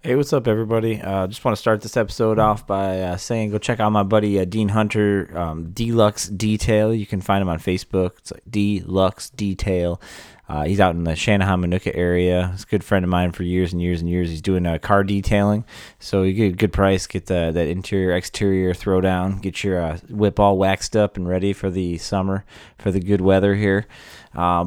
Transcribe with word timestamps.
Hey, 0.00 0.14
what's 0.14 0.32
up, 0.32 0.46
everybody? 0.46 1.00
Uh, 1.00 1.26
just 1.26 1.44
want 1.44 1.56
to 1.56 1.60
start 1.60 1.80
this 1.80 1.96
episode 1.96 2.38
off 2.38 2.64
by 2.64 3.00
uh, 3.00 3.16
saying 3.16 3.50
go 3.50 3.58
check 3.58 3.80
out 3.80 3.90
my 3.90 4.04
buddy 4.04 4.38
uh, 4.38 4.44
Dean 4.44 4.68
Hunter, 4.68 5.36
um, 5.36 5.72
Deluxe 5.72 6.28
Detail. 6.28 6.94
You 6.94 7.04
can 7.04 7.20
find 7.20 7.42
him 7.42 7.48
on 7.48 7.58
Facebook. 7.58 8.18
It's 8.18 8.30
like 8.30 8.44
Deluxe 8.48 9.28
Detail. 9.30 10.00
Uh, 10.48 10.66
he's 10.66 10.78
out 10.78 10.94
in 10.94 11.02
the 11.02 11.10
Channahon 11.10 11.66
Minooka 11.66 11.90
area. 11.96 12.50
He's 12.52 12.62
a 12.62 12.66
good 12.66 12.84
friend 12.84 13.04
of 13.04 13.10
mine 13.10 13.32
for 13.32 13.42
years 13.42 13.72
and 13.72 13.82
years 13.82 14.00
and 14.00 14.08
years. 14.08 14.30
He's 14.30 14.40
doing 14.40 14.66
uh, 14.66 14.78
car 14.78 15.02
detailing, 15.02 15.64
so 15.98 16.22
you 16.22 16.32
get 16.32 16.52
a 16.52 16.56
good 16.56 16.72
price. 16.72 17.08
Get 17.08 17.26
the, 17.26 17.50
that 17.52 17.66
interior 17.66 18.12
exterior 18.12 18.74
throwdown. 18.74 19.42
Get 19.42 19.64
your 19.64 19.82
uh, 19.82 19.98
whip 20.08 20.38
all 20.38 20.56
waxed 20.56 20.94
up 20.94 21.16
and 21.16 21.28
ready 21.28 21.52
for 21.52 21.70
the 21.70 21.98
summer, 21.98 22.44
for 22.78 22.92
the 22.92 23.00
good 23.00 23.20
weather 23.20 23.56
here. 23.56 23.88
Uh, 24.32 24.62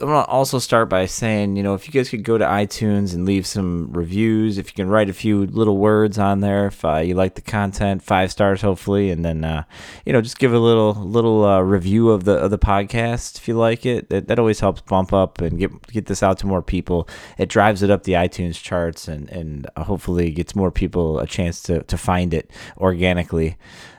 I'm 0.00 0.08
gonna 0.08 0.22
also 0.22 0.58
start 0.58 0.88
by 0.88 1.06
saying, 1.06 1.54
you 1.54 1.62
know, 1.62 1.74
if 1.74 1.86
you 1.86 1.92
guys 1.92 2.10
could 2.10 2.24
go 2.24 2.36
to 2.36 2.44
iTunes 2.44 3.14
and 3.14 3.24
leave 3.24 3.46
some 3.46 3.92
reviews, 3.92 4.58
if 4.58 4.66
you 4.66 4.74
can 4.74 4.88
write 4.88 5.08
a 5.08 5.12
few 5.12 5.46
little 5.46 5.76
words 5.76 6.18
on 6.18 6.40
there, 6.40 6.66
if 6.66 6.84
uh, 6.84 6.96
you 6.96 7.14
like 7.14 7.36
the 7.36 7.40
content, 7.40 8.02
five 8.02 8.32
stars 8.32 8.60
hopefully, 8.60 9.10
and 9.10 9.24
then 9.24 9.44
uh, 9.44 9.62
you 10.04 10.12
know 10.12 10.20
just 10.20 10.40
give 10.40 10.52
a 10.52 10.58
little 10.58 10.94
little 10.94 11.44
uh, 11.44 11.60
review 11.60 12.10
of 12.10 12.24
the 12.24 12.32
of 12.32 12.50
the 12.50 12.58
podcast 12.58 13.38
if 13.38 13.46
you 13.46 13.54
like 13.54 13.86
it. 13.86 14.08
That, 14.08 14.26
that 14.26 14.40
always 14.40 14.58
helps 14.58 14.80
bump 14.80 15.12
up 15.12 15.40
and 15.40 15.60
get 15.60 15.86
get 15.86 16.06
this 16.06 16.24
out 16.24 16.38
to 16.38 16.46
more 16.48 16.62
people. 16.62 17.08
It 17.38 17.48
drives 17.48 17.80
it 17.84 17.90
up 17.90 18.02
the 18.02 18.14
iTunes 18.14 18.60
charts 18.60 19.06
and 19.06 19.30
and 19.30 19.68
uh, 19.76 19.84
hopefully 19.84 20.32
gets 20.32 20.56
more 20.56 20.72
people 20.72 21.20
a 21.20 21.26
chance 21.28 21.62
to 21.62 21.84
to 21.84 21.96
find 21.96 22.34
it 22.34 22.50
organically. 22.78 23.56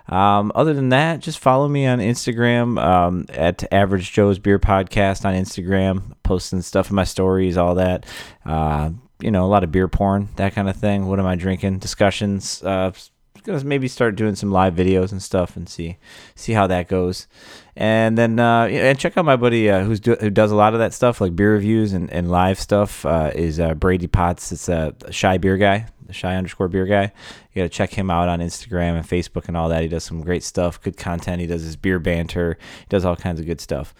Um, 0.07 0.51
other 0.53 0.73
than 0.73 0.89
that, 0.89 1.19
just 1.19 1.39
follow 1.39 1.67
me 1.67 1.85
on 1.87 1.99
Instagram 1.99 2.81
um, 2.81 3.25
at 3.29 3.71
Average 3.73 4.11
Joe's 4.11 4.39
Beer 4.39 4.59
Podcast 4.59 5.25
on 5.25 5.33
Instagram, 5.33 6.15
posting 6.23 6.61
stuff 6.61 6.89
in 6.89 6.95
my 6.95 7.03
stories, 7.03 7.57
all 7.57 7.75
that. 7.75 8.05
Uh, 8.45 8.91
you 9.19 9.31
know, 9.31 9.45
a 9.45 9.47
lot 9.47 9.63
of 9.63 9.71
beer 9.71 9.87
porn, 9.87 10.29
that 10.35 10.53
kind 10.53 10.69
of 10.69 10.75
thing. 10.75 11.07
What 11.07 11.19
am 11.19 11.25
I 11.25 11.35
drinking? 11.35 11.79
Discussions. 11.79 12.61
Uh, 12.61 12.91
gonna 13.45 13.63
maybe 13.63 13.87
start 13.87 14.15
doing 14.15 14.35
some 14.35 14.51
live 14.51 14.73
videos 14.73 15.11
and 15.11 15.21
stuff 15.21 15.55
and 15.55 15.69
see 15.69 15.97
see 16.35 16.53
how 16.53 16.67
that 16.67 16.87
goes. 16.87 17.27
And 17.75 18.17
then 18.17 18.39
uh, 18.39 18.65
and 18.65 18.97
check 18.99 19.17
out 19.17 19.25
my 19.25 19.35
buddy 19.35 19.69
uh, 19.69 19.83
who's 19.83 19.99
do, 19.99 20.15
who 20.15 20.29
does 20.29 20.51
a 20.51 20.55
lot 20.55 20.73
of 20.73 20.79
that 20.79 20.93
stuff 20.93 21.21
like 21.21 21.35
beer 21.35 21.53
reviews 21.53 21.93
and, 21.93 22.11
and 22.11 22.29
live 22.29 22.59
stuff 22.59 23.05
uh, 23.05 23.31
is 23.33 23.59
uh, 23.59 23.73
Brady 23.73 24.07
Potts. 24.07 24.51
It's 24.51 24.69
a 24.69 24.93
shy 25.11 25.37
beer 25.37 25.57
guy, 25.57 25.87
the 26.05 26.13
shy 26.13 26.35
underscore 26.35 26.67
beer 26.67 26.85
guy. 26.85 27.11
You 27.53 27.61
gotta 27.61 27.69
check 27.69 27.91
him 27.91 28.09
out 28.09 28.27
on 28.27 28.39
Instagram 28.39 28.97
and 28.97 29.07
Facebook 29.07 29.47
and 29.47 29.55
all 29.55 29.69
that. 29.69 29.81
He 29.81 29.87
does 29.87 30.03
some 30.03 30.21
great 30.21 30.43
stuff, 30.43 30.81
good 30.81 30.97
content. 30.97 31.41
He 31.41 31.47
does 31.47 31.63
his 31.63 31.75
beer 31.75 31.99
banter. 31.99 32.57
He 32.79 32.85
does 32.89 33.05
all 33.05 33.15
kinds 33.15 33.39
of 33.39 33.45
good 33.45 33.61
stuff. 33.61 33.93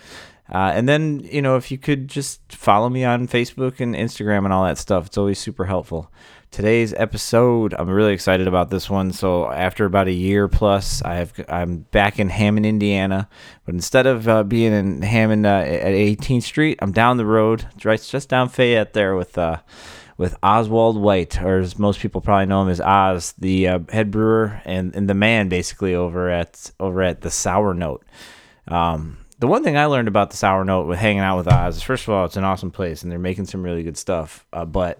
Uh, 0.53 0.71
and 0.75 0.87
then, 0.87 1.21
you 1.31 1.41
know, 1.41 1.55
if 1.55 1.71
you 1.71 1.77
could 1.77 2.07
just 2.07 2.39
follow 2.51 2.87
me 2.87 3.03
on 3.03 3.27
Facebook 3.27 3.79
and 3.79 3.95
Instagram 3.95 4.45
and 4.45 4.53
all 4.53 4.63
that 4.65 4.77
stuff, 4.77 5.07
it's 5.07 5.17
always 5.17 5.39
super 5.39 5.65
helpful. 5.65 6.11
Today's 6.51 6.93
episode, 6.93 7.73
I'm 7.77 7.89
really 7.89 8.13
excited 8.13 8.47
about 8.47 8.69
this 8.69 8.89
one. 8.89 9.11
So 9.11 9.51
after 9.51 9.83
about 9.83 10.07
a 10.07 10.13
year 10.13 10.47
plus, 10.47 11.01
I 11.01 11.15
have 11.15 11.33
I'm 11.49 11.79
back 11.91 12.17
in 12.17 12.29
Hammond, 12.29 12.65
Indiana, 12.65 13.27
but 13.65 13.75
instead 13.75 14.07
of 14.07 14.27
uh, 14.27 14.43
being 14.43 14.71
in 14.71 15.01
Hammond 15.01 15.45
uh, 15.45 15.63
at 15.65 15.93
18th 15.93 16.43
Street, 16.43 16.79
I'm 16.81 16.93
down 16.93 17.17
the 17.17 17.25
road, 17.25 17.65
right 17.83 18.01
just 18.01 18.29
down 18.29 18.47
Fayette 18.47 18.93
there 18.93 19.15
with 19.15 19.37
uh, 19.37 19.57
with 20.17 20.37
Oswald 20.41 20.97
White, 20.97 21.41
or 21.41 21.59
as 21.59 21.77
most 21.77 21.99
people 21.99 22.21
probably 22.21 22.45
know 22.45 22.61
him 22.61 22.69
as 22.69 22.79
Oz, 22.79 23.33
the 23.37 23.67
uh, 23.67 23.79
head 23.89 24.11
brewer 24.11 24.61
and, 24.63 24.95
and 24.95 25.09
the 25.09 25.13
man 25.13 25.49
basically 25.49 25.93
over 25.93 26.29
at 26.29 26.71
over 26.79 27.01
at 27.01 27.21
the 27.21 27.31
Sour 27.31 27.73
Note. 27.73 28.05
Um, 28.67 29.17
the 29.39 29.47
one 29.47 29.63
thing 29.63 29.77
I 29.77 29.85
learned 29.85 30.07
about 30.07 30.29
the 30.29 30.37
Sour 30.37 30.63
Note 30.63 30.87
with 30.87 30.99
hanging 30.99 31.19
out 31.19 31.37
with 31.37 31.51
Oz 31.51 31.77
is 31.77 31.83
first 31.83 32.07
of 32.07 32.13
all, 32.13 32.23
it's 32.23 32.37
an 32.37 32.45
awesome 32.45 32.71
place 32.71 33.03
and 33.03 33.11
they're 33.11 33.19
making 33.19 33.45
some 33.45 33.61
really 33.61 33.83
good 33.83 33.97
stuff. 33.97 34.45
Uh, 34.53 34.63
but 34.63 34.99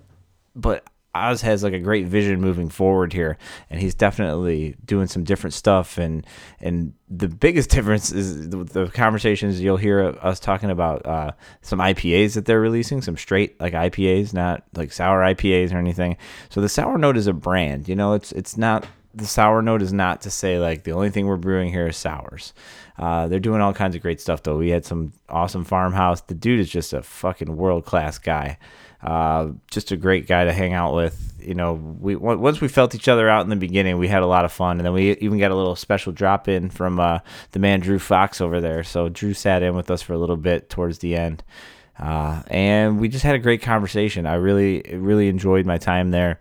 but 0.55 0.83
Oz 1.15 1.41
has 1.41 1.63
like 1.63 1.73
a 1.73 1.79
great 1.79 2.07
vision 2.07 2.41
moving 2.41 2.69
forward 2.69 3.13
here, 3.13 3.37
and 3.69 3.79
he's 3.79 3.95
definitely 3.95 4.75
doing 4.83 5.07
some 5.07 5.23
different 5.23 5.53
stuff. 5.53 5.97
And 5.97 6.25
and 6.59 6.93
the 7.09 7.29
biggest 7.29 7.69
difference 7.71 8.11
is 8.11 8.49
the, 8.49 8.63
the 8.63 8.87
conversations 8.87 9.61
you'll 9.61 9.77
hear 9.77 10.17
us 10.21 10.39
talking 10.39 10.69
about 10.69 11.05
uh, 11.05 11.31
some 11.61 11.79
IPAs 11.79 12.33
that 12.35 12.45
they're 12.45 12.59
releasing, 12.59 13.01
some 13.01 13.17
straight 13.17 13.59
like 13.59 13.73
IPAs, 13.73 14.33
not 14.33 14.63
like 14.75 14.91
sour 14.91 15.21
IPAs 15.21 15.73
or 15.73 15.77
anything. 15.77 16.17
So 16.49 16.61
the 16.61 16.69
sour 16.69 16.97
note 16.97 17.17
is 17.17 17.27
a 17.27 17.33
brand. 17.33 17.87
You 17.87 17.95
know, 17.95 18.13
it's 18.13 18.31
it's 18.33 18.57
not 18.57 18.85
the 19.15 19.25
sour 19.25 19.61
note 19.61 19.81
is 19.81 19.93
not 19.93 20.21
to 20.21 20.29
say 20.29 20.59
like 20.59 20.83
the 20.83 20.91
only 20.91 21.09
thing 21.09 21.25
we're 21.25 21.37
brewing 21.37 21.71
here 21.71 21.87
is 21.87 21.97
sours. 21.97 22.53
Uh, 22.97 23.27
they're 23.27 23.39
doing 23.39 23.61
all 23.61 23.73
kinds 23.73 23.95
of 23.95 24.01
great 24.01 24.19
stuff 24.19 24.43
though. 24.43 24.57
We 24.57 24.69
had 24.69 24.85
some 24.85 25.13
awesome 25.29 25.63
farmhouse. 25.63 26.21
The 26.21 26.35
dude 26.35 26.59
is 26.59 26.69
just 26.69 26.93
a 26.93 27.01
fucking 27.01 27.55
world 27.55 27.85
class 27.85 28.17
guy. 28.19 28.57
Uh, 29.05 29.51
just 29.69 29.91
a 29.91 29.97
great 29.97 30.27
guy 30.27 30.45
to 30.45 30.51
hang 30.51 30.73
out 30.73 30.95
with. 30.95 31.33
You 31.39 31.53
know, 31.53 31.73
we 31.73 32.15
once 32.15 32.59
we 32.59 32.67
felt 32.67 32.95
each 32.95 33.07
other 33.07 33.29
out 33.29 33.43
in 33.43 33.49
the 33.49 33.55
beginning, 33.55 33.99
we 33.99 34.07
had 34.07 34.23
a 34.23 34.27
lot 34.27 34.45
of 34.45 34.51
fun, 34.51 34.77
and 34.77 34.85
then 34.85 34.93
we 34.93 35.11
even 35.17 35.37
got 35.37 35.51
a 35.51 35.55
little 35.55 35.75
special 35.75 36.11
drop 36.11 36.47
in 36.47 36.71
from 36.71 36.99
uh, 36.99 37.19
the 37.51 37.59
man 37.59 37.81
Drew 37.81 37.99
Fox 37.99 38.41
over 38.41 38.59
there. 38.59 38.83
So 38.83 39.09
Drew 39.09 39.35
sat 39.35 39.61
in 39.61 39.75
with 39.75 39.91
us 39.91 40.01
for 40.01 40.13
a 40.13 40.17
little 40.17 40.37
bit 40.37 40.71
towards 40.71 40.99
the 40.99 41.15
end, 41.15 41.43
uh, 41.99 42.41
and 42.47 42.99
we 42.99 43.07
just 43.07 43.23
had 43.23 43.35
a 43.35 43.39
great 43.39 43.61
conversation. 43.61 44.25
I 44.25 44.35
really, 44.35 44.81
really 44.91 45.27
enjoyed 45.27 45.67
my 45.67 45.77
time 45.77 46.09
there. 46.09 46.39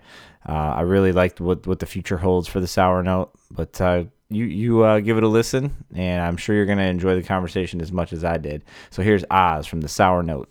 Uh, 0.48 0.52
I 0.52 0.80
really 0.82 1.12
liked 1.12 1.42
what 1.42 1.66
what 1.66 1.80
the 1.80 1.86
future 1.86 2.16
holds 2.16 2.48
for 2.48 2.60
the 2.60 2.66
sour 2.66 3.02
note, 3.02 3.30
but 3.50 3.78
uh, 3.82 4.04
you 4.30 4.46
you 4.46 4.84
uh, 4.84 5.00
give 5.00 5.18
it 5.18 5.22
a 5.22 5.28
listen, 5.28 5.84
and 5.94 6.22
I'm 6.22 6.38
sure 6.38 6.56
you're 6.56 6.64
gonna 6.64 6.84
enjoy 6.84 7.14
the 7.14 7.22
conversation 7.22 7.82
as 7.82 7.92
much 7.92 8.14
as 8.14 8.24
I 8.24 8.38
did. 8.38 8.64
So 8.88 9.02
here's 9.02 9.24
Oz 9.30 9.66
from 9.66 9.82
the 9.82 9.88
Sour 9.88 10.22
Note. 10.22 10.48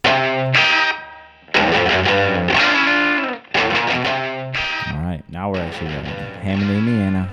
All 5.44 5.52
right, 5.52 5.58
now 5.58 5.62
we're 5.62 5.68
actually 5.68 5.88
in 5.94 6.06
Hammond, 6.42 6.72
Indiana, 6.72 7.30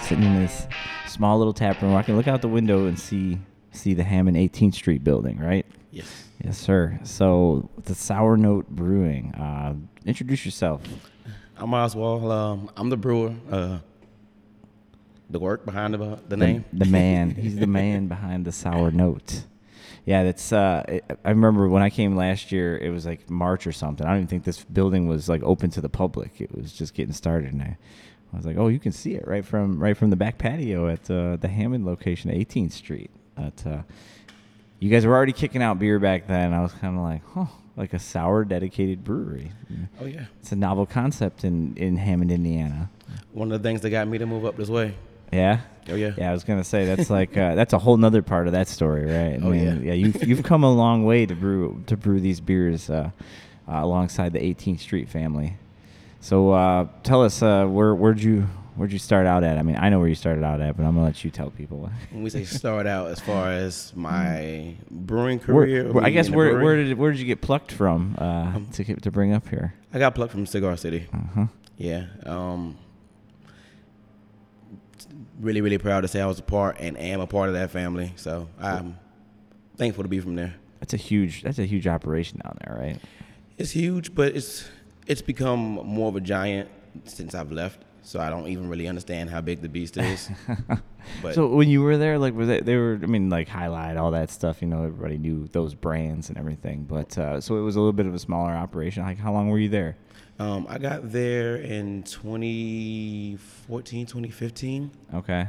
sitting 0.00 0.24
in 0.24 0.34
this 0.40 0.66
small 1.06 1.36
little 1.36 1.52
tap 1.52 1.82
room. 1.82 1.94
I 1.94 2.02
can 2.02 2.16
look 2.16 2.26
out 2.26 2.40
the 2.40 2.48
window 2.48 2.86
and 2.86 2.98
see 2.98 3.38
see 3.70 3.92
the 3.92 4.02
Hammond 4.02 4.38
18th 4.38 4.72
Street 4.74 5.04
building, 5.04 5.38
right? 5.38 5.66
Yes. 5.90 6.24
Yes, 6.42 6.56
sir. 6.56 6.98
So 7.04 7.68
the 7.84 7.94
Sour 7.94 8.38
Note 8.38 8.66
Brewing. 8.70 9.34
Uh, 9.34 9.74
introduce 10.06 10.46
yourself. 10.46 10.80
I'm 11.58 11.74
Oswald. 11.74 12.24
Um, 12.32 12.70
I'm 12.78 12.88
the 12.88 12.96
brewer. 12.96 13.34
Uh, 13.50 13.78
the 15.28 15.38
work 15.38 15.66
behind 15.66 15.92
the, 15.92 15.98
the 15.98 16.16
The, 16.28 16.36
name. 16.38 16.64
the 16.72 16.86
man. 16.86 17.30
He's 17.36 17.56
the 17.56 17.66
man 17.66 18.08
behind 18.08 18.46
the 18.46 18.52
Sour 18.52 18.90
Note. 18.90 19.44
Yeah, 20.10 20.24
that's. 20.24 20.52
Uh, 20.52 20.82
it, 20.88 21.04
I 21.24 21.28
remember 21.28 21.68
when 21.68 21.82
I 21.82 21.88
came 21.88 22.16
last 22.16 22.50
year. 22.50 22.76
It 22.76 22.90
was 22.90 23.06
like 23.06 23.30
March 23.30 23.64
or 23.64 23.70
something. 23.70 24.04
I 24.04 24.10
don't 24.10 24.18
even 24.18 24.26
think 24.26 24.42
this 24.42 24.64
building 24.64 25.06
was 25.06 25.28
like 25.28 25.40
open 25.44 25.70
to 25.70 25.80
the 25.80 25.88
public. 25.88 26.40
It 26.40 26.52
was 26.52 26.72
just 26.72 26.94
getting 26.94 27.12
started, 27.12 27.52
and 27.52 27.62
I, 27.62 27.78
I 28.32 28.36
was 28.36 28.44
like, 28.44 28.56
"Oh, 28.56 28.66
you 28.66 28.80
can 28.80 28.90
see 28.90 29.14
it 29.14 29.24
right 29.28 29.44
from 29.44 29.78
right 29.78 29.96
from 29.96 30.10
the 30.10 30.16
back 30.16 30.36
patio 30.36 30.88
at 30.88 31.08
uh, 31.08 31.36
the 31.36 31.46
Hammond 31.46 31.86
location, 31.86 32.28
18th 32.32 32.72
Street." 32.72 33.12
But 33.36 33.64
uh, 33.64 33.82
you 34.80 34.90
guys 34.90 35.06
were 35.06 35.14
already 35.14 35.32
kicking 35.32 35.62
out 35.62 35.78
beer 35.78 36.00
back 36.00 36.26
then. 36.26 36.54
I 36.54 36.60
was 36.60 36.72
kind 36.72 36.96
of 36.96 37.04
like, 37.04 37.22
"Huh." 37.32 37.46
Like 37.76 37.92
a 37.94 38.00
sour 38.00 38.44
dedicated 38.44 39.04
brewery. 39.04 39.52
Oh 40.00 40.06
yeah. 40.06 40.24
It's 40.40 40.50
a 40.50 40.56
novel 40.56 40.86
concept 40.86 41.44
in, 41.44 41.76
in 41.76 41.96
Hammond, 41.96 42.32
Indiana. 42.32 42.90
One 43.32 43.52
of 43.52 43.62
the 43.62 43.66
things 43.66 43.80
that 43.82 43.90
got 43.90 44.08
me 44.08 44.18
to 44.18 44.26
move 44.26 44.44
up 44.44 44.56
this 44.56 44.68
way. 44.68 44.96
Yeah. 45.32 45.60
Oh 45.88 45.94
yeah. 45.94 46.12
Yeah, 46.16 46.30
I 46.30 46.32
was 46.32 46.44
gonna 46.44 46.64
say 46.64 46.84
that's 46.84 47.10
like 47.10 47.36
uh, 47.36 47.54
that's 47.54 47.72
a 47.72 47.78
whole 47.78 47.96
nother 47.96 48.22
part 48.22 48.46
of 48.46 48.52
that 48.52 48.68
story, 48.68 49.04
right? 49.06 49.34
I 49.34 49.44
Oh, 49.44 49.50
mean, 49.50 49.82
yeah. 49.84 49.92
You've 49.94 50.22
you've 50.24 50.42
come 50.42 50.62
a 50.64 50.72
long 50.72 51.04
way 51.04 51.26
to 51.26 51.34
brew 51.34 51.82
to 51.86 51.96
brew 51.96 52.20
these 52.20 52.40
beers 52.40 52.90
uh, 52.90 53.10
uh, 53.68 53.72
alongside 53.72 54.32
the 54.32 54.40
18th 54.40 54.80
Street 54.80 55.08
family. 55.08 55.56
So 56.20 56.50
uh, 56.52 56.86
tell 57.02 57.22
us 57.22 57.42
uh, 57.42 57.66
where 57.66 57.94
where'd 57.94 58.22
you 58.22 58.46
where'd 58.76 58.92
you 58.92 58.98
start 58.98 59.26
out 59.26 59.42
at? 59.42 59.58
I 59.58 59.62
mean, 59.62 59.76
I 59.76 59.88
know 59.88 59.98
where 59.98 60.08
you 60.08 60.14
started 60.14 60.44
out 60.44 60.60
at, 60.60 60.76
but 60.76 60.84
I'm 60.84 60.94
gonna 60.94 61.06
let 61.06 61.24
you 61.24 61.30
tell 61.30 61.50
people. 61.50 61.90
When 62.10 62.22
we 62.22 62.30
say 62.30 62.44
start 62.44 62.86
out, 62.86 63.08
as 63.08 63.18
far 63.20 63.50
as 63.50 63.92
my 63.96 64.74
brewing 64.90 65.38
career, 65.38 65.90
where- 65.92 66.04
I 66.04 66.10
guess 66.10 66.28
where 66.30 66.60
where 66.62 66.76
did 66.76 66.96
where 66.98 67.10
did 67.10 67.20
you 67.20 67.26
get 67.26 67.40
plucked 67.40 67.72
from 67.72 68.14
uh, 68.18 68.58
to 68.74 68.84
to 68.96 69.10
bring 69.10 69.32
up 69.32 69.48
here? 69.48 69.74
I 69.94 69.98
got 69.98 70.14
plucked 70.14 70.32
from 70.32 70.44
Cigar 70.46 70.76
City. 70.76 71.06
Uh-huh. 71.12 71.46
Yeah. 71.78 72.06
Um, 72.26 72.76
really, 75.40 75.60
really 75.60 75.78
proud 75.78 76.02
to 76.02 76.08
say 76.08 76.20
I 76.20 76.26
was 76.26 76.38
a 76.38 76.42
part 76.42 76.76
and 76.80 76.98
am 76.98 77.20
a 77.20 77.26
part 77.26 77.48
of 77.48 77.54
that 77.54 77.70
family. 77.70 78.12
So 78.16 78.48
I'm 78.60 78.98
thankful 79.76 80.04
to 80.04 80.08
be 80.08 80.20
from 80.20 80.34
there. 80.36 80.54
That's 80.80 80.94
a 80.94 80.98
huge 80.98 81.42
that's 81.42 81.58
a 81.58 81.66
huge 81.66 81.86
operation 81.86 82.40
down 82.42 82.56
there, 82.64 82.76
right? 82.78 82.98
It's 83.58 83.70
huge, 83.70 84.14
but 84.14 84.34
it's 84.34 84.68
it's 85.06 85.22
become 85.22 85.58
more 85.58 86.08
of 86.08 86.16
a 86.16 86.20
giant 86.20 86.68
since 87.04 87.34
I've 87.34 87.52
left. 87.52 87.82
So 88.02 88.18
I 88.18 88.30
don't 88.30 88.48
even 88.48 88.68
really 88.68 88.88
understand 88.88 89.28
how 89.28 89.40
big 89.40 89.60
the 89.60 89.68
beast 89.68 89.96
is. 89.96 90.30
But 91.22 91.34
so 91.34 91.46
when 91.48 91.68
you 91.68 91.82
were 91.82 91.96
there, 91.96 92.18
like, 92.18 92.34
was 92.34 92.48
it 92.48 92.66
they 92.66 92.76
were? 92.76 92.98
I 93.02 93.06
mean, 93.06 93.30
like 93.30 93.48
highlight 93.48 93.96
all 93.96 94.10
that 94.12 94.30
stuff. 94.30 94.60
You 94.60 94.68
know, 94.68 94.84
everybody 94.84 95.18
knew 95.18 95.48
those 95.48 95.74
brands 95.74 96.28
and 96.28 96.38
everything. 96.38 96.84
But 96.84 97.16
uh, 97.16 97.40
so 97.40 97.56
it 97.56 97.62
was 97.62 97.76
a 97.76 97.80
little 97.80 97.92
bit 97.92 98.06
of 98.06 98.14
a 98.14 98.18
smaller 98.18 98.52
operation. 98.52 99.02
Like, 99.02 99.18
how 99.18 99.32
long 99.32 99.48
were 99.48 99.58
you 99.58 99.68
there? 99.68 99.96
Um, 100.40 100.66
I 100.68 100.78
got 100.78 101.10
there 101.12 101.56
in 101.56 102.02
2014, 102.04 104.06
2015. 104.06 104.90
Okay. 105.14 105.46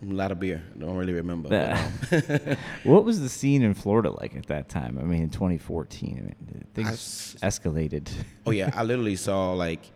A 0.00 0.04
lot 0.06 0.30
of 0.30 0.38
beer. 0.38 0.62
I 0.76 0.78
don't 0.78 0.96
really 0.96 1.12
remember. 1.12 1.48
but, 1.48 2.48
um, 2.50 2.56
what 2.84 3.04
was 3.04 3.20
the 3.20 3.28
scene 3.28 3.62
in 3.62 3.74
Florida 3.74 4.10
like 4.10 4.36
at 4.36 4.46
that 4.46 4.68
time? 4.68 4.96
I 4.98 5.02
mean, 5.02 5.22
in 5.22 5.30
2014, 5.30 6.18
I 6.18 6.22
mean, 6.22 6.66
things 6.72 6.88
s- 6.88 7.36
escalated. 7.42 8.08
oh 8.46 8.52
yeah, 8.52 8.70
I 8.76 8.84
literally 8.84 9.16
saw 9.16 9.52
like 9.54 9.90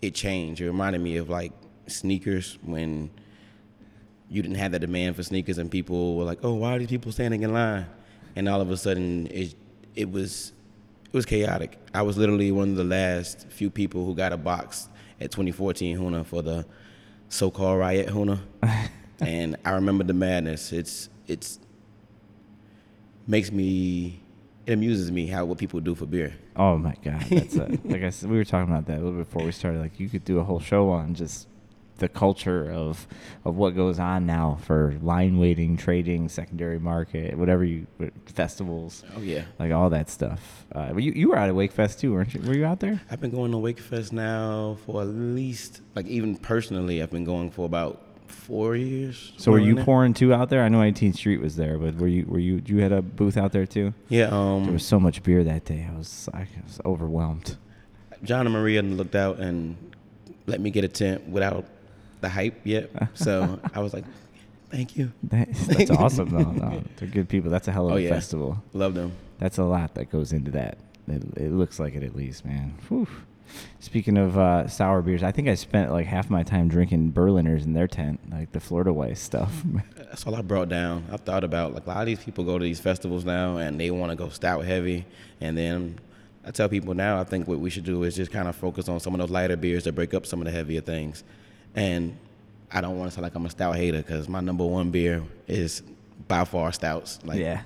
it 0.00 0.14
changed. 0.14 0.60
It 0.60 0.66
reminded 0.66 1.00
me 1.02 1.16
of 1.16 1.28
like 1.28 1.52
sneakers 1.88 2.58
when 2.62 3.10
you 4.30 4.40
didn't 4.42 4.56
have 4.58 4.70
that 4.72 4.80
demand 4.80 5.16
for 5.16 5.22
sneakers 5.24 5.58
and 5.58 5.68
people 5.70 6.16
were 6.16 6.24
like, 6.24 6.38
"Oh, 6.44 6.54
why 6.54 6.76
are 6.76 6.78
these 6.78 6.88
people 6.88 7.10
standing 7.10 7.42
in 7.42 7.52
line?" 7.52 7.86
And 8.36 8.48
all 8.48 8.60
of 8.60 8.70
a 8.70 8.76
sudden, 8.76 9.26
it 9.32 9.54
it 9.96 10.10
was 10.10 10.52
it 11.14 11.16
was 11.16 11.26
chaotic. 11.26 11.78
I 11.94 12.02
was 12.02 12.18
literally 12.18 12.50
one 12.50 12.70
of 12.70 12.76
the 12.76 12.82
last 12.82 13.46
few 13.48 13.70
people 13.70 14.04
who 14.04 14.16
got 14.16 14.32
a 14.32 14.36
box 14.36 14.88
at 15.20 15.30
2014 15.30 15.96
Huna 15.96 16.26
for 16.26 16.42
the 16.42 16.66
so-called 17.28 17.78
riot 17.78 18.08
Huna, 18.08 18.40
and 19.20 19.56
I 19.64 19.70
remember 19.70 20.02
the 20.02 20.12
madness. 20.12 20.72
It's 20.72 21.08
it's 21.28 21.60
makes 23.28 23.52
me 23.52 24.24
it 24.66 24.72
amuses 24.72 25.12
me 25.12 25.28
how 25.28 25.44
what 25.44 25.56
people 25.56 25.78
do 25.78 25.94
for 25.94 26.04
beer. 26.04 26.34
Oh 26.56 26.78
my 26.78 26.96
god, 27.04 27.20
that's 27.30 27.54
a, 27.54 27.68
like 27.84 28.02
I 28.02 28.10
said, 28.10 28.28
we 28.28 28.36
were 28.36 28.44
talking 28.44 28.72
about 28.72 28.86
that 28.86 28.98
a 28.98 29.00
little 29.00 29.12
before 29.12 29.44
we 29.44 29.52
started. 29.52 29.82
Like 29.82 30.00
you 30.00 30.08
could 30.08 30.24
do 30.24 30.40
a 30.40 30.42
whole 30.42 30.58
show 30.58 30.90
on 30.90 31.14
just 31.14 31.46
the 31.98 32.08
culture 32.08 32.70
of 32.70 33.06
of 33.44 33.56
what 33.56 33.74
goes 33.74 33.98
on 33.98 34.26
now 34.26 34.58
for 34.62 34.96
line 35.02 35.38
waiting, 35.38 35.76
trading, 35.76 36.28
secondary 36.28 36.78
market, 36.78 37.36
whatever 37.38 37.64
you 37.64 37.86
festivals. 38.26 39.04
Oh 39.16 39.20
yeah, 39.20 39.44
like 39.58 39.72
all 39.72 39.90
that 39.90 40.10
stuff. 40.10 40.66
Uh, 40.74 40.94
you 40.96 41.12
you 41.12 41.28
were 41.30 41.36
out 41.36 41.48
at 41.48 41.54
Wakefest 41.54 42.00
too, 42.00 42.12
weren't 42.12 42.34
you? 42.34 42.40
Were 42.42 42.54
you 42.54 42.64
out 42.64 42.80
there? 42.80 43.00
I've 43.10 43.20
been 43.20 43.30
going 43.30 43.52
to 43.52 43.58
Wakefest 43.58 44.12
now 44.12 44.76
for 44.86 45.02
at 45.02 45.08
least 45.08 45.80
like 45.94 46.06
even 46.06 46.36
personally, 46.36 47.02
I've 47.02 47.10
been 47.10 47.24
going 47.24 47.50
for 47.50 47.66
about 47.66 48.00
four 48.26 48.76
years. 48.76 49.32
So 49.36 49.52
were 49.52 49.58
you 49.58 49.76
pouring 49.76 50.14
too 50.14 50.34
out 50.34 50.50
there? 50.50 50.62
I 50.62 50.68
know 50.68 50.80
18th 50.80 51.16
Street 51.16 51.40
was 51.40 51.56
there, 51.56 51.78
but 51.78 51.94
were 51.96 52.08
you 52.08 52.26
were 52.26 52.38
you 52.38 52.60
you 52.66 52.78
had 52.78 52.92
a 52.92 53.02
booth 53.02 53.36
out 53.36 53.52
there 53.52 53.66
too? 53.66 53.94
Yeah. 54.08 54.28
Um, 54.30 54.64
there 54.64 54.72
was 54.72 54.86
so 54.86 54.98
much 54.98 55.22
beer 55.22 55.44
that 55.44 55.64
day. 55.64 55.88
I 55.90 55.96
was 55.96 56.28
I 56.34 56.46
was 56.64 56.80
overwhelmed. 56.84 57.56
John 58.22 58.46
and 58.46 58.54
Maria 58.54 58.82
looked 58.82 59.14
out 59.14 59.38
and 59.38 59.76
let 60.46 60.60
me 60.60 60.70
get 60.70 60.84
a 60.84 60.88
tent 60.88 61.28
without 61.28 61.66
the 62.24 62.30
hype 62.30 62.60
yet. 62.64 62.90
So 63.14 63.60
I 63.74 63.80
was 63.80 63.94
like, 63.94 64.04
thank 64.70 64.96
you. 64.96 65.12
that's 65.22 65.90
awesome 65.90 66.30
though. 66.30 66.50
No, 66.50 66.82
they're 66.96 67.08
good 67.08 67.28
people. 67.28 67.50
That's 67.50 67.68
a 67.68 67.72
hell 67.72 67.86
of 67.86 67.92
oh, 67.92 67.96
a 67.96 68.00
yeah. 68.00 68.10
festival. 68.10 68.62
Love 68.72 68.94
them. 68.94 69.12
That's 69.38 69.58
a 69.58 69.64
lot 69.64 69.94
that 69.94 70.10
goes 70.10 70.32
into 70.32 70.50
that. 70.52 70.78
It, 71.06 71.22
it 71.36 71.52
looks 71.52 71.78
like 71.78 71.94
it 71.94 72.02
at 72.02 72.16
least, 72.16 72.44
man. 72.44 72.74
Whew. 72.88 73.06
Speaking 73.78 74.16
of 74.16 74.38
uh, 74.38 74.66
sour 74.68 75.02
beers, 75.02 75.22
I 75.22 75.30
think 75.30 75.48
I 75.48 75.54
spent 75.54 75.92
like 75.92 76.06
half 76.06 76.30
my 76.30 76.42
time 76.42 76.68
drinking 76.68 77.12
Berliners 77.12 77.64
in 77.64 77.74
their 77.74 77.86
tent, 77.86 78.20
like 78.30 78.52
the 78.52 78.60
Florida 78.60 78.92
Weiss 78.92 79.20
stuff. 79.20 79.62
That's 79.96 80.26
all 80.26 80.34
I 80.34 80.42
brought 80.42 80.70
down. 80.70 81.04
I 81.12 81.18
thought 81.18 81.44
about 81.44 81.74
like 81.74 81.86
a 81.86 81.90
lot 81.90 82.00
of 82.00 82.06
these 82.06 82.24
people 82.24 82.44
go 82.44 82.58
to 82.58 82.64
these 82.64 82.80
festivals 82.80 83.24
now 83.24 83.58
and 83.58 83.78
they 83.78 83.90
want 83.90 84.10
to 84.10 84.16
go 84.16 84.30
stout 84.30 84.64
heavy, 84.64 85.04
and 85.40 85.56
then 85.58 85.98
I 86.46 86.50
tell 86.50 86.68
people 86.68 86.94
now 86.94 87.20
I 87.20 87.24
think 87.24 87.46
what 87.46 87.58
we 87.58 87.70
should 87.70 87.84
do 87.84 88.02
is 88.04 88.16
just 88.16 88.32
kind 88.32 88.48
of 88.48 88.56
focus 88.56 88.88
on 88.88 88.98
some 89.00 89.14
of 89.14 89.20
those 89.20 89.30
lighter 89.30 89.56
beers 89.56 89.84
to 89.84 89.92
break 89.92 90.14
up 90.14 90.26
some 90.26 90.40
of 90.40 90.46
the 90.46 90.50
heavier 90.50 90.80
things, 90.80 91.22
and 91.74 92.16
I 92.70 92.80
don't 92.80 92.98
want 92.98 93.10
to 93.10 93.14
sound 93.14 93.22
like 93.22 93.34
I'm 93.34 93.46
a 93.46 93.50
stout 93.50 93.76
hater 93.76 93.98
because 93.98 94.28
my 94.28 94.40
number 94.40 94.64
one 94.64 94.90
beer 94.90 95.22
is 95.46 95.82
by 96.28 96.44
far 96.44 96.72
stouts. 96.72 97.18
Like, 97.24 97.38
yeah. 97.38 97.62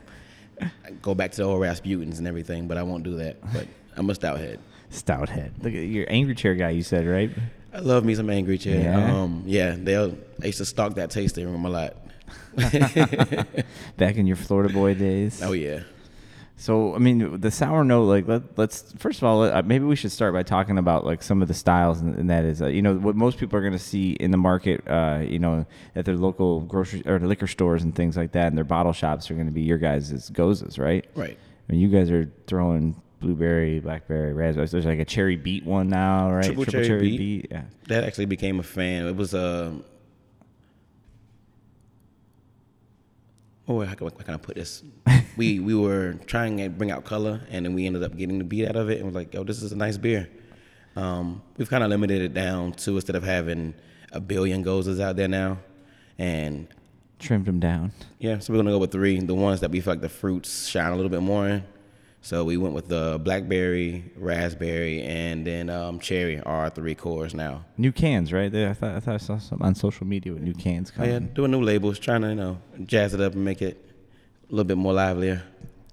go 1.03 1.15
back 1.15 1.31
to 1.33 1.37
the 1.39 1.43
old 1.45 1.61
Rasputins 1.61 2.19
and 2.19 2.27
everything, 2.27 2.69
but 2.69 2.77
I 2.77 2.83
won't 2.83 3.05
do 3.05 3.17
that. 3.17 3.37
But 3.53 3.67
I'm 3.97 4.09
a 4.11 4.15
stout 4.15 4.39
head. 4.39 4.61
Stout 4.91 5.29
head. 5.29 5.53
Look 5.63 5.75
at 5.75 5.79
your 5.79 6.07
angry 6.09 6.35
chair 6.35 6.55
guy. 6.55 6.71
You 6.71 6.83
said 6.83 7.07
right. 7.07 7.31
I 7.73 7.81
love 7.81 8.05
me 8.05 8.15
some 8.15 8.31
angry 8.31 8.59
chair. 8.59 8.81
Yeah. 8.81 9.15
Um, 9.15 9.43
yeah. 9.47 9.77
They 9.79 9.97
I 9.97 10.47
used 10.47 10.59
to 10.59 10.65
stock 10.65 10.95
that 10.95 11.11
tasting 11.11 11.51
room 11.51 11.65
a 11.65 11.71
lot. 11.71 11.97
Back 13.97 14.17
in 14.17 14.27
your 14.27 14.37
Florida 14.37 14.73
boy 14.73 14.95
days. 14.95 15.43
Oh 15.43 15.53
yeah. 15.53 15.81
So 16.61 16.93
I 16.93 16.99
mean, 16.99 17.41
the 17.41 17.53
sour 17.53 17.85
note. 17.85 18.05
Like, 18.05 18.27
let, 18.27 18.59
us 18.59 18.93
first 18.99 19.19
of 19.19 19.25
all, 19.25 19.45
uh, 19.45 19.63
maybe 19.63 19.85
we 19.85 19.95
should 19.95 20.11
start 20.11 20.35
by 20.35 20.43
talking 20.43 20.77
about 20.77 21.07
like 21.07 21.23
some 21.23 21.41
of 21.41 21.47
the 21.47 21.55
styles, 21.55 22.01
and, 22.01 22.17
and 22.17 22.29
that 22.31 22.45
is, 22.45 22.61
uh, 22.61 22.67
you 22.67 22.83
know, 22.83 22.97
what 22.97 23.15
most 23.15 23.39
people 23.39 23.57
are 23.57 23.63
going 23.63 23.73
to 23.73 23.79
see 23.79 24.11
in 24.15 24.33
the 24.33 24.37
market, 24.37 24.83
uh, 24.89 25.21
you 25.23 25.39
know, 25.39 25.65
at 25.95 26.05
their 26.05 26.17
local 26.17 26.63
grocery 26.63 27.05
or 27.07 27.21
liquor 27.21 27.47
stores 27.47 27.85
and 27.85 27.95
things 27.95 28.17
like 28.17 28.33
that, 28.33 28.49
and 28.49 28.57
their 28.57 28.65
bottle 28.65 28.93
shops 28.93 29.31
are 29.31 29.35
going 29.35 29.47
to 29.47 29.53
be 29.53 29.63
your 29.63 29.79
guys' 29.79 30.31
goses, 30.31 30.81
right? 30.81 31.05
Right. 31.15 31.39
I 31.69 31.73
mean, 31.73 31.81
you 31.81 31.89
guys 31.89 32.11
are 32.11 32.29
throwing 32.49 33.01
blueberry, 33.21 33.79
blackberry, 33.79 34.33
raspberry. 34.33 34.67
There's 34.67 34.85
like 34.85 34.99
a 34.99 35.05
cherry 35.05 35.37
beet 35.37 35.65
one 35.65 35.89
now, 35.89 36.33
right? 36.33 36.45
Triple, 36.45 36.65
Triple 36.65 36.73
cherry, 36.73 36.87
cherry 36.89 37.11
beet. 37.11 37.19
beet. 37.19 37.49
Yeah. 37.53 37.63
That 37.87 38.03
actually 38.03 38.27
became 38.27 38.59
a 38.59 38.65
fan. 38.65 39.07
It 39.07 39.15
was 39.15 39.33
a. 39.33 39.39
Uh, 39.39 39.71
oh, 43.69 43.85
how 43.85 43.95
can, 43.95 44.09
how 44.09 44.25
can 44.25 44.35
I 44.35 44.39
put 44.39 44.57
this? 44.57 44.83
we 45.37 45.61
we 45.61 45.75
were 45.75 46.15
trying 46.27 46.57
to 46.59 46.69
bring 46.69 46.91
out 46.91 47.05
color, 47.05 47.41
and 47.51 47.65
then 47.65 47.75
we 47.75 47.87
ended 47.87 48.03
up 48.03 48.17
getting 48.17 48.39
the 48.39 48.45
beet 48.45 48.69
out 48.69 48.77
of 48.77 48.91
it, 48.91 48.97
and 48.97 49.07
was 49.07 49.15
like, 49.15 49.33
"Yo, 49.35 49.45
this 49.45 49.63
is 49.63 49.73
a 49.73 49.77
nice 49.77 49.97
beer." 49.97 50.29
Um, 50.97 51.43
we've 51.57 51.71
kind 51.71 51.85
of 51.85 51.91
limited 51.91 52.23
it 52.23 52.35
down 52.35 52.73
to 52.73 52.97
instead 52.97 53.15
of 53.15 53.23
having 53.23 53.75
a 54.11 54.21
billion 54.21 54.63
goses 54.63 54.99
out 54.99 55.17
there 55.17 55.29
now, 55.29 55.59
and 56.19 56.67
trimmed 57.19 57.47
them 57.47 57.61
down. 57.61 57.93
Yeah, 58.19 58.39
so 58.39 58.53
we're 58.53 58.59
gonna 58.59 58.71
go 58.71 58.79
with 58.79 58.93
three. 58.93 59.21
The 59.21 59.35
ones 59.35 59.61
that 59.61 59.71
we 59.71 59.81
feel 59.81 59.93
like 59.93 60.01
the 60.01 60.09
fruits 60.09 60.67
shine 60.67 60.93
a 60.93 60.97
little 60.97 61.11
bit 61.11 61.23
more 61.23 61.49
in. 61.49 61.65
So 62.21 62.45
we 62.45 62.57
went 62.57 62.75
with 62.75 62.89
the 62.89 63.21
blackberry, 63.23 64.05
raspberry, 64.17 65.03
and 65.03 65.47
then 65.47 65.71
um, 65.71 65.99
cherry 65.99 66.41
are 66.41 66.63
our 66.63 66.71
three 66.71 66.95
cores 66.95 67.33
now. 67.35 67.65
New 67.77 67.93
cans, 67.93 68.33
right? 68.33 68.55
I 68.55 68.75
thought 68.75 68.97
I 68.97 69.01
thought 69.01 69.15
I 69.15 69.19
saw 69.19 69.39
some 69.39 69.63
on 69.63 69.75
social 69.75 70.07
media 70.07 70.33
with 70.33 70.43
new 70.43 70.55
cans 70.55 70.91
coming. 70.91 71.11
Oh, 71.11 71.13
yeah, 71.15 71.19
doing 71.21 71.51
new 71.51 71.63
labels, 71.63 71.99
trying 71.99 72.23
to 72.23 72.29
you 72.31 72.35
know 72.35 72.59
jazz 72.85 73.15
it 73.15 73.21
up 73.21 73.35
and 73.35 73.45
make 73.45 73.63
it 73.63 73.83
a 74.49 74.53
little 74.53 74.65
bit 74.65 74.77
more 74.77 74.93
livelier. 74.93 75.43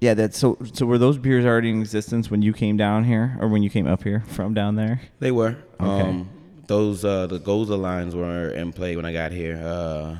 Yeah, 0.01 0.13
that's 0.13 0.37
so. 0.37 0.57
So 0.73 0.85
were 0.85 0.97
those 0.97 1.17
beers 1.17 1.45
already 1.45 1.69
in 1.69 1.79
existence 1.79 2.29
when 2.29 2.41
you 2.41 2.53
came 2.53 2.75
down 2.75 3.05
here, 3.05 3.37
or 3.39 3.47
when 3.47 3.63
you 3.63 3.69
came 3.69 3.87
up 3.87 4.03
here 4.03 4.23
from 4.27 4.53
down 4.53 4.75
there? 4.75 5.01
They 5.19 5.31
were. 5.31 5.55
Okay. 5.79 6.09
Um, 6.09 6.29
those 6.67 7.05
uh, 7.05 7.27
the 7.27 7.39
Goza 7.39 7.75
lines 7.75 8.15
were 8.15 8.49
in 8.49 8.73
play 8.73 8.95
when 8.95 9.05
I 9.05 9.13
got 9.13 9.31
here. 9.31 9.57
Uh, 9.57 10.17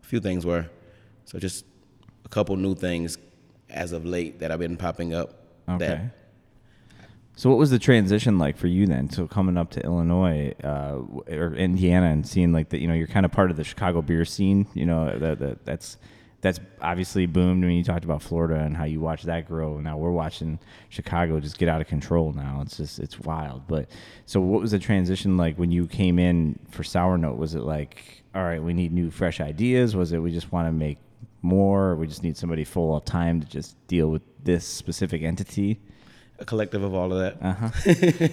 a 0.00 0.06
few 0.06 0.20
things 0.20 0.46
were, 0.46 0.70
so 1.24 1.38
just 1.38 1.64
a 2.24 2.28
couple 2.28 2.56
new 2.56 2.74
things 2.74 3.18
as 3.68 3.92
of 3.92 4.06
late 4.06 4.40
that 4.40 4.50
I've 4.50 4.60
been 4.60 4.76
popping 4.76 5.12
up 5.12 5.47
Okay. 5.68 6.10
So 7.36 7.48
what 7.48 7.58
was 7.58 7.70
the 7.70 7.78
transition 7.78 8.36
like 8.36 8.56
for 8.56 8.66
you 8.66 8.86
then? 8.86 9.10
So 9.10 9.28
coming 9.28 9.56
up 9.56 9.70
to 9.70 9.80
Illinois 9.84 10.54
uh, 10.64 10.98
or 11.30 11.54
Indiana 11.54 12.06
and 12.06 12.26
seeing 12.26 12.52
like 12.52 12.70
that, 12.70 12.80
you 12.80 12.88
know, 12.88 12.94
you're 12.94 13.06
kind 13.06 13.24
of 13.24 13.30
part 13.30 13.52
of 13.52 13.56
the 13.56 13.62
Chicago 13.62 14.02
beer 14.02 14.24
scene. 14.24 14.66
You 14.74 14.86
know, 14.86 15.16
that, 15.16 15.38
that 15.38 15.64
that's 15.64 15.98
that's 16.40 16.60
obviously 16.80 17.26
boomed. 17.26 17.64
I 17.64 17.68
mean, 17.68 17.78
you 17.78 17.84
talked 17.84 18.04
about 18.04 18.22
Florida 18.22 18.56
and 18.56 18.76
how 18.76 18.84
you 18.84 19.00
watch 19.00 19.22
that 19.24 19.46
grow. 19.46 19.78
Now 19.78 19.96
we're 19.98 20.10
watching 20.10 20.58
Chicago 20.88 21.40
just 21.40 21.58
get 21.58 21.68
out 21.68 21.80
of 21.80 21.88
control. 21.88 22.32
Now 22.32 22.60
it's 22.62 22.76
just 22.76 22.98
it's 22.98 23.18
wild. 23.20 23.68
But 23.68 23.88
so, 24.26 24.40
what 24.40 24.60
was 24.60 24.70
the 24.70 24.78
transition 24.78 25.36
like 25.36 25.56
when 25.56 25.70
you 25.70 25.86
came 25.86 26.18
in 26.18 26.58
for 26.70 26.84
Sour 26.84 27.18
Note? 27.18 27.38
Was 27.38 27.54
it 27.54 27.62
like, 27.62 28.24
all 28.34 28.42
right, 28.42 28.62
we 28.62 28.72
need 28.72 28.92
new, 28.92 29.10
fresh 29.10 29.40
ideas? 29.40 29.96
Was 29.96 30.12
it 30.12 30.18
we 30.18 30.32
just 30.32 30.52
want 30.52 30.68
to 30.68 30.72
make 30.72 30.98
more, 31.42 31.90
or 31.90 31.96
we 31.96 32.06
just 32.06 32.22
need 32.22 32.36
somebody 32.36 32.64
full 32.64 32.96
of 32.96 33.04
time 33.04 33.40
to 33.40 33.46
just 33.46 33.76
deal 33.86 34.08
with 34.08 34.22
this 34.42 34.66
specific 34.66 35.22
entity? 35.22 35.80
A 36.38 36.44
collective 36.44 36.82
of 36.82 36.94
all 36.94 37.12
of 37.12 37.18
that. 37.18 37.36
Uh 37.42 37.52
huh. 37.52 37.70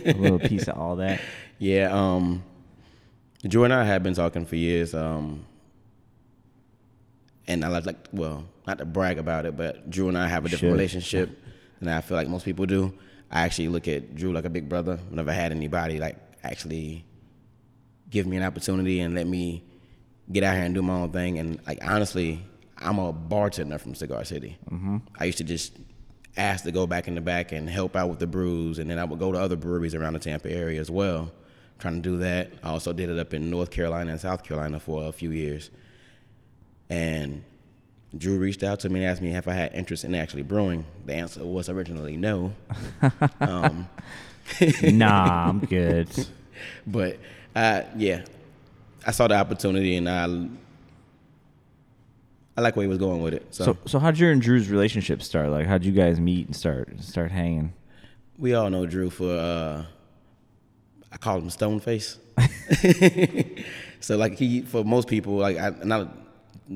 a 0.06 0.14
little 0.14 0.40
piece 0.40 0.68
of 0.68 0.78
all 0.78 0.98
that. 0.98 1.22
Yeah. 1.58 1.92
Um, 1.92 2.44
Drew 3.48 3.64
and 3.64 3.74
I 3.74 3.84
have 3.84 4.04
been 4.04 4.14
talking 4.14 4.46
for 4.46 4.56
years. 4.56 4.94
Um, 4.94 5.46
and 7.48 7.64
I 7.64 7.68
like, 7.68 7.96
well, 8.12 8.46
not 8.66 8.80
to 8.80 8.86
brag 8.86 9.18
about 9.20 9.46
it, 9.46 9.56
but 9.56 9.90
Drew 9.90 10.08
and 10.08 10.18
I 10.18 10.28
have 10.28 10.46
a 10.46 10.50
different 10.50 10.72
Should. 10.72 10.78
relationship 10.78 11.44
than 11.80 11.90
I 11.90 12.02
feel 12.02 12.18
like 12.18 12.28
most 12.28 12.46
people 12.46 12.66
do. 12.66 12.94
I 13.32 13.42
actually 13.42 13.68
look 13.68 13.88
at 13.88 14.16
Drew 14.16 14.32
like 14.32 14.46
a 14.46 14.50
big 14.50 14.68
brother. 14.70 14.94
I've 14.94 15.12
never 15.12 15.34
had 15.34 15.52
anybody 15.52 16.00
like 16.00 16.18
actually 16.44 17.06
give 18.10 18.26
me 18.26 18.38
an 18.38 18.44
opportunity 18.44 19.00
and 19.00 19.14
let 19.16 19.28
me 19.28 19.64
get 20.32 20.44
out 20.44 20.56
here 20.56 20.64
and 20.64 20.74
do 20.74 20.82
my 20.82 20.94
own 20.94 21.12
thing. 21.12 21.38
And 21.40 21.60
like 21.68 21.80
honestly, 21.84 22.44
I'm 22.78 23.00
a 23.00 23.12
bartender 23.12 23.78
from 23.78 23.96
Cigar 23.96 24.24
City. 24.26 24.58
Mm-hmm. 24.70 24.98
I 25.18 25.26
used 25.26 25.38
to 25.40 25.44
just 25.44 25.74
ask 26.38 26.66
to 26.66 26.72
go 26.72 26.86
back 26.86 27.08
in 27.08 27.16
the 27.16 27.22
back 27.22 27.52
and 27.52 27.70
help 27.70 27.96
out 27.96 28.10
with 28.10 28.20
the 28.20 28.28
brews, 28.28 28.80
and 28.80 28.90
then 28.90 29.00
I 29.00 29.06
would 29.06 29.20
go 29.20 29.32
to 29.32 29.40
other 29.40 29.56
breweries 29.56 29.96
around 29.96 30.14
the 30.14 30.20
Tampa 30.20 30.52
area 30.52 30.80
as 30.80 30.92
well, 30.92 31.32
trying 31.80 31.96
to 31.96 32.02
do 32.02 32.18
that. 32.18 32.52
I 32.64 32.70
also 32.70 32.94
did 32.94 33.10
it 33.10 33.18
up 33.18 33.34
in 33.34 33.50
North 33.50 33.72
Carolina 33.72 34.12
and 34.12 34.20
South 34.20 34.44
Carolina 34.44 34.80
for 34.80 35.06
a 35.06 35.12
few 35.12 35.32
years. 35.32 35.70
And 36.90 37.44
Drew 38.18 38.38
reached 38.38 38.64
out 38.64 38.80
to 38.82 38.90
me 38.90 39.02
and 39.02 39.10
asked 39.10 39.22
me 39.22 39.36
if 39.36 39.48
I 39.48 39.54
had 39.54 39.74
interest 39.74 40.04
in 40.04 40.14
actually 40.16 40.44
brewing. 40.44 40.86
The 41.06 41.14
answer 41.14 41.46
was 41.46 41.70
originally 41.70 42.18
no. 42.18 42.54
um, 43.40 43.88
nah, 44.84 45.50
I'm 45.50 45.60
good. 45.60 46.10
but 46.88 47.18
uh, 47.56 47.84
yeah, 47.96 48.26
I 49.06 49.12
saw 49.12 49.28
the 49.28 49.36
opportunity 49.36 49.96
and 49.96 50.10
I 50.10 50.28
I 52.58 52.62
like 52.62 52.76
where 52.76 52.84
he 52.84 52.90
was 52.90 52.98
going 52.98 53.22
with 53.22 53.34
it. 53.34 53.46
So, 53.52 53.66
so, 53.66 53.78
so 53.86 54.00
how'd 54.00 54.18
your 54.18 54.32
and 54.32 54.42
Drew's 54.42 54.70
relationship 54.70 55.22
start? 55.22 55.50
Like, 55.50 55.68
how'd 55.68 55.84
you 55.84 55.92
guys 55.92 56.20
meet 56.20 56.48
and 56.48 56.56
start 56.56 57.02
start 57.02 57.32
hanging? 57.32 57.74
We 58.38 58.54
all 58.54 58.70
know 58.70 58.86
Drew 58.86 59.10
for 59.10 59.38
uh, 59.38 59.86
I 61.12 61.18
call 61.18 61.40
him 61.40 61.50
Stoneface. 61.50 62.18
so 64.00 64.18
like 64.18 64.38
he 64.38 64.62
for 64.62 64.84
most 64.84 65.08
people 65.08 65.36
like 65.36 65.58
I 65.58 65.70
not 65.84 66.10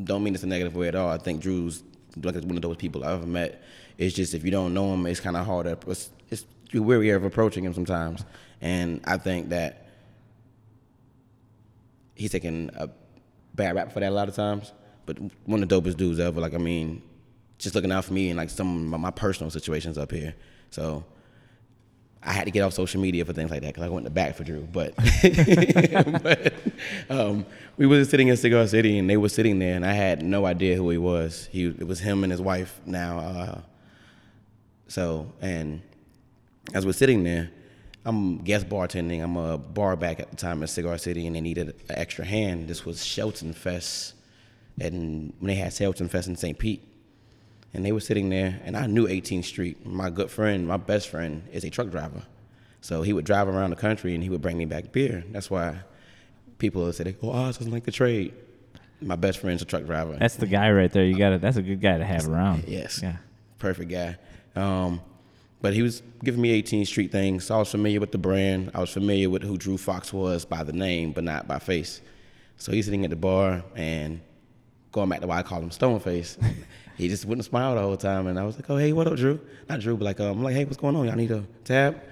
don't 0.03 0.23
mean 0.23 0.33
it's 0.33 0.43
a 0.43 0.47
negative 0.47 0.75
way 0.75 0.87
at 0.87 0.95
all. 0.95 1.09
I 1.09 1.17
think 1.17 1.41
Drew's 1.41 1.83
like 2.15 2.35
one 2.35 2.55
of 2.55 2.61
those 2.61 2.77
people 2.77 3.03
I've 3.03 3.19
ever 3.19 3.27
met. 3.27 3.61
It's 3.97 4.15
just 4.15 4.33
if 4.33 4.43
you 4.43 4.51
don't 4.51 4.73
know 4.73 4.93
him, 4.93 5.05
it's 5.05 5.19
kind 5.19 5.35
of 5.35 5.45
hard. 5.45 5.65
To, 5.65 5.77
it's, 5.89 6.09
it's 6.29 6.45
you're 6.71 6.83
weary 6.83 7.09
of 7.09 7.23
approaching 7.23 7.63
him 7.63 7.73
sometimes, 7.73 8.23
and 8.61 9.01
I 9.05 9.17
think 9.17 9.49
that 9.49 9.87
he's 12.15 12.31
taking 12.31 12.69
a 12.75 12.89
bad 13.55 13.75
rap 13.75 13.91
for 13.91 13.99
that 13.99 14.09
a 14.09 14.15
lot 14.15 14.29
of 14.29 14.35
times. 14.35 14.71
But 15.09 15.17
one 15.45 15.63
of 15.63 15.69
the 15.69 15.81
dopest 15.81 15.97
dudes 15.97 16.19
ever. 16.19 16.39
Like 16.39 16.53
I 16.53 16.59
mean, 16.59 17.01
just 17.57 17.73
looking 17.73 17.91
out 17.91 18.05
for 18.05 18.13
me 18.13 18.29
and 18.29 18.37
like 18.37 18.51
some 18.51 18.93
of 18.93 18.99
my 18.99 19.09
personal 19.09 19.49
situations 19.49 19.97
up 19.97 20.11
here. 20.11 20.35
So 20.69 21.03
I 22.21 22.31
had 22.31 22.45
to 22.45 22.51
get 22.51 22.61
off 22.61 22.73
social 22.73 23.01
media 23.01 23.25
for 23.25 23.33
things 23.33 23.49
like 23.49 23.61
that 23.61 23.73
because 23.73 23.83
I 23.83 23.89
went 23.89 24.05
to 24.05 24.11
bat 24.11 24.35
for 24.35 24.43
Drew. 24.43 24.61
But, 24.71 24.93
but 26.21 26.53
um, 27.09 27.43
we 27.77 27.87
were 27.87 28.05
sitting 28.05 28.27
in 28.27 28.37
Cigar 28.37 28.67
City 28.67 28.99
and 28.99 29.09
they 29.09 29.17
were 29.17 29.29
sitting 29.29 29.57
there 29.57 29.75
and 29.75 29.83
I 29.83 29.93
had 29.93 30.21
no 30.21 30.45
idea 30.45 30.75
who 30.75 30.91
he 30.91 30.99
was. 30.99 31.49
He 31.51 31.65
it 31.65 31.87
was 31.87 31.99
him 31.99 32.23
and 32.23 32.31
his 32.31 32.41
wife 32.41 32.79
now. 32.85 33.19
Uh, 33.19 33.61
so 34.87 35.31
and 35.41 35.81
as 36.75 36.85
we're 36.85 36.91
sitting 36.91 37.23
there, 37.23 37.49
I'm 38.05 38.37
guest 38.39 38.69
bartending. 38.69 39.23
I'm 39.23 39.37
a 39.37 39.57
bar 39.57 39.95
back 39.95 40.19
at 40.19 40.29
the 40.29 40.35
time 40.35 40.61
in 40.61 40.67
Cigar 40.67 40.99
City 40.99 41.25
and 41.25 41.35
they 41.35 41.41
needed 41.41 41.69
an 41.69 41.75
extra 41.89 42.25
hand. 42.25 42.67
This 42.67 42.85
was 42.85 43.03
Shelton 43.03 43.53
Fest, 43.53 44.13
and 44.79 45.33
when 45.39 45.47
they 45.47 45.55
had 45.55 45.73
Shelton 45.73 46.09
Fest 46.09 46.27
in 46.27 46.35
St. 46.35 46.57
Pete 46.57 46.83
and 47.73 47.85
they 47.85 47.91
were 47.91 47.99
sitting 47.99 48.29
there, 48.29 48.59
and 48.63 48.75
I 48.75 48.87
knew 48.87 49.07
18th 49.07 49.45
Street. 49.45 49.85
My 49.85 50.09
good 50.09 50.31
friend, 50.31 50.67
my 50.67 50.77
best 50.77 51.09
friend, 51.09 51.43
is 51.51 51.63
a 51.63 51.69
truck 51.69 51.89
driver, 51.89 52.23
so 52.81 53.01
he 53.01 53.13
would 53.13 53.25
drive 53.25 53.47
around 53.47 53.69
the 53.69 53.75
country 53.75 54.15
and 54.15 54.23
he 54.23 54.29
would 54.29 54.41
bring 54.41 54.57
me 54.57 54.65
back 54.65 54.91
beer. 54.91 55.23
That's 55.31 55.51
why 55.51 55.79
people 56.57 56.83
would 56.83 56.95
say, 56.95 57.15
"Oh, 57.21 57.31
Oz 57.31 57.57
doesn't 57.57 57.71
like 57.71 57.83
the 57.83 57.91
trade." 57.91 58.33
My 59.01 59.15
best 59.15 59.39
friend's 59.39 59.61
a 59.61 59.65
truck 59.65 59.85
driver. 59.85 60.17
That's 60.19 60.35
the 60.35 60.47
guy 60.47 60.69
right 60.71 60.91
there. 60.91 61.05
You 61.05 61.17
got 61.17 61.31
it. 61.31 61.41
That's 61.41 61.55
a 61.55 61.61
good 61.61 61.79
guy 61.79 61.97
to 61.97 62.05
have 62.05 62.27
around. 62.27 62.65
Yes. 62.67 62.99
Yeah. 63.01 63.15
Perfect 63.57 63.89
guy. 63.89 64.17
Um, 64.57 64.99
but 65.61 65.73
he 65.73 65.81
was 65.81 66.01
giving 66.23 66.41
me 66.41 66.61
18th 66.61 66.87
Street 66.87 67.11
things. 67.11 67.45
So 67.45 67.55
I 67.55 67.59
was 67.59 67.71
familiar 67.71 68.01
with 68.01 68.11
the 68.11 68.17
brand. 68.17 68.71
I 68.73 68.81
was 68.81 68.89
familiar 68.89 69.29
with 69.29 69.43
who 69.43 69.57
Drew 69.57 69.77
Fox 69.77 70.11
was 70.11 70.43
by 70.43 70.63
the 70.63 70.73
name, 70.73 71.13
but 71.13 71.23
not 71.23 71.47
by 71.47 71.59
face. 71.59 72.01
So 72.57 72.73
he's 72.73 72.85
sitting 72.85 73.05
at 73.05 73.09
the 73.09 73.15
bar 73.15 73.63
and 73.75 74.19
going 74.91 75.09
back 75.09 75.21
to 75.21 75.27
why 75.27 75.39
I 75.39 75.43
call 75.43 75.61
him 75.61 75.69
Stoneface. 75.69 76.37
he 76.97 77.07
just 77.07 77.25
wouldn't 77.25 77.45
smile 77.45 77.75
the 77.75 77.81
whole 77.81 77.97
time. 77.97 78.27
And 78.27 78.39
I 78.39 78.43
was 78.43 78.55
like, 78.55 78.69
oh, 78.69 78.77
hey, 78.77 78.93
what 78.93 79.07
up, 79.07 79.15
Drew? 79.15 79.39
Not 79.69 79.79
Drew, 79.81 79.95
but 79.97 80.05
like, 80.05 80.19
uh, 80.19 80.31
I'm 80.31 80.43
like, 80.43 80.55
hey, 80.55 80.65
what's 80.65 80.77
going 80.77 80.95
on? 80.95 81.05
Y'all 81.05 81.15
need 81.15 81.31
a 81.31 81.43
tab? 81.63 81.93
And 81.95 82.03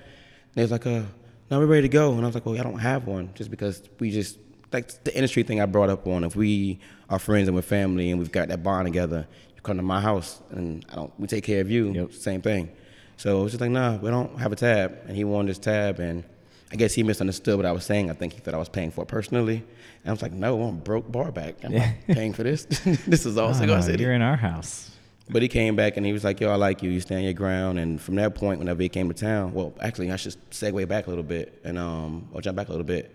they 0.56 0.62
was 0.62 0.72
like, 0.72 0.86
uh, 0.86 1.04
no, 1.50 1.60
we're 1.60 1.66
ready 1.66 1.84
to 1.84 1.90
go. 1.90 2.12
And 2.14 2.22
I 2.24 2.26
was 2.26 2.36
like, 2.36 2.46
well, 2.46 2.60
I 2.60 2.64
don't 2.64 2.80
have 2.80 3.08
one 3.08 3.32
just 3.36 3.50
because 3.50 3.82
we 4.00 4.12
just, 4.12 4.38
like 4.74 5.04
the 5.04 5.16
industry 5.16 5.44
thing 5.44 5.62
I 5.62 5.66
brought 5.66 5.90
up 5.90 6.06
on, 6.08 6.24
if 6.24 6.36
we 6.36 6.80
are 7.10 7.20
friends 7.20 7.48
and 7.48 7.56
we're 7.56 7.62
family 7.62 8.12
and 8.12 8.20
we've 8.20 8.32
got 8.32 8.50
that 8.50 8.64
bond 8.64 8.86
together, 8.86 9.26
you 9.56 9.62
come 9.62 9.78
to 9.78 9.84
my 9.84 10.02
house 10.02 10.42
and 10.52 10.86
I 10.92 10.96
don't, 10.96 11.14
we 11.20 11.28
take 11.28 11.44
care 11.46 11.62
of 11.62 11.72
you, 11.72 11.92
Yep. 11.94 12.14
same 12.14 12.42
thing. 12.42 12.70
So 13.16 13.40
it 13.40 13.44
was 13.44 13.52
just 13.54 13.62
like, 13.62 13.72
nah, 13.72 13.96
we 13.96 14.10
don't 14.10 14.38
have 14.40 14.52
a 14.52 14.56
tab. 14.56 14.98
And 15.08 15.16
he 15.16 15.24
wanted 15.24 15.50
this 15.50 15.60
tab 15.60 16.00
and 16.00 16.24
I 16.72 16.76
guess 16.76 16.94
he 16.94 17.02
misunderstood 17.02 17.56
what 17.56 17.66
I 17.66 17.72
was 17.72 17.86
saying. 17.86 18.12
I 18.12 18.14
think 18.14 18.34
he 18.34 18.40
thought 18.40 18.54
I 18.54 18.58
was 18.58 18.70
paying 18.70 18.92
for 18.92 19.04
it 19.04 19.08
personally. 19.08 19.64
And 20.08 20.12
I 20.12 20.14
was 20.14 20.22
like, 20.22 20.32
no, 20.32 20.64
I'm 20.64 20.78
broke 20.78 21.12
bar 21.12 21.34
back. 21.34 21.66
I'm 21.66 21.74
not 21.74 21.90
paying 22.08 22.32
for 22.32 22.44
this. 22.44 22.64
this 23.06 23.26
is 23.26 23.38
all 23.38 23.50
Oh, 23.50 23.54
Cigar 23.54 23.80
no, 23.80 23.82
City. 23.82 24.02
You're 24.02 24.14
in 24.14 24.22
our 24.22 24.38
house. 24.38 24.90
But 25.30 25.42
he 25.42 25.50
came 25.50 25.76
back 25.76 25.98
and 25.98 26.06
he 26.06 26.14
was 26.14 26.24
like, 26.24 26.40
"Yo, 26.40 26.50
I 26.50 26.56
like 26.56 26.82
you. 26.82 26.90
You 26.90 27.02
stand 27.02 27.26
your 27.26 27.34
ground." 27.34 27.78
And 27.78 28.00
from 28.02 28.16
that 28.16 28.34
point, 28.34 28.60
whenever 28.60 28.82
he 28.82 28.88
came 28.88 29.10
to 29.10 29.14
town, 29.14 29.54
well, 29.54 29.74
actually, 29.82 30.10
I 30.10 30.16
should 30.16 30.38
segue 30.52 30.88
back 30.88 31.08
a 31.08 31.10
little 31.10 31.26
bit 31.26 31.60
and 31.66 31.78
um, 31.78 32.30
or 32.32 32.40
jump 32.40 32.56
back 32.56 32.70
a 32.70 32.72
little 32.72 32.86
bit. 32.86 33.14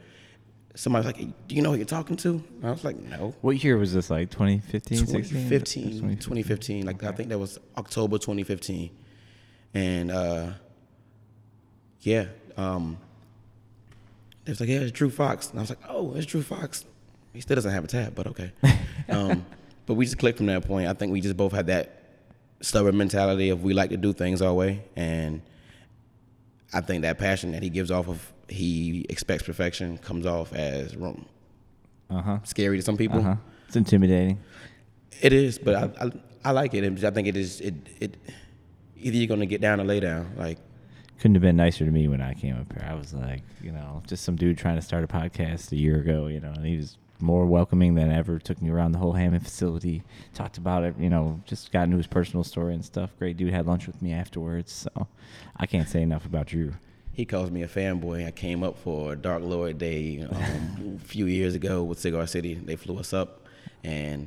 Somebody 0.75 1.07
was 1.07 1.07
like, 1.07 1.17
hey, 1.17 1.33
"Do 1.49 1.55
you 1.55 1.63
know 1.63 1.71
who 1.71 1.77
you're 1.77 1.87
talking 1.87 2.17
to?" 2.19 2.29
And 2.33 2.65
I 2.67 2.71
was 2.71 2.85
like, 2.85 2.99
"No." 2.99 3.35
What 3.41 3.65
year 3.65 3.79
was 3.79 3.95
this? 3.95 4.11
Like 4.11 4.29
2015, 4.29 4.99
16? 4.99 5.23
2015, 5.49 6.01
2015. 6.19 6.85
Like 6.85 7.03
I 7.03 7.13
think 7.13 7.31
that 7.31 7.39
was 7.39 7.59
October 7.79 8.19
2015, 8.19 8.91
and 9.73 10.11
uh, 10.11 10.51
yeah, 12.03 12.27
um, 12.59 12.99
they 14.45 14.53
was 14.53 14.61
like, 14.61 14.69
"Yeah, 14.69 14.79
it's 14.81 14.93
Drew 14.93 15.11
Fox," 15.11 15.51
and 15.51 15.59
I 15.59 15.63
was 15.63 15.71
like, 15.71 15.79
"Oh, 15.89 16.15
it's 16.15 16.27
Drew 16.27 16.43
Fox." 16.43 16.85
He 17.33 17.41
still 17.41 17.55
doesn't 17.55 17.71
have 17.73 17.85
a 17.85 17.87
tab, 17.87 18.15
but 18.15 18.27
okay. 18.29 18.53
um, 19.09 19.45
but 19.87 19.95
we 19.95 20.05
just 20.05 20.19
clicked 20.19 20.37
from 20.39 20.47
that 20.47 20.67
point. 20.67 20.89
I 20.89 20.93
think 20.93 21.13
we 21.13 21.21
just 21.21 21.37
both 21.37 21.53
had 21.53 21.67
that 21.69 22.03
stubborn 22.61 22.97
mentality 22.97 23.49
of 23.51 23.63
we 23.63 23.73
like 23.75 23.91
to 23.91 23.97
do 23.97 24.13
things 24.13 24.43
our 24.43 24.53
way, 24.53 24.83
and 24.97 25.41
I 26.73 26.81
think 26.81 27.03
that 27.03 27.19
passion 27.19 27.53
that 27.53 27.63
he 27.63 27.71
gives 27.71 27.91
off 27.91 28.09
of 28.09 28.33
he 28.49 29.07
expects 29.09 29.45
perfection 29.45 29.97
comes 29.99 30.27
off 30.27 30.53
as 30.53 30.95
rum- 30.97 31.25
Uh 32.11 32.21
huh. 32.23 32.39
scary 32.45 32.77
to 32.77 32.83
some 32.83 32.97
people. 32.97 33.19
Uh 33.21 33.23
huh. 33.23 33.37
It's 33.69 33.77
intimidating. 33.77 34.39
It 35.23 35.33
is, 35.33 35.59
but 35.59 35.75
I, 35.75 36.05
I 36.07 36.11
I 36.45 36.51
like 36.51 36.75
it. 36.75 36.85
And 36.85 37.03
I 37.05 37.11
think 37.11 37.29
it 37.29 37.37
is 37.37 37.61
it 37.61 37.75
it 38.01 38.17
either 38.99 39.17
you're 39.17 39.29
gonna 39.29 39.47
get 39.47 39.61
down 39.61 39.81
or 39.81 39.85
lay 39.85 40.01
down. 40.01 40.33
Like 40.37 40.59
Couldn't 41.23 41.37
have 41.37 41.43
been 41.43 41.55
nicer 41.55 41.85
to 41.85 41.91
me 41.93 42.09
when 42.09 42.21
I 42.21 42.35
came 42.35 42.57
up 42.57 42.73
here. 42.73 42.85
I 42.85 42.95
was 42.95 43.15
like, 43.15 43.43
you 43.63 43.71
know, 43.71 44.03
just 44.09 44.25
some 44.25 44.35
dude 44.35 44.59
trying 44.59 44.75
to 44.75 44.83
start 44.83 45.05
a 45.05 45.07
podcast 45.07 45.71
a 45.71 45.77
year 45.77 46.01
ago, 46.01 46.27
you 46.27 46.41
know, 46.41 46.51
and 46.51 46.67
he 46.67 46.77
was 46.77 46.99
more 47.21 47.47
welcoming 47.47 47.95
than 47.95 48.11
ever. 48.11 48.41
Took 48.41 48.61
me 48.61 48.71
around 48.71 48.91
the 48.91 48.99
whole 48.99 49.13
Hammond 49.13 49.45
facility, 49.45 50.03
talked 50.35 50.59
about 50.59 50.83
it, 50.83 50.97
you 50.99 51.09
know, 51.09 51.41
just 51.47 51.71
got 51.71 51.85
into 51.85 51.97
his 51.97 52.09
personal 52.09 52.43
story 52.43 52.75
and 52.75 52.85
stuff. 52.85 53.17
Great 53.21 53.37
dude. 53.37 53.53
Had 53.53 53.69
lunch 53.69 53.87
with 53.87 54.03
me 54.03 54.13
afterwards. 54.13 54.73
So 54.73 55.07
I 55.57 55.67
can't 55.67 55.89
say 55.89 56.03
enough 56.03 56.27
about 56.27 56.49
Drew. 56.49 56.73
he 57.13 57.25
calls 57.25 57.53
me 57.53 57.63
a 57.63 57.69
fanboy. 57.69 58.27
I 58.27 58.33
came 58.33 58.65
up 58.65 58.77
for 58.77 59.15
Dark 59.15 59.45
Lord 59.45 59.79
Day 59.79 60.27
um, 60.29 60.99
a 61.01 61.07
few 61.07 61.27
years 61.27 61.55
ago 61.55 61.85
with 61.85 62.01
Cigar 62.01 62.27
City. 62.27 62.55
They 62.55 62.75
flew 62.75 62.99
us 62.99 63.13
up, 63.13 63.47
and 63.85 64.27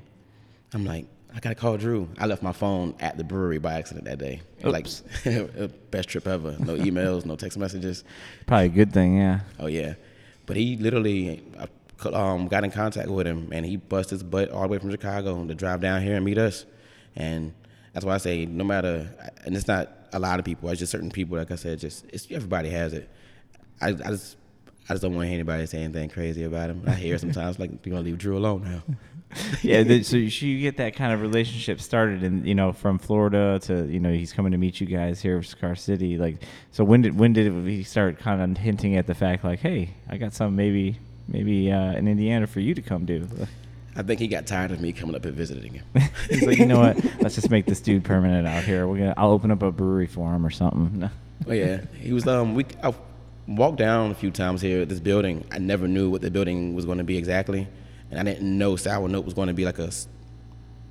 I'm 0.73 0.85
like, 0.85 1.07
I 1.33 1.39
gotta 1.39 1.55
call 1.55 1.77
Drew. 1.77 2.09
I 2.17 2.25
left 2.27 2.41
my 2.41 2.51
phone 2.51 2.95
at 2.99 3.17
the 3.17 3.23
brewery 3.23 3.57
by 3.57 3.73
accident 3.73 4.05
that 4.05 4.19
day. 4.19 4.41
Like 4.63 4.87
best 5.91 6.09
trip 6.09 6.27
ever. 6.27 6.55
No 6.59 6.75
emails, 6.75 7.25
no 7.25 7.35
text 7.35 7.57
messages. 7.57 8.03
Probably 8.47 8.67
a 8.67 8.69
good 8.69 8.93
thing, 8.93 9.17
yeah. 9.17 9.41
Oh 9.59 9.67
yeah, 9.67 9.95
but 10.45 10.55
he 10.55 10.77
literally 10.77 11.43
I 11.59 11.67
um, 12.09 12.47
got 12.47 12.63
in 12.63 12.71
contact 12.71 13.09
with 13.09 13.27
him, 13.27 13.49
and 13.51 13.65
he 13.65 13.77
bust 13.77 14.09
his 14.09 14.23
butt 14.23 14.49
all 14.49 14.63
the 14.63 14.67
way 14.67 14.77
from 14.77 14.91
Chicago 14.91 15.45
to 15.45 15.55
drive 15.55 15.81
down 15.81 16.01
here 16.01 16.15
and 16.15 16.25
meet 16.25 16.37
us. 16.37 16.65
And 17.15 17.53
that's 17.93 18.05
why 18.05 18.15
I 18.15 18.17
say 18.17 18.45
no 18.45 18.63
matter, 18.63 19.09
and 19.45 19.55
it's 19.55 19.67
not 19.67 19.91
a 20.13 20.19
lot 20.19 20.39
of 20.39 20.45
people. 20.45 20.69
It's 20.69 20.79
just 20.79 20.91
certain 20.91 21.11
people. 21.11 21.37
Like 21.37 21.51
I 21.51 21.55
said, 21.55 21.79
just 21.79 22.05
it's 22.11 22.27
everybody 22.31 22.69
has 22.69 22.93
it. 22.93 23.09
I, 23.81 23.89
I 23.89 23.93
just 23.93 24.37
I 24.87 24.93
just 24.93 25.01
don't 25.01 25.15
want 25.15 25.25
to 25.25 25.27
hear 25.27 25.35
anybody 25.35 25.63
to 25.63 25.67
say 25.67 25.83
anything 25.83 26.09
crazy 26.09 26.43
about 26.43 26.69
him. 26.69 26.83
I 26.87 26.93
hear 26.93 27.17
sometimes 27.17 27.59
like 27.59 27.71
you're 27.85 27.93
gonna 27.93 28.05
leave 28.05 28.17
Drew 28.17 28.37
alone 28.37 28.63
now. 28.63 28.95
yeah, 29.61 29.83
th- 29.83 30.05
so 30.09 30.17
you 30.17 30.29
you 30.47 30.61
get 30.61 30.77
that 30.77 30.95
kind 30.95 31.13
of 31.13 31.21
relationship 31.21 31.81
started, 31.81 32.23
and 32.23 32.45
you 32.47 32.55
know, 32.55 32.71
from 32.71 32.97
Florida 32.97 33.59
to 33.63 33.85
you 33.85 33.99
know, 33.99 34.11
he's 34.11 34.33
coming 34.33 34.51
to 34.51 34.57
meet 34.57 34.79
you 34.79 34.87
guys 34.87 35.21
here 35.21 35.37
at 35.37 35.45
Cigar 35.45 35.75
City. 35.75 36.17
Like, 36.17 36.37
so 36.71 36.83
when 36.83 37.01
did 37.01 37.17
when 37.17 37.33
did 37.33 37.51
he 37.67 37.83
start 37.83 38.19
kind 38.19 38.41
of 38.41 38.57
hinting 38.57 38.95
at 38.95 39.07
the 39.07 39.15
fact, 39.15 39.43
like, 39.43 39.59
hey, 39.59 39.91
I 40.09 40.17
got 40.17 40.33
some 40.33 40.55
maybe 40.55 40.99
maybe 41.27 41.71
uh, 41.71 41.93
in 41.93 42.07
Indiana 42.07 42.47
for 42.47 42.59
you 42.59 42.73
to 42.73 42.81
come 42.81 43.05
do? 43.05 43.27
I 43.97 44.03
think 44.03 44.19
he 44.19 44.27
got 44.27 44.45
tired 44.45 44.71
of 44.71 44.81
me 44.81 44.91
coming 44.91 45.15
up 45.15 45.23
and 45.23 45.33
visiting 45.33 45.73
him. 45.75 45.85
he's 46.29 46.45
like, 46.45 46.57
you 46.57 46.65
know 46.65 46.79
what? 46.79 46.97
Let's 47.21 47.35
just 47.35 47.49
make 47.49 47.65
this 47.65 47.79
dude 47.79 48.03
permanent 48.03 48.45
out 48.45 48.63
here. 48.65 48.87
We're 48.87 48.97
gonna, 48.97 49.13
I'll 49.15 49.31
open 49.31 49.51
up 49.51 49.63
a 49.63 49.71
brewery 49.71 50.07
for 50.07 50.33
him 50.33 50.45
or 50.45 50.49
something. 50.49 51.09
Oh 51.47 51.53
yeah, 51.53 51.81
he 51.99 52.11
was. 52.11 52.27
Um, 52.27 52.55
we 52.55 52.65
I 52.83 52.93
walked 53.47 53.77
down 53.77 54.11
a 54.11 54.15
few 54.15 54.31
times 54.31 54.61
here 54.61 54.81
at 54.81 54.89
this 54.89 54.99
building. 54.99 55.45
I 55.51 55.59
never 55.59 55.87
knew 55.87 56.09
what 56.09 56.21
the 56.21 56.31
building 56.31 56.73
was 56.73 56.85
going 56.85 56.97
to 56.97 57.03
be 57.03 57.17
exactly, 57.17 57.67
and 58.11 58.19
I 58.19 58.23
didn't 58.23 58.57
know 58.57 58.75
Sour 58.75 59.07
Note 59.07 59.25
was 59.25 59.33
going 59.33 59.47
to 59.47 59.53
be 59.53 59.65
like 59.65 59.79
a. 59.79 59.89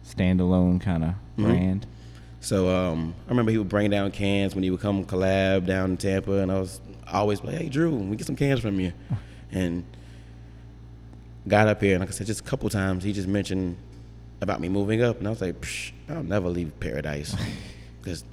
Standalone 0.07 0.81
kind 0.81 1.03
of 1.05 1.11
Mhm. 1.39 1.45
brand. 1.45 1.87
So 2.41 2.69
um, 2.69 3.15
I 3.27 3.31
remember 3.31 3.51
he 3.53 3.57
would 3.59 3.71
bring 3.71 3.91
down 3.91 4.11
cans 4.11 4.55
when 4.55 4.63
he 4.63 4.71
would 4.71 4.81
come 4.81 5.05
collab 5.07 5.65
down 5.67 5.93
in 5.93 5.97
Tampa, 5.97 6.33
and 6.41 6.53
I 6.53 6.61
was 6.61 6.79
always 7.11 7.43
like, 7.43 7.57
"Hey 7.57 7.69
Drew, 7.71 7.95
we 7.95 8.17
get 8.17 8.27
some 8.27 8.37
cans 8.37 8.61
from 8.61 8.79
you," 8.81 8.93
and 9.51 9.83
got 11.49 11.69
up 11.69 11.81
here, 11.81 11.95
and 11.95 12.01
like 12.01 12.11
I 12.11 12.13
said, 12.13 12.27
just 12.27 12.41
a 12.41 12.45
couple 12.45 12.69
times 12.69 13.03
he 13.05 13.13
just 13.15 13.29
mentioned 13.29 13.77
about 14.43 14.61
me 14.61 14.69
moving 14.69 15.03
up, 15.03 15.19
and 15.19 15.27
I 15.27 15.31
was 15.31 15.41
like, 15.41 15.59
Psh, 15.63 15.93
"I'll 16.11 16.23
never 16.23 16.51
leave 16.51 16.79
Paradise," 16.81 17.35
because 18.03 18.25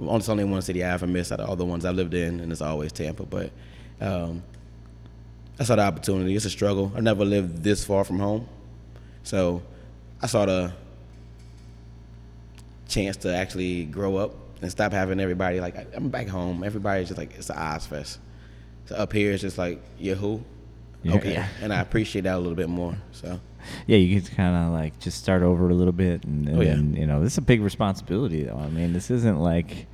it's 0.00 0.28
only 0.28 0.44
one 0.44 0.62
city 0.62 0.84
I 0.84 0.92
ever 0.92 1.06
missed 1.08 1.32
out 1.32 1.40
of 1.40 1.48
all 1.48 1.56
the 1.56 1.64
ones 1.64 1.84
I 1.84 1.90
lived 1.90 2.14
in, 2.14 2.38
and 2.38 2.52
it's 2.52 2.60
always 2.62 2.92
Tampa. 2.92 3.24
But 3.24 3.50
um, 4.00 4.44
I 5.58 5.64
saw 5.64 5.76
the 5.76 5.82
opportunity. 5.82 6.34
It's 6.34 6.44
a 6.44 6.50
struggle. 6.50 6.92
I 6.96 7.00
never 7.00 7.24
lived 7.24 7.62
this 7.62 7.84
far 7.84 8.04
from 8.04 8.18
home, 8.18 8.48
so 9.22 9.62
I 10.20 10.26
saw 10.26 10.46
the 10.46 10.72
chance 12.88 13.16
to 13.18 13.34
actually 13.34 13.84
grow 13.84 14.16
up 14.16 14.34
and 14.62 14.70
stop 14.70 14.92
having 14.92 15.20
everybody 15.20 15.60
like 15.60 15.76
I'm 15.94 16.08
back 16.08 16.28
home. 16.28 16.62
Everybody's 16.64 17.08
just 17.08 17.18
like 17.18 17.34
it's 17.36 17.50
an 17.50 17.56
Oz 17.58 17.86
fest. 17.86 18.18
So 18.86 18.96
up 18.96 19.12
here 19.12 19.32
it's 19.32 19.42
just 19.42 19.58
like 19.58 19.80
you 19.98 20.14
who? 20.14 20.42
Yeah. 21.02 21.14
Okay, 21.16 21.44
and 21.60 21.72
I 21.72 21.80
appreciate 21.80 22.22
that 22.22 22.34
a 22.34 22.38
little 22.38 22.54
bit 22.54 22.68
more. 22.68 22.96
So 23.12 23.38
Yeah, 23.86 23.98
you 23.98 24.14
get 24.20 24.28
to 24.30 24.34
kind 24.34 24.56
of 24.56 24.72
like 24.72 24.98
just 25.00 25.18
start 25.18 25.42
over 25.42 25.68
a 25.68 25.74
little 25.74 25.92
bit, 25.92 26.24
and, 26.24 26.48
and 26.48 26.58
Oh, 26.58 26.62
yeah. 26.62 26.74
then, 26.74 26.94
you 26.94 27.06
know 27.06 27.22
this 27.22 27.32
is 27.34 27.38
a 27.38 27.42
big 27.42 27.60
responsibility, 27.60 28.42
though. 28.44 28.56
I 28.58 28.68
mean, 28.68 28.92
this 28.92 29.10
isn't 29.10 29.38
like 29.38 29.86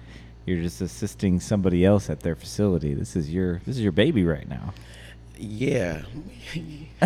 you're 0.47 0.62
just 0.62 0.81
assisting 0.81 1.38
somebody 1.40 1.85
else 1.85 2.09
at 2.11 2.21
their 2.21 2.35
facility. 2.37 2.95
This 2.95 3.14
is 3.17 3.31
your 3.33 3.59
this 3.67 3.76
is 3.76 3.83
your 3.83 3.93
baby 3.93 4.25
right 4.25 4.49
now. 4.49 4.73
Yeah, 5.40 6.02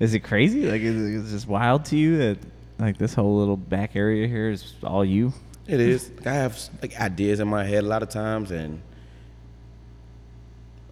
Is 0.00 0.14
it 0.14 0.20
crazy? 0.20 0.66
Like, 0.66 0.82
is 0.82 0.96
it, 0.96 1.14
is 1.14 1.32
this 1.32 1.46
wild 1.46 1.84
to 1.86 1.96
you 1.96 2.18
that 2.18 2.38
like 2.78 2.98
this 2.98 3.14
whole 3.14 3.38
little 3.38 3.56
back 3.56 3.94
area 3.94 4.26
here 4.26 4.50
is 4.50 4.74
all 4.82 5.04
you? 5.04 5.32
it 5.66 5.80
is. 5.80 6.10
I 6.26 6.30
have 6.30 6.58
like 6.80 6.98
ideas 7.00 7.40
in 7.40 7.48
my 7.48 7.64
head 7.64 7.84
a 7.84 7.86
lot 7.86 8.02
of 8.02 8.08
times, 8.08 8.50
and 8.50 8.82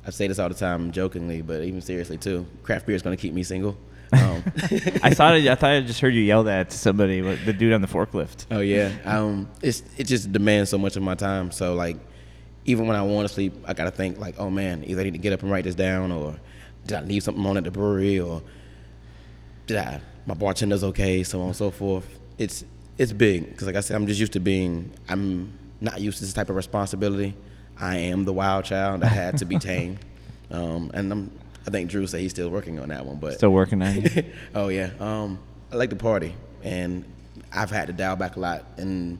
I 0.04 0.08
I 0.08 0.10
say 0.10 0.26
this 0.26 0.38
all 0.38 0.48
the 0.48 0.54
time 0.54 0.92
jokingly, 0.92 1.42
but 1.42 1.62
even 1.62 1.80
seriously 1.80 2.18
too. 2.18 2.46
Craft 2.62 2.86
beer 2.86 2.96
is 2.96 3.02
going 3.02 3.16
to 3.16 3.20
keep 3.20 3.34
me 3.34 3.42
single. 3.42 3.76
Um, 4.12 4.42
I 5.02 5.14
thought 5.14 5.34
I, 5.34 5.52
I 5.52 5.54
thought 5.54 5.70
I 5.70 5.80
just 5.82 6.00
heard 6.00 6.14
you 6.14 6.22
yell 6.22 6.44
that 6.44 6.70
to 6.70 6.78
somebody, 6.78 7.20
the 7.20 7.52
dude 7.52 7.72
on 7.72 7.80
the 7.80 7.86
forklift. 7.86 8.46
oh 8.50 8.60
yeah, 8.60 8.92
um, 9.04 9.48
it's 9.62 9.82
it 9.96 10.04
just 10.04 10.32
demands 10.32 10.70
so 10.70 10.78
much 10.78 10.96
of 10.96 11.02
my 11.02 11.14
time. 11.14 11.50
So 11.52 11.74
like, 11.74 11.96
even 12.64 12.86
when 12.86 12.96
I 12.96 13.02
want 13.02 13.26
to 13.28 13.34
sleep, 13.34 13.54
I 13.66 13.74
gotta 13.74 13.90
think 13.90 14.18
like, 14.18 14.36
oh 14.38 14.50
man, 14.50 14.84
either 14.86 15.00
I 15.00 15.04
need 15.04 15.12
to 15.12 15.18
get 15.18 15.32
up 15.32 15.42
and 15.42 15.50
write 15.50 15.64
this 15.64 15.74
down, 15.74 16.12
or 16.12 16.36
did 16.86 16.96
I 16.98 17.00
leave 17.02 17.22
something 17.22 17.44
on 17.44 17.56
at 17.56 17.64
the 17.64 17.70
brewery, 17.70 18.20
or 18.20 18.42
did 19.66 19.76
I 19.76 20.00
my 20.26 20.34
bartender's 20.34 20.84
okay, 20.84 21.22
so 21.22 21.40
on 21.40 21.48
and 21.48 21.56
so 21.56 21.70
forth. 21.70 22.06
It's 22.38 22.64
it's 22.98 23.12
big 23.12 23.48
because 23.48 23.66
like 23.66 23.76
I 23.76 23.80
said, 23.80 23.96
I'm 23.96 24.06
just 24.06 24.20
used 24.20 24.32
to 24.34 24.40
being. 24.40 24.92
I'm 25.08 25.52
not 25.80 26.00
used 26.00 26.18
to 26.18 26.24
this 26.24 26.32
type 26.32 26.50
of 26.50 26.56
responsibility. 26.56 27.34
I 27.78 27.96
am 27.96 28.24
the 28.24 28.32
wild 28.32 28.66
child 28.66 29.00
that 29.00 29.08
had 29.08 29.38
to 29.38 29.44
be 29.44 29.58
tamed, 29.70 29.98
um, 30.50 30.90
and 30.94 31.10
I'm. 31.10 31.32
I 31.66 31.70
think 31.70 31.90
Drew 31.90 32.06
said 32.06 32.20
he's 32.20 32.30
still 32.30 32.48
working 32.48 32.78
on 32.78 32.88
that 32.88 33.04
one, 33.04 33.18
but 33.18 33.34
Still 33.34 33.50
working 33.50 33.82
on 33.82 33.96
it. 33.96 34.26
oh 34.54 34.68
yeah. 34.68 34.90
Um, 34.98 35.38
I 35.70 35.76
like 35.76 35.90
to 35.90 35.96
party, 35.96 36.34
and 36.62 37.04
I've 37.52 37.70
had 37.70 37.88
to 37.88 37.92
dial 37.92 38.16
back 38.16 38.36
a 38.36 38.40
lot. 38.40 38.64
And 38.78 39.18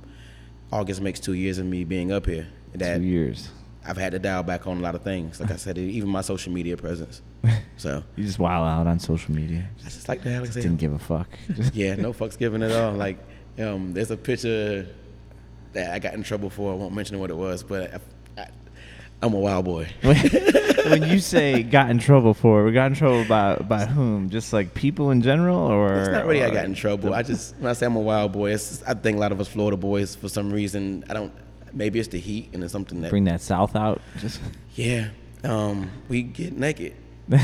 August 0.72 1.00
makes 1.00 1.20
two 1.20 1.34
years 1.34 1.58
of 1.58 1.66
me 1.66 1.84
being 1.84 2.12
up 2.12 2.26
here. 2.26 2.46
That 2.74 2.98
Two 2.98 3.04
years. 3.04 3.50
I've 3.84 3.96
had 3.96 4.12
to 4.12 4.18
dial 4.18 4.42
back 4.42 4.66
on 4.66 4.76
a 4.76 4.80
lot 4.80 4.94
of 4.94 5.02
things. 5.02 5.40
Like 5.40 5.50
I 5.50 5.56
said, 5.56 5.78
even 5.78 6.08
my 6.08 6.20
social 6.20 6.52
media 6.52 6.76
presence. 6.76 7.22
So 7.76 8.04
You 8.14 8.24
just 8.26 8.38
wild 8.38 8.68
out 8.68 8.86
on 8.86 9.00
social 9.00 9.34
media. 9.34 9.66
I 9.80 9.84
just 9.84 10.06
like 10.06 10.22
like 10.22 10.52
Didn't 10.52 10.76
give 10.76 10.92
a 10.92 10.98
fuck. 10.98 11.28
Yeah, 11.72 11.94
no 11.94 12.12
fucks 12.20 12.36
given 12.36 12.62
at 12.62 12.72
all. 12.72 12.92
Like, 12.92 13.16
um, 13.58 13.94
there's 13.94 14.10
a 14.10 14.18
picture 14.18 14.86
that 15.72 15.94
I 15.94 15.98
got 15.98 16.12
in 16.12 16.22
trouble 16.22 16.50
for. 16.50 16.72
I 16.72 16.76
won't 16.76 16.94
mention 16.94 17.18
what 17.18 17.30
it 17.30 17.36
was, 17.36 17.62
but 17.62 17.94
I, 18.36 18.42
I, 18.42 18.48
I'm 19.22 19.32
a 19.32 19.38
wild 19.38 19.64
boy. 19.64 19.88
when 20.02 21.04
you 21.04 21.20
say 21.20 21.62
got 21.62 21.88
in 21.88 21.98
trouble 21.98 22.34
for, 22.34 22.64
we 22.64 22.72
got 22.72 22.86
in 22.86 22.94
trouble 22.94 23.24
by 23.24 23.56
by 23.56 23.86
whom? 23.86 24.28
Just 24.28 24.52
like 24.52 24.74
people 24.74 25.10
in 25.10 25.22
general, 25.22 25.56
or 25.58 25.94
It's 26.00 26.08
not 26.08 26.26
really 26.26 26.44
I 26.44 26.50
got 26.50 26.66
in 26.66 26.74
trouble. 26.74 27.14
I 27.14 27.22
just 27.22 27.56
when 27.56 27.70
I 27.70 27.72
say 27.72 27.86
I'm 27.86 27.96
a 27.96 28.00
wild 28.00 28.32
boy, 28.32 28.52
it's 28.52 28.82
I 28.82 28.92
think 28.92 29.16
a 29.16 29.20
lot 29.20 29.32
of 29.32 29.40
us 29.40 29.48
Florida 29.48 29.78
boys 29.78 30.14
for 30.14 30.28
some 30.28 30.52
reason 30.52 31.04
I 31.08 31.14
don't. 31.14 31.32
Maybe 31.72 31.98
it's 31.98 32.08
the 32.08 32.18
heat 32.20 32.50
and 32.52 32.62
it's 32.64 32.72
something 32.72 33.00
that 33.02 33.10
bring 33.10 33.24
that 33.24 33.40
south 33.40 33.76
out. 33.76 34.00
Just 34.18 34.40
yeah. 34.74 35.10
Um, 35.44 35.90
we 36.08 36.22
get 36.22 36.52
naked. 36.56 36.94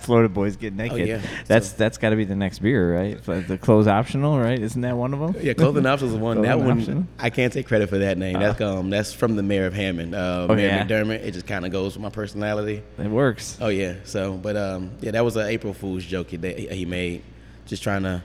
Florida 0.00 0.28
boys 0.28 0.56
get 0.56 0.74
naked. 0.74 1.00
Oh, 1.00 1.04
yeah. 1.04 1.22
That's 1.46 1.68
So- 1.70 1.76
that's 1.78 1.96
got 1.96 2.10
to 2.10 2.16
be 2.16 2.24
the 2.24 2.36
next 2.36 2.58
beer, 2.58 2.94
right? 2.94 3.18
But 3.24 3.48
the 3.48 3.56
clothes 3.56 3.86
optional, 3.86 4.38
right? 4.38 4.58
Isn't 4.58 4.82
that 4.82 4.94
one 4.94 5.14
of 5.14 5.20
them? 5.20 5.42
Yeah, 5.42 5.54
clothing 5.54 5.86
optional 5.86 6.12
is 6.14 6.18
one. 6.20 6.42
that 6.42 6.58
one 6.58 6.80
optional? 6.80 7.06
I 7.18 7.30
can't 7.30 7.50
take 7.50 7.66
credit 7.66 7.88
for 7.88 7.96
that 7.98 8.18
name. 8.18 8.38
That's 8.38 8.60
um 8.60 8.90
that's 8.90 9.14
from 9.14 9.36
the 9.36 9.42
mayor 9.42 9.64
of 9.64 9.72
Hammond, 9.72 10.14
uh, 10.14 10.46
Oh, 10.50 10.54
Mayor 10.54 10.68
yeah? 10.68 10.84
McDermott. 10.86 11.24
It 11.24 11.30
just 11.32 11.46
kind 11.46 11.64
of 11.64 11.72
goes 11.72 11.94
with 11.94 12.02
my 12.02 12.10
personality. 12.10 12.82
It 12.98 13.08
works. 13.08 13.56
Oh 13.60 13.68
yeah. 13.68 13.94
So, 14.04 14.34
but 14.34 14.54
um, 14.56 14.90
yeah, 15.00 15.12
that 15.12 15.24
was 15.24 15.36
an 15.36 15.46
April 15.46 15.72
Fool's 15.72 16.04
joke 16.04 16.28
that 16.30 16.58
he 16.58 16.84
made, 16.84 17.22
just 17.64 17.82
trying 17.82 18.02
to 18.02 18.22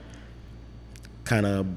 kind 1.23 1.45
of 1.45 1.67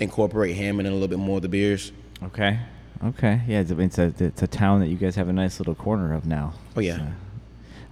incorporate 0.00 0.56
Hammond 0.56 0.86
in 0.86 0.92
a 0.92 0.96
little 0.96 1.08
bit 1.08 1.18
more 1.18 1.36
of 1.36 1.42
the 1.42 1.48
beers. 1.50 1.92
Okay. 2.22 2.58
Okay. 3.04 3.42
Yeah, 3.46 3.60
it's 3.60 3.70
a, 3.70 3.80
it's 3.80 3.98
a 3.98 4.12
it's 4.18 4.42
a 4.42 4.46
town 4.46 4.80
that 4.80 4.88
you 4.88 4.96
guys 4.96 5.16
have 5.16 5.28
a 5.28 5.32
nice 5.32 5.60
little 5.60 5.74
corner 5.74 6.14
of 6.14 6.26
now. 6.26 6.54
Oh, 6.76 6.80
yeah. 6.80 6.96
So, 6.96 7.04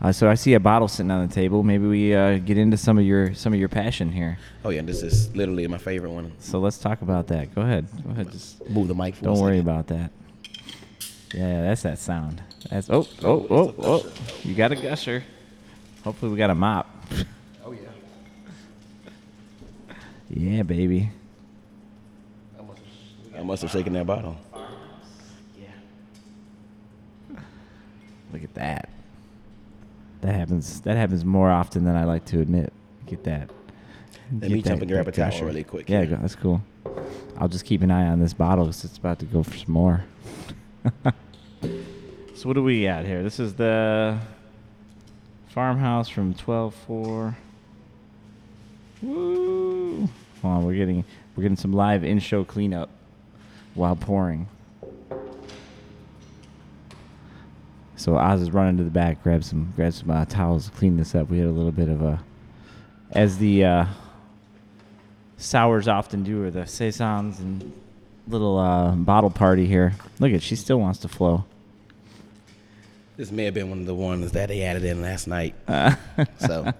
uh, 0.02 0.12
so 0.12 0.28
I 0.30 0.34
see 0.34 0.54
a 0.54 0.60
bottle 0.60 0.88
sitting 0.88 1.10
on 1.10 1.26
the 1.26 1.34
table. 1.34 1.62
Maybe 1.62 1.86
we 1.86 2.14
uh, 2.14 2.38
get 2.38 2.58
into 2.58 2.76
some 2.76 2.98
of 2.98 3.04
your 3.04 3.34
some 3.34 3.52
of 3.52 3.60
your 3.60 3.68
passion 3.68 4.10
here. 4.10 4.38
Oh 4.64 4.70
yeah, 4.70 4.82
this 4.82 5.02
is 5.02 5.34
literally 5.36 5.66
my 5.66 5.78
favorite 5.78 6.10
one. 6.10 6.32
So 6.40 6.58
let's 6.58 6.78
talk 6.78 7.02
about 7.02 7.26
that. 7.28 7.54
Go 7.54 7.62
ahead. 7.62 7.86
Go 8.02 8.10
ahead. 8.10 8.32
Just 8.32 8.68
Move 8.68 8.88
the 8.88 8.94
mic. 8.94 9.14
For 9.16 9.24
don't 9.24 9.40
worry 9.40 9.58
about 9.60 9.86
that. 9.88 10.10
Yeah, 11.32 11.62
that's 11.62 11.82
that 11.82 11.98
sound. 11.98 12.42
That's 12.70 12.88
oh 12.90 13.06
oh 13.22 13.46
oh 13.50 13.74
oh. 13.78 14.12
You 14.42 14.54
got 14.54 14.72
a 14.72 14.76
gusher. 14.76 15.24
Hopefully 16.02 16.32
we 16.32 16.38
got 16.38 16.50
a 16.50 16.54
mop. 16.54 16.90
Oh 17.64 17.72
yeah. 17.72 17.88
Yeah, 20.30 20.62
baby. 20.62 21.10
Must 23.44 23.62
have 23.62 23.70
shaken 23.70 23.92
that 23.92 24.06
bottle. 24.06 24.36
Yeah. 25.58 27.38
Look 28.32 28.42
at 28.42 28.54
that. 28.54 28.88
That 30.22 30.34
happens. 30.34 30.80
That 30.80 30.96
happens 30.96 31.24
more 31.24 31.50
often 31.50 31.84
than 31.84 31.94
I 31.94 32.04
like 32.04 32.24
to 32.26 32.40
admit. 32.40 32.72
Get 33.06 33.24
that. 33.24 33.50
Let 34.32 34.50
me 34.50 34.56
Get 34.56 34.64
jump 34.64 34.78
that- 34.80 34.82
and 34.84 34.90
grab 34.90 35.04
that 35.04 35.14
a 35.14 35.20
towel 35.20 35.30
gusher. 35.30 35.44
really 35.44 35.64
quick 35.64 35.88
Yeah, 35.90 36.04
here. 36.04 36.16
that's 36.16 36.34
cool. 36.34 36.62
I'll 37.36 37.48
just 37.48 37.66
keep 37.66 37.82
an 37.82 37.90
eye 37.90 38.06
on 38.06 38.18
this 38.20 38.32
bottle 38.32 38.64
because 38.64 38.84
it's 38.84 38.96
about 38.96 39.18
to 39.18 39.26
go 39.26 39.42
for 39.42 39.56
some 39.56 39.72
more. 39.72 40.04
so 42.34 42.48
what 42.48 42.54
do 42.54 42.62
we 42.62 42.84
got 42.84 43.04
here? 43.04 43.22
This 43.22 43.38
is 43.38 43.54
the 43.54 44.18
farmhouse 45.48 46.08
from 46.08 46.32
twelve 46.34 46.74
four. 46.74 47.36
Woo! 49.02 50.08
Hold 50.40 50.54
on, 50.54 50.64
we're 50.64 50.74
getting 50.74 51.04
we're 51.36 51.42
getting 51.42 51.56
some 51.56 51.72
live 51.72 52.04
in 52.04 52.18
show 52.20 52.44
cleanup 52.44 52.88
while 53.74 53.96
pouring. 53.96 54.48
So 57.96 58.16
Oz 58.16 58.42
is 58.42 58.50
running 58.50 58.76
to 58.78 58.84
the 58.84 58.90
back, 58.90 59.22
grab 59.22 59.44
some 59.44 59.72
grab 59.76 59.92
some 59.92 60.10
uh, 60.10 60.24
towels, 60.24 60.70
clean 60.76 60.96
this 60.96 61.14
up. 61.14 61.30
We 61.30 61.38
had 61.38 61.46
a 61.46 61.52
little 61.52 61.72
bit 61.72 61.88
of 61.88 62.02
a, 62.02 62.20
as 63.12 63.38
the 63.38 63.64
uh, 63.64 63.86
sours 65.36 65.88
often 65.88 66.22
do, 66.22 66.44
or 66.44 66.50
the 66.50 66.66
saisons 66.66 67.38
and 67.40 67.72
little 68.26 68.58
uh, 68.58 68.92
bottle 68.92 69.30
party 69.30 69.66
here. 69.66 69.94
Look 70.18 70.32
at, 70.32 70.42
she 70.42 70.56
still 70.56 70.80
wants 70.80 70.98
to 71.00 71.08
flow. 71.08 71.44
This 73.16 73.30
may 73.30 73.44
have 73.44 73.54
been 73.54 73.70
one 73.70 73.78
of 73.78 73.86
the 73.86 73.94
ones 73.94 74.32
that 74.32 74.48
they 74.48 74.62
added 74.62 74.84
in 74.84 75.00
last 75.02 75.26
night. 75.28 75.54
So, 76.38 76.72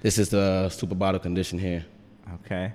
this 0.00 0.18
is 0.18 0.30
the 0.30 0.68
super 0.68 0.94
bottle 0.94 1.20
condition 1.20 1.58
here. 1.58 1.84
okay. 2.44 2.72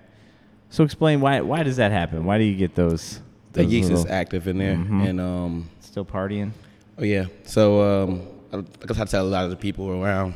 So 0.69 0.83
explain 0.83 1.21
why 1.21 1.39
why 1.41 1.63
does 1.63 1.77
that 1.77 1.91
happen? 1.91 2.25
Why 2.25 2.37
do 2.37 2.43
you 2.43 2.55
get 2.55 2.75
those? 2.75 3.21
The 3.53 3.63
those 3.63 3.71
yeast 3.73 3.91
is 3.91 4.05
active 4.05 4.47
in 4.47 4.57
there, 4.57 4.75
Mhm. 4.75 5.09
and 5.09 5.21
um, 5.21 5.69
still 5.79 6.05
partying. 6.05 6.51
oh 6.99 7.03
yeah. 7.03 7.25
So 7.45 8.03
um, 8.03 8.21
I, 8.51 8.57
like 8.57 8.65
I 8.91 8.93
try 8.93 9.05
to 9.05 9.11
tell 9.11 9.25
a 9.25 9.29
lot 9.29 9.45
of 9.45 9.49
the 9.49 9.55
people 9.57 9.89
around. 9.89 10.33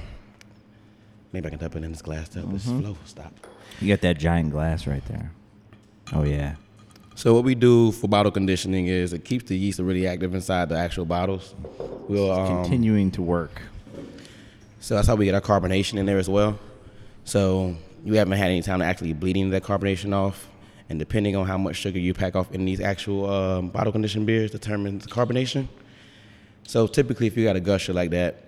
Maybe 1.34 1.48
I 1.48 1.50
can 1.52 1.60
dump 1.60 1.76
it 1.76 1.84
in 1.84 1.92
this 1.92 2.02
glass 2.02 2.28
to 2.30 2.40
help 2.40 2.52
this 2.54 2.66
Mhm. 2.66 2.82
flow 2.82 2.98
stop. 3.06 3.34
You 3.80 3.88
got 3.88 4.02
that 4.02 4.18
giant 4.20 4.52
glass 4.52 4.86
right 4.88 5.06
there. 5.08 5.32
Oh 6.14 6.24
yeah. 6.24 6.56
So 7.16 7.34
what 7.34 7.44
we 7.44 7.56
do 7.56 7.92
for 7.92 8.08
bottle 8.08 8.32
conditioning 8.32 8.88
is 8.88 9.14
it 9.14 9.24
keeps 9.26 9.46
the 9.46 9.58
yeast 9.58 9.80
really 9.80 10.08
active 10.08 10.34
inside 10.34 10.70
the 10.70 10.78
actual 10.78 11.06
bottles. 11.06 11.54
We'll 12.08 12.32
um, 12.32 12.64
Continuing 12.64 13.12
to 13.12 13.22
work. 13.22 13.62
So 14.80 14.96
that's 14.96 15.08
how 15.08 15.16
we 15.16 15.26
get 15.26 15.36
our 15.36 15.42
carbonation 15.42 16.00
in 16.00 16.06
there 16.06 16.18
as 16.18 16.28
well. 16.28 16.58
So 17.24 17.76
you 18.04 18.16
haven't 18.16 18.38
had 18.38 18.48
any 18.50 18.62
time 18.62 18.80
to 18.80 18.86
actually 18.86 19.14
bleeding 19.14 19.52
that 19.52 19.64
carbonation 19.64 20.14
off. 20.14 20.48
And 20.92 21.00
depending 21.00 21.38
on 21.38 21.48
how 21.48 21.58
much 21.58 21.78
sugar 21.78 21.98
you 21.98 22.14
pack 22.14 22.36
off 22.36 22.52
in 22.52 22.66
these 22.66 22.82
actual 22.82 23.30
um, 23.30 23.70
bottle 23.70 23.94
conditioned 23.94 24.26
beers 24.26 24.52
determines 24.52 25.06
the 25.06 25.10
carbonation. 25.10 25.70
So 26.68 26.86
typically 26.86 27.28
if 27.28 27.38
you 27.38 27.46
got 27.46 27.56
a 27.56 27.62
gusher 27.62 27.94
like 27.94 28.10
that, 28.12 28.44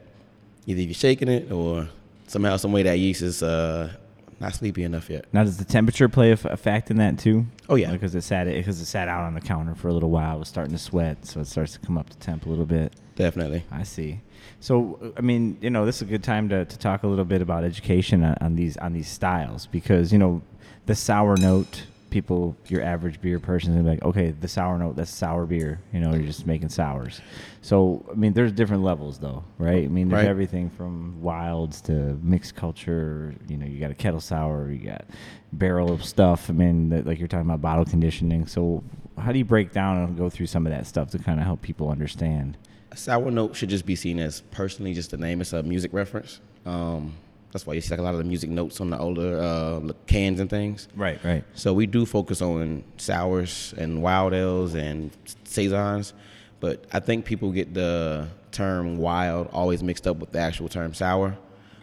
either 0.67 0.81
you're 0.81 0.93
shaking 0.93 1.29
it 1.29 1.51
or 1.53 1.87
somehow, 2.27 2.57
some 2.57 2.73
way 2.73 2.83
that 2.83 2.99
yeast 2.99 3.21
is 3.21 3.41
uh, 3.41 3.93
not 4.41 4.53
sleepy 4.55 4.83
enough 4.83 5.09
yet. 5.09 5.25
Now, 5.31 5.45
does 5.45 5.55
the 5.55 5.63
temperature 5.63 6.09
play 6.09 6.31
a, 6.31 6.33
f- 6.33 6.43
a 6.43 6.57
fact 6.57 6.91
in 6.91 6.97
that 6.97 7.17
too? 7.17 7.45
Oh, 7.69 7.75
yeah. 7.75 7.93
because 7.93 8.13
it 8.13 8.23
sat 8.23 8.45
because 8.45 8.81
it 8.81 8.85
sat 8.85 9.07
out 9.07 9.21
on 9.21 9.35
the 9.35 9.41
counter 9.41 9.73
for 9.73 9.87
a 9.87 9.93
little 9.93 10.09
while. 10.09 10.35
It 10.35 10.39
was 10.39 10.49
starting 10.49 10.73
to 10.73 10.79
sweat, 10.79 11.25
so 11.25 11.39
it 11.39 11.47
starts 11.47 11.71
to 11.73 11.79
come 11.79 11.97
up 11.97 12.09
to 12.09 12.17
temp 12.17 12.45
a 12.45 12.49
little 12.49 12.65
bit. 12.65 12.93
Definitely. 13.15 13.63
I 13.71 13.83
see. 13.83 14.19
So, 14.59 15.13
I 15.15 15.21
mean, 15.21 15.57
you 15.61 15.69
know, 15.69 15.85
this 15.85 15.97
is 15.97 16.01
a 16.01 16.05
good 16.05 16.23
time 16.23 16.49
to, 16.49 16.65
to 16.65 16.77
talk 16.77 17.03
a 17.03 17.07
little 17.07 17.23
bit 17.23 17.41
about 17.41 17.63
education 17.63 18.21
on, 18.21 18.35
on 18.41 18.55
these 18.55 18.75
on 18.77 18.91
these 18.91 19.07
styles 19.07 19.67
because 19.67 20.11
you 20.11 20.19
know, 20.19 20.41
the 20.87 20.95
sour 20.95 21.37
note. 21.37 21.83
People, 22.13 22.55
your 22.67 22.83
average 22.83 23.19
beer 23.21 23.39
person 23.39 23.71
is 23.71 23.75
gonna 23.77 23.85
be 23.85 23.95
like, 23.95 24.03
okay, 24.03 24.29
the 24.39 24.47
sour 24.47 24.77
note, 24.77 24.95
that's 24.95 25.09
sour 25.09 25.47
beer. 25.47 25.81
You 25.91 25.99
know, 25.99 26.13
you're 26.13 26.27
just 26.27 26.45
making 26.45 26.69
sours. 26.69 27.21
So, 27.63 28.05
I 28.11 28.13
mean, 28.13 28.33
there's 28.33 28.51
different 28.51 28.83
levels 28.83 29.17
though, 29.17 29.43
right? 29.57 29.83
I 29.83 29.87
mean, 29.87 30.09
there's 30.09 30.21
Right. 30.21 30.29
everything 30.29 30.69
from 30.69 31.19
wilds 31.23 31.81
to 31.81 32.19
mixed 32.21 32.53
culture. 32.55 33.33
You 33.47 33.57
know, 33.57 33.65
you 33.65 33.79
got 33.79 33.89
a 33.89 33.95
kettle 33.95 34.19
sour, 34.19 34.69
you 34.69 34.85
got 34.85 35.05
barrel 35.53 35.91
of 35.91 36.05
stuff. 36.05 36.51
I 36.51 36.53
mean, 36.53 36.89
that, 36.89 37.07
like 37.07 37.17
you're 37.17 37.27
talking 37.27 37.47
about 37.47 37.61
bottle 37.61 37.83
conditioning. 37.85 38.45
So, 38.45 38.83
how 39.17 39.31
do 39.31 39.39
you 39.39 39.45
break 39.45 39.71
down 39.71 39.97
and 39.97 40.15
go 40.15 40.29
through 40.29 40.45
some 40.45 40.67
of 40.67 40.71
that 40.71 40.85
stuff 40.85 41.09
to 41.11 41.17
kind 41.17 41.39
of 41.39 41.47
help 41.47 41.63
people 41.63 41.89
understand? 41.89 42.59
A 42.91 42.95
sour 42.95 43.31
note 43.31 43.55
should 43.55 43.69
just 43.69 43.87
be 43.87 43.95
seen 43.95 44.19
as 44.19 44.41
personally 44.51 44.93
just 44.93 45.09
the 45.09 45.17
name. 45.17 45.41
It's 45.41 45.51
a 45.51 45.63
music 45.63 45.91
reference. 45.93 46.41
Um, 46.63 47.13
that's 47.53 47.65
why 47.65 47.73
you 47.75 47.81
see 47.81 47.91
like 47.91 47.99
a 47.99 48.03
lot 48.03 48.13
of 48.13 48.17
the 48.17 48.23
music 48.25 48.49
notes 48.49 48.81
on 48.81 48.89
the 48.89 48.97
older 48.97 49.39
uh, 49.39 49.79
cans 50.07 50.39
and 50.39 50.49
things. 50.49 50.87
Right, 50.95 51.23
right. 51.23 51.43
So 51.53 51.73
we 51.73 51.85
do 51.85 52.05
focus 52.05 52.41
on 52.41 52.83
sours 52.97 53.73
and 53.77 54.01
wild 54.01 54.33
ales 54.33 54.73
and 54.75 55.11
saisons, 55.45 56.13
but 56.59 56.83
I 56.91 56.99
think 56.99 57.25
people 57.25 57.51
get 57.51 57.73
the 57.73 58.27
term 58.51 58.97
wild 58.97 59.49
always 59.53 59.81
mixed 59.83 60.07
up 60.07 60.17
with 60.17 60.31
the 60.31 60.39
actual 60.39 60.67
term 60.67 60.93
sour. 60.93 61.37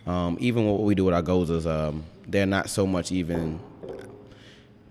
Um, 0.07 0.37
even 0.41 0.67
what 0.67 0.83
we 0.83 0.95
do 0.95 1.05
with 1.05 1.15
our 1.15 1.23
gozas, 1.23 1.67
um, 1.67 2.05
they're 2.27 2.47
not 2.47 2.69
so 2.69 2.87
much 2.87 3.13
even. 3.13 3.61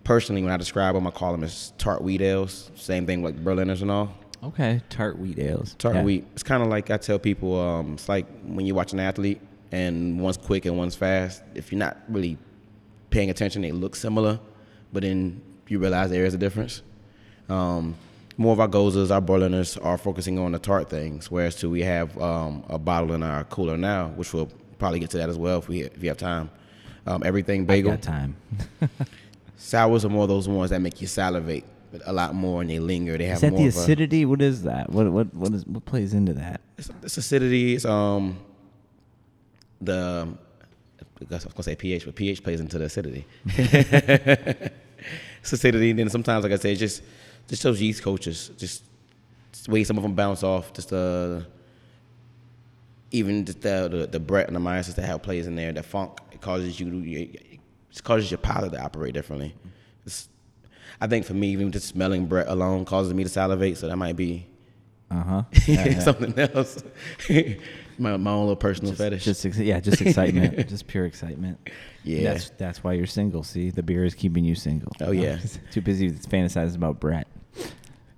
Personally, 0.03 0.41
when 0.41 0.51
I 0.51 0.57
describe 0.57 0.95
them, 0.95 1.05
I 1.05 1.11
call 1.11 1.33
them 1.33 1.43
as 1.43 1.71
tart 1.77 2.01
wheat 2.01 2.21
ales. 2.21 2.71
Same 2.75 3.05
thing 3.05 3.21
like 3.23 3.35
Berliners 3.43 3.81
and 3.83 3.91
all. 3.91 4.15
Okay, 4.43 4.81
tart 4.89 5.19
wheat 5.19 5.37
ales. 5.37 5.75
Tart 5.77 5.95
Yeah. 5.95 6.03
wheat. 6.03 6.25
It's 6.33 6.41
kind 6.43 6.63
of 6.63 6.69
like 6.69 6.89
I 6.89 6.97
tell 6.97 7.19
people. 7.19 7.59
Um, 7.59 7.93
it's 7.93 8.09
like 8.09 8.25
when 8.43 8.65
you 8.65 8.73
watch 8.73 8.93
an 8.93 8.99
athlete 8.99 9.39
and 9.71 10.19
one's 10.19 10.37
quick 10.37 10.65
and 10.65 10.77
one's 10.77 10.95
fast. 10.95 11.43
If 11.55 11.71
you're 11.71 11.79
not 11.79 11.97
really 12.07 12.37
paying 13.09 13.29
attention, 13.29 13.61
they 13.61 13.71
look 13.71 13.95
similar, 13.95 14.39
but 14.93 15.03
then 15.03 15.41
you 15.67 15.79
realize 15.79 16.09
there 16.09 16.25
is 16.25 16.33
a 16.33 16.37
difference. 16.37 16.81
Um, 17.47 17.95
more 18.37 18.53
of 18.53 18.59
our 18.59 18.67
gozers, 18.67 19.11
our 19.11 19.21
Berliners 19.21 19.77
are 19.83 19.97
focusing 19.97 20.39
on 20.39 20.51
the 20.53 20.59
tart 20.59 20.89
things, 20.89 21.29
whereas 21.29 21.55
too 21.55 21.69
we 21.69 21.81
have 21.81 22.17
um, 22.21 22.63
a 22.69 22.79
bottle 22.79 23.13
in 23.13 23.21
our 23.21 23.43
cooler 23.45 23.77
now, 23.77 24.07
which 24.09 24.33
we'll 24.33 24.49
probably 24.77 24.99
get 24.99 25.09
to 25.11 25.17
that 25.17 25.29
as 25.29 25.37
well 25.37 25.59
if 25.59 25.67
we 25.67 25.81
if 25.81 26.01
you 26.01 26.09
have 26.09 26.17
time. 26.17 26.49
Um, 27.05 27.23
everything 27.25 27.61
I 27.63 27.65
bagel. 27.65 27.91
got 27.91 28.01
time. 28.01 28.35
Sours 29.57 30.05
are 30.05 30.09
more 30.09 30.23
of 30.23 30.29
those 30.29 30.47
ones 30.47 30.69
that 30.69 30.79
make 30.79 31.01
you 31.01 31.07
salivate 31.07 31.65
a 32.05 32.13
lot 32.13 32.33
more 32.33 32.61
and 32.61 32.69
they 32.69 32.79
linger. 32.79 33.17
They 33.17 33.25
have 33.25 33.35
Is 33.37 33.41
that 33.41 33.51
more 33.51 33.59
the 33.61 33.67
of 33.67 33.75
a- 33.75 33.79
acidity? 33.79 34.25
What 34.25 34.41
is 34.41 34.63
that? 34.63 34.89
What 34.91 35.11
what 35.11 35.33
what 35.33 35.53
is 35.53 35.65
what 35.65 35.83
plays 35.85 36.13
into 36.13 36.33
that? 36.33 36.61
It's, 36.77 36.89
it's 37.03 37.17
acidity. 37.17 37.75
It's 37.75 37.85
um 37.85 38.39
the 39.81 40.27
I 41.21 41.33
was 41.33 41.45
gonna 41.45 41.63
say 41.63 41.75
pH, 41.75 42.05
but 42.05 42.15
pH 42.15 42.43
plays 42.43 42.59
into 42.59 42.77
the 42.77 42.85
acidity. 42.85 43.25
it's 43.45 44.71
acidity. 45.53 45.89
And 45.91 45.99
then 45.99 46.09
sometimes, 46.09 46.43
like 46.43 46.53
I 46.53 46.57
say, 46.57 46.71
it's 46.71 46.79
just 46.79 47.03
just 47.47 47.63
those 47.63 47.81
yeast 47.81 48.03
coaches, 48.03 48.51
just, 48.57 48.83
just 49.51 49.65
the 49.65 49.71
way 49.71 49.83
some 49.83 49.97
of 49.97 50.03
them 50.03 50.13
bounce 50.13 50.43
off. 50.43 50.71
Just 50.73 50.89
the 50.89 51.45
even 53.11 53.45
just 53.45 53.61
the 53.61 53.87
the, 53.89 54.07
the 54.07 54.19
Brett 54.19 54.47
and 54.47 54.55
the 54.55 54.59
myosis 54.59 54.95
that 54.95 55.05
have 55.05 55.21
plays 55.21 55.47
in 55.47 55.55
there. 55.55 55.71
The 55.73 55.83
funk 55.83 56.19
it 56.31 56.41
causes 56.41 56.79
you 56.79 56.89
to 56.89 57.11
it 57.11 57.59
causes 58.03 58.29
your 58.31 58.37
palate 58.37 58.71
to 58.73 58.81
operate 58.81 59.13
differently. 59.13 59.55
It's, 60.05 60.29
I 61.01 61.07
think 61.07 61.25
for 61.25 61.33
me, 61.33 61.47
even 61.49 61.71
just 61.71 61.87
smelling 61.87 62.25
Brett 62.27 62.47
alone 62.47 62.85
causes 62.85 63.13
me 63.13 63.23
to 63.23 63.29
salivate. 63.29 63.77
So 63.77 63.87
that 63.87 63.95
might 63.97 64.15
be 64.15 64.45
Uh 65.11 65.23
huh. 65.23 65.99
something 66.01 66.37
else. 66.37 66.83
my, 67.99 68.17
my 68.17 68.31
own 68.31 68.41
little 68.41 68.55
personal 68.55 68.93
fetish. 68.93 69.23
Just 69.23 69.45
yeah, 69.45 69.79
just 69.79 70.01
excitement, 70.01 70.67
just 70.69 70.87
pure 70.87 71.05
excitement. 71.05 71.69
Yeah. 72.03 72.33
that's 72.33 72.49
that's 72.51 72.83
why 72.83 72.93
you're 72.93 73.05
single. 73.05 73.43
See, 73.43 73.69
the 73.69 73.83
beer 73.83 74.05
is 74.05 74.15
keeping 74.15 74.45
you 74.45 74.55
single. 74.55 74.91
Oh, 75.01 75.11
yeah. 75.11 75.37
too 75.71 75.81
busy 75.81 76.11
fantasizing 76.11 76.75
about 76.75 76.99
Brett. 76.99 77.27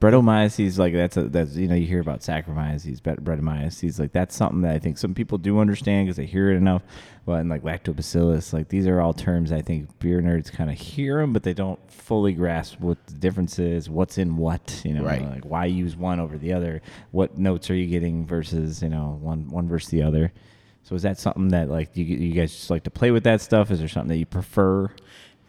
Brettanomyces, 0.01 0.79
like 0.79 0.93
that's 0.93 1.15
a 1.15 1.23
that's 1.29 1.55
you 1.55 1.67
know 1.67 1.75
you 1.75 1.85
hear 1.85 2.01
about 2.01 2.21
Saccharomyces, 2.21 3.01
Bre- 3.03 3.21
Brettanomyces, 3.21 3.99
like 3.99 4.11
that's 4.11 4.35
something 4.35 4.61
that 4.61 4.73
I 4.73 4.79
think 4.79 4.97
some 4.97 5.13
people 5.13 5.37
do 5.37 5.59
understand 5.59 6.07
because 6.07 6.17
they 6.17 6.25
hear 6.25 6.51
it 6.51 6.55
enough. 6.57 6.81
Well, 7.25 7.37
and 7.37 7.49
like 7.51 7.61
lactobacillus, 7.61 8.51
like 8.51 8.69
these 8.69 8.87
are 8.87 8.99
all 8.99 9.13
terms 9.13 9.51
I 9.51 9.61
think 9.61 9.99
beer 9.99 10.19
nerds 10.19 10.51
kind 10.51 10.71
of 10.71 10.77
hear 10.79 11.19
them, 11.21 11.33
but 11.33 11.43
they 11.43 11.53
don't 11.53 11.79
fully 11.91 12.33
grasp 12.33 12.79
what 12.79 12.97
the 13.05 13.13
difference 13.13 13.59
is, 13.59 13.91
what's 13.91 14.17
in 14.17 14.37
what, 14.37 14.81
you 14.83 14.95
know, 14.95 15.03
Right. 15.03 15.21
like 15.21 15.45
why 15.45 15.65
use 15.65 15.95
one 15.95 16.19
over 16.19 16.35
the 16.35 16.51
other, 16.53 16.81
what 17.11 17.37
notes 17.37 17.69
are 17.69 17.75
you 17.75 17.85
getting 17.85 18.25
versus 18.25 18.81
you 18.81 18.89
know 18.89 19.19
one 19.21 19.49
one 19.49 19.67
versus 19.67 19.91
the 19.91 20.01
other. 20.01 20.33
So 20.81 20.95
is 20.95 21.03
that 21.03 21.19
something 21.19 21.49
that 21.49 21.69
like 21.69 21.95
you 21.95 22.03
you 22.03 22.33
guys 22.33 22.51
just 22.51 22.71
like 22.71 22.83
to 22.85 22.89
play 22.91 23.11
with 23.11 23.23
that 23.25 23.39
stuff? 23.39 23.69
Is 23.69 23.77
there 23.77 23.87
something 23.87 24.09
that 24.09 24.17
you 24.17 24.25
prefer? 24.25 24.89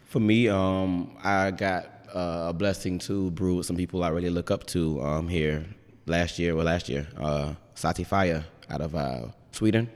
For 0.05 0.19
me, 0.19 0.47
um, 0.47 1.17
I 1.23 1.49
got 1.49 1.92
uh, 2.13 2.45
a 2.49 2.53
blessing 2.53 2.99
to 2.99 3.31
brew 3.31 3.55
with 3.55 3.65
some 3.65 3.75
people 3.75 4.03
I 4.03 4.09
really 4.09 4.29
look 4.29 4.51
up 4.51 4.65
to 4.67 5.01
um, 5.01 5.27
here 5.27 5.65
last 6.05 6.39
year, 6.39 6.55
well, 6.55 6.65
last 6.65 6.89
year, 6.89 7.07
uh, 7.17 7.53
Sati 7.75 8.03
Fire 8.03 8.45
out 8.69 8.81
of 8.81 8.95
uh, 8.95 9.25
Sweden. 9.51 9.89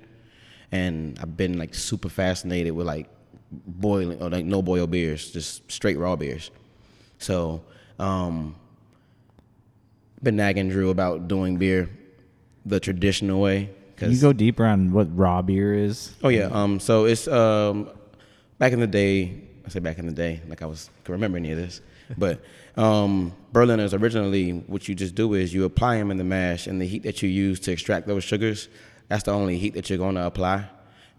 And 0.72 1.18
I've 1.22 1.38
been 1.38 1.58
like 1.58 1.74
super 1.74 2.10
fascinated 2.10 2.74
with 2.74 2.88
like 2.88 3.08
boiling 3.52 4.22
or 4.22 4.30
like 4.30 4.46
no 4.46 4.62
boil 4.62 4.88
beers, 4.88 5.32
just 5.32 5.70
straight 5.72 5.98
raw 5.98 6.16
beers. 6.16 6.52
So, 7.20 7.64
um, 8.00 8.56
been 10.22 10.36
nagging 10.36 10.70
Drew 10.70 10.90
about 10.90 11.28
doing 11.28 11.58
beer 11.58 11.90
the 12.66 12.80
traditional 12.80 13.40
way. 13.40 13.70
Can 13.96 14.12
you 14.12 14.20
go 14.20 14.34
deeper 14.34 14.66
on 14.66 14.92
what 14.92 15.08
raw 15.18 15.42
beer 15.42 15.74
is? 15.74 16.16
Oh 16.24 16.30
yeah. 16.30 16.50
Um. 16.52 16.80
So 16.80 17.06
it's 17.06 17.28
um, 17.28 17.90
back 18.60 18.74
in 18.74 18.80
the 18.80 18.88
day. 18.88 19.42
I 19.66 19.70
say 19.70 19.80
back 19.80 19.98
in 19.98 20.06
the 20.06 20.14
day, 20.14 20.42
like 20.48 20.62
I 20.62 20.66
was 20.66 20.90
can 21.04 21.14
remember 21.14 21.38
any 21.38 21.52
of 21.52 21.58
this, 21.58 21.82
but 22.18 22.42
um, 22.78 23.34
Berliners 23.52 23.94
originally, 23.94 24.52
what 24.52 24.88
you 24.88 24.96
just 24.96 25.16
do 25.16 25.34
is 25.34 25.54
you 25.54 25.66
apply 25.66 25.98
them 25.98 26.12
in 26.12 26.18
the 26.18 26.24
mash, 26.24 26.68
and 26.68 26.80
the 26.80 26.88
heat 26.88 27.04
that 27.04 27.22
you 27.22 27.30
use 27.30 27.60
to 27.62 27.72
extract 27.72 28.08
those 28.08 28.24
sugars, 28.24 28.70
that's 29.08 29.24
the 29.24 29.32
only 29.32 29.58
heat 29.58 29.74
that 29.74 29.90
you're 29.90 29.98
going 29.98 30.16
to 30.16 30.26
apply. 30.26 30.66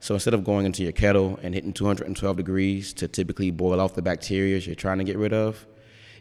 So 0.01 0.15
instead 0.15 0.35
of 0.35 0.45
going 0.45 0.65
into 0.65 0.83
your 0.83 0.93
kettle 0.93 1.39
and 1.43 1.55
hitting 1.55 1.73
212 1.73 2.37
degrees 2.37 2.93
to 2.95 3.09
typically 3.09 3.51
boil 3.51 3.81
off 3.81 3.95
the 3.95 4.03
bacteria 4.03 4.59
you're 4.59 4.77
trying 4.77 4.99
to 4.99 5.05
get 5.05 5.17
rid 5.17 5.33
of, 5.33 5.67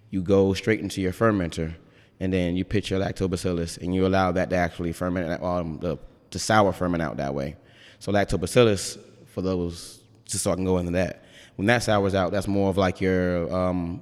you 0.10 0.22
go 0.22 0.54
straight 0.54 0.80
into 0.80 1.02
your 1.02 1.12
fermenter, 1.12 1.76
and 2.20 2.34
then 2.34 2.56
you 2.56 2.66
pitch 2.66 2.90
your 2.90 3.00
lactobacillus, 3.00 3.78
and 3.78 3.94
you 3.94 4.08
allow 4.08 4.32
that 4.32 4.50
to 4.50 4.56
actually 4.56 4.94
ferment, 4.94 5.42
um, 5.44 5.78
the, 5.80 5.98
the 6.32 6.40
sour 6.40 6.74
ferment 6.74 7.04
out 7.04 7.18
that 7.18 7.34
way. 7.36 7.56
So 8.00 8.12
lactobacillus, 8.12 8.98
for 9.28 9.42
those, 9.42 10.02
just 10.26 10.44
so 10.44 10.52
I 10.52 10.56
can 10.56 10.66
go 10.66 10.80
into 10.80 10.94
that, 10.94 11.24
when 11.58 11.68
that 11.68 11.84
sours 11.84 12.16
out, 12.16 12.32
that's 12.32 12.48
more 12.48 12.70
of 12.70 12.78
like 12.78 13.02
your, 13.02 13.54
um, 13.54 14.02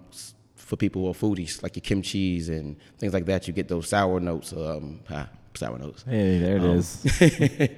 for 0.66 0.76
people 0.76 1.04
who 1.04 1.10
are 1.10 1.14
foodies, 1.14 1.62
like 1.62 1.76
your 1.76 1.84
kimchi's 1.84 2.50
and 2.50 2.76
things 2.98 3.14
like 3.14 3.26
that. 3.28 3.48
You 3.48 3.54
get 3.54 3.68
those 3.68 3.88
sour 3.88 4.20
notes, 4.20 4.52
um, 4.52 5.00
ah, 5.12 5.30
sour 5.54 5.78
notes. 5.78 6.04
Hey, 6.04 6.40
there 6.40 6.58
it 6.58 6.64
Um, 6.64 6.78
is. 6.78 7.06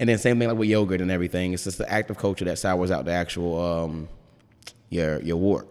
and 0.00 0.08
then 0.08 0.18
same 0.18 0.40
thing 0.40 0.48
like 0.48 0.58
with 0.58 0.68
yogurt 0.68 1.00
and 1.00 1.12
everything. 1.12 1.52
It's 1.52 1.62
just 1.62 1.78
the 1.78 1.90
active 1.90 2.18
culture 2.18 2.44
that 2.46 2.58
sours 2.58 2.90
out 2.90 3.04
the 3.04 3.12
actual 3.12 3.60
um, 3.64 4.08
your 4.90 5.22
your 5.22 5.36
wort. 5.36 5.68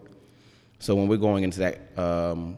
So 0.78 0.94
when 0.94 1.06
we're 1.06 1.18
going 1.18 1.44
into 1.44 1.58
that 1.60 1.98
um, 1.98 2.56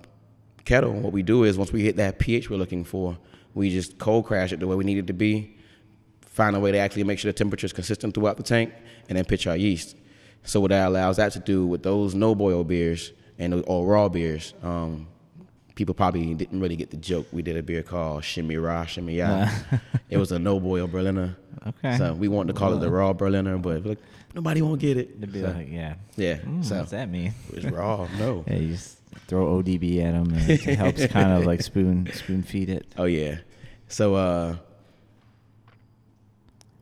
kettle, 0.64 0.92
what 0.92 1.12
we 1.12 1.24
do 1.24 1.42
is 1.42 1.58
once 1.58 1.72
we 1.72 1.82
hit 1.82 1.96
that 1.96 2.20
pH 2.20 2.48
we're 2.48 2.58
looking 2.58 2.84
for, 2.84 3.18
we 3.54 3.70
just 3.70 3.98
cold 3.98 4.24
crash 4.26 4.52
it 4.52 4.60
the 4.60 4.68
way 4.68 4.76
we 4.76 4.84
need 4.84 4.98
it 4.98 5.08
to 5.08 5.14
be. 5.14 5.56
Find 6.20 6.54
a 6.54 6.60
way 6.60 6.70
to 6.70 6.78
actually 6.78 7.02
make 7.04 7.18
sure 7.18 7.32
the 7.32 7.36
temperature 7.36 7.64
is 7.66 7.72
consistent 7.72 8.14
throughout 8.14 8.36
the 8.36 8.44
tank, 8.44 8.72
and 9.08 9.18
then 9.18 9.24
pitch 9.24 9.48
our 9.48 9.56
yeast. 9.56 9.96
So 10.44 10.60
what 10.60 10.68
that 10.70 10.86
allows 10.86 11.16
that 11.16 11.32
to 11.32 11.40
do 11.40 11.66
with 11.66 11.82
those 11.82 12.14
no 12.14 12.36
boil 12.36 12.62
beers 12.62 13.10
and 13.38 13.62
or 13.66 13.86
raw 13.86 14.08
beers. 14.08 14.54
Um, 14.62 15.08
people 15.76 15.94
probably 15.94 16.34
didn't 16.34 16.60
really 16.60 16.76
get 16.76 16.90
the 16.90 16.96
joke. 16.96 17.26
We 17.32 17.42
did 17.42 17.56
a 17.56 17.62
beer 17.62 17.82
called 17.82 18.24
Shimmy 18.24 18.56
Ra, 18.56 18.86
Shimmy 18.86 19.16
Ya. 19.16 19.48
it 20.10 20.16
was 20.16 20.32
a 20.32 20.38
no 20.38 20.58
boil 20.58 20.88
Berliner. 20.88 21.36
Okay. 21.66 21.96
So 21.98 22.14
we 22.14 22.28
wanted 22.28 22.54
to 22.54 22.58
call 22.58 22.74
it 22.74 22.80
the 22.80 22.90
raw 22.90 23.12
Berliner, 23.12 23.58
but 23.58 23.84
like, 23.84 23.98
nobody 24.34 24.62
won't 24.62 24.80
get 24.80 24.96
it. 24.96 25.10
So, 25.32 25.40
like, 25.40 25.70
yeah. 25.70 25.94
yeah. 26.16 26.38
Mm, 26.38 26.64
so 26.64 26.78
what's 26.78 26.90
that 26.90 27.10
mean? 27.10 27.34
it's 27.52 27.66
raw. 27.66 28.08
No. 28.18 28.44
Yeah, 28.46 28.56
you 28.56 28.72
just 28.72 28.98
throw 29.26 29.62
ODB 29.62 30.02
at 30.04 30.12
them, 30.12 30.32
and 30.32 30.50
it 30.50 30.60
helps 30.62 31.06
kind 31.06 31.32
of 31.32 31.44
like 31.44 31.62
spoon 31.62 32.10
spoon 32.12 32.42
feed 32.42 32.70
it. 32.70 32.86
Oh 32.98 33.04
yeah. 33.04 33.38
So 33.88 34.14
uh 34.14 34.56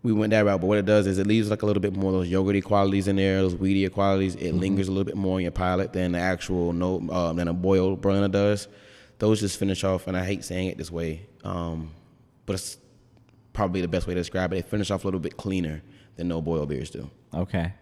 we 0.04 0.12
went 0.12 0.30
that 0.32 0.44
route, 0.44 0.60
but 0.60 0.66
what 0.66 0.76
it 0.76 0.84
does 0.84 1.06
is 1.06 1.18
it 1.18 1.26
leaves 1.26 1.50
like 1.50 1.62
a 1.62 1.66
little 1.66 1.80
bit 1.80 1.96
more 1.96 2.12
of 2.12 2.18
those 2.18 2.30
yogurty 2.30 2.62
qualities 2.62 3.08
in 3.08 3.16
there, 3.16 3.40
those 3.40 3.56
weedy 3.56 3.88
qualities. 3.88 4.34
It 4.36 4.52
lingers 4.52 4.86
a 4.86 4.92
little 4.92 5.04
bit 5.04 5.16
more 5.16 5.38
in 5.38 5.44
your 5.44 5.50
palate 5.50 5.94
than 5.94 6.12
the 6.12 6.18
actual 6.18 6.74
no 6.74 7.00
um, 7.10 7.36
than 7.36 7.48
a 7.48 7.54
boiled 7.54 8.02
Berliner 8.02 8.28
does. 8.28 8.68
Those 9.18 9.40
just 9.40 9.58
finish 9.58 9.82
off, 9.82 10.06
and 10.06 10.14
I 10.14 10.24
hate 10.24 10.44
saying 10.44 10.68
it 10.68 10.76
this 10.76 10.90
way, 10.90 11.26
um, 11.42 11.90
but 12.44 12.52
it's 12.52 12.76
probably 13.54 13.80
the 13.80 13.88
best 13.88 14.06
way 14.06 14.12
to 14.12 14.20
describe 14.20 14.52
it. 14.52 14.56
They 14.56 14.62
finish 14.62 14.90
off 14.90 15.04
a 15.04 15.06
little 15.06 15.20
bit 15.20 15.38
cleaner 15.38 15.82
than 16.16 16.28
no 16.28 16.42
boil 16.42 16.66
beers 16.66 16.90
do. 16.90 17.10
Okay. 17.32 17.72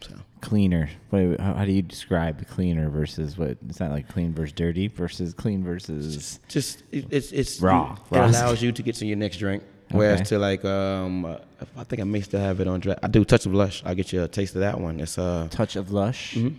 So 0.00 0.14
Cleaner. 0.40 0.90
Wait, 1.12 1.38
how, 1.38 1.64
do 1.64 1.70
you 1.70 1.82
describe 1.82 2.44
cleaner 2.48 2.88
versus 2.88 3.38
what? 3.38 3.58
It's 3.68 3.78
not 3.78 3.90
like 3.90 4.08
clean 4.08 4.32
versus 4.32 4.54
dirty 4.54 4.88
versus 4.88 5.34
clean 5.34 5.62
versus. 5.62 6.40
just 6.48 6.82
it, 6.90 7.06
it's 7.10 7.30
it's 7.30 7.60
Raw. 7.60 7.96
It 8.10 8.16
Raw. 8.16 8.26
allows 8.26 8.60
you 8.62 8.72
to 8.72 8.82
get 8.82 8.96
to 8.96 9.06
your 9.06 9.18
next 9.18 9.36
drink. 9.36 9.62
Whereas 9.92 10.20
Okay. 10.20 10.28
to 10.30 10.38
like 10.38 10.64
um, 10.64 11.24
uh, 11.24 11.36
I 11.76 11.84
think 11.84 12.00
I 12.00 12.04
may 12.04 12.20
still 12.20 12.40
have 12.40 12.60
it 12.60 12.68
on 12.68 12.80
draft. 12.80 13.00
I 13.02 13.08
do 13.08 13.24
touch 13.24 13.46
of 13.46 13.54
lush. 13.54 13.82
I'll 13.84 13.94
get 13.94 14.12
you 14.12 14.22
a 14.22 14.28
taste 14.28 14.54
of 14.54 14.60
that 14.60 14.80
one. 14.80 15.00
It's 15.00 15.18
uh, 15.18 15.48
Touch 15.50 15.76
of 15.76 15.90
lush. 15.90 16.34
mhm. 16.34 16.54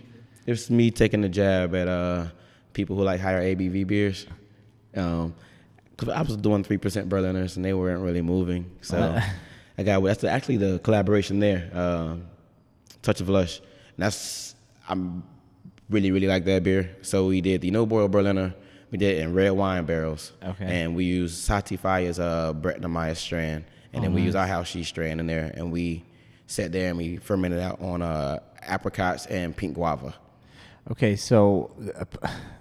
it's 0.46 0.68
me 0.70 0.90
taking 0.90 1.24
a 1.24 1.28
jab 1.28 1.74
at 1.74 1.88
uh 1.88 2.26
people 2.74 2.96
who 2.96 3.02
like 3.04 3.20
higher 3.20 3.42
ABV 3.42 3.86
beers. 3.86 4.26
Um, 4.94 5.34
cause 5.96 6.08
I 6.10 6.20
was 6.22 6.36
doing 6.36 6.62
three 6.64 6.76
percent 6.78 7.08
Berliners 7.08 7.56
and 7.56 7.64
they 7.64 7.72
weren't 7.72 8.02
really 8.02 8.22
moving. 8.22 8.70
So 8.82 8.96
Uh. 9.16 9.20
I 9.78 9.82
got 9.84 10.02
that's 10.04 10.24
actually 10.24 10.58
the 10.58 10.78
collaboration 10.80 11.40
there. 11.40 11.70
Um, 11.72 12.26
touch 13.00 13.20
of 13.22 13.28
lush. 13.30 13.60
And 13.96 14.04
that's 14.04 14.54
I'm 14.88 15.22
really 15.88 16.10
really 16.10 16.26
like 16.26 16.44
that 16.44 16.62
beer. 16.62 16.94
So 17.00 17.26
we 17.28 17.40
did 17.40 17.62
the 17.62 17.70
no 17.70 17.86
boil 17.86 18.08
Berliner. 18.08 18.54
We 18.92 18.98
did 18.98 19.16
it 19.16 19.22
in 19.22 19.34
red 19.34 19.50
wine 19.50 19.86
barrels. 19.86 20.32
Okay. 20.44 20.66
And 20.66 20.94
we 20.94 21.04
used 21.06 21.38
Sati 21.38 21.76
Fire's 21.76 22.20
uh 22.20 22.52
Brettanomyces 22.52 23.16
strand, 23.16 23.64
and 23.92 24.04
then 24.04 24.12
we 24.12 24.22
used 24.22 24.36
our 24.36 24.46
house 24.46 24.72
yeast 24.74 24.90
strand 24.90 25.18
in 25.18 25.26
there, 25.26 25.50
and 25.56 25.72
we 25.72 26.04
sat 26.46 26.70
there 26.70 26.90
and 26.90 26.98
we 26.98 27.16
fermented 27.16 27.58
out 27.58 27.80
on 27.80 28.02
uh 28.02 28.38
apricots 28.60 29.26
and 29.26 29.56
pink 29.56 29.74
guava. 29.74 30.14
Okay, 30.90 31.14
so 31.14 31.70
a, 31.94 32.06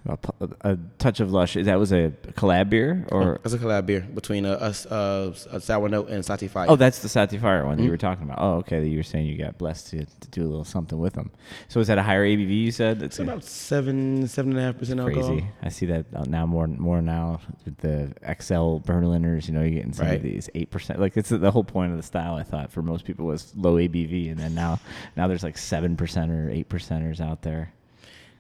a, 0.06 0.50
a 0.62 0.78
touch 1.00 1.20
of 1.22 1.32
lush. 1.32 1.56
That 1.56 1.80
was 1.80 1.92
a 1.92 2.14
collab 2.34 2.70
beer, 2.70 3.04
or 3.12 3.40
That's 3.42 3.56
a 3.56 3.58
collab 3.58 3.88
beer 3.88 4.02
between 4.02 4.46
us, 4.46 4.86
uh, 4.86 5.34
a 5.52 5.60
sour 5.60 5.90
note 5.90 6.10
and 6.10 6.24
Sati 6.24 6.48
Fire. 6.48 6.68
oh, 6.70 6.76
that's 6.76 7.00
the 7.00 7.10
Sati 7.10 7.40
Fire 7.40 7.66
one 7.66 7.78
that 7.78 7.84
you 7.84 7.90
were 7.90 7.98
talking 7.98 8.24
about. 8.24 8.38
Oh, 8.40 8.54
okay, 8.58 8.86
you 8.86 8.98
were 8.98 9.04
saying 9.04 9.26
you 9.26 9.40
got 9.40 9.58
blessed 9.58 9.90
to, 9.90 10.06
to 10.06 10.28
do 10.30 10.44
a 10.44 10.48
little 10.50 10.64
something 10.64 11.00
with 11.00 11.14
them. 11.14 11.32
So 11.68 11.80
is 11.80 11.88
that 11.88 11.98
a 11.98 12.04
higher 12.04 12.24
ABV? 12.24 12.48
You 12.48 12.72
said 12.72 13.02
it's 13.02 13.18
about 13.18 13.44
seven, 13.44 14.28
seven 14.28 14.52
and 14.52 14.60
a 14.60 14.64
half 14.66 14.78
percent 14.78 15.00
alcohol. 15.00 15.28
crazy. 15.30 15.48
I 15.64 15.70
see 15.70 15.88
that 15.88 16.28
now 16.28 16.46
more 16.46 16.68
more 16.68 17.02
now 17.02 17.42
with 17.66 17.78
the 17.78 18.14
XL 18.40 18.78
Berliners. 18.86 19.48
You 19.48 19.56
know, 19.56 19.62
you're 19.62 19.72
getting 19.72 19.94
some 19.94 20.06
of 20.06 20.12
Right. 20.12 20.22
these 20.22 20.48
eight 20.54 20.70
percent. 20.70 21.00
Like 21.00 21.18
it's 21.18 21.30
the 21.30 21.52
whole 21.52 21.64
point 21.64 21.90
of 21.92 21.98
the 21.98 22.04
style. 22.04 22.36
I 22.36 22.44
thought 22.44 22.72
for 22.72 22.84
most 22.84 23.04
people 23.04 23.26
was 23.26 23.52
low 23.56 23.78
ABV, 23.78 24.30
and 24.30 24.40
then 24.40 24.54
now 24.54 24.80
now 25.18 25.28
there's 25.28 25.44
like 25.44 25.58
seven 25.58 25.98
percent 25.98 26.30
or 26.32 26.52
eight 26.52 26.70
percenters 26.70 27.20
out 27.20 27.42
there. 27.42 27.74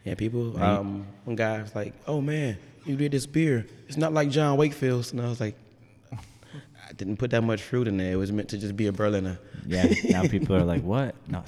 Yeah, 0.03 0.15
people. 0.15 0.61
Um, 0.61 1.05
one 1.25 1.35
guy 1.35 1.61
was 1.61 1.75
like, 1.75 1.93
"Oh 2.07 2.21
man, 2.21 2.57
you 2.85 2.95
did 2.95 3.11
this 3.11 3.25
beer. 3.25 3.67
It's 3.87 3.97
not 3.97 4.13
like 4.13 4.29
John 4.29 4.57
Wakefield's," 4.57 5.11
and 5.11 5.21
I 5.21 5.29
was 5.29 5.39
like, 5.39 5.55
"I 6.11 6.93
didn't 6.95 7.17
put 7.17 7.31
that 7.31 7.43
much 7.43 7.61
fruit 7.61 7.87
in 7.87 7.97
there. 7.97 8.13
It 8.13 8.15
was 8.15 8.31
meant 8.31 8.49
to 8.49 8.57
just 8.57 8.75
be 8.75 8.87
a 8.87 8.91
Berliner." 8.91 9.39
Yeah, 9.67 9.93
now 10.09 10.23
people 10.27 10.55
are 10.55 10.63
like, 10.63 10.83
"What? 10.83 11.15
No." 11.27 11.43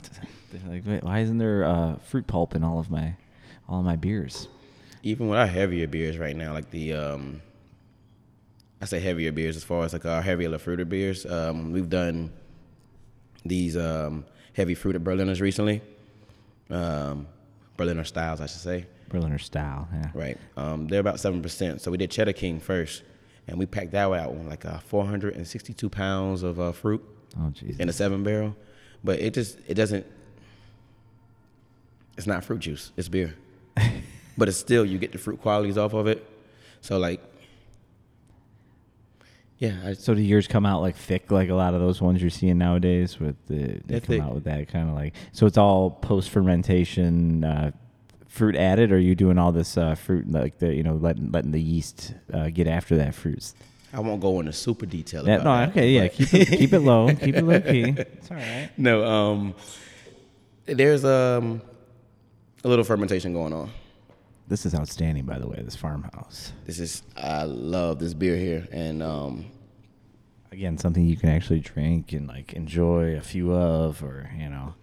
They're 0.52 0.72
like, 0.72 0.84
Wait, 0.86 1.04
"Why 1.04 1.20
isn't 1.22 1.40
there 1.40 1.64
uh, 1.64 1.96
fruit 1.98 2.28
pulp 2.28 2.56
in 2.56 2.64
all 2.64 2.80
of 2.80 2.92
my 2.92 3.16
all 3.68 3.80
of 3.80 3.86
my 3.86 3.96
beers?" 3.96 4.48
Even 5.02 5.28
with 5.28 5.40
our 5.40 5.48
heavier 5.48 5.88
beers 5.88 6.18
right 6.18 6.36
now, 6.36 6.54
like 6.54 6.70
the 6.70 6.94
um, 6.94 7.42
I 8.82 8.86
say 8.86 9.00
heavier 9.00 9.32
beers 9.32 9.56
as 9.56 9.64
far 9.64 9.84
as 9.84 9.94
like 9.94 10.06
our 10.06 10.22
heavier 10.22 10.58
fruited 10.60 10.90
beers. 10.90 11.26
Um, 11.26 11.72
we've 11.72 11.90
done 11.90 12.32
these 13.46 13.76
um, 13.76 14.26
heavy 14.54 14.76
fruited 14.76 15.04
Berliners 15.04 15.42
recently. 15.42 15.82
Um, 16.70 17.28
Berliner 17.78 18.04
styles, 18.04 18.40
I 18.42 18.46
should 18.46 18.62
say. 18.62 18.86
Berliner 19.10 19.38
style. 19.40 19.88
Yeah. 19.94 20.10
Right. 20.14 20.38
Um, 20.58 20.88
they're 20.88 21.00
about 21.00 21.20
seven 21.20 21.42
percent. 21.42 21.82
So 21.82 21.92
we 21.92 21.98
did 21.98 22.12
Cheddar 22.12 22.34
King 22.34 22.60
first, 22.60 23.04
and 23.48 23.58
we 23.58 23.66
packed 23.66 23.92
that 23.92 24.12
out 24.12 24.34
with 24.34 24.48
like 24.48 24.66
uh, 24.66 24.80
462 24.80 25.90
pounds 25.90 26.44
of 26.44 26.60
uh, 26.60 26.72
fruit 26.72 27.04
Oh 27.40 27.50
Jesus. 27.50 27.80
in 27.80 27.90
a 27.90 27.94
seven 27.94 28.24
barrel. 28.24 28.56
But 29.04 29.20
it 29.20 29.34
just 29.34 29.58
it 29.68 29.74
doesn't. 29.76 30.06
It's 32.18 32.28
not 32.28 32.44
fruit 32.44 32.60
juice. 32.60 32.92
It's 32.96 33.10
beer. 33.10 33.34
but 34.38 34.48
it's 34.48 34.58
still 34.58 34.86
you 34.86 34.98
get 35.00 35.12
the 35.12 35.18
fruit 35.18 35.42
qualities 35.42 35.78
off 35.78 35.94
of 35.94 36.08
it. 36.08 36.28
So 36.82 36.98
like, 36.98 37.22
yeah, 39.64 39.78
I, 39.86 39.94
So 39.94 40.14
do 40.14 40.22
yours 40.22 40.46
come 40.46 40.66
out 40.66 40.82
like 40.82 40.98
thick, 40.98 41.32
like 41.32 41.48
a 41.48 41.54
lot 41.56 41.74
of 41.74 41.80
those 41.80 42.02
ones 42.02 42.22
you're 42.22 42.30
seeing 42.30 42.58
nowadays? 42.58 43.18
With 43.18 43.38
the 43.48 43.80
they 43.86 44.02
come 44.02 44.08
thick. 44.08 44.22
out 44.22 44.34
with 44.34 44.44
that 44.44 44.68
kind 44.68 44.90
of 44.90 44.96
like. 44.96 45.14
So 45.32 45.46
it's 45.46 45.58
all 45.58 45.90
post 45.90 46.32
fermentation, 46.32 47.46
uh, 47.46 47.72
fruit 48.28 48.58
added, 48.58 48.92
or 48.92 48.96
are 48.96 49.00
you 49.00 49.16
doing 49.16 49.38
all 49.38 49.54
this 49.54 49.78
uh, 49.78 49.96
fruit 49.96 50.30
like 50.30 50.58
the 50.60 50.76
you 50.76 50.84
know 50.84 50.96
letting 50.96 51.32
letting 51.32 51.52
the 51.52 51.62
yeast 51.62 52.14
uh, 52.34 52.50
get 52.50 52.68
after 52.68 52.98
that 52.98 53.16
fruit? 53.16 53.54
I 53.94 54.02
won't 54.02 54.20
go 54.20 54.42
into 54.42 54.52
super 54.52 54.86
detail. 54.86 55.26
Yeah, 55.26 55.36
about 55.36 55.46
no, 55.46 55.58
that, 55.58 55.70
okay, 55.70 55.92
yeah, 55.92 56.08
keep 56.10 56.34
it 56.34 56.58
keep 56.58 56.74
it 56.74 56.80
low, 56.80 57.08
keep 57.16 57.36
it 57.36 57.44
low 57.44 57.62
key. 57.62 57.96
It's 57.98 58.32
all 58.32 58.36
right. 58.36 58.70
no, 58.76 59.06
um, 59.06 59.56
there's 60.66 61.06
um, 61.06 61.62
a 62.66 62.68
little 62.68 62.84
fermentation 62.84 63.32
going 63.32 63.54
on. 63.54 63.70
This 64.50 64.66
is 64.66 64.76
outstanding, 64.76 65.24
by 65.24 65.40
the 65.40 65.48
way. 65.48 65.62
This 65.64 65.78
farmhouse. 65.78 66.52
This 66.66 66.80
is 66.80 67.04
I 67.16 67.44
love 67.44 68.00
this 68.00 68.14
beer 68.14 68.36
here, 68.36 68.68
and 68.74 69.02
um, 69.02 69.46
Again, 70.54 70.78
something 70.78 71.04
you 71.04 71.18
can 71.18 71.30
actually 71.30 71.62
drink 71.62 72.14
and 72.14 72.28
like 72.28 72.54
enjoy 72.54 73.16
a 73.18 73.22
few 73.22 73.52
of, 73.54 74.04
or 74.04 74.30
you 74.38 74.48
know, 74.50 74.76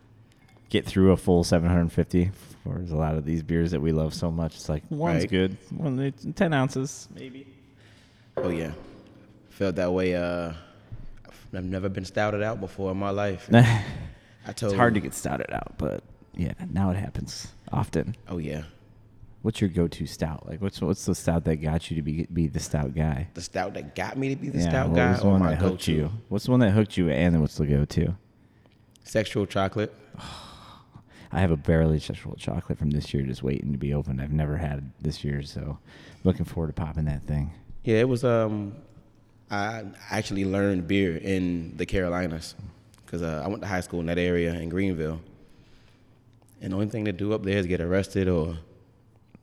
get 0.69 0.85
through 0.85 1.13
a 1.13 1.17
full 1.17 1.45
750. 1.45 2.33
Whereas 2.65 2.91
a 2.91 2.97
lot 2.97 3.15
of 3.15 3.25
these 3.25 3.43
beers 3.45 3.71
that 3.71 3.81
we 3.81 3.93
love 3.93 4.13
so 4.13 4.33
much, 4.33 4.57
it's 4.57 4.69
like 4.69 4.83
one's 4.91 5.23
Right. 5.23 5.31
good, 5.31 5.57
one 5.71 5.99
it's 6.01 6.27
10 6.35 6.53
ounces 6.53 7.09
maybe. 7.15 7.47
oh 8.37 8.49
yeah, 8.51 8.73
felt 9.51 9.77
that 9.77 9.93
way. 9.93 10.17
Uh, 10.17 10.53
I've 11.55 11.65
never 11.65 11.89
been 11.89 12.05
stouted 12.05 12.43
out 12.43 12.61
before 12.61 12.91
in 12.91 12.97
my 12.99 13.11
life. 13.11 13.49
I 13.55 14.53
told 14.53 14.73
it's 14.73 14.77
hard 14.79 14.95
to 14.95 15.01
get 15.01 15.15
stouted 15.15 15.53
out, 15.53 15.75
but 15.79 16.03
yeah, 16.35 16.53
now 16.73 16.91
it 16.91 16.97
happens 16.97 17.47
often. 17.73 18.17
Oh 18.29 18.39
yeah, 18.39 18.65
What's 19.43 19.61
your 19.61 19.71
go-to 19.71 20.07
stout? 20.07 20.47
Like, 20.47 20.61
what's 20.61 20.81
what's 20.83 21.07
the 21.07 21.15
stout 21.15 21.45
that 21.45 21.57
got 21.57 21.91
you 21.91 21.97
to 21.97 22.03
be 22.03 22.27
be 22.33 22.47
the 22.47 22.61
stout 22.61 22.95
guy? 22.95 23.29
the 23.33 23.41
stout 23.41 23.73
that 23.75 23.95
got 23.95 24.19
me 24.19 24.29
to 24.35 24.37
be 24.37 24.51
the 24.51 24.59
yeah, 24.59 24.69
stout 24.69 24.95
guy, 24.95 25.19
or 25.19 25.31
one 25.33 25.41
my 25.41 25.51
that 25.51 25.59
hooked 25.61 25.87
go-to? 25.87 25.93
you? 25.93 26.11
What's 26.29 26.45
the 26.45 26.51
one 26.51 26.61
that 26.61 26.73
hooked 26.73 26.97
you, 26.97 27.09
and 27.09 27.35
then 27.35 27.41
what's 27.41 27.57
the 27.57 27.67
go-to? 27.67 28.15
Sexual 29.05 29.47
chocolate. 29.47 29.95
I 31.33 31.41
have 31.41 31.53
a 31.53 31.57
barrel 31.57 31.93
aged 31.93 32.07
sexual 32.07 32.35
chocolate 32.35 32.77
from 32.77 32.91
this 32.91 33.15
year 33.15 33.23
just 33.23 33.43
waiting 33.43 33.73
to 33.73 33.79
be 33.79 33.95
opened. 33.95 34.21
I've 34.21 34.33
never 34.33 34.57
had 34.57 34.91
this 35.01 35.23
year, 35.25 35.43
so 35.43 35.79
looking 36.25 36.45
forward 36.45 36.67
to 36.67 36.73
popping 36.73 37.05
that 37.05 37.23
thing. 37.23 37.53
Yeah, 37.85 37.99
it 37.99 38.09
was. 38.09 38.25
Um, 38.25 38.75
I 39.51 39.85
actually 40.11 40.45
learned 40.45 40.87
beer 40.87 41.17
in 41.17 41.77
the 41.77 41.87
Carolinas 41.87 42.55
because 43.07 43.23
uh, 43.23 43.43
I 43.45 43.49
went 43.49 43.63
to 43.63 43.69
high 43.69 43.81
school 43.81 44.01
in 44.01 44.07
that 44.07 44.19
area 44.19 44.53
in 44.53 44.69
Greenville, 44.69 45.21
and 46.61 46.73
the 46.73 46.77
only 46.77 46.89
thing 46.89 47.07
to 47.07 47.13
do 47.13 47.33
up 47.33 47.43
there 47.43 47.57
is 47.57 47.67
get 47.67 47.81
arrested 47.81 48.29
or 48.29 48.59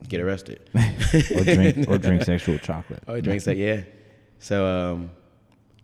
get 0.08 0.22
arrested 0.22 0.60
or 0.76 1.44
drink 1.44 1.88
or 1.90 1.98
drink 1.98 2.24
sexual 2.24 2.58
chocolate. 2.60 3.04
or 3.08 3.20
drink 3.22 3.44
that. 3.44 3.58
Yeah. 3.58 3.82
So 4.40 4.66
um, 4.66 5.12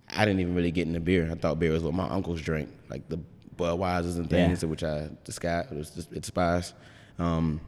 I 0.10 0.26
didn't 0.26 0.40
even 0.42 0.56
really 0.56 0.72
get 0.72 0.88
into 0.88 1.00
beer. 1.00 1.30
I 1.32 1.36
thought 1.36 1.60
beer 1.60 1.72
was 1.72 1.84
what 1.84 1.94
my 1.94 2.08
uncles 2.08 2.42
drink, 2.42 2.70
like 2.90 3.08
the 3.10 3.20
Budweisers 3.58 4.16
and 4.18 4.32
Yeah. 4.32 4.48
things, 4.48 4.66
which 4.66 4.84
I 4.84 5.10
disguise, 5.24 5.68
it 5.72 5.78
was 5.78 5.90
just, 5.92 6.12
it 6.12 6.22
despise. 6.22 6.74
Um, 7.20 7.62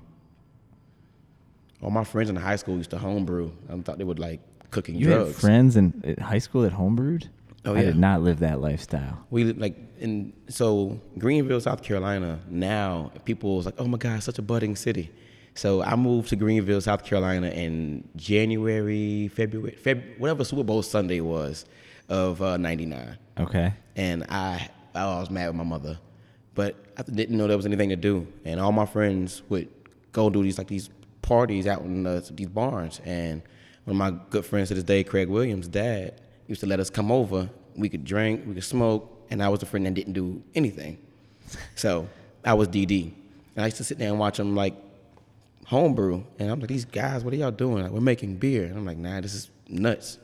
all 1.81 1.91
my 1.91 2.03
friends 2.03 2.29
in 2.29 2.36
high 2.36 2.55
school 2.55 2.77
used 2.77 2.89
to 2.91 2.97
homebrew. 2.97 3.51
I 3.69 3.77
thought 3.81 3.97
they 3.97 4.03
would 4.03 4.19
like 4.19 4.39
cooking 4.71 4.95
You 4.95 5.05
drugs. 5.08 5.27
had 5.34 5.36
friends 5.41 5.75
in 5.77 6.01
in 6.03 6.17
high 6.17 6.39
school 6.39 6.62
that 6.63 6.73
homebrewed? 6.73 7.27
Oh, 7.65 7.73
yeah. 7.73 7.79
I 7.79 7.84
did 7.84 7.97
not 7.97 8.21
live 8.21 8.39
that 8.39 8.62
lifestyle. 8.62 9.25
We 9.31 9.51
like 9.53 9.75
in 9.99 10.34
so 10.49 10.99
Greenville, 11.17 11.60
South 11.62 11.81
Carolina. 11.81 12.39
Now 12.49 13.12
people 13.25 13.55
was 13.58 13.65
like, 13.65 13.75
"Oh 13.79 13.88
my 13.88 13.97
God, 13.97 14.21
such 14.23 14.38
a 14.38 14.41
budding 14.43 14.75
city." 14.75 15.12
So 15.55 15.81
I 15.81 15.95
moved 15.95 16.29
to 16.29 16.35
Greenville, 16.35 16.81
South 16.81 17.03
Carolina, 17.05 17.47
in 17.47 18.07
January, 18.15 19.29
February, 19.29 19.77
Feb- 19.81 20.19
whatever 20.19 20.43
Super 20.43 20.63
Bowl 20.63 20.81
Sunday 20.83 21.21
was 21.21 21.65
of 22.09 22.41
uh, 22.41 22.57
'99, 22.57 23.17
Okay. 23.39 23.73
and 23.95 24.23
I 24.29 24.69
I 24.93 25.05
was 25.19 25.29
mad 25.29 25.47
with 25.47 25.55
my 25.55 25.63
mother, 25.63 25.97
but 26.53 26.75
I 26.97 27.01
didn't 27.03 27.37
know 27.37 27.47
there 27.47 27.57
was 27.57 27.65
anything 27.65 27.89
to 27.89 27.95
do, 27.95 28.27
and 28.43 28.59
all 28.59 28.71
my 28.71 28.85
friends 28.85 29.41
would 29.49 29.69
go 30.11 30.29
do 30.29 30.43
these 30.43 30.57
like 30.57 30.67
these 30.67 30.89
parties 31.21 31.65
out 31.67 31.81
in 31.81 32.03
the, 32.03 32.23
these 32.33 32.47
barns, 32.47 32.99
and 33.05 33.41
one 33.85 33.95
of 33.95 33.97
my 33.97 34.19
good 34.29 34.45
friends 34.45 34.67
to 34.69 34.73
this 34.75 34.83
day, 34.83 35.03
Craig 35.03 35.29
Williams' 35.29 35.67
dad, 35.67 36.19
used 36.47 36.61
to 36.61 36.67
let 36.67 36.79
us 36.79 36.89
come 36.89 37.11
over. 37.11 37.49
We 37.77 37.87
could 37.89 38.03
drink, 38.05 38.43
we 38.45 38.53
could 38.55 38.63
smoke, 38.63 39.25
and 39.29 39.41
I 39.41 39.49
was 39.49 39.59
the 39.61 39.65
friend 39.65 39.85
that 39.85 39.93
didn't 39.93 40.13
do 40.13 40.41
anything. 40.53 40.97
So 41.75 42.07
I 42.43 42.53
was 42.53 42.67
DD, 42.67 43.11
and 43.55 43.63
I 43.63 43.67
used 43.67 43.77
to 43.77 43.83
sit 43.83 43.97
there 43.99 44.09
and 44.09 44.19
watch 44.19 44.37
them 44.37 44.53
like 44.55 44.75
homebrew, 45.65 46.23
and 46.39 46.49
I'm 46.49 46.60
like, 46.60 46.69
these 46.69 46.86
guys, 46.86 47.23
what 47.23 47.34
are 47.34 47.38
y'all 47.38 47.51
doing? 47.51 47.84
Like, 47.84 47.91
we're 47.91 47.99
making 47.99 48.38
beer, 48.38 48.65
and 48.65 48.78
I'm 48.78 48.86
like, 48.86 48.97
nah, 48.97 49.19
this 49.21 49.34
is 49.34 49.49
nuts. 49.67 50.19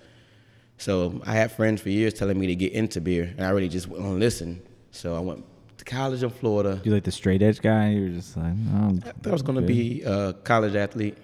So 0.78 1.22
I 1.26 1.34
had 1.34 1.52
friends 1.52 1.82
for 1.82 1.90
years 1.90 2.14
telling 2.14 2.40
me 2.40 2.48
to 2.48 2.56
get 2.56 2.74
into 2.74 3.02
beer, 3.02 3.34
and 3.38 3.46
I 3.46 3.50
really 3.50 3.70
just 3.70 3.88
wouldn't 3.88 4.20
listen. 4.20 4.62
So 4.92 5.16
I 5.16 5.20
went 5.20 5.44
to 5.78 5.86
college 5.86 6.24
in 6.24 6.30
Florida. 6.30 6.82
You 6.84 6.92
like 6.92 7.04
the 7.04 7.12
straight 7.12 7.42
edge 7.42 7.60
guy? 7.62 7.90
You 7.92 8.02
were 8.04 8.10
just 8.10 8.38
like, 8.38 8.46
I'm 8.46 9.02
I 9.06 9.12
thought 9.12 9.28
I 9.28 9.32
was 9.32 9.42
going 9.42 9.56
to 9.58 9.62
good. 9.62 9.68
be 9.68 10.02
a 10.04 10.34
college 10.34 10.76
athlete. 10.76 11.18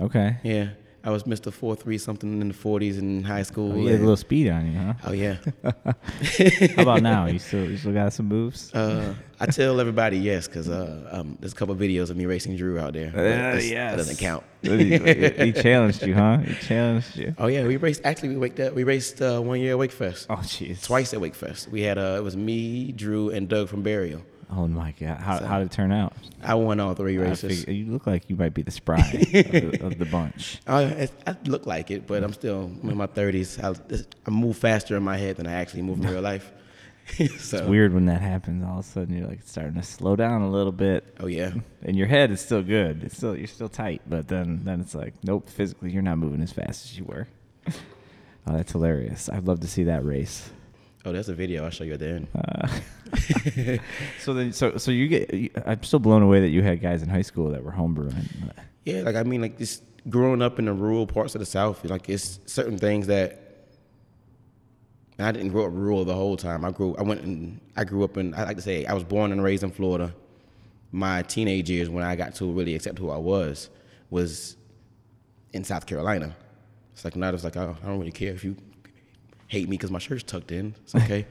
Okay. 0.00 0.36
Yeah, 0.42 0.68
I 1.04 1.10
was 1.10 1.24
Mr. 1.24 1.52
Four 1.52 1.74
Three 1.74 1.98
something 1.98 2.40
in 2.40 2.48
the 2.48 2.54
40s 2.54 2.98
in 2.98 3.24
high 3.24 3.42
school. 3.42 3.72
Oh, 3.72 3.76
you 3.76 3.88
had 3.88 3.98
a 3.98 4.02
little 4.02 4.16
speed 4.16 4.48
on 4.48 4.72
you, 4.72 4.78
huh? 4.78 4.94
oh 5.04 5.12
yeah. 5.12 5.36
How 6.76 6.82
about 6.82 7.02
now? 7.02 7.26
You 7.26 7.40
still 7.40 7.68
you 7.68 7.76
still 7.76 7.92
got 7.92 8.12
some 8.12 8.26
moves? 8.26 8.72
Uh, 8.72 9.14
I 9.40 9.46
tell 9.46 9.80
everybody 9.80 10.18
yes 10.18 10.46
because 10.46 10.68
uh, 10.68 11.08
um, 11.10 11.36
there's 11.40 11.52
a 11.52 11.56
couple 11.56 11.74
of 11.74 11.80
videos 11.80 12.10
of 12.10 12.16
me 12.16 12.26
racing 12.26 12.56
Drew 12.56 12.78
out 12.78 12.92
there. 12.92 13.08
Uh, 13.08 13.58
yes. 13.58 13.72
That 13.72 13.96
doesn't 13.96 14.18
count. 14.18 14.44
he, 14.62 14.98
he 15.46 15.52
challenged 15.66 16.06
you, 16.06 16.14
huh? 16.14 16.38
He 16.38 16.54
challenged 16.54 17.16
you. 17.16 17.34
Oh 17.36 17.48
yeah, 17.48 17.66
we 17.66 17.76
raced. 17.78 18.02
Actually, 18.04 18.30
we 18.30 18.36
waked 18.36 18.60
up. 18.60 18.72
We 18.72 18.84
raced 18.84 19.20
uh, 19.20 19.40
one 19.40 19.60
year 19.60 19.72
at 19.72 19.78
Wakefest. 19.78 20.26
Oh, 20.30 20.36
jeez. 20.36 20.84
Twice 20.84 21.12
at 21.12 21.20
Wakefest. 21.20 21.68
We 21.68 21.82
had 21.82 21.98
uh, 21.98 22.14
it 22.18 22.22
was 22.22 22.36
me, 22.36 22.92
Drew, 22.92 23.30
and 23.30 23.48
Doug 23.48 23.68
from 23.68 23.82
Burial. 23.82 24.22
Oh 24.54 24.68
my 24.68 24.92
god! 25.00 25.18
How 25.18 25.38
how 25.38 25.58
did 25.58 25.66
it 25.66 25.72
turn 25.72 25.92
out? 25.92 26.12
I 26.42 26.54
won 26.54 26.78
all 26.78 26.92
three 26.94 27.16
races. 27.16 27.66
you 27.66 27.86
look 27.90 28.06
like 28.06 28.28
you 28.28 28.36
might 28.36 28.52
be 28.52 28.60
the 28.60 28.70
spry 28.70 28.98
of, 28.98 29.30
the, 29.32 29.78
of 29.82 29.98
the 29.98 30.04
bunch. 30.04 30.58
Oh, 30.66 30.76
I, 30.76 31.08
I, 31.26 31.30
I 31.30 31.36
look 31.46 31.64
like 31.66 31.90
it, 31.90 32.06
but 32.06 32.22
I'm 32.22 32.34
still 32.34 32.70
I'm 32.82 32.90
in 32.90 32.96
my 32.96 33.06
30s. 33.06 33.62
I, 33.62 34.04
I 34.26 34.30
move 34.30 34.58
faster 34.58 34.96
in 34.96 35.02
my 35.04 35.16
head 35.16 35.36
than 35.36 35.46
I 35.46 35.52
actually 35.52 35.82
move 35.82 36.00
in 36.00 36.10
real 36.10 36.20
life. 36.20 36.52
so, 37.38 37.58
It's 37.58 37.66
weird 37.66 37.94
when 37.94 38.06
that 38.06 38.20
happens. 38.20 38.62
All 38.64 38.80
of 38.80 38.84
a 38.84 38.88
sudden, 38.88 39.16
you're 39.16 39.26
like 39.26 39.40
starting 39.44 39.74
to 39.74 39.82
slow 39.82 40.16
down 40.16 40.42
a 40.42 40.50
little 40.50 40.72
bit. 40.72 41.16
Oh 41.18 41.26
yeah, 41.26 41.52
And 41.82 41.96
your 41.96 42.06
head, 42.06 42.30
is 42.30 42.40
still 42.40 42.62
good. 42.62 43.04
It's 43.04 43.16
still 43.16 43.36
you're 43.36 43.46
still 43.46 43.68
tight, 43.70 44.02
but 44.06 44.28
then 44.28 44.60
then 44.64 44.80
it's 44.80 44.94
like, 44.94 45.14
nope. 45.24 45.48
Physically, 45.48 45.90
you're 45.90 46.02
not 46.02 46.18
moving 46.18 46.42
as 46.42 46.52
fast 46.52 46.84
as 46.84 46.98
you 46.98 47.04
were. 47.04 47.26
Oh, 48.46 48.52
that's 48.56 48.72
hilarious. 48.72 49.28
I'd 49.28 49.44
love 49.44 49.60
to 49.60 49.68
see 49.68 49.84
that 49.84 50.04
race. 50.04 50.50
Oh, 51.04 51.12
that's 51.12 51.28
a 51.28 51.34
video. 51.34 51.64
I'll 51.64 51.70
show 51.70 51.84
you 51.84 51.94
at 51.94 51.98
the 51.98 52.08
end. 52.08 52.28
Uh, 52.34 53.78
so 54.20 54.34
then, 54.34 54.52
so 54.52 54.76
so 54.76 54.90
you 54.90 55.08
get. 55.08 55.52
I'm 55.66 55.82
still 55.82 55.98
blown 55.98 56.22
away 56.22 56.40
that 56.40 56.50
you 56.50 56.62
had 56.62 56.80
guys 56.80 57.02
in 57.02 57.08
high 57.08 57.22
school 57.22 57.50
that 57.50 57.64
were 57.64 57.72
homebrewing. 57.72 58.52
Yeah, 58.84 59.02
like 59.02 59.16
I 59.16 59.24
mean, 59.24 59.42
like 59.42 59.58
just 59.58 59.82
growing 60.08 60.42
up 60.42 60.58
in 60.58 60.66
the 60.66 60.72
rural 60.72 61.06
parts 61.06 61.34
of 61.34 61.40
the 61.40 61.46
South, 61.46 61.84
like 61.84 62.08
it's 62.08 62.38
certain 62.46 62.78
things 62.78 63.08
that 63.08 63.42
I 65.18 65.32
didn't 65.32 65.50
grow 65.50 65.66
up 65.66 65.72
rural 65.72 66.04
the 66.04 66.14
whole 66.14 66.36
time. 66.36 66.64
I 66.64 66.70
grew. 66.70 66.94
I 66.96 67.02
went 67.02 67.22
and 67.22 67.60
I 67.76 67.84
grew 67.84 68.04
up 68.04 68.16
in. 68.16 68.34
I 68.34 68.44
like 68.44 68.56
to 68.56 68.62
say 68.62 68.84
I 68.86 68.94
was 68.94 69.04
born 69.04 69.32
and 69.32 69.42
raised 69.42 69.64
in 69.64 69.70
Florida. 69.70 70.14
My 70.92 71.22
teenage 71.22 71.70
years, 71.70 71.88
when 71.88 72.04
I 72.04 72.16
got 72.16 72.34
to 72.36 72.52
really 72.52 72.74
accept 72.74 72.98
who 72.98 73.10
I 73.10 73.16
was, 73.16 73.70
was 74.10 74.56
in 75.52 75.64
South 75.64 75.86
Carolina. 75.86 76.36
It's 76.92 77.04
like 77.04 77.16
now 77.16 77.30
it's 77.30 77.44
like 77.44 77.56
oh, 77.56 77.76
I 77.82 77.86
don't 77.86 77.98
really 77.98 78.12
care 78.12 78.32
if 78.32 78.44
you 78.44 78.56
hate 79.52 79.68
me 79.68 79.76
because 79.76 79.90
my 79.90 79.98
shirt's 79.98 80.22
tucked 80.22 80.50
in. 80.50 80.74
It's 80.82 80.94
okay. 81.04 81.26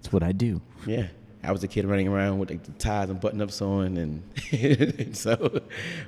It's 0.00 0.12
what 0.12 0.22
I 0.22 0.32
do. 0.32 0.60
Yeah. 0.86 1.06
I 1.42 1.52
was 1.52 1.64
a 1.64 1.68
kid 1.68 1.86
running 1.86 2.08
around 2.08 2.38
with 2.38 2.50
like 2.50 2.64
the 2.64 2.72
ties 2.72 3.08
and 3.08 3.18
button 3.18 3.40
ups 3.40 3.62
on, 3.62 3.96
and 3.96 5.16
so, 5.16 5.62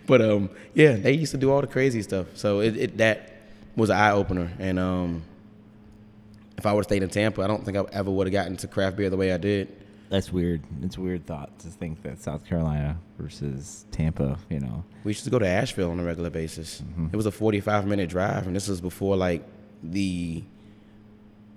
but 0.07 0.20
um, 0.20 0.51
yeah, 0.75 0.96
they 0.96 1.12
used 1.12 1.33
to 1.33 1.38
do 1.38 1.51
all 1.51 1.62
the 1.62 1.66
crazy 1.66 2.03
stuff. 2.03 2.27
So 2.35 2.61
it, 2.61 2.77
it 2.77 2.98
that 2.98 3.33
was 3.75 3.88
an 3.88 3.96
eye 3.96 4.11
opener, 4.11 4.53
and 4.59 4.79
um, 4.79 5.22
if 6.59 6.66
I 6.66 6.72
would 6.72 6.81
have 6.81 6.85
stayed 6.85 7.03
in 7.03 7.09
Tampa, 7.09 7.40
I 7.40 7.46
don't 7.46 7.64
think 7.64 7.79
I 7.79 7.85
ever 7.92 8.11
would 8.11 8.27
have 8.27 8.33
gotten 8.33 8.59
to 8.59 8.68
craft 8.68 8.98
beer 8.98 9.09
the 9.09 9.16
way 9.16 9.33
I 9.33 9.38
did. 9.38 9.75
That's 10.11 10.31
weird. 10.31 10.62
It's 10.83 10.98
a 10.98 11.01
weird 11.01 11.25
thought 11.25 11.59
to 11.61 11.68
think 11.68 12.03
that 12.03 12.20
South 12.20 12.44
Carolina 12.44 12.98
versus 13.18 13.87
Tampa, 13.90 14.38
you 14.51 14.61
know. 14.61 14.85
We 15.05 15.12
used 15.12 15.25
to 15.25 15.31
go 15.31 15.38
to 15.38 15.48
Asheville 15.48 15.92
on 15.92 15.98
a 15.98 16.05
regular 16.05 16.29
basis. 16.29 16.83
Mm-hmm. 16.83 17.07
It 17.11 17.16
was 17.16 17.25
a 17.25 17.33
45 17.33 17.87
minute 17.87 18.11
drive, 18.11 18.46
and 18.46 18.55
this 18.55 18.68
was 18.68 18.83
before 18.83 19.16
like 19.16 19.42
the 19.83 20.44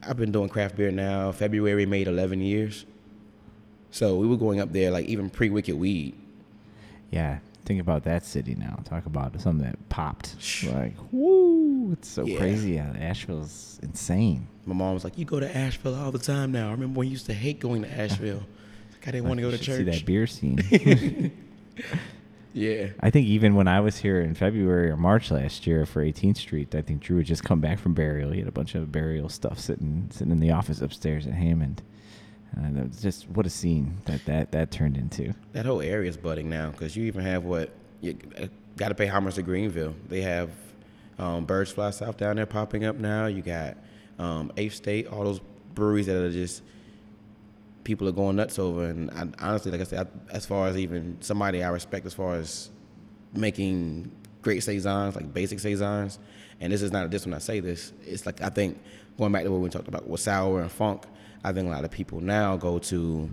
I've 0.08 0.18
been 0.18 0.32
doing 0.32 0.50
craft 0.50 0.76
beer 0.76 0.92
now. 0.92 1.32
February 1.32 1.86
made 1.86 2.08
11 2.08 2.42
years. 2.42 2.86
So 3.92 4.18
we 4.18 4.28
were 4.28 4.38
going 4.38 4.60
up 4.60 4.74
there 4.74 4.92
like 4.92 5.06
even 5.06 5.30
pre 5.30 5.50
Wicked 5.50 5.76
Weed. 5.76 6.16
Yeah, 7.12 7.40
think 7.64 7.80
about 7.80 8.04
that 8.04 8.26
city 8.26 8.56
now. 8.56 8.80
Talk 8.84 9.06
about 9.06 9.40
something 9.40 9.66
that 9.66 9.90
popped. 9.90 10.36
Like, 10.66 10.96
woo! 11.12 11.94
It's 11.94 12.10
so 12.10 12.26
yeah. 12.26 12.38
crazy. 12.38 12.72
Yeah, 12.72 12.94
Asheville's 13.00 13.80
insane. 13.82 14.48
My 14.66 14.74
mom 14.74 14.96
was 14.96 15.04
like, 15.04 15.18
"You 15.18 15.26
go 15.26 15.40
to 15.40 15.58
Asheville 15.58 15.96
all 15.96 16.12
the 16.12 16.20
time 16.20 16.52
now." 16.52 16.68
I 16.68 16.72
remember 16.72 17.00
when 17.00 17.08
you 17.08 17.12
used 17.12 17.28
to 17.28 17.34
hate 17.34 17.60
going 17.60 17.84
to 17.84 17.92
Asheville. 17.98 18.44
like, 18.92 19.08
I 19.08 19.12
didn't 19.12 19.24
like 19.24 19.30
want 19.30 19.40
to 19.40 19.44
go 19.44 19.52
to 19.52 19.58
church. 19.58 19.78
See 19.78 19.84
that 19.84 20.06
beer 20.06 20.28
scene. 20.28 21.32
Yeah. 22.56 22.88
I 23.02 23.10
think 23.10 23.28
even 23.28 23.54
when 23.56 23.68
I 23.68 23.82
was 23.82 23.98
here 23.98 24.22
in 24.22 24.34
February 24.34 24.90
or 24.90 24.96
March 24.96 25.30
last 25.30 25.68
year 25.68 25.86
for 25.86 26.02
18th 26.02 26.38
Street, 26.38 26.74
I 26.74 26.82
think 26.82 27.02
Drew 27.02 27.18
had 27.18 27.26
just 27.26 27.44
come 27.44 27.60
back 27.60 27.80
from 27.80 27.94
burial. 27.94 28.32
He 28.32 28.40
had 28.40 28.48
a 28.48 28.52
bunch 28.52 28.76
of 28.76 28.94
burial 28.94 29.28
stuff 29.28 29.60
sitting 29.60 30.08
sitting 30.10 30.32
in 30.32 30.40
the 30.40 30.52
office 30.52 30.82
upstairs 30.82 31.28
at 31.28 31.34
Hammond. 31.34 31.84
Uh, 32.58 32.86
just 33.02 33.30
what 33.30 33.46
a 33.46 33.50
scene 33.50 33.98
that 34.06 34.24
that 34.26 34.54
that 34.54 34.72
turned 34.72 34.96
into. 34.96 35.34
That 35.52 35.66
whole 35.66 35.82
area 35.82 36.10
is 36.10 36.16
budding 36.16 36.50
now 36.50 36.72
because 36.72 36.96
you 36.96 37.04
even 37.04 37.26
have 37.26 37.44
what 37.44 37.72
you 38.00 38.18
uh, 38.40 38.48
got 38.78 38.88
to 38.88 38.96
pay 38.96 39.08
homage 39.08 39.36
to 39.36 39.44
Greenville. 39.44 39.94
They 40.08 40.22
have 40.22 40.50
um, 41.20 41.44
Birds 41.44 41.74
Fly 41.74 41.90
South 41.90 42.16
down 42.16 42.38
there 42.38 42.46
popping 42.46 42.86
up 42.86 42.96
now. 42.96 43.26
You 43.26 43.42
got 43.42 43.76
um, 44.18 44.54
Eighth 44.56 44.76
State, 44.76 45.08
all 45.08 45.26
those 45.26 45.42
breweries 45.74 46.06
that 46.06 46.16
are 46.16 46.32
just 46.32 46.64
people 47.86 48.10
are 48.10 48.12
going 48.12 48.36
nuts 48.36 48.60
over. 48.60 48.84
And 48.84 49.10
I, 49.12 49.28
honestly, 49.48 49.72
like 49.72 49.80
I 49.80 49.86
said, 49.86 50.08
I, 50.08 50.36
as 50.36 50.46
far 50.46 50.68
as 50.68 50.78
even 50.78 51.18
somebody 51.22 51.64
I 51.64 51.70
respect, 51.70 52.06
as 52.06 52.14
far 52.14 52.36
as 52.36 52.70
making 53.34 54.12
great 54.42 54.62
saisons, 54.62 55.16
like 55.16 55.34
basic 55.34 55.62
saisons, 55.62 56.20
and 56.60 56.74
this 56.74 56.82
is 56.82 56.92
not 56.92 57.06
a 57.06 57.08
diss 57.08 57.26
when 57.26 57.34
I 57.34 57.40
say 57.40 57.62
this. 57.62 57.94
It's 58.06 58.26
like 58.26 58.42
I 58.42 58.50
think 58.50 58.82
going 59.18 59.32
back 59.32 59.44
to 59.44 59.52
what 59.52 59.62
we 59.62 59.70
talked 59.70 59.88
about 59.88 60.08
with 60.08 60.20
sour 60.20 60.62
and 60.62 60.72
funk. 60.72 61.04
I 61.44 61.54
think 61.54 61.68
a 61.68 61.70
lot 61.70 61.86
of 61.86 61.92
people 61.92 62.22
now 62.22 62.58
go 62.58 62.80
to 62.80 63.30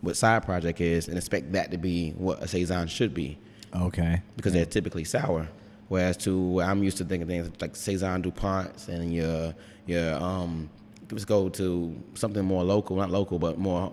what 0.00 0.16
side 0.16 0.42
project 0.42 0.80
is 0.80 1.06
and 1.08 1.16
expect 1.16 1.52
that 1.52 1.70
to 1.70 1.78
be 1.78 2.10
what 2.10 2.42
a 2.42 2.48
saison 2.48 2.88
should 2.88 3.14
be. 3.14 3.38
Okay. 3.74 4.20
Because 4.36 4.52
they're 4.52 4.66
typically 4.66 5.04
sour. 5.04 5.48
Whereas 5.88 6.16
to 6.18 6.60
I'm 6.60 6.82
used 6.82 6.96
to 6.98 7.04
thinking 7.04 7.28
things 7.28 7.50
like 7.60 7.76
saison 7.76 8.22
Duponts 8.22 8.88
and 8.88 9.14
your 9.14 9.54
your 9.86 10.14
um 10.14 10.68
let's 11.12 11.24
go 11.24 11.48
to 11.50 12.02
something 12.14 12.44
more 12.44 12.64
local, 12.64 12.96
not 12.96 13.10
local, 13.10 13.38
but 13.38 13.58
more 13.58 13.92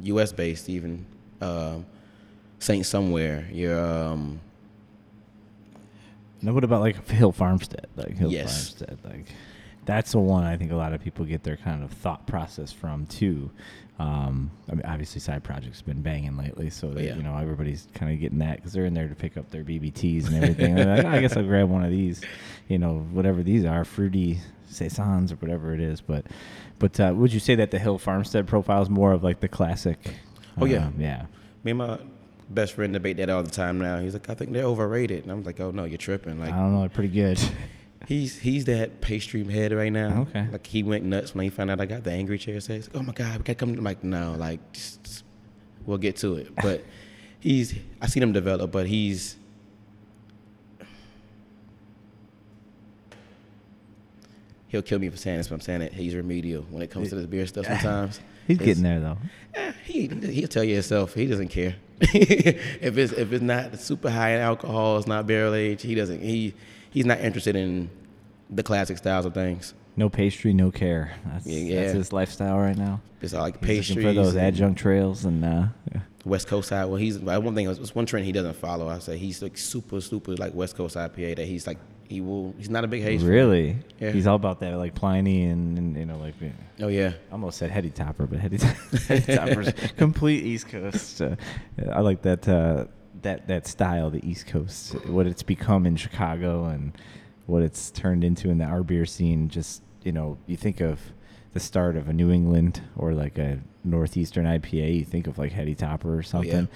U.S. 0.00 0.32
based, 0.32 0.68
even 0.68 1.06
uh, 1.40 1.78
Saint 2.58 2.86
somewhere. 2.86 3.48
Your 3.50 3.80
um, 3.80 4.40
now, 6.42 6.52
what 6.52 6.64
about 6.64 6.80
like 6.80 7.08
Hill 7.08 7.32
Farmstead? 7.32 7.86
Like 7.96 8.16
Hill 8.16 8.30
yes. 8.30 8.52
Farmstead, 8.52 8.98
like 9.04 9.26
that's 9.86 10.12
the 10.12 10.20
one 10.20 10.44
I 10.44 10.56
think 10.56 10.70
a 10.70 10.76
lot 10.76 10.92
of 10.92 11.02
people 11.02 11.24
get 11.24 11.42
their 11.42 11.56
kind 11.56 11.82
of 11.82 11.90
thought 11.90 12.26
process 12.26 12.72
from 12.72 13.06
too. 13.06 13.50
Um, 13.98 14.50
I 14.70 14.74
mean, 14.74 14.84
obviously, 14.86 15.20
side 15.20 15.44
projects 15.44 15.82
been 15.82 16.00
banging 16.00 16.36
lately, 16.36 16.70
so 16.70 16.90
that, 16.90 17.02
yeah. 17.02 17.16
you 17.16 17.22
know 17.22 17.36
everybody's 17.36 17.86
kind 17.94 18.12
of 18.12 18.18
getting 18.18 18.38
that 18.38 18.56
because 18.56 18.72
they're 18.72 18.86
in 18.86 18.94
there 18.94 19.08
to 19.08 19.14
pick 19.14 19.36
up 19.36 19.50
their 19.50 19.64
BBTs 19.64 20.26
and 20.26 20.36
everything. 20.36 20.76
like, 20.76 21.04
oh, 21.04 21.08
I 21.08 21.20
guess 21.20 21.36
I'll 21.36 21.42
grab 21.42 21.68
one 21.68 21.84
of 21.84 21.90
these, 21.90 22.22
you 22.68 22.78
know, 22.78 23.06
whatever 23.12 23.42
these 23.42 23.64
are, 23.64 23.84
fruity 23.84 24.38
saisons 24.70 25.32
or 25.32 25.36
whatever 25.36 25.74
it 25.74 25.80
is. 25.80 26.00
But, 26.00 26.26
but 26.78 26.98
uh, 26.98 27.12
would 27.14 27.32
you 27.32 27.40
say 27.40 27.54
that 27.56 27.70
the 27.70 27.78
Hill 27.78 27.98
Farmstead 27.98 28.46
profile 28.46 28.82
is 28.82 28.90
more 28.90 29.12
of 29.12 29.22
like 29.22 29.40
the 29.40 29.48
classic? 29.48 30.14
Oh 30.58 30.64
yeah, 30.64 30.86
um, 30.86 30.94
yeah. 30.98 31.26
Me 31.64 31.72
and 31.72 31.78
my 31.78 31.98
best 32.48 32.74
friend 32.74 32.92
debate 32.92 33.16
that 33.18 33.30
all 33.30 33.42
the 33.42 33.50
time 33.50 33.78
now. 33.78 33.98
He's 33.98 34.14
like, 34.14 34.28
I 34.28 34.34
think 34.34 34.52
they're 34.52 34.64
overrated, 34.64 35.22
and 35.24 35.32
I'm 35.32 35.44
like, 35.44 35.60
Oh 35.60 35.70
no, 35.70 35.84
you're 35.84 35.98
tripping. 35.98 36.40
Like 36.40 36.52
I 36.52 36.56
don't 36.56 36.72
know, 36.72 36.80
they're 36.80 36.88
pretty 36.88 37.12
good. 37.12 37.38
He's 38.08 38.38
he's 38.38 38.64
that 38.64 39.02
pastry 39.02 39.44
head 39.44 39.72
right 39.72 39.92
now. 39.92 40.22
Okay. 40.22 40.48
Like 40.50 40.66
he 40.66 40.82
went 40.82 41.04
nuts 41.04 41.34
when 41.34 41.44
he 41.44 41.50
found 41.50 41.70
out 41.70 41.80
I 41.80 41.86
got 41.86 42.02
the 42.02 42.10
angry 42.10 42.38
chair. 42.38 42.58
Says, 42.58 42.88
"Oh 42.94 43.02
my 43.02 43.12
god, 43.12 43.36
we 43.36 43.44
gotta 43.44 43.54
come." 43.54 43.70
I'm 43.70 43.84
like, 43.84 44.02
no, 44.02 44.34
like 44.38 44.72
just, 44.72 45.04
just, 45.04 45.24
we'll 45.84 45.98
get 45.98 46.16
to 46.16 46.36
it. 46.36 46.48
But 46.62 46.82
he's 47.40 47.74
I 48.00 48.06
seen 48.06 48.22
him 48.22 48.32
develop, 48.32 48.72
but 48.72 48.86
he's 48.86 49.36
he'll 54.70 54.82
kill 54.82 54.98
me 54.98 55.08
for 55.08 55.16
saying 55.16 55.38
this, 55.38 55.48
but 55.48 55.56
I'm 55.56 55.60
saying 55.60 55.82
it. 55.82 55.92
He's 55.92 56.14
remedial 56.14 56.62
when 56.70 56.82
it 56.82 56.90
comes 56.90 57.10
to 57.10 57.16
this 57.16 57.26
beer 57.26 57.46
stuff. 57.46 57.66
Sometimes 57.66 58.20
he's 58.46 58.58
getting 58.58 58.82
there 58.82 59.00
though. 59.00 59.18
Eh, 59.54 59.72
he 59.84 60.06
he'll 60.06 60.48
tell 60.48 60.64
you 60.64 60.74
himself. 60.74 61.14
He 61.14 61.26
doesn't 61.26 61.48
care 61.48 61.76
if 62.00 62.96
it's 62.96 63.12
if 63.12 63.32
it's 63.32 63.42
not 63.42 63.78
super 63.78 64.10
high 64.10 64.30
in 64.30 64.40
alcohol, 64.40 64.96
it's 64.96 65.06
not 65.06 65.26
barrel 65.26 65.54
age. 65.54 65.82
He 65.82 65.94
doesn't 65.94 66.22
he 66.22 66.54
he's 66.90 67.04
not 67.04 67.20
interested 67.20 67.56
in 67.56 67.90
the 68.48 68.62
classic 68.62 68.96
styles 68.98 69.26
of 69.26 69.34
things. 69.34 69.74
No 69.96 70.08
pastry, 70.08 70.54
no 70.54 70.70
care. 70.70 71.14
That's, 71.26 71.46
yeah, 71.46 71.82
that's 71.82 71.92
his 71.92 72.12
lifestyle 72.12 72.58
right 72.58 72.76
now. 72.76 73.00
It's 73.20 73.34
all 73.34 73.42
like 73.42 73.60
pastry 73.60 74.02
for 74.02 74.12
those 74.12 74.36
adjunct 74.36 74.78
trails 74.78 75.24
and 75.24 75.44
uh, 75.44 75.66
yeah. 75.92 76.00
West 76.24 76.46
Coast 76.46 76.68
side. 76.68 76.86
Well, 76.86 76.96
he's 76.96 77.18
one 77.18 77.54
thing. 77.54 77.68
It's 77.68 77.94
one 77.94 78.06
trend 78.06 78.24
he 78.24 78.32
doesn't 78.32 78.56
follow. 78.56 78.88
I 78.88 78.98
say 78.98 79.18
he's 79.18 79.42
like 79.42 79.58
super, 79.58 80.00
super 80.00 80.36
like 80.36 80.54
West 80.54 80.76
Coast 80.76 80.96
IPA. 80.96 81.36
That 81.36 81.46
he's 81.46 81.66
like 81.66 81.78
he 82.10 82.20
will. 82.20 82.52
He's 82.58 82.68
not 82.68 82.82
a 82.82 82.88
big 82.88 83.02
haze. 83.02 83.22
Really? 83.22 83.76
Yeah. 84.00 84.10
He's 84.10 84.26
all 84.26 84.34
about 84.34 84.58
that 84.60 84.76
like 84.76 84.96
Pliny 84.96 85.44
and, 85.44 85.78
and 85.78 85.96
you 85.96 86.04
know 86.04 86.18
like. 86.18 86.34
Oh 86.80 86.88
yeah. 86.88 87.12
I 87.30 87.32
almost 87.32 87.56
said 87.56 87.70
Heady 87.70 87.90
Topper, 87.90 88.26
but 88.26 88.40
Heady, 88.40 88.58
Heady 89.06 89.32
Topper's 89.36 89.72
complete 89.96 90.44
East 90.44 90.68
Coast. 90.68 91.22
Uh, 91.22 91.36
I 91.90 92.00
like 92.00 92.22
that. 92.22 92.48
Uh, 92.48 92.86
that 93.22 93.46
that 93.46 93.68
style, 93.68 94.10
the 94.10 94.28
East 94.28 94.48
Coast, 94.48 94.94
what 95.06 95.26
it's 95.26 95.44
become 95.44 95.86
in 95.86 95.94
Chicago 95.94 96.64
and 96.64 96.92
what 97.46 97.62
it's 97.62 97.90
turned 97.92 98.24
into 98.24 98.50
in 98.50 98.58
the 98.58 98.64
our 98.64 98.82
beer 98.82 99.06
scene. 99.06 99.48
Just 99.48 99.82
you 100.02 100.10
know, 100.10 100.36
you 100.48 100.56
think 100.56 100.80
of 100.80 101.00
the 101.52 101.60
start 101.60 101.96
of 101.96 102.08
a 102.08 102.12
New 102.12 102.32
England 102.32 102.82
or 102.96 103.12
like 103.12 103.38
a 103.38 103.60
northeastern 103.84 104.46
IPA, 104.46 104.98
you 104.98 105.04
think 105.04 105.28
of 105.28 105.38
like 105.38 105.52
Heady 105.52 105.76
Topper 105.76 106.16
or 106.18 106.22
something, 106.22 106.52
oh, 106.52 106.60
yeah. 106.60 106.66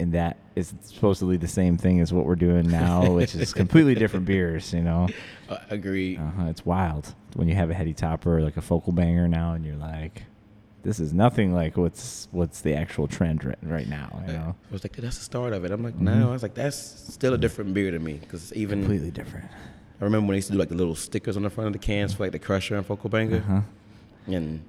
And 0.00 0.12
that 0.12 0.38
is 0.56 0.72
supposedly 0.82 1.36
the 1.36 1.46
same 1.46 1.76
thing 1.76 2.00
as 2.00 2.12
what 2.12 2.24
we're 2.24 2.34
doing 2.34 2.68
now, 2.68 3.12
which 3.12 3.34
is 3.34 3.52
completely 3.52 3.94
different 3.94 4.24
beers. 4.32 4.72
You 4.72 4.82
know, 4.82 5.08
uh, 5.48 5.58
agreed. 5.68 6.18
Uh-huh, 6.18 6.46
it's 6.46 6.64
wild 6.64 7.14
when 7.34 7.48
you 7.48 7.54
have 7.54 7.70
a 7.70 7.74
Heady 7.74 7.92
Topper 7.92 8.40
like 8.40 8.56
a 8.56 8.62
focal 8.62 8.92
banger 8.92 9.28
now, 9.28 9.52
and 9.52 9.64
you're 9.64 9.76
like, 9.76 10.24
this 10.82 10.98
is 10.98 11.12
nothing 11.12 11.54
like 11.54 11.76
what's 11.76 12.28
what's 12.32 12.62
the 12.62 12.74
actual 12.74 13.06
trend 13.06 13.44
right, 13.44 13.58
right 13.62 13.88
now. 13.88 14.22
You 14.26 14.32
know, 14.32 14.56
I 14.70 14.72
was 14.72 14.82
like, 14.82 14.96
that's 14.96 15.18
the 15.18 15.24
start 15.24 15.52
of 15.52 15.64
it. 15.64 15.70
I'm 15.70 15.82
like, 15.82 15.94
mm-hmm. 15.94 16.20
no, 16.20 16.30
I 16.30 16.32
was 16.32 16.42
like, 16.42 16.54
that's 16.54 16.78
still 17.12 17.34
a 17.34 17.38
different 17.38 17.74
beer 17.74 17.90
to 17.90 17.98
me 17.98 18.14
because 18.14 18.52
even 18.54 18.80
completely 18.80 19.10
different. 19.10 19.48
I 20.00 20.04
remember 20.04 20.28
when 20.28 20.32
they 20.32 20.38
used 20.38 20.48
to 20.48 20.54
do 20.54 20.58
like 20.58 20.70
the 20.70 20.76
little 20.76 20.94
stickers 20.94 21.36
on 21.36 21.42
the 21.42 21.50
front 21.50 21.66
of 21.66 21.74
the 21.74 21.78
cans 21.78 22.14
for 22.14 22.24
like 22.24 22.32
the 22.32 22.38
Crusher 22.38 22.76
and 22.76 22.86
Focal 22.86 23.10
Banger, 23.10 23.36
uh-huh. 23.36 23.60
and 24.28 24.64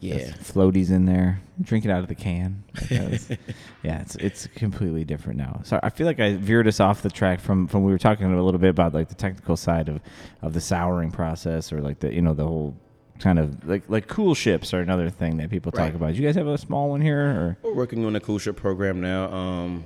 yeah, 0.00 0.30
floaties 0.34 0.90
in 0.90 1.06
there. 1.06 1.40
Drink 1.60 1.84
it 1.84 1.90
out 1.90 2.00
of 2.00 2.08
the 2.08 2.14
can. 2.14 2.62
yeah, 2.90 4.00
it's 4.00 4.14
it's 4.16 4.46
completely 4.48 5.04
different 5.04 5.38
now. 5.38 5.60
So 5.64 5.80
I 5.82 5.90
feel 5.90 6.06
like 6.06 6.20
I 6.20 6.36
veered 6.36 6.68
us 6.68 6.80
off 6.80 7.02
the 7.02 7.10
track 7.10 7.40
from 7.40 7.66
from 7.66 7.84
we 7.84 7.92
were 7.92 7.98
talking 7.98 8.26
a 8.32 8.44
little 8.44 8.60
bit 8.60 8.70
about 8.70 8.94
like 8.94 9.08
the 9.08 9.14
technical 9.14 9.56
side 9.56 9.88
of 9.88 10.00
of 10.42 10.52
the 10.52 10.60
souring 10.60 11.10
process 11.10 11.72
or 11.72 11.80
like 11.80 11.98
the 11.98 12.14
you 12.14 12.22
know 12.22 12.34
the 12.34 12.44
whole 12.44 12.76
kind 13.18 13.38
of 13.38 13.66
like 13.68 13.82
like 13.88 14.06
cool 14.06 14.34
ships 14.34 14.72
are 14.72 14.80
another 14.80 15.10
thing 15.10 15.36
that 15.38 15.50
people 15.50 15.72
right. 15.74 15.86
talk 15.86 15.94
about. 15.94 16.12
Do 16.12 16.20
you 16.20 16.26
guys 16.26 16.36
have 16.36 16.46
a 16.46 16.58
small 16.58 16.90
one 16.90 17.00
here? 17.00 17.20
Or? 17.20 17.58
We're 17.62 17.74
working 17.74 18.04
on 18.04 18.16
a 18.16 18.20
cool 18.20 18.38
ship 18.38 18.56
program 18.56 19.00
now. 19.00 19.32
Um, 19.32 19.84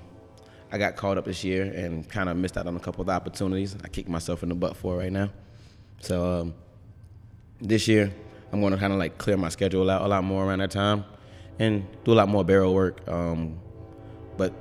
I 0.71 0.79
got 0.79 0.97
caught 0.97 1.19
up 1.19 1.25
this 1.27 1.45
year 1.45 1.65
and 1.65 2.09
kind 2.09 2.29
of 2.29 2.37
missed 2.37 2.57
out 2.57 2.67
on 2.67 2.77
a 2.77 2.81
couple 2.81 3.03
of 3.03 3.09
opportunities. 3.09 3.77
I 3.85 3.89
kick 3.89 4.09
myself 4.09 4.43
in 4.43 4.49
the 4.49 4.55
butt 4.55 4.77
for 4.77 4.97
right 4.97 5.13
now. 5.13 5.31
So 6.01 6.41
um, 6.41 6.55
this 7.61 7.87
year, 7.89 8.13
I'm 8.53 8.61
going 8.61 8.73
to 8.73 8.79
kind 8.79 8.93
of 8.93 8.99
like 8.99 9.19
clear 9.19 9.37
my 9.37 9.49
schedule 9.49 9.89
out 9.91 10.03
a 10.03 10.09
lot 10.09 10.25
more 10.25 10.45
around 10.47 10.59
that 10.61 10.71
time, 10.71 11.05
and 11.59 11.87
do 12.05 12.13
a 12.13 12.15
lot 12.15 12.29
more 12.29 12.45
barrel 12.45 12.75
work. 12.75 13.07
Um, 13.09 13.59
but 14.37 14.53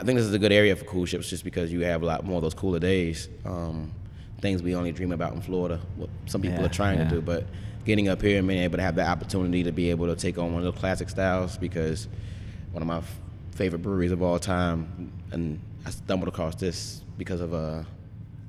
I 0.00 0.04
think 0.04 0.16
this 0.18 0.26
is 0.26 0.32
a 0.34 0.38
good 0.38 0.52
area 0.52 0.74
for 0.76 0.84
cool 0.84 1.04
ships, 1.04 1.28
just 1.28 1.44
because 1.44 1.72
you 1.72 1.80
have 1.80 2.02
a 2.02 2.06
lot 2.06 2.24
more 2.24 2.36
of 2.36 2.42
those 2.42 2.54
cooler 2.54 2.78
days. 2.78 3.28
Um, 3.44 3.92
things 4.40 4.62
we 4.62 4.74
only 4.76 4.92
dream 4.92 5.10
about 5.12 5.32
in 5.34 5.40
Florida. 5.40 5.80
What 5.96 6.10
some 6.26 6.40
people 6.40 6.60
Yeah, 6.60 6.66
are 6.66 6.68
trying 6.68 6.98
yeah. 6.98 7.04
to 7.08 7.10
do, 7.16 7.20
but 7.20 7.44
getting 7.84 8.08
up 8.08 8.22
here 8.22 8.38
and 8.38 8.46
being 8.46 8.62
able 8.62 8.76
to 8.76 8.82
have 8.82 8.94
the 8.94 9.04
opportunity 9.06 9.64
to 9.64 9.72
be 9.72 9.90
able 9.90 10.06
to 10.06 10.14
take 10.14 10.38
on 10.38 10.52
one 10.52 10.64
of 10.64 10.72
those 10.72 10.78
classic 10.80 11.08
styles 11.08 11.56
because 11.56 12.06
one 12.70 12.82
of 12.82 12.86
my 12.86 12.98
f- 12.98 13.18
favorite 13.52 13.80
breweries 13.80 14.12
of 14.12 14.22
all 14.22 14.38
time, 14.38 15.10
and 15.32 15.58
I 15.84 15.90
stumbled 15.90 16.28
across 16.28 16.54
this 16.54 17.02
because 17.16 17.40
of 17.40 17.52
a 17.52 17.84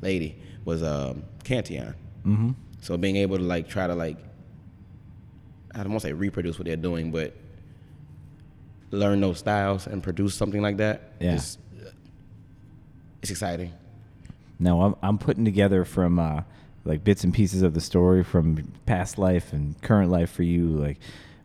lady 0.02 0.36
was 0.66 0.84
um, 0.84 1.24
Cantillon. 1.44 1.96
Mm-hmm. 2.26 2.52
So 2.82 2.96
being 2.98 3.16
able 3.16 3.38
to 3.38 3.44
like 3.44 3.68
try 3.68 3.88
to 3.88 3.96
like 3.96 4.18
I 5.80 5.84
don't 5.84 5.94
want 5.94 6.02
to 6.02 6.08
say 6.10 6.14
reproduce 6.14 6.60
what 6.60 6.66
they're 6.68 6.76
doing, 6.76 7.10
but 7.12 7.34
learn 8.92 9.22
those 9.22 9.40
styles 9.40 9.88
and 9.88 10.04
produce 10.04 10.36
something 10.36 10.62
like 10.62 10.78
that. 10.78 11.14
Yeah. 11.20 11.36
is- 11.36 11.58
it's 13.22 13.32
exciting. 13.32 13.74
No, 14.60 14.82
I'm 14.82 14.96
I'm 15.02 15.18
putting 15.18 15.44
together 15.46 15.84
from 15.86 16.20
uh, 16.20 16.42
like 16.86 17.04
bits 17.04 17.24
and 17.24 17.34
pieces 17.34 17.62
of 17.62 17.74
the 17.74 17.82
story 17.82 18.24
from 18.24 18.72
past 18.86 19.18
life 19.18 19.52
and 19.54 19.80
current 19.82 20.10
life 20.12 20.32
for 20.32 20.44
you. 20.44 20.68
Like, 20.68 21.00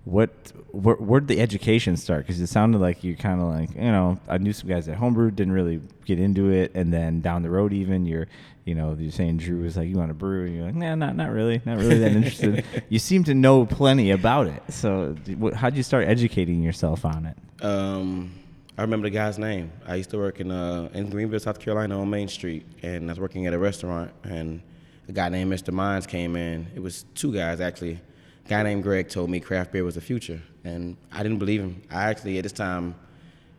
what 0.04 0.30
where 0.70 0.94
where'd 0.96 1.26
the 1.28 1.40
education 1.40 1.96
start? 1.96 2.26
Because 2.26 2.40
it 2.40 2.46
sounded 2.48 2.80
like 2.80 3.02
you 3.02 3.16
kind 3.16 3.40
of 3.40 3.48
like 3.48 3.74
you 3.74 3.82
know 3.90 4.18
I 4.28 4.38
knew 4.38 4.52
some 4.52 4.68
guys 4.68 4.88
at 4.88 4.96
homebrew 4.96 5.30
didn't 5.32 5.52
really 5.52 5.80
get 6.06 6.18
into 6.20 6.50
it, 6.50 6.72
and 6.74 6.92
then 6.92 7.20
down 7.20 7.42
the 7.42 7.50
road 7.50 7.72
even 7.72 8.04
you're 8.06 8.26
you 8.64 8.74
know 8.74 8.96
you're 8.98 9.12
saying 9.12 9.36
Drew 9.38 9.62
was 9.62 9.76
like 9.76 9.88
you 9.88 9.96
want 9.96 10.08
to 10.08 10.14
brew, 10.14 10.46
and 10.46 10.56
you're 10.56 10.64
like 10.64 10.74
nah 10.74 10.94
not 10.94 11.16
not 11.16 11.30
really 11.30 11.60
not 11.64 11.78
really 11.78 11.98
that 11.98 12.12
interested. 12.12 12.64
you 12.88 12.98
seem 12.98 13.24
to 13.24 13.34
know 13.34 13.66
plenty 13.66 14.10
about 14.10 14.46
it. 14.46 14.62
So 14.70 15.12
d- 15.24 15.36
how'd 15.54 15.76
you 15.76 15.82
start 15.82 16.08
educating 16.08 16.62
yourself 16.62 17.04
on 17.04 17.26
it? 17.26 17.64
Um, 17.64 18.32
I 18.76 18.82
remember 18.82 19.06
the 19.06 19.14
guy's 19.14 19.38
name. 19.38 19.70
I 19.86 19.96
used 19.96 20.10
to 20.10 20.18
work 20.18 20.40
in 20.40 20.50
uh, 20.50 20.88
in 20.94 21.10
Greenville, 21.10 21.40
South 21.40 21.60
Carolina, 21.60 22.00
on 22.00 22.08
Main 22.08 22.28
Street, 22.28 22.64
and 22.82 23.10
I 23.10 23.12
was 23.12 23.20
working 23.20 23.46
at 23.46 23.52
a 23.52 23.58
restaurant. 23.58 24.10
And 24.24 24.62
a 25.08 25.12
guy 25.12 25.28
named 25.28 25.52
Mr. 25.52 25.72
Mines 25.72 26.06
came 26.06 26.34
in. 26.34 26.66
It 26.74 26.80
was 26.80 27.04
two 27.14 27.32
guys 27.32 27.60
actually. 27.60 28.00
A 28.46 28.48
guy 28.48 28.62
named 28.62 28.82
Greg 28.82 29.08
told 29.08 29.30
me 29.30 29.40
craft 29.40 29.72
beer 29.72 29.84
was 29.84 29.94
the 29.94 30.00
future, 30.00 30.40
and 30.64 30.96
I 31.12 31.22
didn't 31.22 31.38
believe 31.38 31.60
him. 31.60 31.82
I 31.90 32.04
actually 32.04 32.38
at 32.38 32.42
this 32.42 32.52
time 32.52 32.94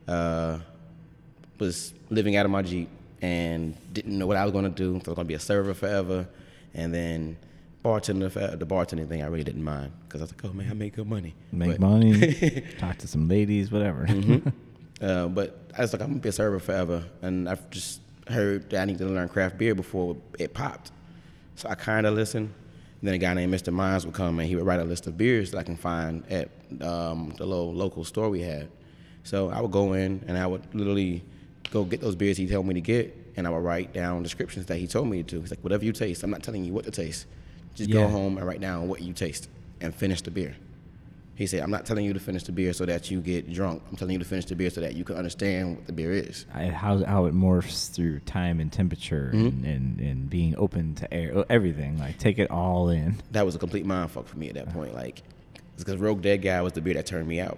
uh, 0.08 0.60
was 1.60 1.94
living 2.10 2.36
out 2.36 2.46
of 2.46 2.52
my 2.52 2.62
Jeep 2.62 2.90
and 3.26 3.76
didn't 3.94 4.18
know 4.20 4.28
what 4.28 4.38
I 4.38 4.44
was 4.44 4.52
going 4.52 4.66
to 4.66 4.70
do. 4.84 4.92
I 4.92 4.98
was 4.98 5.04
going 5.04 5.16
to 5.18 5.24
be 5.26 5.34
a 5.34 5.40
server 5.40 5.74
forever, 5.74 6.28
and 6.74 6.94
then 6.94 7.38
bartender. 7.82 8.30
For, 8.30 8.40
the 8.56 8.66
bartending 8.66 9.08
thing 9.10 9.22
I 9.24 9.28
really 9.28 9.44
didn't 9.44 9.64
mind 9.64 9.92
because 10.08 10.22
I 10.22 10.24
was 10.26 10.32
like, 10.34 10.46
oh 10.46 10.54
man, 10.54 10.70
I 10.70 10.74
make 10.74 10.96
good 10.96 11.08
money. 11.08 11.34
Make 11.52 11.72
But- 11.72 11.80
money, 11.80 12.64
talk 12.78 12.98
to 13.00 13.08
some 13.08 13.28
ladies, 13.28 13.72
whatever. 13.72 14.08
Uh, 15.02 15.28
but 15.28 15.60
I 15.78 15.82
was 15.82 15.92
like, 15.92 16.02
I'm 16.02 16.08
gonna 16.08 16.22
be 16.22 16.30
a 16.30 16.32
server 16.32 16.58
forever, 16.58 17.04
and 17.22 17.50
I've 17.50 17.70
just 17.70 18.00
heard 18.30 18.70
that 18.70 18.82
I 18.82 18.86
need 18.86 18.98
to 19.00 19.06
learn 19.06 19.28
craft 19.28 19.58
beer 19.58 19.76
before 19.76 20.16
it 20.40 20.54
popped. 20.54 20.92
So 21.56 21.68
I 21.68 21.76
kind 21.76 22.06
of 22.08 22.14
listened. 22.14 22.48
And 23.02 23.08
then 23.10 23.14
a 23.16 23.18
guy 23.18 23.34
named 23.34 23.54
Mr. 23.54 23.74
Mines 23.74 24.06
would 24.06 24.16
come 24.16 24.40
and 24.40 24.48
he 24.48 24.56
would 24.56 24.66
write 24.66 24.80
a 24.80 24.86
list 24.86 25.06
of 25.06 25.18
beers 25.18 25.52
that 25.52 25.58
I 25.58 25.64
can 25.64 25.76
find 25.76 26.24
at 26.32 26.48
um, 26.82 27.34
the 27.38 27.46
little 27.46 27.74
local 27.74 28.06
store 28.06 28.30
we 28.30 28.42
had. 28.42 28.70
So 29.24 29.50
I 29.50 29.60
would 29.60 29.72
go 29.72 29.92
in 29.94 30.24
and 30.28 30.38
I 30.38 30.48
would 30.48 30.64
literally 30.74 31.24
go 31.72 31.84
get 31.84 32.02
those 32.02 32.16
beers 32.16 32.38
he 32.38 32.48
told 32.48 32.66
me 32.66 32.74
to 32.76 32.82
get, 32.82 33.16
and 33.36 33.48
I 33.48 33.50
would 33.50 33.64
write 33.64 33.94
down 33.94 34.24
descriptions 34.24 34.66
that 34.68 34.78
he 34.78 34.88
told 34.88 35.08
me 35.08 35.24
to. 35.24 35.42
He's 35.42 35.52
like, 35.52 35.64
whatever 35.64 35.86
you 35.86 35.92
taste, 35.92 36.24
I'm 36.24 36.30
not 36.32 36.44
telling 36.44 36.64
you 36.64 36.74
what 36.74 36.86
to 36.86 36.92
taste. 36.92 37.26
Just 37.76 37.90
Yeah. 37.90 38.04
go 38.04 38.08
home 38.08 38.38
and 38.38 38.48
write 38.48 38.62
down 38.62 38.88
what 38.88 39.02
you 39.02 39.14
taste 39.14 39.50
and 39.82 39.94
finish 39.94 40.22
the 40.22 40.32
beer. 40.32 40.56
He 41.36 41.48
said, 41.48 41.62
I'm 41.62 41.70
not 41.70 41.86
telling 41.86 42.06
you 42.06 42.14
to 42.14 42.20
finish 42.20 42.44
the 42.44 42.54
beer 42.54 42.72
so 42.72 42.86
that 42.86 43.12
you 43.12 43.20
get 43.20 43.52
drunk. 43.52 43.84
I'm 43.90 43.98
telling 43.98 44.14
you 44.14 44.20
to 44.20 44.26
finish 44.26 44.46
the 44.46 44.56
beer 44.56 44.70
so 44.70 44.80
that 44.80 44.96
you 44.96 45.04
can 45.04 45.18
understand 45.18 45.76
what 45.76 45.86
the 45.86 45.92
beer 45.92 46.14
is. 46.14 46.46
I, 46.54 46.68
how 46.68 47.04
how 47.04 47.26
it 47.26 47.36
morphs 47.36 47.92
through 47.92 48.22
time 48.22 48.62
and 48.62 48.72
temperature 48.72 49.32
mm-hmm. 49.34 49.48
and, 49.48 49.66
and, 49.66 50.00
and 50.00 50.30
being 50.30 50.56
open 50.58 50.96
to 50.96 51.14
air, 51.14 51.44
everything. 51.50 52.00
Like 52.00 52.20
take 52.20 52.40
it 52.40 52.50
all 52.50 52.88
in. 52.90 53.22
That 53.32 53.46
was 53.46 53.54
a 53.54 53.60
complete 53.60 53.86
mind 53.86 54.12
fuck 54.12 54.28
for 54.28 54.38
me 54.38 54.48
at 54.48 54.56
that 54.56 54.68
uh-huh. 54.68 54.78
point. 54.78 54.94
Like, 54.94 55.24
it's 55.74 55.84
because 55.84 56.00
Rogue 56.00 56.22
Dead 56.22 56.42
Guy 56.42 56.62
was 56.62 56.72
the 56.72 56.80
beer 56.80 56.94
that 56.94 57.06
turned 57.06 57.28
me 57.28 57.42
out. 57.42 57.58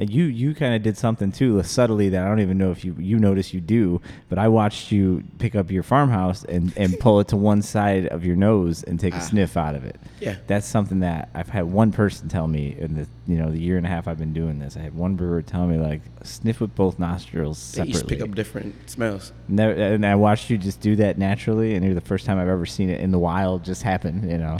And 0.00 0.08
you 0.08 0.24
you 0.24 0.54
kind 0.54 0.74
of 0.76 0.82
did 0.84 0.96
something 0.96 1.32
too 1.32 1.60
subtly 1.64 2.08
that 2.10 2.22
I 2.24 2.28
don't 2.28 2.38
even 2.40 2.56
know 2.56 2.70
if 2.70 2.84
you 2.84 2.94
you 2.98 3.18
notice 3.18 3.52
you 3.52 3.60
do. 3.60 4.00
But 4.28 4.38
I 4.38 4.46
watched 4.46 4.92
you 4.92 5.24
pick 5.38 5.56
up 5.56 5.70
your 5.72 5.82
farmhouse 5.82 6.44
and 6.44 6.72
and 6.76 6.98
pull 7.00 7.18
it 7.18 7.26
to 7.28 7.36
one 7.36 7.62
side 7.62 8.06
of 8.06 8.24
your 8.24 8.36
nose 8.36 8.84
and 8.84 9.00
take 9.00 9.14
a 9.14 9.16
Ah. 9.16 9.20
sniff 9.20 9.56
out 9.56 9.74
of 9.74 9.84
it. 9.84 9.96
Yeah. 10.20 10.36
That's 10.46 10.66
something 10.66 11.00
that 11.00 11.30
I've 11.34 11.48
had 11.48 11.64
one 11.64 11.90
person 11.90 12.28
tell 12.28 12.46
me 12.46 12.76
in 12.78 12.94
the 12.94 13.06
you 13.26 13.38
know 13.38 13.50
the 13.50 13.58
year 13.60 13.76
and 13.76 13.84
a 13.84 13.88
half 13.88 14.06
I've 14.06 14.18
been 14.18 14.32
doing 14.32 14.60
this. 14.60 14.76
I 14.76 14.80
had 14.80 14.94
one 14.94 15.16
brewer 15.16 15.42
tell 15.42 15.66
me 15.66 15.76
like 15.78 16.00
sniff 16.22 16.60
with 16.60 16.74
both 16.76 16.98
nostrils 17.00 17.72
They 17.72 17.82
each 17.84 18.06
pick 18.06 18.20
up 18.20 18.34
different 18.36 18.88
smells. 18.88 19.32
Never, 19.48 19.72
and 19.72 20.06
I 20.06 20.14
watched 20.14 20.48
you 20.48 20.58
just 20.58 20.80
do 20.80 20.94
that 20.96 21.18
naturally, 21.18 21.74
and 21.74 21.84
you're 21.84 21.94
the 21.94 22.00
first 22.00 22.24
time 22.24 22.38
I've 22.38 22.48
ever 22.48 22.66
seen 22.66 22.88
it 22.88 23.00
in 23.00 23.10
the 23.10 23.18
wild 23.18 23.64
just 23.64 23.82
happen. 23.82 24.28
You 24.30 24.38
know, 24.38 24.58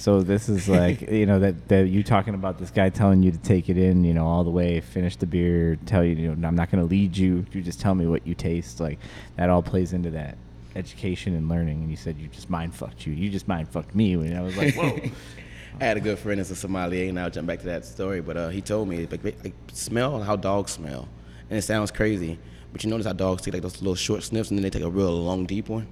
so 0.00 0.22
this 0.22 0.48
is 0.48 0.66
like 0.80 1.02
you 1.02 1.26
know 1.26 1.38
that 1.38 1.68
that 1.68 1.88
you 1.88 2.02
talking 2.02 2.32
about 2.32 2.58
this 2.58 2.70
guy 2.70 2.88
telling 2.88 3.22
you 3.22 3.30
to 3.30 3.38
take 3.38 3.68
it 3.68 3.76
in, 3.76 4.02
you 4.02 4.14
know, 4.14 4.26
all 4.26 4.44
the 4.44 4.50
way, 4.50 4.80
finish 4.80 5.16
the 5.16 5.26
beer, 5.26 5.76
tell 5.84 6.02
you, 6.02 6.14
you 6.14 6.34
know, 6.34 6.48
I'm 6.48 6.56
not 6.56 6.70
going 6.70 6.82
to 6.82 6.88
lead 6.88 7.14
you. 7.14 7.44
You 7.52 7.60
just 7.60 7.80
tell 7.80 7.94
me 7.94 8.06
what 8.06 8.26
you 8.26 8.34
taste. 8.34 8.80
Like 8.80 8.98
that 9.36 9.50
all 9.50 9.62
plays 9.62 9.92
into 9.92 10.10
that 10.12 10.38
education 10.74 11.34
and 11.34 11.50
learning. 11.50 11.82
And 11.82 11.90
you 11.90 11.96
said 11.96 12.16
you 12.16 12.28
just 12.28 12.48
mind 12.48 12.74
fucked 12.74 13.06
you. 13.06 13.12
You 13.12 13.28
just 13.28 13.46
mind 13.46 13.68
fucked 13.68 13.94
me. 13.94 14.14
And 14.14 14.38
I 14.38 14.40
was 14.40 14.56
like, 14.56 14.74
whoa. 14.74 14.98
I 15.80 15.84
had 15.84 15.98
a 15.98 16.00
good 16.00 16.18
friend 16.18 16.40
that's 16.40 16.50
a 16.50 16.56
sommelier, 16.56 17.08
and 17.08 17.18
I'll 17.20 17.30
jump 17.30 17.46
back 17.46 17.60
to 17.60 17.66
that 17.66 17.84
story. 17.84 18.20
But 18.20 18.36
uh, 18.36 18.48
he 18.48 18.60
told 18.60 18.88
me, 18.88 19.06
like, 19.06 19.22
like, 19.22 19.54
smell 19.72 20.22
how 20.22 20.34
dogs 20.34 20.72
smell. 20.72 21.08
And 21.48 21.58
it 21.58 21.62
sounds 21.62 21.90
crazy, 21.90 22.38
but 22.72 22.82
you 22.82 22.90
notice 22.90 23.06
how 23.06 23.12
dogs 23.12 23.42
take 23.42 23.54
like 23.54 23.62
those 23.62 23.80
little 23.80 23.94
short 23.94 24.22
sniffs 24.22 24.50
and 24.50 24.58
then 24.58 24.62
they 24.62 24.70
take 24.70 24.82
a 24.82 24.90
real 24.90 25.12
long, 25.12 25.46
deep 25.46 25.68
one? 25.68 25.88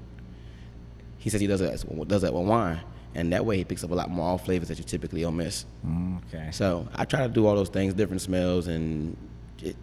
He 1.19 1.31
says 1.31 1.41
he 1.41 1.47
does 1.47 1.61
that, 1.61 1.85
does 2.09 2.23
that 2.23 2.33
with 2.33 2.47
wine. 2.47 2.81
And 3.19 3.33
that 3.33 3.45
way 3.45 3.57
he 3.57 3.65
picks 3.65 3.83
up 3.83 3.91
a 3.91 3.95
lot 3.97 4.11
more 4.11 4.39
flavors 4.39 4.69
that 4.69 4.79
you 4.79 4.85
typically 4.85 5.23
don't 5.23 5.37
miss. 5.37 5.67
Mm, 5.85 6.21
okay. 6.29 6.51
So 6.53 6.87
I 6.95 7.05
try 7.05 7.27
to 7.27 7.29
do 7.29 7.49
all 7.49 7.57
those 7.57 7.69
things, 7.69 7.93
different 7.93 8.23
smells, 8.23 8.69
and 8.69 9.17
it, 9.61 9.75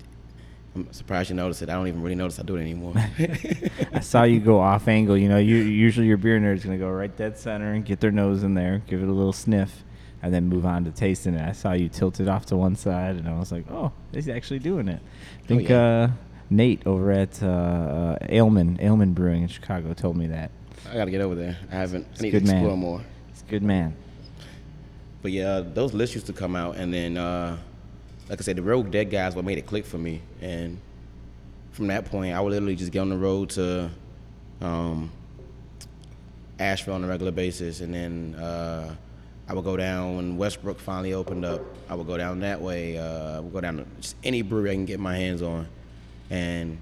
I'm 0.73 0.91
surprised 0.93 1.29
you 1.31 1.35
notice 1.35 1.61
it. 1.61 1.69
I 1.69 1.73
don't 1.73 1.89
even 1.89 2.01
really 2.01 2.15
notice 2.15 2.39
I 2.39 2.43
do 2.43 2.55
it 2.55 2.61
anymore. 2.61 2.93
I 3.93 3.99
saw 3.99 4.23
you 4.23 4.39
go 4.39 4.61
off 4.61 4.87
angle. 4.87 5.17
You 5.17 5.27
know, 5.27 5.37
you 5.37 5.57
usually 5.57 6.07
your 6.07 6.15
beer 6.15 6.39
nerd's 6.39 6.63
gonna 6.63 6.77
go 6.77 6.89
right 6.89 7.13
dead 7.13 7.37
center 7.37 7.73
and 7.73 7.83
get 7.83 7.99
their 7.99 8.11
nose 8.11 8.43
in 8.43 8.53
there, 8.53 8.81
give 8.87 9.03
it 9.03 9.09
a 9.09 9.11
little 9.11 9.33
sniff, 9.33 9.83
and 10.23 10.33
then 10.33 10.47
move 10.47 10.65
on 10.65 10.85
to 10.85 10.91
tasting 10.91 11.33
it. 11.33 11.45
I 11.45 11.51
saw 11.51 11.73
you 11.73 11.89
tilt 11.89 12.21
it 12.21 12.29
off 12.29 12.45
to 12.45 12.55
one 12.55 12.77
side, 12.77 13.17
and 13.17 13.27
I 13.27 13.37
was 13.37 13.51
like, 13.51 13.69
oh, 13.69 13.91
he's 14.13 14.29
actually 14.29 14.59
doing 14.59 14.87
it. 14.87 15.01
I 15.43 15.47
think 15.47 15.67
yeah. 15.67 15.77
uh, 15.77 16.11
Nate 16.49 16.87
over 16.87 17.11
at 17.11 17.43
uh, 17.43 17.47
uh, 17.47 18.17
Aleman 18.29 18.77
Aleman 18.81 19.13
Brewing 19.13 19.41
in 19.41 19.49
Chicago 19.49 19.93
told 19.93 20.15
me 20.15 20.27
that. 20.27 20.51
I 20.89 20.93
gotta 20.93 21.11
get 21.11 21.19
over 21.19 21.35
there. 21.35 21.57
I 21.69 21.75
haven't. 21.75 22.07
I 22.17 22.21
need 22.21 22.31
to 22.31 22.39
good 22.39 22.47
man. 22.47 22.57
explore 22.57 22.77
more. 22.77 23.01
Good 23.47 23.61
man. 23.61 23.95
But 25.21 25.31
yeah, 25.31 25.61
those 25.61 25.93
lists 25.93 26.15
used 26.15 26.27
to 26.27 26.33
come 26.33 26.55
out, 26.55 26.77
and 26.77 26.93
then, 26.93 27.17
uh, 27.17 27.57
like 28.29 28.39
I 28.39 28.43
said, 28.43 28.55
the 28.55 28.63
Rogue 28.63 28.91
Dead 28.91 29.09
guys 29.09 29.35
what 29.35 29.45
made 29.45 29.57
it 29.57 29.65
click 29.65 29.85
for 29.85 29.97
me. 29.97 30.21
And 30.41 30.79
from 31.71 31.87
that 31.87 32.05
point, 32.05 32.35
I 32.35 32.41
would 32.41 32.51
literally 32.51 32.75
just 32.75 32.91
get 32.91 32.99
on 32.99 33.09
the 33.09 33.17
road 33.17 33.51
to 33.51 33.89
um, 34.61 35.11
Asheville 36.59 36.95
on 36.95 37.03
a 37.03 37.07
regular 37.07 37.31
basis, 37.31 37.81
and 37.81 37.93
then 37.93 38.35
uh, 38.35 38.95
I 39.47 39.53
would 39.53 39.63
go 39.63 39.77
down 39.77 40.15
when 40.15 40.37
Westbrook 40.37 40.79
finally 40.79 41.13
opened 41.13 41.45
up. 41.45 41.61
I 41.87 41.93
would 41.93 42.07
go 42.07 42.17
down 42.17 42.39
that 42.39 42.61
way. 42.61 42.97
Uh, 42.97 43.37
I 43.37 43.39
would 43.41 43.53
go 43.53 43.61
down 43.61 43.77
to 43.77 43.85
just 43.99 44.15
any 44.23 44.41
brewery 44.41 44.71
I 44.71 44.73
can 44.73 44.85
get 44.85 44.99
my 44.99 45.15
hands 45.15 45.43
on, 45.43 45.67
and 46.31 46.79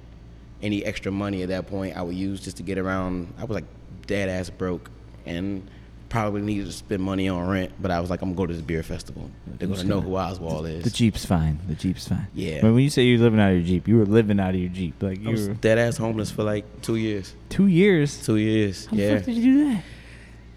any 0.61 0.85
extra 0.85 1.11
money 1.11 1.43
at 1.43 1.49
that 1.49 1.67
point 1.67 1.97
I 1.97 2.01
would 2.01 2.15
use 2.15 2.39
just 2.39 2.55
to 2.57 2.63
get 2.63 2.77
around. 2.77 3.33
I 3.37 3.43
was 3.43 3.55
like 3.55 3.65
dead 4.07 4.29
ass 4.29 4.49
broke, 4.49 4.89
and 5.25 5.69
probably 6.13 6.43
needed 6.43 6.67
to 6.67 6.71
spend 6.71 7.01
money 7.01 7.27
on 7.27 7.47
rent, 7.47 7.71
but 7.81 7.89
I 7.89 7.99
was 7.99 8.11
like, 8.11 8.21
I'm 8.21 8.29
gonna 8.29 8.37
go 8.37 8.45
to 8.45 8.53
this 8.53 8.61
beer 8.61 8.83
festival. 8.83 9.31
They're 9.47 9.67
gonna 9.67 9.83
know 9.83 9.99
who 9.99 10.15
Oswald 10.15 10.67
is. 10.67 10.83
The 10.83 10.91
Jeep's 10.91 11.25
fine. 11.25 11.57
The 11.67 11.73
Jeep's 11.73 12.07
fine. 12.07 12.27
Yeah. 12.35 12.61
But 12.61 12.73
when 12.73 12.83
you 12.83 12.91
say 12.91 13.01
you're 13.01 13.17
living 13.17 13.39
out 13.39 13.49
of 13.49 13.55
your 13.55 13.65
Jeep, 13.65 13.87
you 13.87 13.97
were 13.97 14.05
living 14.05 14.39
out 14.39 14.51
of 14.53 14.59
your 14.61 14.69
Jeep. 14.69 15.01
Like 15.01 15.17
I 15.17 15.21
you 15.23 15.29
was 15.31 15.47
were 15.47 15.55
dead 15.55 15.79
ass 15.79 15.97
homeless 15.97 16.29
for 16.29 16.43
like 16.43 16.83
two 16.83 16.97
years. 16.97 17.33
two 17.49 17.65
years. 17.65 18.23
Two 18.23 18.35
years. 18.35 18.85
How 18.85 18.95
the 18.95 19.15
fuck 19.15 19.25
did 19.25 19.35
you 19.37 19.41
do 19.41 19.73
that? 19.73 19.83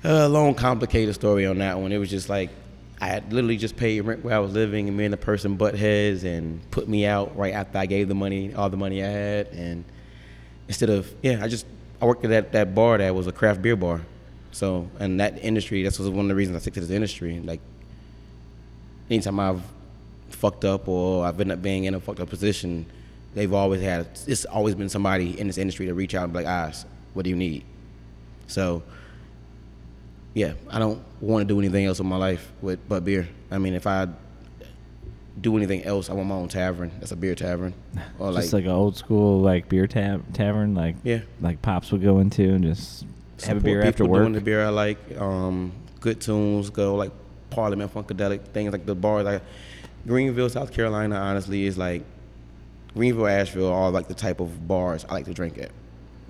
A 0.05 0.29
long, 0.29 0.55
complicated 0.55 1.15
story 1.15 1.47
on 1.47 1.57
that 1.59 1.79
one. 1.79 1.91
It 1.91 1.97
was 1.97 2.11
just 2.11 2.29
like 2.29 2.51
I 3.01 3.07
had 3.07 3.33
literally 3.33 3.57
just 3.57 3.77
paid 3.77 4.03
rent 4.03 4.23
where 4.23 4.35
I 4.35 4.41
was 4.41 4.53
living, 4.53 4.89
and 4.89 4.97
me 4.97 5.07
and 5.07 5.13
the 5.15 5.17
person 5.17 5.57
butt 5.57 5.75
heads 5.75 6.25
and 6.25 6.71
put 6.71 6.87
me 6.87 7.07
out 7.07 7.35
right 7.35 7.55
after 7.55 7.79
I 7.79 7.87
gave 7.87 8.09
the 8.09 8.15
money, 8.15 8.53
all 8.53 8.69
the 8.69 8.77
money 8.77 9.03
I 9.03 9.09
had, 9.09 9.47
and 9.49 9.87
instead 10.69 10.91
of 10.91 11.11
yeah, 11.23 11.43
I 11.43 11.49
just 11.49 11.65
I 12.03 12.05
worked 12.05 12.25
at 12.27 12.31
that, 12.31 12.53
that 12.53 12.75
bar 12.75 12.99
that 12.99 13.15
was 13.15 13.27
a 13.27 13.33
craft 13.33 13.63
beer 13.63 13.75
bar. 13.75 14.03
So 14.57 14.89
and 14.99 15.21
that 15.21 15.45
industry, 15.45 15.83
that's 15.83 15.99
was 15.99 16.09
one 16.09 16.25
of 16.25 16.29
the 16.31 16.35
reasons 16.35 16.57
I 16.57 16.61
stick 16.61 16.73
to 16.75 16.81
this 16.81 16.89
industry. 16.89 17.39
Like 17.41 17.61
anytime 19.11 19.39
I've 19.39 19.61
fucked 20.31 20.65
up 20.65 20.89
or 20.89 21.27
I've 21.27 21.39
ended 21.39 21.59
up 21.59 21.63
being 21.63 21.85
in 21.85 21.93
a 21.93 22.01
fucked 22.01 22.21
up 22.21 22.31
position, 22.31 22.87
they've 23.35 23.53
always 23.53 23.83
had 23.83 24.09
it's 24.27 24.47
always 24.47 24.75
been 24.75 24.89
somebody 24.89 25.39
in 25.39 25.47
this 25.47 25.59
industry 25.59 25.85
to 25.85 25.93
reach 25.93 26.15
out 26.15 26.25
and 26.25 26.33
be 26.33 26.39
like, 26.39 26.47
ah, 26.47 26.69
"Oz, 26.69 26.87
what 27.13 27.25
do 27.25 27.29
you 27.29 27.37
need?" 27.37 27.65
So 28.47 28.83
yeah, 30.33 30.55
I 30.71 30.79
don't 30.79 31.05
want 31.21 31.47
to 31.47 31.55
do 31.55 31.59
anything 31.59 31.85
else 31.85 32.01
in 32.01 32.07
my 32.07 32.17
life 32.17 32.51
with 32.63 32.81
but 32.89 33.05
beer. 33.05 33.29
I 33.51 33.59
mean, 33.59 33.75
if 33.75 33.87
I 33.87 34.09
do 35.39 35.55
anything 35.59 35.85
else, 35.85 36.09
I 36.09 36.15
want 36.15 36.29
my 36.29 36.35
own 36.35 36.49
tavern. 36.49 36.93
That's 36.99 37.13
a 37.13 37.17
beer 37.17 37.35
tavern, 37.35 37.75
or 38.19 38.33
just 38.33 38.55
like, 38.55 38.63
like 38.63 38.65
an 38.65 38.71
old 38.71 38.97
school 38.97 39.39
like 39.39 39.69
beer 39.69 39.87
tab 39.87 40.33
tavern, 40.33 40.75
like 40.75 40.97
yeah, 41.05 41.21
like 41.43 41.61
pops 41.61 41.93
would 41.93 42.01
go 42.01 42.21
into 42.21 42.55
and 42.55 42.65
just 42.65 43.05
have 43.45 43.59
a 43.59 43.61
beer 43.61 43.83
after 43.83 44.05
work. 44.05 44.23
Doing 44.23 44.33
the 44.33 44.41
beer 44.41 44.65
I 44.65 44.69
like, 44.69 44.99
um, 45.19 45.73
good 46.01 46.21
tunes, 46.21 46.71
go 46.71 46.95
like 46.95 47.13
Parliament 47.51 47.93
Funkadelic 47.93 48.45
things 48.49 48.73
like 48.73 48.87
the 48.87 48.95
bars 48.95 49.25
like 49.25 49.43
Greenville, 50.07 50.49
South 50.49 50.73
Carolina. 50.73 51.17
Honestly, 51.17 51.67
is 51.67 51.77
like 51.77 52.03
Greenville, 52.95 53.27
Asheville, 53.27 53.73
all 53.73 53.91
like 53.91 54.09
the 54.09 54.15
type 54.15 54.41
of 54.41 54.67
bars 54.67 55.05
I 55.09 55.15
like 55.15 55.25
to 55.27 55.35
drink 55.35 55.59
at 55.59 55.71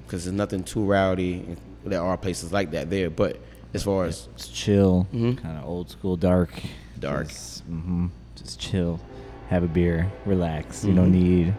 because 0.05 0.25
there's 0.25 0.37
nothing 0.37 0.65
too 0.65 0.85
rowdy. 0.85 1.57
There 1.85 2.03
are 2.03 2.17
places 2.17 2.53
like 2.53 2.73
that 2.73 2.91
there, 2.91 3.11
but 3.11 3.39
as 3.75 3.85
far 3.85 4.07
as 4.07 4.29
it's 4.35 4.49
chill, 4.49 5.07
mm-hmm. 5.13 5.35
kind 5.35 5.59
of 5.59 5.65
old 5.65 5.91
school, 5.91 6.17
dark, 6.17 6.51
dark. 6.99 7.29
Just, 7.29 7.71
mm-hmm, 7.71 8.07
just 8.35 8.59
chill, 8.59 9.01
have 9.49 9.63
a 9.63 9.69
beer, 9.69 10.11
relax. 10.25 10.79
Mm-hmm. 10.79 10.89
You 10.89 10.95
don't 10.95 11.13
mm-hmm. 11.13 11.45
need 11.45 11.55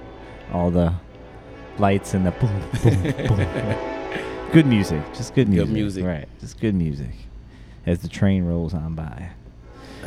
all 0.52 0.72
the 0.72 0.94
lights 1.78 2.14
and 2.14 2.26
the 2.26 2.32
boom, 2.32 2.64
boom, 2.84 3.28
boom. 3.28 3.94
good 4.52 4.66
music, 4.66 5.02
just 5.14 5.36
good 5.36 5.48
music. 5.48 5.68
Good 5.68 5.74
music, 5.74 6.06
right? 6.06 6.28
Just 6.40 6.60
good 6.60 6.76
music 6.76 7.12
as 7.86 8.00
the 8.00 8.08
train 8.08 8.46
rolls 8.46 8.74
on 8.74 8.96
by. 8.96 9.30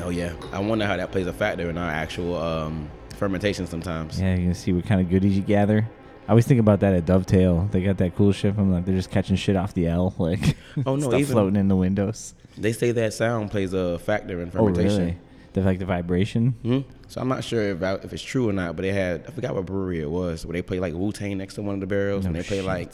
Oh 0.02 0.10
yeah, 0.10 0.32
I 0.52 0.60
wonder 0.60 0.86
how 0.86 0.96
that 0.96 1.12
plays 1.12 1.26
a 1.26 1.32
factor 1.32 1.68
in 1.68 1.76
our 1.76 1.90
actual 1.90 2.36
um, 2.36 2.90
fermentation 3.16 3.66
sometimes. 3.66 4.20
Yeah, 4.20 4.34
you 4.34 4.46
can 4.46 4.54
see 4.54 4.72
what 4.72 4.86
kind 4.86 5.00
of 5.00 5.10
goodies 5.10 5.36
you 5.36 5.42
gather. 5.42 5.88
I 6.26 6.30
always 6.30 6.46
think 6.46 6.60
about 6.60 6.80
that 6.80 6.94
at 6.94 7.06
Dovetail. 7.06 7.68
They 7.72 7.82
got 7.82 7.98
that 7.98 8.16
coolship 8.16 8.54
from 8.54 8.72
like 8.72 8.84
they're 8.84 8.94
just 8.94 9.10
catching 9.10 9.36
shit 9.36 9.56
off 9.56 9.74
the 9.74 9.88
L, 9.88 10.14
like 10.18 10.56
oh 10.86 10.96
no, 10.96 11.08
stuff 11.08 11.24
floating 11.26 11.56
in 11.56 11.68
the 11.68 11.76
windows. 11.76 12.34
They 12.56 12.72
say 12.72 12.92
that 12.92 13.12
sound 13.12 13.50
plays 13.50 13.72
a 13.72 13.98
factor 13.98 14.40
in 14.40 14.50
fermentation. 14.50 14.90
Oh 14.90 14.98
really? 14.98 15.18
The 15.52 15.62
like 15.62 15.78
the 15.80 15.84
vibration. 15.84 16.54
Mm-hmm. 16.64 16.90
So 17.08 17.20
I'm 17.20 17.28
not 17.28 17.42
sure 17.42 17.62
if 17.62 17.82
I, 17.82 17.94
if 17.94 18.12
it's 18.12 18.22
true 18.22 18.48
or 18.48 18.52
not, 18.52 18.76
but 18.76 18.82
they 18.82 18.92
had 18.92 19.24
I 19.26 19.32
forgot 19.32 19.54
what 19.54 19.66
brewery 19.66 20.00
it 20.00 20.10
was 20.10 20.46
where 20.46 20.52
they 20.52 20.62
play 20.62 20.78
like 20.78 20.94
Wu 20.94 21.10
Tang 21.10 21.36
next 21.38 21.54
to 21.54 21.62
one 21.62 21.74
of 21.74 21.80
the 21.80 21.86
barrels, 21.86 22.24
no 22.24 22.28
and 22.28 22.36
they 22.36 22.42
play 22.44 22.62
like 22.62 22.92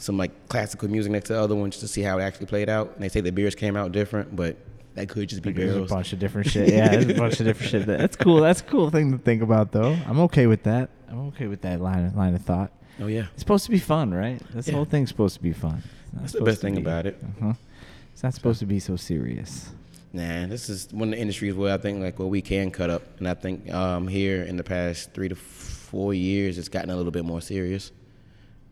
some 0.00 0.16
like 0.16 0.48
classical 0.48 0.88
music 0.88 1.12
next 1.12 1.26
to 1.28 1.34
the 1.34 1.40
other 1.40 1.54
ones 1.54 1.74
just 1.74 1.82
to 1.82 1.88
see 1.88 2.02
how 2.02 2.18
it 2.18 2.22
actually 2.22 2.46
played 2.46 2.68
out. 2.68 2.92
And 2.94 3.02
they 3.02 3.08
say 3.08 3.20
the 3.20 3.32
beers 3.32 3.54
came 3.54 3.76
out 3.76 3.92
different, 3.92 4.34
but 4.34 4.56
that 4.94 5.08
could 5.08 5.28
just 5.28 5.42
be 5.42 5.52
barrels. 5.52 5.90
a 5.90 5.94
bunch 5.94 6.12
of 6.12 6.18
different 6.18 6.48
shit. 6.50 6.68
Yeah, 6.68 6.88
there's 6.88 7.08
a 7.08 7.14
bunch 7.14 7.38
of 7.40 7.46
different 7.46 7.70
shit. 7.70 7.86
That's 7.86 8.16
cool. 8.16 8.40
That's 8.40 8.60
a 8.60 8.64
cool 8.64 8.90
thing 8.90 9.12
to 9.12 9.18
think 9.18 9.42
about, 9.42 9.72
though. 9.72 9.96
I'm 10.06 10.20
okay 10.20 10.46
with 10.46 10.64
that. 10.64 10.90
I'm 11.08 11.28
okay 11.28 11.46
with 11.46 11.62
that 11.62 11.80
line 11.80 12.12
line 12.14 12.34
of 12.34 12.42
thought. 12.42 12.72
Oh 13.00 13.06
yeah, 13.06 13.26
it's 13.32 13.42
supposed 13.42 13.64
to 13.64 13.70
be 13.70 13.78
fun, 13.78 14.12
right? 14.12 14.40
This 14.52 14.68
yeah. 14.68 14.74
whole 14.74 14.84
thing's 14.84 15.08
supposed 15.08 15.36
to 15.36 15.42
be 15.42 15.52
fun. 15.52 15.82
That's 16.12 16.32
the 16.32 16.42
best 16.42 16.60
thing 16.60 16.74
be, 16.74 16.80
about 16.80 17.06
it. 17.06 17.18
Uh-huh. 17.22 17.54
It's 18.12 18.22
not 18.22 18.34
supposed 18.34 18.60
to 18.60 18.66
be 18.66 18.80
so 18.80 18.96
serious. 18.96 19.70
Nah, 20.12 20.46
this 20.46 20.68
is 20.68 20.88
one 20.90 21.08
of 21.08 21.12
the 21.12 21.20
industries 21.20 21.54
where 21.54 21.72
I 21.72 21.78
think 21.78 22.02
like 22.02 22.18
where 22.18 22.28
we 22.28 22.42
can 22.42 22.70
cut 22.70 22.90
up, 22.90 23.02
and 23.18 23.28
I 23.28 23.34
think 23.34 23.72
um, 23.72 24.08
here 24.08 24.42
in 24.42 24.56
the 24.56 24.64
past 24.64 25.12
three 25.12 25.28
to 25.28 25.36
four 25.36 26.12
years, 26.14 26.58
it's 26.58 26.68
gotten 26.68 26.90
a 26.90 26.96
little 26.96 27.12
bit 27.12 27.24
more 27.24 27.40
serious. 27.40 27.92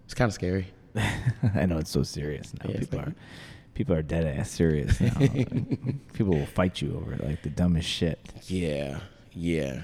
It's 0.04 0.14
kind 0.14 0.28
of 0.28 0.34
scary. 0.34 0.68
I 1.54 1.66
know 1.66 1.78
it's 1.78 1.90
so 1.90 2.02
serious 2.02 2.52
now. 2.54 2.70
Yeah, 2.70 2.78
people 2.78 3.00
are 3.00 3.14
people 3.74 3.94
are 3.94 4.02
dead 4.02 4.26
ass 4.26 4.50
serious 4.50 5.00
now. 5.00 5.16
people 6.12 6.34
will 6.34 6.46
fight 6.46 6.82
you 6.82 6.96
over 6.96 7.14
it, 7.14 7.24
like 7.24 7.42
the 7.42 7.50
dumbest 7.50 7.88
shit. 7.88 8.18
Yeah, 8.46 9.00
yeah. 9.32 9.82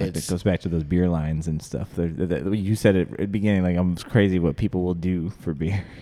Like 0.00 0.16
it 0.16 0.26
goes 0.28 0.42
back 0.42 0.60
to 0.60 0.68
those 0.68 0.84
beer 0.84 1.08
lines 1.08 1.48
and 1.48 1.60
stuff. 1.60 1.90
They're, 1.94 2.08
they're, 2.08 2.54
you 2.54 2.76
said 2.76 2.94
it 2.94 3.10
at 3.12 3.18
the 3.18 3.26
beginning, 3.26 3.64
like 3.64 3.76
I'm 3.76 3.96
crazy 3.96 4.38
what 4.38 4.56
people 4.56 4.82
will 4.82 4.94
do 4.94 5.30
for 5.30 5.54
beer. 5.54 5.84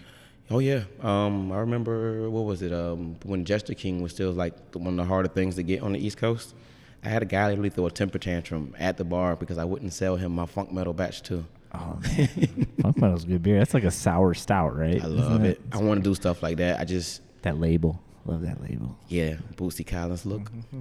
Oh 0.49 0.61
yeah, 0.61 0.84
um, 1.03 1.51
I 1.51 1.57
remember 1.57 2.30
what 2.30 2.44
was 2.44 2.62
it 2.62 2.72
um, 2.72 3.16
when 3.24 3.44
Jester 3.44 3.74
King 3.74 4.01
was 4.01 4.12
still 4.12 4.30
like 4.30 4.55
one 4.74 4.86
of 4.86 4.97
the 4.97 5.05
harder 5.05 5.28
things 5.28 5.57
to 5.57 5.64
get 5.64 5.82
on 5.82 5.92
the 5.92 5.99
East 5.99 6.18
Coast. 6.18 6.55
I 7.03 7.09
had 7.09 7.22
a 7.22 7.26
guy 7.26 7.49
literally 7.49 7.70
throw 7.70 7.86
a 7.86 7.90
temper 7.90 8.20
tantrum 8.20 8.72
at 8.78 8.97
the 8.97 9.03
bar 9.05 9.34
because 9.34 9.59
I 9.59 9.64
wouldn't 9.64 9.92
sell 9.92 10.14
him 10.14 10.32
my 10.36 10.47
Funk 10.47 10.70
Metal 10.70 10.92
batch 10.92 11.22
two. 11.22 11.47
Oh 11.79 11.99
man, 12.03 12.66
Funk 12.81 12.97
Metal's 12.99 13.24
good 13.24 13.43
beer. 13.43 13.59
That's 13.59 13.74
like 13.74 13.85
a 13.85 13.91
sour 13.91 14.35
stout, 14.35 14.77
right? 14.77 15.03
I 15.03 15.07
love 15.07 15.45
it. 15.45 15.61
I 15.72 15.79
want 15.79 16.03
to 16.03 16.09
do 16.09 16.14
stuff 16.14 16.43
like 16.43 16.57
that. 16.59 16.81
I 16.81 16.85
just 16.85 17.22
that 17.43 17.59
label, 17.59 18.01
love 18.24 18.43
that 18.43 18.62
label. 18.62 18.97
Yeah, 19.09 19.35
Bootsy 19.57 19.87
Collins 19.87 20.24
look. 20.24 20.51
Mm-hmm. 20.51 20.81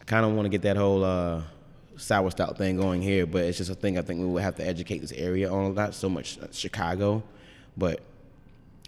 I 0.00 0.04
kind 0.04 0.24
of 0.24 0.32
want 0.32 0.46
to 0.46 0.50
get 0.50 0.62
that 0.62 0.76
whole. 0.76 1.04
Uh, 1.04 1.42
sour 1.98 2.30
stout 2.30 2.56
thing 2.56 2.76
going 2.76 3.02
here, 3.02 3.26
but 3.26 3.44
it's 3.44 3.58
just 3.58 3.70
a 3.70 3.74
thing 3.74 3.98
I 3.98 4.02
think 4.02 4.20
we 4.20 4.26
will 4.26 4.38
have 4.38 4.54
to 4.56 4.66
educate 4.66 4.98
this 4.98 5.12
area 5.12 5.50
on. 5.50 5.64
a 5.64 5.68
lot. 5.70 5.94
so 5.94 6.08
much 6.08 6.38
Chicago, 6.52 7.22
but 7.76 8.00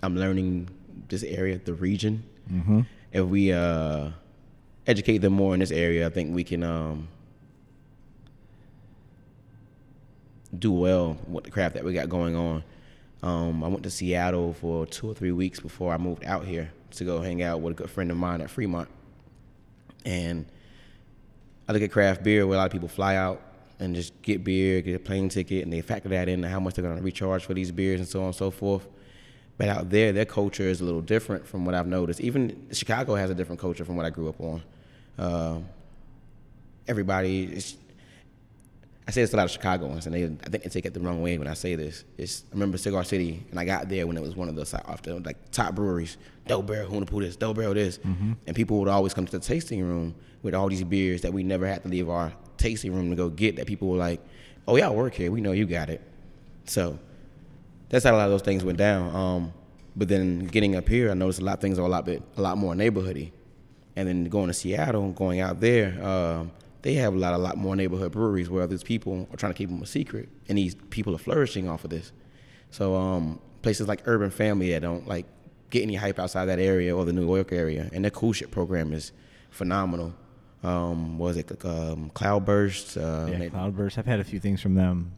I'm 0.03 0.17
learning 0.17 0.69
this 1.09 1.23
area, 1.23 1.59
the 1.59 1.75
region. 1.75 2.25
Mm-hmm. 2.51 2.81
If 3.13 3.25
we 3.27 3.53
uh, 3.53 4.11
educate 4.87 5.19
them 5.19 5.33
more 5.33 5.55
in 5.55 5.61
this 5.61 5.71
area, 5.71 6.07
I 6.07 6.11
think 6.11 6.35
we 6.35 6.45
can 6.45 6.63
um, 6.63 7.09
do 10.59 10.73
well 10.73 11.17
with 11.29 11.45
the 11.45 11.51
craft 11.51 11.75
that 11.75 11.85
we 11.85 11.93
got 11.93 12.09
going 12.09 12.37
on. 12.37 12.65
Um, 13.23 13.63
I 13.63 13.69
went 13.69 13.83
to 13.83 13.91
Seattle 13.91 14.55
for 14.55 14.87
two 14.87 15.11
or 15.11 15.15
three 15.15 15.33
weeks 15.33 15.61
before 15.61 15.93
I 15.93 15.99
moved 15.99 16.25
out 16.25 16.45
here 16.45 16.73
to 16.93 17.05
go 17.05 17.21
hang 17.21 17.43
out 17.43 17.61
with 17.61 17.73
a 17.73 17.75
good 17.77 17.91
friend 17.91 18.11
of 18.11 18.17
mine 18.17 18.41
at 18.41 18.51
Fremont, 18.51 18.89
and 20.05 20.47
I 21.69 21.73
look 21.73 21.83
at 21.83 21.93
craft 21.93 22.23
beer 22.23 22.47
where 22.47 22.57
a 22.57 22.59
lot 22.59 22.67
of 22.67 22.73
people 22.73 22.89
fly 22.89 23.17
out 23.17 23.43
and 23.79 23.95
just 23.95 24.21
get 24.23 24.43
beer, 24.45 24.81
get 24.83 24.95
a 24.95 24.99
plane 24.99 25.29
ticket, 25.29 25.65
and 25.65 25.73
they 25.73 25.81
factor 25.81 26.09
that 26.11 26.29
into 26.29 26.49
how 26.49 26.61
much 26.61 26.75
they're 26.75 26.85
going 26.85 26.97
to 26.97 27.03
recharge 27.03 27.45
for 27.45 27.55
these 27.55 27.71
beers 27.73 28.01
and 28.01 28.09
so 28.09 28.21
on 28.21 28.27
and 28.27 28.35
so 28.35 28.51
forth. 28.51 28.87
But 29.57 29.69
out 29.69 29.91
there, 29.91 30.13
their 30.13 30.25
culture 30.25 30.65
is 30.65 30.81
a 30.81 30.85
little 30.85 31.01
different 31.01 31.47
from 31.47 31.65
what 31.65 31.75
I've 31.75 31.87
noticed. 31.87 32.21
Even 32.21 32.67
Chicago 32.73 33.15
has 33.15 33.31
a 33.31 33.35
different 33.35 33.61
culture 33.61 33.85
from 33.85 33.97
what 33.97 34.07
I 34.07 34.11
grew 34.11 34.29
up 34.29 34.41
on. 34.41 34.63
Uh, 35.19 35.59
everybody, 36.89 37.63
I 39.11 39.13
say 39.13 39.23
this 39.23 39.33
a 39.33 39.37
lot 39.37 39.47
of 39.47 39.51
Chicagoans, 39.51 40.07
and 40.07 40.15
they, 40.15 40.23
I 40.23 40.51
think 40.51 40.63
they 40.63 40.71
take 40.71 40.87
it 40.87 40.95
the 40.95 41.01
wrong 41.01 41.21
way 41.21 41.37
when 41.37 41.49
I 41.49 41.55
say 41.55 41.75
this. 41.75 42.05
It's, 42.17 42.45
I 42.49 42.55
remember 42.55 42.79
Cigar 42.79 43.03
City, 43.03 43.45
and 43.51 43.59
I 43.59 43.65
got 43.65 43.89
there 43.89 44.07
when 44.07 44.17
it 44.17 44.23
was 44.23 44.37
one 44.37 44.49
of 44.49 44.55
the 44.55 44.83
often 44.87 45.25
like 45.25 45.51
top 45.51 45.75
breweries. 45.75 46.17
Dope 46.47 46.67
Barrel, 46.67 46.87
who 46.87 46.95
wanna 46.95 47.07
put 47.07 47.25
this? 47.25 47.35
Dope 47.35 47.57
Barrel, 47.57 47.75
this, 47.75 47.99
mm-hmm. 47.99 48.35
and 48.47 48.55
people 48.55 48.79
would 48.79 48.87
always 48.87 49.13
come 49.13 49.27
to 49.27 49.33
the 49.33 49.41
tasting 49.45 49.83
room 49.83 50.15
with 50.43 50.55
all 50.55 50.69
these 50.69 50.85
beers 50.85 51.23
that 51.23 51.33
we 51.33 51.43
never 51.43 51.67
had 51.67 51.83
to 51.83 51.89
leave 51.89 52.09
our 52.09 52.33
tasting 52.57 52.95
room 52.95 53.11
to 53.11 53.17
go 53.17 53.29
get. 53.29 53.57
That 53.57 53.67
people 53.67 53.89
were 53.89 53.97
like, 53.97 54.21
"Oh, 54.69 54.77
y'all 54.77 54.95
work 54.95 55.15
here. 55.15 55.33
We 55.33 55.41
know 55.41 55.51
you 55.51 55.67
got 55.67 55.91
it." 55.91 56.01
So 56.67 56.97
that's 57.89 58.05
how 58.05 58.15
a 58.15 58.17
lot 58.17 58.27
of 58.27 58.31
those 58.31 58.43
things 58.43 58.63
went 58.63 58.79
down. 58.79 59.13
Um, 59.13 59.53
but 59.97 60.07
then 60.07 60.47
getting 60.47 60.77
up 60.77 60.89
here, 60.89 61.11
I 61.11 61.15
noticed 61.15 61.41
a 61.41 61.45
lot 61.45 61.55
of 61.55 61.61
things 61.61 61.81
are 61.81 61.83
a 61.83 61.89
lot 61.89 62.05
bit, 62.05 62.23
a 62.37 62.41
lot 62.41 62.59
more 62.59 62.75
neighborhoody. 62.75 63.33
And 63.97 64.07
then 64.07 64.27
going 64.27 64.47
to 64.47 64.55
Seattle 64.55 65.03
and 65.03 65.17
going 65.17 65.41
out 65.41 65.59
there, 65.59 66.01
um, 66.01 66.53
they 66.83 66.95
have 66.95 67.15
a 67.15 67.19
lot, 67.19 67.35
a 67.35 67.39
lot 67.39 67.57
more 67.57 67.77
neighborhood 67.77 68.13
breweries 68.13 68.49
where 68.49 68.67
these 68.67 68.83
people 68.83 69.29
are 69.33 69.37
trying 69.37 69.53
to 69.53 69.57
keep 69.57 69.69
them 69.69 69.83
a 69.83 69.87
secret, 69.87 70.29
and 70.49 70.57
these 70.57 70.75
people 70.91 71.15
are 71.15 71.19
flourishing 71.19 71.69
off 71.69 71.85
of 71.85 71.91
this. 71.91 72.13
So 72.71 72.95
um, 72.95 73.41
places 73.63 73.89
like 73.89 74.03
Urban 74.07 74.31
Family 74.31 74.71
that 74.73 74.83
don't 74.83 75.07
like 75.07 75.27
get 75.71 75.83
any 75.83 75.95
hype 75.95 76.19
outside 76.19 76.47
that 76.47 76.59
area 76.59 76.97
or 76.97 77.05
the 77.05 77.13
New 77.13 77.27
York 77.27 77.53
area, 77.53 77.89
and 77.93 78.05
their 78.05 78.11
coolship 78.11 78.51
program 78.51 78.93
is 78.93 79.13
phenomenal 79.51 80.15
um, 80.63 81.19
was 81.19 81.37
it 81.37 81.65
um, 81.65 82.11
Cloudburst? 82.11 82.97
Uh, 82.97 83.29
yeah, 83.31 83.49
Cloudburst. 83.49 83.97
I've 83.99 84.07
had 84.07 84.21
a 84.21 84.25
few 84.25 84.41
things 84.41 84.61
from 84.61 84.75
them. 84.75 85.13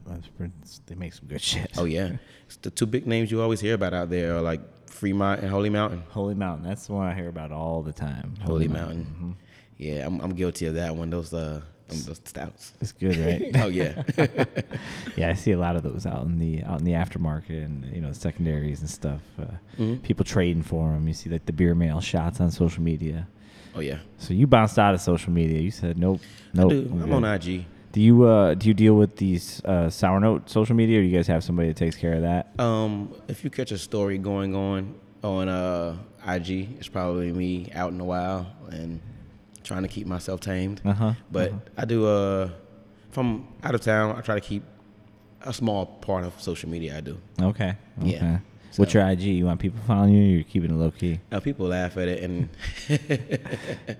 They 0.85 0.95
make 0.95 1.13
some 1.13 1.27
good 1.27 1.41
shit. 1.41 1.71
Oh 1.77 1.83
yeah, 1.83 2.13
the 2.61 2.69
two 2.69 2.85
big 2.85 3.05
names 3.05 3.29
you 3.29 3.41
always 3.41 3.59
hear 3.59 3.73
about 3.73 3.93
out 3.93 4.09
there 4.09 4.37
are 4.37 4.41
like 4.41 4.61
Fremont 4.87 5.41
and 5.41 5.49
Holy 5.49 5.69
Mountain. 5.69 6.03
Holy 6.09 6.35
Mountain. 6.35 6.67
That's 6.67 6.87
the 6.87 6.93
one 6.93 7.07
I 7.07 7.13
hear 7.13 7.27
about 7.27 7.51
all 7.51 7.81
the 7.81 7.91
time. 7.91 8.35
Holy, 8.41 8.65
Holy 8.65 8.67
Mountain. 8.67 8.97
Mountain. 8.97 9.15
Mm-hmm. 9.15 9.31
Yeah, 9.77 10.05
I'm, 10.05 10.19
I'm 10.21 10.33
guilty 10.33 10.65
of 10.65 10.75
that 10.75 10.95
one. 10.95 11.09
Those 11.09 11.33
uh, 11.33 11.61
those 11.87 12.21
stouts. 12.23 12.73
It's 12.81 12.91
good, 12.91 13.17
right? 13.17 13.51
oh 13.63 13.67
yeah. 13.67 14.03
yeah, 15.15 15.29
I 15.29 15.33
see 15.33 15.51
a 15.51 15.57
lot 15.57 15.75
of 15.75 15.83
those 15.83 16.05
out 16.05 16.25
in 16.25 16.39
the 16.39 16.63
out 16.63 16.79
in 16.79 16.85
the 16.85 16.93
aftermarket 16.93 17.65
and 17.65 17.85
you 17.93 18.01
know 18.01 18.11
secondaries 18.11 18.81
and 18.81 18.89
stuff. 18.89 19.21
Uh, 19.39 19.45
mm-hmm. 19.77 19.95
People 19.97 20.25
trading 20.25 20.63
for 20.63 20.91
them. 20.91 21.07
You 21.07 21.13
see 21.13 21.29
like 21.29 21.45
the 21.45 21.53
beer 21.53 21.75
mail 21.75 22.01
shots 22.01 22.39
on 22.39 22.51
social 22.51 22.83
media. 22.83 23.27
Oh 23.75 23.79
yeah. 23.79 23.99
So 24.17 24.33
you 24.33 24.47
bounced 24.47 24.77
out 24.77 24.93
of 24.93 25.01
social 25.01 25.31
media. 25.31 25.59
You 25.59 25.71
said 25.71 25.97
nope, 25.97 26.21
nope. 26.53 26.71
I'm, 26.71 27.03
I'm 27.03 27.13
on 27.13 27.25
IG. 27.25 27.65
Do 27.91 28.01
you 28.01 28.23
uh, 28.23 28.55
do 28.55 28.67
you 28.67 28.73
deal 28.73 28.95
with 28.95 29.17
these 29.17 29.63
uh, 29.65 29.89
sour 29.89 30.19
note 30.19 30.49
social 30.49 30.75
media, 30.75 30.99
or 30.99 31.01
do 31.01 31.07
you 31.07 31.15
guys 31.15 31.27
have 31.27 31.43
somebody 31.43 31.67
that 31.67 31.77
takes 31.77 31.95
care 31.95 32.13
of 32.13 32.21
that? 32.21 32.59
Um, 32.59 33.13
if 33.27 33.43
you 33.43 33.49
catch 33.49 33.71
a 33.71 33.77
story 33.77 34.17
going 34.17 34.55
on 34.55 34.95
on 35.23 35.47
uh, 35.47 35.97
IG, 36.27 36.77
it's 36.79 36.87
probably 36.87 37.31
me 37.31 37.69
out 37.73 37.91
in 37.91 37.97
the 37.97 38.03
wild 38.03 38.47
and 38.71 38.99
trying 39.63 39.83
to 39.83 39.87
keep 39.87 40.07
myself 40.07 40.39
tamed. 40.39 40.81
Uh-huh, 40.85 41.13
but 41.31 41.51
uh-huh. 41.51 41.59
I 41.77 41.85
do. 41.85 42.05
Uh, 42.05 42.49
if 43.09 43.17
I'm 43.17 43.47
out 43.63 43.75
of 43.75 43.81
town, 43.81 44.15
I 44.17 44.21
try 44.21 44.35
to 44.35 44.41
keep 44.41 44.63
a 45.41 45.53
small 45.53 45.85
part 45.85 46.23
of 46.23 46.39
social 46.41 46.69
media. 46.69 46.97
I 46.97 47.01
do. 47.01 47.19
Okay. 47.41 47.75
okay. 47.99 48.09
Yeah. 48.11 48.39
So, 48.71 48.81
What's 48.81 48.93
your 48.93 49.07
IG? 49.07 49.21
You 49.21 49.45
want 49.45 49.59
people 49.59 49.79
following 49.85 50.13
you? 50.13 50.23
you're 50.23 50.43
keeping 50.43 50.71
it 50.71 50.75
low 50.75 50.89
key. 50.89 51.19
Uh, 51.31 51.39
people 51.39 51.67
laugh 51.67 51.95
at 51.97 52.07
it, 52.07 52.23
and 52.23 52.49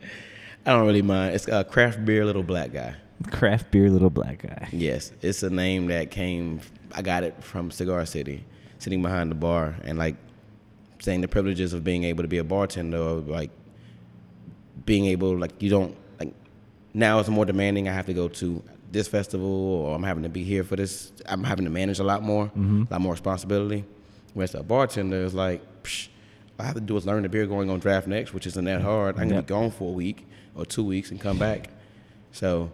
I 0.65 0.71
don't 0.71 0.87
really 0.87 1.03
mind. 1.03 1.35
It's 1.35 1.47
a 1.47 1.63
craft 1.63 2.03
beer 2.05 2.25
little 2.25 2.41
black 2.41 2.73
guy. 2.73 2.95
Craft 3.29 3.69
beer 3.69 3.89
little 3.91 4.09
black 4.09 4.41
guy. 4.41 4.69
Yes, 4.71 5.11
it's 5.21 5.43
a 5.43 5.49
name 5.49 5.87
that 5.87 6.09
came. 6.09 6.59
I 6.91 7.03
got 7.03 7.23
it 7.23 7.43
from 7.43 7.69
Cigar 7.69 8.03
City, 8.07 8.45
sitting 8.79 9.03
behind 9.03 9.29
the 9.29 9.35
bar, 9.35 9.75
and 9.83 9.99
like 9.99 10.15
saying 10.99 11.21
the 11.21 11.27
privileges 11.27 11.73
of 11.73 11.83
being 11.83 12.03
able 12.03 12.23
to 12.23 12.27
be 12.27 12.39
a 12.39 12.43
bartender, 12.43 12.97
or 12.97 13.19
like 13.19 13.51
being 14.85 15.05
able 15.05 15.37
like 15.37 15.61
you 15.61 15.69
don't 15.69 15.95
like 16.19 16.33
now 16.93 17.19
it's 17.19 17.29
more 17.29 17.45
demanding. 17.45 17.87
I 17.87 17.93
have 17.93 18.05
to 18.07 18.13
go 18.13 18.27
to 18.27 18.63
this 18.91 19.07
festival 19.07 19.47
or 19.47 19.95
I'm 19.95 20.03
having 20.03 20.23
to 20.23 20.29
be 20.29 20.43
here 20.43 20.63
for 20.63 20.75
this. 20.75 21.11
I'm 21.27 21.43
having 21.43 21.65
to 21.65 21.71
manage 21.71 21.99
a 21.99 22.03
lot 22.03 22.21
more, 22.23 22.45
Mm-hmm. 22.47 22.83
a 22.89 22.93
lot 22.93 23.01
more 23.01 23.13
responsibility. 23.13 23.85
Whereas 24.33 24.53
a 24.55 24.63
bartender 24.63 25.17
is 25.23 25.33
like, 25.33 25.61
Psh, 25.83 26.07
all 26.59 26.63
I 26.63 26.67
have 26.67 26.75
to 26.75 26.81
do 26.81 26.95
is 26.97 27.05
learn 27.05 27.23
the 27.23 27.29
beer 27.29 27.45
going 27.47 27.69
on 27.69 27.79
draft 27.79 28.07
next, 28.07 28.33
which 28.33 28.45
isn't 28.47 28.65
that 28.65 28.81
hard. 28.81 29.15
I 29.17 29.21
can 29.21 29.29
Yep. 29.29 29.47
be 29.47 29.49
gone 29.49 29.71
for 29.71 29.89
a 29.89 29.93
week 29.93 30.27
or 30.55 30.65
two 30.65 30.83
weeks 30.83 31.09
and 31.11 31.19
come 31.19 31.37
back. 31.39 31.69
So 32.31 32.71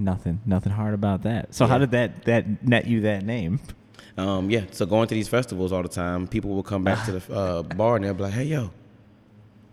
Nothing, 0.00 0.40
nothing 0.46 0.72
hard 0.72 0.94
about 0.94 1.22
that. 1.24 1.52
So 1.54 1.66
how 1.66 1.78
did 1.78 1.90
that 1.90 2.24
that 2.24 2.62
net 2.64 2.86
you 2.86 3.00
that 3.00 3.24
name? 3.24 3.58
Um, 4.16 4.48
yeah, 4.50 4.62
so 4.70 4.86
going 4.86 5.08
to 5.08 5.14
these 5.14 5.26
festivals 5.28 5.72
all 5.72 5.82
the 5.82 5.88
time, 5.88 6.28
people 6.28 6.50
will 6.50 6.62
come 6.62 6.84
back 6.84 7.04
to 7.06 7.12
the 7.18 7.34
uh, 7.34 7.62
bar 7.62 7.96
and 7.96 8.04
they'll 8.04 8.14
be 8.14 8.22
like, 8.22 8.32
"Hey, 8.32 8.44
yo, 8.44 8.70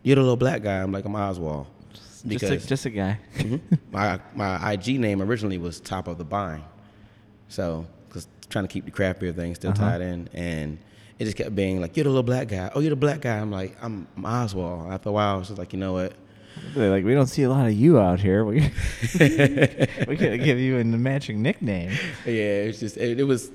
you're 0.06 0.16
the 0.16 0.22
little 0.22 0.38
black 0.38 0.64
guy." 0.64 0.78
I'm 0.82 0.92
like, 0.94 1.04
"I'm 1.06 1.16
Oswald," 1.16 1.68
Just 2.28 2.44
a, 2.44 2.58
just 2.58 2.86
a 2.86 2.90
guy. 2.90 3.20
Mhm. 3.38 3.60
my 3.92 4.20
my 4.36 4.72
IG 4.74 5.00
name 5.00 5.22
originally 5.22 5.58
was 5.58 5.80
Top 5.80 6.08
of 6.08 6.18
the 6.18 6.24
Vine, 6.24 6.64
so 7.50 7.86
because 8.08 8.28
trying 8.50 8.66
to 8.68 8.72
keep 8.72 8.86
the 8.86 8.92
craft 8.92 9.20
beer 9.20 9.32
thing 9.34 9.54
still 9.56 9.72
Uh-huh. 9.72 9.90
tied 9.92 10.02
in, 10.02 10.30
and 10.34 10.78
it 11.20 11.26
just 11.26 11.38
kept 11.38 11.54
being 11.56 11.82
like, 11.82 11.96
"You're 11.98 12.04
the 12.06 12.10
little 12.10 12.24
black 12.24 12.48
guy." 12.48 12.72
Oh, 12.74 12.80
you're 12.80 12.90
the 12.92 12.96
black 12.96 13.22
guy. 13.22 13.38
I'm 13.38 13.52
like, 13.52 13.76
"I'm, 13.82 14.08
I'm 14.18 14.26
Oswald." 14.26 14.92
After 14.92 15.10
a 15.10 15.12
while, 15.12 15.36
I 15.36 15.38
was 15.38 15.48
just 15.50 15.60
like, 15.60 15.74
"You 15.74 15.80
know 15.80 15.94
what?" 15.94 16.14
They're 16.74 16.90
like, 16.90 17.04
we 17.04 17.14
don't 17.14 17.28
see 17.28 17.44
a 17.44 17.50
lot 17.50 17.68
of 17.68 17.74
you 17.74 18.00
out 18.00 18.20
here. 18.22 18.46
We 18.46 18.62
we 19.20 20.16
could 20.18 20.42
give 20.44 20.58
you 20.60 20.78
a 20.80 20.84
matching 20.86 21.42
nickname. 21.42 21.92
Yeah, 22.26 22.68
it's 22.70 22.80
just 22.80 22.98
it, 22.98 23.20
it 23.20 23.24
was. 23.24 23.52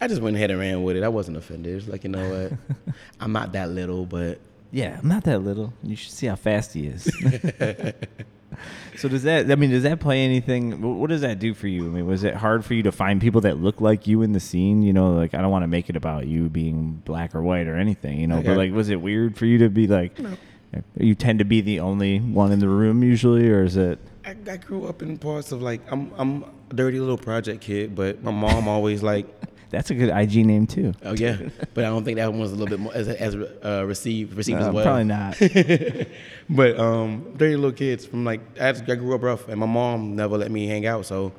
I 0.00 0.06
just 0.08 0.22
went 0.22 0.36
ahead 0.36 0.50
and 0.50 0.58
ran 0.60 0.82
with 0.82 0.96
it. 0.96 1.02
I 1.02 1.08
wasn't 1.08 1.36
offended. 1.36 1.76
It's 1.76 1.88
like, 1.88 2.04
you 2.04 2.10
know 2.10 2.26
what? 2.30 2.94
I'm 3.20 3.32
not 3.32 3.52
that 3.52 3.70
little, 3.70 4.06
but 4.06 4.40
Yeah, 4.72 4.98
I'm 5.00 5.08
not 5.08 5.24
that 5.24 5.40
little. 5.40 5.72
You 5.82 5.96
should 5.96 6.12
see 6.12 6.26
how 6.26 6.36
fast 6.36 6.74
he 6.74 6.86
is. 6.86 7.04
so 8.96 9.08
does 9.08 9.24
that? 9.24 9.50
I 9.50 9.54
mean, 9.56 9.70
does 9.70 9.82
that 9.82 10.00
play 10.00 10.24
anything? 10.24 10.98
What 10.98 11.10
does 11.10 11.22
that 11.22 11.38
do 11.38 11.54
for 11.54 11.66
you? 11.66 11.86
I 11.86 11.88
mean, 11.88 12.06
was 12.06 12.24
it 12.24 12.34
hard 12.34 12.64
for 12.64 12.74
you 12.74 12.82
to 12.84 12.92
find 12.92 13.20
people 13.20 13.40
that 13.42 13.58
look 13.58 13.80
like 13.80 14.06
you 14.06 14.22
in 14.22 14.32
the 14.32 14.40
scene? 14.40 14.82
You 14.82 14.92
know, 14.92 15.12
like 15.12 15.34
I 15.34 15.40
don't 15.40 15.50
want 15.50 15.64
to 15.64 15.68
make 15.68 15.88
it 15.90 15.96
about 15.96 16.26
you 16.26 16.48
being 16.48 17.02
black 17.04 17.34
or 17.34 17.42
white 17.42 17.66
or 17.66 17.76
anything. 17.76 18.20
You 18.20 18.26
know, 18.26 18.42
but 18.42 18.56
like, 18.56 18.72
was 18.72 18.90
it 18.90 19.00
weird 19.00 19.36
for 19.36 19.46
you 19.46 19.58
to 19.58 19.68
be 19.68 19.86
like? 19.86 20.18
Eh, 20.72 20.80
you 20.98 21.14
tend 21.16 21.40
to 21.40 21.44
be 21.44 21.60
the 21.60 21.80
only 21.80 22.18
one 22.20 22.52
in 22.52 22.60
the 22.60 22.68
room 22.68 23.02
usually, 23.02 23.48
or 23.50 23.64
is 23.64 23.76
it? 23.76 23.98
I, 24.24 24.36
I 24.48 24.56
grew 24.56 24.86
up 24.86 25.02
in 25.02 25.18
parts 25.18 25.50
of 25.50 25.62
like 25.62 25.80
I'm 25.90 26.12
I'm 26.16 26.44
a 26.70 26.74
dirty 26.74 27.00
little 27.00 27.18
project 27.18 27.62
kid, 27.62 27.94
but 27.96 28.22
my 28.22 28.30
mom 28.30 28.68
always 28.68 29.02
like, 29.02 29.26
That's 29.70 29.90
a 29.90 29.94
good 29.94 30.08
IG 30.10 30.44
name 30.44 30.66
too. 30.66 30.92
oh 31.04 31.12
yeah, 31.14 31.36
but 31.74 31.84
I 31.84 31.88
don't 31.88 32.04
think 32.04 32.16
that 32.16 32.30
one 32.30 32.40
was 32.40 32.50
a 32.52 32.56
little 32.56 32.68
bit 32.68 32.80
more 32.80 32.92
as 32.94 33.08
as 33.08 33.34
uh, 33.36 33.84
received 33.86 34.34
received 34.36 34.60
Uh, 34.60 34.68
as 34.68 34.74
well. 34.74 34.84
Probably 34.84 35.04
not. 35.04 35.38
but 36.50 36.78
um, 36.78 37.34
dirty 37.36 37.54
little 37.56 37.72
kids 37.72 38.04
from 38.04 38.24
like 38.24 38.40
I, 38.60 38.72
just- 38.72 38.88
I 38.90 38.96
grew 38.96 39.14
up 39.14 39.22
rough, 39.22 39.48
and 39.48 39.58
my 39.60 39.66
mom 39.66 40.16
never 40.16 40.36
let 40.36 40.50
me 40.50 40.66
hang 40.66 40.86
out, 40.86 41.06
so 41.06 41.32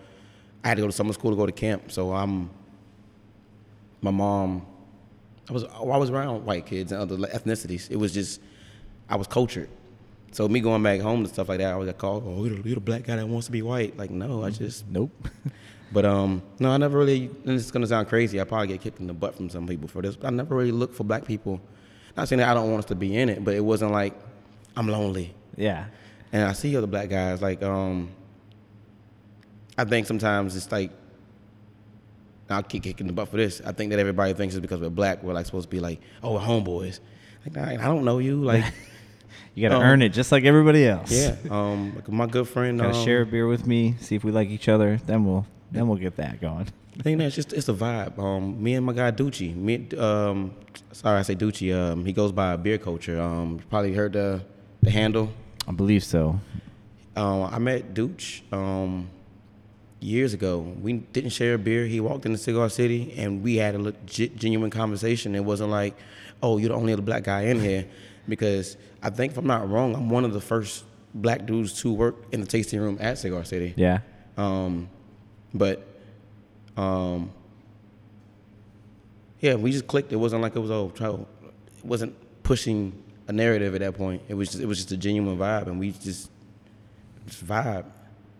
I 0.63 0.69
had 0.69 0.75
to 0.75 0.81
go 0.81 0.87
to 0.87 0.93
summer 0.93 1.11
school 1.13 1.31
to 1.31 1.37
go 1.37 1.45
to 1.45 1.51
camp. 1.51 1.91
So 1.91 2.13
I'm 2.13 2.49
my 4.01 4.11
mom. 4.11 4.65
I 5.49 5.53
was 5.53 5.63
I 5.65 5.81
was 5.97 6.09
around 6.09 6.45
white 6.45 6.65
kids 6.65 6.91
and 6.91 7.01
other 7.01 7.17
ethnicities. 7.27 7.91
It 7.91 7.97
was 7.97 8.13
just 8.13 8.39
I 9.09 9.15
was 9.17 9.27
cultured. 9.27 9.69
So 10.31 10.47
me 10.47 10.61
going 10.61 10.81
back 10.81 11.01
home 11.01 11.19
and 11.19 11.27
stuff 11.27 11.49
like 11.49 11.57
that, 11.59 11.73
I 11.73 11.75
was 11.75 11.87
like, 11.87 11.97
called, 11.97 12.23
"Oh, 12.25 12.45
you're 12.45 12.55
the, 12.55 12.69
you're 12.69 12.75
the 12.75 12.79
black 12.81 13.03
guy 13.03 13.17
that 13.17 13.27
wants 13.27 13.47
to 13.47 13.51
be 13.51 13.61
white." 13.61 13.97
Like, 13.97 14.09
no, 14.11 14.43
I 14.43 14.49
just 14.51 14.87
nope. 14.87 15.11
but 15.91 16.05
um, 16.05 16.41
no, 16.59 16.69
I 16.71 16.77
never 16.77 16.97
really. 16.97 17.25
And 17.45 17.51
it's 17.51 17.71
gonna 17.71 17.87
sound 17.87 18.07
crazy. 18.07 18.39
I 18.39 18.43
probably 18.43 18.67
get 18.67 18.81
kicked 18.81 18.99
in 18.99 19.07
the 19.07 19.13
butt 19.13 19.35
from 19.35 19.49
some 19.49 19.67
people 19.67 19.87
for 19.87 20.01
this. 20.01 20.15
But 20.15 20.27
I 20.27 20.29
never 20.31 20.55
really 20.55 20.71
looked 20.71 20.95
for 20.95 21.03
black 21.03 21.25
people. 21.25 21.59
Not 22.17 22.27
saying 22.27 22.39
that 22.39 22.49
I 22.49 22.53
don't 22.53 22.69
want 22.71 22.83
us 22.83 22.87
to 22.89 22.95
be 22.95 23.17
in 23.17 23.29
it, 23.29 23.43
but 23.43 23.53
it 23.55 23.61
wasn't 23.63 23.91
like 23.91 24.13
I'm 24.75 24.87
lonely. 24.87 25.33
Yeah. 25.57 25.85
And 26.33 26.43
I 26.43 26.53
see 26.53 26.75
other 26.77 26.87
black 26.87 27.09
guys 27.09 27.41
like 27.41 27.61
um. 27.63 28.09
I 29.77 29.85
think 29.85 30.07
sometimes 30.07 30.55
it's 30.55 30.71
like. 30.71 30.91
I'll 32.49 32.63
keep 32.63 32.83
kicking 32.83 33.07
the 33.07 33.13
butt 33.13 33.29
for 33.29 33.37
this. 33.37 33.61
I 33.65 33.71
think 33.71 33.91
that 33.91 33.99
everybody 33.99 34.33
thinks 34.33 34.53
it's 34.55 34.61
because 34.61 34.81
we're 34.81 34.89
black. 34.89 35.23
We're 35.23 35.33
like 35.33 35.45
supposed 35.45 35.69
to 35.69 35.75
be 35.75 35.79
like, 35.79 36.01
oh, 36.21 36.33
we're 36.33 36.39
homeboys. 36.41 36.99
Like, 37.45 37.57
I 37.57 37.73
I 37.75 37.85
don't 37.85 38.03
know 38.03 38.19
you. 38.19 38.43
Like, 38.43 38.65
You 39.55 39.67
got 39.69 39.75
to 39.75 39.81
Um, 39.81 39.89
earn 39.89 40.01
it 40.01 40.09
just 40.09 40.31
like 40.33 40.43
everybody 40.43 40.85
else. 40.85 41.11
yeah. 41.11 41.35
Um, 41.49 41.93
like 41.95 42.09
my 42.09 42.25
good 42.25 42.47
friend. 42.49 42.77
Gotta 42.79 42.97
um, 42.97 43.05
share 43.05 43.21
a 43.21 43.25
beer 43.25 43.47
with 43.47 43.65
me, 43.65 43.95
see 44.01 44.15
if 44.15 44.23
we 44.25 44.31
like 44.31 44.49
each 44.49 44.67
other. 44.67 44.99
Then 45.05 45.23
we'll 45.25 45.45
then 45.71 45.87
we'll 45.87 45.97
get 45.97 46.17
that 46.17 46.41
going. 46.41 46.67
I 46.99 47.03
think 47.03 47.19
that's 47.19 47.35
just 47.35 47.53
it's 47.53 47.69
a 47.69 47.73
vibe. 47.73 48.19
Um, 48.19 48.61
me 48.61 48.73
and 48.75 48.85
my 48.85 48.93
guy 48.93 49.11
Ducci. 49.11 49.55
Me, 49.55 49.87
um, 49.97 50.53
sorry, 50.91 51.19
I 51.19 51.21
say 51.21 51.35
Ducci. 51.35 51.73
Um, 51.73 52.05
he 52.05 52.13
goes 52.13 52.31
by 52.31 52.55
Beer 52.57 52.77
Culture. 52.77 53.19
Um, 53.19 53.53
you 53.53 53.63
probably 53.69 53.93
heard 53.93 54.13
the 54.13 54.41
the 54.81 54.91
handle. 54.91 55.31
I 55.67 55.71
believe 55.71 56.03
so. 56.03 56.39
Um, 57.15 57.43
I 57.43 57.59
met 57.59 57.93
Dooch 57.93 58.41
um, 58.53 59.09
years 59.99 60.33
ago. 60.33 60.59
We 60.59 60.93
didn't 60.93 61.31
share 61.31 61.53
a 61.53 61.57
beer. 61.57 61.85
He 61.85 61.99
walked 61.99 62.25
into 62.25 62.37
Cigar 62.37 62.69
City, 62.69 63.13
and 63.17 63.41
we 63.41 63.55
had 63.55 63.75
a 63.75 63.79
legit, 63.79 64.35
genuine 64.35 64.69
conversation. 64.69 65.33
It 65.35 65.45
wasn't 65.45 65.69
like, 65.71 65.95
"Oh, 66.43 66.57
you're 66.57 66.69
the 66.69 66.75
only 66.75 66.93
other 66.93 67.01
black 67.01 67.23
guy 67.23 67.43
in 67.43 67.59
here," 67.59 67.85
because 68.27 68.75
I 69.01 69.09
think 69.09 69.31
if 69.31 69.37
I'm 69.37 69.47
not 69.47 69.69
wrong, 69.69 69.95
I'm 69.95 70.09
one 70.09 70.25
of 70.25 70.33
the 70.33 70.41
first 70.41 70.83
black 71.13 71.45
dudes 71.45 71.81
to 71.81 71.91
work 71.93 72.15
in 72.31 72.41
the 72.41 72.47
tasting 72.47 72.79
room 72.79 72.97
at 72.99 73.17
Cigar 73.17 73.43
City. 73.45 73.73
Yeah. 73.77 73.99
Um, 74.37 74.89
but 75.53 75.85
um, 76.77 77.31
yeah, 79.39 79.55
we 79.55 79.71
just 79.71 79.87
clicked. 79.87 80.13
It 80.13 80.17
wasn't 80.17 80.41
like 80.41 80.55
it 80.55 80.59
was 80.59 80.71
oh, 80.71 80.91
try, 80.95 81.09
it 81.09 81.25
wasn't 81.83 82.15
pushing 82.43 82.93
a 83.27 83.33
narrative 83.33 83.73
at 83.75 83.81
that 83.81 83.95
point. 83.95 84.21
It 84.27 84.35
was 84.35 84.49
just, 84.49 84.61
it 84.61 84.65
was 84.65 84.77
just 84.77 84.91
a 84.91 84.97
genuine 84.97 85.37
vibe, 85.37 85.67
and 85.67 85.79
we 85.79 85.91
just 85.91 86.29
just 87.25 87.45
vibe. 87.45 87.85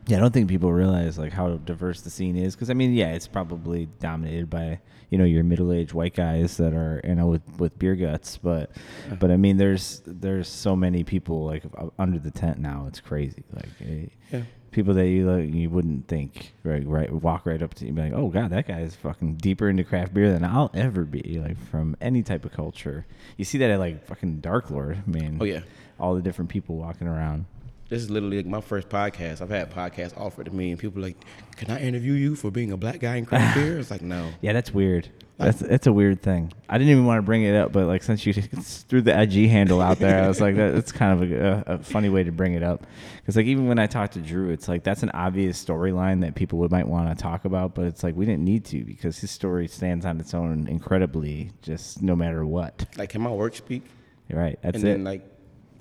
Yeah, 0.08 0.18
I 0.18 0.20
don't 0.20 0.34
think 0.34 0.50
people 0.50 0.72
realize 0.72 1.18
like 1.18 1.32
how 1.32 1.58
diverse 1.58 2.02
the 2.02 2.10
scene 2.10 2.36
is 2.36 2.56
because 2.56 2.70
I 2.70 2.74
mean, 2.74 2.94
yeah, 2.94 3.14
it's 3.14 3.28
probably 3.28 3.88
dominated 4.00 4.50
by 4.50 4.80
you 5.10 5.18
know 5.18 5.26
your 5.26 5.44
middle-aged 5.44 5.94
white 5.94 6.16
guys 6.16 6.58
that 6.58 6.74
are 6.74 7.02
you 7.04 7.16
know 7.16 7.28
with, 7.28 7.42
with 7.60 7.78
beer 7.78 7.96
guts, 7.96 8.38
but 8.38 8.72
but 9.20 9.30
I 9.32 9.38
mean, 9.38 9.58
there's 9.58 10.02
there's 10.06 10.48
so 10.48 10.76
many 10.76 11.04
people 11.04 11.46
like 11.46 11.64
under 12.00 12.20
the 12.20 12.32
tent 12.32 12.60
now. 12.60 12.86
It's 12.88 13.00
crazy. 13.00 13.44
Like 13.54 13.70
eh, 13.82 14.06
Yeah. 14.32 14.42
People 14.72 14.94
that 14.96 15.08
you 15.08 15.30
like, 15.30 15.54
you 15.54 15.70
wouldn't 15.70 16.08
think 16.08 16.54
right 16.64 16.86
right 16.88 17.12
walk 17.12 17.46
right 17.46 17.62
up 17.62 17.74
to 17.76 17.84
you 17.86 17.90
and 17.90 17.96
be 17.98 18.02
like, 18.04 18.14
oh 18.14 18.30
god, 18.30 18.50
that 18.52 18.68
guy 18.68 18.80
is 18.82 18.96
fucking 18.96 19.36
deeper 19.36 19.70
into 19.70 19.84
craft 19.84 20.14
beer 20.14 20.32
than 20.32 20.44
I'll 20.44 20.72
ever 20.74 21.04
be. 21.06 21.42
Like 21.46 21.58
from 21.70 21.96
any 22.02 22.24
type 22.24 22.46
of 22.46 22.52
culture, 22.54 23.06
you 23.38 23.46
see 23.46 23.58
that 23.60 23.70
at 23.70 23.80
like 23.80 24.06
fucking 24.06 24.40
Dark 24.40 24.70
Lord. 24.72 24.98
I 25.06 25.10
mean, 25.10 25.38
Oh, 25.42 25.46
yeah. 25.46 25.62
all 26.00 26.16
the 26.16 26.22
different 26.22 26.50
people 26.50 26.78
walking 26.78 27.08
around. 27.08 27.46
This 27.92 28.04
is 28.04 28.10
literally 28.10 28.38
like 28.38 28.46
my 28.46 28.62
first 28.62 28.88
podcast. 28.88 29.42
I've 29.42 29.50
had 29.50 29.70
podcasts 29.70 30.18
offered 30.18 30.46
to 30.46 30.56
me, 30.56 30.72
and 30.72 30.80
people 30.80 31.00
are 31.00 31.08
like, 31.08 31.18
"Can 31.58 31.70
I 31.70 31.82
interview 31.82 32.14
you 32.14 32.38
for 32.38 32.50
being 32.50 32.72
a 32.72 32.78
black 32.78 33.02
guy 33.02 33.18
in 33.18 33.26
craft 33.26 33.56
beer?" 33.58 33.78
It's 33.80 33.92
like, 33.92 34.02
no. 34.02 34.32
Yeah, 34.40 34.54
that's 34.54 34.74
weird. 34.74 35.10
That's 35.38 35.60
that's 35.60 35.88
a 35.88 35.92
weird 35.92 36.22
thing. 36.22 36.54
I 36.70 36.78
didn't 36.78 36.92
even 36.92 37.06
want 37.06 37.18
to 37.18 37.22
bring 37.22 37.44
it 37.44 37.54
up, 37.54 37.74
but 37.74 37.88
like 37.88 38.02
since 38.04 38.26
you 38.26 38.32
threw 38.34 39.02
the 39.02 39.22
IG 39.22 39.50
handle 39.50 39.82
out 39.82 40.00
there, 40.00 40.24
I 40.24 40.30
was 40.30 40.40
like, 40.40 40.56
that, 40.56 40.74
that's 40.74 40.94
kind 40.94 41.22
of 41.22 41.32
a, 41.34 41.64
a, 41.68 41.74
a 41.74 41.78
funny 41.80 42.08
way 42.08 42.24
to 42.24 42.32
bring 42.32 42.54
it 42.54 42.64
up. 42.64 42.88
Because 43.18 43.36
like 43.36 43.48
even 43.48 43.68
when 43.68 43.78
I 43.78 43.88
talked 43.88 44.14
to 44.14 44.20
Drew, 44.20 44.52
it's 44.52 44.70
like 44.70 44.86
that's 44.86 45.04
an 45.04 45.10
obvious 45.10 45.62
storyline 45.62 46.22
that 46.22 46.34
people 46.34 46.60
would 46.60 46.72
might 46.72 46.88
want 46.88 47.10
to 47.10 47.22
talk 47.22 47.44
about, 47.44 47.76
but 47.76 47.84
it's 47.84 48.06
like 48.06 48.16
we 48.16 48.26
didn't 48.26 48.46
need 48.46 48.64
to 48.66 48.86
because 48.86 49.20
his 49.20 49.32
story 49.32 49.68
stands 49.68 50.06
on 50.06 50.18
its 50.22 50.34
own 50.34 50.70
incredibly, 50.70 51.52
just 51.62 52.02
no 52.02 52.16
matter 52.16 52.46
what. 52.46 52.86
Like, 52.98 53.10
can 53.10 53.20
my 53.20 53.32
work 53.32 53.54
speak? 53.54 53.84
You're 54.30 54.40
right. 54.40 54.58
That's 54.62 54.76
and 54.76 54.86
it. 54.86 54.88
then 54.88 55.04
like, 55.04 55.31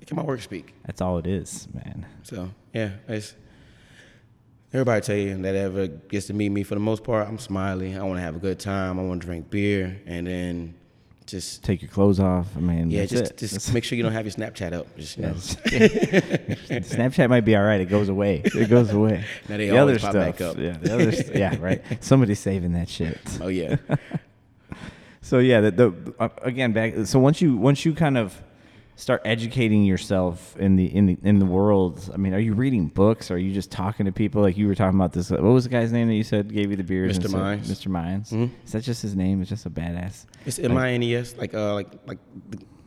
can 0.07 0.17
my 0.17 0.23
work 0.23 0.41
speak? 0.41 0.73
that's 0.85 1.01
all 1.01 1.17
it 1.17 1.27
is, 1.27 1.67
man. 1.73 2.05
So 2.23 2.49
yeah, 2.73 2.91
it's 3.07 3.35
everybody 4.73 5.01
tell 5.01 5.15
you 5.15 5.37
that 5.41 5.55
ever 5.55 5.87
gets 5.87 6.27
to 6.27 6.33
meet 6.33 6.49
me 6.49 6.63
for 6.63 6.75
the 6.75 6.81
most 6.81 7.03
part. 7.03 7.27
I'm 7.27 7.37
smiley. 7.39 7.95
I 7.95 8.03
want 8.03 8.17
to 8.17 8.21
have 8.21 8.35
a 8.35 8.39
good 8.39 8.59
time. 8.59 8.99
I 8.99 9.03
want 9.03 9.21
to 9.21 9.27
drink 9.27 9.49
beer, 9.49 9.99
and 10.05 10.27
then 10.27 10.75
just 11.27 11.63
Take 11.63 11.81
your 11.81 11.89
clothes 11.91 12.19
off. 12.19 12.47
I 12.57 12.59
mean, 12.59 12.89
yeah, 12.91 13.01
that's 13.01 13.11
just 13.11 13.31
it. 13.31 13.37
just 13.37 13.53
That's- 13.53 13.73
make 13.73 13.83
sure 13.83 13.95
you 13.95 14.03
don't 14.03 14.11
have 14.19 14.25
your 14.25 14.33
Snapchat 14.33 14.73
up. 14.73 14.87
Just 14.97 15.17
you 15.17 15.23
know. 15.23 15.33
Snapchat 15.35 17.29
might 17.29 17.41
be 17.45 17.55
all 17.55 17.63
right. 17.63 17.79
It 17.79 17.85
goes 17.89 18.09
away. 18.09 18.41
It 18.43 18.69
goes 18.69 18.91
away. 18.91 19.23
Now 19.49 19.57
they 19.57 19.69
the 19.69 19.77
other 19.77 19.93
pop 19.99 20.11
stuff, 20.11 20.13
back 20.13 20.41
up. 20.41 20.57
yeah, 20.57 20.77
the 20.77 20.93
other, 20.93 21.11
st- 21.11 21.35
yeah, 21.35 21.55
right. 21.59 21.81
Somebody's 22.03 22.39
saving 22.39 22.73
that 22.73 22.89
shit. 22.89 23.19
oh 23.41 23.47
yeah. 23.47 23.77
So 25.21 25.37
yeah, 25.39 25.61
the, 25.61 25.71
the 25.71 26.13
uh, 26.19 26.29
again 26.41 26.73
back. 26.73 26.93
So 27.05 27.19
once 27.19 27.41
you 27.41 27.55
once 27.55 27.85
you 27.85 27.93
kind 27.93 28.17
of 28.17 28.41
start 29.01 29.21
educating 29.25 29.83
yourself 29.83 30.55
in 30.57 30.75
the 30.75 30.85
in 30.85 31.07
the 31.07 31.17
in 31.23 31.39
the 31.39 31.45
world, 31.45 32.09
I 32.13 32.17
mean, 32.17 32.33
are 32.33 32.39
you 32.39 32.53
reading 32.53 32.87
books? 32.87 33.31
Are 33.31 33.37
you 33.37 33.51
just 33.51 33.71
talking 33.71 34.05
to 34.05 34.11
people? 34.11 34.41
Like 34.43 34.57
you 34.57 34.67
were 34.67 34.75
talking 34.75 34.97
about 34.97 35.11
this. 35.13 35.31
What 35.31 35.41
was 35.41 35.63
the 35.63 35.69
guy's 35.71 35.91
name 35.91 36.07
that 36.07 36.13
you 36.15 36.23
said 36.23 36.53
gave 36.53 36.69
you 36.69 36.77
the 36.77 36.83
beers? 36.83 37.17
Mr. 37.17 37.31
Mines. 37.31 37.69
Mr. 37.71 37.87
Mines. 37.87 38.29
Mhm. 38.31 38.51
Is 38.65 38.71
that 38.73 38.83
just 38.83 39.01
his 39.01 39.15
name? 39.15 39.41
It's 39.41 39.49
just 39.49 39.65
a 39.65 39.69
badass. 39.69 40.25
It's 40.45 40.59
M 40.59 40.77
I 40.77 40.91
N 40.91 41.03
E 41.03 41.15
S. 41.15 41.35
Like 41.37 41.53
uh 41.53 41.73
like 41.73 41.87
like 42.05 42.19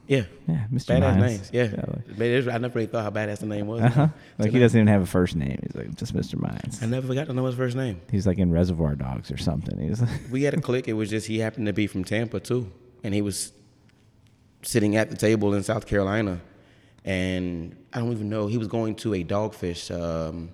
yeah. 0.07 0.25
Yeah, 0.47 0.67
Mr. 0.71 0.99
Badass 1.01 1.19
Mines. 1.19 1.21
names. 1.21 1.51
Yeah. 1.53 1.62
like- 1.87 2.21
it 2.21 2.21
is- 2.21 2.47
I 2.49 2.59
never 2.59 2.75
really 2.75 2.87
thought 2.87 3.05
how 3.05 3.11
badass 3.11 3.39
the 3.39 3.47
name 3.47 3.67
was. 3.67 3.81
Uh-huh. 3.83 4.09
Like 4.39 4.53
he 4.53 4.59
doesn't 4.59 4.79
even 4.79 4.87
have 4.89 5.01
a 5.03 5.07
first 5.07 5.35
name. 5.35 5.59
He's 5.62 5.75
like 5.75 5.95
just 5.97 6.15
Mr. 6.15 6.39
Mines. 6.39 6.83
I 6.83 6.87
never 6.87 7.12
got 7.15 7.27
to 7.29 7.33
know 7.33 7.47
his 7.47 7.55
first 7.57 7.75
name. 7.75 8.01
He's 8.11 8.27
like 8.27 8.39
in 8.39 8.51
Reservoir 8.53 8.95
Dogs 8.97 9.31
or 9.33 9.37
something. 9.39 9.79
He's 9.81 10.01
like, 10.03 10.11
We 10.31 10.43
had 10.43 10.55
a 10.55 10.61
click. 10.61 10.87
It 10.89 10.93
was 10.93 11.09
just 11.11 11.27
he 11.27 11.39
happened 11.39 11.67
to 11.67 11.73
be 11.73 11.87
from 11.87 12.05
Tampa 12.05 12.39
too, 12.39 12.71
and 13.03 13.15
he 13.15 13.23
was 13.23 13.53
sitting 14.65 14.97
at 14.97 15.11
the 15.11 15.17
table 15.17 15.55
in 15.55 15.62
South 15.62 15.87
Carolina, 15.87 16.41
and 17.05 17.77
I 17.93 17.99
don't 17.99 18.12
even 18.12 18.29
know 18.29 18.47
he 18.47 18.59
was 18.59 18.69
going 18.69 18.95
to 18.97 19.15
a 19.15 19.25
dogfish 19.25 19.91
um, 19.95 20.51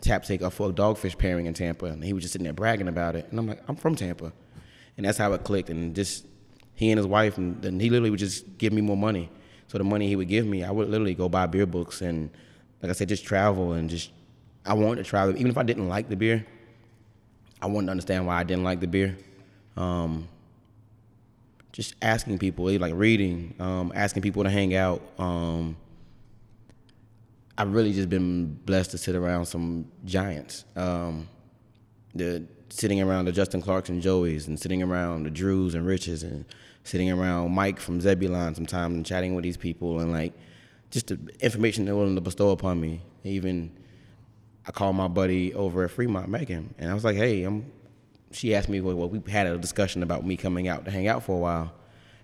tap 0.00 0.24
take 0.24 0.40
for 0.52 0.70
a 0.70 0.72
dogfish 0.72 1.16
pairing 1.18 1.46
in 1.46 1.54
Tampa, 1.54 1.86
and 1.86 2.04
he 2.04 2.12
was 2.12 2.22
just 2.22 2.32
sitting 2.32 2.44
there 2.44 2.52
bragging 2.52 2.88
about 2.88 3.16
it. 3.16 3.26
And 3.30 3.38
I'm 3.38 3.46
like, 3.46 3.62
I'm 3.68 3.76
from 3.76 3.94
Tampa, 3.94 4.32
and 4.96 5.06
that's 5.06 5.18
how 5.18 5.32
it 5.32 5.44
clicked. 5.44 5.70
And 5.70 5.94
just 5.94 6.26
he 6.74 6.90
and 6.90 6.98
his 6.98 7.06
wife, 7.06 7.38
and 7.38 7.80
he 7.80 7.90
literally 7.90 8.10
would 8.10 8.20
just 8.20 8.58
give 8.58 8.72
me 8.72 8.82
more 8.82 8.96
money. 8.96 9.30
So 9.68 9.78
the 9.78 9.84
money 9.84 10.06
he 10.08 10.14
would 10.16 10.28
give 10.28 10.46
me, 10.46 10.62
I 10.62 10.70
would 10.70 10.88
literally 10.88 11.14
go 11.14 11.28
buy 11.28 11.46
beer 11.46 11.66
books 11.66 12.00
and, 12.00 12.30
like 12.82 12.90
I 12.90 12.92
said, 12.92 13.08
just 13.08 13.24
travel 13.24 13.72
and 13.72 13.90
just 13.90 14.10
I 14.64 14.74
wanted 14.74 15.02
to 15.02 15.08
travel. 15.08 15.34
Even 15.36 15.50
if 15.50 15.58
I 15.58 15.62
didn't 15.62 15.88
like 15.88 16.08
the 16.08 16.16
beer, 16.16 16.46
I 17.60 17.66
wanted 17.66 17.86
to 17.86 17.90
understand 17.92 18.26
why 18.26 18.38
I 18.38 18.44
didn't 18.44 18.64
like 18.64 18.80
the 18.80 18.86
beer. 18.86 19.16
Um, 19.76 20.28
just 21.76 21.94
asking 22.00 22.38
people, 22.38 22.64
like 22.78 22.94
reading, 22.94 23.54
um, 23.60 23.92
asking 23.94 24.22
people 24.22 24.42
to 24.42 24.48
hang 24.48 24.74
out. 24.74 25.02
Um, 25.18 25.76
I've 27.58 27.74
really 27.74 27.92
just 27.92 28.08
been 28.08 28.54
blessed 28.64 28.92
to 28.92 28.98
sit 28.98 29.14
around 29.14 29.44
some 29.44 29.86
giants. 30.06 30.64
Um, 30.74 31.28
the 32.14 32.46
sitting 32.70 33.02
around 33.02 33.26
the 33.26 33.32
Justin 33.32 33.60
Clarks 33.60 33.90
and 33.90 34.02
Joeys, 34.02 34.46
and 34.48 34.58
sitting 34.58 34.82
around 34.82 35.24
the 35.24 35.30
Drews 35.30 35.74
and 35.74 35.86
Riches, 35.86 36.22
and 36.22 36.46
sitting 36.84 37.10
around 37.10 37.52
Mike 37.52 37.78
from 37.78 38.00
Zebulon 38.00 38.54
sometimes, 38.54 38.94
and 38.94 39.04
chatting 39.04 39.34
with 39.34 39.42
these 39.42 39.58
people, 39.58 40.00
and 40.00 40.10
like 40.10 40.32
just 40.90 41.08
the 41.08 41.18
information 41.40 41.84
they're 41.84 41.94
willing 41.94 42.14
to 42.14 42.22
bestow 42.22 42.52
upon 42.52 42.80
me. 42.80 43.02
Even 43.22 43.70
I 44.66 44.70
called 44.72 44.96
my 44.96 45.08
buddy 45.08 45.52
over 45.52 45.84
at 45.84 45.90
Fremont, 45.90 46.30
Megan, 46.30 46.74
and 46.78 46.90
I 46.90 46.94
was 46.94 47.04
like, 47.04 47.16
"Hey, 47.16 47.42
I'm 47.44 47.70
she 48.36 48.54
asked 48.54 48.68
me, 48.68 48.80
well, 48.80 49.08
we 49.08 49.30
had 49.30 49.46
a 49.46 49.56
discussion 49.56 50.02
about 50.02 50.24
me 50.24 50.36
coming 50.36 50.68
out 50.68 50.84
to 50.84 50.90
hang 50.90 51.08
out 51.08 51.22
for 51.22 51.32
a 51.32 51.38
while. 51.38 51.72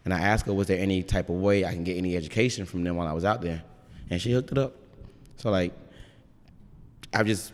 And 0.04 0.12
I 0.12 0.20
asked 0.20 0.46
her, 0.46 0.52
was 0.52 0.66
there 0.66 0.78
any 0.78 1.02
type 1.02 1.30
of 1.30 1.36
way 1.36 1.64
I 1.64 1.72
can 1.72 1.84
get 1.84 1.96
any 1.96 2.16
education 2.16 2.66
from 2.66 2.84
them 2.84 2.96
while 2.96 3.06
I 3.06 3.12
was 3.12 3.24
out 3.24 3.40
there? 3.40 3.62
And 4.10 4.20
she 4.20 4.32
hooked 4.32 4.52
it 4.52 4.58
up. 4.58 4.74
So, 5.36 5.50
like, 5.50 5.72
I've 7.14 7.26
just. 7.26 7.52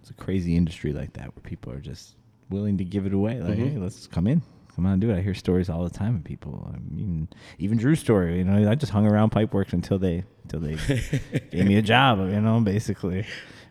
It's 0.00 0.10
a 0.10 0.14
crazy 0.14 0.56
industry 0.56 0.92
like 0.92 1.12
that 1.14 1.34
where 1.34 1.42
people 1.42 1.72
are 1.72 1.80
just 1.80 2.14
willing 2.48 2.78
to 2.78 2.84
give 2.84 3.04
it 3.04 3.12
away. 3.12 3.40
Like, 3.40 3.58
mm-hmm. 3.58 3.68
hey, 3.68 3.78
let's 3.78 4.06
come 4.06 4.26
in. 4.26 4.42
Come 4.74 4.86
on, 4.86 5.00
do 5.00 5.10
it. 5.10 5.18
I 5.18 5.20
hear 5.20 5.34
stories 5.34 5.68
all 5.68 5.84
the 5.84 5.90
time 5.90 6.14
of 6.16 6.24
people. 6.24 6.72
I 6.72 6.78
mean, 6.94 7.28
even 7.58 7.78
Drew's 7.78 7.98
story. 7.98 8.38
You 8.38 8.44
know, 8.44 8.70
I 8.70 8.74
just 8.76 8.92
hung 8.92 9.06
around 9.06 9.32
Pipeworks 9.32 9.72
until 9.72 9.98
they 9.98 10.24
until 10.44 10.60
they 10.60 10.76
gave 11.50 11.66
me 11.66 11.76
a 11.76 11.82
job. 11.82 12.20
You 12.20 12.40
know, 12.40 12.60
basically 12.60 13.26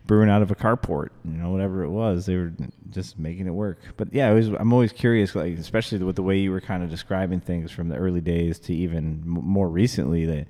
brewing 0.08 0.30
out 0.30 0.42
of 0.42 0.50
a 0.50 0.54
carport, 0.56 1.10
you 1.24 1.36
know, 1.36 1.50
whatever 1.50 1.84
it 1.84 1.90
was. 1.90 2.26
They 2.26 2.34
were 2.34 2.52
just 2.90 3.18
making 3.18 3.46
it 3.46 3.50
work. 3.50 3.78
But 3.96 4.12
yeah, 4.12 4.32
was, 4.32 4.48
I'm 4.48 4.72
always 4.72 4.90
curious, 4.90 5.36
like 5.36 5.56
especially 5.58 5.98
with 5.98 6.16
the 6.16 6.22
way 6.22 6.38
you 6.38 6.50
were 6.50 6.62
kind 6.62 6.82
of 6.82 6.90
describing 6.90 7.40
things 7.40 7.70
from 7.70 7.90
the 7.90 7.96
early 7.96 8.22
days 8.22 8.58
to 8.60 8.74
even 8.74 9.22
more 9.24 9.68
recently, 9.68 10.24
that 10.24 10.48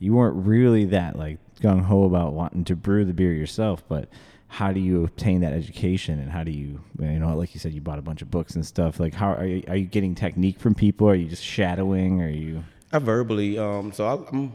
you 0.00 0.12
weren't 0.12 0.44
really 0.44 0.84
that 0.86 1.16
like 1.16 1.38
gung 1.60 1.82
ho 1.82 2.04
about 2.04 2.34
wanting 2.34 2.64
to 2.64 2.76
brew 2.76 3.04
the 3.06 3.14
beer 3.14 3.32
yourself, 3.32 3.82
but 3.88 4.10
how 4.48 4.72
do 4.72 4.80
you 4.80 5.04
obtain 5.04 5.40
that 5.40 5.52
education 5.52 6.18
and 6.20 6.30
how 6.30 6.44
do 6.44 6.52
you 6.52 6.80
you 7.00 7.18
know 7.18 7.36
like 7.36 7.52
you 7.52 7.58
said 7.58 7.72
you 7.72 7.80
bought 7.80 7.98
a 7.98 8.02
bunch 8.02 8.22
of 8.22 8.30
books 8.30 8.54
and 8.54 8.64
stuff 8.64 9.00
like 9.00 9.12
how 9.12 9.32
are 9.32 9.44
you, 9.44 9.60
are 9.66 9.74
you 9.74 9.86
getting 9.86 10.14
technique 10.14 10.60
from 10.60 10.72
people 10.72 11.08
are 11.08 11.16
you 11.16 11.26
just 11.26 11.44
shadowing 11.44 12.22
are 12.22 12.28
you 12.28 12.62
I 12.92 13.00
verbally 13.00 13.58
um 13.58 13.92
so 13.92 14.06
I, 14.06 14.12
I'm 14.30 14.52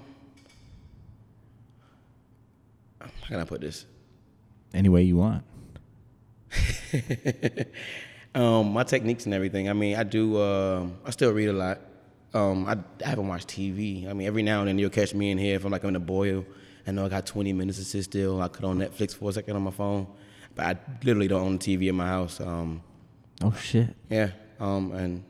how 3.02 3.28
can 3.28 3.42
I 3.42 3.44
put 3.44 3.60
this 3.60 3.86
any 4.74 4.90
way 4.90 5.04
you 5.04 5.18
want. 5.18 5.44
um, 8.36 8.74
my 8.74 8.84
techniques 8.84 9.26
and 9.26 9.34
everything. 9.34 9.70
I 9.70 9.74
mean, 9.74 9.96
I 9.96 10.04
do. 10.04 10.38
Uh, 10.38 10.88
I 11.06 11.12
still 11.12 11.32
read 11.32 11.50
a 11.50 11.54
lot. 11.54 11.80
Um, 12.34 12.66
I, 12.66 12.78
I, 13.06 13.10
haven't 13.10 13.28
watched 13.28 13.50
TV. 13.50 14.10
I 14.10 14.14
mean, 14.14 14.26
every 14.26 14.42
now 14.42 14.60
and 14.60 14.70
then 14.70 14.80
you'll 14.80 14.90
catch 14.90 15.14
me 15.14 15.32
in 15.32 15.38
here 15.38 15.56
if 15.58 15.66
I'm 15.66 15.72
like 15.72 15.84
in 15.84 15.96
a 15.96 16.00
boil. 16.00 16.46
I 16.88 16.92
know 16.92 17.06
I 17.06 17.10
got 17.10 17.26
20 17.26 17.52
minutes 17.54 17.78
to 17.78 17.84
sit 17.84 18.06
still. 18.06 18.42
I 18.42 18.48
could 18.48 18.64
on 18.66 18.80
Netflix 18.80 19.16
for 19.16 19.30
a 19.30 19.34
second 19.34 19.56
on 19.56 19.64
my 19.64 19.72
phone, 19.72 20.08
but 20.56 20.66
I 20.66 20.80
literally 21.04 21.28
don't 21.28 21.42
own 21.42 21.56
a 21.56 21.58
TV 21.58 21.90
in 21.90 21.96
my 21.96 22.08
house. 22.08 22.40
Um, 22.40 22.82
oh 23.44 23.54
shit. 23.62 23.94
Yeah. 24.10 24.32
Um, 24.60 24.94
and 24.94 25.24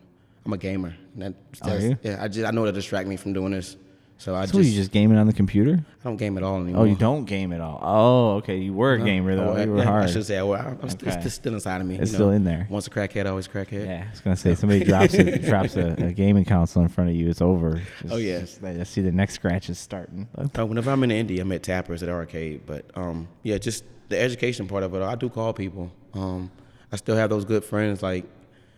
I'm 0.46 0.54
a 0.54 0.58
gamer. 0.58 0.96
That, 1.16 1.34
Are 1.64 1.80
you? 1.80 1.98
Yeah. 2.04 2.24
I 2.24 2.28
just 2.28 2.48
I 2.48 2.52
know 2.52 2.66
to 2.66 2.72
distract 2.72 3.08
me 3.08 3.18
from 3.18 3.34
doing 3.34 3.52
this. 3.52 3.76
So 4.22 4.36
I 4.36 4.46
so 4.46 4.60
just 4.60 4.70
you 4.70 4.76
just 4.76 4.92
gaming 4.92 5.18
on 5.18 5.26
the 5.26 5.34
computer? 5.34 5.80
I 5.82 6.04
don't 6.04 6.16
game 6.16 6.38
at 6.38 6.44
all 6.44 6.62
anymore. 6.62 6.82
Oh, 6.82 6.84
you 6.84 6.96
don't 6.96 7.26
game 7.26 7.52
at 7.54 7.60
all. 7.60 7.80
Oh, 7.82 8.36
okay. 8.36 8.58
You 8.58 8.72
were 8.72 8.94
a 8.94 9.00
no. 9.00 9.06
gamer 9.06 9.36
though. 9.36 9.56
Oh, 9.58 9.60
you 9.60 9.72
were 9.72 9.80
yeah, 9.80 9.84
hard. 9.84 10.04
I 10.04 10.12
should 10.12 10.28
say 10.28 10.38
I, 10.38 10.42
am 10.42 10.78
okay. 10.84 10.90
still, 10.90 11.32
still 11.32 11.54
inside 11.56 11.82
of 11.82 11.88
me. 11.88 11.96
It's 11.96 12.12
you 12.12 12.20
know, 12.20 12.26
still 12.26 12.30
in 12.30 12.44
there. 12.44 12.68
Once 12.70 12.86
a 12.86 12.92
crackhead, 12.92 13.28
always 13.28 13.48
crackhead. 13.48 13.88
Yeah, 13.88 14.06
I 14.08 14.12
was 14.12 14.20
gonna 14.22 14.36
say 14.36 14.54
somebody 14.54 14.86
drops 14.86 15.16
a, 15.16 15.40
drops 15.50 15.76
a, 15.76 15.94
a, 15.94 16.12
gaming 16.12 16.46
console 16.46 16.84
in 16.84 16.90
front 16.90 17.10
of 17.10 17.16
you, 17.16 17.32
it's 17.32 17.42
over. 17.42 17.82
Just, 18.00 18.14
oh 18.14 18.18
yes. 18.18 18.60
I 18.64 18.84
see 18.84 19.02
the 19.02 19.12
next 19.12 19.34
scratch 19.34 19.72
is 19.72 19.80
starting. 19.80 20.28
Uh, 20.38 20.68
whenever 20.68 20.92
I'm 20.92 21.04
in 21.04 21.10
Indy, 21.10 21.40
I'm 21.40 21.52
at 21.52 21.64
Tappers 21.64 22.04
at 22.04 22.10
arcade. 22.10 22.62
But 22.68 22.86
um, 22.94 23.28
yeah, 23.42 23.58
just 23.58 23.86
the 24.10 24.20
education 24.20 24.68
part 24.68 24.84
of 24.84 24.94
it. 24.94 25.02
I 25.02 25.16
do 25.16 25.30
call 25.30 25.52
people. 25.52 25.92
Um, 26.14 26.52
I 26.92 26.98
still 26.98 27.16
have 27.16 27.32
those 27.32 27.44
good 27.44 27.66
friends 27.66 28.04
like 28.04 28.26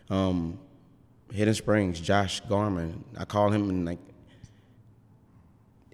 um, 0.08 0.58
Hidden 1.34 1.52
Springs, 1.52 2.00
Josh 2.00 2.40
Garman. 2.48 3.04
I 3.18 3.26
call 3.26 3.50
him 3.50 3.68
and 3.68 3.84
like 3.84 3.98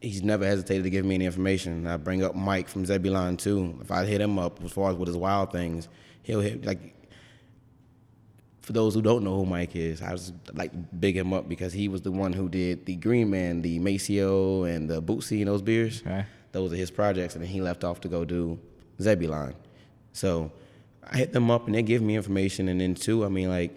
he's 0.01 0.23
never 0.23 0.45
hesitated 0.45 0.85
to 0.85 0.91
give 0.91 1.05
me 1.05 1.15
any 1.15 1.27
information. 1.27 1.87
I 1.87 1.97
bring 1.97 2.23
up 2.25 2.35
Mike 2.35 2.69
from 2.69 2.87
Zebulon 2.87 3.37
too. 3.37 3.79
If 3.81 3.91
I 3.91 4.05
hit 4.05 4.21
him 4.21 4.39
up 4.39 4.63
as 4.65 4.73
far 4.73 4.91
as 4.91 4.97
with 4.97 5.09
his 5.09 5.17
wild 5.17 5.53
things, 5.53 5.89
he'll 6.23 6.41
hit 6.41 6.65
like. 6.65 6.97
For 8.63 8.75
those 8.75 8.95
who 8.95 9.03
don't 9.03 9.25
know 9.25 9.35
who 9.37 9.47
Mike 9.47 9.75
is, 9.75 10.01
I 10.01 10.13
was 10.13 10.33
like 10.53 10.71
big 11.01 11.17
him 11.17 11.33
up 11.33 11.49
because 11.49 11.73
he 11.73 11.89
was 11.89 12.03
the 12.03 12.13
one 12.13 12.33
who 12.33 12.49
did 12.49 12.87
the 12.87 12.95
Green 12.95 13.31
Man, 13.31 13.63
the 13.63 13.81
Maceo, 13.81 14.65
and 14.65 14.89
the 14.89 15.03
Bootsy 15.03 15.39
and 15.39 15.49
those 15.49 15.63
beers. 15.63 16.03
Okay. 16.03 16.25
Those 16.53 16.73
are 16.73 16.77
his 16.77 16.91
projects, 16.91 17.35
and 17.35 17.43
then 17.43 17.51
he 17.51 17.61
left 17.61 17.83
off 17.85 18.01
to 18.03 18.09
go 18.09 18.25
do 18.25 18.61
Zebulon. 19.01 19.55
So 20.13 20.53
I 21.03 21.17
hit 21.17 21.33
them 21.33 21.51
up, 21.51 21.67
and 21.67 21.75
they 21.75 21.83
give 21.83 22.03
me 22.03 22.15
information, 22.15 22.69
and 22.69 22.81
then 22.81 22.95
too, 22.95 23.25
I 23.25 23.29
mean 23.29 23.49
like 23.49 23.73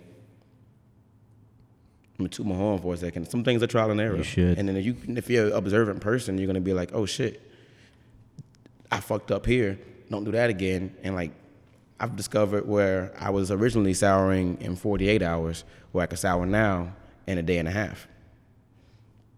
I'm 2.14 2.26
gonna 2.26 2.30
toot 2.30 2.46
my 2.46 2.56
horn 2.56 2.80
for 2.80 2.94
a 2.94 2.98
second. 2.98 3.28
Some 3.30 3.44
things 3.44 3.64
are 3.64 3.68
trial 3.68 3.90
and 3.90 4.00
error. 4.00 4.18
You 4.18 4.24
should. 4.24 4.60
And 4.60 4.70
then 4.70 4.78
if 4.78 4.86
you 4.86 4.96
if 5.08 5.30
you're 5.30 5.48
an 5.48 5.54
observant 5.54 6.00
person, 6.02 6.38
you're 6.38 6.48
gonna 6.48 6.62
be 6.62 6.74
like, 6.74 6.92
oh 6.94 7.06
shit, 7.08 7.42
I 8.92 9.00
fucked 9.00 9.32
up 9.32 9.46
here. 9.46 9.80
Don't 10.12 10.24
do 10.24 10.32
that 10.32 10.50
again. 10.52 10.96
And 11.02 11.16
like 11.16 11.32
I've 12.00 12.16
discovered 12.16 12.68
where 12.68 13.14
I 13.20 13.32
was 13.32 13.50
originally 13.50 13.94
souring 13.96 14.58
in 14.62 14.76
48 14.76 15.24
hours, 15.24 15.64
where 15.92 16.04
I 16.04 16.06
can 16.06 16.18
sour 16.18 16.46
now 16.46 16.94
in 17.26 17.38
a 17.40 17.42
day 17.44 17.58
and 17.58 17.68
a 17.68 17.72
half. 17.72 18.08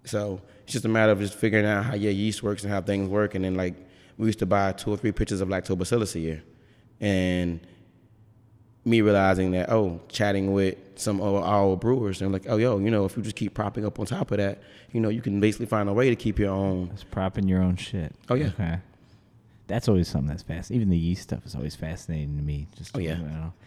So 0.04 0.42
it's 0.64 0.74
just 0.74 0.84
a 0.84 0.90
matter 0.90 1.12
of 1.12 1.20
just 1.20 1.36
figuring 1.36 1.66
out 1.66 1.86
how 1.86 1.96
your 1.96 2.12
yeast 2.12 2.44
works 2.44 2.64
and 2.64 2.74
how 2.74 2.82
things 2.82 3.08
work. 3.08 3.36
And 3.36 3.46
then 3.46 3.56
like 3.56 3.76
we 4.18 4.26
used 4.28 4.40
to 4.40 4.46
buy 4.46 4.74
two 4.74 4.92
or 4.92 4.98
three 4.98 5.12
pitchers 5.14 5.40
of 5.42 5.48
lactobacillus 5.48 6.16
a 6.16 6.20
year, 6.20 6.44
and 7.00 7.60
me 8.86 9.02
realizing 9.02 9.52
that 9.52 9.70
oh, 9.72 10.00
chatting 10.08 10.54
with 10.54 10.78
some 10.96 11.20
of 11.20 11.44
our 11.44 11.76
brewers 11.76 12.22
and 12.22 12.32
like 12.32 12.46
oh 12.48 12.58
yo, 12.58 12.78
you 12.78 12.92
know 12.92 13.06
if 13.06 13.18
you 13.18 13.24
just 13.24 13.36
keep 13.36 13.54
propping 13.54 13.86
up 13.86 14.00
on 14.00 14.06
top 14.06 14.32
of 14.32 14.38
that, 14.38 14.62
you 14.92 15.02
know 15.02 15.10
you 15.10 15.22
can 15.22 15.40
basically 15.40 15.66
find 15.66 15.90
a 15.90 15.94
way 15.94 16.10
to 16.10 16.16
keep 16.16 16.40
your 16.40 16.52
own. 16.52 16.92
It's 16.94 17.04
propping 17.04 17.48
your 17.48 17.62
own 17.62 17.76
shit. 17.76 18.14
Oh 18.30 18.36
yeah. 18.36 18.48
Okay. 18.48 18.78
That's 19.68 19.90
always 19.90 20.08
something 20.08 20.28
that's 20.28 20.44
fast. 20.44 20.70
Even 20.70 20.92
the 20.92 20.98
yeast 20.98 21.24
stuff 21.24 21.44
is 21.44 21.56
always 21.56 21.76
fascinating 21.76 22.38
to 22.38 22.44
me. 22.44 22.68
Just 22.78 22.96
oh 22.96 23.00
yeah, 23.00 23.18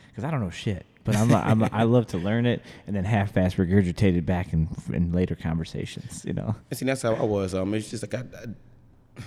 because 0.09 0.23
I 0.23 0.31
don't 0.31 0.41
know 0.41 0.51
shit, 0.51 0.87
but 1.03 1.17
I'm, 1.17 1.35
I'm 1.35 1.69
I 1.73 1.83
love 1.83 2.07
to 2.09 2.19
learn 2.19 2.47
it 2.47 2.63
and 2.87 2.95
then 2.95 3.05
half-fast 3.05 3.57
regurgitate 3.57 4.17
it 4.17 4.25
back 4.25 4.53
in 4.53 4.69
in 4.93 5.13
later 5.13 5.35
conversations. 5.35 6.25
You 6.25 6.35
know. 6.35 6.55
And 6.71 6.79
see, 6.79 6.87
that's 6.87 7.03
how 7.03 7.15
I 7.15 7.25
was. 7.25 7.53
Um, 7.53 7.75
it's 7.75 7.91
just 7.91 8.05
like 8.05 8.15
I, 8.15 8.25
I, 9.19 9.23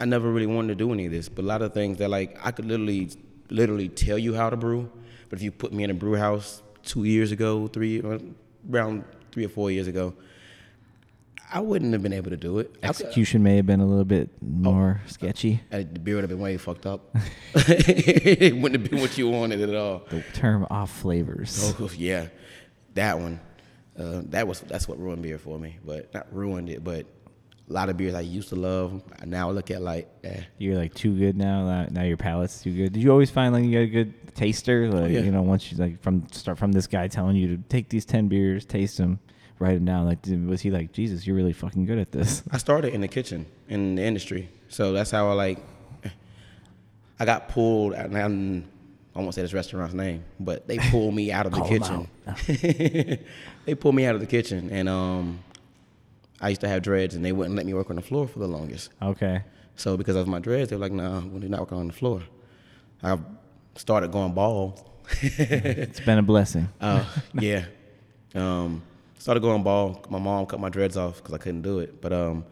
I 0.00 0.04
never 0.06 0.32
really 0.32 0.46
wanted 0.46 0.68
to 0.68 0.74
do 0.76 0.90
any 0.94 1.04
of 1.04 1.12
this, 1.12 1.28
but 1.28 1.42
a 1.42 1.46
lot 1.46 1.60
of 1.60 1.74
things 1.74 1.98
that 1.98 2.08
like 2.08 2.38
I 2.42 2.50
could 2.52 2.64
literally 2.64 3.10
literally 3.50 3.90
tell 3.90 4.16
you 4.16 4.34
how 4.34 4.48
to 4.48 4.56
brew 4.56 4.90
but 5.34 5.40
if 5.40 5.42
you 5.42 5.50
put 5.50 5.72
me 5.72 5.82
in 5.82 5.90
a 5.90 5.94
brew 5.94 6.14
house 6.14 6.62
two 6.84 7.02
years 7.02 7.32
ago, 7.32 7.66
three 7.66 8.00
around 8.70 9.04
three 9.32 9.44
or 9.44 9.48
four 9.48 9.68
years 9.68 9.88
ago, 9.88 10.14
I 11.52 11.58
wouldn't 11.58 11.92
have 11.92 12.04
been 12.04 12.12
able 12.12 12.30
to 12.30 12.36
do 12.36 12.60
it. 12.60 12.72
Execution 12.84 13.42
may 13.42 13.56
have 13.56 13.66
been 13.66 13.80
a 13.80 13.84
little 13.84 14.04
bit 14.04 14.30
more 14.40 15.00
oh, 15.04 15.08
sketchy. 15.08 15.60
Uh, 15.72 15.78
the 15.78 15.98
beer 15.98 16.14
would 16.14 16.22
have 16.22 16.30
been 16.30 16.38
way 16.38 16.56
fucked 16.56 16.86
up. 16.86 17.16
it 17.56 18.54
wouldn't 18.54 18.80
have 18.80 18.88
been 18.88 19.00
what 19.00 19.18
you 19.18 19.28
wanted 19.28 19.60
at 19.60 19.74
all. 19.74 20.04
The 20.08 20.22
term 20.34 20.68
off 20.70 20.92
flavors. 20.92 21.74
Oh 21.80 21.90
yeah, 21.96 22.28
that 22.94 23.18
one. 23.18 23.40
Uh, 23.98 24.22
that 24.26 24.46
was 24.46 24.60
that's 24.60 24.86
what 24.86 25.00
ruined 25.00 25.22
beer 25.22 25.38
for 25.38 25.58
me. 25.58 25.78
But 25.84 26.14
not 26.14 26.32
ruined 26.32 26.68
it, 26.68 26.84
but 26.84 27.06
a 27.68 27.72
lot 27.72 27.88
of 27.88 27.96
beers 27.96 28.14
I 28.14 28.20
used 28.20 28.50
to 28.50 28.56
love. 28.56 29.02
I 29.20 29.24
now 29.24 29.50
look 29.50 29.72
at 29.72 29.82
like, 29.82 30.08
eh. 30.22 30.42
You're 30.58 30.76
like 30.76 30.94
too 30.94 31.18
good 31.18 31.36
now. 31.36 31.86
Now 31.90 32.02
your 32.02 32.18
palate's 32.18 32.62
too 32.62 32.72
good. 32.72 32.92
Did 32.92 33.02
you 33.02 33.10
always 33.10 33.30
find 33.30 33.52
like 33.52 33.64
you 33.64 33.72
got 33.72 33.78
a 33.80 33.86
good 33.86 34.23
taster? 34.34 34.90
Like 34.90 35.12
yeah. 35.12 35.20
you 35.20 35.30
know, 35.30 35.42
once 35.42 35.70
you 35.70 35.78
like 35.78 36.02
from 36.02 36.26
start 36.30 36.58
from 36.58 36.72
this 36.72 36.86
guy 36.86 37.08
telling 37.08 37.36
you 37.36 37.56
to 37.56 37.62
take 37.68 37.88
these 37.88 38.04
ten 38.04 38.28
beers, 38.28 38.64
taste 38.64 38.98
them, 38.98 39.18
write 39.58 39.74
them 39.74 39.84
down. 39.84 40.06
Like, 40.06 40.18
was 40.48 40.60
he 40.60 40.70
like, 40.70 40.92
Jesus, 40.92 41.26
you're 41.26 41.36
really 41.36 41.52
fucking 41.52 41.86
good 41.86 41.98
at 41.98 42.12
this? 42.12 42.42
I 42.50 42.58
started 42.58 42.94
in 42.94 43.00
the 43.00 43.08
kitchen 43.08 43.46
in 43.68 43.94
the 43.94 44.02
industry, 44.02 44.48
so 44.68 44.92
that's 44.92 45.10
how 45.10 45.28
I 45.28 45.32
like. 45.32 45.58
I 47.18 47.24
got 47.24 47.48
pulled, 47.48 47.92
and 47.92 48.16
I'm, 48.18 48.64
I 49.14 49.20
won't 49.20 49.34
say 49.34 49.42
this 49.42 49.54
restaurant's 49.54 49.94
name, 49.94 50.24
but 50.40 50.66
they 50.66 50.78
pulled 50.78 51.14
me 51.14 51.30
out 51.30 51.46
of 51.46 51.52
the 51.52 51.62
kitchen. 51.68 52.08
they 53.64 53.74
pulled 53.76 53.94
me 53.94 54.04
out 54.04 54.16
of 54.16 54.20
the 54.20 54.26
kitchen, 54.26 54.68
and 54.70 54.88
um, 54.88 55.38
I 56.40 56.48
used 56.48 56.60
to 56.62 56.68
have 56.68 56.82
dreads, 56.82 57.14
and 57.14 57.24
they 57.24 57.30
wouldn't 57.30 57.54
let 57.54 57.66
me 57.66 57.72
work 57.72 57.90
on 57.90 57.96
the 57.96 58.02
floor 58.02 58.26
for 58.26 58.40
the 58.40 58.48
longest. 58.48 58.90
Okay. 59.00 59.42
So 59.76 59.96
because 59.96 60.16
of 60.16 60.26
my 60.26 60.40
dreads, 60.40 60.70
they 60.70 60.76
were 60.76 60.80
like, 60.80 60.92
"Nah, 60.92 61.20
we're 61.20 61.48
not 61.48 61.60
working 61.60 61.78
on 61.78 61.86
the 61.86 61.92
floor." 61.92 62.22
I 63.02 63.18
started 63.76 64.12
going 64.12 64.32
bald. 64.34 64.82
it's 65.20 66.00
been 66.00 66.18
a 66.18 66.22
blessing. 66.22 66.68
Uh, 66.80 67.04
yeah. 67.34 67.66
Um, 68.34 68.82
started 69.18 69.40
going 69.40 69.62
bald. 69.62 70.10
My 70.10 70.18
mom 70.18 70.46
cut 70.46 70.60
my 70.60 70.68
dreads 70.68 70.96
off 70.96 71.16
because 71.16 71.34
I 71.34 71.38
couldn't 71.38 71.62
do 71.62 71.78
it. 71.78 72.00
But 72.00 72.12
um, 72.12 72.44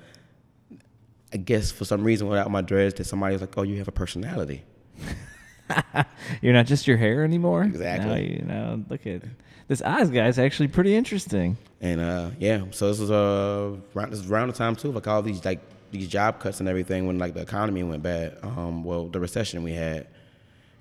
I 1.32 1.36
guess 1.38 1.72
for 1.72 1.84
some 1.84 2.04
reason, 2.04 2.28
without 2.28 2.50
my 2.50 2.60
dreads, 2.60 2.94
that 2.94 3.04
somebody 3.04 3.34
was 3.34 3.40
like, 3.40 3.56
"Oh, 3.56 3.62
you 3.62 3.78
have 3.78 3.88
a 3.88 3.92
personality." 3.92 4.64
You're 6.42 6.52
not 6.52 6.66
just 6.66 6.86
your 6.86 6.96
hair 6.96 7.24
anymore. 7.24 7.62
Exactly. 7.64 8.42
Now, 8.44 8.60
you 8.60 8.60
know, 8.60 8.84
look 8.88 9.06
at 9.06 9.22
this 9.68 9.82
eyes 9.82 10.10
guy 10.10 10.26
is 10.28 10.38
actually 10.38 10.68
pretty 10.68 10.94
interesting. 10.94 11.56
And 11.80 12.00
uh, 12.00 12.30
yeah, 12.38 12.64
so 12.70 12.88
this 12.88 12.98
was 12.98 13.10
uh, 13.10 13.76
around, 13.96 14.10
this 14.10 14.20
was 14.20 14.30
around 14.30 14.48
the 14.48 14.54
time 14.54 14.76
too, 14.76 14.92
like 14.92 15.06
all 15.08 15.22
these 15.22 15.44
like 15.44 15.60
these 15.90 16.08
job 16.08 16.40
cuts 16.40 16.60
and 16.60 16.68
everything 16.68 17.06
when 17.06 17.18
like 17.18 17.34
the 17.34 17.40
economy 17.40 17.82
went 17.82 18.02
bad. 18.02 18.38
Um, 18.42 18.84
well, 18.84 19.08
the 19.08 19.20
recession 19.20 19.62
we 19.62 19.72
had. 19.72 20.06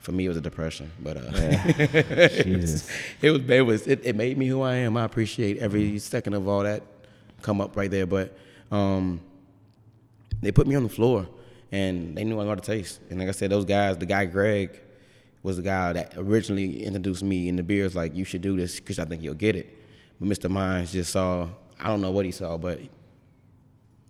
For 0.02 0.12
me, 0.12 0.26
it 0.26 0.30
was 0.30 0.38
a 0.38 0.42
depression, 0.42 0.92
but 1.00 1.16
uh, 1.18 1.22
Yeah. 1.34 2.28
Jesus. 2.44 2.90
it 3.22 3.30
was 3.32 3.42
it 3.50 3.62
was 3.66 3.88
it, 3.88 4.02
it 4.04 4.16
made 4.16 4.36
me 4.38 4.48
who 4.48 4.62
I 4.62 4.76
am. 4.78 4.98
I 4.98 5.04
appreciate 5.06 5.58
every 5.60 6.00
second 6.00 6.34
of 6.34 6.48
all 6.48 6.64
that 6.64 6.82
come 7.44 7.62
up 7.62 7.76
right 7.78 7.90
there. 7.90 8.08
But 8.08 8.36
um, 8.72 9.22
they 10.42 10.52
put 10.52 10.66
me 10.66 10.74
on 10.76 10.82
the 10.84 10.90
floor, 10.90 11.28
and 11.72 12.18
they 12.18 12.24
knew 12.24 12.40
I 12.40 12.46
got 12.46 12.58
a 12.58 12.62
taste. 12.62 13.00
And 13.12 13.20
like 13.20 13.30
I 13.30 13.32
said, 13.32 13.52
those 13.52 13.66
guys, 13.66 13.98
the 13.98 14.08
guy 14.08 14.26
Greg, 14.26 14.80
was 15.44 15.58
the 15.58 15.64
guy 15.64 15.94
that 15.94 16.14
originally 16.18 16.84
introduced 16.84 17.22
me 17.24 17.48
in 17.48 17.56
the 17.56 17.64
beers. 17.64 17.96
Like 17.96 18.16
you 18.16 18.26
should 18.26 18.42
do 18.42 18.58
this 18.58 18.80
because 18.80 18.98
I 18.98 19.06
think 19.06 19.22
you'll 19.22 19.36
get 19.36 19.56
it. 19.56 19.70
But 20.20 20.30
Mr. 20.30 20.50
Mines 20.50 20.92
just 20.92 21.12
saw. 21.12 21.48
I 21.80 21.88
don't 21.88 22.02
know 22.02 22.12
what 22.12 22.26
he 22.26 22.32
saw, 22.32 22.58
but 22.58 22.80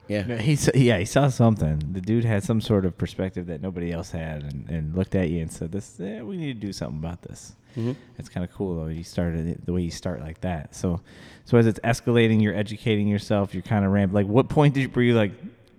yeah, 0.08 0.38
He 0.38 0.56
saw, 0.56 0.72
yeah, 0.76 0.98
he 0.98 1.06
saw 1.06 1.30
something. 1.30 1.82
The 1.94 2.02
dude 2.02 2.26
had 2.26 2.44
some 2.44 2.60
sort 2.62 2.86
of 2.86 2.98
perspective 2.98 3.48
that 3.48 3.62
nobody 3.62 3.92
else 3.92 4.12
had, 4.12 4.44
and, 4.44 4.70
and 4.70 4.96
looked 4.96 5.16
at 5.16 5.30
you 5.30 5.42
and 5.42 5.52
said, 5.52 5.72
"This, 5.72 6.00
eh, 6.00 6.22
we 6.22 6.38
need 6.38 6.60
to 6.60 6.68
do 6.68 6.74
something 6.74 7.00
about 7.00 7.22
this." 7.22 7.56
Mhm. 7.78 7.96
It's 8.18 8.28
kind 8.28 8.44
of 8.44 8.52
cool 8.54 8.76
though. 8.76 8.88
You 8.88 9.04
started 9.04 9.48
it 9.48 9.66
the 9.66 9.72
way 9.72 9.82
you 9.82 9.92
start 9.92 10.20
like 10.20 10.42
that. 10.42 10.76
So, 10.76 11.00
so 11.46 11.58
as 11.58 11.66
it's 11.68 11.80
escalating, 11.80 12.42
you're 12.42 12.56
educating 12.56 13.08
yourself. 13.08 13.54
You're 13.54 13.64
kind 13.64 13.86
of 13.86 13.92
ramp. 13.92 14.12
Like, 14.14 14.28
what 14.28 14.50
point 14.50 14.74
did 14.74 14.82
you 14.82 14.90
were 14.94 15.02
you 15.02 15.14
like, 15.16 15.32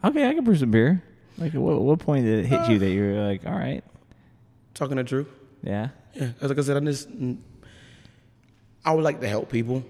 okay, 0.03 0.27
I 0.29 0.33
can 0.35 0.45
brew 0.45 0.57
some 0.57 0.71
beer? 0.71 1.03
Like, 1.37 1.53
what, 1.53 1.81
what 1.83 1.99
point 1.99 2.25
did 2.25 2.45
it 2.45 2.49
hit 2.49 2.69
you 2.71 2.79
that 2.79 2.91
you're 2.91 3.21
like, 3.23 3.45
all 3.47 3.53
right, 3.53 3.83
talking 4.75 4.97
to 4.97 5.03
Drew. 5.03 5.27
yeah, 5.63 5.89
Yeah, 6.15 6.31
like 6.41 6.59
I 6.59 6.63
said, 6.63 6.77
I 6.77 6.81
just 6.81 7.11
mm, 7.11 7.37
I 8.85 8.93
would 8.95 9.05
like 9.05 9.21
to 9.21 9.29
help 9.29 9.51
people. 9.51 9.85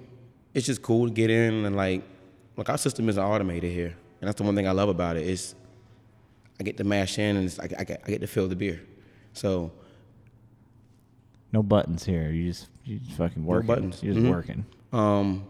It's 0.54 0.66
just 0.66 0.82
cool 0.82 1.06
to 1.08 1.12
get 1.12 1.30
in 1.30 1.64
and 1.64 1.76
like, 1.76 2.02
like 2.56 2.68
our 2.68 2.78
system 2.78 3.08
isn't 3.08 3.22
automated 3.22 3.72
here, 3.72 3.94
and 4.22 4.28
that's 4.28 4.38
the 4.38 4.44
one 4.44 4.54
thing 4.54 4.66
I 4.68 4.70
love 4.72 4.88
about 4.88 5.16
it 5.16 5.26
is 5.26 5.54
I 6.58 6.62
get 6.62 6.76
to 6.78 6.84
mash 6.84 7.18
in 7.18 7.36
and 7.36 7.58
I 7.60 7.66
get, 7.66 8.00
I 8.06 8.10
get 8.10 8.20
to 8.20 8.26
fill 8.28 8.46
the 8.48 8.54
beer. 8.56 8.80
So 9.32 9.72
no 11.52 11.62
buttons 11.62 12.04
here. 12.04 12.30
You 12.30 12.48
just 12.50 12.68
you 12.84 12.98
just 13.00 13.16
fucking 13.18 13.44
working. 13.44 13.66
No 13.66 13.74
buttons. 13.74 14.02
You're 14.02 14.14
just 14.14 14.24
Mhm. 14.26 14.30
working. 14.30 14.64
um, 14.92 15.44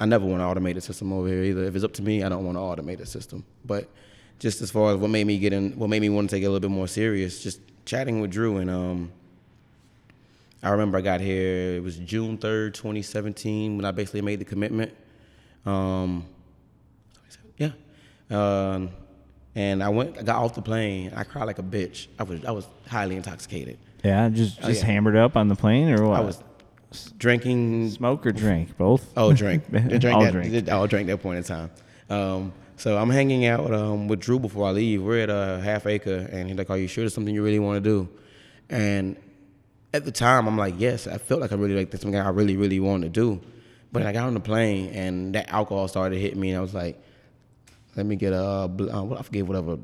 I 0.00 0.06
never 0.06 0.24
want 0.26 0.40
to 0.40 0.44
automate 0.44 0.76
a 0.76 0.80
system 0.80 1.12
over 1.12 1.26
here 1.26 1.42
either. 1.42 1.64
If 1.64 1.74
it's 1.74 1.84
up 1.84 1.92
to 1.94 2.02
me, 2.02 2.22
I 2.22 2.28
don't 2.28 2.44
want 2.44 2.56
to 2.56 2.60
automate 2.60 3.00
a 3.00 3.06
system. 3.06 3.44
But 3.64 3.88
just 4.38 4.60
as 4.62 4.70
far 4.70 4.92
as 4.92 4.98
what 4.98 5.08
made 5.10 5.26
me 5.26 5.38
get 5.38 5.52
in, 5.52 5.72
what 5.72 5.88
made 5.90 6.02
me 6.02 6.08
want 6.10 6.30
to 6.30 6.36
take 6.36 6.42
it 6.42 6.46
a 6.46 6.50
little 6.50 6.60
bit 6.68 6.70
more 6.70 6.86
serious, 6.86 7.42
just 7.42 7.60
chatting 7.86 8.20
with 8.20 8.30
Drew 8.30 8.58
and 8.58 8.68
um, 8.70 9.10
I 10.62 10.70
remember 10.70 10.98
I 10.98 11.00
got 11.00 11.20
here. 11.20 11.76
It 11.76 11.82
was 11.82 11.96
June 11.98 12.36
third, 12.38 12.74
twenty 12.74 13.00
seventeen, 13.02 13.76
when 13.76 13.84
I 13.84 13.90
basically 13.92 14.22
made 14.22 14.38
the 14.40 14.44
commitment. 14.44 14.92
Um, 15.64 16.24
yeah, 17.56 17.70
um, 18.30 18.90
and 19.54 19.82
I 19.82 19.88
went. 19.88 20.18
I 20.18 20.22
got 20.22 20.42
off 20.42 20.54
the 20.54 20.62
plane. 20.62 21.12
I 21.16 21.24
cried 21.24 21.44
like 21.44 21.58
a 21.58 21.62
bitch. 21.62 22.06
I 22.18 22.22
was 22.22 22.44
I 22.44 22.50
was 22.50 22.66
highly 22.88 23.16
intoxicated. 23.16 23.78
Yeah, 24.04 24.28
just 24.28 24.58
Oh, 24.62 24.68
just 24.68 24.82
yeah. 24.82 24.86
hammered 24.92 25.16
up 25.16 25.36
on 25.36 25.48
the 25.48 25.56
plane 25.56 25.88
or 25.90 26.06
what? 26.08 26.20
I 26.20 26.22
was 26.22 26.42
drinking 27.18 27.90
smoke 27.90 28.26
or 28.26 28.32
drink 28.32 28.76
both. 28.78 29.12
Oh, 29.16 29.32
drink. 29.32 29.68
drink 29.70 30.04
All 30.04 30.22
that, 30.22 30.32
drink. 30.32 30.68
I'll 30.68 30.86
drink 30.86 31.08
that 31.08 31.18
point 31.22 31.38
in 31.38 31.44
time. 31.44 31.70
Um, 32.08 32.52
so 32.76 32.96
I'm 32.96 33.10
hanging 33.10 33.44
out 33.46 33.72
um, 33.74 34.06
with 34.08 34.20
Drew 34.20 34.38
before 34.38 34.68
I 34.68 34.70
leave. 34.70 35.02
We're 35.02 35.22
at 35.22 35.30
a 35.30 35.60
half 35.62 35.86
acre, 35.86 36.28
and 36.30 36.48
he's 36.48 36.56
like, 36.56 36.70
"Are 36.70 36.78
you 36.78 36.86
sure 36.86 37.02
there's 37.02 37.14
something 37.14 37.34
you 37.34 37.42
really 37.42 37.58
want 37.58 37.82
to 37.82 37.90
do?" 37.90 38.08
And 38.70 39.16
at 39.92 40.04
the 40.04 40.12
time, 40.12 40.46
I'm 40.46 40.56
like, 40.56 40.74
"Yes." 40.78 41.06
I 41.06 41.18
felt 41.18 41.40
like 41.40 41.50
I 41.52 41.56
really 41.56 41.74
like 41.74 41.90
this 41.90 42.02
something 42.02 42.18
I 42.20 42.28
really, 42.28 42.56
really 42.56 42.78
wanted 42.80 43.12
to 43.12 43.20
do. 43.20 43.40
But 43.90 44.04
I 44.04 44.12
got 44.12 44.26
on 44.26 44.34
the 44.34 44.40
plane, 44.40 44.90
and 44.94 45.34
that 45.34 45.48
alcohol 45.50 45.88
started 45.88 46.18
hitting 46.20 46.38
me, 46.38 46.50
and 46.50 46.58
I 46.58 46.60
was 46.60 46.74
like, 46.74 47.02
"Let 47.96 48.06
me 48.06 48.16
get 48.16 48.32
a 48.32 48.42
uh, 48.42 48.68
uh, 48.80 49.16
I 49.18 49.22
forget 49.22 49.46
whatever 49.46 49.78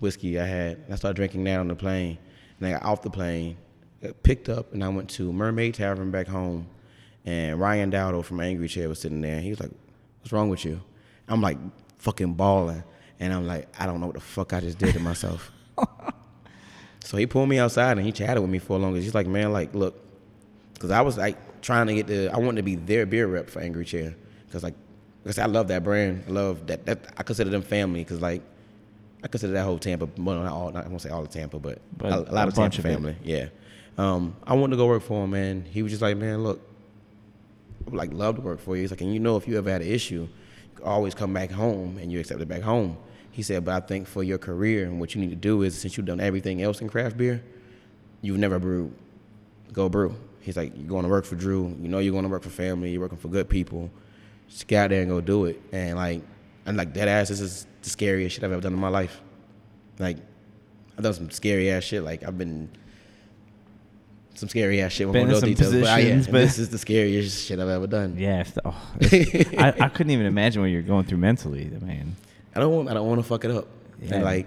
whiskey 0.00 0.38
I 0.38 0.46
had." 0.46 0.84
I 0.90 0.96
started 0.96 1.16
drinking 1.16 1.44
that 1.44 1.60
on 1.60 1.68
the 1.68 1.76
plane, 1.76 2.18
and 2.58 2.68
I 2.68 2.72
got 2.72 2.84
off 2.84 3.02
the 3.02 3.10
plane, 3.10 3.56
got 4.02 4.22
picked 4.22 4.48
up, 4.48 4.72
and 4.72 4.82
I 4.82 4.88
went 4.88 5.10
to 5.10 5.32
Mermaid 5.32 5.74
Tavern 5.74 6.10
back 6.10 6.26
home. 6.26 6.66
And 7.26 7.60
Ryan 7.60 7.90
Dowdle 7.90 8.24
from 8.24 8.40
Angry 8.40 8.66
Chair 8.66 8.88
was 8.88 8.98
sitting 8.98 9.20
there. 9.20 9.40
He 9.40 9.50
was 9.50 9.60
like, 9.60 9.72
"What's 10.20 10.32
wrong 10.32 10.48
with 10.48 10.64
you?" 10.64 10.80
I'm 11.28 11.40
like, 11.40 11.58
fucking 12.00 12.34
bawling, 12.34 12.82
and 13.20 13.32
I'm 13.32 13.46
like, 13.46 13.68
I 13.78 13.86
don't 13.86 14.00
know 14.00 14.06
what 14.06 14.16
the 14.16 14.20
fuck 14.20 14.52
I 14.52 14.60
just 14.60 14.78
did 14.78 14.94
to 14.94 15.00
myself. 15.00 15.52
so 17.04 17.16
he 17.16 17.26
pulled 17.26 17.48
me 17.48 17.58
outside 17.58 17.96
and 17.96 18.04
he 18.04 18.12
chatted 18.12 18.40
with 18.40 18.50
me 18.50 18.58
for 18.58 18.76
a 18.76 18.80
long. 18.80 18.94
Time. 18.94 19.02
He's 19.02 19.14
like, 19.14 19.26
"Man, 19.26 19.52
like, 19.52 19.74
look," 19.74 20.02
because 20.74 20.90
I 20.90 21.02
was 21.02 21.16
like 21.16 21.36
trying 21.62 21.86
to 21.86 21.94
get 21.94 22.06
the, 22.06 22.28
I 22.32 22.38
wanted 22.38 22.56
to 22.56 22.62
be 22.62 22.74
their 22.74 23.06
beer 23.06 23.26
rep 23.26 23.48
for 23.50 23.60
Angry 23.60 23.84
Chair, 23.84 24.16
because 24.46 24.62
like, 24.62 24.74
because 25.22 25.38
I 25.38 25.46
love 25.46 25.68
that 25.68 25.84
brand. 25.84 26.24
I 26.28 26.30
love 26.30 26.66
that. 26.66 26.86
That 26.86 27.12
I 27.16 27.22
consider 27.22 27.50
them 27.50 27.62
family, 27.62 28.00
because 28.00 28.20
like, 28.20 28.42
I 29.22 29.28
consider 29.28 29.52
that 29.54 29.64
whole 29.64 29.78
Tampa. 29.78 30.08
Well, 30.16 30.42
not 30.42 30.52
all. 30.52 30.70
Not, 30.72 30.84
I 30.86 30.88
won't 30.88 31.02
say 31.02 31.10
all 31.10 31.22
of 31.22 31.30
Tampa, 31.30 31.58
but, 31.58 31.78
But 31.96 32.12
a, 32.12 32.30
a 32.30 32.32
lot 32.32 32.44
a 32.46 32.48
of 32.48 32.54
Tampa 32.54 32.78
of 32.78 32.86
it. 32.86 32.88
family. 32.88 33.16
Yeah. 33.22 33.48
Um, 33.98 34.34
I 34.46 34.54
wanted 34.54 34.72
to 34.72 34.76
go 34.78 34.86
work 34.86 35.02
for 35.02 35.24
him, 35.24 35.30
man. 35.30 35.64
He 35.70 35.82
was 35.82 35.92
just 35.92 36.00
like, 36.00 36.16
man, 36.16 36.42
look, 36.42 36.60
I 37.86 37.90
would 37.90 37.96
like 37.98 38.12
love 38.12 38.36
to 38.36 38.40
work 38.40 38.60
for 38.60 38.76
you. 38.76 38.82
He's 38.82 38.90
like, 38.90 39.00
and 39.02 39.12
you 39.12 39.20
know, 39.20 39.36
if 39.36 39.46
you 39.46 39.58
ever 39.58 39.70
had 39.70 39.82
an 39.82 39.88
issue, 39.88 40.26
you 40.78 40.84
always 40.84 41.14
come 41.14 41.34
back 41.34 41.50
home 41.50 41.98
and 41.98 42.10
you 42.10 42.18
accept 42.20 42.40
it 42.40 42.48
back 42.48 42.62
home. 42.62 42.96
He 43.30 43.42
said, 43.42 43.64
but 43.64 43.74
I 43.74 43.86
think 43.86 44.06
for 44.06 44.22
your 44.22 44.38
career 44.38 44.86
and 44.86 45.00
what 45.00 45.14
you 45.14 45.20
need 45.20 45.30
to 45.30 45.36
do 45.36 45.62
is 45.62 45.78
since 45.78 45.96
you've 45.96 46.06
done 46.06 46.20
everything 46.20 46.62
else 46.62 46.80
in 46.80 46.88
craft 46.88 47.16
beer, 47.16 47.42
you've 48.22 48.38
never 48.38 48.58
brewed. 48.58 48.92
Go 49.72 49.88
brew. 49.88 50.16
He's 50.40 50.56
like, 50.56 50.72
you're 50.74 50.88
going 50.88 51.04
to 51.04 51.10
work 51.10 51.24
for 51.26 51.36
Drew. 51.36 51.76
You 51.80 51.88
know, 51.88 51.98
you're 51.98 52.12
going 52.12 52.24
to 52.24 52.30
work 52.30 52.42
for 52.42 52.48
family. 52.50 52.90
You're 52.92 53.02
working 53.02 53.18
for 53.18 53.28
good 53.28 53.48
people. 53.48 53.90
Just 54.50 54.66
get 54.66 54.84
out 54.84 54.90
there 54.90 55.00
and 55.00 55.10
go 55.10 55.20
do 55.22 55.46
it. 55.46 55.60
And 55.72 55.96
like, 55.96 56.22
I'm 56.66 56.76
like 56.76 56.92
dead 56.92 57.08
ass, 57.08 57.28
this 57.28 57.40
is 57.40 57.66
the 57.82 57.88
scariest 57.90 58.34
shit 58.34 58.44
I've 58.44 58.52
ever 58.52 58.60
done 58.60 58.74
in 58.74 58.78
my 58.78 58.88
life. 58.88 59.20
Like, 59.98 60.18
I've 60.98 61.04
done 61.04 61.14
some 61.14 61.30
scary 61.30 61.70
ass 61.70 61.84
shit. 61.84 62.02
Like 62.02 62.22
I've 62.22 62.36
been 62.36 62.68
some 64.34 64.48
scary 64.48 64.80
ass 64.80 64.92
shit. 64.92 65.10
Been 65.12 65.28
in 65.30 65.34
some 65.36 65.48
details, 65.48 65.72
but, 65.74 65.84
I- 65.84 65.98
yeah, 65.98 66.04
positions, 66.16 66.26
but- 66.26 66.32
this 66.40 66.58
is 66.58 66.68
the 66.70 66.78
scariest 66.78 67.46
shit 67.46 67.58
I've 67.60 67.68
ever 67.68 67.86
done. 67.86 68.16
Yeah, 68.18 68.44
oh, 68.64 68.74
it's- 69.00 69.54
I, 69.58 69.84
I 69.86 69.88
couldn't 69.88 70.10
even 70.12 70.26
imagine 70.26 70.62
what 70.62 70.68
you're 70.70 70.82
going 70.82 71.04
through 71.04 71.18
mentally, 71.18 71.66
man. 71.80 72.16
I 72.54 72.60
don't 72.60 72.74
want. 72.74 72.88
I 72.88 72.94
don't 72.94 73.06
want 73.08 73.20
to 73.20 73.26
fuck 73.26 73.44
it 73.44 73.50
up. 73.50 73.68
Yeah. 74.02 74.14
And 74.16 74.24
like, 74.24 74.46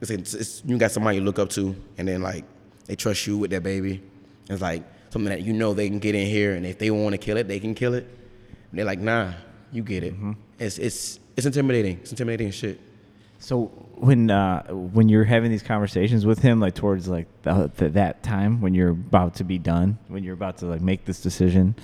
it's, 0.00 0.10
it's, 0.10 0.34
it's 0.34 0.62
you 0.64 0.78
got 0.78 0.90
somebody 0.92 1.16
you 1.18 1.24
look 1.24 1.38
up 1.38 1.48
to, 1.50 1.74
and 1.98 2.06
then 2.06 2.22
like 2.22 2.44
they 2.86 2.94
trust 2.94 3.26
you 3.26 3.36
with 3.38 3.50
their 3.50 3.60
baby. 3.60 4.02
It's 4.48 4.62
like 4.62 4.84
something 5.10 5.30
that 5.30 5.42
you 5.42 5.52
know 5.52 5.74
they 5.74 5.88
can 5.88 5.98
get 5.98 6.14
in 6.14 6.26
here, 6.26 6.54
and 6.54 6.64
if 6.64 6.78
they 6.78 6.90
want 6.90 7.14
to 7.14 7.18
kill 7.18 7.36
it, 7.36 7.48
they 7.48 7.58
can 7.58 7.74
kill 7.74 7.94
it. 7.94 8.06
And 8.70 8.78
they're 8.78 8.84
like, 8.86 8.98
nah, 9.00 9.32
you 9.72 9.82
get 9.82 10.02
it. 10.02 10.14
Mm-hmm. 10.14 10.32
It's 10.58 10.78
it's 10.78 11.20
it's 11.36 11.46
intimidating. 11.46 11.98
It's 12.00 12.10
intimidating 12.10 12.50
shit. 12.50 12.80
So 13.38 13.66
when 13.96 14.30
uh, 14.30 14.64
when 14.72 15.08
you're 15.08 15.24
having 15.24 15.50
these 15.50 15.62
conversations 15.62 16.24
with 16.24 16.38
him, 16.40 16.58
like 16.60 16.74
towards 16.74 17.08
like 17.08 17.26
the, 17.42 17.70
the, 17.76 17.88
that 17.90 18.22
time 18.22 18.60
when 18.60 18.74
you're 18.74 18.90
about 18.90 19.34
to 19.36 19.44
be 19.44 19.58
done, 19.58 19.98
when 20.08 20.24
you're 20.24 20.34
about 20.34 20.58
to 20.58 20.66
like 20.66 20.80
make 20.80 21.04
this 21.04 21.20
decision, 21.20 21.76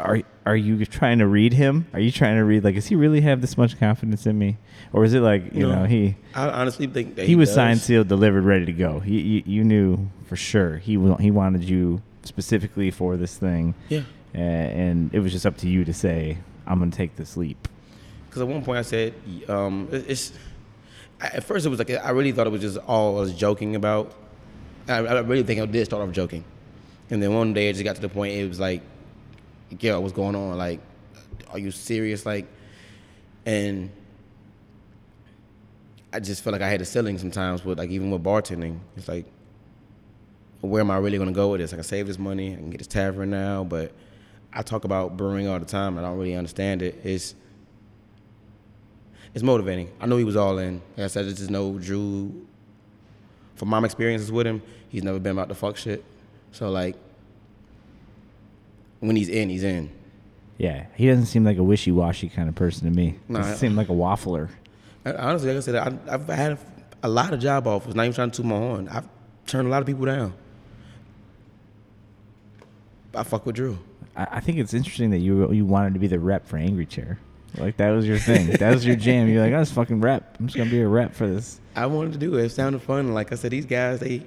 are 0.00 0.20
are 0.44 0.56
you 0.56 0.84
trying 0.86 1.18
to 1.20 1.26
read 1.26 1.52
him? 1.52 1.86
Are 1.92 2.00
you 2.00 2.10
trying 2.10 2.36
to 2.36 2.44
read 2.44 2.64
like, 2.64 2.74
does 2.74 2.86
he 2.86 2.96
really 2.96 3.20
have 3.20 3.40
this 3.40 3.56
much 3.56 3.78
confidence 3.78 4.26
in 4.26 4.36
me, 4.38 4.56
or 4.92 5.04
is 5.04 5.14
it 5.14 5.20
like 5.20 5.54
you 5.54 5.66
No. 5.68 5.76
know 5.76 5.84
he 5.84 6.16
I 6.34 6.48
honestly 6.48 6.88
think 6.88 7.14
that 7.14 7.26
he, 7.26 7.36
was 7.36 7.48
does. 7.48 7.54
signed, 7.54 7.80
sealed, 7.80 8.08
delivered, 8.08 8.44
ready 8.44 8.66
to 8.66 8.72
go. 8.72 8.98
He 9.00 9.20
you, 9.20 9.42
you 9.46 9.64
knew 9.64 10.08
for 10.26 10.36
sure 10.36 10.78
he 10.78 10.92
he 11.20 11.30
wanted 11.30 11.62
you 11.64 12.02
specifically 12.24 12.90
for 12.90 13.16
this 13.16 13.36
thing, 13.38 13.74
Yeah. 13.88 14.02
And 14.34 15.12
it 15.12 15.20
was 15.20 15.32
just 15.32 15.46
up 15.46 15.56
to 15.58 15.68
you 15.68 15.84
to 15.84 15.92
say, 15.92 16.38
I'm 16.66 16.78
gonna 16.78 16.90
take 16.90 17.16
this 17.16 17.36
leap. 17.36 17.68
Because 18.28 18.42
at 18.42 18.48
one 18.48 18.64
point 18.64 18.78
I 18.78 18.82
said, 18.82 19.14
um, 19.48 19.88
it's. 19.90 20.32
At 21.20 21.42
first 21.42 21.66
it 21.66 21.68
was 21.68 21.80
like 21.80 21.90
I 21.90 22.10
really 22.10 22.30
thought 22.30 22.46
it 22.46 22.50
was 22.50 22.60
just 22.60 22.78
all 22.78 23.16
I 23.16 23.20
was 23.20 23.34
joking 23.34 23.74
about. 23.74 24.14
I, 24.86 24.98
I 24.98 25.20
really 25.20 25.42
think 25.42 25.60
I 25.60 25.66
did 25.66 25.84
start 25.84 26.06
off 26.06 26.14
joking, 26.14 26.44
and 27.10 27.20
then 27.20 27.34
one 27.34 27.52
day 27.52 27.68
it 27.68 27.72
just 27.72 27.84
got 27.84 27.96
to 27.96 28.02
the 28.02 28.08
point 28.08 28.34
it 28.34 28.48
was 28.48 28.60
like, 28.60 28.82
"Yo, 29.80 29.98
what's 30.00 30.12
going 30.12 30.36
on? 30.36 30.56
Like, 30.56 30.80
are 31.50 31.58
you 31.58 31.72
serious? 31.72 32.24
Like, 32.24 32.46
and 33.44 33.90
I 36.12 36.20
just 36.20 36.42
felt 36.42 36.52
like 36.52 36.62
I 36.62 36.68
had 36.68 36.80
a 36.80 36.84
ceiling 36.84 37.18
sometimes 37.18 37.64
with 37.64 37.78
like 37.78 37.90
even 37.90 38.10
with 38.10 38.22
bartending. 38.22 38.78
It's 38.96 39.08
like, 39.08 39.26
where 40.60 40.80
am 40.80 40.90
I 40.90 40.98
really 40.98 41.18
gonna 41.18 41.32
go 41.32 41.50
with 41.50 41.60
this? 41.60 41.72
I 41.72 41.76
can 41.76 41.84
save 41.84 42.06
this 42.06 42.18
money. 42.18 42.52
I 42.52 42.56
can 42.56 42.70
get 42.70 42.78
this 42.78 42.86
tavern 42.86 43.30
now, 43.30 43.64
but 43.64 43.92
I 44.58 44.62
talk 44.62 44.82
about 44.84 45.16
brewing 45.16 45.46
all 45.46 45.58
the 45.60 45.64
time. 45.64 45.96
I 45.98 46.02
don't 46.02 46.18
really 46.18 46.34
understand 46.34 46.82
it. 46.82 47.00
It's 47.04 47.36
it's 49.32 49.44
motivating. 49.44 49.90
I 50.00 50.06
know 50.06 50.16
he 50.16 50.24
was 50.24 50.34
all 50.34 50.58
in. 50.58 50.82
Like 50.96 51.04
I 51.04 51.06
said, 51.06 51.26
I 51.26 51.28
just 51.28 51.48
know 51.48 51.78
Drew. 51.78 52.44
From 53.54 53.68
my 53.68 53.82
experiences 53.84 54.30
with 54.32 54.46
him, 54.48 54.60
he's 54.88 55.04
never 55.04 55.18
been 55.20 55.32
about 55.32 55.46
the 55.48 55.54
fuck 55.54 55.76
shit. 55.76 56.04
So 56.50 56.70
like, 56.70 56.96
when 59.00 59.14
he's 59.14 59.28
in, 59.28 59.48
he's 59.48 59.62
in. 59.62 59.90
Yeah, 60.58 60.86
he 60.96 61.06
doesn't 61.06 61.26
seem 61.26 61.44
like 61.44 61.56
a 61.58 61.62
wishy-washy 61.62 62.28
kind 62.30 62.48
of 62.48 62.56
person 62.56 62.90
to 62.90 62.96
me. 62.96 63.18
No, 63.28 63.40
he 63.40 63.50
I- 63.50 63.54
seems 63.54 63.76
like 63.76 63.88
a 63.88 63.92
waffler. 63.92 64.48
I- 65.04 65.12
Honestly, 65.14 65.48
like 65.50 65.56
I 65.58 65.60
said, 65.60 65.74
I, 65.76 66.14
I've 66.14 66.26
had 66.26 66.52
a, 66.52 66.58
a 67.04 67.08
lot 67.08 67.32
of 67.32 67.38
job 67.38 67.66
offers. 67.68 67.94
Not 67.94 68.02
even 68.04 68.14
trying 68.14 68.30
to 68.32 68.36
toot 68.38 68.46
my 68.46 68.56
horn. 68.56 68.88
I've 68.88 69.08
turned 69.46 69.68
a 69.68 69.70
lot 69.70 69.82
of 69.82 69.86
people 69.86 70.04
down. 70.06 70.32
I 73.14 73.22
fuck 73.22 73.46
with 73.46 73.54
Drew. 73.56 73.78
I, 74.18 74.26
I 74.32 74.40
think 74.40 74.58
it's 74.58 74.74
interesting 74.74 75.10
that 75.10 75.18
you 75.18 75.50
you 75.52 75.64
wanted 75.64 75.94
to 75.94 76.00
be 76.00 76.08
the 76.08 76.18
rep 76.18 76.46
for 76.46 76.58
Angry 76.58 76.84
Chair. 76.84 77.18
Like 77.56 77.78
that 77.78 77.90
was 77.90 78.06
your 78.06 78.18
thing. 78.18 78.48
that 78.48 78.74
was 78.74 78.84
your 78.84 78.96
jam. 79.06 79.28
You're 79.28 79.42
like, 79.42 79.54
I 79.54 79.58
was 79.58 79.70
fucking 79.70 80.00
rep. 80.00 80.36
I'm 80.38 80.48
just 80.48 80.56
gonna 80.56 80.70
be 80.70 80.80
a 80.80 80.88
rep 80.88 81.14
for 81.14 81.26
this. 81.26 81.60
I 81.74 81.86
wanted 81.86 82.12
to 82.14 82.18
do 82.18 82.36
it. 82.36 82.44
It 82.44 82.50
sounded 82.50 82.82
fun. 82.82 83.14
Like 83.14 83.32
I 83.32 83.36
said, 83.36 83.52
these 83.52 83.64
guys, 83.64 84.00
they 84.00 84.26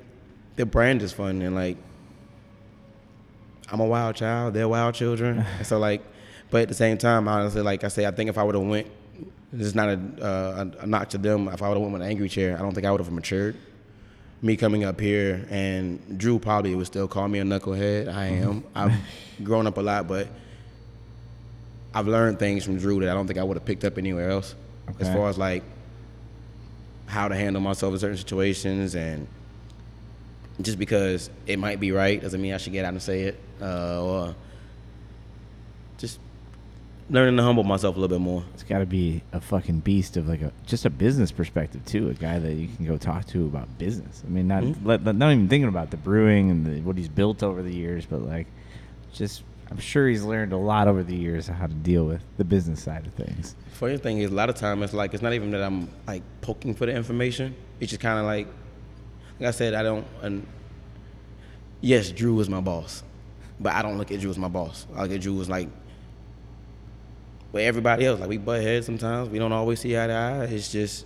their 0.55 0.65
brand 0.65 1.01
is 1.01 1.13
fun, 1.13 1.41
and 1.41 1.53
like 1.53 1.77
I'm 3.69 3.79
a 3.79 3.85
wild 3.85 4.15
child. 4.15 4.53
They're 4.53 4.67
wild 4.67 4.95
children. 4.95 5.45
and 5.57 5.67
so 5.67 5.77
like, 5.77 6.01
but 6.49 6.63
at 6.63 6.67
the 6.69 6.73
same 6.73 6.97
time, 6.97 7.27
honestly, 7.27 7.61
like 7.61 7.83
I 7.83 7.89
say, 7.89 8.05
I 8.05 8.11
think 8.11 8.29
if 8.29 8.37
I 8.37 8.43
would 8.43 8.55
have 8.55 8.63
went, 8.63 8.87
this 9.53 9.67
is 9.67 9.75
not 9.75 9.89
a, 9.89 9.99
uh, 10.21 10.65
a, 10.79 10.83
a 10.83 10.87
knock 10.87 11.09
to 11.09 11.17
them. 11.17 11.47
If 11.49 11.61
I 11.61 11.67
would 11.67 11.75
have 11.75 11.81
went 11.81 11.93
with 11.93 12.01
an 12.01 12.07
angry 12.07 12.29
chair, 12.29 12.57
I 12.57 12.61
don't 12.61 12.73
think 12.73 12.85
I 12.85 12.91
would 12.91 13.01
have 13.01 13.11
matured. 13.11 13.55
Me 14.43 14.57
coming 14.57 14.83
up 14.83 14.99
here, 14.99 15.45
and 15.49 16.17
Drew 16.17 16.39
probably 16.39 16.73
would 16.73 16.87
still 16.87 17.07
call 17.07 17.27
me 17.27 17.39
a 17.39 17.43
knucklehead. 17.43 18.11
I 18.11 18.25
am. 18.25 18.63
I've 18.73 18.93
grown 19.43 19.67
up 19.67 19.77
a 19.77 19.81
lot, 19.81 20.07
but 20.07 20.27
I've 21.93 22.07
learned 22.07 22.39
things 22.39 22.63
from 22.63 22.77
Drew 22.77 22.99
that 23.01 23.09
I 23.09 23.13
don't 23.13 23.27
think 23.27 23.37
I 23.37 23.43
would 23.43 23.57
have 23.57 23.65
picked 23.65 23.83
up 23.83 23.97
anywhere 23.97 24.29
else. 24.29 24.55
As 24.99 25.07
far 25.07 25.29
as 25.29 25.37
like 25.37 25.63
how 27.05 27.27
to 27.27 27.35
handle 27.35 27.61
myself 27.61 27.93
in 27.93 27.99
certain 27.99 28.17
situations 28.17 28.95
and 28.95 29.27
just 30.61 30.79
because 30.79 31.29
it 31.45 31.59
might 31.59 31.79
be 31.79 31.91
right 31.91 32.21
doesn't 32.21 32.41
mean 32.41 32.53
I 32.53 32.57
should 32.57 32.73
get 32.73 32.85
out 32.85 32.93
and 32.93 33.01
say 33.01 33.23
it. 33.23 33.39
Uh, 33.61 34.03
or 34.03 34.35
just 35.97 36.19
learning 37.11 37.35
to 37.37 37.43
humble 37.43 37.63
myself 37.63 37.95
a 37.95 37.99
little 37.99 38.15
bit 38.17 38.21
more. 38.23 38.43
It's 38.53 38.63
got 38.63 38.79
to 38.79 38.85
be 38.85 39.21
a 39.33 39.39
fucking 39.41 39.81
beast 39.81 40.15
of 40.17 40.27
like 40.27 40.41
a 40.41 40.51
just 40.65 40.85
a 40.85 40.89
business 40.89 41.31
perspective 41.31 41.83
too. 41.85 42.09
A 42.09 42.13
guy 42.13 42.39
that 42.39 42.53
you 42.53 42.67
can 42.75 42.85
go 42.85 42.97
talk 42.97 43.25
to 43.27 43.45
about 43.45 43.77
business. 43.77 44.23
I 44.25 44.29
mean, 44.29 44.47
not 44.47 44.63
Mhm. 44.63 44.77
let, 44.85 45.03
let- 45.03 45.15
not 45.15 45.31
even 45.31 45.47
thinking 45.49 45.67
about 45.67 45.91
the 45.91 45.97
brewing 45.97 46.49
and 46.49 46.65
the, 46.65 46.81
what 46.81 46.97
he's 46.97 47.09
built 47.09 47.43
over 47.43 47.61
the 47.61 47.73
years, 47.75 48.05
but 48.05 48.21
like 48.21 48.47
just 49.13 49.43
I'm 49.69 49.77
sure 49.77 50.07
he's 50.07 50.23
learned 50.23 50.51
a 50.53 50.57
lot 50.57 50.87
over 50.87 51.01
the 51.03 51.15
years 51.15 51.47
how 51.47 51.67
to 51.67 51.73
deal 51.73 52.05
with 52.05 52.21
the 52.37 52.43
business 52.43 52.81
side 52.83 53.05
of 53.07 53.13
things. 53.13 53.55
Funny 53.73 53.97
thing 53.97 54.19
is, 54.19 54.29
a 54.31 54.33
lot 54.33 54.49
of 54.49 54.55
time 54.55 54.81
it's 54.83 54.93
like 54.93 55.13
it's 55.13 55.23
not 55.23 55.33
even 55.33 55.51
that 55.51 55.61
I'm 55.63 55.89
like 56.07 56.23
poking 56.41 56.73
for 56.73 56.85
the 56.85 56.93
information. 56.95 57.55
It's 57.79 57.89
just 57.89 58.01
kind 58.01 58.19
of 58.19 58.25
like, 58.25 58.47
like 59.39 59.47
I 59.49 59.51
said, 59.51 59.73
I 59.73 59.83
don't. 59.83 60.05
And 60.21 60.45
yes, 61.81 62.11
Drew 62.11 62.39
is 62.39 62.49
my 62.49 62.61
boss, 62.61 63.03
but 63.59 63.73
I 63.73 63.81
don't 63.81 63.97
look 63.97 64.11
at 64.11 64.19
Drew 64.19 64.29
as 64.29 64.37
my 64.37 64.47
boss. 64.49 64.85
I 64.95 65.03
look 65.03 65.11
at 65.11 65.21
Drew 65.21 65.39
as 65.41 65.49
like, 65.49 65.67
with 67.51 67.63
everybody 67.63 68.05
else. 68.05 68.19
Like 68.19 68.29
we 68.29 68.37
butt 68.37 68.61
heads 68.61 68.85
sometimes. 68.85 69.29
We 69.29 69.39
don't 69.39 69.51
always 69.51 69.79
see 69.79 69.97
eye 69.97 70.07
to 70.07 70.13
eye. 70.13 70.43
It's 70.45 70.71
just, 70.71 71.05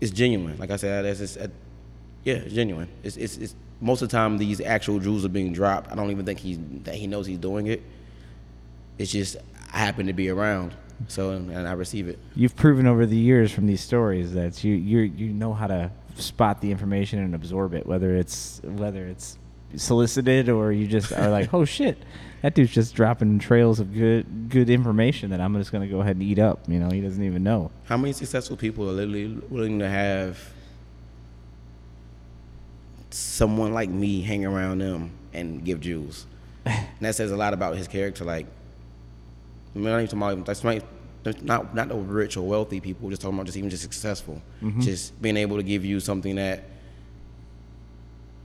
it's 0.00 0.10
genuine. 0.10 0.58
Like 0.58 0.70
I 0.70 0.76
said, 0.76 1.04
that's 1.04 1.18
just, 1.18 1.38
uh, 1.38 1.48
yeah, 2.24 2.34
it's 2.34 2.54
genuine. 2.54 2.88
It's, 3.02 3.16
it's 3.16 3.36
it's 3.36 3.54
most 3.80 4.02
of 4.02 4.08
the 4.08 4.16
time 4.16 4.38
these 4.38 4.60
actual 4.60 4.98
jewels 4.98 5.24
are 5.24 5.30
being 5.30 5.52
dropped. 5.52 5.90
I 5.90 5.94
don't 5.94 6.10
even 6.10 6.26
think 6.26 6.38
he 6.38 6.54
that 6.84 6.94
he 6.94 7.06
knows 7.06 7.26
he's 7.26 7.38
doing 7.38 7.66
it. 7.66 7.82
It's 8.98 9.10
just 9.10 9.36
I 9.72 9.78
happen 9.78 10.06
to 10.06 10.12
be 10.12 10.28
around, 10.28 10.74
so 11.08 11.30
and 11.30 11.66
I 11.66 11.72
receive 11.72 12.08
it. 12.08 12.18
You've 12.34 12.56
proven 12.56 12.86
over 12.86 13.06
the 13.06 13.16
years 13.16 13.52
from 13.52 13.66
these 13.66 13.80
stories 13.80 14.34
that 14.34 14.62
you 14.62 14.74
you 14.74 15.00
you 15.00 15.28
know 15.28 15.54
how 15.54 15.66
to 15.66 15.90
spot 16.16 16.60
the 16.60 16.70
information 16.70 17.20
and 17.20 17.34
absorb 17.34 17.72
it, 17.74 17.86
whether 17.86 18.14
it's 18.16 18.60
whether 18.64 19.06
it's 19.06 19.38
solicited 19.76 20.48
or 20.48 20.72
you 20.72 20.86
just 20.86 21.12
are 21.12 21.30
like, 21.30 21.54
oh 21.54 21.64
shit, 21.64 21.96
that 22.42 22.54
dude's 22.54 22.72
just 22.72 22.94
dropping 22.94 23.38
trails 23.38 23.80
of 23.80 23.92
good 23.92 24.48
good 24.48 24.70
information 24.70 25.30
that 25.30 25.40
I'm 25.40 25.54
just 25.56 25.72
gonna 25.72 25.88
go 25.88 26.00
ahead 26.00 26.16
and 26.16 26.22
eat 26.22 26.38
up. 26.38 26.60
You 26.68 26.78
know, 26.78 26.90
he 26.90 27.00
doesn't 27.00 27.22
even 27.22 27.42
know. 27.42 27.70
How 27.84 27.96
many 27.96 28.12
successful 28.12 28.56
people 28.56 28.88
are 28.88 28.92
literally 28.92 29.38
willing 29.48 29.78
to 29.80 29.88
have 29.88 30.38
someone 33.10 33.72
like 33.72 33.90
me 33.90 34.22
hang 34.22 34.44
around 34.44 34.78
them 34.78 35.12
and 35.32 35.64
give 35.64 35.80
jewels? 35.80 36.26
and 36.64 36.86
that 37.00 37.14
says 37.14 37.30
a 37.30 37.36
lot 37.36 37.54
about 37.54 37.76
his 37.76 37.88
character. 37.88 38.24
Like, 38.24 38.46
I 39.74 39.78
mean, 39.78 39.86
I'm 39.86 39.92
not 39.92 39.98
even 39.98 40.18
talking 40.18 40.40
about 40.40 40.46
that's 40.46 40.64
not 40.64 40.82
not 41.42 41.74
not 41.74 41.88
the 41.88 41.96
rich 41.96 42.36
or 42.36 42.46
wealthy 42.46 42.80
people. 42.80 43.10
Just 43.10 43.22
talking 43.22 43.36
about 43.36 43.46
just 43.46 43.58
even 43.58 43.70
just 43.70 43.82
successful, 43.82 44.40
mm-hmm. 44.62 44.80
just 44.80 45.20
being 45.20 45.36
able 45.36 45.56
to 45.56 45.62
give 45.62 45.84
you 45.84 46.00
something 46.00 46.36
that 46.36 46.64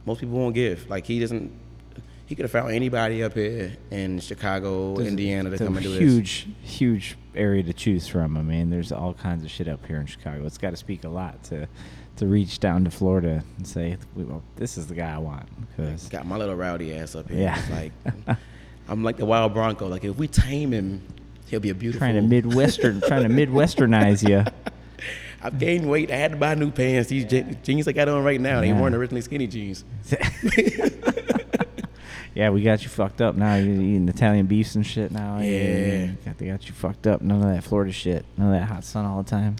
most 0.05 0.19
people 0.19 0.37
won't 0.37 0.55
give. 0.55 0.89
Like 0.89 1.05
he 1.05 1.19
doesn't. 1.19 1.51
He 2.27 2.33
could 2.35 2.43
have 2.43 2.51
found 2.51 2.71
anybody 2.71 3.21
up 3.23 3.33
here 3.35 3.77
in 3.91 4.19
Chicago, 4.19 4.95
There's- 4.95 5.09
Indiana 5.09 5.51
to 5.51 5.57
come 5.57 5.75
and 5.77 5.83
do 5.83 5.89
this. 5.91 5.99
huge, 5.99 6.47
huge 6.63 7.17
area 7.35 7.61
to 7.63 7.73
choose 7.73 8.07
from. 8.07 8.35
I 8.37 8.41
mean, 8.41 8.69
there's 8.71 8.91
all 8.91 9.13
kinds 9.13 9.43
of 9.45 9.51
shit 9.51 9.67
up 9.67 9.85
here 9.85 9.97
in 9.97 10.07
Chicago. 10.07 10.45
It's 10.45 10.57
got 10.57 10.71
to 10.71 10.77
speak 10.77 11.03
a 11.03 11.09
lot 11.09 11.43
to 11.45 11.67
to 12.17 12.25
reach 12.27 12.59
down 12.61 12.85
to 12.85 12.89
Florida 12.89 13.43
and 13.57 13.67
say, 13.67 13.97
well, 14.15 14.41
this 14.55 14.77
is 14.77 14.87
the 14.87 14.95
guy 14.95 15.13
I 15.13 15.17
want. 15.17 15.49
Because 15.75 16.07
Got 16.07 16.25
my 16.25 16.37
little 16.37 16.55
rowdy 16.55 16.95
ass 16.95 17.13
up 17.13 17.29
here. 17.29 17.41
Yeah. 17.41 17.59
It's 17.59 17.69
like 17.69 18.37
I'm 18.87 19.03
like 19.03 19.17
the 19.17 19.25
wild 19.25 19.53
bronco. 19.53 19.87
Like 19.87 20.05
if 20.05 20.15
we 20.17 20.27
tame 20.29 20.71
him, 20.71 21.01
he'll 21.47 21.59
be 21.59 21.69
a 21.71 21.75
beautiful. 21.75 21.99
trying 21.99 22.15
to 22.15 22.21
midwestern, 22.21 23.01
trying 23.01 23.23
to 23.23 23.29
midwesternize 23.29 24.27
you. 24.27 24.45
I've 25.43 25.59
gained 25.59 25.87
weight. 25.87 26.09
I 26.09 26.15
had 26.15 26.31
to 26.31 26.37
buy 26.37 26.55
new 26.55 26.71
pants. 26.71 27.09
These 27.09 27.25
je- 27.25 27.57
jeans 27.61 27.87
I 27.87 27.91
got 27.91 28.07
on 28.09 28.23
right 28.23 28.39
now, 28.41 28.61
they 28.61 28.69
Yeah. 28.69 28.79
weren't 28.81 28.95
originally 28.95 29.21
skinny 29.21 29.45
jeans. 29.45 29.83
yeah, 32.35 32.49
we 32.51 32.61
got 32.61 32.83
you 32.83 32.89
fucked 32.89 33.21
up 33.21 33.35
now. 33.35 33.55
You're 33.55 33.73
eating 33.73 34.07
Italian 34.09 34.45
beefs 34.45 34.75
and 34.75 34.85
shit 34.85 35.11
now. 35.11 35.39
Yeah. 35.39 36.07
got, 36.25 36.37
they 36.37 36.47
got 36.47 36.67
you 36.67 36.73
fucked 36.73 37.07
up. 37.07 37.21
None 37.21 37.41
of 37.41 37.53
that 37.53 37.63
Florida 37.63 37.91
shit. 37.91 38.25
None 38.37 38.53
of 38.53 38.59
that 38.59 38.67
hot 38.67 38.83
sun 38.83 39.05
all 39.05 39.23
the 39.23 39.29
time. 39.29 39.55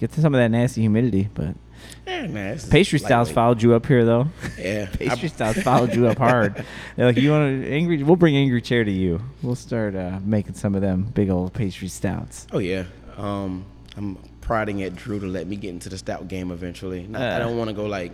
Get 0.00 0.12
to 0.12 0.20
some 0.20 0.34
of 0.34 0.38
that 0.40 0.50
nasty 0.50 0.80
humidity, 0.80 1.28
but 1.34 1.54
Yeah, 2.06 2.26
man. 2.26 2.58
pastry 2.68 2.98
styles 2.98 3.30
followed 3.30 3.62
you 3.62 3.74
up 3.74 3.86
here 3.86 4.04
though. 4.04 4.26
Yeah. 4.58 4.86
Pastry 4.92 5.28
I- 5.28 5.32
styles 5.32 5.56
followed 5.62 5.94
you 5.94 6.08
up 6.08 6.18
hard. 6.18 6.64
They're 6.96 7.06
like, 7.06 7.16
you 7.16 7.30
want 7.30 7.62
to 7.62 7.70
angry? 7.72 8.02
We'll 8.02 8.16
bring 8.16 8.36
angry 8.36 8.60
chair 8.60 8.82
to 8.84 8.90
you. 8.90 9.20
We'll 9.42 9.54
start 9.54 9.94
uh, 9.94 10.18
making 10.24 10.54
some 10.54 10.74
of 10.74 10.80
them 10.82 11.04
big 11.14 11.30
old 11.30 11.52
pastry 11.52 11.88
stouts. 11.88 12.46
Oh 12.52 12.58
yeah. 12.58 12.84
Um, 13.16 13.64
I'm 13.96 14.18
prodding 14.40 14.82
at 14.82 14.96
Drew 14.96 15.20
to 15.20 15.26
let 15.26 15.46
me 15.46 15.54
get 15.56 15.70
into 15.70 15.88
the 15.88 15.96
stout 15.96 16.26
game 16.26 16.50
eventually. 16.50 17.06
Not, 17.06 17.22
I 17.22 17.26
Uh. 17.36 17.38
don't 17.38 17.56
want 17.56 17.68
to 17.70 17.74
go 17.74 17.86
like. 17.86 18.12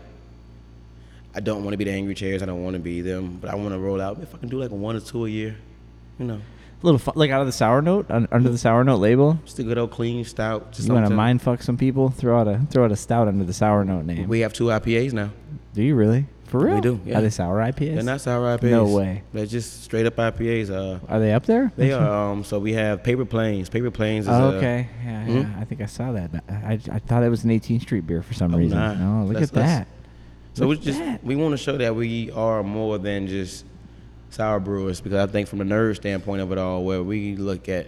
I 1.35 1.41
don't 1.41 1.63
want 1.65 1.73
to 1.75 1.79
be 1.79 1.85
the 1.85 1.93
angry 1.93 2.15
chairs. 2.15 2.43
I 2.43 2.47
don't 2.47 2.63
want 2.65 2.75
to 2.75 2.81
be 2.81 3.01
them, 3.03 3.39
but 3.41 3.51
I 3.51 3.55
want 3.55 3.71
to 3.73 3.79
roll 3.79 4.01
out. 4.01 4.19
If 4.23 4.35
I 4.35 4.39
can 4.39 4.49
do 4.49 4.59
like 4.61 4.71
one 4.71 4.97
or 4.97 5.01
two 5.01 5.27
a 5.27 5.29
year, 5.29 5.57
you 6.19 6.27
know, 6.27 6.35
A 6.83 6.85
little 6.87 6.99
fun, 6.99 7.15
like 7.17 7.31
out 7.31 7.41
of 7.41 7.47
the 7.47 7.53
sour 7.53 7.81
note, 7.83 8.07
under 8.11 8.49
the 8.49 8.59
sour 8.59 8.83
note 8.85 8.97
label. 8.99 9.39
just 9.45 9.59
a 9.59 9.63
good 9.63 9.79
old 9.79 9.91
clean 9.93 10.25
stout. 10.25 10.73
Just 10.73 10.89
You 10.89 10.95
want 10.95 11.07
to 11.07 11.15
mind 11.15 11.41
fuck 11.43 11.63
some 11.63 11.77
people? 11.77 12.11
Throw 12.11 12.41
out 12.41 12.49
a 12.49 12.61
throw 12.71 12.85
out 12.85 12.93
a 12.93 12.97
stout 12.97 13.29
under 13.29 13.45
the 13.45 13.53
sour 13.53 13.85
note 13.85 14.05
name. 14.07 14.29
We 14.29 14.41
have 14.41 14.53
two 14.53 14.65
IPAs 14.67 15.13
now. 15.13 15.31
do 15.75 15.83
you 15.83 15.95
really? 15.95 16.27
For 16.47 16.59
real? 16.65 16.75
We 16.75 16.81
do, 16.81 17.01
yeah. 17.07 17.19
Are 17.19 17.23
they 17.23 17.31
sour 17.31 17.59
IPAs? 17.59 17.95
They're 17.95 18.03
not 18.03 18.21
sour 18.21 18.59
IPAs. 18.59 18.71
No 18.73 18.87
way. 18.89 19.23
They're 19.33 19.47
just 19.47 19.85
straight 19.85 20.05
up 20.07 20.17
IPAs. 20.17 20.69
Uh, 20.69 20.99
Are 21.09 21.21
they 21.21 21.33
up 21.33 21.47
there? 21.47 21.71
they 21.77 21.93
are. 21.93 22.33
Um, 22.33 22.43
so 22.43 22.59
we 22.59 22.73
have 22.73 23.05
Paper 23.05 23.25
Planes. 23.25 23.69
Paper 23.69 23.93
Planes 23.93 24.25
is 24.25 24.33
Oh, 24.33 24.51
a- 24.51 24.55
okay. 24.57 24.89
Yeah, 25.05 25.27
Mhm. 25.29 25.43
yeah. 25.43 25.61
I 25.61 25.65
think 25.65 25.81
I 25.81 25.87
saw 25.87 26.11
that. 26.11 26.43
I, 26.51 26.73
I 26.91 26.99
thought 26.99 27.23
it 27.23 27.29
was 27.29 27.45
an 27.45 27.51
18th 27.53 27.83
Street 27.83 28.05
beer 28.05 28.21
for 28.21 28.35
some 28.35 28.53
Oh, 28.53 28.59
reason. 28.59 28.77
nah. 28.77 28.95
No, 28.95 29.27
look 29.27 29.41
at 29.41 29.53
that. 29.53 29.87
So 30.61 30.67
Look 30.67 30.77
it's 30.77 30.85
just 30.89 30.99
that. 30.99 31.25
we 31.25 31.37
want 31.37 31.53
to 31.53 31.57
show 31.57 31.79
that 31.79 31.97
we 31.97 32.31
are 32.33 32.63
more 32.63 32.99
than 32.99 33.27
just 33.27 33.65
sour 34.29 34.61
brewers 34.61 35.01
because 35.01 35.27
I 35.27 35.33
think 35.33 35.49
from 35.49 35.59
the 35.61 35.65
nerd 35.65 35.97
standpoint 35.97 36.43
of 36.43 36.53
it 36.53 36.59
all, 36.59 36.85
where 36.85 37.03
we 37.03 37.35
look 37.35 37.71
at 37.71 37.87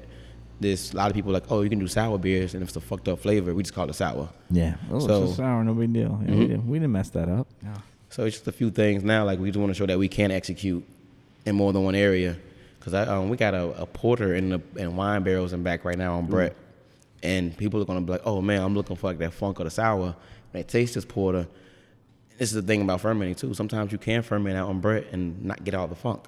this, 0.59 0.95
a 0.95 0.97
lot 0.97 1.11
of 1.11 1.15
people 1.15 1.33
are 1.33 1.35
like, 1.35 1.51
oh, 1.53 1.61
you 1.61 1.69
can 1.69 1.79
do 1.81 1.87
sour 1.87 2.17
beers, 2.17 2.55
and 2.55 2.63
if 2.63 2.71
it's 2.71 2.77
a 2.77 2.81
fucked 2.81 3.09
up 3.09 3.19
flavor, 3.19 3.53
we 3.53 3.63
just 3.63 3.75
call 3.75 3.91
it 3.91 3.93
sour. 3.93 4.31
Yeah. 4.51 4.77
Oh, 4.91 4.97
it's 4.97 5.05
So- 5.05 5.25
just 5.27 5.37
sour. 5.37 5.63
No 5.63 5.75
big 5.75 5.93
deal. 5.93 6.19
Yeah, 6.25 6.31
we, 6.31 6.37
Mhm. 6.37 6.49
didn't, 6.49 6.67
we 6.67 6.79
didn't 6.79 6.93
mess 6.93 7.11
that 7.11 7.29
up. 7.29 7.47
No. 7.63 7.73
So 8.09 8.25
it's 8.25 8.37
just 8.37 8.49
a 8.49 8.53
few 8.53 8.71
things 8.71 9.05
now. 9.05 9.27
Like 9.27 9.39
we 9.39 9.51
just 9.51 9.59
want 9.61 9.69
to 9.69 9.75
show 9.75 9.85
that 9.85 9.99
we 9.99 10.09
can 10.09 10.31
execute 10.31 10.83
in 11.45 11.55
more 11.55 11.75
than 11.75 11.85
one 11.85 11.95
area. 11.95 12.37
Cause 12.81 12.95
I, 12.95 13.03
um, 13.03 13.29
we 13.29 13.37
got 13.37 13.53
a, 13.53 13.83
a 13.83 13.85
porter 13.87 14.35
in 14.35 14.49
the 14.49 14.63
in 14.77 14.97
wine 14.97 15.23
barrels 15.25 15.53
in 15.53 15.63
back 15.63 15.85
right 15.85 15.99
now 15.99 16.17
on 16.17 16.25
Brett, 16.27 16.57
and 17.23 17.55
people 17.55 17.83
are 17.83 17.85
gonna 17.85 18.01
be 18.01 18.13
like, 18.13 18.23
"Oh 18.25 18.41
man, 18.41 18.63
I'm 18.63 18.75
looking 18.75 18.97
for 18.97 19.09
like 19.09 19.19
that 19.19 19.35
funk 19.35 19.61
or 19.61 19.65
the 19.65 19.71
sour." 19.71 20.07
And 20.07 20.15
they 20.55 20.63
taste 20.63 20.95
this 20.95 21.05
porter. 21.05 21.47
This 22.43 22.51
is 22.51 22.57
the 22.57 22.63
thing 22.63 22.83
about 22.83 23.01
fermenting 23.01 23.37
too. 23.37 23.55
Sometimes 23.55 23.93
you 23.93 23.99
can 23.99 24.21
ferment 24.21 24.57
out 24.57 24.69
on 24.69 24.81
Brett 24.81 25.07
and 25.13 25.45
not 25.45 25.63
get 25.63 25.75
all 25.75 25.87
the 25.87 25.95
funk. 25.95 26.25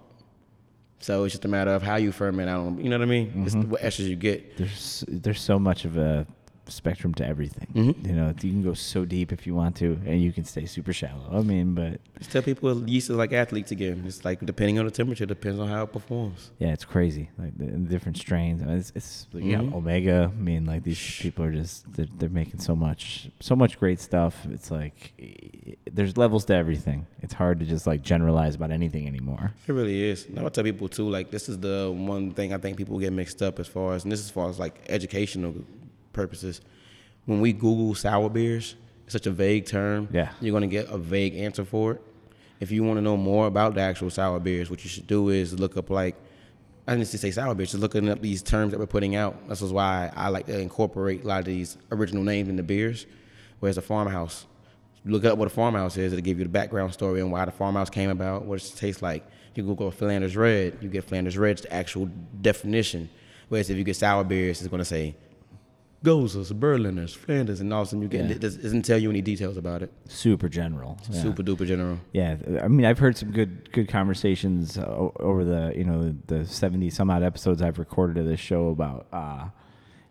So 1.00 1.24
it's 1.24 1.32
just 1.32 1.44
a 1.44 1.48
matter 1.48 1.72
of 1.72 1.82
how 1.82 1.96
you 1.96 2.12
ferment 2.12 2.48
out. 2.48 2.60
On, 2.60 2.78
you 2.78 2.88
know 2.88 2.98
what 2.98 3.02
I 3.02 3.10
mean? 3.10 3.42
It's 3.44 3.56
mm-hmm. 3.56 3.70
what 3.70 3.82
extras 3.82 4.08
you 4.08 4.14
get. 4.14 4.56
There's 4.56 5.02
there's 5.08 5.40
so 5.40 5.58
much 5.58 5.84
of 5.84 5.96
a 5.96 6.24
spectrum 6.68 7.12
to 7.14 7.26
everything. 7.26 7.66
Mhm. 7.74 8.06
You 8.06 8.12
know, 8.14 8.28
you 8.42 8.50
can 8.50 8.62
go 8.62 8.74
so 8.74 9.04
deep 9.04 9.32
if 9.32 9.46
you 9.46 9.54
want 9.54 9.76
to, 9.76 9.98
and 10.06 10.22
you 10.22 10.32
can 10.32 10.44
stay 10.44 10.64
super 10.66 10.92
shallow. 10.92 11.28
I 11.32 11.42
mean, 11.42 11.74
but 11.74 12.00
Just 12.18 12.32
tell 12.32 12.42
people 12.42 12.88
yeast 12.88 13.10
is 13.10 13.16
like 13.16 13.32
athletes 13.32 13.70
again. 13.70 14.04
It's 14.06 14.24
like 14.24 14.44
depending 14.44 14.78
on 14.78 14.84
the 14.86 14.90
temperature, 14.90 15.26
depends 15.26 15.58
on 15.60 15.68
how 15.68 15.82
it 15.84 15.92
performs. 15.92 16.50
yeah, 16.58 16.68
it's 16.72 16.84
crazy. 16.84 17.30
Like 17.38 17.56
the, 17.58 17.66
the 17.66 17.78
different 17.94 18.16
strains. 18.16 18.62
I 18.62 18.66
mean, 18.66 18.76
it's, 18.78 18.92
it's 18.94 19.26
like, 19.32 19.44
you 19.44 19.52
got 19.56 19.64
Mhm. 19.64 19.74
omega. 19.74 20.30
I 20.32 20.40
mean, 20.40 20.64
like 20.64 20.82
these 20.84 21.18
people 21.20 21.44
are 21.44 21.52
just 21.52 21.92
they're, 21.92 22.06
they're 22.18 22.28
making 22.28 22.60
so 22.60 22.74
much, 22.74 23.30
so 23.40 23.54
much 23.54 23.78
great 23.78 24.00
stuff. 24.00 24.46
It's 24.50 24.70
like 24.70 25.12
there's 25.92 26.16
levels 26.16 26.44
to 26.46 26.54
everything. 26.54 27.06
It's 27.22 27.34
hard 27.34 27.60
to 27.60 27.66
just 27.66 27.86
like 27.86 28.02
generalize 28.02 28.54
about 28.54 28.70
anything 28.70 29.06
anymore. 29.06 29.52
It 29.66 29.72
really 29.72 30.02
is. 30.02 30.26
And 30.26 30.38
I 30.38 30.42
would 30.42 30.54
tell 30.54 30.64
people 30.64 30.88
too, 30.88 31.08
like 31.08 31.30
this 31.30 31.48
is 31.48 31.58
the 31.58 31.92
one 31.94 32.30
thing 32.32 32.52
I 32.52 32.58
think 32.58 32.76
people 32.76 32.98
get 32.98 33.12
mixed 33.12 33.42
up 33.42 33.58
as 33.60 33.68
far 33.68 33.94
as, 33.94 34.04
and 34.04 34.12
this 34.12 34.20
is 34.20 34.26
as 34.26 34.30
far 34.32 34.48
as 34.48 34.58
like 34.58 34.80
educational 34.88 35.54
purposes. 36.14 36.60
When 37.26 37.40
we 37.40 37.52
Google 37.52 37.94
sour 37.94 38.30
beers, 38.30 38.76
it's 39.04 39.12
such 39.12 39.26
a 39.26 39.30
vague 39.30 39.66
term. 39.66 40.08
Yeah. 40.12 40.30
You're 40.40 40.52
gonna 40.52 40.66
get 40.66 40.88
a 40.88 40.98
vague 40.98 41.34
answer 41.34 41.64
for 41.64 41.92
it. 41.92 42.02
If 42.60 42.70
you 42.70 42.84
want 42.84 42.96
to 42.96 43.02
know 43.02 43.16
more 43.16 43.46
about 43.46 43.74
the 43.74 43.80
actual 43.82 44.08
sour 44.08 44.40
beers, 44.40 44.70
what 44.70 44.82
you 44.84 44.88
should 44.88 45.06
do 45.06 45.28
is 45.28 45.58
look 45.58 45.76
up 45.76 45.90
like 45.90 46.16
I 46.86 46.92
didn't 46.92 47.08
just 47.10 47.22
say 47.22 47.30
sour 47.30 47.54
beers, 47.54 47.72
just 47.72 47.80
looking 47.80 48.08
up 48.10 48.20
these 48.20 48.42
terms 48.42 48.72
that 48.72 48.78
we're 48.78 48.86
putting 48.86 49.16
out. 49.16 49.48
This 49.48 49.62
is 49.62 49.72
why 49.72 50.12
I 50.14 50.28
like 50.28 50.46
to 50.46 50.58
incorporate 50.58 51.24
a 51.24 51.26
lot 51.26 51.38
of 51.40 51.46
these 51.46 51.78
original 51.90 52.22
names 52.22 52.48
in 52.48 52.56
the 52.56 52.62
beers. 52.62 53.06
Whereas 53.60 53.78
a 53.78 53.82
farmhouse, 53.82 54.44
look 55.06 55.24
up 55.24 55.38
what 55.38 55.46
a 55.46 55.50
farmhouse 55.50 55.96
is. 55.96 56.12
It'll 56.12 56.22
give 56.22 56.38
you 56.38 56.44
the 56.44 56.50
background 56.50 56.92
story 56.92 57.20
and 57.20 57.32
why 57.32 57.46
the 57.46 57.52
farmhouse 57.52 57.88
came 57.88 58.10
about, 58.10 58.44
what 58.44 58.62
it 58.62 58.74
tastes 58.76 59.00
like. 59.00 59.24
You 59.54 59.62
Google 59.62 59.90
Flanders 59.90 60.36
Red, 60.36 60.78
you 60.82 60.88
get 60.88 61.04
Flanders 61.04 61.38
Red's 61.38 61.62
the 61.62 61.72
actual 61.72 62.10
definition. 62.42 63.08
Whereas 63.48 63.70
if 63.70 63.78
you 63.78 63.84
get 63.84 63.96
sour 63.96 64.24
beers, 64.24 64.60
it's 64.60 64.68
going 64.68 64.80
to 64.80 64.84
say 64.84 65.16
Gozers, 66.05 66.52
Berliners, 66.52 67.14
Flanders, 67.16 67.61
and 67.61 67.72
all 67.72 67.80
of 67.82 67.86
a 67.86 67.90
sudden 67.90 68.02
you 68.02 68.09
get 68.09 68.26
Yeah. 68.26 68.36
it 68.36 68.40
doesn't 68.40 68.82
tell 68.82 68.98
you 68.98 69.09
any 69.11 69.22
details 69.22 69.57
about 69.57 69.82
it. 69.82 69.90
Super 70.07 70.48
general. 70.50 70.98
Yeah. 71.11 71.22
Super 71.22 71.42
duper 71.42 71.66
general. 71.66 71.98
Yeah, 72.12 72.36
I 72.62 72.68
mean, 72.68 72.84
I've 72.84 72.98
heard 72.98 73.16
some 73.16 73.30
good 73.32 73.72
good 73.72 73.88
conversations 73.88 74.76
uh, 74.78 74.84
over 75.18 75.44
the 75.44 75.72
you 75.76 75.84
know 75.84 76.14
the 76.26 76.44
seventy 76.46 76.90
some 76.90 77.11
odd 77.11 77.22
episodes 77.22 77.62
I've 77.62 77.78
recorded 77.78 78.18
of 78.18 78.26
this 78.26 78.38
show 78.40 78.68
about 78.68 79.07
uh, 79.12 79.48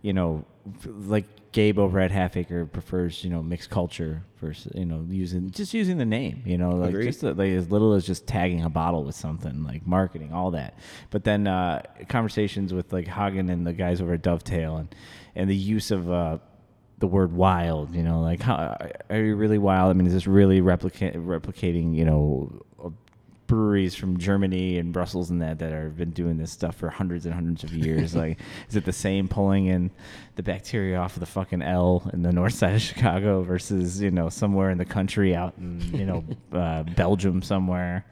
you 0.02 0.14
know 0.14 0.46
like 0.86 1.26
Gabe 1.52 1.78
over 1.78 2.00
at 2.00 2.10
Half 2.10 2.36
Acre 2.38 2.66
prefers 2.66 3.24
you 3.24 3.30
know 3.30 3.44
mixed 3.44 3.70
culture 3.70 4.24
versus 4.41 4.72
you 4.74 4.86
know 4.86 5.06
using 5.08 5.52
just 5.52 5.74
using 5.76 5.98
the 6.00 6.06
name 6.06 6.41
you 6.46 6.58
know 6.58 6.72
like 6.72 6.89
Agreed. 6.89 7.06
just 7.06 7.22
like 7.22 7.52
as 7.52 7.70
little 7.70 7.94
as 7.94 8.04
just 8.08 8.26
tagging 8.26 8.64
a 8.64 8.70
bottle 8.70 9.04
with 9.04 9.14
something 9.16 9.64
like 9.64 9.86
marketing 9.86 10.34
all 10.34 10.50
that. 10.52 10.74
But 11.12 11.24
then 11.24 11.46
uh, 11.46 11.84
conversations 12.10 12.74
with 12.74 12.91
like 12.91 13.08
Hagen 13.08 13.50
and 13.50 13.68
the 13.68 13.74
guys 13.74 14.02
over 14.02 14.14
at 14.14 14.24
Dovetail 14.24 14.78
and 14.78 14.96
and 15.36 15.50
the 15.50 15.56
use 15.56 15.92
of 15.92 16.12
uh, 16.12 16.38
the 17.00 17.08
word 17.08 17.34
wild, 17.34 17.94
you 17.94 18.04
know, 18.04 18.22
like 18.22 18.42
how 18.42 18.78
are 19.10 19.20
you 19.20 19.36
really 19.36 19.58
wild? 19.58 19.90
I 19.90 19.94
mean, 19.94 20.08
is 20.08 20.14
this 20.14 20.28
really 20.28 20.62
replica- 20.62 21.14
replicating, 21.14 21.96
you 21.96 22.06
know, 22.06 22.62
uh, 22.84 22.90
breweries 23.48 23.94
from 23.94 24.18
Germany 24.18 24.78
and 24.78 24.94
Brussels 24.94 25.30
and 25.30 25.42
that 25.42 25.60
that 25.60 25.72
have 25.72 25.98
been 25.98 26.12
doing 26.12 26.38
this 26.38 26.52
stuff 26.52 26.76
for 26.76 26.90
hundreds 26.90 27.26
and 27.26 27.34
hundreds 27.34 27.64
of 27.64 27.74
years? 27.74 28.16
like, 28.24 28.40
is 28.70 28.76
it 28.76 28.86
the 28.86 28.94
same 28.94 29.28
pulling 29.28 29.66
in 29.66 29.92
the 30.36 30.44
bacteria 30.44 30.98
off 30.98 31.16
of 31.16 31.20
the 31.20 31.26
fucking 31.26 31.62
L 31.62 32.10
in 32.14 32.22
the 32.22 32.32
north 32.32 32.54
side 32.60 32.76
of 32.76 32.82
Chicago 32.82 33.42
versus, 33.42 34.02
you 34.02 34.12
know, 34.12 34.30
somewhere 34.30 34.70
in 34.70 34.78
the 34.78 34.86
country 34.86 35.36
out 35.36 35.56
in, 35.58 35.82
you 35.94 36.06
know, 36.06 36.24
uh, 36.58 36.84
Belgium 36.84 37.42
somewhere? 37.42 38.06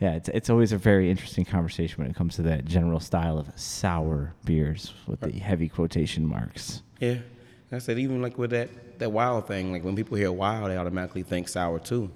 Yeah, 0.00 0.14
it's, 0.14 0.28
it's 0.30 0.50
always 0.50 0.72
a 0.72 0.78
very 0.78 1.10
interesting 1.10 1.44
conversation 1.44 2.02
when 2.02 2.10
it 2.10 2.16
comes 2.16 2.34
to 2.36 2.42
that 2.42 2.64
general 2.64 3.00
style 3.00 3.38
of 3.38 3.48
sour 3.58 4.34
beers 4.44 4.92
with 5.06 5.20
the 5.20 5.30
heavy 5.32 5.68
quotation 5.68 6.26
marks. 6.26 6.82
Yeah. 7.00 7.18
I 7.72 7.78
said, 7.78 7.98
even 7.98 8.22
like 8.22 8.38
with 8.38 8.50
that, 8.50 8.98
that 9.00 9.10
wild 9.10 9.46
thing, 9.48 9.72
like 9.72 9.82
when 9.84 9.96
people 9.96 10.16
hear 10.16 10.30
wild, 10.30 10.70
they 10.70 10.76
automatically 10.76 11.22
think 11.22 11.48
sour 11.48 11.78
too. 11.78 12.10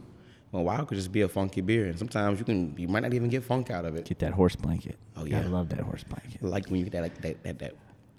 Well, 0.53 0.65
wild 0.65 0.89
could 0.89 0.97
just 0.97 1.13
be 1.13 1.23
a 1.23 1.29
funky 1.29 1.61
beer, 1.61 1.87
and 1.87 1.99
sometimes 1.99 2.39
you 2.39 2.45
can 2.45 2.75
you 2.79 2.89
might 2.89 3.01
not 3.01 3.13
even 3.13 3.29
get 3.29 3.43
funk 3.45 3.71
out 3.71 3.85
of 3.85 3.97
it. 3.97 4.07
Get 4.07 4.21
that 4.21 4.33
horse 4.33 4.57
blanket. 4.57 4.97
Oh, 5.17 5.25
yeah, 5.27 5.41
I 5.41 5.43
love 5.43 5.69
that 5.71 5.81
horse 5.81 6.05
blanket. 6.05 6.43
Like 6.43 6.69
when 6.69 6.77
you 6.79 6.85
get 6.85 6.93
that 6.93 7.03
like 7.03 7.21
that 7.23 7.43
that, 7.43 7.59
that 7.59 7.75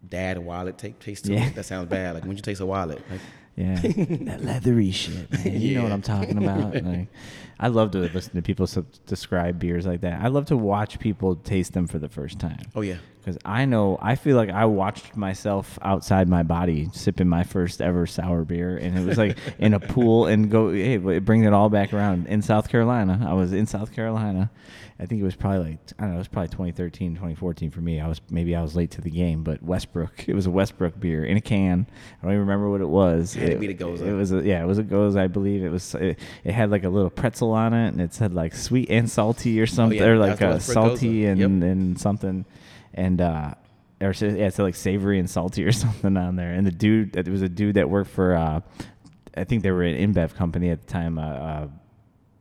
dad 0.09 0.37
wallet 0.37 0.77
take 0.77 0.99
taste 0.99 1.25
to 1.25 1.33
Yeah. 1.33 1.47
it. 1.47 1.55
That 1.55 1.63
sounds 1.65 1.89
bad. 1.89 2.13
Like 2.15 2.25
when 2.25 2.35
you 2.35 2.41
taste 2.43 2.61
a 2.61 2.65
wallet, 2.65 3.01
like 3.09 3.21
Yeah, 3.55 3.75
that 3.81 4.43
leathery 4.43 4.91
shit, 4.91 5.31
man. 5.31 5.59
You 5.59 5.75
know 5.75 5.83
what 5.83 5.91
I'm 5.91 6.01
talking 6.01 6.37
about. 6.37 6.75
Like, 6.83 7.07
I 7.59 7.67
love 7.67 7.91
to 7.91 7.99
listen 7.99 8.35
to 8.35 8.41
people 8.41 8.67
sub- 8.67 8.87
describe 9.05 9.59
beers 9.59 9.85
like 9.85 10.01
that. 10.01 10.21
I 10.21 10.27
love 10.27 10.45
to 10.45 10.57
watch 10.57 10.99
people 10.99 11.35
taste 11.35 11.73
them 11.73 11.87
for 11.87 11.99
the 11.99 12.09
first 12.09 12.39
time. 12.39 12.61
oh 12.75 12.81
yeah, 12.81 12.97
Because 13.19 13.37
I 13.43 13.65
know, 13.65 13.97
I 14.01 14.15
feel 14.15 14.37
like 14.37 14.49
I 14.49 14.65
watched 14.65 15.17
myself 15.17 15.77
outside 15.81 16.29
my 16.29 16.43
body 16.43 16.89
sipping 16.93 17.27
my 17.27 17.43
first 17.43 17.81
ever 17.81 18.05
sour 18.07 18.45
beer, 18.45 18.77
and 18.77 18.97
it 18.97 19.05
was 19.05 19.17
like 19.17 19.37
in 19.59 19.73
a 19.73 19.79
pool 19.79 20.27
and 20.27 20.49
go, 20.49 20.71
hey, 20.71 20.97
bring 20.97 21.43
it 21.43 21.53
all 21.53 21.69
back 21.69 21.93
around 21.93 22.27
in 22.27 22.41
South 22.41 22.69
Carolina. 22.69 23.25
I 23.27 23.33
was 23.33 23.51
in 23.51 23.65
South 23.65 23.93
Carolina. 23.93 24.49
I 25.01 25.05
think 25.05 25.21
it 25.21 25.23
was 25.23 25.35
probably 25.35 25.59
like 25.59 25.79
I 25.97 26.01
don't 26.01 26.09
know, 26.09 26.15
it 26.15 26.17
was 26.19 26.27
probably 26.27 26.49
2013, 26.49 27.13
2014 27.15 27.71
for 27.71 27.79
me. 27.79 28.01
I 28.01 28.07
was 28.09 28.19
maybe 28.29 28.53
I 28.53 28.61
was 28.61 28.75
late 28.75 28.91
to 28.91 29.01
the 29.01 29.09
game, 29.09 29.43
but 29.43 29.63
Westbrook, 29.63 30.25
it 30.27 30.33
was 30.35 30.45
a 30.45 30.49
Westbrook 30.51 30.99
beer 30.99 31.23
in 31.23 31.37
a 31.37 31.41
can. 31.41 31.87
I 32.21 32.25
don't 32.25 32.33
even 32.33 32.41
remember 32.41 32.69
what 32.69 32.81
it 32.81 32.89
was. 32.89 33.33
Had 33.33 33.45
to 33.45 33.51
it, 33.53 33.59
be 33.61 33.67
the 33.67 33.75
Gose. 33.75 34.01
It 34.01 34.13
was 34.13 34.33
a, 34.33 34.41
yeah, 34.41 34.61
it 34.61 34.65
was 34.65 34.77
a 34.77 34.83
Gose, 34.83 35.17
I 35.17 35.27
believe. 35.27 35.63
It 35.63 35.69
was 35.69 35.95
it, 35.95 36.19
it 36.43 36.51
had 36.51 36.69
like 36.69 36.83
a 36.83 36.89
little 36.89 37.09
pretzel 37.09 37.48
on 37.53 37.73
it, 37.73 37.89
and 37.89 38.01
it 38.01 38.13
said 38.13 38.33
like 38.33 38.53
sweet 38.55 38.89
and 38.89 39.09
salty 39.09 39.59
or 39.61 39.67
something, 39.67 39.99
Oh, 39.99 40.03
yeah, 40.05 40.11
or 40.11 40.17
like 40.17 40.41
uh, 40.41 40.59
salty 40.59 41.25
and 41.25 41.39
Yep. 41.39 41.49
and 41.49 41.99
something, 41.99 42.45
and 42.93 43.21
uh, 43.21 43.53
or 44.01 44.11
yeah, 44.13 44.49
so 44.49 44.63
like 44.63 44.75
savory 44.75 45.19
and 45.19 45.29
salty 45.29 45.63
or 45.63 45.71
something 45.83 46.15
on 46.17 46.35
there. 46.35 46.53
And 46.53 46.65
the 46.65 46.71
dude, 46.71 47.15
it 47.15 47.27
was 47.27 47.41
a 47.41 47.49
dude 47.49 47.75
that 47.75 47.89
worked 47.89 48.11
for, 48.11 48.35
uh, 48.35 48.61
I 49.35 49.43
think 49.43 49.63
they 49.63 49.71
were 49.71 49.83
an 49.83 50.13
InBev 50.13 50.35
company 50.35 50.69
at 50.69 50.81
the 50.81 50.87
time, 50.87 51.17
uh, 51.19 51.21
uh, 51.21 51.67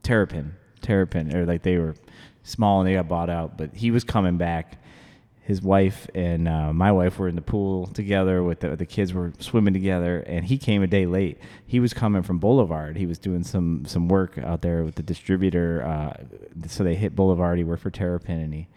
Terrapin, 0.02 0.54
Terrapin, 0.80 1.34
or 1.36 1.44
like 1.46 1.62
they 1.62 1.76
were 1.78 1.94
small 2.42 2.80
and 2.80 2.88
they 2.88 2.94
got 2.94 3.09
bought 3.09 3.28
out. 3.30 3.59
But 3.59 3.74
he 3.74 3.90
was 3.90 4.04
coming 4.04 4.36
back. 4.38 4.80
His 5.49 5.62
wife 5.62 6.07
and 6.14 6.46
uh, 6.46 6.74
my 6.74 6.92
wife 6.92 7.18
were 7.18 7.26
in 7.26 7.34
the 7.34 7.40
pool 7.40 7.86
together 7.86 8.42
with 8.42 8.61
the, 8.61 8.76
the 8.76 8.84
kids 8.84 9.14
were 9.14 9.32
swimming 9.38 9.72
together, 9.72 10.18
and 10.26 10.44
he 10.44 10.59
came 10.59 10.82
a 10.82 10.86
day 10.86 11.07
late. 11.07 11.38
He 11.66 11.80
was 11.80 11.94
coming 11.94 12.22
from 12.22 12.38
Boulevard. 12.38 12.99
He 12.99 13.07
was 13.07 13.18
doing 13.18 13.42
some 13.42 13.86
some 13.86 14.09
work 14.09 14.36
out 14.36 14.61
there 14.61 14.84
with 14.84 14.96
the 14.96 15.03
distributor. 15.03 15.82
Uh, 15.86 16.22
so 16.66 16.84
they 16.84 16.96
hit 16.96 17.16
Boulevard. 17.16 17.57
He 17.57 17.64
worked 17.64 17.80
for 17.80 17.90
Terrapin, 17.90 18.40
and 18.40 18.53
he 18.53 18.68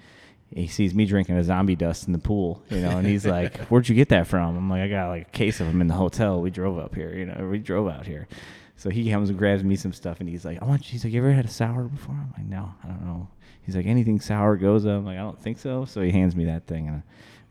he 0.49 0.67
sees 0.67 0.95
me 0.95 1.05
drinking 1.05 1.35
a 1.35 1.43
zombie 1.43 1.75
dust 1.75 2.07
in 2.07 2.13
the 2.13 2.19
pool, 2.19 2.63
you 2.69 2.79
know, 2.79 2.91
and 2.91 3.05
he's 3.05 3.25
like, 3.25 3.57
"Where'd 3.69 3.89
you 3.89 3.95
get 3.95 4.07
that 4.07 4.25
from?" 4.25 4.55
I'm 4.55 4.69
like, 4.69 4.83
"I 4.83 4.87
got 4.87 5.09
like 5.09 5.27
a 5.27 5.31
case 5.31 5.59
of 5.59 5.67
them 5.67 5.81
in 5.81 5.87
the 5.87 5.93
hotel. 5.95 6.39
We 6.39 6.51
drove 6.51 6.79
up 6.79 6.95
here, 6.95 7.13
you 7.13 7.25
know, 7.25 7.49
we 7.51 7.59
drove 7.59 7.89
out 7.89 8.05
here." 8.05 8.29
So 8.77 8.89
he 8.89 9.11
comes 9.11 9.29
and 9.29 9.37
grabs 9.37 9.65
me 9.65 9.75
some 9.75 9.91
stuff, 9.91 10.21
and 10.21 10.29
he's 10.29 10.45
like, 10.45 10.61
"I 10.61 10.65
want." 10.65 10.85
You. 10.85 10.93
He's 10.93 11.03
like, 11.03 11.11
"You 11.11 11.19
ever 11.19 11.33
had 11.33 11.43
a 11.43 11.49
sour 11.49 11.83
before?" 11.83 12.15
I'm 12.15 12.33
like, 12.37 12.47
"No, 12.47 12.71
I 12.81 12.87
don't 12.87 13.05
know." 13.05 13.27
He's 13.65 13.75
like, 13.75 13.85
"Anything 13.85 14.19
sour 14.19 14.55
goes." 14.57 14.85
Up. 14.85 14.91
I'm 14.97 15.05
like, 15.05 15.17
"I 15.17 15.21
don't 15.21 15.39
think 15.39 15.59
so." 15.59 15.85
So 15.85 16.01
he 16.01 16.11
hands 16.11 16.35
me 16.35 16.45
that 16.45 16.65
thing, 16.67 16.87
and 16.87 16.97
I 16.97 17.03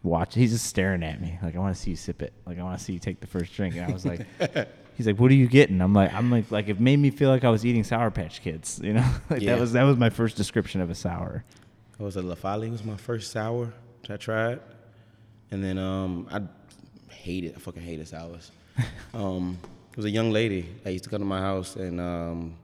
watch. 0.02 0.34
He's 0.34 0.52
just 0.52 0.66
staring 0.66 1.02
at 1.02 1.20
me, 1.20 1.38
like, 1.42 1.54
"I 1.56 1.58
want 1.58 1.74
to 1.74 1.80
see 1.80 1.90
you 1.90 1.96
sip 1.96 2.22
it. 2.22 2.32
Like, 2.46 2.58
I 2.58 2.62
want 2.62 2.78
to 2.78 2.84
see 2.84 2.92
you 2.92 2.98
take 2.98 3.20
the 3.20 3.26
first 3.26 3.52
drink." 3.54 3.76
And 3.76 3.84
I 3.90 3.92
was 3.92 4.04
like. 4.06 4.26
He's 4.96 5.06
like, 5.06 5.18
"What 5.18 5.30
are 5.30 5.34
you 5.34 5.46
getting?" 5.46 5.80
I'm 5.80 5.94
like, 5.94 6.12
"I'm 6.12 6.30
like, 6.30 6.50
like 6.50 6.68
it 6.68 6.78
made 6.78 6.98
me 6.98 7.08
feel 7.08 7.30
like 7.30 7.42
I 7.42 7.48
was 7.48 7.64
eating 7.64 7.84
Sour 7.84 8.10
Patch 8.10 8.42
Kids, 8.42 8.80
you 8.84 8.92
know. 8.92 9.10
like 9.30 9.40
Yeah. 9.40 9.54
that 9.54 9.60
was 9.60 9.72
that 9.72 9.84
was 9.84 9.96
my 9.96 10.10
first 10.10 10.36
description 10.36 10.82
of 10.82 10.90
a 10.90 10.94
sour. 10.94 11.42
it 11.98 12.02
was 12.02 12.16
a 12.16 12.22
La 12.22 12.34
Folie 12.34 12.68
was 12.68 12.84
my 12.84 12.96
first 12.98 13.30
sour 13.32 13.72
that 14.02 14.12
I 14.12 14.16
tried, 14.18 14.60
and 15.50 15.64
then 15.64 15.78
um 15.78 16.28
I 16.30 16.42
hated 17.14 17.54
I 17.56 17.60
fucking 17.60 17.82
hated 17.82 18.08
sours. 18.08 18.50
um, 19.14 19.56
it 19.90 19.96
was 19.96 20.04
a 20.04 20.10
young 20.10 20.32
lady 20.32 20.66
that 20.84 20.92
used 20.92 21.04
to 21.04 21.10
come 21.10 21.20
to 21.20 21.24
my 21.26 21.40
house 21.40 21.76
and 21.76 21.98
um 21.98 22.56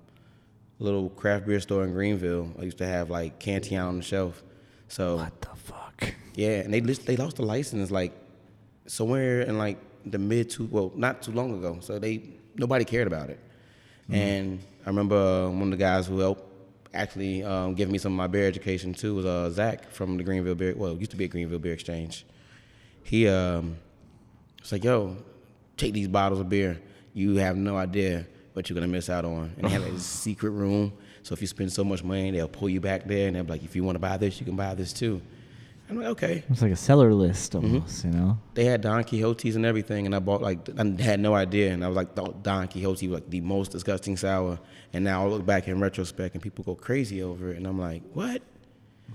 little 0.78 1.08
craft 1.10 1.46
beer 1.46 1.60
store 1.60 1.84
in 1.84 1.92
Greenville. 1.92 2.52
I 2.58 2.62
used 2.62 2.78
to 2.78 2.86
have 2.86 3.10
like 3.10 3.38
Cantillon 3.38 3.86
on 3.88 3.96
the 3.98 4.02
shelf. 4.02 4.42
So 4.88 5.16
What 5.16 5.40
the 5.40 5.48
fuck? 5.56 6.14
Yeah, 6.34 6.60
and 6.60 6.72
they 6.72 6.80
they 6.80 7.16
lost 7.16 7.36
the 7.36 7.42
license 7.42 7.90
like 7.90 8.12
somewhere 8.86 9.42
in 9.42 9.58
like 9.58 9.78
the 10.04 10.18
mid 10.18 10.50
to 10.50 10.64
well 10.66 10.92
not 10.94 11.22
too 11.22 11.32
long 11.32 11.58
ago. 11.58 11.78
So 11.80 11.98
they 11.98 12.22
nobody 12.56 12.84
cared 12.84 13.06
about 13.06 13.30
it. 13.30 13.40
And 14.08 14.60
I 14.84 14.88
remember 14.88 15.16
uh, 15.16 15.50
one 15.50 15.64
of 15.64 15.70
the 15.70 15.76
guys 15.76 16.06
who 16.06 16.20
helped 16.20 16.44
actually 16.94 17.42
um, 17.42 17.74
give 17.74 17.90
me 17.90 17.98
some 17.98 18.12
of 18.12 18.16
my 18.16 18.28
beer 18.28 18.46
education 18.46 18.94
too 18.94 19.16
was 19.16 19.26
uh, 19.26 19.50
Zach 19.50 19.90
from 19.90 20.16
the 20.16 20.22
Greenville 20.22 20.54
Beer. 20.54 20.74
Well, 20.76 20.92
it 20.92 21.00
used 21.00 21.10
to 21.10 21.16
be 21.16 21.24
a 21.24 21.28
Greenville 21.28 21.58
Beer 21.58 21.72
Exchange. 21.72 22.24
He 23.02 23.26
um, 23.26 23.76
was 24.60 24.70
like, 24.70 24.84
"Yo, 24.84 25.16
take 25.76 25.92
these 25.92 26.06
bottles 26.06 26.38
of 26.40 26.48
beer. 26.48 26.80
You 27.14 27.36
have 27.36 27.56
no 27.56 27.76
idea 27.76 28.26
what 28.56 28.68
you're 28.70 28.74
gonna 28.74 28.88
miss 28.88 29.08
out 29.10 29.24
on." 29.24 29.52
And 29.56 29.64
they 29.66 29.68
had 29.68 29.82
like 29.82 29.92
this 29.92 30.04
secret 30.26 30.50
room. 30.50 30.92
So 31.22 31.32
if 31.34 31.40
you 31.40 31.46
spend 31.46 31.70
so 31.72 31.84
much 31.84 32.02
money, 32.02 32.30
they'll 32.30 32.48
pull 32.48 32.68
you 32.68 32.80
back 32.80 33.06
there, 33.06 33.26
and 33.28 33.36
they'll 33.36 33.44
be 33.44 33.50
like, 33.52 33.64
"If 33.64 33.76
you 33.76 33.84
want 33.84 33.96
to 33.96 34.00
buy 34.00 34.16
this, 34.16 34.40
you 34.40 34.46
can 34.46 34.56
buy 34.56 34.74
this 34.74 34.92
too." 34.92 35.20
I'm 35.88 35.98
like, 35.98 36.06
"Okay." 36.06 36.42
It's 36.50 36.62
like 36.62 36.72
a 36.72 36.76
cellar 36.76 37.14
list 37.14 37.52
Mm-hmm. 37.52 37.74
almost, 37.74 38.04
you 38.04 38.10
know. 38.10 38.38
they 38.54 38.64
had 38.64 38.80
Don 38.80 39.04
Quixote's 39.04 39.54
and 39.54 39.64
everything, 39.64 40.06
and 40.06 40.14
I 40.16 40.18
bought 40.18 40.42
like 40.42 40.68
I 40.78 40.84
had 41.02 41.20
no 41.20 41.34
idea, 41.34 41.72
and 41.72 41.84
I 41.84 41.88
was 41.88 41.96
like, 41.96 42.14
thought 42.14 42.42
Don 42.42 42.66
Quixote 42.66 43.06
was 43.08 43.20
like 43.20 43.30
the 43.30 43.40
most 43.40 43.70
disgusting 43.72 44.16
sour, 44.16 44.58
and 44.92 45.04
now 45.04 45.24
I 45.24 45.28
look 45.28 45.46
back 45.46 45.68
in 45.68 45.78
retrospect, 45.80 46.34
and 46.34 46.42
people 46.42 46.64
go 46.64 46.74
crazy 46.74 47.22
over 47.22 47.50
it, 47.50 47.56
and 47.58 47.66
I'm 47.68 47.78
like, 47.78 48.02
what? 48.14 48.42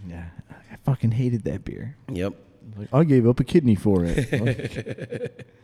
Yeah, 0.07 0.26
I 0.72 0.76
fucking 0.85 1.11
hated 1.11 1.43
that 1.43 1.65
beer. 1.65 1.97
Yep, 2.09 2.34
Like, 2.77 2.88
I 2.93 3.03
gave 3.03 3.27
up 3.27 3.39
a 3.41 3.43
kidney 3.43 3.76
for 3.76 4.05
it. 4.05 5.47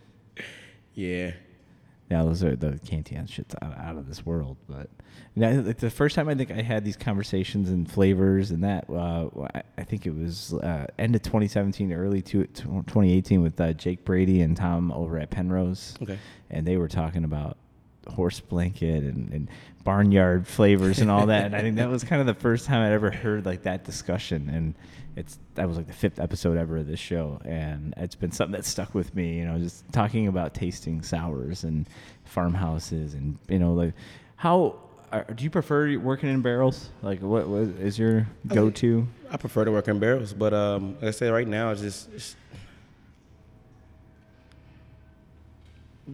Yeah. 0.94 1.32
Now 2.10 2.24
those 2.26 2.44
are 2.44 2.56
the 2.56 2.80
Cantillon 2.86 3.28
shit's 3.28 3.54
out, 3.62 3.78
out 3.78 3.98
of 3.98 4.08
this 4.08 4.26
world, 4.26 4.58
but 4.70 4.90
you 5.36 5.42
know, 5.42 5.60
like 5.62 5.78
the 5.78 5.90
first 5.90 6.16
time 6.16 6.30
I 6.30 6.36
think 6.36 6.52
I 6.52 6.62
had 6.62 6.86
these 6.86 6.96
conversations 6.98 7.70
and 7.70 7.90
flavors 7.92 8.52
and 8.52 8.64
that 8.64 8.90
uh, 8.90 9.28
I- 9.54 9.64
I 9.80 9.84
think 9.84 10.06
it 10.08 10.16
was 10.16 10.54
uh, 10.54 10.88
end 10.98 11.16
of 11.16 11.22
2017, 11.22 11.92
early 11.94 12.22
to 12.24 12.46
2018 12.48 13.42
with 13.42 13.60
uh, 13.62 13.74
Jake 13.74 14.04
Brady 14.06 14.42
and 14.42 14.56
Tom 14.58 14.92
over 14.92 15.18
at 15.20 15.30
Penrose. 15.30 15.96
Okay. 16.02 16.18
and 16.50 16.66
they 16.66 16.78
were 16.78 16.88
talking 16.88 17.24
about 17.24 17.58
horse 18.10 18.40
blanket 18.40 19.04
and, 19.04 19.32
and 19.32 19.50
barnyard 19.84 20.48
flavors 20.48 21.00
and 21.00 21.10
all 21.10 21.28
that. 21.28 21.46
and 21.46 21.56
I 21.56 21.62
think 21.62 21.78
that 21.78 21.90
was 21.90 22.04
kind 22.06 22.20
of 22.20 22.28
the 22.28 22.34
first 22.34 22.66
time 22.66 22.82
I'd 22.82 22.94
ever 22.94 23.12
heard 23.12 23.46
like 23.46 23.64
that 23.64 23.84
discussion. 23.84 24.50
And 24.50 24.76
it's 25.18 25.40
that 25.56 25.68
was 25.68 25.78
like 25.78 25.88
the 25.88 25.94
fifth 25.94 26.20
episode 26.20 26.58
ever 26.58 26.78
of 26.78 26.88
this 26.88 27.00
show, 27.00 27.42
and 27.44 27.94
it's 27.98 28.14
been 28.14 28.32
something 28.32 28.52
that 28.52 28.66
stuck 28.66 28.94
with 28.94 29.16
me. 29.16 29.40
You 29.40 29.46
know, 29.46 29.58
just 29.58 29.84
talking 29.92 30.28
about 30.28 30.54
tasting 30.54 31.02
sours 31.02 31.64
and 31.64 31.90
farmhouses, 32.24 33.16
and 33.16 33.38
you 33.50 33.60
know, 33.60 33.74
like 33.74 33.94
how. 34.38 34.80
Are, 35.10 35.24
do 35.24 35.46
you 35.46 35.50
prefer 35.50 35.98
working 35.98 36.28
in 36.28 36.42
barrels? 36.42 36.90
Like, 37.02 37.22
what, 37.22 37.48
what 37.48 37.62
is 37.62 37.98
your 37.98 38.28
go-to? 38.46 39.08
I 39.32 39.38
prefer 39.38 39.64
to 39.64 39.72
work 39.72 39.88
in 39.88 40.00
barrels, 40.00 40.34
but 40.34 40.54
um, 40.54 40.96
like 40.96 41.06
I 41.06 41.12
say, 41.12 41.30
right 41.30 41.48
now 41.48 41.72
it's 41.72 41.80
just 41.80 42.10
it's, 42.14 42.36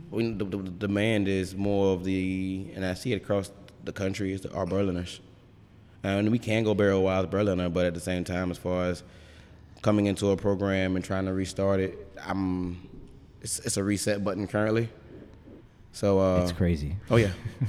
when 0.10 0.38
the, 0.38 0.46
the, 0.46 0.58
the 0.58 0.70
demand 0.72 1.28
is 1.28 1.56
more 1.56 1.94
of 1.94 2.04
the, 2.04 2.72
and 2.76 2.86
I 2.86 2.94
see 2.94 3.14
it 3.14 3.18
across 3.18 3.52
the 3.84 3.92
country 3.94 4.32
is 4.34 4.42
the 4.42 4.52
our 4.54 4.66
Berliners, 4.66 5.20
and 6.04 6.32
we 6.32 6.40
can 6.40 6.64
go 6.64 6.74
barrel 6.74 7.04
wise 7.04 7.26
Berliner, 7.28 7.70
but 7.70 7.86
at 7.86 7.94
the 7.94 8.00
same 8.00 8.24
time, 8.24 8.52
as 8.52 8.58
far 8.58 8.86
as 8.86 9.04
coming 9.82 10.06
into 10.06 10.32
a 10.32 10.38
program 10.38 10.96
and 10.96 11.04
trying 11.04 11.26
to 11.26 11.34
restart 11.34 11.80
it, 11.80 11.98
I'm 12.26 12.88
it's, 13.42 13.60
it's 13.60 13.78
a 13.78 13.84
reset 13.84 14.24
button 14.24 14.48
currently. 14.48 14.90
So 15.92 16.20
uh, 16.20 16.42
it's 16.44 16.52
crazy. 16.54 16.96
Oh 17.10 17.18
yeah. 17.18 17.32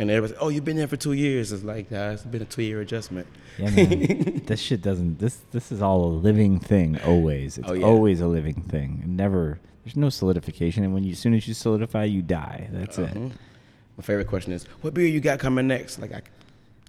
And 0.00 0.12
everybody, 0.12 0.38
oh, 0.40 0.48
you've 0.48 0.64
been 0.64 0.76
there 0.76 0.86
for 0.86 0.96
two 0.96 1.12
years. 1.14 1.50
It's 1.50 1.64
like, 1.64 1.90
uh, 1.90 2.12
it's 2.14 2.22
been 2.22 2.40
a 2.42 2.44
two-year 2.44 2.80
adjustment. 2.80 3.26
Yeah, 3.58 3.70
man. 3.70 4.42
this 4.46 4.60
shit 4.60 4.80
doesn't. 4.80 5.18
This 5.18 5.38
this 5.50 5.72
is 5.72 5.82
all 5.82 6.04
a 6.04 6.12
living 6.14 6.60
thing. 6.60 7.00
Always, 7.04 7.58
it's 7.58 7.68
Oh, 7.68 7.72
yeah. 7.72 7.84
always 7.84 8.20
a 8.20 8.28
living 8.28 8.62
thing. 8.62 9.00
It 9.02 9.08
never. 9.08 9.58
There's 9.88 9.96
no 9.96 10.10
solidification, 10.10 10.84
and 10.84 10.92
when 10.92 11.02
you, 11.02 11.12
as 11.12 11.18
soon 11.18 11.32
as 11.32 11.48
you 11.48 11.54
solidify, 11.54 12.04
you 12.04 12.20
die. 12.20 12.68
That's 12.70 12.98
it. 12.98 13.14
My 13.16 14.02
favorite 14.02 14.26
question 14.26 14.52
is, 14.52 14.64
what 14.82 14.92
beer 14.92 15.06
you 15.06 15.18
got 15.18 15.38
coming 15.38 15.66
next? 15.66 15.98
Like, 15.98 16.12
I 16.12 16.20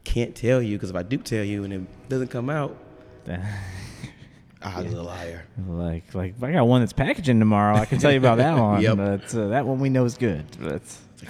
can't 0.03 0.35
tell 0.35 0.61
you 0.61 0.75
because 0.75 0.89
if 0.89 0.97
I 0.97 1.03
do 1.03 1.15
tell 1.15 1.45
you 1.45 1.63
and 1.63 1.71
it 1.71 2.09
doesn't 2.09 2.27
come 2.27 2.49
out, 2.49 2.75
it. 3.25 3.39
I 4.61 4.81
was 4.81 4.91
a 4.91 5.01
liar. 5.01 5.45
like 5.65 6.13
like 6.13 6.33
if 6.35 6.43
I 6.43 6.51
got 6.51 6.67
one 6.67 6.81
that's 6.81 6.91
packaging 6.91 7.39
tomorrow. 7.39 7.77
I 7.77 7.85
can 7.85 7.99
tell 7.99 8.11
you 8.11 8.17
about 8.17 8.39
that 8.39 8.57
one. 8.59 8.81
Yep. 8.81 8.97
But 8.97 9.33
uh, 9.33 9.47
that 9.47 9.65
one 9.65 9.79
we 9.79 9.87
know 9.87 10.03
is 10.03 10.17
good. 10.17 10.45
But 10.59 10.81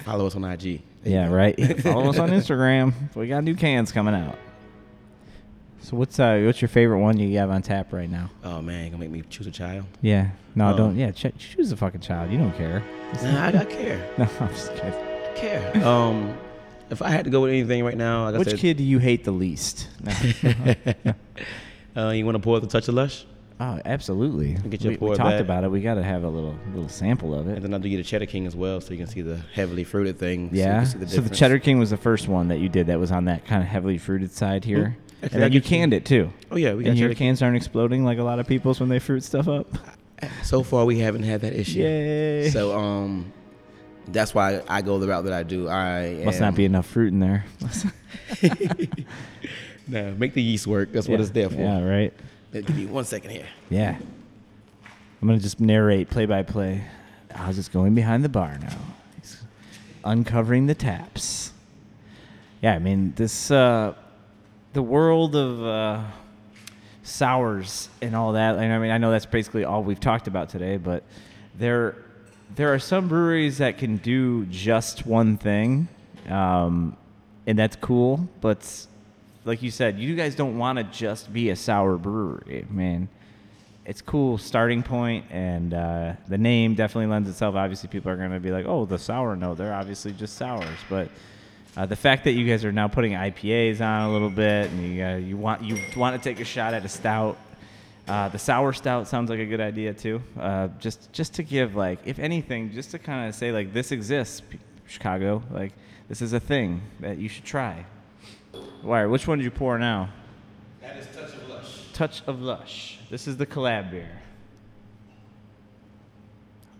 Follow 0.04 0.26
us 0.26 0.34
on 0.34 0.42
IG. 0.42 0.82
yeah, 1.04 1.28
right. 1.28 1.56
Follow 1.82 2.10
us 2.10 2.18
on 2.18 2.30
Instagram. 2.30 2.94
We 3.14 3.28
got 3.28 3.44
new 3.44 3.54
cans 3.54 3.92
coming 3.92 4.16
out. 4.16 4.36
So 5.90 5.96
what's 5.96 6.20
uh 6.20 6.40
what's 6.44 6.62
your 6.62 6.68
favorite 6.68 7.00
one 7.00 7.18
you 7.18 7.36
have 7.38 7.50
on 7.50 7.62
tap 7.62 7.92
right 7.92 8.08
now? 8.08 8.30
Oh 8.44 8.62
man, 8.62 8.84
you 8.84 8.90
gonna 8.92 9.00
make 9.00 9.10
me 9.10 9.24
choose 9.28 9.48
a 9.48 9.50
child? 9.50 9.86
Yeah. 10.00 10.28
No, 10.54 10.66
Um, 10.66 10.76
don't. 10.76 10.96
Yeah, 10.96 11.10
ch- 11.10 11.32
choose 11.36 11.72
a 11.72 11.76
fucking 11.76 12.00
child. 12.00 12.30
You 12.30 12.38
don't 12.38 12.56
care. 12.56 12.80
Nah, 13.24 13.46
I, 13.46 13.48
I 13.48 13.64
care. 13.64 14.08
No, 14.18 14.28
I'm 14.38 14.48
just 14.50 14.72
kidding. 14.76 14.92
I 14.94 15.32
care. 15.34 15.84
Um, 15.84 16.32
if 16.90 17.02
I 17.02 17.08
had 17.10 17.24
to 17.24 17.30
go 17.32 17.40
with 17.40 17.50
anything 17.50 17.82
right 17.84 17.96
now, 17.96 18.26
like 18.26 18.36
I 18.36 18.38
Which 18.38 18.50
said, 18.50 18.58
kid 18.60 18.76
do 18.76 18.84
you 18.84 18.98
hate 19.00 19.24
the 19.24 19.32
least? 19.32 19.88
Uh, 21.96 22.10
you 22.10 22.24
want 22.24 22.36
to 22.36 22.40
pour 22.40 22.60
the 22.60 22.68
touch 22.68 22.86
of 22.86 22.94
lush, 22.94 23.26
Oh, 23.58 23.80
absolutely. 23.84 24.52
Get 24.70 24.82
your 24.82 24.92
we, 24.92 24.96
we 24.98 25.16
talked 25.16 25.30
back. 25.30 25.40
about 25.40 25.64
it. 25.64 25.72
We 25.72 25.80
got 25.80 25.94
to 25.94 26.04
have 26.04 26.22
a 26.22 26.28
little 26.28 26.56
little 26.72 26.88
sample 26.88 27.34
of 27.34 27.48
it. 27.48 27.56
and 27.56 27.64
then 27.64 27.74
I'll 27.74 27.80
do 27.80 27.88
you 27.88 27.96
the 27.96 28.04
cheddar 28.04 28.26
king 28.26 28.46
as 28.46 28.54
well, 28.54 28.80
so 28.80 28.92
you 28.92 28.96
can 28.98 29.08
see 29.08 29.22
the 29.22 29.38
heavily 29.54 29.82
fruited 29.82 30.16
thing. 30.16 30.50
so 30.50 30.54
you 30.54 30.60
Yeah. 30.62 30.76
can 30.78 30.86
So 30.86 30.92
see 30.92 30.98
the, 31.00 31.06
difference. 31.06 31.38
Cheddar 31.38 31.58
King 31.58 31.80
was 31.80 31.90
the 31.90 31.96
first 31.96 32.28
one 32.28 32.46
that 32.46 32.60
you 32.60 32.68
did 32.68 32.86
that 32.86 33.00
was 33.00 33.10
on 33.10 33.24
that 33.24 33.44
kind 33.44 33.60
of 33.60 33.68
heavily 33.68 33.98
fruited 33.98 34.30
side 34.30 34.64
here. 34.64 34.96
Mm. 34.96 35.09
Actually, 35.22 35.34
And 35.36 35.42
then 35.42 35.52
you 35.52 35.60
canned 35.60 35.92
it 35.92 36.04
too. 36.04 36.32
Oh 36.50 36.56
yeah, 36.56 36.72
we 36.74 36.84
got 36.84 36.90
and 36.90 36.98
your 36.98 37.14
cans 37.14 37.42
aren't 37.42 37.56
exploding 37.56 38.04
like 38.04 38.18
a 38.18 38.22
lot 38.22 38.38
of 38.38 38.46
people's 38.46 38.80
when 38.80 38.88
they 38.88 38.98
fruit 38.98 39.22
stuff 39.22 39.48
up. 39.48 39.66
So 40.42 40.62
far, 40.62 40.84
we 40.84 40.98
haven't 40.98 41.22
had 41.22 41.40
that 41.42 41.54
issue. 41.54 41.80
Yay. 41.80 42.50
So 42.50 42.78
um, 42.78 43.32
that's 44.08 44.34
why 44.34 44.62
I 44.68 44.82
go 44.82 44.98
the 44.98 45.08
route 45.08 45.24
that 45.24 45.32
I 45.32 45.42
do. 45.42 45.68
I 45.68 46.22
Must 46.24 46.38
am, 46.38 46.44
not 46.44 46.54
be 46.54 46.64
enough 46.64 46.86
fruit 46.86 47.12
in 47.12 47.20
there. 47.20 47.44
no, 49.88 50.14
make 50.14 50.34
the 50.34 50.42
yeast 50.42 50.66
work. 50.66 50.92
That's 50.92 51.08
what 51.08 51.20
it's 51.20 51.30
there 51.30 51.48
for. 51.48 51.56
Yeah, 51.56 51.82
right. 51.82 52.12
Give 52.52 52.76
me 52.76 52.86
one 52.86 53.04
second 53.04 53.30
here. 53.30 53.46
Yeah. 53.68 53.96
I'm 55.22 55.28
gonna 55.28 55.38
just 55.38 55.60
narrate 55.60 56.08
play 56.10 56.26
by 56.26 56.42
play. 56.42 56.84
I 57.34 57.46
was 57.46 57.56
just 57.56 57.72
going 57.72 57.94
behind 57.94 58.24
the 58.24 58.28
bar 58.28 58.58
now. 58.60 58.76
He's 59.16 59.42
uncovering 60.04 60.66
the 60.66 60.74
taps. 60.74 61.52
Yeah, 62.62 62.74
I 62.74 62.78
mean 62.78 63.12
this 63.16 63.50
uh 63.50 63.94
the 64.72 64.82
world 64.82 65.34
of 65.34 65.64
uh 65.64 66.02
sours 67.02 67.88
and 68.02 68.14
all 68.14 68.32
that. 68.32 68.58
I 68.58 68.78
mean 68.78 68.90
I 68.90 68.98
know 68.98 69.10
that's 69.10 69.26
basically 69.26 69.64
all 69.64 69.82
we've 69.82 70.00
talked 70.00 70.26
about 70.26 70.48
today, 70.48 70.76
but 70.76 71.02
there 71.58 71.96
there 72.56 72.72
are 72.72 72.78
some 72.78 73.08
breweries 73.08 73.58
that 73.58 73.78
can 73.78 73.96
do 73.96 74.44
just 74.46 75.06
one 75.06 75.36
thing. 75.36 75.88
Um 76.28 76.96
and 77.46 77.58
that's 77.58 77.76
cool, 77.76 78.28
but 78.40 78.86
like 79.44 79.62
you 79.62 79.70
said, 79.70 79.98
you 79.98 80.14
guys 80.14 80.34
don't 80.34 80.58
want 80.58 80.78
to 80.78 80.84
just 80.84 81.32
be 81.32 81.50
a 81.50 81.56
sour 81.56 81.96
brewery, 81.96 82.66
man. 82.70 83.08
It's 83.86 84.02
cool 84.02 84.38
starting 84.38 84.82
point, 84.82 85.24
and 85.30 85.72
uh, 85.72 86.12
the 86.28 86.38
name 86.38 86.74
definitely 86.74 87.06
lends 87.06 87.28
itself. 87.28 87.54
Obviously, 87.54 87.88
people 87.88 88.10
are 88.12 88.16
going 88.16 88.30
to 88.30 88.38
be 88.38 88.50
like, 88.50 88.66
"Oh, 88.66 88.84
the 88.84 88.98
sour 88.98 89.34
note." 89.34 89.56
They're 89.56 89.72
obviously 89.72 90.12
just 90.12 90.36
sours, 90.36 90.68
but 90.88 91.08
uh, 91.76 91.86
the 91.86 91.96
fact 91.96 92.24
that 92.24 92.32
you 92.32 92.46
guys 92.46 92.64
are 92.64 92.72
now 92.72 92.88
putting 92.88 93.12
IPAs 93.12 93.80
on 93.80 94.08
a 94.08 94.12
little 94.12 94.30
bit, 94.30 94.70
and 94.70 94.94
you 94.94 95.04
uh, 95.04 95.16
you 95.16 95.36
want 95.36 95.62
you 95.62 95.78
want 95.96 96.20
to 96.20 96.28
take 96.28 96.40
a 96.40 96.44
shot 96.44 96.74
at 96.74 96.84
a 96.84 96.88
stout. 96.88 97.38
Uh, 98.08 98.28
the 98.28 98.38
sour 98.38 98.72
stout 98.72 99.06
sounds 99.06 99.30
like 99.30 99.38
a 99.38 99.46
good 99.46 99.60
idea 99.60 99.94
too. 99.94 100.20
Uh, 100.38 100.68
just 100.78 101.12
just 101.12 101.34
to 101.34 101.42
give 101.42 101.76
like, 101.76 102.00
if 102.04 102.18
anything, 102.18 102.72
just 102.72 102.90
to 102.90 102.98
kind 102.98 103.28
of 103.28 103.34
say 103.34 103.52
like 103.52 103.72
this 103.72 103.92
exists, 103.92 104.40
P- 104.40 104.58
Chicago. 104.86 105.42
Like 105.50 105.72
this 106.08 106.20
is 106.20 106.32
a 106.32 106.40
thing 106.40 106.82
that 106.98 107.18
you 107.18 107.28
should 107.28 107.44
try. 107.44 107.84
Wire, 108.82 109.08
which 109.08 109.28
one 109.28 109.38
did 109.38 109.44
you 109.44 109.50
pour 109.50 109.78
now? 109.78 110.08
That 110.80 110.96
is 110.96 111.06
touch 111.14 111.34
of 111.34 111.48
lush. 111.48 111.92
Touch 111.92 112.22
of 112.26 112.42
Lush. 112.42 112.98
This 113.10 113.28
is 113.28 113.36
the 113.36 113.46
collab 113.46 113.90
beer. 113.90 114.19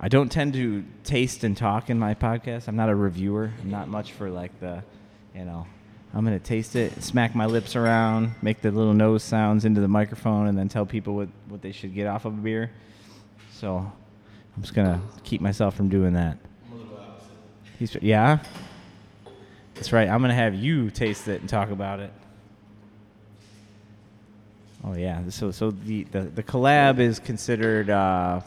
I 0.03 0.09
don't 0.09 0.33
tend 0.33 0.55
to 0.55 0.83
taste 1.05 1.45
and 1.45 1.55
talk 1.55 1.91
in 1.91 1.99
my 1.99 2.15
podcast. 2.15 2.69
I'm 2.69 2.77
not 2.77 2.89
a 2.89 2.95
reviewer. 2.95 3.51
I'm 3.61 3.71
not 3.71 3.89
much 3.89 4.13
for 4.13 4.31
like 4.31 4.59
the, 4.59 4.83
you 5.35 5.45
know, 5.45 5.67
I'm 6.15 6.25
gonna 6.25 6.41
taste 6.41 6.75
it, 6.75 7.03
smack 7.03 7.35
my 7.35 7.45
lips 7.45 7.77
around, 7.77 8.33
make 8.41 8.63
the 8.63 8.71
little 8.71 8.95
nose 8.95 9.23
sounds 9.23 9.67
into 9.67 9.83
the 9.83 9.89
microphone, 9.89 10.47
and 10.47 10.59
then 10.59 10.69
tell 10.69 10.87
people 10.87 11.15
what 11.15 11.29
what 11.49 11.61
they 11.61 11.71
should 11.71 11.95
get 11.95 12.07
off 12.07 12.25
of 12.25 12.33
a 12.33 12.37
beer. 12.37 12.71
So, 13.53 13.77
I'm 13.77 14.63
just 14.63 14.75
gonna 14.75 15.03
keep 15.23 15.43
myself 15.43 15.77
from 15.77 15.91
doing 15.91 16.15
that. 16.15 16.39
He's 17.79 17.95
yeah. 18.01 18.39
That's 19.75 19.93
right. 19.93 20.09
I'm 20.09 20.23
gonna 20.23 20.35
have 20.35 20.55
you 20.55 20.91
taste 20.91 21.29
it 21.29 21.43
and 21.43 21.49
talk 21.49 21.71
about 21.71 22.01
it. 22.01 22.13
Oh 24.83 24.95
yeah. 24.97 25.29
So 25.29 25.51
so 25.51 25.71
the 25.71 26.05
the, 26.05 26.23
the 26.23 26.43
collab 26.43 26.99
is 26.99 27.19
considered 27.19 27.91
uh, 27.91 28.41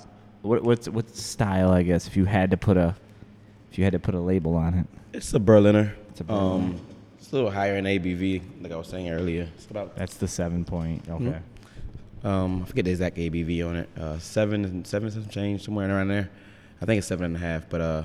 what 0.44 0.62
what's 0.62 0.88
what 0.90 1.16
style 1.16 1.72
I 1.72 1.84
guess 1.84 2.06
if 2.06 2.16
you 2.16 2.26
had 2.26 2.52
to 2.52 2.58
put 2.58 2.78
a 2.78 2.96
if 3.72 3.78
you 3.78 3.84
had 3.84 3.94
to 3.94 4.00
put 4.00 4.14
a 4.14 4.20
label 4.20 4.56
on 4.56 4.76
it. 4.76 4.88
It's 5.14 5.34
a 5.34 5.40
Berliner. 5.40 5.96
It's 6.12 6.22
a 6.22 6.26
Berliner. 6.26 6.54
Um, 6.54 6.82
it's 7.18 7.32
a 7.32 7.36
little 7.36 7.50
higher 7.50 7.76
in 7.78 7.86
ABV, 7.86 8.62
like 8.62 8.72
I 8.72 8.76
was 8.76 8.88
saying 8.88 9.10
earlier. 9.10 9.48
It's 9.56 9.66
about 9.66 9.96
That's 9.96 10.16
the 10.16 10.28
seven 10.28 10.64
point. 10.64 11.10
Okay. 11.10 11.40
um, 12.24 12.62
I 12.62 12.66
forget 12.66 12.86
the 12.86 12.92
exact 12.92 13.18
ABV 13.18 13.68
on 13.68 13.76
it. 13.78 13.90
Uh, 13.98 14.20
seven 14.20 14.66
and 14.66 14.86
seven 14.86 15.10
some 15.10 15.28
change 15.28 15.64
somewhere 15.64 15.90
around 15.90 16.10
there. 16.10 16.30
I 16.82 16.86
think 16.86 17.00
it's 17.00 17.08
seven 17.08 17.26
and 17.26 17.36
a 17.38 17.40
half, 17.40 17.70
but 17.70 17.82
uh, 17.82 18.04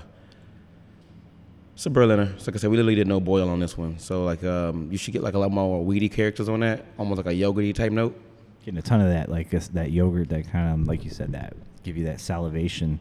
it's 1.74 1.84
a 1.84 1.90
Berliner. 1.90 2.32
So 2.38 2.50
like 2.50 2.56
I 2.56 2.58
said, 2.60 2.70
we 2.70 2.76
literally 2.76 2.94
did 2.94 3.08
no 3.08 3.18
boil 3.20 3.48
on 3.48 3.58
this 3.58 3.76
one. 3.76 3.98
So 3.98 4.24
like 4.24 4.44
um, 4.44 4.90
you 4.92 4.96
should 4.96 5.12
get 5.12 5.22
like 5.22 5.34
a 5.34 5.38
lot 5.38 5.50
more 5.50 5.84
weedy 5.84 6.08
characters 6.08 6.48
on 6.48 6.60
that, 6.60 6.86
almost 6.98 7.18
like 7.18 7.26
a 7.26 7.36
yogurty 7.36 7.74
type 7.74 7.92
note. 7.92 8.18
Getting 8.64 8.78
a 8.78 8.82
ton 8.82 9.00
of 9.00 9.08
that 9.08 9.28
like 9.28 9.50
this, 9.50 9.68
that 9.68 9.90
yogurt 9.90 10.28
that 10.28 10.50
kind 10.50 10.80
of 10.80 10.86
like 10.86 11.04
you 11.04 11.10
said 11.10 11.32
that 11.32 11.54
give 11.88 11.96
you 11.96 12.04
that 12.04 12.20
salivation. 12.20 13.00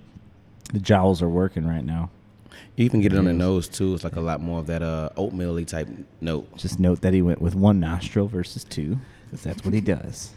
The 0.73 0.79
jowls 0.79 1.21
are 1.21 1.29
working 1.29 1.67
right 1.67 1.83
now. 1.83 2.09
You 2.75 2.85
even 2.85 3.01
get 3.01 3.13
it 3.13 3.19
on 3.19 3.25
the 3.25 3.33
nose 3.33 3.67
too. 3.67 3.93
It's 3.93 4.03
like 4.03 4.15
a 4.15 4.21
lot 4.21 4.41
more 4.41 4.59
of 4.59 4.67
that 4.67 4.81
uh, 4.81 5.09
oatmeal 5.17 5.63
type 5.65 5.89
note. 6.21 6.55
Just 6.57 6.79
note 6.79 7.01
that 7.01 7.13
he 7.13 7.21
went 7.21 7.41
with 7.41 7.53
one 7.53 7.79
nostril 7.79 8.27
versus 8.27 8.63
two, 8.63 8.97
because 9.25 9.43
that's 9.43 9.63
what 9.65 9.73
he 9.73 9.81
does. 9.81 10.31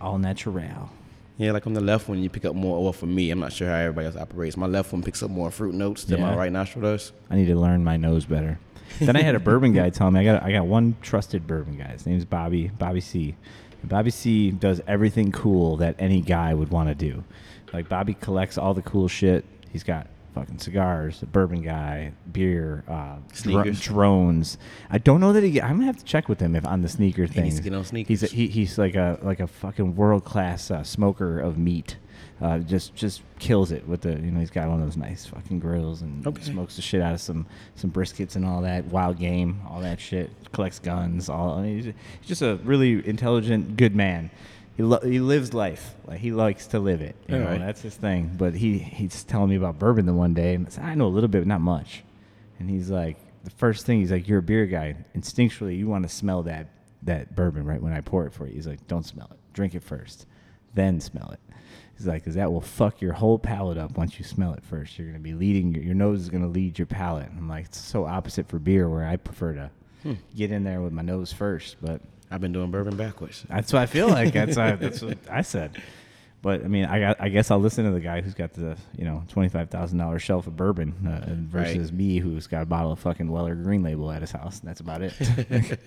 All 0.00 0.18
natural. 0.18 0.90
Yeah, 1.36 1.52
like 1.52 1.66
on 1.68 1.74
the 1.74 1.80
left 1.80 2.08
one, 2.08 2.20
you 2.20 2.28
pick 2.28 2.44
up 2.44 2.56
more. 2.56 2.82
Well, 2.82 2.92
for 2.92 3.06
me, 3.06 3.30
I'm 3.30 3.38
not 3.38 3.52
sure 3.52 3.68
how 3.68 3.76
everybody 3.76 4.06
else 4.06 4.16
operates. 4.16 4.56
My 4.56 4.66
left 4.66 4.92
one 4.92 5.02
picks 5.02 5.22
up 5.22 5.30
more 5.30 5.50
fruit 5.52 5.74
notes 5.74 6.04
than 6.04 6.20
my 6.20 6.34
right 6.34 6.50
nostril 6.50 6.82
does. 6.82 7.12
I 7.30 7.36
need 7.36 7.46
to 7.46 7.54
learn 7.54 7.84
my 7.84 7.96
nose 7.96 8.24
better. 8.24 8.58
then 9.00 9.14
I 9.14 9.22
had 9.22 9.34
a 9.34 9.40
bourbon 9.40 9.72
guy 9.72 9.90
tell 9.90 10.10
me 10.10 10.20
I 10.20 10.24
got 10.24 10.42
I 10.42 10.50
got 10.50 10.66
one 10.66 10.96
trusted 11.00 11.46
bourbon 11.46 11.76
guy. 11.78 11.88
His 11.88 12.06
name's 12.06 12.24
Bobby 12.24 12.68
Bobby 12.78 13.00
C. 13.00 13.36
Bobby 13.84 14.10
C 14.10 14.50
does 14.50 14.80
everything 14.88 15.30
cool 15.30 15.76
that 15.76 15.94
any 15.98 16.20
guy 16.20 16.54
would 16.54 16.70
want 16.70 16.88
to 16.88 16.94
do. 16.94 17.22
Like 17.72 17.88
Bobby 17.88 18.14
collects 18.14 18.58
all 18.58 18.74
the 18.74 18.82
cool 18.82 19.08
shit. 19.08 19.44
He's 19.70 19.82
got 19.84 20.06
fucking 20.34 20.58
cigars, 20.58 21.20
bourbon 21.32 21.62
guy, 21.62 22.12
beer, 22.32 22.84
uh, 22.88 23.16
Sneakers. 23.32 23.80
drones. 23.80 24.56
I 24.90 24.98
don't 24.98 25.20
know 25.20 25.32
that 25.32 25.42
he. 25.42 25.60
I'm 25.60 25.76
gonna 25.76 25.86
have 25.86 25.98
to 25.98 26.04
check 26.04 26.28
with 26.28 26.40
him 26.40 26.54
if 26.56 26.64
on 26.66 26.82
the 26.82 26.88
sneaker 26.88 27.26
thing. 27.26 27.44
needs 27.44 27.56
to 27.56 27.62
get 27.62 27.74
on 27.74 27.84
He's 27.84 28.22
a, 28.22 28.26
he, 28.26 28.46
he's 28.48 28.78
like 28.78 28.94
a 28.94 29.18
like 29.22 29.40
a 29.40 29.46
fucking 29.46 29.96
world 29.96 30.24
class 30.24 30.70
uh, 30.70 30.82
smoker 30.82 31.38
of 31.40 31.58
meat. 31.58 31.96
Uh, 32.40 32.58
just 32.60 32.94
just 32.94 33.22
kills 33.40 33.72
it 33.72 33.86
with 33.88 34.00
the 34.02 34.10
you 34.10 34.30
know 34.30 34.38
he's 34.38 34.50
got 34.50 34.68
one 34.68 34.80
of 34.80 34.86
those 34.86 34.96
nice 34.96 35.26
fucking 35.26 35.58
grills 35.58 36.02
and 36.02 36.24
Okay. 36.26 36.42
smokes 36.42 36.76
the 36.76 36.82
shit 36.82 37.00
out 37.02 37.12
of 37.14 37.20
some 37.20 37.46
some 37.74 37.90
briskets 37.90 38.36
and 38.36 38.44
all 38.44 38.60
that 38.62 38.84
wild 38.86 39.18
game 39.18 39.60
all 39.68 39.80
that 39.80 40.00
shit 40.00 40.30
collects 40.52 40.78
guns 40.78 41.28
all 41.28 41.58
I 41.58 41.62
mean, 41.62 41.82
he's 42.20 42.28
just 42.28 42.42
a 42.42 42.56
really 42.62 43.04
intelligent 43.08 43.76
good 43.76 43.94
man 43.96 44.30
he, 44.78 44.82
lo- 44.84 45.00
he 45.02 45.20
lives 45.20 45.52
life 45.52 45.94
like 46.06 46.20
he 46.20 46.32
likes 46.32 46.68
to 46.68 46.78
live 46.78 47.02
it 47.02 47.14
you 47.28 47.36
know 47.36 47.44
Alright. 47.44 47.60
that's 47.60 47.82
his 47.82 47.94
thing 47.96 48.32
but 48.38 48.54
he 48.54 48.78
he's 48.78 49.22
telling 49.24 49.50
me 49.50 49.56
about 49.56 49.78
bourbon 49.78 50.06
the 50.06 50.14
one 50.14 50.32
day 50.32 50.54
and 50.54 50.66
I, 50.66 50.70
said, 50.70 50.84
I 50.84 50.94
know 50.94 51.06
a 51.06 51.08
little 51.08 51.28
bit 51.28 51.40
but 51.40 51.46
not 51.48 51.60
much 51.60 52.02
and 52.58 52.70
he's 52.70 52.88
like 52.88 53.18
the 53.44 53.50
first 53.50 53.84
thing 53.84 53.98
he's 54.00 54.10
like 54.10 54.26
you're 54.26 54.38
a 54.38 54.42
beer 54.42 54.64
guy 54.64 54.96
instinctually 55.14 55.76
you 55.76 55.86
want 55.86 56.04
to 56.04 56.08
smell 56.08 56.42
that 56.44 56.68
that 57.02 57.36
bourbon 57.36 57.64
right 57.64 57.82
when 57.82 57.92
I 57.92 58.00
pour 58.00 58.24
it 58.26 58.32
for 58.32 58.46
you 58.46 58.54
he's 58.54 58.66
like 58.66 58.86
don't 58.86 59.04
smell 59.04 59.28
it 59.30 59.38
drink 59.52 59.74
it 59.74 59.82
first 59.82 60.26
then 60.74 61.00
smell 61.00 61.30
it 61.32 61.40
He's 61.96 62.06
like, 62.06 62.22
because 62.22 62.36
that 62.36 62.52
will 62.52 62.60
fuck 62.60 63.00
your 63.00 63.12
whole 63.12 63.40
palate 63.40 63.76
up 63.76 63.98
once 63.98 64.20
you 64.20 64.24
smell 64.24 64.52
it 64.52 64.62
first. 64.62 64.96
You're 64.96 65.08
gonna 65.08 65.18
be 65.18 65.34
leading 65.34 65.74
your, 65.74 65.82
your 65.82 65.94
nose 65.96 66.20
is 66.20 66.28
gonna 66.30 66.46
lead 66.46 66.78
your 66.78 66.86
palate. 66.86 67.26
I'm 67.36 67.48
like, 67.48 67.64
it's 67.64 67.78
so 67.78 68.04
opposite 68.04 68.46
for 68.48 68.60
beer, 68.60 68.88
where 68.88 69.04
I 69.04 69.16
prefer 69.16 69.54
to 69.54 69.70
Hmm. 70.04 70.12
get 70.36 70.52
in 70.52 70.62
there 70.62 70.80
with 70.80 70.92
my 70.92 71.02
nose 71.02 71.32
first. 71.32 71.74
But 71.82 72.00
I've 72.30 72.40
been 72.40 72.52
doing 72.52 72.70
bourbon 72.70 72.96
backwards. 72.96 73.44
that's 73.48 73.72
what 73.72 73.82
I 73.82 73.86
feel 73.86 74.08
like. 74.08 74.32
That's 74.32 74.56
what, 74.56 74.80
that's 74.80 75.00
what 75.02 75.18
I 75.30 75.42
said. 75.42 75.80
But 76.40 76.64
I 76.64 76.68
mean, 76.68 76.84
I 76.84 77.00
got, 77.00 77.16
I 77.20 77.30
guess 77.30 77.50
I'll 77.50 77.58
listen 77.58 77.84
to 77.84 77.90
the 77.90 78.00
guy 78.00 78.20
who's 78.20 78.34
got 78.34 78.52
the 78.52 78.76
you 78.96 79.04
know 79.04 79.24
twenty 79.28 79.48
five 79.48 79.70
thousand 79.70 79.98
dollars 79.98 80.22
shelf 80.22 80.46
of 80.46 80.56
bourbon 80.56 80.94
uh, 81.06 81.34
versus 81.50 81.90
Right. 81.90 81.98
me 81.98 82.18
who's 82.18 82.46
got 82.46 82.62
a 82.62 82.66
bottle 82.66 82.92
of 82.92 82.98
fucking 83.00 83.28
Weller 83.30 83.54
Green 83.56 83.82
Label 83.82 84.10
at 84.12 84.20
his 84.20 84.30
house. 84.30 84.60
And 84.60 84.68
that's 84.68 84.80
about 84.80 85.02
it. 85.02 85.12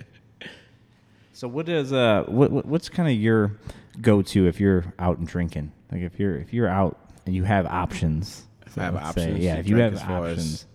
so 1.34 1.48
what 1.48 1.70
is 1.70 1.94
uh 1.94 2.24
what, 2.28 2.52
what 2.52 2.66
what's 2.66 2.90
kind 2.90 3.08
of 3.10 3.16
your 3.16 3.54
go 4.02 4.22
to 4.22 4.48
if 4.48 4.60
you're 4.60 4.94
out 5.00 5.18
and 5.20 5.28
drinking? 5.28 5.72
Like 5.92 6.02
if 6.02 6.20
you're 6.20 6.36
if 6.36 6.54
you're 6.54 6.68
out 6.68 6.98
and 7.26 7.34
you 7.36 7.44
have 7.44 7.66
options. 7.66 8.44
If 8.66 8.78
I 8.78 8.84
have 8.84 8.94
let's 8.96 9.16
say, 9.16 9.22
options 9.24 9.40
yeah. 9.44 9.56
If 9.56 9.68
you 9.68 9.78
have 9.78 9.98
options, 10.10 10.66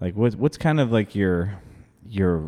like 0.00 0.14
what's 0.14 0.36
what's 0.36 0.58
kind 0.58 0.78
of 0.80 0.92
like 0.92 1.14
your 1.14 1.60
your 2.08 2.42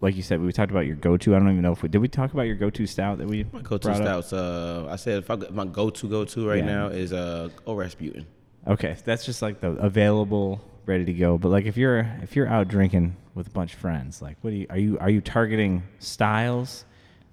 like 0.00 0.16
you 0.16 0.22
said 0.22 0.40
we 0.40 0.52
talked 0.52 0.70
about 0.70 0.86
your 0.86 0.96
go 0.96 1.16
to. 1.16 1.34
I 1.34 1.38
don't 1.38 1.50
even 1.50 1.62
know 1.62 1.72
if 1.72 1.82
we 1.82 1.88
did 1.88 1.98
we 1.98 2.08
talk 2.08 2.32
about 2.32 2.42
your 2.42 2.56
go 2.56 2.70
to 2.70 2.86
stout 2.86 3.18
that 3.18 3.26
we 3.26 3.44
My 3.52 3.60
go-to 3.60 3.94
stouts. 3.94 4.32
Uh, 4.32 4.86
I 4.90 4.96
said 4.96 5.18
if 5.18 5.30
I, 5.30 5.36
my 5.36 5.64
go-to 5.64 6.08
go-to 6.08 6.48
right 6.48 6.58
Yeah. 6.58 6.64
now 6.66 6.86
is 6.88 7.12
uh, 7.12 7.48
Old 7.66 7.78
Rasputin. 7.78 8.26
Okay, 8.66 8.96
that's 9.04 9.24
just 9.26 9.42
like 9.42 9.60
the 9.60 9.70
available, 9.72 10.60
ready 10.86 11.04
to 11.04 11.12
go. 11.12 11.36
But 11.38 11.50
like 11.50 11.66
if 11.66 11.76
you're 11.76 12.00
if 12.22 12.34
you're 12.36 12.48
out 12.48 12.68
drinking 12.68 13.16
with 13.34 13.46
a 13.48 13.50
bunch 13.50 13.74
of 13.74 13.78
friends, 13.80 14.22
like 14.22 14.36
what 14.40 14.50
do 14.50 14.56
you 14.56 14.66
are 14.70 14.78
you 14.78 14.98
are 14.98 15.10
you 15.10 15.20
targeting 15.20 15.82
styles? 15.98 16.84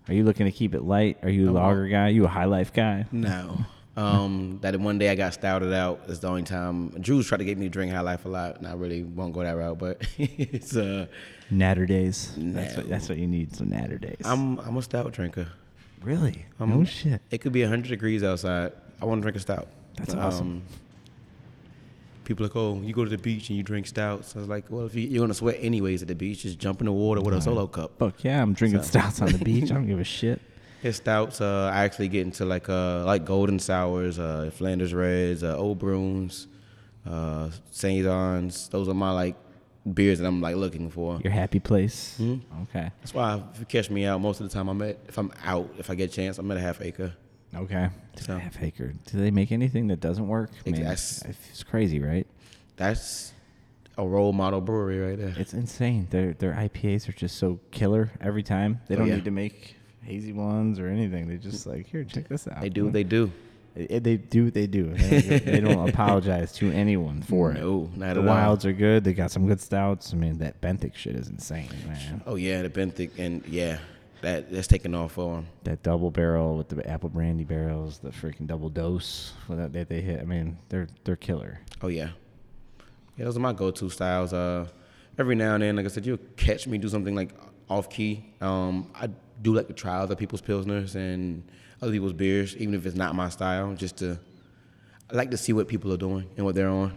Are 0.08 0.14
you 0.14 0.24
looking 0.24 0.46
to 0.46 0.52
keep 0.52 0.74
it 0.74 0.82
light? 0.84 1.20
Are 1.24 1.30
you 1.30 1.50
a 1.50 1.52
lager 1.52 1.88
guy? 1.88 2.10
you 2.10 2.26
a 2.26 2.28
high 2.28 2.46
life 2.46 2.74
guy? 2.74 3.06
No. 3.12 3.58
Um, 3.96 4.58
that 4.62 4.80
one 4.80 4.98
day 4.98 5.10
I 5.10 5.16
got 5.16 5.34
stouted 5.34 5.74
out 5.74 6.02
is 6.08 6.22
the 6.22 6.28
only 6.28 6.44
time. 6.44 6.90
Drew's 7.02 7.28
tried 7.28 7.38
to 7.40 7.46
get 7.46 7.58
me 7.58 7.66
to 7.66 7.70
drink 7.70 7.92
High 7.92 8.00
Life 8.00 8.26
a 8.26 8.30
lot, 8.30 8.58
and 8.58 8.66
I 8.66 8.74
really 8.74 9.04
won't 9.04 9.34
go 9.34 9.44
that 9.44 9.52
route. 9.52 9.78
But 9.78 10.02
it's 10.18 10.76
uh, 10.76 11.08
Natter 11.52 11.86
days. 11.86 12.34
That's 12.38 12.78
what 12.78 12.90
that's 12.90 13.10
what 13.10 13.18
you 13.18 13.28
need. 13.28 13.56
Some 13.56 13.70
natter 13.70 13.98
days. 13.98 14.22
I'm 14.24 14.58
I'm 14.60 14.78
a 14.78 14.82
stout 14.82 15.12
drinker. 15.12 15.48
really 16.02 16.46
no 16.60 16.84
shit. 16.86 17.22
It 17.30 17.40
could 17.42 17.52
be 17.52 17.62
hundred 17.64 17.90
degrees 17.90 18.24
outside. 18.24 18.72
I 19.02 19.06
want 19.06 19.20
to 19.20 19.24
drink 19.24 19.36
a 19.36 19.42
stout. 19.42 19.68
That's 19.98 20.14
Um, 20.14 20.20
awesome. 20.20 20.62
People 22.24 22.46
are 22.46 22.50
like, 22.50 22.56
oh, 22.56 22.80
you 22.84 22.94
go 22.94 23.04
to 23.04 23.10
the 23.10 23.18
beach 23.18 23.50
and 23.50 23.58
you 23.58 23.64
drink 23.64 23.88
stouts. 23.88 24.36
I 24.36 24.40
was 24.40 24.48
like, 24.48 24.66
well, 24.70 24.86
if 24.86 24.96
you, 24.96 25.02
you're 25.08 25.22
gonna 25.24 25.34
sweat 25.34 25.58
anyways 25.60 26.02
at 26.04 26.08
the 26.08 26.16
beach, 26.16 26.44
just 26.44 26.60
jump 26.60 26.80
in 26.80 26.86
the 26.86 26.92
water 26.92 27.20
with 27.20 27.34
a 27.34 27.42
solo 27.42 27.68
cup. 27.68 27.92
Fuck 28.00 28.24
yeah, 28.24 28.42
I'm 28.42 28.54
drinking 28.54 28.82
So- 28.84 28.88
stouts 29.00 29.22
on 29.22 29.32
the 29.32 29.38
beach. 29.44 29.72
I 29.72 29.74
don't 29.76 29.88
give 29.88 30.00
a 30.00 30.04
shit. 30.06 30.40
His 30.82 30.96
stouts, 30.96 31.42
uh, 31.42 31.70
I 31.74 31.84
actually 31.84 32.08
get 32.08 32.22
into 32.26 32.46
like 32.46 32.70
uh, 32.70 33.04
like 33.06 33.26
golden 33.26 33.60
sours, 33.60 34.18
uh, 34.20 34.50
Flanders 34.54 34.94
Reds, 34.94 35.44
uh, 35.44 35.60
Oud 35.60 35.78
Bruins, 35.80 36.48
uh, 37.08 37.50
Saisons. 37.72 38.68
Those 38.70 38.88
are 38.88 38.94
my 38.96 39.12
like 39.12 39.36
beers 39.94 40.20
that 40.20 40.28
I'm 40.28 40.42
like 40.42 40.56
looking 40.56 40.90
for. 40.90 41.20
Your 41.24 41.34
happy 41.34 41.60
place. 41.60 42.18
Mhm. 42.20 42.42
Okay. 42.64 42.92
That's 43.02 43.14
why 43.14 43.42
if 43.54 43.60
you 43.60 43.66
catch 43.66 43.90
me 43.90 44.06
out, 44.06 44.22
most 44.22 44.40
of 44.42 44.48
the 44.50 44.54
time 44.54 44.68
I'm 44.70 44.82
at 44.82 44.98
if 45.08 45.18
I'm 45.18 45.32
out, 45.44 45.74
if 45.80 45.90
I 45.90 45.96
get 45.96 46.12
a 46.12 46.14
chance, 46.14 46.38
I'm 46.38 46.50
at 46.52 46.58
a 46.58 46.62
half 46.62 46.82
acre. 46.82 47.14
Okay. 47.56 47.90
So- 48.16 48.38
Half 48.38 48.62
acre. 48.62 48.94
Do 49.08 49.18
they 49.18 49.32
make 49.32 49.52
anything 49.52 49.88
that 49.88 50.00
doesn't 50.00 50.28
work? 50.28 50.52
Man, 50.66 50.86
Ex- 50.86 51.22
it's 51.24 51.64
crazy, 51.64 52.00
right? 52.00 52.26
That's 52.78 53.34
a 53.98 54.08
role 54.08 54.32
model 54.34 54.62
brewery 54.62 55.00
right 55.00 55.18
there. 55.18 55.34
It's 55.38 55.54
insane. 55.54 56.08
Their 56.12 56.34
their 56.34 56.54
IPAs 56.54 57.10
are 57.10 57.14
just 57.14 57.38
so 57.38 57.60
killer 57.72 58.12
every 58.22 58.44
time. 58.44 58.80
They 58.88 58.96
Oh, 58.96 59.00
don't 59.00 59.08
yeah. 59.08 59.16
need 59.16 59.26
to 59.26 59.32
make 59.32 59.76
hazy 60.04 60.32
ones 60.34 60.80
or 60.80 60.88
anything. 60.88 61.28
They 61.28 61.38
just 61.38 61.66
like 61.68 61.88
here, 61.88 62.04
check 62.04 62.28
this 62.28 62.48
out. 62.48 62.62
They 62.62 62.70
do, 62.70 62.90
they 62.90 63.04
do. 63.04 63.32
They, 63.76 64.00
they 64.00 64.18
do. 64.18 64.52
They 64.52 64.68
do. 64.68 64.94
They, 64.94 65.40
they 65.40 65.60
don't 65.62 65.88
apologize 65.90 66.52
to 66.54 66.72
anyone 66.72 67.22
for 67.22 67.52
it. 67.52 67.60
No, 67.60 67.90
not 67.96 68.00
the 68.00 68.06
at 68.10 68.18
all. 68.18 68.24
wilds 68.26 68.66
are 68.66 68.74
good. 68.74 69.04
They 69.04 69.14
got 69.14 69.32
some 69.32 69.48
good 69.48 69.62
stouts. 69.62 70.14
I 70.14 70.18
mean, 70.18 70.40
that 70.40 70.60
Benthic 70.62 70.96
shit 70.96 71.16
is 71.16 71.30
insane, 71.30 71.70
man. 71.88 72.22
Oh 72.26 72.36
yeah, 72.36 72.62
the 72.62 72.70
Benthic 72.70 73.12
and 73.18 73.46
yeah, 73.48 73.80
that 74.22 74.52
that's 74.52 74.68
taking 74.68 74.94
off 74.94 75.14
for 75.14 75.36
them. 75.36 75.48
That 75.64 75.84
double 75.84 76.12
barrel 76.12 76.58
with 76.58 76.70
the 76.70 76.86
apple 76.90 77.10
brandy 77.10 77.46
barrels, 77.46 78.00
the 78.00 78.10
freaking 78.10 78.48
double 78.48 78.70
dose 78.70 79.34
that 79.50 79.72
that 79.74 79.88
they 79.88 80.02
hit. 80.02 80.20
I 80.20 80.26
mean, 80.26 80.58
they're 80.70 80.88
they're 81.06 81.16
killer. 81.16 81.60
Oh 81.82 81.88
yeah, 81.88 82.10
yeah. 83.18 83.26
Those 83.26 83.38
are 83.38 83.42
my 83.42 83.54
go-to 83.54 83.90
styles. 83.90 84.34
Uh, 84.34 84.68
every 85.18 85.36
now 85.36 85.54
and 85.54 85.64
then, 85.64 85.76
like 85.78 85.86
I 85.86 85.90
said, 85.90 86.06
you'll 86.06 86.20
catch 86.36 86.68
me 86.68 86.78
do 86.78 86.90
something 86.90 87.16
like 87.16 87.30
off 87.70 87.90
key. 87.90 88.26
Um, 88.42 88.92
I 88.94 89.08
do 89.42 89.54
like 89.54 89.68
to 89.68 89.74
try 89.74 89.96
other 89.98 90.16
people's 90.16 90.42
pilsners 90.42 90.96
and 90.96 91.44
other 91.82 91.92
people's 91.92 92.14
beers, 92.14 92.56
even 92.58 92.74
if 92.74 92.86
it's 92.86 92.96
not 92.96 93.16
my 93.16 93.30
style. 93.30 93.74
Just 93.74 93.98
to, 93.98 94.20
I 95.12 95.16
like 95.16 95.32
to 95.32 95.38
see 95.38 95.54
what 95.54 95.68
people 95.68 95.92
are 95.94 95.98
doing 95.98 96.30
and 96.38 96.46
what 96.46 96.56
they're 96.56 96.70
on. 96.70 96.94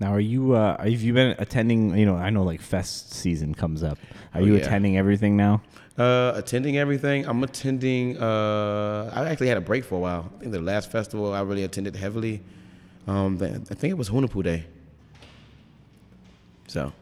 Now, 0.00 0.12
are 0.12 0.20
you? 0.20 0.52
Uh, 0.52 0.78
have 0.78 1.02
you 1.02 1.12
been 1.12 1.34
attending? 1.38 1.96
You 1.96 2.06
know, 2.06 2.16
I 2.16 2.30
know 2.30 2.44
like 2.44 2.60
fest 2.60 3.12
season 3.12 3.54
comes 3.54 3.82
up. 3.82 3.98
Are 4.34 4.40
Oh, 4.40 4.44
you 4.44 4.54
yeah. 4.56 4.62
attending 4.62 4.96
everything 4.96 5.36
now? 5.36 5.62
Uh, 5.98 6.32
attending 6.36 6.78
everything. 6.78 7.26
I'm 7.26 7.42
attending. 7.42 8.16
Uh, 8.16 9.10
I 9.12 9.28
actually 9.28 9.48
had 9.48 9.56
a 9.56 9.60
break 9.60 9.84
for 9.84 9.96
a 9.96 9.98
while. 9.98 10.30
I 10.36 10.40
think 10.40 10.52
the 10.52 10.60
last 10.60 10.92
festival 10.92 11.32
I 11.32 11.40
really 11.40 11.64
attended 11.64 11.96
heavily. 11.96 12.40
Um, 13.08 13.38
I 13.42 13.74
think 13.74 13.90
it 13.90 13.98
was 13.98 14.08
Hunahpu 14.10 14.44
Day. 14.44 14.64
So, 16.68 16.92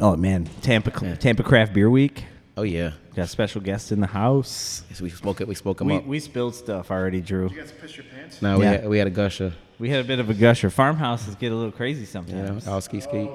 Oh 0.00 0.16
man, 0.16 0.48
Tampa 0.62 0.90
Yeah. 1.04 1.16
Tampa 1.16 1.42
Craft 1.42 1.74
Beer 1.74 1.90
Week. 1.90 2.24
Oh 2.56 2.62
yeah, 2.62 2.92
Got 3.14 3.28
special 3.28 3.60
guests 3.60 3.92
in 3.92 4.00
the 4.00 4.06
house. 4.06 4.82
Yes, 4.88 5.00
we 5.00 5.10
spoke 5.10 5.40
it. 5.40 5.48
We 5.48 5.54
spoke 5.54 5.78
them 5.78 5.88
We, 5.88 5.96
up. 5.96 6.06
we 6.06 6.20
spilled 6.20 6.54
stuff 6.54 6.90
already, 6.90 7.20
Drew. 7.20 7.48
You 7.50 7.60
guys 7.60 7.72
piss 7.72 7.96
your 7.96 8.04
pants? 8.14 8.40
no, 8.42 8.58
we 8.58 8.64
Yeah. 8.64 8.70
had, 8.72 8.88
we 8.88 8.98
had 8.98 9.06
a 9.06 9.10
gusher. 9.10 9.52
We 9.78 9.90
had 9.90 10.00
a 10.00 10.04
bit 10.04 10.18
of 10.20 10.30
a 10.30 10.34
gusher. 10.34 10.70
Farmhouses 10.70 11.34
get 11.34 11.52
a 11.52 11.54
little 11.54 11.72
crazy 11.72 12.02
Yeah, 12.02 12.06
sometimes. 12.06 12.68
all 12.68 12.80
ski 12.80 13.00
ski. 13.00 13.28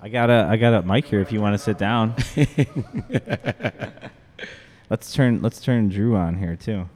I 0.00 0.08
got 0.08 0.30
a 0.30 0.46
I 0.50 0.56
got 0.56 0.74
a 0.74 0.82
mic 0.82 1.06
here 1.06 1.20
if 1.20 1.32
you 1.32 1.40
want 1.40 1.54
to 1.54 1.58
sit 1.58 1.78
down. 1.78 2.14
let's 4.90 5.12
turn 5.12 5.42
let's 5.42 5.60
turn 5.60 5.88
Drew 5.88 6.16
on 6.16 6.36
here 6.38 6.56
too. 6.56 6.88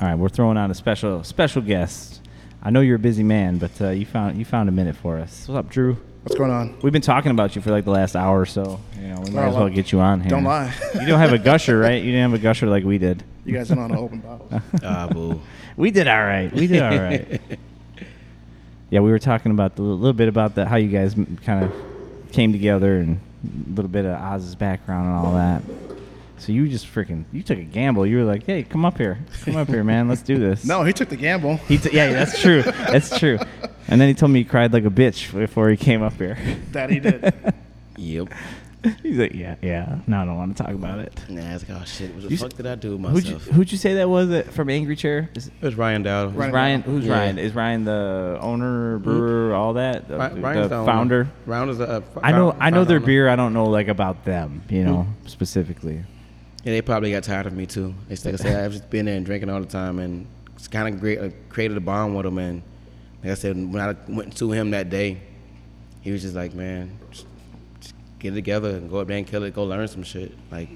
All 0.00 0.06
right, 0.06 0.14
we're 0.16 0.28
throwing 0.28 0.56
on 0.56 0.70
a 0.70 0.74
special 0.74 1.22
special 1.24 1.62
guest. 1.62 2.20
I 2.62 2.70
know 2.70 2.80
you're 2.80 2.96
a 2.96 2.98
busy 2.98 3.22
man, 3.22 3.58
but 3.58 3.80
uh, 3.80 3.90
you 3.90 4.06
found 4.06 4.38
you 4.38 4.44
found 4.44 4.68
a 4.68 4.72
minute 4.72 4.96
for 4.96 5.18
us. 5.18 5.46
What's 5.48 5.58
up, 5.58 5.70
Drew? 5.70 5.96
What's 6.24 6.36
going 6.36 6.50
on? 6.50 6.78
We've 6.80 6.90
been 6.90 7.02
talking 7.02 7.32
about 7.32 7.54
you 7.54 7.60
for 7.60 7.70
like 7.70 7.84
the 7.84 7.90
last 7.90 8.16
hour 8.16 8.40
or 8.40 8.46
so. 8.46 8.80
You 8.98 9.08
know, 9.08 9.20
we 9.20 9.30
might 9.30 9.48
as 9.48 9.54
well 9.54 9.64
well, 9.64 9.68
get 9.68 9.92
you 9.92 10.00
on 10.00 10.22
here. 10.22 10.30
Don't 10.30 10.44
lie. 10.44 10.74
You 10.94 11.06
don't 11.06 11.18
have 11.18 11.34
a 11.34 11.38
gusher, 11.38 11.78
right? 11.78 12.02
You 12.02 12.12
didn't 12.12 12.30
have 12.30 12.40
a 12.40 12.42
gusher 12.42 12.66
like 12.66 12.82
we 12.82 12.96
did. 12.96 13.22
you 13.44 13.52
guys 13.52 13.68
don't 13.68 13.76
know 13.76 13.88
how 13.88 13.94
to 13.94 14.00
open 14.00 14.20
bottles. 14.20 14.62
Ah, 14.82 15.06
boo. 15.06 15.38
We 15.76 15.90
did 15.90 16.08
all 16.08 16.24
right. 16.24 16.50
We 16.50 16.66
did 16.66 16.82
all 16.82 16.98
right. 16.98 17.42
yeah, 18.90 19.00
we 19.00 19.10
were 19.10 19.18
talking 19.18 19.52
about 19.52 19.78
a 19.78 19.82
little 19.82 20.14
bit 20.14 20.28
about 20.28 20.54
the, 20.54 20.64
how 20.64 20.76
you 20.76 20.88
guys 20.88 21.14
kind 21.44 21.62
of 21.62 21.72
came 22.32 22.52
together 22.52 23.00
and 23.00 23.20
a 23.44 23.74
little 23.74 23.90
bit 23.90 24.06
of 24.06 24.18
Oz's 24.18 24.54
background 24.54 25.08
and 25.08 25.16
all 25.16 25.34
that. 25.34 25.62
So 26.44 26.52
you 26.52 26.68
just 26.68 26.86
freaking 26.86 27.24
you 27.32 27.42
took 27.42 27.58
a 27.58 27.62
gamble. 27.64 28.06
You 28.06 28.18
were 28.18 28.24
like, 28.24 28.44
"Hey, 28.44 28.62
come 28.64 28.84
up 28.84 28.98
here, 28.98 29.18
come 29.44 29.56
up 29.56 29.68
here, 29.68 29.82
man. 29.82 30.08
Let's 30.08 30.22
do 30.22 30.38
this." 30.38 30.64
No, 30.66 30.82
he 30.82 30.92
took 30.92 31.08
the 31.08 31.16
gamble. 31.16 31.56
He 31.56 31.78
t- 31.78 31.90
yeah, 31.92 32.12
that's 32.12 32.40
true. 32.40 32.62
That's 32.62 33.18
true. 33.18 33.38
And 33.88 34.00
then 34.00 34.08
he 34.08 34.14
told 34.14 34.30
me 34.32 34.40
he 34.40 34.44
cried 34.44 34.72
like 34.72 34.84
a 34.84 34.90
bitch 34.90 35.32
before 35.32 35.68
he 35.70 35.76
came 35.76 36.02
up 36.02 36.14
here. 36.14 36.36
That 36.72 36.90
he 36.90 37.00
did. 37.00 37.32
Yep. 37.96 38.28
He's 39.02 39.16
like, 39.16 39.32
"Yeah, 39.32 39.54
yeah. 39.62 40.00
No, 40.06 40.20
I 40.20 40.24
don't 40.26 40.36
want 40.36 40.54
to 40.56 40.62
talk 40.62 40.74
about 40.74 40.98
it." 40.98 41.18
Nah, 41.30 41.48
I 41.48 41.52
was 41.54 41.66
like, 41.66 41.80
oh 41.80 41.84
shit, 41.86 42.12
what 42.12 42.24
the 42.24 42.28
You 42.28 42.34
s- 42.34 42.40
fuck 42.42 42.52
did 42.52 42.66
I 42.66 42.74
do 42.74 42.96
with 42.98 43.10
Who'd 43.12 43.24
you, 43.24 43.34
myself? 43.36 43.54
who'd 43.54 43.72
you 43.72 43.78
say 43.78 43.94
that 43.94 44.08
was 44.10 44.28
it 44.30 44.52
from 44.52 44.68
Angry 44.68 44.96
Chair? 44.96 45.30
Is, 45.34 45.46
it 45.46 45.52
was 45.62 45.74
Ryan 45.76 46.02
Dowd. 46.02 46.34
Ryan 46.34 46.52
Ryan? 46.52 46.82
Who's 46.82 47.06
Yeah. 47.06 47.12
Ryan? 47.12 47.38
Is 47.38 47.54
Ryan 47.54 47.84
the 47.84 48.36
owner, 48.42 48.98
brewer, 48.98 49.54
all 49.54 49.74
that? 49.74 50.08
The, 50.08 50.18
Ry- 50.18 50.54
the 50.60 50.62
the 50.68 50.84
founder. 50.84 51.28
Ryan 51.46 51.68
is 51.70 51.78
the 51.78 51.88
uh, 51.88 52.00
I 52.22 52.32
know. 52.32 52.50
found- 52.50 52.62
I 52.62 52.70
know 52.70 52.84
their 52.84 52.98
owner. 52.98 53.06
beer. 53.06 53.28
I 53.30 53.36
don't 53.36 53.54
know 53.54 53.66
like 53.66 53.88
about 53.88 54.24
them. 54.26 54.62
You 54.68 54.84
know 54.84 55.06
specifically. 55.26 56.02
Yeah, 56.64 56.72
they 56.72 56.80
probably 56.80 57.12
got 57.12 57.24
tired 57.24 57.46
of 57.46 57.52
me 57.52 57.66
too. 57.66 57.94
It's 58.08 58.24
like 58.24 58.34
I 58.34 58.36
said, 58.38 58.64
I've 58.64 58.72
just 58.72 58.88
been 58.88 59.04
there 59.04 59.16
and 59.16 59.26
drinking 59.26 59.50
all 59.50 59.60
the 59.60 59.66
time, 59.66 59.98
and 59.98 60.26
it's 60.56 60.66
kind 60.66 60.92
of 60.92 60.98
great. 60.98 61.18
Uh, 61.18 61.28
created 61.50 61.76
a 61.76 61.80
bond 61.80 62.16
with 62.16 62.24
them, 62.24 62.38
and 62.38 62.62
Like 63.22 63.32
I 63.32 63.34
said, 63.34 63.56
when 63.56 63.82
I 63.82 63.94
went 64.08 64.34
to 64.38 64.50
him 64.50 64.70
that 64.70 64.88
day, 64.88 65.20
he 66.00 66.10
was 66.10 66.22
just 66.22 66.34
like, 66.34 66.54
man, 66.54 66.98
just, 67.10 67.26
just 67.80 67.94
get 68.18 68.32
it 68.32 68.36
together 68.36 68.70
and 68.70 68.88
go 68.88 68.98
up 68.98 69.08
there 69.08 69.18
and 69.18 69.26
kill 69.26 69.42
it. 69.42 69.54
Go 69.54 69.64
learn 69.64 69.86
some 69.88 70.02
shit. 70.02 70.32
Like 70.50 70.70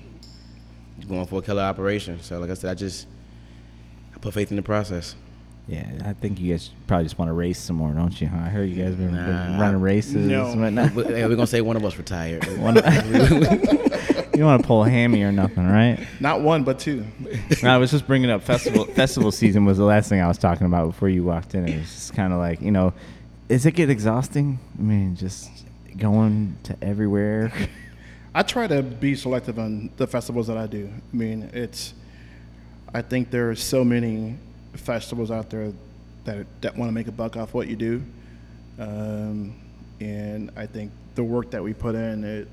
going 1.09 1.27
for 1.27 1.39
a 1.39 1.43
killer 1.43 1.63
operation. 1.63 2.21
So 2.21 2.39
like 2.39 2.51
I 2.51 2.55
said, 2.55 2.71
I 2.71 2.75
just 2.75 3.07
I 4.15 4.19
put 4.19 4.35
faith 4.35 4.51
in 4.51 4.57
the 4.57 4.63
process. 4.63 5.15
Yeah, 5.69 5.87
I 6.07 6.15
think 6.15 6.41
you 6.41 6.53
guys 6.55 6.71
probably 6.87 7.05
just 7.05 7.19
want 7.19 7.29
to 7.29 7.35
race 7.35 7.59
some 7.59 7.77
more, 7.77 7.93
don't 7.93 8.19
you? 8.19 8.27
Huh? 8.27 8.39
I 8.39 8.49
heard 8.49 8.71
you 8.71 8.83
guys 8.83 8.95
been, 8.95 9.09
been 9.09 9.27
Nah. 9.27 9.61
running 9.61 9.83
races. 9.83 10.15
No. 10.27 10.47
and 10.47 10.63
whatnot. 10.63 10.95
But, 10.95 11.11
yeah, 11.11 11.27
we're 11.27 11.37
gonna 11.37 11.47
say 11.47 11.61
one 11.61 11.77
of 11.77 11.85
us 11.85 11.99
retired. 11.99 12.45
One- 12.59 12.77
you 12.77 12.81
don't 14.45 14.47
want 14.47 14.63
to 14.63 14.67
pull 14.67 14.85
a 14.85 14.89
hammy 14.89 15.23
or 15.23 15.31
nothing, 15.33 15.67
right? 15.69 16.07
Not 16.21 16.41
one, 16.41 16.65
but 16.65 16.79
two. 16.79 17.05
No, 17.63 17.75
I 17.75 17.77
was 17.77 17.91
just 17.91 18.07
bringing 18.07 18.31
up 18.31 18.43
festival. 18.43 18.85
festival 18.87 19.31
season 19.31 19.65
was 19.67 19.77
the 19.79 19.85
last 19.85 20.09
thing 20.09 20.21
I 20.21 20.29
was 20.29 20.39
talking 20.39 20.67
about 20.67 20.87
before 20.87 21.09
you 21.11 21.23
walked 21.25 21.55
in. 21.55 21.69
It 21.69 21.79
was 21.81 21.91
just 21.93 22.15
kind 22.15 22.33
of 22.33 22.39
like, 22.39 22.63
you 22.63 22.71
know, 22.71 22.95
does 23.49 23.67
it 23.67 23.73
get 23.73 23.91
exhausting? 23.91 24.59
I 24.79 24.83
mean, 24.83 25.17
just 25.17 25.51
going 25.99 26.57
to 26.65 26.77
everywhere. 26.81 27.53
I 28.35 28.43
try 28.43 28.69
to 28.69 28.83
be 28.83 29.17
selective 29.17 29.59
on 29.59 29.91
the 29.97 30.07
festivals 30.07 30.47
that 30.47 30.57
I 30.57 30.67
do. 30.67 30.89
I 31.13 31.17
mean, 31.17 31.51
it's. 31.53 31.93
I 32.95 33.03
think 33.03 33.31
there 33.31 33.51
are 33.51 33.55
so 33.57 33.85
many 33.85 34.37
festivals 34.79 35.31
out 35.31 35.51
there 35.51 35.73
that 36.25 36.47
that 36.61 36.77
want 36.77 36.89
to 36.89 36.93
make 36.93 37.09
a 37.09 37.13
buck 37.13 37.37
off 37.37 37.55
what 37.55 37.69
you 37.69 37.77
do, 37.77 38.03
um, 38.79 39.55
and 40.01 40.51
I 40.57 40.67
think 40.67 40.93
the 41.15 41.25
work 41.25 41.51
that 41.51 41.63
we 41.63 41.75
put 41.75 41.95
in, 41.95 42.25
it, 42.25 42.49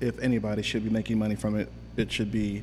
if 0.00 0.18
anybody 0.20 0.62
should 0.62 0.84
be 0.84 0.90
making 0.90 1.18
money 1.18 1.34
from 1.34 1.58
it, 1.58 1.70
it 1.96 2.12
should 2.12 2.30
be 2.30 2.62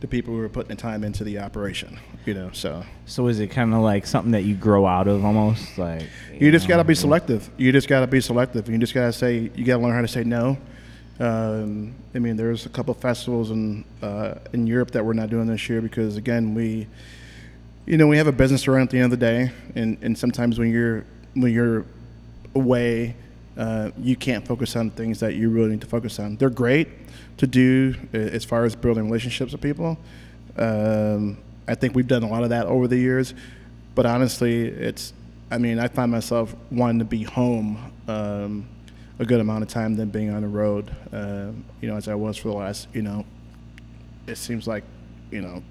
the 0.00 0.08
people 0.08 0.34
who 0.34 0.40
are 0.40 0.48
putting 0.48 0.68
the 0.68 0.80
time 0.80 1.02
into 1.04 1.24
the 1.24 1.38
operation. 1.38 1.98
You 2.26 2.34
know, 2.34 2.50
so 2.52 2.84
so 3.06 3.26
is 3.28 3.40
it 3.40 3.48
kind 3.48 3.72
of 3.72 3.80
like 3.80 4.06
something 4.06 4.32
that 4.32 4.42
you 4.42 4.54
grow 4.54 4.86
out 4.86 5.08
of 5.08 5.24
almost? 5.24 5.78
Like 5.78 6.02
You 6.38 6.50
just 6.50 6.68
got 6.68 6.78
to 6.78 6.84
be 6.84 6.94
selective. 6.94 7.48
You 7.56 7.72
just 7.72 7.88
got 7.88 8.00
to 8.00 8.06
be 8.06 8.20
selective. 8.20 8.68
You 8.68 8.76
just 8.78 8.94
got 8.94 9.06
to 9.06 9.12
say. 9.12 9.50
You 9.54 9.64
got 9.64 9.76
to 9.76 9.82
learn 9.82 9.94
how 9.94 10.02
to 10.02 10.08
say 10.08 10.24
no. 10.24 10.58
Um, 11.20 11.94
I 12.14 12.18
mean, 12.18 12.36
there's 12.36 12.66
a 12.66 12.68
couple 12.68 12.92
festivals 12.94 13.50
in 13.50 13.84
uh, 14.02 14.34
in 14.52 14.66
Europe 14.66 14.90
that 14.90 15.04
we're 15.04 15.12
not 15.12 15.30
doing 15.30 15.46
this 15.46 15.68
year 15.68 15.80
because 15.80 16.16
again, 16.16 16.54
we, 16.54 16.86
you 17.86 17.98
know, 17.98 18.06
we 18.06 18.16
have 18.16 18.26
a 18.26 18.32
business 18.32 18.66
run 18.66 18.82
at 18.82 18.90
the 18.90 18.98
end 18.98 19.12
of 19.12 19.18
the 19.18 19.24
day, 19.26 19.52
and 19.74 19.98
and 20.02 20.16
sometimes 20.16 20.58
when 20.58 20.70
you're 20.70 21.04
when 21.34 21.52
you're 21.52 21.84
away, 22.54 23.14
uh, 23.58 23.90
you 23.98 24.16
can't 24.16 24.46
focus 24.46 24.74
on 24.76 24.90
things 24.90 25.20
that 25.20 25.34
you 25.34 25.50
really 25.50 25.70
need 25.70 25.80
to 25.82 25.86
focus 25.86 26.18
on. 26.18 26.36
They're 26.36 26.50
great 26.50 26.88
to 27.38 27.46
do 27.46 27.94
uh, 28.14 28.18
as 28.18 28.44
far 28.44 28.64
as 28.64 28.74
building 28.74 29.04
relationships 29.04 29.52
with 29.52 29.60
people. 29.60 29.98
Um, 30.56 31.38
I 31.66 31.74
think 31.74 31.94
we've 31.94 32.06
done 32.06 32.22
a 32.22 32.28
lot 32.28 32.42
of 32.42 32.50
that 32.50 32.66
over 32.66 32.88
the 32.88 32.96
years, 32.96 33.34
but 33.94 34.06
honestly, 34.06 34.66
it's. 34.66 35.12
I 35.50 35.58
mean, 35.58 35.78
I 35.78 35.88
find 35.88 36.10
myself 36.10 36.56
wanting 36.70 36.98
to 37.00 37.04
be 37.04 37.22
home 37.22 37.92
um, 38.08 38.66
a 39.18 39.26
good 39.26 39.40
amount 39.40 39.62
of 39.62 39.68
time 39.68 39.94
than 39.94 40.08
being 40.08 40.30
on 40.30 40.42
the 40.42 40.48
road. 40.48 40.90
Um, 41.12 41.64
you 41.80 41.88
know, 41.88 41.96
as 41.96 42.08
I 42.08 42.14
was 42.14 42.38
for 42.38 42.48
the 42.48 42.54
last. 42.54 42.88
You 42.94 43.02
know, 43.02 43.26
it 44.26 44.36
seems 44.36 44.66
like, 44.66 44.84
you 45.30 45.42
know, 45.42 45.62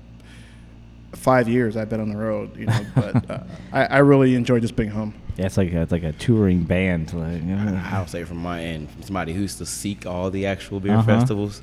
five 1.14 1.48
years 1.48 1.76
I've 1.78 1.90
been 1.90 2.00
on 2.02 2.10
the 2.10 2.18
road. 2.18 2.58
You 2.58 2.66
know, 2.68 2.86
but 2.96 3.30
uh, 3.30 3.44
I, 3.72 3.86
I 3.86 3.98
really 4.00 4.36
enjoy 4.36 4.60
just 4.60 4.76
being 4.76 4.90
home. 4.90 5.14
Yeah, 5.38 5.46
it's 5.48 5.58
like 5.58 5.72
a, 5.74 5.82
it's 5.82 5.92
like 5.92 6.04
a 6.04 6.12
touring 6.14 6.64
band. 6.64 7.12
Like, 7.14 7.42
you 7.42 7.56
know. 7.56 7.82
I'll 7.92 8.06
say 8.08 8.24
from 8.24 8.38
my 8.38 8.64
end, 8.64 8.92
from 8.92 9.02
somebody 9.04 9.34
who 9.34 9.42
used 9.42 9.58
to 9.58 9.66
seek 9.66 10.06
all 10.06 10.30
the 10.30 10.46
actual 10.46 10.80
beer 10.80 10.94
Uh-huh. 10.94 11.04
festivals, 11.04 11.62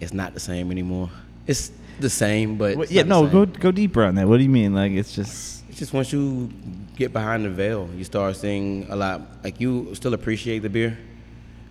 it's 0.00 0.14
not 0.14 0.32
the 0.34 0.40
same 0.40 0.70
anymore. 0.70 1.10
It's 1.46 1.70
the 2.00 2.08
same, 2.10 2.56
but 2.56 2.76
Well, 2.76 2.86
yeah, 2.90 3.02
no, 3.02 3.26
go 3.28 3.44
go 3.46 3.70
deeper 3.70 4.02
on 4.04 4.14
that. 4.14 4.26
What 4.26 4.38
do 4.38 4.42
you 4.42 4.48
mean? 4.48 4.74
Like 4.74 4.92
it's 4.92 5.14
just 5.14 5.64
It's 5.68 5.78
just 5.78 5.92
once 5.92 6.12
you 6.12 6.50
get 6.96 7.12
behind 7.12 7.44
the 7.44 7.50
veil, 7.50 7.88
you 7.94 8.04
start 8.04 8.36
seeing 8.36 8.86
a 8.88 8.96
lot. 8.96 9.20
Like 9.44 9.60
you 9.60 9.94
still 9.94 10.14
appreciate 10.14 10.60
the 10.60 10.70
beer, 10.70 10.96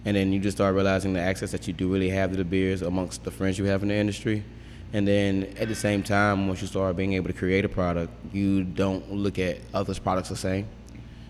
and 0.06 0.15
then 0.15 0.31
you 0.31 0.40
just 0.40 0.57
start 0.57 0.76
realizing 0.76 1.14
the 1.14 1.19
access 1.19 1.52
that 1.52 1.68
you 1.68 1.73
do 1.73 1.91
really 1.91 2.10
have 2.10 2.30
to 2.31 2.38
the 2.38 2.45
beers 2.45 2.81
amongst 2.84 3.23
the 3.23 3.31
friends 3.31 3.57
you 3.57 3.65
have 3.65 3.81
in 3.81 3.90
the 3.90 3.95
industry. 3.95 4.44
And 4.94 5.07
then 5.07 5.56
at 5.57 5.68
the 5.68 5.76
same 5.76 6.03
time, 6.03 6.48
once 6.48 6.61
you 6.61 6.68
start 6.68 6.95
being 6.95 7.14
able 7.14 7.28
to 7.28 7.34
create 7.34 7.65
a 7.65 7.70
product, 7.70 8.14
you 8.32 8.64
don't 8.64 9.11
look 9.11 9.40
at 9.40 9.57
others' 9.74 9.98
products 9.98 10.30
the 10.30 10.36
same. 10.36 10.68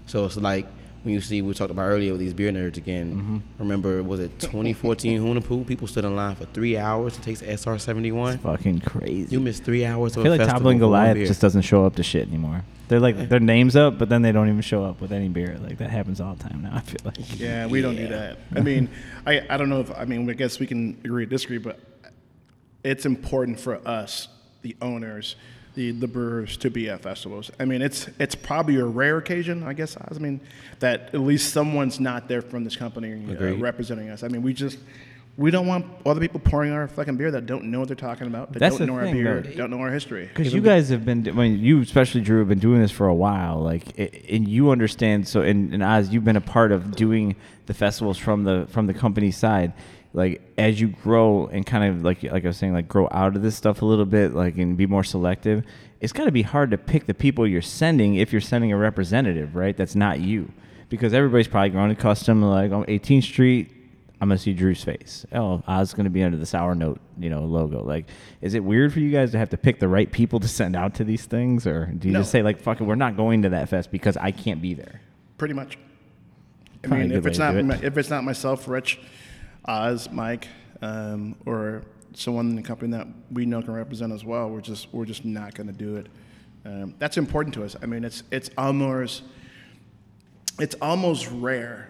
So 0.06 0.26
it's 0.26 0.36
like 0.36 0.68
when 1.04 1.14
you 1.14 1.22
see 1.22 1.42
we 1.42 1.54
talked 1.54 1.72
about 1.72 1.84
earlier 1.84 2.12
with 2.12 2.20
these 2.20 2.34
beer 2.34 2.52
nerds 2.52 2.78
again. 2.78 3.16
Mm-hmm. 3.16 3.38
Remember, 3.60 4.04
was 4.04 4.20
it 4.20 4.38
2014 4.40 5.22
Hunahpu? 5.22 5.68
People 5.68 5.88
stood 5.88 6.06
in 6.06 6.16
line 6.16 6.36
for 6.36 6.46
three 6.46 6.78
hours 6.78 7.16
to 7.16 7.22
taste 7.22 7.44
SR 7.44 7.78
71. 7.78 8.40
fucking 8.40 8.82
crazy. 8.82 9.32
You 9.32 9.40
missed 9.40 9.64
three 9.64 9.86
hours. 9.86 10.18
I 10.18 10.24
feel 10.24 10.28
a 10.28 10.32
like 10.32 10.40
festival 10.40 10.60
Toppling 10.60 10.80
Goliath 10.80 11.18
just 11.18 11.42
doesn't 11.42 11.62
show 11.62 11.86
up 11.86 11.96
to 11.96 12.04
shit 12.04 12.28
anymore. 12.28 12.64
They're 12.88 13.00
like 13.00 13.30
their 13.30 13.40
names 13.40 13.76
up, 13.76 13.98
but 13.98 14.10
then 14.10 14.22
they 14.22 14.32
don't 14.32 14.50
even 14.50 14.62
show 14.62 14.84
up 14.84 15.00
with 15.00 15.12
any 15.12 15.30
beer. 15.30 15.58
Like 15.62 15.78
that 15.78 15.90
happens 15.90 16.20
all 16.20 16.36
the 16.36 16.44
time 16.44 16.64
now. 16.64 16.72
I 16.74 16.82
feel 16.82 17.00
like. 17.06 17.40
Yeah, 17.40 17.66
we 17.68 17.82
don't 17.82 17.96
do 17.96 18.08
that. 18.08 18.40
I 18.56 18.62
mean, 18.62 18.90
I, 19.26 19.42
I 19.50 19.58
don't 19.58 19.70
know 19.70 19.80
if 19.80 19.92
I 19.92 20.06
mean 20.06 20.30
I 20.30 20.34
guess 20.34 20.60
we 20.60 20.68
can 20.68 21.00
agree 21.04 21.24
or 21.24 21.26
disagree, 21.26 21.58
but 21.58 21.80
it's 22.84 23.06
important 23.06 23.60
for 23.60 23.86
us, 23.88 24.28
the 24.62 24.76
owners, 24.82 25.36
the 25.76 25.92
the 25.92 26.08
brewers, 26.08 26.58
to 26.58 26.70
be 26.70 26.90
at 26.90 27.02
festivals. 27.02 27.52
I 27.60 27.66
mean, 27.66 27.82
it's 27.82 28.10
it's 28.20 28.36
probably 28.36 28.78
a 28.78 28.86
rare 28.86 29.18
occasion, 29.18 29.64
I 29.64 29.74
guess. 29.74 29.98
I 29.98 30.14
mean, 30.20 30.40
that 30.80 31.10
at 31.14 31.22
least 31.22 31.54
someone's 31.54 32.00
not 32.00 32.28
there 32.28 32.42
from 32.42 32.64
this 32.64 32.76
company 32.76 33.14
uh, 33.14 33.56
representing 33.56 34.10
us. 34.10 34.24
I 34.24 34.28
mean, 34.28 34.42
we 34.44 34.54
just 34.54 34.78
we 35.36 35.50
don't 35.50 35.66
want 35.66 35.86
other 36.06 36.20
people 36.20 36.40
pouring 36.40 36.72
our 36.72 36.88
fucking 36.88 37.18
beer 37.18 37.32
that 37.32 37.48
don't 37.48 37.66
know 37.66 37.80
what 37.80 37.88
they're 37.88 37.96
talking 37.96 38.28
about, 38.28 38.54
that 38.54 38.60
That's 38.60 38.78
don't 38.78 38.88
the 38.88 38.94
know 38.94 39.02
thing, 39.02 39.26
our 39.26 39.42
beer, 39.42 39.42
though. 39.42 39.58
don't 39.58 39.72
know 39.72 39.80
our 39.80 39.92
history. 39.92 40.30
Because 40.32 40.54
you 40.54 40.62
guys 40.62 40.90
have 40.90 41.06
been, 41.06 41.28
I 41.28 41.32
mean, 41.32 41.60
you 41.60 41.82
especially 41.82 42.22
Drew 42.22 42.38
have 42.40 42.50
been 42.50 42.60
doing 42.60 42.82
this 42.82 42.92
for 42.92 43.08
a 43.08 43.16
while, 43.16 43.60
like, 43.60 43.98
and 43.98 44.48
you 44.48 44.70
understand. 44.70 45.28
So, 45.28 45.42
and, 45.42 45.74
and 45.74 45.82
Oz, 45.82 46.10
you've 46.10 46.24
been 46.24 46.36
a 46.36 46.42
part 46.42 46.72
of 46.72 46.96
doing 46.96 47.36
the 47.66 47.74
festivals 47.74 48.18
from 48.18 48.44
the 48.44 48.68
from 48.70 48.86
the 48.86 48.94
company 48.94 49.32
side. 49.32 49.74
Like, 50.16 50.42
as 50.60 50.80
you 50.80 50.90
grow 50.90 51.48
and 51.48 51.66
kind 51.66 51.84
of 51.96 52.04
like 52.04 52.22
like 52.24 52.44
I 52.46 52.48
was 52.48 52.58
saying, 52.58 52.74
like 52.74 52.88
grow 52.88 53.08
out 53.12 53.36
of 53.36 53.42
this 53.42 53.56
stuff 53.56 53.82
a 53.82 53.86
little 53.86 54.06
bit, 54.06 54.34
like, 54.34 54.58
and 54.58 54.78
be 54.78 54.86
more 54.86 55.04
selective. 55.04 55.64
It's 56.02 56.14
got 56.14 56.26
to 56.26 56.32
be 56.32 56.44
hard 56.44 56.70
to 56.72 56.78
pick 56.78 57.06
the 57.08 57.14
people 57.14 57.48
you're 57.48 57.62
sending 57.62 58.16
if 58.16 58.32
you're 58.32 58.42
sending 58.42 58.72
a 58.72 58.78
representative, 58.78 59.56
right? 59.56 59.76
That's 59.76 59.96
not 59.96 60.20
you, 60.20 60.52
because 60.90 61.14
everybody's 61.14 61.48
probably 61.48 61.70
growing 61.70 61.90
accustomed 61.92 62.42
to 62.44 62.48
like 62.48 62.72
on 62.72 62.86
18th 62.86 63.24
Street. 63.24 63.72
I'm 64.22 64.30
gonna 64.30 64.38
see 64.38 64.54
Drew's 64.54 64.84
face. 64.84 65.26
Oh, 65.34 65.64
Oz 65.68 65.94
gonna 65.96 66.10
be 66.12 66.24
under 66.24 66.38
the 66.38 66.46
sour 66.46 66.76
note, 66.76 67.02
you 67.18 67.30
know, 67.32 67.42
logo. 67.44 67.84
Like, 67.84 68.06
is 68.42 68.54
it 68.54 68.64
weird 68.64 68.94
for 68.94 69.00
you 69.00 69.10
guys 69.10 69.32
to 69.32 69.38
have 69.40 69.50
to 69.50 69.58
pick 69.58 69.80
the 69.80 69.88
right 69.88 70.10
people 70.12 70.40
to 70.42 70.48
send 70.60 70.76
out 70.76 70.94
to 70.96 71.04
these 71.04 71.26
things, 71.26 71.66
or 71.66 71.88
do 71.88 72.08
you 72.08 72.14
No. 72.14 72.20
just 72.20 72.32
say 72.32 72.44
like, 72.44 72.60
"Fuck 72.62 72.80
it, 72.82 72.84
we're 72.84 72.94
not 72.96 73.18
going 73.18 73.42
to 73.42 73.50
that 73.50 73.68
fest 73.70 73.92
because 73.92 74.16
I 74.18 74.30
can't 74.32 74.62
be 74.62 74.76
there"? 74.76 75.02
Pretty 75.40 75.56
much. 75.56 75.78
I 76.84 76.88
Probably 76.88 77.06
a 77.06 77.10
mean, 77.10 77.18
if 77.18 77.26
it's 77.26 77.40
not 77.40 77.56
it. 77.56 77.84
if 77.84 77.98
it's 77.98 78.10
not 78.10 78.24
myself, 78.24 78.68
Rich, 78.68 79.00
Oz, 79.66 80.10
Mike, 80.12 80.48
um, 80.82 81.36
or 81.46 81.84
someone 82.14 82.50
in 82.50 82.56
the 82.56 82.62
company 82.62 82.92
that 82.92 83.08
we 83.32 83.46
know 83.46 83.62
can 83.62 83.74
represent 83.74 84.12
as 84.12 84.24
well, 84.24 84.50
we're 84.50 84.62
just 84.62 84.88
we're 84.94 85.06
just 85.06 85.26
not 85.26 85.54
going 85.56 85.68
to 85.68 85.74
do 85.74 85.96
it. 85.96 86.08
Um, 86.66 86.96
that's 87.00 87.18
important 87.18 87.54
to 87.56 87.64
us. 87.64 87.76
I 87.82 87.86
mean, 87.86 88.04
it's 88.04 88.24
it's 88.32 88.50
almost 88.58 89.24
it's 90.60 90.76
almost 90.82 91.30
rare. 91.32 91.90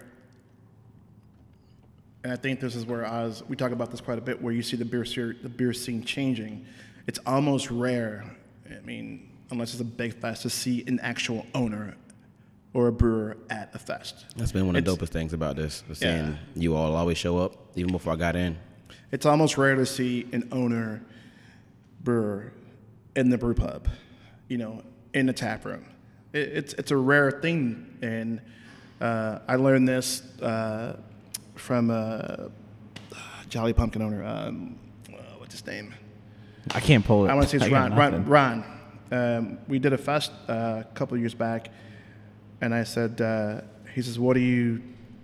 And 2.24 2.32
I 2.32 2.38
think 2.38 2.62
this 2.62 2.76
is 2.76 2.86
where 2.86 3.06
Oz 3.06 3.44
we 3.48 3.56
talk 3.56 3.72
about 3.72 3.91
this 3.91 4.02
quite 4.02 4.18
a 4.18 4.22
bit, 4.22 4.41
where 4.41 4.54
you 4.54 4.64
see 4.64 4.78
the 4.78 4.86
beer 4.86 5.06
ser- 5.06 5.36
the 5.41 5.50
beer 5.50 5.74
scene 5.74 6.04
changing. 6.04 6.66
It's 7.08 7.20
almost 7.26 7.70
rare. 7.70 8.24
I 8.70 8.80
mean, 8.86 9.30
unless 9.52 9.74
it's 9.74 9.82
a 9.82 9.86
big 9.86 10.14
fest, 10.14 10.44
to 10.44 10.50
see 10.50 10.84
an 10.88 11.00
actual 11.02 11.45
owner 11.54 11.95
or 12.74 12.88
a 12.88 12.91
brewer 12.91 13.38
at 13.50 13.70
a 13.74 13.80
fest. 13.80 14.26
That's 14.36 14.52
been 14.52 14.66
one 14.66 14.76
of 14.76 14.84
the 14.84 14.91
It's- 14.91 15.10
dopest 15.10 15.12
things 15.12 15.34
about 15.34 15.56
this. 15.56 15.84
was 15.88 16.02
Yeah. 16.02 16.22
Seeing 16.26 16.38
you 16.56 16.76
all 16.76 16.95
always 16.95 17.18
show 17.18 17.38
up, 17.38 17.56
even 17.76 17.91
before 17.91 18.14
I 18.14 18.16
got 18.16 18.36
in. 18.36 18.58
It's 19.12 19.26
almost 19.26 19.58
rare 19.58 19.76
to 19.76 19.86
see 19.86 20.28
an 20.32 20.48
owner 20.52 21.02
brewer 22.04 22.52
in 23.16 23.30
the 23.30 23.38
brew 23.38 23.54
pub, 23.54 23.88
you 24.48 24.58
know, 24.58 24.82
in 25.14 25.28
the 25.28 25.34
tap 25.34 25.66
room. 25.66 25.86
It, 26.34 26.40
it's 26.50 26.74
it's 26.74 26.90
a 26.91 26.98
rare 26.98 27.30
thing, 27.32 27.98
and 28.02 28.41
uh, 29.00 29.40
I 29.48 29.56
learned 29.56 29.88
this 29.88 30.24
uh, 30.41 30.98
from 31.56 31.91
uh, 31.91 32.48
Jolly 33.50 33.74
Pumpkin 33.74 34.02
owner. 34.02 34.24
Um, 34.26 34.78
uh, 35.10 35.18
what's 35.38 35.54
his 35.54 35.66
name? 35.68 35.94
I 36.74 36.80
can't 36.80 37.06
pull 37.06 37.26
it. 37.26 37.30
I 37.30 37.36
want 37.36 37.48
to 37.50 37.60
say 37.60 37.64
it's 37.66 37.72
Ron. 37.74 37.94
Ron. 37.94 38.26
Ron. 38.26 38.64
Um, 39.12 39.58
we 39.68 39.78
did 39.78 39.94
a 39.94 39.98
fest 39.98 40.32
uh, 40.50 40.82
a 40.82 40.88
couple 40.95 41.14
of 41.14 41.20
years 41.22 41.36
back, 41.36 41.70
and 42.64 42.73
I 42.73 42.85
said, 42.85 43.19
uh, 43.19 43.61
he 43.94 44.02
says, 44.02 44.18
"What 44.18 44.35
do 44.35 44.40
you, 44.40 44.81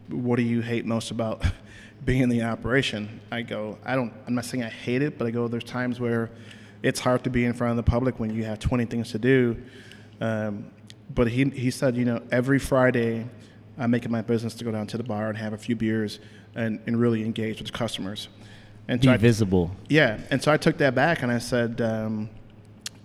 what 0.10 0.36
do 0.36 0.44
you 0.44 0.60
hate 0.62 0.86
most 0.86 1.10
about 1.10 1.42
being 2.06 2.22
in 2.22 2.28
the 2.30 2.44
operation?" 2.44 3.22
I 3.32 3.44
go, 3.44 3.78
"I 3.86 3.96
don't. 3.96 4.14
I'm 4.28 4.36
not 4.36 4.44
saying 4.44 4.64
I 4.64 4.70
hate 4.70 5.02
it, 5.02 5.18
but 5.18 5.26
I 5.26 5.32
go, 5.32 5.48
there's 5.48 5.64
times 5.64 6.00
where 6.02 6.30
it's 6.84 7.00
hard 7.00 7.24
to 7.24 7.30
be 7.30 7.46
in 7.46 7.54
front 7.54 7.72
of 7.72 7.78
the 7.78 7.90
public 7.90 8.20
when 8.20 8.30
you 8.30 8.44
have 8.44 8.60
20 8.60 8.86
things 8.86 9.12
to 9.12 9.20
do." 9.20 9.56
Um, 10.20 10.66
but 11.16 11.30
he 11.30 11.46
he 11.46 11.72
said, 11.72 11.96
you 11.96 12.04
know, 12.04 12.22
every 12.30 12.60
Friday, 12.60 13.26
I 13.78 13.88
make 13.88 14.04
it 14.04 14.12
my 14.12 14.22
business 14.22 14.54
to 14.56 14.66
go 14.66 14.72
down 14.72 14.88
to 14.88 14.98
the 14.98 15.04
bar 15.04 15.30
and 15.30 15.38
have 15.38 15.54
a 15.54 15.58
few 15.58 15.78
beers 15.78 16.20
and, 16.56 16.82
and 16.88 17.00
really 17.00 17.24
engage 17.24 17.62
with 17.62 17.72
customers. 17.72 18.28
And 18.90 19.00
Be 19.00 19.08
I, 19.08 19.18
visible. 19.18 19.72
yeah, 19.88 20.20
and 20.30 20.44
so 20.44 20.52
I 20.52 20.58
took 20.58 20.78
that 20.80 20.94
back 20.94 21.22
and 21.24 21.32
I 21.32 21.38
said, 21.38 21.80
um, 21.80 22.30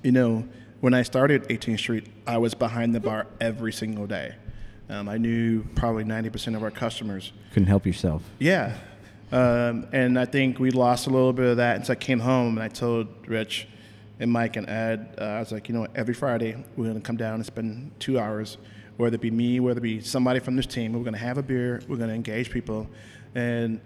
you 0.02 0.12
know, 0.12 0.44
when 0.84 0.92
I 0.92 1.00
started 1.00 1.44
18th 1.44 1.78
Street, 1.78 2.06
I 2.26 2.36
was 2.36 2.52
behind 2.52 2.94
the 2.94 3.00
bar 3.00 3.26
every 3.40 3.72
single 3.72 4.06
day. 4.06 4.34
Um, 4.90 5.08
I 5.08 5.16
knew 5.16 5.64
probably 5.74 6.04
90% 6.04 6.54
of 6.56 6.62
our 6.62 6.70
customers. 6.70 7.32
Couldn't 7.54 7.68
help 7.68 7.86
yourself. 7.86 8.22
Yeah. 8.38 8.76
Um, 9.32 9.86
and 9.94 10.18
I 10.18 10.26
think 10.26 10.58
we 10.58 10.70
lost 10.72 11.06
a 11.06 11.10
little 11.10 11.32
bit 11.32 11.46
of 11.46 11.56
that. 11.56 11.76
And 11.76 11.86
so 11.86 11.94
I 11.94 11.96
came 11.96 12.20
home 12.20 12.58
and 12.58 12.62
I 12.62 12.68
told 12.68 13.08
Rich 13.26 13.66
and 14.20 14.30
Mike 14.30 14.56
and 14.56 14.68
Ed, 14.68 15.16
uh, 15.18 15.24
I 15.24 15.38
was 15.38 15.52
like, 15.52 15.70
you 15.70 15.74
know 15.74 15.80
what, 15.80 15.96
every 15.96 16.12
Friday 16.12 16.54
we're 16.76 16.84
going 16.84 17.00
to 17.00 17.00
come 17.00 17.16
down 17.16 17.36
and 17.36 17.46
spend 17.46 17.92
two 17.98 18.18
hours, 18.18 18.58
whether 18.98 19.14
it 19.14 19.22
be 19.22 19.30
me, 19.30 19.60
whether 19.60 19.78
it 19.78 19.82
be 19.82 20.02
somebody 20.02 20.38
from 20.38 20.54
this 20.54 20.66
team. 20.66 20.92
We're 20.92 21.00
going 21.00 21.14
to 21.14 21.18
have 21.18 21.38
a 21.38 21.42
beer, 21.42 21.80
we're 21.88 21.96
going 21.96 22.10
to 22.10 22.14
engage 22.14 22.50
people, 22.50 22.90
and 23.34 23.80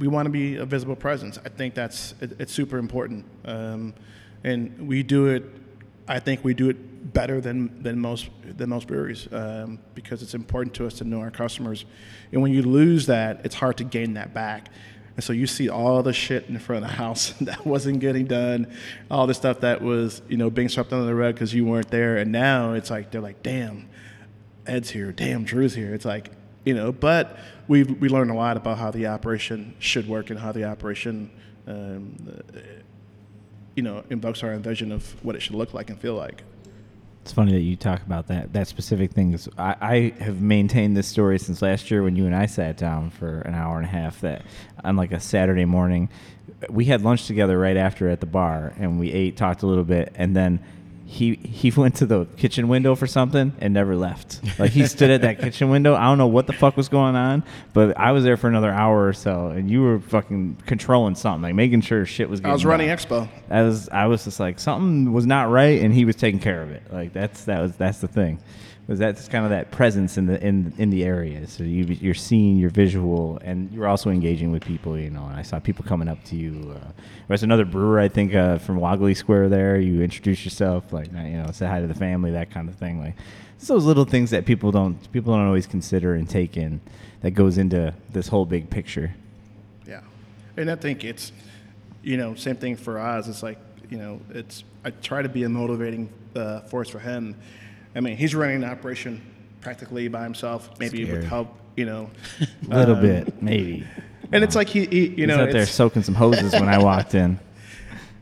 we 0.00 0.08
want 0.08 0.26
to 0.26 0.30
be 0.30 0.56
a 0.56 0.66
visible 0.66 0.96
presence. 0.96 1.38
I 1.46 1.50
think 1.50 1.74
that's 1.74 2.16
it, 2.20 2.32
it's 2.40 2.52
super 2.52 2.78
important. 2.78 3.26
Um, 3.44 3.94
and 4.42 4.88
we 4.88 5.04
do 5.04 5.28
it, 5.28 5.44
I 6.12 6.20
think 6.20 6.44
we 6.44 6.52
do 6.52 6.68
it 6.68 7.12
better 7.14 7.40
than, 7.40 7.82
than 7.82 7.98
most 7.98 8.28
than 8.44 8.68
most 8.68 8.86
breweries 8.86 9.28
um, 9.32 9.78
because 9.94 10.22
it's 10.22 10.34
important 10.34 10.74
to 10.74 10.86
us 10.86 10.94
to 10.94 11.04
know 11.04 11.20
our 11.20 11.30
customers. 11.30 11.86
And 12.32 12.42
when 12.42 12.52
you 12.52 12.62
lose 12.62 13.06
that, 13.06 13.40
it's 13.44 13.54
hard 13.54 13.78
to 13.78 13.84
gain 13.84 14.14
that 14.14 14.34
back. 14.34 14.68
And 15.16 15.24
so 15.24 15.32
you 15.32 15.46
see 15.46 15.70
all 15.70 16.02
the 16.02 16.12
shit 16.12 16.48
in 16.48 16.58
front 16.58 16.84
of 16.84 16.90
the 16.90 16.96
house 17.02 17.30
that 17.40 17.64
wasn't 17.64 18.00
getting 18.00 18.26
done, 18.26 18.70
all 19.10 19.26
the 19.26 19.34
stuff 19.34 19.60
that 19.60 19.80
was, 19.80 20.20
you 20.28 20.36
know, 20.36 20.50
being 20.50 20.68
swept 20.68 20.92
under 20.92 21.06
the 21.06 21.14
rug 21.14 21.34
because 21.34 21.54
you 21.54 21.64
weren't 21.64 21.90
there. 21.90 22.18
And 22.18 22.30
now 22.30 22.74
it's 22.74 22.90
like, 22.90 23.10
they're 23.10 23.22
like, 23.22 23.42
damn, 23.42 23.88
Ed's 24.66 24.90
here, 24.90 25.12
damn, 25.12 25.44
Drew's 25.44 25.74
here. 25.74 25.94
It's 25.94 26.04
like, 26.04 26.30
you 26.64 26.74
know, 26.74 26.92
but 26.92 27.38
we 27.68 27.84
we 27.84 28.08
learned 28.08 28.30
a 28.30 28.34
lot 28.34 28.56
about 28.56 28.78
how 28.78 28.90
the 28.90 29.06
operation 29.06 29.74
should 29.78 30.06
work 30.06 30.30
and 30.30 30.38
how 30.38 30.52
the 30.52 30.64
operation, 30.64 31.30
um, 31.66 32.42
you 33.74 33.82
know, 33.82 34.04
invokes 34.10 34.42
our 34.42 34.56
vision 34.56 34.92
of 34.92 35.22
what 35.24 35.36
it 35.36 35.40
should 35.40 35.54
look 35.54 35.74
like 35.74 35.90
and 35.90 35.98
feel 35.98 36.14
like. 36.14 36.42
It's 37.22 37.32
funny 37.32 37.52
that 37.52 37.60
you 37.60 37.76
talk 37.76 38.02
about 38.02 38.26
that 38.28 38.52
that 38.52 38.66
specific 38.66 39.12
thing. 39.12 39.38
I, 39.56 39.76
I 39.80 40.22
have 40.24 40.40
maintained 40.40 40.96
this 40.96 41.06
story 41.06 41.38
since 41.38 41.62
last 41.62 41.88
year 41.88 42.02
when 42.02 42.16
you 42.16 42.26
and 42.26 42.34
I 42.34 42.46
sat 42.46 42.76
down 42.76 43.10
for 43.10 43.42
an 43.42 43.54
hour 43.54 43.76
and 43.76 43.84
a 43.84 43.88
half. 43.88 44.20
That 44.22 44.42
on 44.82 44.96
like 44.96 45.12
a 45.12 45.20
Saturday 45.20 45.64
morning, 45.64 46.08
we 46.68 46.86
had 46.86 47.02
lunch 47.02 47.28
together 47.28 47.56
right 47.58 47.76
after 47.76 48.08
at 48.08 48.18
the 48.18 48.26
bar, 48.26 48.74
and 48.76 48.98
we 48.98 49.12
ate, 49.12 49.36
talked 49.36 49.62
a 49.62 49.66
little 49.68 49.84
bit, 49.84 50.12
and 50.16 50.34
then 50.34 50.64
he 51.12 51.34
he 51.34 51.70
went 51.76 51.96
to 51.96 52.06
the 52.06 52.24
kitchen 52.36 52.68
window 52.68 52.94
for 52.94 53.06
something 53.06 53.52
and 53.60 53.74
never 53.74 53.94
left. 53.94 54.40
Like 54.58 54.70
he 54.70 54.86
stood 54.86 55.10
at 55.10 55.20
that 55.22 55.38
kitchen 55.38 55.68
window. 55.68 55.94
I 55.94 56.04
don't 56.04 56.18
know 56.18 56.26
what 56.26 56.46
the 56.46 56.54
fuck 56.54 56.76
was 56.76 56.88
going 56.88 57.16
on, 57.16 57.44
but 57.74 57.96
I 57.98 58.12
was 58.12 58.24
there 58.24 58.38
for 58.38 58.48
another 58.48 58.70
hour 58.70 59.06
or 59.06 59.12
so, 59.12 59.48
and 59.48 59.70
you 59.70 59.82
were 59.82 60.00
fucking 60.00 60.62
controlling 60.66 61.14
something, 61.14 61.42
like 61.42 61.54
making 61.54 61.82
sure 61.82 62.06
shit 62.06 62.30
was. 62.30 62.40
I 62.42 62.52
was 62.52 62.64
running 62.64 62.88
done. 62.88 62.96
expo. 62.96 63.28
I 63.50 63.62
was 63.62 63.88
I 63.90 64.06
was 64.06 64.24
just 64.24 64.40
like 64.40 64.58
something 64.58 65.12
was 65.12 65.26
not 65.26 65.50
right, 65.50 65.82
and 65.82 65.92
he 65.92 66.04
was 66.06 66.16
taking 66.16 66.40
care 66.40 66.62
of 66.62 66.70
it. 66.70 66.82
Like 66.90 67.12
that's 67.12 67.44
that 67.44 67.60
was 67.60 67.76
that's 67.76 67.98
the 67.98 68.08
thing 68.08 68.40
was 68.88 68.98
that's 68.98 69.28
kind 69.28 69.44
of 69.44 69.50
that 69.50 69.70
presence 69.70 70.18
in 70.18 70.26
the 70.26 70.44
in 70.44 70.72
in 70.76 70.90
the 70.90 71.04
area. 71.04 71.46
So 71.46 71.62
you 71.62 71.84
you're 71.84 72.14
seeing 72.14 72.56
your 72.56 72.70
visual, 72.70 73.38
and 73.44 73.72
you're 73.72 73.86
also 73.86 74.10
engaging 74.10 74.50
with 74.50 74.64
people. 74.64 74.98
You 74.98 75.10
know, 75.10 75.24
and 75.24 75.36
I 75.36 75.42
saw 75.42 75.60
people 75.60 75.84
coming 75.84 76.08
up 76.08 76.22
to 76.24 76.36
you. 76.36 76.76
Uh, 76.76 77.36
another 77.42 77.64
brewer 77.64 77.98
I 77.98 78.08
think 78.08 78.34
uh, 78.34 78.58
from 78.58 78.78
Wogley 78.78 79.16
Square. 79.16 79.48
There, 79.50 79.78
you 79.78 80.02
introduce 80.02 80.44
yourself, 80.44 80.92
like 80.92 81.12
you 81.12 81.42
know, 81.42 81.50
say 81.52 81.66
hi 81.66 81.80
to 81.80 81.86
the 81.86 81.94
family, 81.94 82.32
that 82.32 82.50
kind 82.50 82.68
of 82.68 82.74
thing. 82.74 83.00
Like 83.00 83.14
it's 83.56 83.68
those 83.68 83.84
little 83.84 84.04
things 84.04 84.30
that 84.30 84.44
people 84.44 84.72
don't 84.72 85.10
people 85.12 85.32
don't 85.32 85.46
always 85.46 85.66
consider 85.66 86.14
and 86.14 86.28
take 86.28 86.56
in 86.56 86.80
that 87.20 87.30
goes 87.30 87.58
into 87.58 87.94
this 88.10 88.28
whole 88.28 88.44
big 88.44 88.68
picture. 88.68 89.14
Yeah, 89.86 90.00
and 90.56 90.70
I 90.70 90.74
think 90.74 91.04
it's 91.04 91.32
you 92.02 92.16
know 92.16 92.34
same 92.34 92.56
thing 92.56 92.76
for 92.76 92.98
us. 92.98 93.28
It's 93.28 93.42
like 93.42 93.58
you 93.88 93.98
know 93.98 94.20
it's 94.30 94.64
I 94.84 94.90
try 94.90 95.22
to 95.22 95.28
be 95.28 95.44
a 95.44 95.48
motivating 95.48 96.10
uh, 96.34 96.60
force 96.62 96.88
for 96.88 96.98
him 96.98 97.36
I 97.94 98.00
mean, 98.00 98.16
he's 98.16 98.34
running 98.34 98.56
an 98.56 98.64
operation 98.64 99.20
practically 99.60 100.08
by 100.08 100.24
himself, 100.24 100.70
maybe 100.78 101.04
Scary. 101.04 101.20
with 101.20 101.28
help, 101.28 101.54
you 101.76 101.84
know. 101.84 102.10
A 102.40 102.46
little 102.76 102.96
um, 102.96 103.02
bit, 103.02 103.42
maybe. 103.42 103.86
And 104.32 104.42
it's 104.42 104.56
like 104.56 104.68
he, 104.68 104.86
he 104.86 105.06
you 105.08 105.26
know, 105.26 105.38
he's 105.38 105.46
out 105.46 105.52
there 105.52 105.66
soaking 105.66 106.02
some 106.02 106.14
hoses 106.14 106.52
when 106.52 106.68
I 106.68 106.78
walked 106.82 107.14
in. 107.14 107.38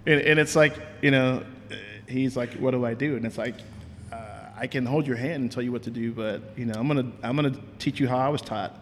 And, 0.06 0.20
and, 0.20 0.38
it's 0.40 0.56
like, 0.56 0.74
you 1.02 1.10
know, 1.10 1.44
he's 2.08 2.36
like, 2.36 2.54
"What 2.54 2.72
do 2.72 2.84
I 2.84 2.94
do?" 2.94 3.16
And 3.16 3.24
it's 3.24 3.38
like, 3.38 3.54
uh, 4.12 4.16
I 4.56 4.66
can 4.66 4.86
hold 4.86 5.06
your 5.06 5.16
hand 5.16 5.42
and 5.42 5.52
tell 5.52 5.62
you 5.62 5.72
what 5.72 5.84
to 5.84 5.90
do, 5.90 6.12
but 6.12 6.42
you 6.56 6.66
know, 6.66 6.74
I'm 6.74 6.88
gonna 6.88 7.12
I'm 7.22 7.36
gonna 7.36 7.54
teach 7.78 8.00
you 8.00 8.08
how 8.08 8.18
I 8.18 8.28
was 8.28 8.42
taught. 8.42 8.76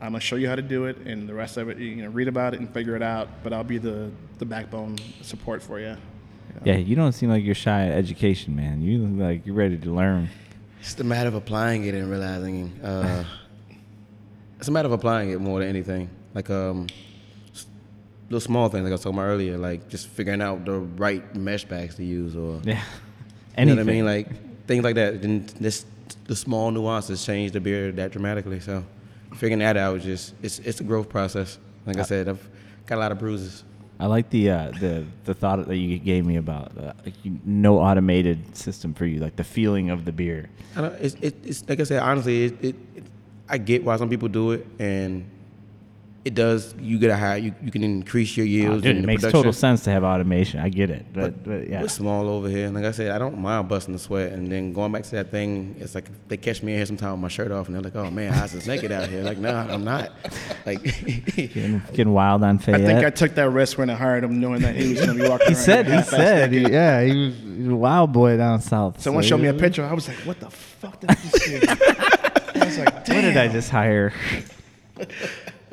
I'm 0.00 0.12
gonna 0.12 0.20
show 0.20 0.36
you 0.36 0.48
how 0.48 0.54
to 0.54 0.62
do 0.62 0.84
it, 0.84 0.98
and 0.98 1.28
the 1.28 1.34
rest 1.34 1.56
of 1.56 1.68
it, 1.70 1.78
you 1.78 1.96
know, 1.96 2.10
read 2.10 2.28
about 2.28 2.54
it 2.54 2.60
and 2.60 2.72
figure 2.72 2.94
it 2.94 3.02
out. 3.02 3.28
But 3.42 3.52
I'll 3.52 3.64
be 3.64 3.78
the 3.78 4.10
the 4.38 4.44
backbone 4.44 4.98
support 5.22 5.62
for 5.62 5.80
you. 5.80 5.96
Yeah, 6.64 6.76
you 6.76 6.96
don't 6.96 7.12
seem 7.12 7.28
like 7.28 7.44
you're 7.44 7.54
shy 7.54 7.86
at 7.86 7.92
education, 7.92 8.56
man. 8.56 8.80
You 8.82 8.98
look 9.06 9.28
like 9.28 9.46
you're 9.46 9.54
ready 9.54 9.76
to 9.76 9.90
learn. 9.90 10.30
It's 10.80 10.94
the 10.94 11.04
matter 11.04 11.28
of 11.28 11.34
applying 11.34 11.84
it 11.84 11.94
and 11.94 12.10
realizing. 12.10 12.72
Uh, 12.82 13.24
it's 14.58 14.68
a 14.68 14.70
matter 14.70 14.86
of 14.86 14.92
applying 14.92 15.30
it 15.30 15.40
more 15.40 15.60
than 15.60 15.68
anything. 15.68 16.08
Like 16.34 16.50
um, 16.50 16.86
little 18.28 18.40
small 18.40 18.68
things 18.68 18.82
like 18.82 18.90
I 18.90 18.94
was 18.94 19.02
talking 19.02 19.18
about 19.18 19.26
earlier, 19.26 19.58
like 19.58 19.88
just 19.88 20.08
figuring 20.08 20.40
out 20.40 20.64
the 20.64 20.80
right 20.80 21.34
mesh 21.36 21.64
bags 21.64 21.96
to 21.96 22.04
use, 22.04 22.36
or 22.36 22.60
yeah, 22.64 22.82
anything. 23.56 23.56
You 23.56 23.64
know 23.66 23.74
what 23.74 23.80
I 23.80 23.92
mean? 23.92 24.04
Like 24.04 24.66
things 24.66 24.84
like 24.84 24.94
that. 24.96 25.22
Then 25.22 25.46
this 25.60 25.84
the 26.26 26.36
small 26.36 26.70
nuances 26.70 27.24
change 27.24 27.52
the 27.52 27.60
beer 27.60 27.92
that 27.92 28.12
dramatically. 28.12 28.60
So 28.60 28.84
figuring 29.34 29.60
that 29.60 29.76
out 29.76 29.98
is 29.98 30.04
just 30.04 30.34
it's 30.42 30.58
it's 30.60 30.80
a 30.80 30.84
growth 30.84 31.08
process. 31.08 31.58
Like 31.86 31.98
I 31.98 32.02
said, 32.02 32.28
I've 32.28 32.48
got 32.86 32.96
a 32.96 33.00
lot 33.00 33.12
of 33.12 33.18
bruises. 33.18 33.64
I 34.00 34.06
like 34.06 34.30
the 34.30 34.50
uh, 34.50 34.70
the 34.80 35.04
the 35.24 35.34
thought 35.34 35.66
that 35.66 35.76
you 35.76 35.98
gave 35.98 36.26
me 36.26 36.36
about 36.36 36.76
uh, 36.76 36.92
like 37.04 37.14
no 37.44 37.78
automated 37.78 38.56
system 38.56 38.92
for 38.92 39.06
you, 39.06 39.20
like 39.20 39.36
the 39.36 39.44
feeling 39.44 39.90
of 39.90 40.04
the 40.04 40.12
beer. 40.12 40.50
I 40.76 40.80
don't, 40.80 40.94
it's, 41.00 41.14
it, 41.20 41.34
it's 41.44 41.68
like 41.68 41.78
I 41.80 41.84
said, 41.84 42.02
honestly, 42.02 42.44
it, 42.46 42.64
it, 42.64 42.76
I 43.48 43.58
get 43.58 43.84
why 43.84 43.96
some 43.96 44.08
people 44.08 44.28
do 44.28 44.50
it, 44.52 44.66
and 44.78 45.24
it 46.24 46.34
does. 46.34 46.74
You 46.80 46.98
get 46.98 47.10
a 47.10 47.16
high. 47.16 47.36
You, 47.36 47.54
you 47.62 47.70
can 47.70 47.84
increase 47.84 48.34
your 48.34 48.46
oh, 48.46 48.48
yields. 48.48 48.78
Oh, 48.78 48.88
dude, 48.88 48.96
it 48.96 49.04
makes 49.04 49.20
production. 49.20 49.38
total 49.38 49.52
sense 49.52 49.84
to 49.84 49.90
have 49.90 50.04
automation. 50.04 50.58
I 50.58 50.70
get 50.70 50.88
it, 50.88 51.04
but, 51.12 51.44
but, 51.44 51.44
but 51.44 51.68
yeah, 51.68 51.82
we're 51.82 51.88
small 51.88 52.28
over 52.28 52.48
here. 52.48 52.66
And 52.66 52.74
like 52.74 52.86
I 52.86 52.92
said, 52.92 53.10
I 53.10 53.18
don't 53.18 53.38
mind 53.38 53.68
busting 53.68 53.92
the 53.92 53.98
sweat. 53.98 54.32
And 54.32 54.50
then 54.50 54.72
going 54.72 54.90
back 54.90 55.02
to 55.02 55.10
that 55.12 55.30
thing, 55.30 55.76
it's 55.78 55.94
like 55.94 56.08
they 56.28 56.38
catch 56.38 56.62
me 56.62 56.72
in 56.72 56.78
here 56.78 56.86
sometime 56.86 57.12
with 57.12 57.20
my 57.20 57.28
shirt 57.28 57.52
off, 57.52 57.66
and 57.66 57.74
they're 57.74 57.82
like, 57.82 57.94
"Oh 57.94 58.10
man, 58.10 58.32
I 58.32 58.42
was 58.42 58.52
just 58.52 58.66
naked 58.66 58.90
out 58.90 59.08
here." 59.08 59.22
Like, 59.22 59.36
no, 59.36 59.54
I'm 59.54 59.84
not. 59.84 60.12
Like 60.64 60.82
getting, 61.36 61.82
getting 61.92 62.12
wild 62.12 62.42
on 62.42 62.58
Fayette. 62.58 62.80
I 62.80 62.84
think 62.84 63.04
I 63.04 63.10
took 63.10 63.34
that 63.34 63.50
risk 63.50 63.76
when 63.76 63.90
I 63.90 63.94
hired 63.94 64.24
him, 64.24 64.40
knowing 64.40 64.62
that 64.62 64.74
he 64.74 64.90
was 64.90 65.04
going 65.04 65.18
to 65.18 65.22
be 65.24 65.28
walking. 65.28 65.48
he 65.48 65.54
said, 65.54 65.86
he 65.86 66.02
said, 66.02 66.52
he, 66.52 66.60
yeah, 66.60 67.02
he 67.02 67.14
was, 67.14 67.34
he 67.36 67.62
was, 67.64 67.68
a 67.68 67.76
wild 67.76 68.12
boy 68.12 68.38
down 68.38 68.62
south. 68.62 68.98
Someone 69.02 69.24
so 69.24 69.30
showed 69.30 69.40
me 69.40 69.48
a 69.48 69.54
picture. 69.54 69.84
I 69.84 69.92
was 69.92 70.08
like, 70.08 70.16
"What 70.18 70.40
the 70.40 70.48
fuck 70.48 71.00
did 71.00 71.10
this 71.10 71.44
do?" 71.44 71.60
I 71.68 72.64
was 72.64 72.78
like, 72.78 73.04
Damn. 73.04 73.16
"What 73.16 73.22
did 73.22 73.36
I 73.36 73.48
just 73.48 73.68
hire?" 73.68 74.14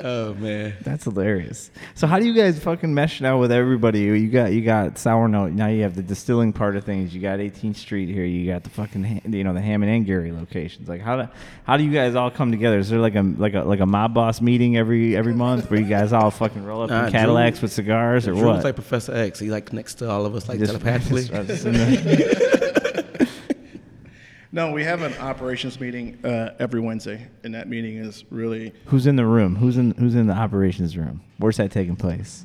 Oh 0.04 0.34
man, 0.34 0.74
that's 0.82 1.04
hilarious. 1.04 1.70
So 1.94 2.08
how 2.08 2.18
do 2.18 2.26
you 2.26 2.34
guys 2.34 2.58
fucking 2.58 2.92
mesh 2.92 3.20
now 3.20 3.38
with 3.38 3.52
everybody? 3.52 4.00
You 4.00 4.28
got 4.28 4.52
you 4.52 4.62
got 4.62 4.98
sour 4.98 5.28
note. 5.28 5.52
Now 5.52 5.68
you 5.68 5.82
have 5.82 5.94
the 5.94 6.02
distilling 6.02 6.52
part 6.52 6.74
of 6.74 6.84
things. 6.84 7.14
You 7.14 7.20
got 7.20 7.38
18th 7.38 7.76
Street 7.76 8.08
here. 8.08 8.24
You 8.24 8.50
got 8.50 8.64
the 8.64 8.70
fucking 8.70 9.22
you 9.28 9.44
know 9.44 9.52
the 9.52 9.60
Hammond 9.60 9.92
and 9.92 10.04
Gary 10.04 10.32
locations. 10.32 10.88
Like 10.88 11.00
how 11.02 11.22
do 11.22 11.28
how 11.62 11.76
do 11.76 11.84
you 11.84 11.92
guys 11.92 12.16
all 12.16 12.32
come 12.32 12.50
together? 12.50 12.78
Is 12.78 12.88
there 12.88 12.98
like 12.98 13.14
a 13.14 13.22
like 13.22 13.54
a 13.54 13.60
like 13.60 13.78
a 13.78 13.86
mob 13.86 14.12
boss 14.12 14.40
meeting 14.40 14.76
every 14.76 15.16
every 15.16 15.34
month 15.34 15.70
where 15.70 15.78
you 15.78 15.86
guys 15.86 16.12
all 16.12 16.32
fucking 16.32 16.64
roll 16.64 16.82
up 16.82 16.90
nah, 16.90 17.06
in 17.06 17.12
Cadillacs 17.12 17.60
Drew, 17.60 17.66
with 17.66 17.72
cigars 17.72 18.26
or 18.26 18.32
Drew 18.32 18.46
what? 18.46 18.64
like 18.64 18.74
Professor 18.74 19.14
X. 19.14 19.38
He 19.38 19.50
like 19.50 19.72
next 19.72 19.94
to 19.94 20.10
all 20.10 20.26
of 20.26 20.34
us 20.34 20.48
like 20.48 20.58
just, 20.58 20.72
telepathically. 20.80 21.24
Just, 21.24 21.64
No, 24.54 24.70
we 24.70 24.84
have 24.84 25.00
an 25.00 25.14
operations 25.14 25.80
meeting 25.80 26.18
uh, 26.26 26.54
every 26.58 26.80
Wednesday, 26.80 27.26
and 27.42 27.54
that 27.54 27.68
meeting 27.68 27.96
is 27.96 28.24
really. 28.28 28.74
Who's 28.84 29.06
in 29.06 29.16
the 29.16 29.24
room? 29.24 29.56
Who's 29.56 29.78
in 29.78 29.92
Who's 29.92 30.14
in 30.14 30.26
the 30.26 30.34
operations 30.34 30.94
room? 30.94 31.22
Where's 31.38 31.56
that 31.56 31.70
taking 31.70 31.96
place? 31.96 32.44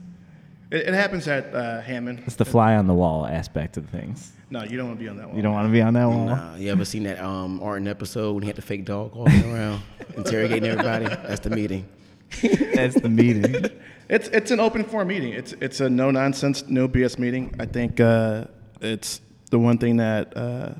It, 0.71 0.88
it 0.88 0.93
happens 0.93 1.27
at 1.27 1.53
uh, 1.53 1.81
Hammond. 1.81 2.23
It's 2.25 2.38
the 2.38 2.45
fly 2.45 2.75
on 2.77 2.88
the 2.88 2.93
wall 2.93 3.25
aspect 3.25 3.75
of 3.75 3.89
things. 3.89 4.31
No, 4.49 4.63
you 4.63 4.77
don't 4.77 4.88
want 4.88 4.99
to 4.99 5.03
be 5.03 5.09
on 5.09 5.17
that 5.17 5.27
wall. 5.27 5.35
You 5.35 5.41
don't 5.41 5.53
want 5.53 5.67
to 5.67 5.71
be 5.71 5.81
on 5.81 5.93
that 5.95 6.07
wall. 6.07 6.27
Nah, 6.27 6.55
you 6.55 6.71
ever 6.71 6.85
seen 6.85 7.03
that 7.03 7.19
um, 7.19 7.61
Arden 7.61 7.89
episode 7.89 8.35
when 8.35 8.43
he 8.43 8.47
had 8.47 8.55
the 8.55 8.61
fake 8.61 8.85
dog 8.85 9.13
walking 9.13 9.53
around 9.53 9.81
interrogating 10.15 10.69
everybody? 10.69 11.07
That's 11.07 11.41
the 11.41 11.49
meeting. 11.49 11.89
That's 12.73 12.95
the 12.95 13.09
meeting. 13.09 13.65
it's 14.09 14.29
it's 14.29 14.51
an 14.51 14.61
open 14.61 14.85
forum 14.85 15.09
meeting. 15.09 15.34
It's 15.34 15.51
it's 15.59 15.81
a 15.81 15.89
no 15.89 16.11
nonsense, 16.11 16.65
no 16.67 16.88
BS 16.88 17.19
meeting. 17.19 17.53
I 17.59 17.65
think 17.65 17.99
uh, 17.99 18.45
it's 18.79 19.19
the 19.51 19.59
one 19.59 19.77
thing 19.77 19.97
that 19.97 20.35
uh, 20.38 20.75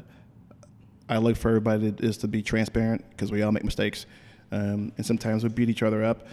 I 1.10 1.18
look 1.18 1.38
for 1.38 1.50
everybody 1.50 1.92
to, 1.92 2.06
is 2.06 2.18
to 2.18 2.28
be 2.28 2.42
transparent 2.42 3.06
because 3.12 3.32
we 3.32 3.42
all 3.42 3.52
make 3.52 3.64
mistakes, 3.64 4.06
um, 4.52 4.92
and 4.98 5.06
sometimes 5.06 5.44
we 5.44 5.50
beat 5.50 5.70
each 5.70 5.84
other 5.84 6.04
up. 6.04 6.28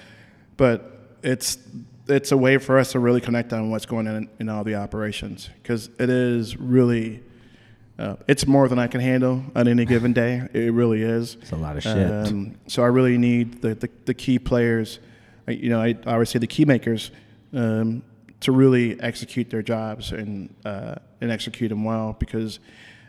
But 0.57 1.17
it's 1.23 1.59
it's 2.07 2.33
a 2.33 2.37
way 2.37 2.59
for 2.59 2.79
us 2.79 2.93
to 2.93 2.99
really 2.99 3.21
connect 3.21 3.53
on 3.53 3.71
what's 3.71 3.87
going 3.87 4.07
on 4.07 4.17
in, 4.17 4.29
in 4.41 4.49
all 4.49 4.63
the 4.63 4.75
operations 4.75 5.49
because 5.63 5.89
it 5.99 6.11
is 6.11 6.57
really 6.57 7.23
uh, 7.99 8.17
it's 8.27 8.47
more 8.47 8.69
than 8.69 8.79
I 8.79 8.89
can 8.89 9.01
handle 9.01 9.45
on 9.55 9.69
any 9.69 9.85
given 9.85 10.13
day. 10.13 10.49
It 10.53 10.73
really 10.73 11.03
is. 11.03 11.37
It's 11.41 11.53
a 11.53 11.57
lot 11.57 11.77
of 11.77 11.83
shit. 11.83 12.11
Um, 12.11 12.57
so 12.67 12.83
I 12.83 12.87
really 12.87 13.17
need 13.19 13.63
the, 13.63 13.75
the, 13.77 13.89
the 14.07 14.15
key 14.15 14.39
players. 14.39 14.99
You 15.47 15.71
know, 15.71 15.81
I, 15.81 15.97
I 16.05 16.15
always 16.15 16.31
say 16.31 16.41
the 16.41 16.47
key 16.47 16.65
makers 16.65 17.13
um, 17.53 18.03
to 18.41 18.51
really 18.51 19.01
execute 19.01 19.49
their 19.49 19.63
jobs 19.63 20.11
and 20.11 20.53
uh, 20.65 20.97
and 21.21 21.31
execute 21.31 21.69
them 21.69 21.85
well 21.85 22.17
because 22.19 22.59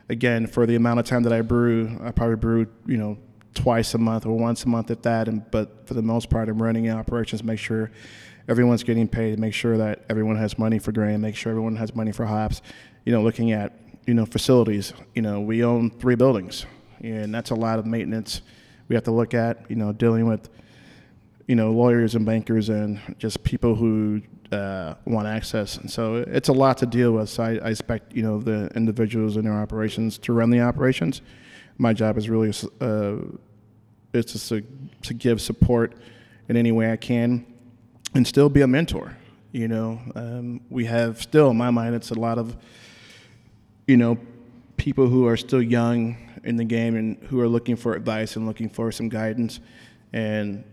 again, 0.09 0.47
for 0.47 0.65
the 0.65 0.75
amount 0.75 0.99
of 0.99 1.05
time 1.05 1.23
that 1.23 1.33
I 1.33 1.41
brew, 1.41 1.99
I 2.03 2.11
probably 2.11 2.35
brew, 2.35 2.67
you 2.85 2.97
know, 2.97 3.17
twice 3.53 3.93
a 3.93 3.97
month 3.97 4.25
or 4.25 4.37
once 4.37 4.63
a 4.63 4.69
month 4.69 4.91
at 4.91 5.03
that. 5.03 5.27
And 5.27 5.49
but 5.51 5.87
for 5.87 5.93
the 5.93 6.01
most 6.01 6.29
part, 6.29 6.49
I'm 6.49 6.61
running 6.61 6.89
operations, 6.89 7.43
make 7.43 7.59
sure 7.59 7.91
everyone's 8.47 8.83
getting 8.83 9.07
paid, 9.07 9.39
make 9.39 9.53
sure 9.53 9.77
that 9.77 10.05
everyone 10.09 10.35
has 10.37 10.57
money 10.59 10.79
for 10.79 10.91
grain, 10.91 11.21
make 11.21 11.35
sure 11.35 11.51
everyone 11.51 11.75
has 11.77 11.95
money 11.95 12.11
for 12.11 12.25
hops. 12.25 12.61
You 13.05 13.11
know, 13.11 13.21
looking 13.21 13.51
at 13.51 13.73
you 14.05 14.13
know 14.13 14.25
facilities. 14.25 14.93
You 15.13 15.21
know, 15.21 15.41
we 15.41 15.63
own 15.63 15.91
three 15.91 16.15
buildings, 16.15 16.65
and 17.01 17.33
that's 17.33 17.49
a 17.49 17.55
lot 17.55 17.79
of 17.79 17.85
maintenance 17.85 18.41
we 18.87 18.95
have 18.95 19.03
to 19.05 19.11
look 19.11 19.33
at. 19.33 19.69
You 19.69 19.75
know, 19.75 19.91
dealing 19.91 20.27
with 20.27 20.49
you 21.47 21.55
know 21.55 21.71
lawyers 21.71 22.15
and 22.15 22.25
bankers 22.25 22.69
and 22.69 22.99
just 23.17 23.43
people 23.43 23.75
who 23.75 24.21
uh, 24.51 24.95
want 25.05 25.27
access, 25.27 25.77
and 25.77 25.89
so 25.89 26.15
it's 26.27 26.49
a 26.49 26.53
lot 26.53 26.77
to 26.79 26.85
deal 26.85 27.13
with. 27.13 27.29
So 27.29 27.43
I, 27.43 27.51
I 27.57 27.69
expect 27.69 28.13
you 28.13 28.23
know 28.23 28.39
the 28.39 28.69
individuals 28.75 29.37
in 29.37 29.45
their 29.45 29.53
operations 29.53 30.17
to 30.19 30.33
run 30.33 30.49
the 30.49 30.61
operations. 30.61 31.21
My 31.77 31.93
job 31.93 32.17
is 32.17 32.29
really 32.29 32.49
uh, 32.81 33.15
to, 34.13 34.63
to 35.01 35.13
give 35.13 35.41
support 35.41 35.93
in 36.47 36.57
any 36.57 36.71
way 36.71 36.91
I 36.91 36.95
can, 36.95 37.45
and 38.13 38.25
still 38.25 38.49
be 38.49 38.61
a 38.61 38.67
mentor. 38.67 39.17
You 39.51 39.67
know, 39.67 39.99
um, 40.15 40.61
we 40.69 40.85
have 40.85 41.21
still 41.21 41.49
in 41.51 41.57
my 41.57 41.71
mind 41.71 41.95
it's 41.95 42.11
a 42.11 42.19
lot 42.19 42.37
of 42.37 42.55
you 43.87 43.97
know 43.97 44.17
people 44.77 45.07
who 45.07 45.27
are 45.27 45.37
still 45.37 45.61
young 45.61 46.17
in 46.43 46.57
the 46.57 46.65
game 46.65 46.95
and 46.95 47.17
who 47.23 47.39
are 47.39 47.47
looking 47.47 47.75
for 47.75 47.95
advice 47.95 48.35
and 48.35 48.45
looking 48.45 48.69
for 48.69 48.91
some 48.91 49.09
guidance, 49.09 49.59
and 50.13 50.63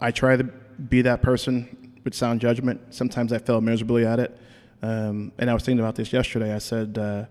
I 0.00 0.10
try 0.10 0.36
to 0.36 0.44
be 0.44 1.02
that 1.02 1.22
person 1.22 1.76
with 2.04 2.14
sound 2.14 2.40
judgment. 2.40 2.80
Sometimes 2.90 3.32
I 3.32 3.38
fail 3.38 3.60
miserably 3.60 4.06
at 4.06 4.18
it. 4.18 4.36
Um, 4.82 5.32
and 5.38 5.50
I 5.50 5.54
was 5.54 5.62
thinking 5.62 5.80
about 5.80 5.94
this 5.94 6.12
yesterday. 6.12 6.54
I 6.54 6.58
said, 6.58 6.96
uh, 6.96 7.24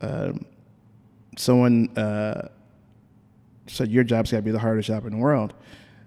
uh, 0.00 0.32
someone 1.36 1.96
uh, 1.96 2.48
said, 3.66 3.90
Your 3.90 4.04
job's 4.04 4.30
got 4.30 4.38
to 4.38 4.42
be 4.42 4.50
the 4.50 4.58
hardest 4.58 4.88
job 4.88 5.04
in 5.06 5.12
the 5.12 5.18
world. 5.18 5.54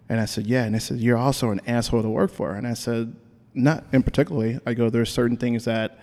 And 0.10 0.20
I 0.20 0.26
said, 0.26 0.48
Yeah. 0.48 0.64
And 0.64 0.76
they 0.76 0.80
said, 0.80 1.00
You're 1.00 1.18
also 1.18 1.52
an 1.52 1.62
asshole 1.68 2.02
to 2.02 2.10
work 2.10 2.32
for. 2.32 2.54
And 2.54 2.66
I 2.66 2.74
said, 2.74 3.16
Not 3.54 3.84
in 3.92 4.04
particularly. 4.04 4.60
I 4.66 4.74
go, 4.74 4.90
There's 4.90 5.12
certain 5.12 5.38
things 5.38 5.66
that 5.66 6.00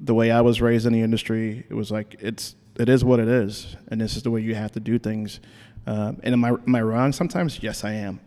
the 0.00 0.14
way 0.14 0.30
I 0.30 0.40
was 0.40 0.60
raised 0.62 0.86
in 0.86 0.92
the 0.92 1.02
industry, 1.02 1.66
it 1.68 1.74
was 1.74 1.90
like, 1.90 2.16
it's, 2.20 2.54
it 2.76 2.88
is 2.88 3.04
what 3.04 3.20
it 3.20 3.28
is. 3.28 3.76
And 3.88 4.00
this 4.00 4.16
is 4.16 4.22
the 4.22 4.30
way 4.30 4.40
you 4.40 4.54
have 4.54 4.72
to 4.72 4.80
do 4.80 4.98
things. 4.98 5.40
Um, 5.86 6.18
and 6.22 6.32
am 6.32 6.44
I, 6.44 6.48
am 6.48 6.74
I 6.74 6.80
wrong 6.80 7.12
sometimes? 7.12 7.62
Yes, 7.62 7.84
I 7.84 7.92
am. 7.92 8.20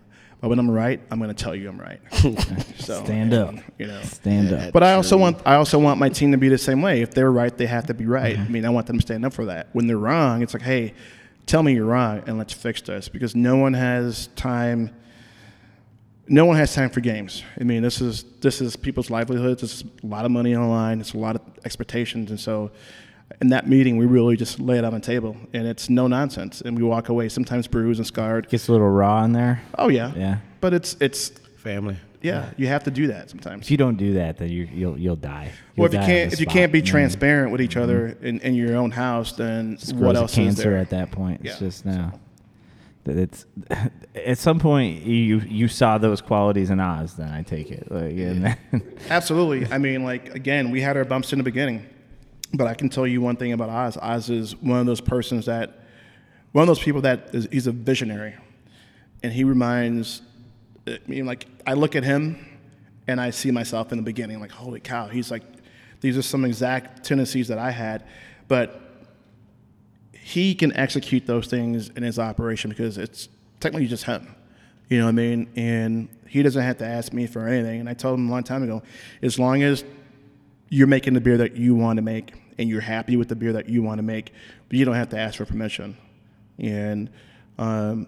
But 0.44 0.50
when 0.50 0.60
I'm 0.60 0.70
right, 0.70 1.00
I'm 1.10 1.20
going 1.20 1.34
to 1.34 1.42
tell 1.42 1.56
you 1.56 1.70
I'm 1.70 1.80
right. 1.80 2.02
so 2.78 3.02
stand 3.06 3.34
up, 3.34 3.56
you 3.78 3.88
know, 3.88 4.02
stand 4.02 4.52
up. 4.52 4.74
But 4.74 4.84
I 4.84 4.96
also 4.96 5.16
want 5.16 5.38
I 5.46 5.56
also 5.56 5.80
want 5.80 6.02
my 6.02 6.10
team 6.10 6.34
to 6.34 6.38
be 6.38 6.50
the 6.50 6.58
same 6.58 6.82
way. 6.82 7.02
If 7.02 7.12
they're 7.12 7.32
right, 7.32 7.58
they 7.58 7.66
have 7.66 7.86
to 7.86 7.94
be 7.94 8.06
right. 8.06 8.36
Mm-hmm. 8.36 8.44
I 8.44 8.50
mean, 8.50 8.66
I 8.66 8.70
want 8.70 8.88
them 8.88 8.98
to 8.98 9.02
stand 9.02 9.24
up 9.26 9.32
for 9.32 9.46
that. 9.46 9.70
When 9.72 9.88
they're 9.88 9.98
wrong, 9.98 10.42
it's 10.42 10.54
like, 10.54 10.64
hey, 10.64 10.96
tell 11.46 11.64
me 11.64 11.74
you're 11.74 11.86
wrong 11.86 12.24
and 12.28 12.38
let's 12.38 12.52
fix 12.52 12.82
this 12.82 13.08
because 13.08 13.38
no 13.38 13.56
one 13.56 13.74
has 13.74 14.28
time. 14.36 14.94
No 16.28 16.44
one 16.44 16.58
has 16.58 16.76
time 16.76 16.90
for 16.90 17.00
games. 17.00 17.42
I 17.58 17.64
mean, 17.64 17.82
this 17.82 18.02
is 18.02 18.26
this 18.42 18.60
is 18.60 18.76
people's 18.76 19.10
livelihoods. 19.10 19.62
This 19.62 19.76
is 19.76 19.86
a 20.04 20.08
lot 20.08 20.26
of 20.26 20.32
money 20.32 20.54
on 20.56 20.64
the 20.64 20.68
line. 20.68 21.00
It's 21.00 21.14
a 21.14 21.20
lot 21.20 21.38
of 21.38 21.42
expectations, 21.64 22.32
and 22.32 22.40
so 22.40 22.70
in 23.42 23.50
that 23.50 23.68
meeting, 23.68 23.98
we 23.98 24.06
really 24.06 24.36
just 24.36 24.60
lay 24.60 24.78
it 24.78 24.86
on 24.86 24.94
the 24.94 25.00
table, 25.00 25.36
and 25.54 25.68
it's 25.68 25.90
no 25.90 26.08
nonsense. 26.08 26.62
And 26.62 26.78
we 26.78 26.84
walk 26.84 27.10
away 27.10 27.30
sometimes 27.30 27.68
bruised 27.68 28.00
and 28.00 28.08
scarred. 28.08 28.50
Gets 28.50 28.68
a 28.70 28.72
little 28.72 28.90
raw 28.90 29.24
in 29.24 29.34
there. 29.34 29.62
Oh 29.78 29.90
yeah, 29.90 30.14
yeah. 30.16 30.38
But 30.62 30.74
it's 30.74 30.96
it's 31.00 31.30
family. 31.58 31.98
Yeah, 32.22 32.52
you 32.56 32.68
have 32.68 32.86
to 32.86 32.92
do 32.92 33.08
that 33.08 33.30
sometimes. 33.30 33.66
If 33.66 33.72
you 33.72 33.76
don't 33.76 33.98
do 33.98 34.14
that, 34.14 34.38
then 34.38 34.50
you, 34.50 34.68
you'll 34.72 34.98
you'll 34.98 35.16
die. 35.18 35.52
You'll 35.76 35.84
well, 35.84 35.86
if 35.88 35.94
you 35.94 36.00
can't 36.00 36.34
if 36.34 36.40
you 36.40 36.46
can't 36.46 36.72
be 36.72 36.82
transparent 36.82 37.52
with 37.52 37.62
each 37.62 37.76
other 37.76 38.10
mm-hmm. 38.10 38.26
in, 38.26 38.40
in 38.40 38.56
your 38.56 38.78
own 38.78 38.92
house, 38.92 39.34
then 39.34 39.78
what 39.96 40.16
else 40.16 40.36
cancer 40.36 40.60
is 40.60 40.64
there? 40.64 40.78
at 40.78 40.90
that 40.92 41.12
point? 41.12 41.42
It's 41.44 41.62
yeah. 41.62 41.68
just 41.68 41.86
now. 41.86 42.14
that 43.04 43.18
It's 43.18 43.46
at 44.16 44.38
some 44.38 44.58
point 44.58 45.04
you 45.04 45.40
you 45.40 45.68
saw 45.68 45.98
those 45.98 46.22
qualities 46.22 46.70
in 46.70 46.80
Oz. 46.80 47.16
Then 47.16 47.30
I 47.30 47.44
take 47.44 47.72
it. 47.72 47.92
Like, 47.92 48.16
yeah. 48.16 48.56
Absolutely. 49.10 49.70
I 49.70 49.78
mean, 49.78 50.06
like 50.06 50.34
again, 50.34 50.72
we 50.72 50.80
had 50.80 50.96
our 50.96 51.04
bumps 51.04 51.34
in 51.34 51.40
the 51.40 51.44
beginning 51.44 51.86
but 52.54 52.68
I 52.68 52.74
can 52.74 52.90
tell 52.90 53.08
you 53.08 53.22
one 53.22 53.36
thing 53.36 53.52
about 53.52 53.70
Oz. 53.70 53.98
Oz 53.98 54.30
is 54.30 54.56
one 54.58 54.80
of 54.80 54.86
those 54.86 55.02
persons 55.02 55.46
that, 55.48 55.80
one 56.52 56.62
of 56.62 56.68
those 56.68 56.80
people 56.80 57.02
that 57.02 57.30
is, 57.34 57.48
he's 57.52 57.68
a 57.68 57.72
visionary, 57.72 58.36
and 59.24 59.34
he 59.34 59.44
reminds, 59.44 60.22
I 60.88 61.00
mean, 61.08 61.26
like 61.26 61.48
I 61.66 61.74
look 61.74 61.96
at 61.96 62.04
him, 62.04 62.46
and 63.08 63.20
I 63.20 63.32
see 63.32 63.52
myself 63.52 63.92
in 63.92 63.98
the 63.98 64.04
beginning, 64.04 64.40
like 64.40 64.52
holy 64.52 64.80
cow, 64.80 65.08
he's 65.08 65.32
like, 65.32 65.44
these 66.02 66.18
are 66.18 66.22
some 66.22 66.46
exact 66.46 67.06
tendencies 67.06 67.48
that 67.48 67.58
I 67.58 67.72
had, 67.72 68.06
but 68.48 68.82
he 70.12 70.56
can 70.56 70.76
execute 70.76 71.26
those 71.26 71.48
things 71.48 71.90
in 71.90 72.04
his 72.04 72.20
operation 72.20 72.70
because 72.70 72.98
it's 72.98 73.30
technically 73.60 73.88
just 73.88 74.04
him. 74.06 74.36
You 74.90 75.00
know 75.00 75.06
what 75.06 75.10
I 75.10 75.14
mean? 75.14 75.50
And 75.56 76.10
he 76.28 76.44
doesn't 76.44 76.62
have 76.62 76.78
to 76.78 76.86
ask 76.86 77.14
me 77.14 77.26
for 77.26 77.48
anything. 77.48 77.80
And 77.80 77.90
I 77.90 77.94
told 77.94 78.20
him 78.20 78.30
a 78.30 78.32
long 78.32 78.44
time 78.44 78.64
ago, 78.64 78.84
as 79.22 79.40
long 79.40 79.64
as 79.64 79.84
you're 80.70 80.88
making 80.88 81.14
the 81.14 81.22
beer 81.22 81.38
that 81.38 81.56
you 81.56 81.76
want 81.76 81.98
to 81.98 82.02
make 82.02 82.34
and 82.58 82.70
you're 82.70 82.82
happy 82.82 83.18
with 83.18 83.30
the 83.30 83.36
beer 83.36 83.54
that 83.54 83.70
you 83.70 83.84
want 83.84 84.00
to 84.00 84.04
make, 84.04 84.32
but 84.70 84.78
you 84.78 84.86
don't 84.86 84.96
have 84.96 85.10
to 85.10 85.18
ask 85.18 85.38
for 85.38 85.46
permission. 85.46 85.98
And 86.60 87.10
um, 87.58 88.08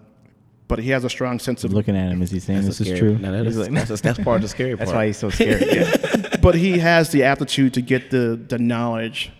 but 0.68 0.80
he 0.80 0.90
has 0.90 1.04
a 1.04 1.10
strong 1.10 1.38
sense 1.38 1.64
of 1.64 1.72
looking 1.72 1.96
at 1.96 2.10
him. 2.10 2.22
Is 2.22 2.30
he 2.30 2.40
saying 2.40 2.64
this 2.64 2.80
is 2.80 2.98
true? 2.98 3.16
No, 3.18 3.30
that 3.30 3.46
is, 3.46 3.56
like, 3.56 3.70
that's, 3.70 4.00
that's, 4.00 4.18
part 4.18 4.36
of 4.36 4.42
the 4.42 4.48
scary 4.48 4.70
part. 4.76 4.80
That's 4.80 4.92
why 4.92 5.06
he's 5.06 5.16
so 5.16 5.30
scared. 5.30 5.64
yeah. 5.72 6.36
But 6.42 6.54
he 6.54 6.78
has 6.78 7.10
the 7.10 7.24
aptitude 7.24 7.74
to 7.74 7.80
get 7.80 8.10
the 8.10 8.40
the 8.48 8.58
knowledge. 8.58 9.32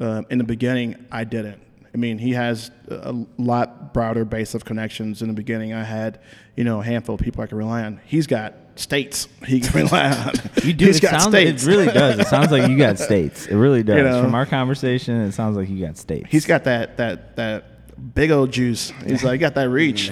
Uh, 0.00 0.22
in 0.30 0.38
the 0.38 0.44
beginning, 0.44 1.06
I 1.12 1.22
didn't. 1.22 1.62
I 1.94 1.96
mean, 1.96 2.18
he 2.18 2.32
has 2.32 2.72
a 2.88 3.14
lot 3.38 3.94
broader 3.94 4.24
base 4.24 4.54
of 4.54 4.64
connections. 4.64 5.22
In 5.22 5.28
the 5.28 5.34
beginning, 5.34 5.72
I 5.72 5.84
had, 5.84 6.20
you 6.56 6.64
know, 6.64 6.80
a 6.80 6.84
handful 6.84 7.14
of 7.14 7.20
people 7.20 7.42
I 7.44 7.46
could 7.46 7.58
rely 7.58 7.84
on. 7.84 8.00
He's 8.04 8.26
got 8.26 8.54
states 8.74 9.28
he 9.46 9.60
can 9.60 9.84
rely 9.84 10.10
on. 10.10 10.32
You 10.62 10.72
do. 10.72 10.86
He's 10.86 10.98
it, 10.98 11.02
got 11.02 11.20
sounds, 11.22 11.34
states. 11.34 11.64
it 11.64 11.68
really 11.68 11.86
does. 11.86 12.18
It 12.18 12.26
sounds 12.26 12.50
like 12.50 12.68
you 12.68 12.76
got 12.76 12.98
states. 13.00 13.46
It 13.46 13.56
really 13.56 13.82
does. 13.82 13.96
You 13.96 14.04
know, 14.04 14.22
From 14.22 14.34
our 14.34 14.46
conversation, 14.46 15.20
it 15.22 15.32
sounds 15.32 15.56
like 15.56 15.68
you 15.68 15.84
got 15.84 15.96
states. 15.96 16.28
He's 16.30 16.46
got 16.46 16.64
that 16.64 16.96
that 16.96 17.36
that 17.36 18.14
big 18.14 18.30
old 18.30 18.52
juice. 18.52 18.92
He's 19.06 19.24
like 19.24 19.40
got 19.40 19.54
that 19.54 19.68
reach. 19.68 20.10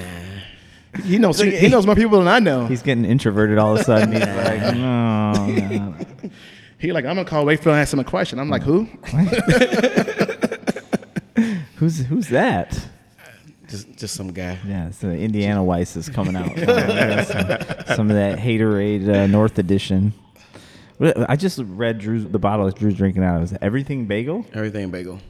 He 1.04 1.18
knows 1.18 1.38
he, 1.38 1.56
he, 1.56 1.68
knows 1.68 1.86
more 1.86 1.94
people 1.94 2.18
than 2.18 2.26
I 2.28 2.40
know. 2.40 2.66
He's 2.66 2.82
getting 2.82 3.04
introverted 3.04 3.58
all 3.58 3.74
of 3.74 3.80
a 3.80 3.84
sudden. 3.84 4.12
He's 4.12 4.26
like, 4.26 4.60
no, 4.74 5.46
no. 5.46 5.94
He 6.78 6.92
like, 6.92 7.04
I'm 7.04 7.14
gonna 7.14 7.28
call 7.28 7.44
Wakefield 7.44 7.74
and 7.74 7.82
ask 7.82 7.92
him 7.92 8.00
a 8.00 8.04
question. 8.04 8.38
I'm 8.40 8.48
like, 8.48 8.62
who? 8.62 8.84
who's 11.76 11.98
who's 12.06 12.28
that? 12.28 12.88
Just, 13.70 13.96
just 13.96 14.14
some 14.14 14.32
guy. 14.32 14.58
Yeah, 14.66 14.90
so 14.90 15.08
Indiana 15.08 15.62
Weiss 15.62 15.96
is 15.96 16.08
coming 16.08 16.34
out. 16.34 16.48
some, 16.58 17.96
some, 17.96 18.10
of 18.10 18.16
that 18.16 18.38
haterade 18.38 19.08
uh, 19.08 19.26
North 19.28 19.58
Edition. 19.58 20.12
I 21.00 21.36
just 21.36 21.60
read 21.64 21.98
Drew's 21.98 22.26
the 22.26 22.38
bottle 22.38 22.66
that 22.66 22.74
Drew's 22.74 22.96
drinking 22.96 23.22
out 23.22 23.36
of. 23.36 23.44
Is 23.44 23.58
everything 23.62 24.06
bagel? 24.06 24.44
Everything 24.52 24.90
bagel. 24.90 25.20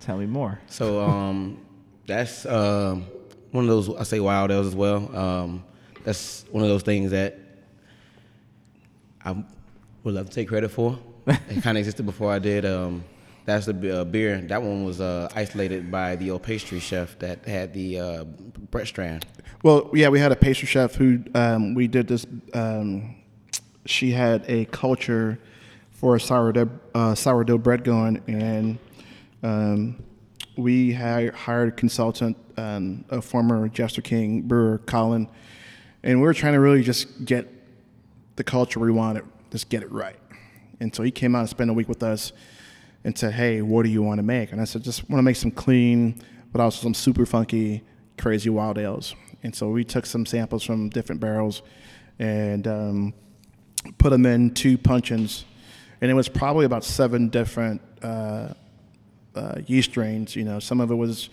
Tell 0.00 0.16
me 0.16 0.26
more. 0.26 0.58
So 0.66 1.00
um, 1.02 1.60
that's 2.06 2.46
um, 2.46 3.06
one 3.52 3.64
of 3.64 3.68
those 3.68 3.94
I 3.94 4.02
say 4.02 4.18
wild 4.18 4.50
ales 4.50 4.66
as 4.66 4.74
well. 4.74 5.14
Um, 5.16 5.64
that's 6.04 6.44
one 6.50 6.62
of 6.62 6.68
those 6.68 6.82
things 6.82 7.10
that 7.12 7.38
I 9.24 9.32
would 10.02 10.14
love 10.14 10.28
to 10.28 10.34
take 10.34 10.48
credit 10.48 10.70
for. 10.70 10.98
it 11.26 11.62
kind 11.62 11.76
of 11.76 11.80
existed 11.80 12.04
before 12.04 12.32
I 12.32 12.38
did. 12.38 12.64
Um, 12.64 13.04
that's 13.44 13.66
the 13.66 14.00
uh, 14.00 14.04
beer. 14.04 14.38
That 14.38 14.62
one 14.62 14.84
was 14.84 15.00
uh, 15.00 15.28
isolated 15.34 15.90
by 15.90 16.16
the 16.16 16.30
old 16.30 16.42
pastry 16.42 16.80
chef 16.80 17.18
that 17.18 17.46
had 17.46 17.72
the 17.72 18.00
uh, 18.00 18.24
Strand. 18.84 19.24
Well, 19.62 19.90
yeah, 19.94 20.08
we 20.08 20.18
had 20.18 20.32
a 20.32 20.36
pastry 20.36 20.66
chef 20.66 20.94
who 20.94 21.20
um, 21.34 21.74
we 21.74 21.86
did 21.86 22.08
this. 22.08 22.26
Um, 22.52 23.16
she 23.86 24.10
had 24.10 24.44
a 24.48 24.64
culture 24.66 25.38
for 25.90 26.16
a 26.16 26.20
sourdough 26.20 26.70
uh, 26.94 27.14
sourdough 27.14 27.58
bread 27.58 27.84
going, 27.84 28.20
and 28.26 28.78
um, 29.42 30.02
we 30.56 30.92
hired, 30.92 31.34
hired 31.34 31.68
a 31.68 31.72
consultant, 31.72 32.36
um, 32.56 33.04
a 33.10 33.22
former 33.22 33.68
Jester 33.68 34.02
King 34.02 34.42
brewer, 34.42 34.78
Colin, 34.86 35.28
and 36.02 36.20
we 36.20 36.26
were 36.26 36.34
trying 36.34 36.54
to 36.54 36.60
really 36.60 36.82
just 36.82 37.24
get 37.24 37.48
the 38.36 38.44
culture 38.44 38.80
we 38.80 38.90
wanted, 38.90 39.24
just 39.52 39.68
get 39.68 39.82
it 39.82 39.92
right. 39.92 40.18
And 40.80 40.94
so 40.94 41.02
he 41.02 41.10
came 41.10 41.36
out 41.36 41.40
and 41.40 41.48
spent 41.48 41.70
a 41.70 41.72
week 41.72 41.88
with 41.88 42.02
us 42.02 42.32
and 43.04 43.16
said, 43.16 43.34
"Hey, 43.34 43.62
what 43.62 43.84
do 43.84 43.90
you 43.90 44.02
want 44.02 44.18
to 44.18 44.22
make?" 44.22 44.52
And 44.52 44.60
I 44.60 44.64
said, 44.64 44.82
"Just 44.82 45.08
want 45.08 45.18
to 45.18 45.22
make 45.22 45.36
some 45.36 45.50
clean, 45.50 46.20
but 46.52 46.60
also 46.60 46.82
some 46.82 46.94
super 46.94 47.26
funky, 47.26 47.82
crazy 48.18 48.50
wild 48.50 48.78
ales." 48.78 49.14
And 49.42 49.54
so 49.54 49.68
we 49.68 49.84
took 49.84 50.06
some 50.06 50.24
samples 50.24 50.64
from 50.64 50.88
different 50.88 51.20
barrels 51.20 51.62
and 52.18 52.66
um, 52.66 53.14
put 53.98 54.10
them 54.10 54.24
in 54.24 54.54
two 54.54 54.78
puncheons, 54.78 55.44
and 56.00 56.10
it 56.10 56.14
was 56.14 56.28
probably 56.28 56.64
about 56.64 56.84
seven 56.84 57.28
different 57.28 57.80
uh, 58.02 58.54
uh, 59.34 59.60
yeast 59.66 59.90
strains. 59.90 60.34
You 60.34 60.44
know, 60.44 60.58
some 60.58 60.80
of 60.80 60.90
it 60.90 60.94
was 60.94 61.30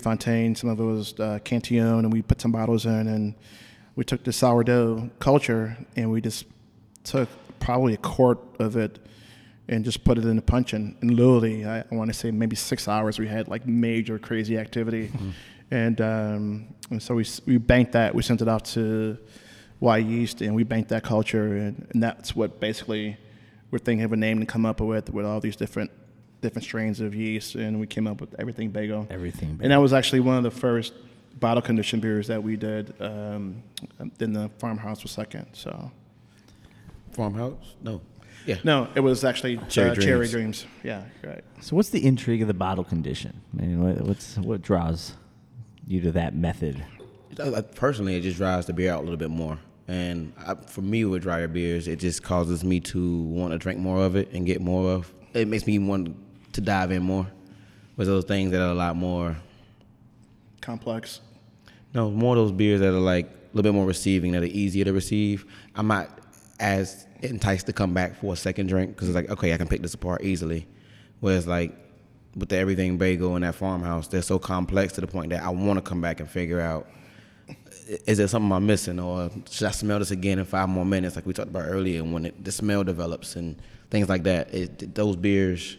Fontaine, 0.00 0.56
some 0.56 0.68
of 0.68 0.80
it 0.80 0.84
was 0.84 1.18
uh, 1.20 1.38
Cantillon, 1.44 2.04
and 2.04 2.12
we 2.12 2.20
put 2.20 2.40
some 2.40 2.50
bottles 2.50 2.86
in, 2.86 3.06
and 3.06 3.34
we 3.96 4.04
took 4.04 4.22
the 4.22 4.32
sourdough 4.32 5.10
culture 5.18 5.76
and 5.96 6.12
we 6.12 6.20
just 6.20 6.44
took 7.02 7.28
probably 7.58 7.94
a 7.94 7.96
quart 7.96 8.38
of 8.60 8.76
it 8.76 8.98
and 9.68 9.84
just 9.84 10.04
put 10.04 10.16
it 10.18 10.24
in 10.24 10.38
a 10.38 10.42
punch 10.42 10.72
and, 10.72 10.96
and 11.00 11.10
literally 11.12 11.64
I, 11.64 11.80
I 11.80 11.94
want 11.94 12.08
to 12.08 12.14
say 12.14 12.30
maybe 12.30 12.56
six 12.56 12.88
hours 12.88 13.18
we 13.18 13.26
had 13.26 13.48
like 13.48 13.66
major 13.66 14.18
crazy 14.18 14.58
activity 14.58 15.08
mm-hmm. 15.08 15.30
and 15.70 16.00
um, 16.00 16.74
and 16.90 17.02
so 17.02 17.14
we 17.14 17.26
we 17.46 17.58
banked 17.58 17.92
that. 17.92 18.14
We 18.14 18.22
sent 18.22 18.40
it 18.42 18.48
off 18.48 18.62
to 18.74 19.18
Wyeast, 19.82 20.44
and 20.44 20.54
we 20.54 20.62
banked 20.62 20.90
that 20.90 21.02
culture, 21.02 21.56
and, 21.56 21.86
and 21.92 22.02
that's 22.02 22.34
what 22.36 22.60
basically 22.60 23.16
we're 23.70 23.78
thinking 23.78 24.04
of 24.04 24.12
a 24.12 24.16
name 24.16 24.40
to 24.40 24.46
come 24.46 24.64
up 24.64 24.80
with 24.80 25.10
with 25.10 25.26
all 25.26 25.40
these 25.40 25.56
different 25.56 25.90
different 26.40 26.64
strains 26.64 27.00
of 27.00 27.14
yeast, 27.14 27.54
and 27.54 27.80
we 27.80 27.86
came 27.86 28.06
up 28.06 28.20
with 28.20 28.34
everything 28.38 28.70
bagel. 28.70 29.06
Everything. 29.10 29.58
And 29.62 29.72
that 29.72 29.78
was 29.78 29.92
actually 29.92 30.20
one 30.20 30.36
of 30.36 30.44
the 30.44 30.50
first 30.50 30.94
bottle 31.40 31.62
conditioned 31.62 32.02
beers 32.02 32.28
that 32.28 32.42
we 32.42 32.56
did. 32.56 32.94
Um, 33.00 33.62
then 34.18 34.32
the 34.32 34.50
farmhouse 34.58 35.02
was 35.02 35.12
second. 35.12 35.46
So 35.52 35.90
Farmhouse? 37.12 37.74
No. 37.82 38.00
Yeah. 38.46 38.56
no, 38.64 38.88
it 38.94 39.00
was 39.00 39.24
actually 39.24 39.58
Cherry 39.68 39.90
uh, 39.90 39.94
Cherry 39.94 40.28
Dreams. 40.28 40.62
Dreams. 40.62 40.66
Yeah, 40.84 41.02
right. 41.24 41.42
So 41.60 41.74
what's 41.76 41.90
the 41.90 42.04
intrigue 42.06 42.42
of 42.42 42.48
the 42.48 42.54
bottle 42.54 42.84
condition? 42.84 43.40
I 43.58 43.62
mean, 43.62 43.82
what, 43.82 44.00
what's 44.02 44.36
what 44.38 44.62
draws 44.62 45.12
you 45.86 46.00
to 46.02 46.12
that 46.12 46.34
method? 46.34 46.84
I- 47.42 47.54
I- 47.56 47.60
Personally, 47.62 48.16
it 48.16 48.22
just 48.22 48.36
dries 48.38 48.66
the 48.66 48.72
beer 48.72 48.92
out 48.92 49.00
a 49.00 49.02
little 49.02 49.16
bit 49.16 49.30
more. 49.30 49.58
And 49.88 50.32
I, 50.44 50.54
for 50.54 50.80
me, 50.82 51.04
with 51.04 51.22
drier 51.22 51.46
beers, 51.48 51.86
it 51.88 51.96
just 52.00 52.22
causes 52.22 52.64
me 52.64 52.80
to 52.80 53.18
want 53.22 53.52
to 53.52 53.58
drink 53.58 53.78
more 53.78 54.04
of 54.04 54.16
it 54.16 54.30
and 54.32 54.44
get 54.46 54.60
more 54.60 54.90
of. 54.92 55.12
It 55.34 55.46
makes 55.48 55.66
me 55.66 55.78
want 55.78 56.16
to 56.54 56.60
dive 56.60 56.90
in 56.90 57.02
more. 57.02 57.26
With 57.96 58.08
those 58.08 58.24
things 58.24 58.50
that 58.52 58.60
are 58.60 58.70
a 58.70 58.74
lot 58.74 58.94
more, 58.96 59.36
Complex. 60.60 61.20
no, 61.94 62.10
more 62.10 62.36
of 62.36 62.42
those 62.42 62.52
beers 62.52 62.80
that 62.80 62.88
are 62.88 62.98
like 63.00 63.26
a 63.26 63.56
little 63.56 63.62
bit 63.62 63.74
more 63.74 63.86
receiving, 63.86 64.32
that 64.32 64.42
are 64.42 64.46
easier 64.46 64.84
to 64.84 64.92
receive. 64.92 65.46
I'm 65.74 65.86
not 65.86 66.10
as 66.58 67.05
enticed 67.22 67.66
to 67.66 67.72
come 67.72 67.94
back 67.94 68.16
for 68.20 68.32
a 68.32 68.36
second 68.36 68.68
drink 68.68 68.94
because 68.94 69.08
it's 69.08 69.14
like, 69.14 69.30
okay, 69.30 69.52
I 69.52 69.56
can 69.56 69.68
pick 69.68 69.82
this 69.82 69.94
apart 69.94 70.22
easily. 70.22 70.66
Whereas 71.20 71.46
like 71.46 71.74
with 72.34 72.50
the 72.50 72.56
everything 72.56 72.98
bagel 72.98 73.34
and 73.34 73.44
that 73.44 73.54
farmhouse, 73.54 74.08
they're 74.08 74.22
so 74.22 74.38
complex 74.38 74.92
to 74.94 75.00
the 75.00 75.06
point 75.06 75.30
that 75.30 75.42
I 75.42 75.50
want 75.50 75.78
to 75.78 75.82
come 75.82 76.00
back 76.00 76.20
and 76.20 76.28
figure 76.28 76.60
out 76.60 76.86
is 78.06 78.18
there 78.18 78.26
something 78.28 78.50
I'm 78.50 78.66
missing, 78.66 78.98
or 78.98 79.30
should 79.48 79.68
I 79.68 79.70
smell 79.70 80.00
this 80.00 80.10
again 80.10 80.38
in 80.38 80.44
five 80.44 80.68
more 80.68 80.84
minutes, 80.84 81.16
like 81.16 81.26
we 81.26 81.32
talked 81.32 81.50
about 81.50 81.66
earlier? 81.66 82.02
When 82.02 82.26
it, 82.26 82.44
the 82.44 82.50
smell 82.50 82.82
develops 82.82 83.36
and 83.36 83.56
things 83.90 84.08
like 84.08 84.24
that, 84.24 84.52
it, 84.52 84.94
those 84.94 85.16
beers, 85.16 85.76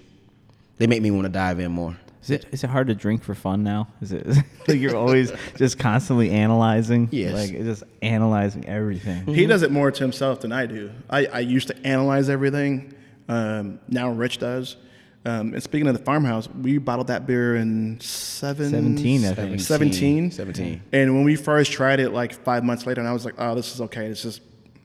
they 0.78 0.88
make 0.88 1.02
me 1.02 1.12
want 1.12 1.26
to 1.26 1.30
dive 1.30 1.60
in 1.60 1.72
more. 1.72 1.98
Is 2.24 2.30
it 2.32 2.46
is 2.52 2.64
it 2.64 2.70
hard 2.70 2.88
to 2.88 2.96
drink 2.96 3.24
for 3.24 3.36
fun 3.36 3.64
now? 3.64 3.88
Is 4.02 4.12
it 4.12 4.26
like 4.68 4.80
you're 4.80 4.96
always 4.96 5.32
just 5.56 5.80
constantly 5.80 6.32
analyzing? 6.32 7.10
Yes. 7.12 7.34
Like 7.34 7.52
just 7.52 7.84
analyzing 8.02 8.66
everything. 8.68 9.26
He 9.28 9.46
does 9.46 9.62
it 9.64 9.72
more 9.72 9.92
to 9.92 10.04
himself 10.04 10.42
than 10.42 10.52
I 10.52 10.66
do. 10.66 10.92
I, 11.10 11.26
I 11.28 11.40
used 11.40 11.68
to 11.68 11.88
analyze 11.88 12.30
everything. 12.30 12.94
Um, 13.30 13.80
now 13.88 14.10
Rich 14.10 14.40
does. 14.40 14.78
Um, 15.26 15.54
and 15.54 15.62
speaking 15.62 15.88
of 15.88 15.98
the 15.98 16.04
farmhouse, 16.04 16.48
we 16.48 16.78
bottled 16.78 17.08
that 17.08 17.28
beer 17.28 17.58
in 17.58 18.00
seven, 18.00 18.70
17, 18.70 19.26
I 19.26 19.34
think. 19.34 19.60
17. 19.60 20.32
17. 20.32 20.82
And 20.94 21.16
when 21.16 21.26
we 21.26 21.36
first 21.36 21.74
tried 21.74 22.00
it, 22.00 22.14
like 22.14 22.34
five 22.34 22.64
months 22.64 22.86
later, 22.86 23.02
and 23.02 23.10
I 23.10 23.14
was 23.14 23.26
like, 23.26 23.34
"Oh, 23.38 23.54
this 23.54 23.74
is 23.74 23.82
okay. 23.82 24.08
This 24.08 24.24
is 24.24 24.40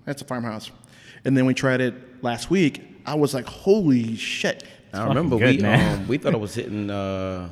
that's 0.04 0.20
a 0.20 0.24
farmhouse." 0.24 0.72
And 1.24 1.36
then 1.36 1.46
we 1.46 1.54
tried 1.54 1.80
it 1.80 2.24
last 2.24 2.50
week. 2.50 2.82
I 3.06 3.14
was 3.14 3.34
like, 3.34 3.46
"Holy 3.46 4.16
shit!" 4.16 4.64
I 4.92 5.06
remember 5.06 5.38
good, 5.38 5.60
we 5.60 5.64
um, 5.64 6.08
we 6.08 6.18
thought 6.18 6.34
it 6.34 6.40
was 6.40 6.54
hitting 6.54 6.90
uh, 6.90 7.48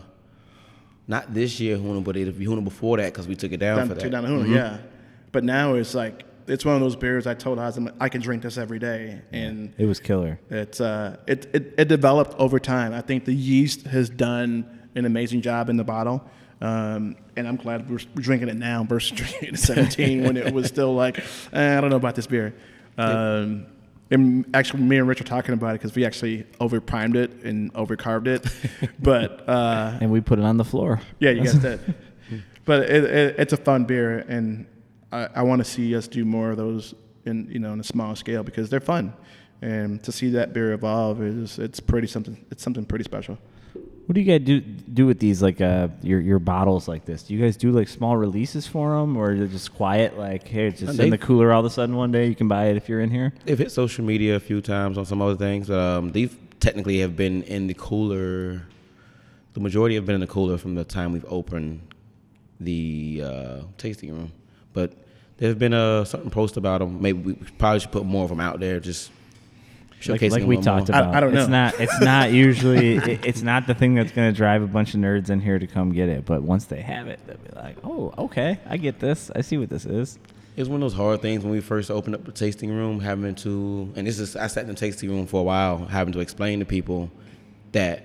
not 1.07 1.33
this 1.33 1.59
year 1.59 1.77
Huna, 1.77 2.05
but 2.05 2.15
the 2.15 2.25
Huna 2.33 2.63
before 2.63 2.99
that 2.99 3.13
because 3.13 3.27
we 3.27 3.35
took 3.35 3.53
it 3.53 3.59
down 3.59 3.79
Down, 3.79 3.89
for 3.89 3.95
that. 3.95 4.01
took 4.01 4.13
down 4.13 4.25
the 4.25 4.31
Huna, 4.31 4.55
yeah. 4.55 4.79
But 5.33 5.45
now 5.45 5.75
it's 5.75 5.95
like 5.95 6.25
it's 6.47 6.65
one 6.65 6.75
of 6.75 6.81
those 6.81 6.97
beers. 6.97 7.27
I 7.27 7.35
told 7.35 7.59
Oz, 7.59 7.77
I'm 7.77 7.91
I 8.01 8.09
can 8.09 8.21
drink 8.21 8.43
this 8.43 8.59
every 8.59 8.79
day, 8.79 9.23
and 9.33 9.73
It 9.79 9.87
was 9.87 10.01
killer. 10.01 10.41
It's 10.51 10.81
uh, 10.81 11.17
it, 11.27 11.47
it 11.55 11.75
it 11.79 11.89
developed 11.89 12.35
over 12.39 12.59
time. 12.59 12.93
I 12.93 13.01
think 13.01 13.25
the 13.25 13.35
yeast 13.35 13.87
has 13.87 14.11
done 14.11 14.89
an 14.95 15.05
amazing 15.05 15.41
job 15.41 15.69
in 15.71 15.77
the 15.77 15.85
bottle, 15.85 16.23
um, 16.61 17.17
and 17.37 17.47
I'm 17.49 17.57
glad 17.57 17.89
we're, 17.89 18.01
we're 18.15 18.23
drinking 18.23 18.49
it 18.49 18.57
now 18.57 18.85
versus 18.85 19.13
drinking 19.17 19.49
it 19.49 19.55
at 19.55 19.61
17 19.61 20.25
when 20.25 20.37
it 20.37 20.53
was 20.53 20.67
still 20.67 20.95
like 20.95 21.19
eh, 21.53 21.79
I 21.79 21.81
don't 21.81 21.91
know 21.91 21.97
about 21.97 22.17
this 22.17 22.27
beer. 22.27 22.55
Um, 22.99 23.67
and 24.11 24.45
actually, 24.55 24.83
me 24.83 24.99
and 24.99 25.07
Rich 25.09 25.21
were 25.21 25.27
talking 25.27 25.53
about 25.55 25.71
it 25.75 25.81
because 25.81 25.95
we 25.95 26.05
actually 26.05 26.47
over 26.61 26.81
primed 26.81 27.17
it 27.17 27.31
and 27.45 27.71
over 27.75 27.97
carbed 27.97 28.27
it, 28.29 28.45
but 28.99 29.49
uh, 29.49 29.99
And 30.01 30.11
we 30.11 30.21
put 30.21 30.39
it 30.39 30.45
on 30.45 30.57
the 30.57 30.65
floor. 30.65 31.01
yeah, 31.19 31.31
you 31.31 31.43
guys 31.45 31.55
did. 31.69 31.95
But 32.65 32.91
it, 32.91 33.05
it, 33.05 33.35
it's 33.39 33.53
a 33.53 33.57
fun 33.57 33.85
beer, 33.85 34.19
and 34.29 34.67
I, 35.13 35.29
I 35.37 35.43
want 35.43 35.65
to 35.65 35.71
see 35.71 35.95
us 35.97 36.07
do 36.09 36.25
more 36.25 36.51
of 36.51 36.57
those 36.57 36.95
in 37.25 37.49
you 37.51 37.59
know 37.59 37.73
on 37.73 37.81
a 37.81 37.85
small 37.85 38.15
scale 38.17 38.43
because 38.43 38.69
they're 38.71 38.81
fun, 38.81 39.13
and 39.63 40.03
to 40.05 40.13
see 40.13 40.31
that 40.31 40.53
beer 40.53 40.73
evolve 40.73 41.23
is 41.23 41.59
it's 41.59 41.81
pretty 41.81 42.07
something. 42.07 42.45
It's 42.51 42.63
something 42.63 42.85
pretty 42.85 43.05
special. 43.05 43.39
What 44.07 44.15
do 44.15 44.21
you 44.21 44.27
guys 44.27 44.45
do 44.45 44.61
do 44.61 45.07
with 45.07 45.21
these 45.21 45.41
like 45.41 45.61
uh 45.61 45.89
your 46.03 46.21
your 46.21 46.39
bottles 46.41 46.89
like 46.89 47.05
this? 47.05 47.23
Do 47.23 47.35
you 47.35 47.41
guys 47.41 47.57
do 47.57 47.71
like 47.71 47.87
small 47.89 48.17
releases 48.17 48.67
for 48.67 48.99
them, 48.99 49.17
or 49.17 49.33
is 49.33 49.41
it 49.41 49.51
just 49.51 49.73
quiet? 49.75 50.19
Like, 50.19 50.49
hey, 50.49 50.67
it's 50.67 50.81
just 50.81 50.99
in 50.99 51.11
the 51.11 51.19
cooler 51.19 51.53
all 51.53 51.61
of 51.61 51.67
a 51.67 51.71
sudden 51.71 51.95
one 51.97 52.11
day. 52.11 52.27
You 52.27 52.35
can 52.35 52.49
buy 52.49 52.67
it 52.67 52.77
if 52.77 52.89
you're 52.89 53.01
in 53.01 53.11
here. 53.11 53.33
They've 53.45 53.59
hit 53.59 53.71
social 53.71 54.05
media 54.05 54.35
a 54.35 54.41
few 54.41 54.61
times 54.61 54.99
on 54.99 55.07
some 55.07 55.23
other 55.23 55.37
things. 55.37 55.71
Um, 55.71 56.11
these 56.11 56.37
technically 56.59 56.99
have 56.99 57.17
been 57.17 57.45
in 57.45 57.69
the 57.69 57.75
cooler. 57.75 58.63
The 59.53 59.61
majority 59.61 59.95
have 59.95 60.07
been 60.07 60.17
in 60.17 60.21
the 60.21 60.27
cooler 60.27 60.59
from 60.59 60.75
the 60.75 60.85
time 60.85 61.13
we've 61.13 61.25
opened 61.29 61.81
the 62.59 63.23
uh, 63.25 63.61
tasting 63.79 64.13
room, 64.13 64.33
but 64.73 64.93
there's 65.39 65.55
been 65.55 65.73
a 65.73 66.05
certain 66.05 66.31
post 66.31 66.57
about 66.57 66.81
them. 66.81 67.01
Maybe 67.01 67.33
we 67.33 67.35
probably 67.59 67.81
should 67.81 67.93
put 67.93 68.05
more 68.05 68.25
of 68.25 68.31
them 68.31 68.41
out 68.41 68.61
there, 68.61 68.79
just 68.81 69.11
showcasing 70.01 70.31
like 70.31 70.41
them 70.41 70.49
we 70.49 70.57
a 70.59 70.63
talked 70.63 70.89
more. 70.89 70.97
I- 70.97 71.01
about. 71.03 71.15
I 71.15 71.21
don't 71.21 71.37
It's 71.37 71.49
not. 71.49 71.81
It's 71.81 72.01
not 72.01 72.33
usually. 72.33 72.97
it, 72.97 73.25
it's 73.25 73.43
not 73.43 73.67
the 73.67 73.75
thing 73.75 73.95
that's 73.95 74.13
going 74.13 74.33
to 74.33 74.37
drive 74.37 74.63
a 74.63 74.67
bunch 74.67 74.95
of 74.95 75.01
nerds 75.01 75.31
in 75.31 75.41
here 75.41 75.59
to 75.59 75.67
come 75.67 75.93
get 75.93 76.09
it. 76.09 76.25
But 76.25 76.43
once 76.43 76.65
they 76.67 76.81
have 76.83 77.07
it, 77.09 77.21
they'll 77.27 77.37
be 77.37 77.51
like, 77.55 77.77
"Oh, 77.85 78.13
okay, 78.19 78.59
I 78.69 78.77
get 78.77 78.99
this. 78.99 79.31
I 79.37 79.41
see 79.43 79.59
what 79.59 79.69
this 79.69 79.85
is." 79.87 80.19
It 80.57 80.63
was 80.63 80.69
one 80.69 80.83
of 80.83 80.91
those 80.91 80.97
hard 80.99 81.23
things 81.23 81.43
when 81.45 81.53
we 81.53 81.61
first 81.61 81.91
opened 81.91 82.15
up 82.17 82.25
the 82.25 82.33
tasting 82.33 82.71
room, 82.71 82.99
having 83.01 83.35
to, 83.37 83.91
and 83.95 84.07
this 84.07 84.19
is, 84.19 84.35
I 84.37 84.49
sat 84.49 84.63
in 84.65 84.69
the 84.69 84.75
tasting 84.75 85.09
room 85.09 85.27
for 85.27 85.41
a 85.41 85.43
while, 85.45 85.87
having 85.87 86.13
to 86.15 86.21
explain 86.21 86.59
to 86.59 86.65
people 86.67 87.09
that 87.73 88.05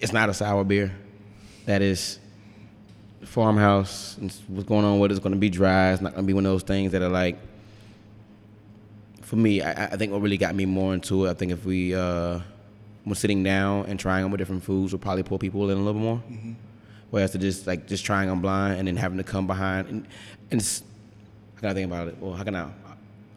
it's 0.00 0.12
not 0.12 0.28
a 0.30 0.34
sour 0.34 0.64
beer. 0.64 0.90
That 1.66 1.82
is 1.82 2.18
farmhouse. 3.24 4.16
And 4.18 4.32
what's 4.48 4.68
going 4.68 4.84
on 4.84 4.98
with 4.98 5.10
it 5.10 5.14
is 5.14 5.20
going 5.20 5.32
to 5.34 5.38
be 5.38 5.50
dry. 5.50 5.92
It's 5.92 6.00
not 6.02 6.12
going 6.14 6.24
to 6.24 6.26
be 6.26 6.32
one 6.32 6.46
of 6.46 6.52
those 6.52 6.62
things 6.62 6.92
that 6.92 7.02
are 7.02 7.08
like, 7.08 7.38
for 9.26 9.34
me, 9.34 9.60
I, 9.60 9.86
I 9.86 9.96
think 9.96 10.12
what 10.12 10.22
really 10.22 10.36
got 10.36 10.54
me 10.54 10.66
more 10.66 10.94
into 10.94 11.26
it, 11.26 11.30
I 11.30 11.34
think 11.34 11.50
if 11.50 11.64
we 11.64 11.92
uh, 11.92 12.38
were 13.04 13.14
sitting 13.16 13.42
down 13.42 13.86
and 13.86 13.98
trying 13.98 14.22
them 14.22 14.30
with 14.30 14.38
different 14.38 14.62
foods, 14.62 14.92
would 14.92 15.02
probably 15.02 15.24
pull 15.24 15.36
people 15.36 15.68
in 15.68 15.76
a 15.76 15.80
little 15.80 16.00
more. 16.00 16.22
Whereas 17.10 17.32
to 17.32 17.38
just 17.38 17.66
like 17.66 17.88
just 17.88 18.04
trying 18.04 18.28
them 18.28 18.40
blind 18.40 18.78
and 18.78 18.86
then 18.86 18.96
having 18.96 19.18
to 19.18 19.24
come 19.24 19.46
behind 19.46 19.88
and 19.88 20.06
and 20.52 20.82
I 21.56 21.60
gotta 21.60 21.74
think 21.74 21.86
about 21.86 22.06
it. 22.06 22.16
Well, 22.20 22.34
how 22.34 22.44
can 22.44 22.54
I? 22.54 22.64
I 22.64 22.70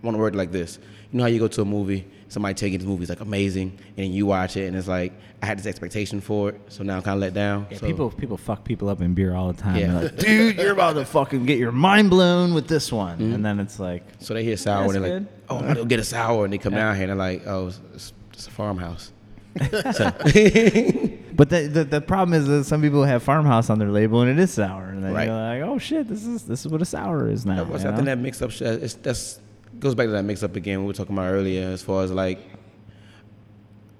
want 0.03 0.13
to 0.15 0.19
word 0.19 0.35
it 0.35 0.37
like 0.37 0.51
this. 0.51 0.77
You 1.11 1.17
know 1.17 1.23
how 1.23 1.29
you 1.29 1.39
go 1.39 1.47
to 1.47 1.61
a 1.61 1.65
movie, 1.65 2.05
somebody 2.29 2.53
taking 2.53 2.79
this 2.79 2.87
movie 2.87 3.03
is 3.03 3.09
like 3.09 3.19
amazing, 3.19 3.77
and 3.87 3.97
then 3.97 4.13
you 4.13 4.25
watch 4.25 4.55
it 4.55 4.67
and 4.67 4.75
it's 4.75 4.87
like 4.87 5.11
I 5.41 5.45
had 5.45 5.57
this 5.57 5.65
expectation 5.65 6.21
for 6.21 6.49
it, 6.49 6.61
so 6.69 6.83
now 6.83 6.97
I'm 6.97 7.01
kind 7.01 7.15
of 7.15 7.21
let 7.21 7.33
down. 7.33 7.67
Yeah, 7.69 7.77
so, 7.77 7.87
people 7.87 8.11
people 8.11 8.37
fuck 8.37 8.63
people 8.63 8.87
up 8.89 9.01
in 9.01 9.13
beer 9.13 9.35
all 9.35 9.51
the 9.51 9.61
time. 9.61 9.75
Yeah. 9.75 9.99
Like, 9.99 10.17
dude, 10.17 10.57
you're 10.57 10.71
about 10.71 10.93
to 10.93 11.05
fucking 11.05 11.45
get 11.45 11.57
your 11.57 11.71
mind 11.71 12.09
blown 12.09 12.53
with 12.53 12.67
this 12.67 12.91
one, 12.91 13.19
mm-hmm. 13.19 13.33
and 13.33 13.45
then 13.45 13.59
it's 13.59 13.79
like, 13.79 14.03
So 14.19 14.33
they 14.33 14.43
hear 14.43 14.57
sour 14.57 14.85
and 14.85 15.03
they're 15.03 15.19
like, 15.19 15.27
"Oh, 15.49 15.57
I'm 15.57 15.67
gonna 15.67 15.85
get 15.85 15.99
a 15.99 16.03
sour," 16.03 16.45
and 16.45 16.53
they 16.53 16.57
come 16.57 16.73
down 16.73 16.95
here 16.95 17.09
and 17.09 17.11
they're 17.11 17.17
like, 17.17 17.43
"Oh, 17.45 17.67
it's, 17.67 17.79
it's, 17.93 18.13
it's 18.33 18.47
a 18.47 18.51
farmhouse." 18.51 19.11
so, 19.59 20.11
but 21.33 21.49
the, 21.49 21.67
the 21.71 21.87
the 21.89 22.01
problem 22.01 22.39
is 22.39 22.47
that 22.47 22.65
some 22.65 22.81
people 22.81 23.03
have 23.03 23.23
farmhouse 23.23 23.69
on 23.69 23.79
their 23.79 23.89
label 23.89 24.21
and 24.21 24.29
it 24.29 24.39
is 24.41 24.51
sour, 24.51 24.89
and 24.89 25.03
then 25.03 25.13
Right. 25.13 25.27
you're 25.27 25.35
like, 25.35 25.61
oh 25.63 25.79
shit, 25.79 26.07
this 26.07 26.25
is 26.25 26.43
this 26.43 26.65
is 26.65 26.71
what 26.71 26.81
a 26.81 26.85
sour 26.85 27.29
is 27.29 27.45
now. 27.45 27.63
What's 27.63 27.83
you 27.83 27.89
I 27.89 27.95
think 27.95 28.05
that 28.05 28.19
mix 28.19 28.41
up. 28.41 28.51
It's, 28.61 28.93
that's 28.95 29.39
goes 29.77 29.93
back 29.95 30.07
to 30.07 30.11
that 30.11 30.23
mix 30.23 30.41
up 30.43 30.55
again. 30.55 30.79
We 30.81 30.87
were 30.87 30.93
talking 30.93 31.15
about 31.15 31.31
earlier, 31.31 31.67
as 31.69 31.81
far 31.81 32.03
as 32.03 32.11
like, 32.11 32.39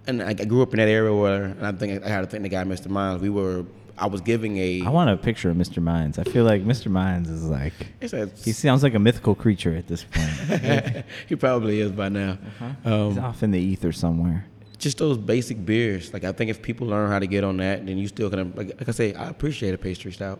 and 0.07 0.23
I, 0.23 0.33
grew 0.33 0.61
up 0.63 0.73
in 0.73 0.77
that 0.77 0.87
area 0.87 1.13
where, 1.13 1.43
and 1.45 1.65
I 1.65 1.71
think 1.71 2.03
I 2.03 2.09
had 2.09 2.21
to 2.21 2.27
thank 2.27 2.43
the 2.43 2.49
guy, 2.49 2.63
Mr. 2.63 2.87
Miles. 2.89 3.21
We 3.21 3.29
were, 3.29 3.65
I 3.97 4.07
was 4.07 4.21
giving 4.21 4.57
a. 4.57 4.81
I 4.83 4.89
want 4.89 5.09
a 5.09 5.17
picture 5.17 5.49
of 5.49 5.55
Mr. 5.57 5.81
Mines. 5.83 6.17
I 6.17 6.23
feel 6.23 6.45
like 6.45 6.63
Mr. 6.63 6.89
Mines 6.89 7.29
is 7.29 7.43
like 7.43 7.73
a, 8.01 8.27
he 8.43 8.51
sounds 8.53 8.81
like 8.81 8.95
a 8.95 8.99
mythical 8.99 9.35
creature 9.35 9.75
at 9.75 9.87
this 9.87 10.05
point. 10.05 11.05
he 11.27 11.35
probably 11.35 11.79
is 11.81 11.91
by 11.91 12.09
now. 12.09 12.37
He's 12.83 12.91
Um, 12.91 13.19
off 13.19 13.43
in 13.43 13.51
the 13.51 13.59
ether 13.59 13.91
somewhere. 13.91 14.45
just 14.79 14.97
those 14.97 15.17
basic 15.17 15.63
beers. 15.65 16.11
Like 16.13 16.23
I 16.23 16.31
think 16.31 16.49
if 16.49 16.61
people 16.61 16.87
learn 16.87 17.11
how 17.11 17.19
to 17.19 17.27
get 17.27 17.43
on 17.43 17.57
that, 17.57 17.85
then 17.85 17.97
you 17.97 18.07
still 18.07 18.29
gonna 18.29 18.49
like, 18.55 18.69
like 18.79 18.87
I 18.89 18.91
say, 18.93 19.13
I 19.13 19.27
appreciate 19.27 19.73
a 19.73 19.77
pastry 19.77 20.11
stout. 20.11 20.39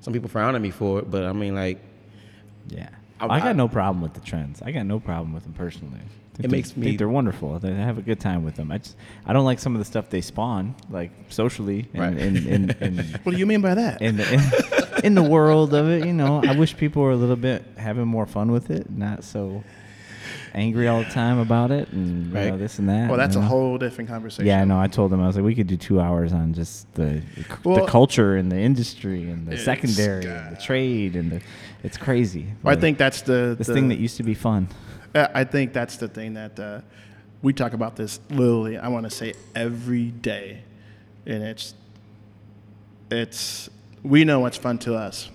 Some 0.00 0.12
people 0.12 0.28
frown 0.28 0.54
at 0.54 0.60
me 0.60 0.70
for 0.70 0.98
it, 0.98 1.10
but 1.10 1.24
I 1.24 1.32
mean 1.32 1.54
like 1.54 1.78
Yeah. 2.68 2.88
I- 3.20 3.26
I, 3.26 3.36
I- 3.36 3.40
got 3.40 3.56
no 3.56 3.68
problem 3.68 4.02
with 4.02 4.14
the 4.14 4.20
trends. 4.20 4.62
I 4.62 4.70
got 4.72 4.86
no 4.86 5.00
problem 5.00 5.32
with 5.32 5.44
them 5.44 5.52
personally. 5.54 6.00
It 6.38 6.42
they, 6.42 6.48
makes 6.48 6.76
me. 6.76 6.86
Think 6.86 6.98
they're 6.98 7.08
wonderful. 7.08 7.58
They 7.58 7.74
have 7.74 7.98
a 7.98 8.02
good 8.02 8.20
time 8.20 8.44
with 8.44 8.54
them. 8.54 8.70
I 8.70 8.78
just 8.78 8.94
I 9.26 9.32
don't 9.32 9.44
like 9.44 9.58
some 9.58 9.74
of 9.74 9.80
the 9.80 9.84
stuff 9.84 10.08
they 10.08 10.20
spawn, 10.20 10.76
like 10.88 11.10
socially 11.30 11.88
and 11.94 12.00
Right. 12.00 12.16
in, 12.16 12.36
in, 12.46 12.70
in, 12.80 12.98
What 13.24 13.32
do 13.32 13.38
you 13.38 13.46
mean 13.46 13.60
by 13.60 13.74
that? 13.74 14.00
in, 14.00 14.18
the, 14.18 14.32
in, 15.00 15.04
in 15.06 15.14
the 15.16 15.22
world 15.24 15.74
of 15.74 15.88
it. 15.88 16.06
You 16.06 16.12
know, 16.12 16.40
I 16.46 16.56
wish 16.56 16.76
people 16.76 17.02
were 17.02 17.10
a 17.10 17.16
little 17.16 17.34
bit 17.36 17.64
having 17.76 18.06
more 18.06 18.24
fun 18.26 18.52
with 18.52 18.70
it, 18.70 18.88
not 18.88 19.24
so. 19.24 19.64
Angry 20.58 20.88
all 20.88 21.02
the 21.02 21.10
time 21.10 21.38
about 21.38 21.70
it 21.70 21.88
and 21.92 22.26
you 22.26 22.32
know, 22.32 22.50
Right. 22.50 22.58
this 22.58 22.78
and 22.78 22.88
that. 22.88 23.08
Well, 23.08 23.16
that's 23.16 23.36
you 23.36 23.40
a 23.40 23.44
whole 23.44 23.78
different 23.78 24.10
conversation. 24.10 24.46
Yeah, 24.46 24.64
no, 24.64 24.78
I 24.78 24.88
told 24.88 25.10
them 25.12 25.22
I 25.22 25.26
was 25.26 25.36
like, 25.36 25.44
we 25.44 25.54
could 25.54 25.66
do 25.68 25.76
two 25.76 26.00
hours 26.00 26.32
on 26.32 26.52
just 26.52 26.92
the 26.94 27.22
the 27.62 27.86
culture 27.86 28.36
and 28.36 28.50
the 28.50 28.58
industry 28.58 29.30
and 29.30 29.46
the 29.46 29.56
secondary 29.56 30.26
and 30.26 30.56
the 30.56 30.60
trade 30.60 31.16
and 31.16 31.30
the 31.32 31.40
it's 31.82 31.96
crazy. 31.96 32.46
Well, 32.62 32.76
I 32.76 32.80
think 32.80 32.98
that's 32.98 33.22
the, 33.22 33.54
this 33.56 33.68
the 33.68 33.74
thing 33.74 33.88
that 33.88 33.98
used 33.98 34.16
to 34.16 34.22
be 34.24 34.34
fun. 34.34 34.68
Uh, 35.14 35.28
I 35.32 35.44
think 35.44 35.72
that's 35.72 35.96
the 35.96 36.08
thing 36.08 36.34
that 36.34 36.58
uh, 36.58 36.80
we 37.40 37.52
talk 37.52 37.72
about 37.72 37.96
this 37.96 38.20
literally. 38.30 38.76
I 38.78 38.88
want 38.88 39.04
to 39.04 39.10
say 39.10 39.34
every 39.54 40.06
day, 40.10 40.62
and 41.24 41.42
it's 41.42 41.74
it's 43.10 43.70
we 44.02 44.24
know 44.24 44.40
what's 44.40 44.56
fun 44.56 44.78
to 44.78 44.94
us, 44.94 45.30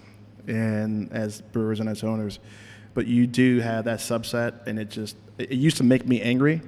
and 0.48 1.12
as 1.12 1.42
brewers 1.42 1.80
and 1.80 1.90
as 1.90 2.04
owners, 2.04 2.40
but 2.94 3.08
you 3.08 3.28
do 3.28 3.60
have 3.60 3.86
that 3.86 4.00
subset, 4.00 4.68
and 4.68 4.80
it 4.80 4.90
just 4.90 5.16
it 5.38 5.52
used 5.52 5.78
to 5.78 5.84
make 5.84 6.06
me 6.06 6.22
angry 6.22 6.62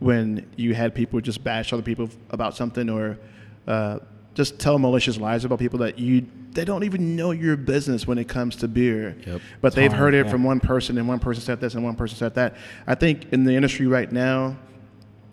when 0.00 0.48
you 0.56 0.74
had 0.74 0.94
people 0.94 1.20
just 1.20 1.42
bash 1.42 1.72
other 1.72 1.82
people 1.82 2.08
about 2.30 2.56
something 2.56 2.90
or 2.90 3.18
uh, 3.66 3.98
just 4.34 4.58
tell 4.58 4.78
malicious 4.78 5.16
lies 5.18 5.44
about 5.44 5.58
people 5.58 5.78
that 5.78 5.98
you 5.98 6.26
they 6.52 6.64
don't 6.64 6.84
even 6.84 7.16
know 7.16 7.32
your 7.32 7.56
business 7.56 8.06
when 8.06 8.16
it 8.16 8.28
comes 8.28 8.56
to 8.56 8.68
beer. 8.68 9.16
Yep. 9.26 9.40
But 9.60 9.68
It's 9.68 9.76
they've 9.76 9.90
hard, 9.90 10.00
heard 10.00 10.14
it 10.14 10.26
yeah. 10.26 10.30
from 10.30 10.44
one 10.44 10.60
person 10.60 10.98
and 10.98 11.08
one 11.08 11.18
person 11.18 11.42
said 11.42 11.60
this 11.60 11.74
and 11.74 11.82
one 11.82 11.96
person 11.96 12.16
said 12.16 12.34
that. 12.36 12.56
I 12.86 12.94
think 12.94 13.32
in 13.32 13.44
the 13.44 13.54
industry 13.54 13.88
right 13.88 14.10
now, 14.10 14.56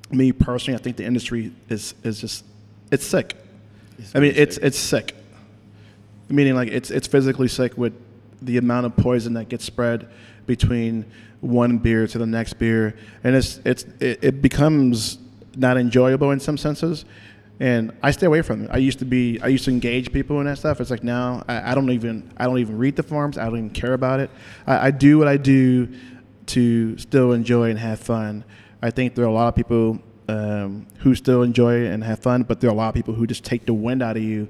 me 0.10 0.32
personally, 0.32 0.80
I 0.80 0.82
think 0.82 0.98
the 0.98 1.06
industry 1.06 1.52
is 1.70 1.94
is 2.04 2.20
just 2.20 2.44
it's 2.92 3.06
sick. 3.06 3.36
It's 3.98 4.16
I 4.16 4.20
mean, 4.20 4.34
it's 4.36 4.58
it's 4.58 4.78
sick. 4.78 5.16
Meaning 6.28 6.56
like 6.56 6.70
it's 6.70 6.90
it's 6.92 7.08
physically 7.08 7.48
sick 7.48 7.78
with 7.78 7.94
the 8.42 8.58
amount 8.58 8.86
of 8.86 8.96
poison 8.96 9.34
that 9.34 9.50
gets 9.50 9.66
spread 9.66 10.10
between 10.46 11.06
one 11.42 11.78
beer 11.78 12.08
to 12.08 12.18
the 12.18 12.26
next 12.26 12.54
beer, 12.54 12.96
and 13.24 13.36
it's 13.36 13.60
it's 13.66 13.84
it, 14.00 14.20
it 14.24 14.42
becomes 14.42 15.18
not 15.56 15.78
enjoyable 15.78 16.32
in 16.32 16.40
some 16.40 16.58
senses. 16.58 17.06
And 17.60 17.92
I 18.02 18.10
stay 18.10 18.26
away 18.26 18.42
from 18.42 18.64
it. 18.64 18.72
I 18.74 18.78
used 18.78 18.98
to 19.00 19.06
be 19.06 19.40
I 19.42 19.48
used 19.48 19.66
to 19.66 19.72
engage 19.72 20.12
people 20.12 20.40
in 20.40 20.48
that 20.48 20.58
stuff. 20.58 20.82
It's 20.82 20.90
like 20.90 21.04
now 21.04 21.44
I, 21.48 21.72
I 21.72 21.76
don't 21.76 21.92
even 21.92 22.32
I 22.38 22.46
don't 22.46 22.58
even 22.58 22.78
read 22.78 22.96
the 22.96 23.04
forums. 23.04 23.38
I 23.38 23.46
don't 23.46 23.58
even 23.58 23.70
care 23.70 23.94
about 23.94 24.20
it. 24.20 24.32
I, 24.66 24.88
I 24.88 24.92
do 24.92 25.20
what 25.20 25.28
I 25.28 25.38
do 25.38 25.88
to 26.48 26.98
still 26.98 27.34
enjoy 27.34 27.70
and 27.70 27.78
have 27.78 28.00
fun. 28.00 28.44
I 28.82 28.90
think 28.90 29.14
there 29.14 29.26
are 29.26 29.28
a 29.28 29.34
lot 29.34 29.48
of 29.48 29.56
people 29.56 30.00
um, 30.28 30.88
who 31.00 31.14
still 31.14 31.44
enjoy 31.44 31.86
and 31.86 32.04
have 32.04 32.20
fun, 32.20 32.44
but 32.44 32.60
there 32.60 32.70
are 32.70 32.74
a 32.74 32.76
lot 32.76 32.90
of 32.90 32.96
people 32.96 33.14
who 33.14 33.28
just 33.28 33.44
take 33.44 33.66
the 33.66 33.74
wind 33.74 34.02
out 34.02 34.18
of 34.18 34.24
you, 34.24 34.48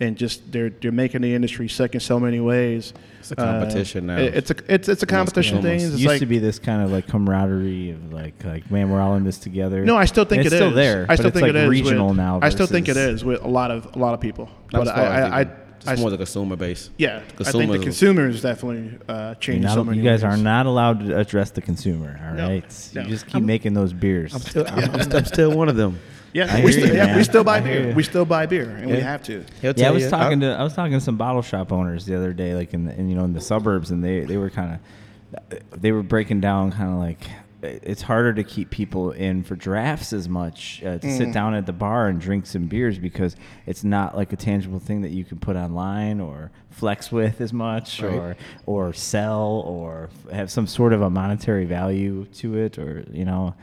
and 0.00 0.16
just 0.16 0.50
they're 0.50 0.70
they're 0.70 0.90
making 0.92 1.20
the 1.22 1.34
industry 1.34 1.68
sick 1.68 1.94
in 1.94 2.00
so 2.00 2.18
many 2.18 2.40
ways. 2.40 2.92
It's 3.20 3.30
a 3.32 3.36
competition 3.36 4.08
Uh, 4.08 4.16
now. 4.16 4.22
it- 4.22 4.34
It's 4.34 4.50
a 4.50 4.54
it's 4.66 4.88
it's 4.88 5.02
a 5.02 5.06
competition 5.06 5.58
almost. 5.58 5.68
thing. 5.68 5.80
It 5.80 5.84
It's 5.92 5.92
used 6.00 6.06
like 6.06 6.20
to 6.20 6.26
be 6.26 6.38
this 6.38 6.58
kind 6.58 6.82
of 6.82 6.90
like 6.90 7.06
camaraderie 7.06 7.90
of 7.90 8.12
like 8.12 8.42
like 8.44 8.70
man, 8.70 8.90
we're 8.90 9.00
all 9.00 9.14
in 9.16 9.24
this 9.24 9.38
together. 9.38 9.84
no, 9.84 9.96
I 9.96 10.06
still 10.06 10.24
think 10.24 10.38
And 10.38 10.46
it 10.46 10.46
it's 10.46 10.54
is. 10.54 10.58
still 10.58 10.70
there. 10.74 11.06
I 11.08 11.14
still 11.16 11.30
think 11.30 11.42
like 11.42 11.50
it 11.50 11.56
is 11.56 11.68
regional 11.68 12.08
with, 12.08 12.16
now. 12.16 12.40
I 12.42 12.48
still 12.48 12.66
think 12.66 12.88
it 12.88 12.94
versus- 12.94 13.16
is 13.20 13.24
with 13.24 13.42
a 13.44 13.48
lot 13.48 13.70
of 13.70 13.94
a 13.94 13.98
lot 13.98 14.14
of 14.14 14.20
people. 14.20 14.48
But 14.72 14.88
I, 14.88 14.92
I, 14.92 15.04
I, 15.04 15.40
even- 15.42 15.54
I 15.86 15.90
just 15.92 16.00
more 16.02 16.10
the 16.10 16.16
consumer 16.18 16.56
base. 16.56 16.90
yeah, 16.98 17.16
I 17.16 17.20
think 17.20 17.36
the 17.38 17.44
Consumers- 17.44 17.82
consumers 17.84 18.42
definitely 18.42 18.98
uh, 19.08 19.12
You're 19.28 19.34
changed 19.36 19.62
not- 19.64 19.74
so 19.74 19.84
many 19.84 19.98
you 19.98 20.04
guys 20.04 20.22
are 20.24 20.36
not 20.36 20.66
allowed 20.66 21.00
to 21.06 21.16
address 21.18 21.50
the 21.52 21.62
consumer. 21.62 22.20
All 22.26 22.34
No, 22.34 22.48
right, 22.48 22.90
no. 22.94 23.00
you 23.02 23.08
just 23.08 23.26
keep 23.26 23.42
making 23.42 23.72
those 23.74 23.92
beers. 23.94 24.34
I'm 24.34 24.40
still, 24.40 24.66
I'm, 24.68 24.90
I'm, 25.00 25.12
I'm 25.12 25.24
still 25.24 25.52
one 25.56 25.68
of 25.70 25.76
them. 25.76 25.98
Yeah, 26.32 26.64
we 26.64 26.72
still, 26.72 26.86
you, 26.88 26.94
yeah, 26.94 27.16
we 27.16 27.24
still 27.24 27.44
buy 27.44 27.60
beer. 27.60 27.92
We 27.94 28.02
still 28.02 28.24
buy 28.24 28.46
beer, 28.46 28.70
and 28.70 28.90
we 28.90 29.00
have 29.00 29.22
to. 29.24 29.44
Yeah, 29.62 29.88
I 29.88 29.90
was 29.90 30.04
you, 30.04 30.10
talking 30.10 30.42
I'll- 30.44 30.54
to 30.54 30.60
I 30.60 30.62
was 30.62 30.74
talking 30.74 30.92
to 30.92 31.00
some 31.00 31.16
bottle 31.16 31.42
shop 31.42 31.72
owners 31.72 32.06
the 32.06 32.16
other 32.16 32.32
day, 32.32 32.54
like 32.54 32.72
in, 32.74 32.84
the, 32.84 32.94
in 32.98 33.08
you 33.08 33.14
know 33.16 33.24
in 33.24 33.32
the 33.32 33.40
suburbs, 33.40 33.90
and 33.90 34.02
they 34.04 34.20
they 34.20 34.36
were 34.36 34.50
kind 34.50 34.74
of 34.74 35.80
they 35.80 35.92
were 35.92 36.02
breaking 36.02 36.40
down 36.40 36.72
kind 36.72 36.90
of 36.92 36.98
like 36.98 37.28
it's 37.62 38.00
harder 38.00 38.32
to 38.32 38.42
keep 38.42 38.70
people 38.70 39.10
in 39.10 39.44
for 39.44 39.54
drafts 39.54 40.14
as 40.14 40.28
much 40.30 40.82
uh, 40.82 40.96
to 40.98 41.06
Mm. 41.06 41.16
sit 41.18 41.32
down 41.32 41.52
at 41.54 41.66
the 41.66 41.74
bar 41.74 42.08
and 42.08 42.18
drink 42.18 42.46
some 42.46 42.66
beers 42.68 42.98
because 42.98 43.36
it's 43.66 43.84
not 43.84 44.16
like 44.16 44.32
a 44.32 44.36
tangible 44.36 44.78
thing 44.78 45.02
that 45.02 45.10
you 45.10 45.24
can 45.24 45.38
put 45.38 45.56
online 45.56 46.20
or 46.20 46.50
flex 46.70 47.12
with 47.12 47.38
as 47.42 47.52
much 47.52 48.00
Right. 48.00 48.14
or 48.14 48.36
or 48.64 48.92
sell 48.94 49.62
or 49.66 50.08
have 50.32 50.50
some 50.50 50.66
sort 50.66 50.94
of 50.94 51.02
a 51.02 51.10
monetary 51.10 51.66
value 51.66 52.24
to 52.36 52.56
it 52.56 52.78
or 52.78 53.04
you 53.12 53.26
know 53.26 53.54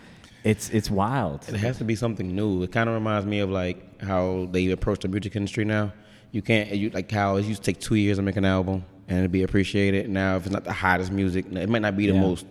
it's 0.48 0.70
it's 0.70 0.90
wild. 0.90 1.48
It 1.50 1.56
has 1.56 1.78
to 1.80 1.84
be 1.84 1.96
something 1.96 2.36
new. 2.36 2.64
It 2.64 2.72
kind 2.72 2.88
of 2.90 2.96
reminds 2.96 3.26
me 3.26 3.40
of 3.40 3.50
like 3.50 4.02
how 4.02 4.48
they 4.52 4.70
approach 4.72 5.00
the 5.02 5.08
music 5.08 5.36
industry 5.36 5.66
now. 5.66 5.92
You 6.32 6.42
can't 6.42 6.70
you 6.72 6.90
like 6.92 7.12
how 7.12 7.36
it 7.38 7.46
used 7.46 7.64
to 7.64 7.72
take 7.72 7.80
two 7.82 7.96
years 7.96 8.18
to 8.18 8.24
make 8.24 8.38
an 8.38 8.46
album 8.46 8.84
and 9.08 9.20
it'd 9.20 9.32
be 9.32 9.44
appreciated. 9.44 10.10
Now, 10.10 10.36
if 10.38 10.46
it's 10.46 10.52
not 10.54 10.64
the 10.64 10.74
hottest 10.74 11.12
music, 11.12 11.46
it 11.52 11.70
might 11.70 11.82
not 11.82 11.96
be 11.98 12.08
the 12.08 12.14
Yeah. 12.14 12.22
most 12.22 12.46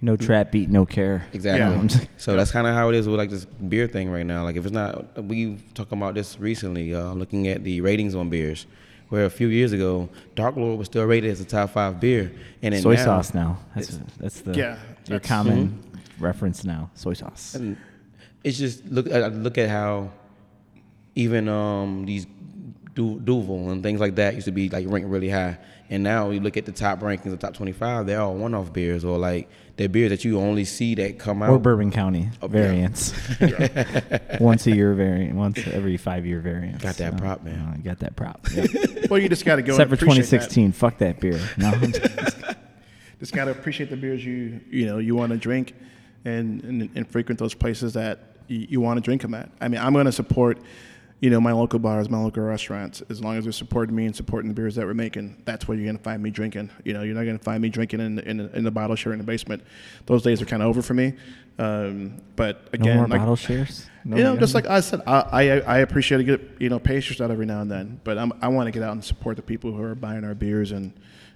No 0.00 0.16
trap 0.16 0.52
beat, 0.52 0.68
no 0.70 0.86
care. 0.86 1.26
exactly. 1.32 1.98
Yeah. 1.98 2.04
So 2.18 2.36
that's 2.36 2.50
kind 2.52 2.66
of 2.66 2.74
how 2.74 2.88
it 2.90 2.94
is 2.94 3.08
with 3.08 3.18
like 3.18 3.30
this 3.30 3.44
beer 3.46 3.88
thing 3.88 4.10
right 4.10 4.26
now. 4.26 4.44
Like 4.44 4.56
if 4.56 4.64
it's 4.64 4.72
not, 4.74 5.22
we 5.24 5.56
talking 5.74 5.98
about 5.98 6.14
this 6.14 6.38
recently, 6.38 6.94
uh, 6.94 7.12
looking 7.14 7.48
at 7.48 7.64
the 7.64 7.80
ratings 7.80 8.14
on 8.14 8.28
beers, 8.30 8.66
where 9.08 9.24
a 9.24 9.30
few 9.30 9.48
years 9.48 9.72
ago, 9.72 10.08
Dark 10.36 10.56
Lord 10.56 10.78
was 10.78 10.86
still 10.86 11.04
rated 11.04 11.30
as 11.30 11.40
a 11.40 11.44
top 11.44 11.70
five 11.70 11.98
beer, 11.98 12.30
and 12.62 12.74
then 12.74 12.82
soy 12.82 12.94
now, 12.94 13.04
sauce 13.04 13.34
now. 13.34 13.58
That's 13.74 13.98
that's 14.20 14.40
the 14.42 14.52
Yeah, 14.54 14.66
your 15.08 15.18
that's- 15.18 15.26
common 15.28 15.82
reference 16.20 16.64
now. 16.64 16.90
Soy 16.94 17.14
sauce. 17.14 17.54
And 17.54 17.76
it's 18.44 18.58
just 18.58 18.84
look 18.86 19.10
I 19.10 19.26
look 19.28 19.58
at 19.58 19.68
how 19.68 20.10
even 21.14 21.48
um 21.48 22.04
these 22.06 22.26
Du- 22.94 23.20
Duvel 23.20 23.70
and 23.70 23.80
things 23.82 24.00
like 24.00 24.16
that 24.16 24.34
used 24.34 24.46
to 24.46 24.52
be 24.52 24.68
like 24.68 24.84
ranked 24.88 25.08
really 25.08 25.30
high, 25.30 25.56
and 25.88 26.02
now 26.02 26.30
you 26.30 26.40
look 26.40 26.56
at 26.56 26.66
the 26.66 26.72
top 26.72 26.98
rankings, 27.00 27.30
the 27.30 27.36
top 27.36 27.54
twenty 27.54 27.70
five, 27.72 28.06
they're 28.06 28.20
all 28.20 28.34
one 28.34 28.54
off 28.54 28.72
beers 28.72 29.04
or 29.04 29.18
like 29.18 29.48
they're 29.76 29.88
beers 29.88 30.10
that 30.10 30.24
you 30.24 30.40
only 30.40 30.64
see 30.64 30.96
that 30.96 31.16
come 31.16 31.40
out. 31.40 31.50
Or 31.50 31.58
Bourbon 31.60 31.92
County 31.92 32.28
Oh, 32.42 32.46
yeah. 32.46 32.48
variants. 32.48 33.12
once 34.40 34.66
a 34.66 34.72
year 34.74 34.94
variant, 34.94 35.36
once 35.36 35.64
every 35.68 35.96
five 35.96 36.26
year 36.26 36.40
variant. 36.40 36.80
Got 36.82 36.96
that 36.96 37.16
prop, 37.16 37.44
man. 37.44 37.60
Uh, 37.60 37.76
got 37.84 38.00
that 38.00 38.16
prop. 38.16 38.48
yeah. 38.52 38.66
Well, 39.08 39.20
you 39.20 39.28
just 39.28 39.44
got 39.44 39.56
to 39.56 39.62
go. 39.62 39.74
Except 39.74 39.90
and 39.90 39.98
for 39.98 40.04
appreciate 40.04 40.24
that. 40.40 40.50
2016, 40.50 40.72
fuck 40.72 40.98
that 40.98 41.20
beer. 41.20 41.40
No, 41.56 41.70
just- 41.76 42.56
just 43.20 43.32
got 43.32 43.44
to 43.46 43.52
appreciate 43.52 43.90
the 43.90 43.96
beers 43.96 44.24
you 44.24 44.60
you 44.70 44.86
know 44.86 44.98
you 44.98 45.14
want 45.14 45.30
to 45.32 45.38
drink, 45.38 45.74
and, 46.24 46.62
and 46.64 46.90
and 46.94 47.08
frequent 47.08 47.38
those 47.38 47.54
places 47.54 47.94
that 47.94 48.36
you, 48.48 48.66
you 48.70 48.80
want 48.80 48.98
to 48.98 49.00
drink 49.00 49.22
them 49.22 49.34
at. 49.34 49.50
I 49.60 49.68
mean, 49.68 49.80
I'm 49.80 49.92
going 49.92 50.06
to 50.06 50.12
support, 50.12 50.58
you 51.20 51.30
know, 51.30 51.40
my 51.40 51.52
local 51.52 51.78
bars, 51.78 52.08
my 52.08 52.18
local 52.18 52.42
restaurants, 52.42 53.02
as 53.08 53.20
long 53.22 53.36
as 53.36 53.44
they're 53.44 53.52
supporting 53.52 53.94
me 53.94 54.06
and 54.06 54.14
supporting 54.14 54.48
the 54.48 54.54
beers 54.54 54.74
that 54.76 54.86
we're 54.86 54.94
making. 54.94 55.42
That's 55.44 55.66
where 55.68 55.76
you're 55.76 55.86
going 55.86 55.98
to 55.98 56.02
find 56.02 56.22
me 56.22 56.30
drinking. 56.30 56.70
You 56.84 56.92
know, 56.94 57.02
you're 57.02 57.14
not 57.14 57.24
going 57.24 57.38
to 57.38 57.44
find 57.44 57.62
me 57.62 57.68
drinking 57.68 58.00
in 58.00 58.16
the, 58.16 58.28
in, 58.28 58.36
the, 58.38 58.56
in 58.56 58.64
the 58.64 58.70
bottle 58.70 58.96
share 58.96 59.12
in 59.12 59.18
the 59.18 59.24
basement. 59.24 59.62
Those 60.06 60.22
days 60.22 60.40
are 60.42 60.46
kind 60.46 60.62
of 60.62 60.68
over 60.68 60.82
for 60.82 60.94
me. 60.94 61.14
Um, 61.58 62.22
but 62.36 62.64
no 62.64 62.68
again, 62.80 62.96
more 62.98 63.08
like, 63.08 63.20
bottle 63.20 63.34
shares. 63.36 63.90
No, 64.04 64.16
you 64.16 64.22
know, 64.22 64.34
no- 64.34 64.40
just 64.40 64.54
like 64.54 64.66
I 64.66 64.78
said, 64.78 65.02
I, 65.06 65.20
I 65.32 65.42
I 65.58 65.78
appreciate 65.78 66.20
a 66.20 66.24
good 66.24 66.56
you 66.60 66.68
know 66.68 66.78
pastry 66.78 67.16
stout 67.16 67.32
every 67.32 67.46
now 67.46 67.62
and 67.62 67.70
then, 67.70 68.00
but 68.04 68.16
I'm, 68.16 68.32
I 68.40 68.46
want 68.46 68.68
to 68.68 68.70
get 68.70 68.84
out 68.84 68.92
and 68.92 69.04
support 69.04 69.34
the 69.36 69.42
people 69.42 69.72
who 69.72 69.82
are 69.82 69.96
buying 69.96 70.22
our 70.24 70.36
beers 70.36 70.70
and 70.70 70.92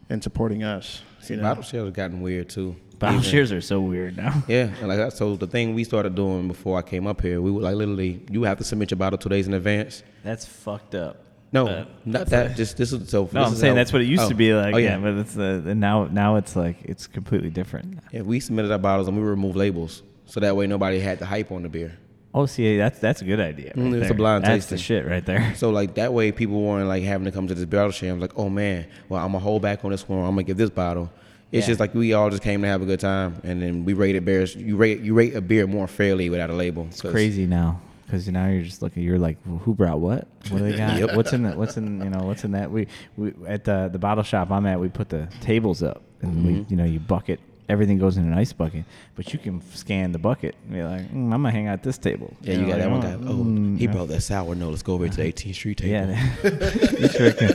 and 0.08 0.22
supporting 0.22 0.62
us. 0.62 1.02
You 1.28 1.36
know, 1.36 1.42
Bottle 1.42 1.64
shares 1.64 1.86
have 1.86 1.94
gotten 1.94 2.20
weird 2.20 2.48
too. 2.50 2.76
Bottle 3.02 3.18
Even- 3.18 3.30
shares 3.30 3.52
are 3.52 3.60
so 3.60 3.80
weird 3.80 4.16
now. 4.16 4.42
Yeah, 4.48 4.70
and 4.80 4.88
like 4.88 4.98
that. 4.98 5.12
So 5.12 5.36
the 5.36 5.46
thing 5.46 5.74
we 5.74 5.84
started 5.84 6.14
doing 6.14 6.48
before 6.48 6.78
I 6.78 6.82
came 6.82 7.06
up 7.06 7.20
here, 7.20 7.40
we 7.40 7.50
would 7.50 7.62
like 7.62 7.76
literally, 7.76 8.22
you 8.30 8.44
have 8.44 8.58
to 8.58 8.64
submit 8.64 8.90
your 8.90 8.98
bottle 8.98 9.18
two 9.18 9.28
days 9.28 9.46
in 9.46 9.54
advance. 9.54 10.02
That's 10.24 10.46
fucked 10.46 10.94
up. 10.94 11.16
No, 11.52 11.66
But- 11.66 12.06
not 12.06 12.26
that. 12.28 12.56
Just 12.56 12.78
this 12.78 12.92
is 12.92 13.10
so. 13.10 13.28
No, 13.32 13.44
I'm 13.44 13.54
saying 13.54 13.72
how- 13.72 13.74
that's 13.74 13.92
what 13.92 14.00
it 14.02 14.06
used 14.06 14.22
oh. 14.22 14.28
to 14.30 14.34
be 14.34 14.54
like. 14.54 14.74
Oh 14.74 14.78
yeah. 14.78 14.96
yeah, 14.96 14.98
but 14.98 15.14
it's 15.14 15.36
uh, 15.36 15.62
and 15.66 15.80
now 15.80 16.06
now 16.06 16.36
it's 16.36 16.56
like 16.56 16.76
it's 16.84 17.06
completely 17.06 17.50
different. 17.50 17.98
Yeah, 18.12 18.22
we 18.22 18.40
submitted 18.40 18.72
our 18.72 18.78
bottles 18.78 19.08
and 19.08 19.16
we 19.16 19.22
removed 19.22 19.56
labels, 19.56 20.02
so 20.24 20.40
that 20.40 20.56
way 20.56 20.66
nobody 20.66 20.98
had 20.98 21.18
the 21.18 21.26
hype 21.26 21.52
on 21.52 21.62
the 21.62 21.68
beer. 21.68 21.98
Oh, 22.34 22.46
see, 22.46 22.78
that's 22.78 22.98
that's 22.98 23.20
a 23.20 23.26
good 23.26 23.40
idea. 23.40 23.72
Mm, 23.74 23.92
right 23.92 24.02
it's 24.02 24.10
a 24.10 24.14
blind 24.14 24.44
That's 24.44 24.66
the 24.66 24.78
shit 24.78 25.06
right 25.06 25.24
there. 25.24 25.54
So 25.56 25.68
like 25.70 25.94
that 25.96 26.14
way, 26.14 26.32
people 26.32 26.62
weren't 26.62 26.88
like 26.88 27.02
having 27.02 27.26
to 27.26 27.32
come 27.32 27.46
to 27.48 27.54
this 27.54 27.66
bottle 27.66 27.90
share. 27.90 28.10
I'm 28.10 28.20
like, 28.20 28.38
oh 28.38 28.48
man, 28.48 28.86
well 29.10 29.22
I'm 29.22 29.32
gonna 29.32 29.44
hold 29.44 29.60
back 29.60 29.84
on 29.84 29.90
this 29.90 30.08
one. 30.08 30.20
I'm 30.20 30.30
gonna 30.30 30.44
give 30.44 30.56
this 30.56 30.70
bottle. 30.70 31.10
It's 31.52 31.66
Yeah. 31.66 31.70
just 31.72 31.80
like 31.80 31.94
we 31.94 32.14
all 32.14 32.30
just 32.30 32.42
came 32.42 32.62
to 32.62 32.68
have 32.68 32.80
a 32.82 32.86
good 32.86 33.00
time, 33.00 33.36
and 33.44 33.60
then 33.62 33.84
we 33.84 33.92
rated 33.92 34.24
beers. 34.24 34.56
You 34.56 34.76
rate 34.76 35.00
you 35.00 35.12
rate 35.14 35.34
a 35.36 35.40
beer 35.40 35.66
more 35.66 35.86
fairly 35.86 36.30
without 36.30 36.48
a 36.50 36.54
label. 36.54 36.86
It's 36.90 37.02
crazy 37.02 37.46
now 37.46 37.80
because 38.06 38.26
now 38.28 38.48
you're 38.48 38.62
just 38.62 38.80
looking. 38.82 39.02
You're 39.02 39.18
like, 39.18 39.36
well, 39.46 39.58
who 39.58 39.74
brought 39.74 40.00
what? 40.00 40.26
What 40.48 40.58
do 40.58 40.70
they 40.70 40.76
got? 40.76 40.98
Yep. 40.98 41.14
What's 41.14 41.32
in 41.34 41.42
that? 41.44 41.56
What's 41.58 41.76
in 41.76 42.02
you 42.02 42.10
know? 42.10 42.24
What's 42.24 42.44
in 42.44 42.52
that? 42.52 42.70
We 42.70 42.86
we 43.18 43.32
at 43.46 43.64
the 43.64 43.90
the 43.92 43.98
bottle 43.98 44.24
shop 44.24 44.50
I'm 44.50 44.64
at. 44.66 44.80
We 44.80 44.88
put 44.88 45.10
the 45.10 45.28
tables 45.42 45.82
up 45.82 46.02
and 46.22 46.44
we 46.46 46.52
Mhm. 46.54 46.70
you 46.70 46.76
know 46.76 46.84
you 46.84 47.00
bucket. 47.00 47.38
Everything 47.68 47.96
goes 47.98 48.16
in 48.16 48.24
an 48.24 48.34
ice 48.34 48.52
bucket, 48.52 48.84
but 49.14 49.32
you 49.32 49.38
can 49.38 49.62
scan 49.74 50.12
the 50.12 50.18
bucket. 50.18 50.54
And 50.64 50.72
be 50.74 50.82
like, 50.82 51.02
mm, 51.12 51.32
I'm 51.32 51.42
gonna 51.42 51.50
hang 51.50 51.68
out 51.68 51.82
this 51.82 51.96
table. 51.96 52.34
Yeah, 52.42 52.54
you 52.54 52.60
know, 52.62 52.68
got 52.68 52.78
that 52.78 52.90
one 52.90 53.00
guy. 53.00 53.12
Oh, 53.14 53.34
mm, 53.44 53.78
he 53.78 53.84
yeah. 53.84 53.92
brought 53.92 54.08
that 54.08 54.20
sour 54.22 54.54
No, 54.54 54.68
Let's 54.70 54.82
go 54.82 54.94
over 54.94 55.08
to 55.08 55.16
the 55.16 55.22
18th 55.22 55.54
Street 55.54 55.78
table. 55.78 55.92
Yeah, 55.92 56.28
you 56.98 57.08
sure 57.08 57.32
can. 57.32 57.54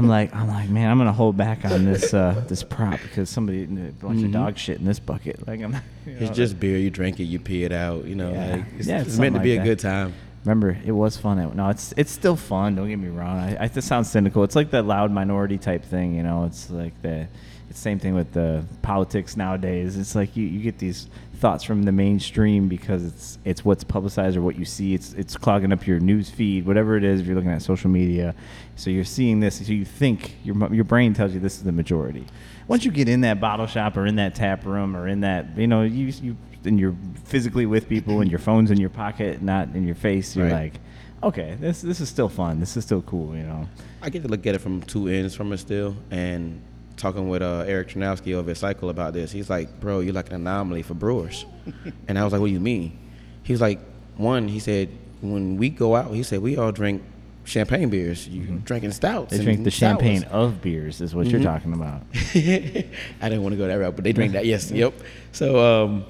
I'm 0.00 0.08
like, 0.08 0.34
I'm 0.34 0.48
like, 0.48 0.70
man, 0.70 0.90
I'm 0.90 0.96
gonna 0.96 1.12
hold 1.12 1.36
back 1.36 1.64
on 1.66 1.84
this 1.84 2.14
uh, 2.14 2.42
this 2.48 2.62
prop 2.62 3.00
because 3.02 3.28
somebody 3.28 3.64
a 3.64 3.66
bunch 3.66 4.20
Mhm. 4.20 4.24
of 4.26 4.32
dog 4.32 4.56
shit 4.56 4.78
in 4.78 4.86
this 4.86 4.98
bucket. 4.98 5.46
Like 5.46 5.60
I'm. 5.60 5.72
you 6.06 6.12
know, 6.14 6.18
It's 6.26 6.34
just 6.34 6.58
beer. 6.58 6.78
You 6.78 6.88
drink 6.90 7.20
it, 7.20 7.24
you 7.24 7.38
pee 7.38 7.64
it 7.64 7.72
out. 7.72 8.06
You 8.06 8.14
know, 8.14 8.32
Yeah. 8.32 8.52
like, 8.56 8.64
it's, 8.78 8.88
Yeah, 8.88 9.00
it's 9.00 9.08
it's 9.10 9.18
meant 9.18 9.34
to 9.34 9.40
be 9.42 9.50
like 9.58 9.66
a 9.66 9.68
that. 9.68 9.68
good 9.68 9.78
time. 9.78 10.14
Remember, 10.46 10.74
it 10.86 10.92
was 10.92 11.18
fun. 11.18 11.38
At, 11.38 11.54
no, 11.54 11.68
it's 11.68 11.92
it's 11.98 12.10
still 12.10 12.34
fun. 12.36 12.74
Don't 12.76 12.88
get 12.88 12.98
me 12.98 13.08
wrong. 13.08 13.38
I, 13.38 13.64
I 13.64 13.68
this 13.68 13.84
sounds 13.84 14.10
cynical. 14.10 14.42
It's 14.42 14.56
like 14.56 14.70
that 14.70 14.86
loud 14.86 15.10
minority 15.12 15.58
type 15.58 15.84
thing. 15.84 16.14
You 16.14 16.22
know, 16.22 16.44
it's 16.44 16.70
like 16.70 16.94
the 17.02 17.28
same 17.74 17.98
thing 17.98 18.14
with 18.14 18.32
the 18.32 18.64
politics 18.82 19.36
nowadays. 19.36 19.96
It's 19.96 20.14
like 20.14 20.36
you, 20.36 20.46
you 20.46 20.60
get 20.60 20.78
these 20.78 21.08
thoughts 21.34 21.64
from 21.64 21.84
the 21.84 21.92
mainstream 21.92 22.68
because 22.68 23.04
it's 23.04 23.38
it's 23.44 23.64
what's 23.64 23.82
publicized 23.84 24.36
or 24.36 24.42
what 24.42 24.56
you 24.58 24.64
see. 24.64 24.94
It's 24.94 25.12
it's 25.14 25.36
clogging 25.36 25.72
up 25.72 25.86
your 25.86 25.98
news 26.00 26.28
feed, 26.30 26.66
whatever 26.66 26.96
it 26.96 27.04
is. 27.04 27.20
If 27.20 27.26
you're 27.26 27.36
looking 27.36 27.50
at 27.50 27.62
social 27.62 27.90
media, 27.90 28.34
so 28.76 28.90
you're 28.90 29.04
seeing 29.04 29.40
this, 29.40 29.64
so 29.66 29.72
you 29.72 29.84
think 29.84 30.36
your 30.44 30.72
your 30.74 30.84
brain 30.84 31.14
tells 31.14 31.32
you 31.32 31.40
this 31.40 31.56
is 31.56 31.62
the 31.64 31.72
majority. 31.72 32.26
Once 32.68 32.84
you 32.84 32.90
get 32.90 33.08
in 33.08 33.22
that 33.22 33.40
bottle 33.40 33.66
shop 33.66 33.96
or 33.96 34.06
in 34.06 34.16
that 34.16 34.34
tap 34.34 34.64
room 34.64 34.94
or 34.96 35.08
in 35.08 35.20
that, 35.20 35.56
you 35.56 35.66
know, 35.66 35.82
you 35.82 36.12
you 36.22 36.36
and 36.64 36.78
you're 36.78 36.94
physically 37.24 37.64
with 37.64 37.88
people 37.88 38.20
and 38.20 38.30
your 38.30 38.38
phone's 38.38 38.70
in 38.70 38.78
your 38.78 38.90
pocket, 38.90 39.40
not 39.40 39.68
in 39.74 39.86
your 39.86 39.94
face. 39.94 40.36
You're 40.36 40.44
Right. 40.46 40.72
like, 40.72 40.80
okay, 41.22 41.56
this 41.58 41.80
this 41.80 42.00
is 42.00 42.08
still 42.10 42.28
fun. 42.28 42.60
This 42.60 42.76
is 42.76 42.84
still 42.84 43.00
cool. 43.02 43.34
You 43.34 43.44
know. 43.44 43.66
I 44.02 44.10
get 44.10 44.22
to 44.22 44.28
look 44.28 44.46
at 44.46 44.54
it 44.54 44.60
from 44.60 44.82
two 44.82 45.08
ends 45.08 45.34
from 45.34 45.52
it 45.52 45.58
still, 45.58 45.96
and 46.10 46.60
talking 47.00 47.28
with 47.28 47.42
uh, 47.42 47.64
Eric 47.66 47.88
Tranowski 47.88 48.34
over 48.34 48.50
at 48.50 48.56
Cycle 48.56 48.90
about 48.90 49.12
this, 49.12 49.32
he's 49.32 49.50
like, 49.50 49.80
"Bro, 49.80 50.00
you're 50.00 50.14
like 50.14 50.28
an 50.28 50.36
anomaly 50.36 50.82
for 50.82 50.94
brewers," 50.94 51.46
and 52.08 52.18
I 52.18 52.24
was 52.24 52.32
like, 52.32 52.40
"What 52.40 52.48
do 52.48 52.52
you 52.52 52.60
mean?" 52.60 52.98
He 53.42 53.52
was 53.52 53.60
like, 53.60 53.80
"One, 54.16 54.48
he 54.48 54.58
said 54.58 54.90
when 55.20 55.56
we 55.56 55.68
go 55.70 55.96
out, 55.96 56.12
he 56.12 56.22
said 56.22 56.40
we 56.40 56.56
all 56.56 56.72
drink 56.72 57.02
champagne 57.44 57.88
beers. 57.88 58.28
You 58.28 58.60
drinking 58.64 58.92
stouts. 58.92 59.36
They 59.36 59.42
drink 59.42 59.64
the 59.64 59.70
sours." 59.70 59.78
champagne 59.78 60.24
of 60.24 60.60
beers, 60.60 61.00
is 61.00 61.14
what 61.14 61.26
you're 61.26 61.42
talking 61.42 61.72
about. 61.72 62.02
I 62.14 62.84
didn't 63.22 63.42
want 63.42 63.54
to 63.54 63.56
go 63.56 63.66
that 63.66 63.74
route, 63.74 63.96
but 63.96 64.04
they 64.04 64.12
drink 64.12 64.34
that. 64.34 64.46
Yes, 64.46 64.70
yep. 64.70 64.94
So 65.32 65.84
um, 65.84 66.04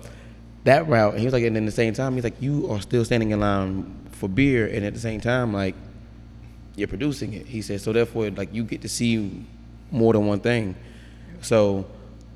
that 0.65 0.89
route, 0.89 1.19
he 1.19 1.25
was 1.25 1.33
like, 1.33 1.45
and 1.45 1.57
then 1.57 1.65
at 1.65 1.67
the 1.67 1.73
same 1.73 1.95
time, 1.95 2.15
he's 2.15 2.25
like, 2.25 2.41
you 2.41 2.71
are 2.71 2.81
still 2.81 3.05
standing 3.05 3.31
in 3.31 3.41
line 3.41 4.09
for 4.13 4.29
beer, 4.29 4.67
and 4.67 4.85
at 4.85 4.95
the 4.95 5.01
same 5.01 5.21
time, 5.21 5.53
like 5.53 5.75
you're 6.77 6.89
producing 6.89 7.33
it. 7.35 7.47
He 7.47 7.63
said, 7.63 7.81
so 7.81 7.93
therefore, 7.93 8.31
like 8.31 8.53
you 8.53 8.65
get 8.65 8.83
to 8.83 8.89
see 8.89 9.45
more 9.91 10.13
than 10.13 10.27
one 10.27 10.41
thing. 10.41 10.75
So 11.41 11.87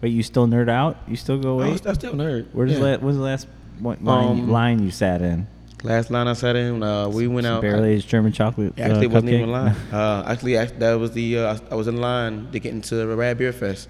But 0.01 0.11
you 0.11 0.23
still 0.23 0.47
nerd 0.47 0.69
out? 0.69 0.97
You 1.09 1.17
still 1.17 1.39
go 1.39 1.59
I 1.61 1.63
away? 1.65 1.73
was, 1.73 1.87
I 1.87 1.93
still 1.95 2.13
nerd. 2.15 2.47
Where's 2.53 2.73
yeah. 2.73 2.79
the 2.79 2.85
la- 2.85 2.97
what's 2.99 3.17
the 3.17 3.23
last 3.23 3.49
line, 3.81 3.99
Um, 4.07 4.51
line 4.51 4.83
you 4.83 4.91
sat 4.91 5.23
in? 5.23 5.47
last 5.83 6.11
line 6.11 6.27
I 6.29 6.33
sat 6.33 6.57
in? 6.57 6.83
Uh, 6.83 7.09
we 7.09 7.27
went 7.27 7.45
Some 7.47 7.57
out. 7.57 7.63
barrel 7.63 7.85
aged 7.85 8.09
German 8.09 8.33
chocolate. 8.33 8.73
Actually, 8.79 9.01
uh, 9.01 9.03
it 9.03 9.11
wasn't 9.11 9.33
even 9.33 9.49
cupcake? 9.49 9.49
a 9.49 9.53
line. 9.53 9.77
Uh, 9.93 10.25
actually, 10.27 10.57
act- 10.57 10.79
that 10.79 10.95
was 10.95 11.11
the 11.13 11.39
uh, 11.39 11.59
I 11.71 11.75
was 11.75 11.87
in 11.89 11.99
line 11.99 12.49
to 12.53 12.59
get 12.59 12.73
into 12.73 12.95
the 12.97 13.07
Rad 13.07 13.37
Beer 13.39 13.53
Fest, 13.53 13.89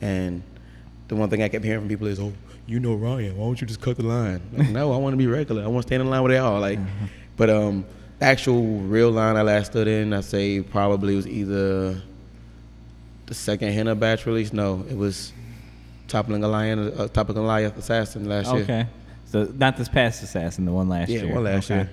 and 0.00 0.42
the 1.08 1.14
one 1.16 1.28
thing 1.28 1.42
I 1.42 1.48
kept 1.48 1.64
hearing 1.64 1.80
from 1.80 1.88
people 1.88 2.06
is, 2.06 2.18
"Oh, 2.18 2.32
you 2.66 2.80
know 2.80 2.94
Ryan, 2.94 3.36
why 3.36 3.44
don't 3.44 3.60
you 3.60 3.66
just 3.66 3.80
cut 3.82 3.96
the 3.98 4.02
line?" 4.04 4.40
Like, 4.56 4.70
no, 4.78 4.92
I 4.92 4.96
want 4.96 5.12
to 5.12 5.18
be 5.18 5.26
regular. 5.26 5.62
I 5.62 5.66
want 5.66 5.82
to 5.84 5.88
stand 5.88 6.00
in 6.02 6.08
line 6.10 6.22
with 6.22 6.32
they 6.32 6.38
are. 6.38 6.58
Like, 6.58 6.78
but 7.36 7.50
um, 7.50 7.84
actual 8.20 8.78
real 8.80 9.10
line 9.10 9.36
I 9.36 9.42
last 9.42 9.72
stood 9.72 9.88
in, 9.88 10.14
I 10.14 10.22
say 10.22 10.62
probably 10.62 11.14
was 11.16 11.26
either 11.28 12.00
the 13.26 13.34
second 13.34 13.72
Henna 13.72 13.94
batch 13.94 14.26
release. 14.26 14.52
No, 14.52 14.84
it 14.88 14.96
was 14.96 15.32
toppling 16.08 16.42
a 16.44 16.48
lion, 16.48 16.92
uh, 16.96 17.08
toppling 17.08 17.36
Goliath 17.36 17.76
assassin 17.76 18.28
last 18.28 18.52
year. 18.52 18.62
Okay. 18.62 18.86
So 19.26 19.44
not 19.56 19.76
this 19.76 19.88
past 19.88 20.22
assassin, 20.22 20.64
the 20.64 20.72
one 20.72 20.88
last 20.88 21.08
Yeah, 21.08 21.22
year. 21.22 21.34
one 21.34 21.44
last 21.44 21.70
Okay. 21.70 21.80
year. 21.82 21.90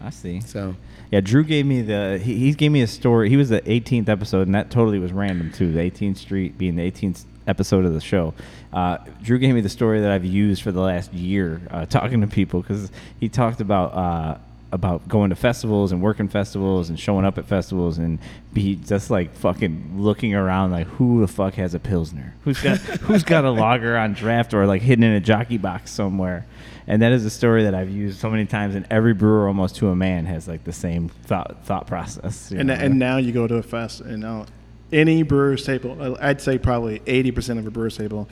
I 0.00 0.10
see. 0.10 0.40
So 0.40 0.74
Yeah, 1.10 1.20
Drew 1.20 1.42
gave 1.44 1.64
me 1.64 1.82
the 1.82 2.20
he, 2.22 2.34
he 2.36 2.52
gave 2.52 2.70
me 2.72 2.82
a 2.82 2.86
story. 2.86 3.28
He 3.30 3.36
was 3.36 3.48
the 3.48 3.60
18th 3.62 4.08
episode, 4.08 4.46
and 4.46 4.54
that 4.54 4.70
totally 4.70 4.98
was 4.98 5.12
random 5.12 5.50
too. 5.52 5.72
The 5.72 5.80
18th 5.80 6.18
Street 6.18 6.58
being 6.58 6.76
the 6.76 6.90
18th 6.90 7.24
episode 7.46 7.84
of 7.86 7.94
the 7.94 8.00
show. 8.00 8.34
Uh, 8.72 8.98
Drew 9.22 9.38
gave 9.38 9.54
me 9.54 9.60
the 9.62 9.70
story 9.70 10.00
that 10.02 10.10
I've 10.10 10.24
used 10.24 10.62
for 10.62 10.70
the 10.70 10.80
last 10.82 11.14
year 11.14 11.62
uh, 11.70 11.86
talking 11.86 12.20
to 12.20 12.26
people 12.26 12.60
because 12.60 12.90
he 13.18 13.28
talked 13.30 13.60
about 13.62 13.94
uh, 13.94 14.38
about 14.70 15.08
going 15.08 15.30
to 15.30 15.36
festivals 15.36 15.92
and 15.92 16.02
working 16.02 16.28
festivals 16.28 16.90
and 16.90 17.00
showing 17.00 17.24
up 17.24 17.38
at 17.38 17.46
festivals 17.46 17.96
and 17.96 18.18
be 18.52 18.76
just 18.76 19.10
like 19.10 19.34
fucking 19.34 19.94
looking 19.96 20.34
around 20.34 20.70
like 20.70 20.86
who 20.86 21.20
the 21.20 21.28
fuck 21.28 21.54
has 21.54 21.74
a 21.74 21.78
pilsner? 21.78 22.34
Who's 22.44 22.60
got 22.60 22.78
who's 23.02 23.24
got 23.24 23.44
a 23.44 23.50
lager 23.50 23.96
on 23.96 24.12
draft 24.12 24.52
or 24.52 24.66
like 24.66 24.82
hidden 24.82 25.04
in 25.04 25.12
a 25.12 25.20
jockey 25.20 25.58
box 25.58 25.90
somewhere? 25.90 26.46
And 26.86 27.02
that 27.02 27.12
is 27.12 27.24
a 27.26 27.30
story 27.30 27.64
that 27.64 27.74
I've 27.74 27.90
used 27.90 28.18
so 28.18 28.30
many 28.30 28.46
times, 28.46 28.74
and 28.74 28.86
every 28.90 29.12
brewer, 29.12 29.46
almost 29.46 29.76
to 29.76 29.88
a 29.88 29.96
man, 29.96 30.24
has 30.24 30.48
like 30.48 30.64
the 30.64 30.72
same 30.72 31.10
thought 31.10 31.56
thought 31.64 31.86
process. 31.86 32.50
And, 32.50 32.68
know? 32.68 32.74
and 32.74 32.98
now 32.98 33.18
you 33.18 33.30
go 33.30 33.46
to 33.46 33.56
a 33.56 33.62
fest, 33.62 34.00
and 34.00 34.20
now 34.20 34.46
any 34.90 35.22
brewer's 35.22 35.64
table, 35.64 36.16
I'd 36.20 36.40
say 36.40 36.58
probably 36.58 37.00
80% 37.00 37.58
of 37.58 37.66
a 37.66 37.70
brewer's 37.70 37.96
table, 37.96 38.28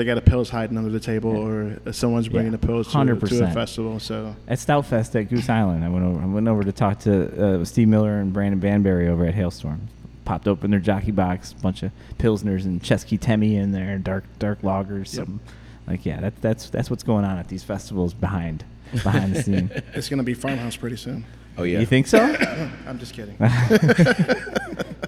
they 0.00 0.06
got 0.06 0.16
a 0.16 0.22
pills 0.22 0.48
hiding 0.48 0.78
under 0.78 0.88
the 0.90 0.98
table, 0.98 1.36
or 1.36 1.92
someone's 1.92 2.26
bringing 2.28 2.52
Yeah, 2.52 2.56
a 2.56 2.66
pills 2.66 2.90
to, 2.90 3.14
to 3.14 3.44
a 3.44 3.50
festival. 3.50 4.00
So 4.00 4.34
at 4.48 4.56
Stoutfest 4.58 5.14
at 5.20 5.28
Goose 5.28 5.50
Island, 5.50 5.84
I 5.84 5.90
went 5.90 6.06
over. 6.06 6.22
I 6.22 6.24
went 6.24 6.48
over 6.48 6.64
to 6.64 6.72
talk 6.72 7.00
to 7.00 7.60
uh, 7.60 7.64
Steve 7.66 7.88
Miller 7.88 8.18
and 8.18 8.32
Brandon 8.32 8.58
Banbury 8.58 9.08
over 9.08 9.26
at 9.26 9.34
Hailstorm. 9.34 9.88
Popped 10.24 10.48
open 10.48 10.70
their 10.70 10.80
jockey 10.80 11.10
box, 11.10 11.52
bunch 11.52 11.82
of 11.82 11.92
pilsners 12.18 12.64
and 12.64 12.82
Chesky 12.82 13.20
Temi 13.20 13.56
in 13.56 13.72
there, 13.72 13.98
dark 13.98 14.24
dark 14.38 14.62
lagers. 14.62 15.14
Yep. 15.14 15.26
Some, 15.26 15.40
like 15.86 16.06
yeah, 16.06 16.18
that, 16.20 16.40
that's 16.40 16.70
that's 16.70 16.88
what's 16.88 17.02
going 17.02 17.26
on 17.26 17.36
at 17.36 17.48
these 17.48 17.62
festivals 17.62 18.14
behind 18.14 18.64
behind 19.02 19.34
the 19.34 19.42
scene. 19.44 19.70
it's 19.92 20.08
going 20.08 20.18
to 20.18 20.24
be 20.24 20.32
farmhouse 20.32 20.76
pretty 20.76 20.96
soon. 20.96 21.26
oh 21.58 21.64
yeah, 21.64 21.80
You 21.80 21.86
think 21.86 22.06
so? 22.06 22.18
I'm 22.86 22.98
just 22.98 23.12
kidding. 23.12 23.36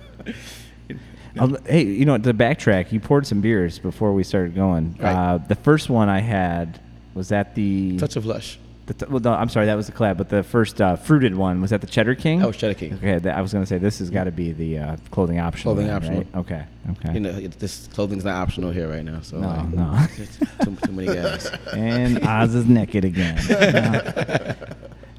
Hey, 1.67 1.85
you 1.85 2.05
know, 2.05 2.19
to 2.19 2.35
backtrack, 2.35 2.93
you 2.93 3.01
poured 3.01 3.27
some 3.27 3.41
beers 3.41 3.79
before 3.79 4.13
we 4.13 4.23
started 4.23 4.55
going. 4.55 4.97
Right. 5.01 5.13
Uh, 5.15 5.39
the 5.39 5.55
first 5.57 5.89
one 5.91 6.09
I 6.09 6.21
had 6.21 6.81
was 7.15 7.33
at 7.33 7.55
the. 7.55 7.97
touch 7.99 8.17
of 8.17 8.27
lush. 8.27 8.59
the 8.87 8.95
t- 8.95 9.07
well, 9.09 9.21
no, 9.21 9.33
I'm 9.33 9.49
sorry, 9.49 9.67
that 9.67 9.75
was 9.75 9.87
the 9.87 9.93
collab, 9.93 10.17
but 10.19 10.29
the 10.29 10.43
first 10.43 10.81
uh, 10.81 10.97
fruited 10.97 11.35
one 11.37 11.61
was 11.61 11.71
that 11.71 11.81
the 11.81 11.87
Cheddar 11.87 12.15
King. 12.17 12.43
Oh, 12.43 12.53
Cheddar 12.53 12.75
King. 12.75 12.95
Okay, 12.95 13.19
that, 13.19 13.37
I 13.37 13.41
was 13.41 13.53
gonna 13.53 13.65
say 13.67 13.79
this 13.79 13.99
has 14.01 14.11
got 14.11 14.25
to 14.25 14.31
be 14.33 14.53
the 14.53 14.79
uh, 14.79 14.97
clothing 15.11 15.39
optional. 15.41 15.75
Clothing 15.75 15.87
then, 15.89 15.97
optional. 15.97 16.19
right? 16.19 16.37
Okay. 16.37 16.65
Okay. 16.91 17.15
You 17.15 17.21
know, 17.21 17.31
it- 17.31 17.59
this 17.59 17.87
clothing's 17.95 18.25
not 18.25 18.35
optional 18.37 18.71
here 18.73 18.89
right 18.89 19.05
now. 19.05 19.21
So 19.23 19.39
No, 19.39 19.49
like, 19.49 19.69
no. 19.69 20.07
too, 20.65 20.77
too 20.85 20.93
many 20.93 21.07
guys. 21.15 21.47
and 21.73 22.27
Oz 22.27 22.55
is 22.55 22.67
naked 22.67 23.05
again. 23.05 23.37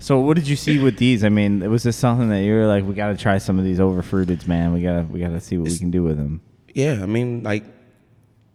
So, 0.04 0.20
what 0.20 0.36
did 0.36 0.50
you 0.50 0.58
see 0.58 0.80
with 0.80 0.98
these? 0.98 1.24
I 1.24 1.30
mean, 1.30 1.72
was 1.72 1.84
this 1.84 1.96
something 1.96 2.28
that 2.28 2.42
you 2.42 2.52
were 2.56 2.68
like, 2.68 2.84
we 2.84 2.94
got 2.94 3.08
to 3.08 3.16
try 3.16 3.38
some 3.38 3.58
of 3.58 3.64
these 3.64 3.80
over 3.80 4.02
fruiteds, 4.02 4.50
man? 4.50 4.74
We 4.74 4.82
gotta, 4.82 5.04
we 5.04 5.22
gotta 5.22 5.40
see 5.40 5.58
what 5.58 5.70
we 5.70 5.78
can 5.78 5.92
do 5.92 6.04
with 6.04 6.18
them. 6.18 6.42
Yeah, 6.74 7.00
I 7.02 7.06
mean, 7.06 7.42
like, 7.42 7.64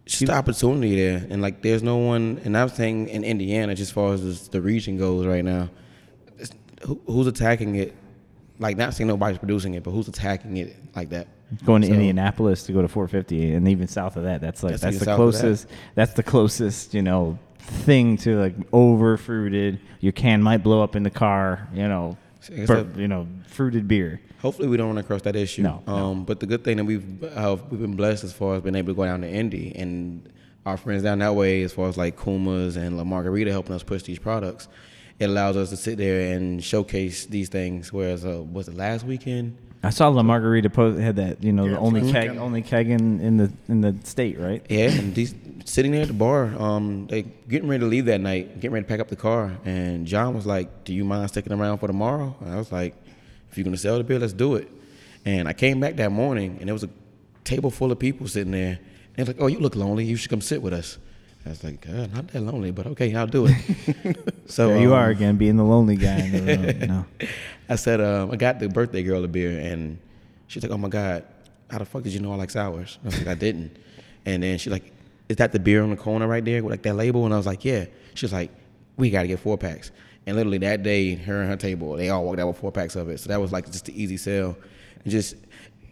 just 0.05 0.27
the 0.27 0.33
opportunity 0.33 0.95
there, 0.95 1.25
and 1.27 1.41
like, 1.41 1.63
there's 1.63 1.81
no 1.81 1.97
one. 1.97 2.39
And 2.43 2.55
I'm 2.55 2.69
saying 2.69 3.07
in 3.09 3.23
Indiana, 3.23 3.73
just 3.73 3.89
as 3.89 3.93
far 3.93 4.13
as 4.13 4.23
this, 4.23 4.47
the 4.47 4.61
region 4.61 4.99
goes 4.99 5.25
right 5.25 5.43
now, 5.43 5.71
it's, 6.37 6.51
who, 6.85 7.01
who's 7.07 7.25
attacking 7.25 7.77
it? 7.77 7.95
Like, 8.59 8.77
not 8.77 8.93
saying 8.93 9.07
nobody's 9.07 9.39
producing 9.39 9.73
it, 9.73 9.81
but 9.81 9.89
who's 9.89 10.07
attacking 10.07 10.55
it 10.57 10.75
like 10.95 11.09
that? 11.09 11.29
Going 11.65 11.81
to 11.81 11.87
So- 11.87 11.93
Indianapolis 11.95 12.61
to 12.67 12.73
go 12.73 12.83
to 12.83 12.87
450, 12.87 13.53
and 13.53 13.67
even 13.67 13.87
south 13.87 14.17
of 14.17 14.23
that, 14.25 14.39
that's 14.39 14.61
like 14.61 14.73
That's 14.73 14.83
that's, 14.83 14.97
the 14.99 15.01
of 15.01 15.05
that. 15.07 15.15
closest. 15.15 15.67
That's 15.95 16.13
the 16.13 16.21
closest, 16.21 16.93
you 16.93 17.01
know, 17.01 17.39
thing 17.69 18.17
to 18.17 18.37
like 18.39 18.55
over 18.73 19.17
fruited. 19.17 19.79
Your 19.99 20.11
can 20.13 20.41
might 20.41 20.57
blow 20.63 20.81
up 20.83 20.95
in 20.95 21.03
the 21.03 21.09
car, 21.09 21.67
you 21.73 21.87
know, 21.87 22.17
bur- 22.49 22.65
said- 22.65 22.93
you 22.97 23.07
know, 23.07 23.27
fruited 23.47 23.87
beer. 23.87 24.21
Hopefully, 24.41 24.69
we 24.69 24.77
don't 24.77 24.87
run 24.87 24.97
across 24.97 25.21
that 25.23 25.35
issue. 25.35 25.61
No, 25.63 25.83
no. 25.85 25.93
um, 25.95 26.23
But 26.23 26.39
the 26.39 26.45
good 26.45 26.63
thing 26.63 26.77
that 26.77 26.85
we've 26.85 27.23
uh, 27.23 27.57
we've 27.69 27.81
been 27.81 27.95
blessed 27.95 28.23
as 28.23 28.31
far 28.33 28.55
as 28.55 28.61
being 28.61 28.75
able 28.75 28.93
to 28.93 28.95
go 28.97 29.03
down 29.03 29.21
to 29.21 29.29
Indy 29.29 29.75
and 29.75 30.31
our 30.65 30.77
friends 30.77 31.03
down 31.03 31.19
that 31.19 31.35
way, 31.35 31.61
as 31.63 31.73
far 31.73 31.89
as 31.89 31.97
like 31.97 32.17
Kuma's 32.21 32.75
and 32.77 32.95
La 32.97 33.03
Margarita 33.03 33.51
helping 33.51 33.75
us 33.75 33.83
push 33.83 34.03
these 34.03 34.19
products, 34.19 34.67
it 35.19 35.25
allows 35.29 35.57
us 35.57 35.69
to 35.71 35.77
sit 35.77 35.97
there 35.97 36.33
and 36.35 36.63
showcase 36.63 37.25
these 37.25 37.49
things. 37.49 37.91
Whereas, 37.91 38.23
uh, 38.25 38.41
was 38.43 38.67
it 38.69 38.75
last 38.75 39.05
weekend? 39.05 39.57
I 39.81 39.91
saw 39.91 40.09
La 40.09 40.23
Margarita 40.23 40.69
post 40.69 40.99
had 40.99 41.15
that, 41.15 41.41
you 41.43 41.53
know, 41.53 41.63
Yeah, 41.65 41.71
the 41.71 41.79
only 41.79 42.01
keg, 42.01 42.13
weekend. 42.23 42.39
only 42.39 42.61
keg 42.61 42.89
in, 42.89 43.21
in 43.21 43.37
the 43.37 43.51
in 43.69 43.79
the 43.81 43.95
state, 44.03 44.37
right? 44.37 44.61
Yeah, 44.69 44.89
and 44.91 45.15
these 45.15 45.33
sitting 45.63 45.91
there 45.93 46.01
at 46.01 46.07
the 46.09 46.13
bar, 46.13 46.53
um, 46.61 47.07
they 47.07 47.21
getting 47.47 47.69
ready 47.69 47.79
to 47.81 47.85
leave 47.87 48.05
that 48.05 48.19
night, 48.19 48.55
getting 48.55 48.71
ready 48.71 48.83
to 48.83 48.89
pack 48.89 48.99
up 48.99 49.07
the 49.07 49.15
car, 49.15 49.57
and 49.63 50.05
John 50.05 50.33
was 50.35 50.45
like, 50.45 50.83
"Do 50.83 50.93
you 50.93 51.05
mind 51.05 51.29
sticking 51.29 51.53
around 51.53 51.77
for 51.77 51.87
tomorrow?" 51.87 52.35
And 52.41 52.51
I 52.53 52.57
was 52.57 52.71
like, 52.73 52.93
"If 53.51 53.57
you're 53.57 53.63
gonna 53.63 53.77
sell 53.77 53.97
the 53.97 54.03
beer, 54.03 54.19
let's 54.19 54.33
do 54.33 54.55
it." 54.55 54.69
And 55.25 55.47
I 55.47 55.53
came 55.53 55.79
back 55.79 55.95
that 55.95 56.11
morning, 56.11 56.57
and 56.59 56.67
there 56.67 56.73
was 56.75 56.83
a 56.83 56.89
table 57.45 57.71
full 57.71 57.91
of 57.91 57.99
people 57.99 58.27
sitting 58.27 58.51
there. 58.51 58.79
And 59.17 59.27
like, 59.27 59.37
"Oh, 59.39 59.47
you 59.47 59.59
look 59.59 59.75
lonely. 59.77 60.03
You 60.03 60.17
should 60.17 60.29
come 60.29 60.41
sit 60.41 60.61
with 60.61 60.73
us." 60.73 60.97
I 61.45 61.49
was 61.49 61.63
like, 61.63 61.81
God, 61.81 62.13
"Not 62.13 62.27
that 62.29 62.41
lonely, 62.41 62.71
but 62.71 62.87
okay, 62.87 63.13
I'll 63.15 63.27
do 63.27 63.47
it." 63.47 64.33
so 64.47 64.69
there 64.69 64.79
you 64.79 64.93
um, 64.93 64.99
are 64.99 65.09
again, 65.09 65.37
being 65.37 65.55
the 65.55 65.63
lonely 65.63 65.95
guy 65.95 66.19
in 66.19 66.31
the 66.31 66.41
room. 66.41 66.81
You 66.81 66.87
know? 66.87 67.05
I 67.69 67.75
said, 67.75 68.01
um, 68.01 68.31
I 68.31 68.35
got 68.35 68.59
the 68.59 68.67
birthday 68.67 69.03
girl 69.03 69.23
a 69.23 69.27
beer, 69.27 69.57
and 69.59 69.99
she's 70.47 70.61
like, 70.63 70.71
"Oh 70.71 70.77
my 70.77 70.89
god, 70.89 71.25
how 71.69 71.77
the 71.77 71.85
fuck 71.85 72.03
did 72.03 72.13
you 72.13 72.19
know 72.19 72.33
I 72.33 72.35
like 72.35 72.49
sours?" 72.49 72.99
I 73.03 73.07
was 73.07 73.17
like, 73.19 73.27
"I 73.27 73.35
didn't." 73.35 73.77
And 74.25 74.43
then 74.43 74.57
she's 74.57 74.71
like, 74.71 74.91
"Is 75.29 75.37
that 75.37 75.51
the 75.51 75.59
beer 75.59 75.81
on 75.81 75.89
the 75.89 75.95
corner 75.95 76.27
right 76.27 76.43
there 76.43 76.61
with 76.61 76.71
like 76.71 76.83
that 76.83 76.95
label?" 76.95 77.25
And 77.25 77.33
I 77.33 77.37
was 77.37 77.47
like, 77.47 77.63
"Yeah." 77.63 77.85
She's 78.15 78.33
like, 78.33 78.51
"We 78.97 79.09
got 79.09 79.21
to 79.21 79.27
get 79.27 79.39
four 79.39 79.57
packs." 79.57 79.91
And 80.25 80.35
literally 80.35 80.57
that 80.59 80.83
day, 80.83 81.15
her 81.15 81.41
and 81.41 81.49
her 81.49 81.55
table, 81.55 81.95
they 81.95 82.09
all 82.09 82.25
walked 82.25 82.39
out 82.39 82.49
with 82.49 82.57
four 82.57 82.71
packs 82.71 82.95
of 82.95 83.09
it. 83.09 83.19
So 83.19 83.29
that 83.29 83.39
was 83.39 83.51
like 83.51 83.65
just 83.65 83.87
an 83.87 83.95
easy 83.95 84.17
sell. 84.17 84.57
And 85.03 85.11
just 85.11 85.35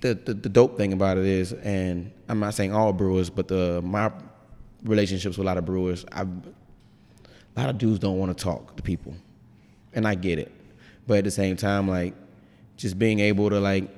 the, 0.02 0.14
the 0.14 0.34
the 0.34 0.50
dope 0.50 0.78
thing 0.78 0.94
about 0.94 1.18
it 1.18 1.26
is, 1.26 1.54
and 1.54 2.12
I'm 2.28 2.40
not 2.40 2.54
saying 2.54 2.74
all 2.74 2.92
brewers, 2.92 3.30
but 3.30 3.48
the 3.48 3.82
my 3.82 4.12
relationships 4.88 5.38
with 5.38 5.46
a 5.46 5.48
lot 5.48 5.58
of 5.58 5.66
brewers, 5.66 6.06
a 6.12 6.28
lot 7.56 7.70
of 7.70 7.78
dudes 7.78 8.00
don't 8.00 8.18
want 8.18 8.36
to 8.36 8.44
talk 8.44 8.76
to 8.78 8.84
people, 8.84 9.14
and 9.94 10.08
I 10.08 10.16
get 10.16 10.40
it. 10.40 10.52
But 11.06 11.20
at 11.20 11.24
the 11.24 11.32
same 11.32 11.56
time, 11.56 11.88
like 11.88 12.14
just 12.78 12.98
being 13.00 13.20
able 13.20 13.50
to 13.50 13.60
like 13.60 13.90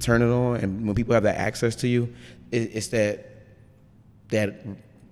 turn 0.00 0.22
it 0.22 0.32
on, 0.32 0.56
and 0.56 0.86
when 0.86 0.94
people 0.94 1.14
have 1.14 1.24
that 1.24 1.36
access 1.36 1.76
to 1.76 1.88
you, 1.88 2.14
it, 2.50 2.70
it's 2.74 2.88
that 2.88 3.26
that 4.30 4.64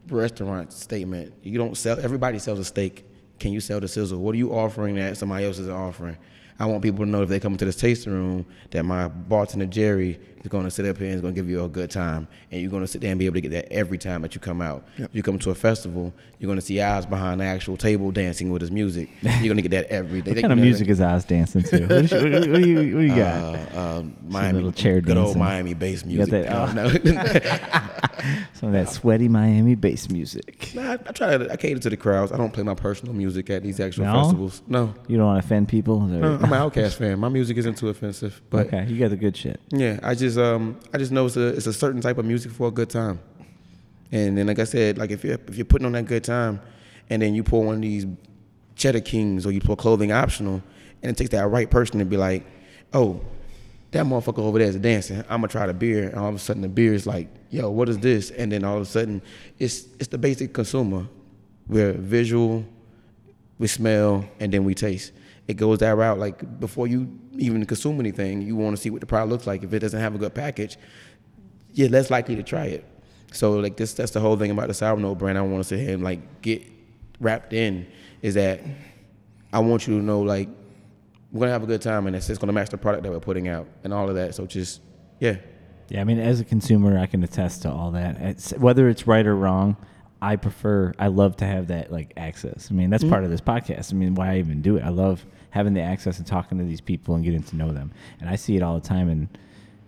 restaurant 0.08 0.72
statement. 0.72 1.34
You 1.42 1.58
don't 1.58 1.76
sell. 1.76 1.98
Everybody 2.00 2.38
sells 2.38 2.58
a 2.58 2.64
steak. 2.64 3.04
Can 3.38 3.52
you 3.52 3.60
sell 3.60 3.80
the 3.80 3.88
sizzle? 3.88 4.18
What 4.18 4.34
are 4.34 4.38
you 4.38 4.52
offering 4.52 4.96
that 4.96 5.16
somebody 5.16 5.44
else 5.44 5.58
isn't 5.58 5.72
offering? 5.72 6.16
I 6.58 6.66
want 6.66 6.82
people 6.82 7.04
to 7.04 7.10
know 7.10 7.22
if 7.22 7.28
they 7.28 7.38
come 7.38 7.52
into 7.52 7.64
this 7.64 7.76
tasting 7.76 8.12
room 8.12 8.44
that 8.70 8.84
my 8.84 9.06
bartender 9.06 9.66
Jerry 9.66 10.18
is 10.42 10.48
going 10.48 10.64
to 10.64 10.70
sit 10.70 10.86
up 10.86 10.96
here 10.98 11.06
and 11.06 11.14
is 11.16 11.20
going 11.20 11.34
to 11.34 11.40
give 11.40 11.48
you 11.48 11.64
a 11.64 11.68
good 11.68 11.90
time, 11.90 12.28
and 12.50 12.60
you're 12.60 12.70
going 12.70 12.82
to 12.82 12.86
sit 12.86 13.00
there 13.00 13.10
and 13.10 13.18
be 13.18 13.26
able 13.26 13.34
to 13.34 13.40
get 13.40 13.50
that 13.52 13.72
every 13.72 13.98
time 13.98 14.22
that 14.22 14.34
you 14.34 14.40
come 14.40 14.60
out. 14.60 14.84
Yep. 14.98 15.10
You 15.12 15.22
come 15.22 15.38
to 15.40 15.50
a 15.50 15.54
festival, 15.54 16.12
you're 16.38 16.46
going 16.48 16.58
to 16.58 16.64
see 16.64 16.80
Oz 16.80 17.06
behind 17.06 17.40
the 17.40 17.44
actual 17.44 17.76
table 17.76 18.10
dancing 18.12 18.50
with 18.50 18.62
his 18.62 18.70
music. 18.70 19.08
You're 19.22 19.42
going 19.54 19.56
to 19.56 19.62
get 19.62 19.70
that 19.72 19.86
every 19.86 20.22
day. 20.22 20.32
What 20.32 20.40
kind 20.40 20.52
of 20.52 20.58
music 20.58 20.88
is 20.88 21.00
Oz 21.00 21.24
dancing 21.24 21.62
to? 21.64 21.80
What, 21.82 21.90
is- 21.92 22.12
what, 22.12 22.22
what 22.22 22.62
do 22.62 22.68
you 22.68 22.94
what 22.96 23.00
do 23.00 23.06
you 23.06 23.14
got? 23.16 23.54
Uh, 23.74 23.78
uh, 23.78 24.02
Miami, 24.28 24.54
little 24.54 24.72
chair 24.72 25.00
good 25.00 25.16
old. 25.16 25.36
Miami 25.36 25.74
bass 25.74 26.04
You 26.06 26.18
got 26.18 26.28
music. 26.30 26.48
that- 26.48 26.74
no. 26.74 26.88
Some 28.54 28.68
of 28.70 28.72
that 28.74 28.88
sweaty 28.92 29.28
Miami 29.28 29.74
bass 29.76 30.10
music. 30.10 30.72
Nah, 30.74 30.82
I, 30.82 30.92
I 30.94 31.12
try 31.12 31.36
to 31.38 31.50
I 31.52 31.56
cater 31.56 31.78
to 31.80 31.90
the 31.90 31.96
crowds. 31.96 32.32
I 32.32 32.36
don't 32.36 32.52
play 32.52 32.64
my 32.64 32.74
personal 32.74 33.14
music 33.14 33.48
at 33.50 33.62
these 33.62 33.78
actual 33.80 34.04
No? 34.06 34.22
festivals. 34.22 34.62
No, 34.66 34.92
You 35.06 35.16
don't 35.16 35.26
want 35.26 35.40
to 35.42 35.46
offend 35.46 35.68
people. 35.68 36.00
No, 36.00 36.34
I'm 36.34 36.44
an 36.44 36.50
OutKast 36.50 36.94
fan. 36.96 37.18
My 37.20 37.28
music 37.28 37.56
isn't 37.58 37.76
too 37.78 37.88
offensive, 37.88 38.40
but 38.50 38.66
okay, 38.66 38.86
you 38.86 38.98
got 38.98 39.10
the 39.10 39.16
good 39.16 39.36
shit. 39.36 39.60
yeah, 39.70 40.00
I 40.02 40.14
just 40.14 40.27
um 40.36 40.78
I 40.92 40.98
just 40.98 41.12
know 41.12 41.26
it's 41.26 41.36
a 41.36 41.48
it's 41.48 41.66
a 41.66 41.72
certain 41.72 42.00
type 42.00 42.18
of 42.18 42.24
music 42.24 42.52
for 42.52 42.68
a 42.68 42.70
good 42.70 42.90
time, 42.90 43.20
and 44.12 44.36
then 44.36 44.46
like 44.46 44.58
I 44.58 44.64
said, 44.64 44.98
like 44.98 45.10
if 45.10 45.24
you're 45.24 45.38
if 45.46 45.56
you're 45.56 45.64
putting 45.64 45.86
on 45.86 45.92
that 45.92 46.06
good 46.06 46.24
time, 46.24 46.60
and 47.08 47.22
then 47.22 47.34
you 47.34 47.42
pull 47.42 47.64
one 47.64 47.76
of 47.76 47.82
these 47.82 48.06
Cheddar 48.74 49.00
Kings 49.00 49.46
or 49.46 49.52
you 49.52 49.60
pull 49.60 49.76
clothing 49.76 50.12
optional, 50.12 50.62
and 51.02 51.10
it 51.10 51.16
takes 51.16 51.30
that 51.30 51.48
right 51.48 51.70
person 51.70 51.98
to 51.98 52.04
be 52.04 52.16
like, 52.16 52.44
oh, 52.92 53.20
that 53.90 54.04
motherfucker 54.04 54.40
over 54.40 54.58
there 54.58 54.68
is 54.68 54.76
dancing. 54.76 55.20
I'm 55.28 55.40
gonna 55.40 55.48
try 55.48 55.66
the 55.66 55.74
beer, 55.74 56.08
and 56.08 56.16
all 56.16 56.28
of 56.28 56.34
a 56.34 56.38
sudden 56.38 56.62
the 56.62 56.68
beer 56.68 56.92
is 56.92 57.06
like, 57.06 57.28
yo, 57.50 57.70
what 57.70 57.88
is 57.88 57.98
this? 57.98 58.30
And 58.30 58.52
then 58.52 58.64
all 58.64 58.76
of 58.76 58.82
a 58.82 58.86
sudden, 58.86 59.22
it's 59.58 59.86
it's 59.98 60.08
the 60.08 60.18
basic 60.18 60.52
consumer. 60.52 61.06
We're 61.66 61.92
visual, 61.92 62.64
we 63.58 63.66
smell, 63.66 64.24
and 64.40 64.52
then 64.52 64.64
we 64.64 64.74
taste. 64.74 65.12
It 65.46 65.54
goes 65.56 65.78
that 65.78 65.96
route. 65.96 66.18
Like 66.18 66.60
before 66.60 66.86
you 66.86 67.18
even 67.38 67.60
to 67.60 67.66
consume 67.66 68.00
anything, 68.00 68.42
you 68.42 68.56
want 68.56 68.76
to 68.76 68.82
see 68.82 68.90
what 68.90 69.00
the 69.00 69.06
product 69.06 69.30
looks 69.30 69.46
like. 69.46 69.62
If 69.62 69.72
it 69.72 69.78
doesn't 69.78 70.00
have 70.00 70.14
a 70.14 70.18
good 70.18 70.34
package, 70.34 70.76
you're 71.72 71.88
less 71.88 72.10
likely 72.10 72.36
to 72.36 72.42
try 72.42 72.66
it. 72.66 72.84
So 73.32 73.52
like 73.52 73.76
this, 73.76 73.94
that's 73.94 74.10
the 74.12 74.20
whole 74.20 74.36
thing 74.36 74.50
about 74.50 74.68
the 74.68 74.74
sour 74.74 74.96
note 74.96 75.16
brand. 75.16 75.38
I 75.38 75.42
want 75.42 75.62
to 75.62 75.68
sit 75.68 75.80
here 75.80 75.94
and 75.94 76.02
like 76.02 76.42
get 76.42 76.62
wrapped 77.20 77.52
in 77.52 77.86
is 78.22 78.34
that 78.34 78.60
I 79.52 79.60
want 79.60 79.86
you 79.86 79.98
to 79.98 80.04
know 80.04 80.20
like 80.20 80.48
we're 81.30 81.40
gonna 81.40 81.52
have 81.52 81.62
a 81.62 81.66
good 81.66 81.82
time 81.82 82.06
and 82.06 82.16
it's, 82.16 82.28
it's 82.30 82.38
gonna 82.38 82.52
match 82.52 82.70
the 82.70 82.78
product 82.78 83.04
that 83.04 83.12
we're 83.12 83.20
putting 83.20 83.48
out 83.48 83.66
and 83.84 83.92
all 83.92 84.08
of 84.08 84.14
that. 84.16 84.34
So 84.34 84.46
just 84.46 84.80
yeah, 85.20 85.36
Yeah, 85.88 86.00
I 86.00 86.04
mean, 86.04 86.18
as 86.18 86.40
a 86.40 86.44
consumer, 86.44 86.98
I 86.98 87.06
can 87.06 87.22
attest 87.22 87.62
to 87.62 87.70
all 87.70 87.90
that. 87.92 88.20
It's, 88.20 88.52
whether 88.52 88.88
it's 88.88 89.06
right 89.06 89.26
or 89.26 89.34
wrong, 89.34 89.76
I 90.20 90.36
prefer. 90.36 90.92
I 90.98 91.08
love 91.08 91.36
to 91.36 91.46
have 91.46 91.68
that 91.68 91.92
like 91.92 92.12
access. 92.16 92.68
I 92.70 92.74
mean, 92.74 92.90
that's 92.90 93.04
mm-hmm. 93.04 93.12
part 93.12 93.24
of 93.24 93.30
this 93.30 93.40
podcast. 93.40 93.92
I 93.92 93.96
mean, 93.96 94.14
why 94.14 94.32
I 94.32 94.38
even 94.38 94.62
do 94.62 94.76
it? 94.76 94.82
I 94.82 94.90
love 94.90 95.24
having 95.50 95.74
the 95.74 95.80
access 95.80 96.18
and 96.18 96.26
talking 96.26 96.58
to 96.58 96.64
these 96.64 96.80
people 96.80 97.14
and 97.14 97.24
getting 97.24 97.42
to 97.42 97.56
know 97.56 97.72
them. 97.72 97.92
And 98.20 98.28
I 98.28 98.36
see 98.36 98.56
it 98.56 98.62
all 98.62 98.78
the 98.78 98.86
time 98.86 99.08
in 99.08 99.28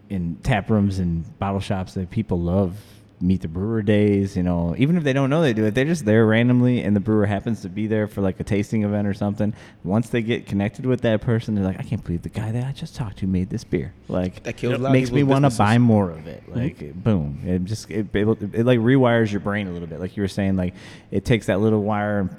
in 0.08 0.36
tap 0.42 0.68
rooms 0.68 0.98
and 0.98 1.38
bottle 1.38 1.60
shops 1.60 1.94
that 1.94 2.10
people 2.10 2.40
love 2.40 2.76
meet 3.22 3.42
the 3.42 3.48
brewer 3.48 3.82
days 3.82 4.34
you 4.34 4.42
know. 4.42 4.74
Even 4.78 4.96
if 4.96 5.04
they 5.04 5.12
don't 5.12 5.28
know 5.30 5.42
they 5.42 5.52
do 5.52 5.66
it 5.66 5.74
they're 5.74 5.84
just 5.84 6.06
there 6.06 6.24
randomly 6.26 6.82
and 6.82 6.96
the 6.96 7.00
brewer 7.00 7.26
happens 7.26 7.60
to 7.62 7.68
be 7.68 7.86
there 7.86 8.08
for 8.08 8.22
like 8.22 8.40
a 8.40 8.44
tasting 8.44 8.82
event 8.82 9.06
or 9.06 9.14
something. 9.14 9.54
Once 9.84 10.08
they 10.08 10.22
get 10.22 10.46
connected 10.46 10.86
with 10.86 11.02
that 11.02 11.20
person 11.20 11.54
they're 11.54 11.64
like 11.64 11.78
i 11.78 11.82
can't 11.82 12.02
believe 12.02 12.22
the 12.22 12.30
guy 12.30 12.50
that 12.50 12.64
i 12.64 12.72
just 12.72 12.96
talked 12.96 13.18
to 13.18 13.26
made 13.26 13.50
this 13.50 13.62
beer. 13.62 13.92
Like 14.08 14.42
That 14.44 14.56
kills 14.56 14.74
a 14.74 14.78
lot 14.78 14.88
of 14.88 14.92
makes 14.94 15.10
me 15.12 15.22
want 15.22 15.44
to 15.44 15.56
buy 15.56 15.76
more 15.78 16.10
of 16.10 16.26
it. 16.26 16.42
Mm-hmm. 16.48 16.58
Like 16.58 17.04
boom. 17.04 17.42
It 17.44 17.64
just 17.64 17.90
it, 17.90 18.06
it, 18.14 18.26
it 18.54 18.66
like 18.66 18.78
rewires 18.78 19.30
your 19.30 19.40
brain 19.40 19.68
a 19.68 19.72
little 19.72 19.88
bit. 19.88 20.00
Like 20.00 20.16
you 20.16 20.22
were 20.22 20.28
saying 20.28 20.56
like 20.56 20.74
it 21.10 21.24
takes 21.26 21.46
that 21.46 21.60
little 21.60 21.82
wire 21.82 22.20
and 22.20 22.36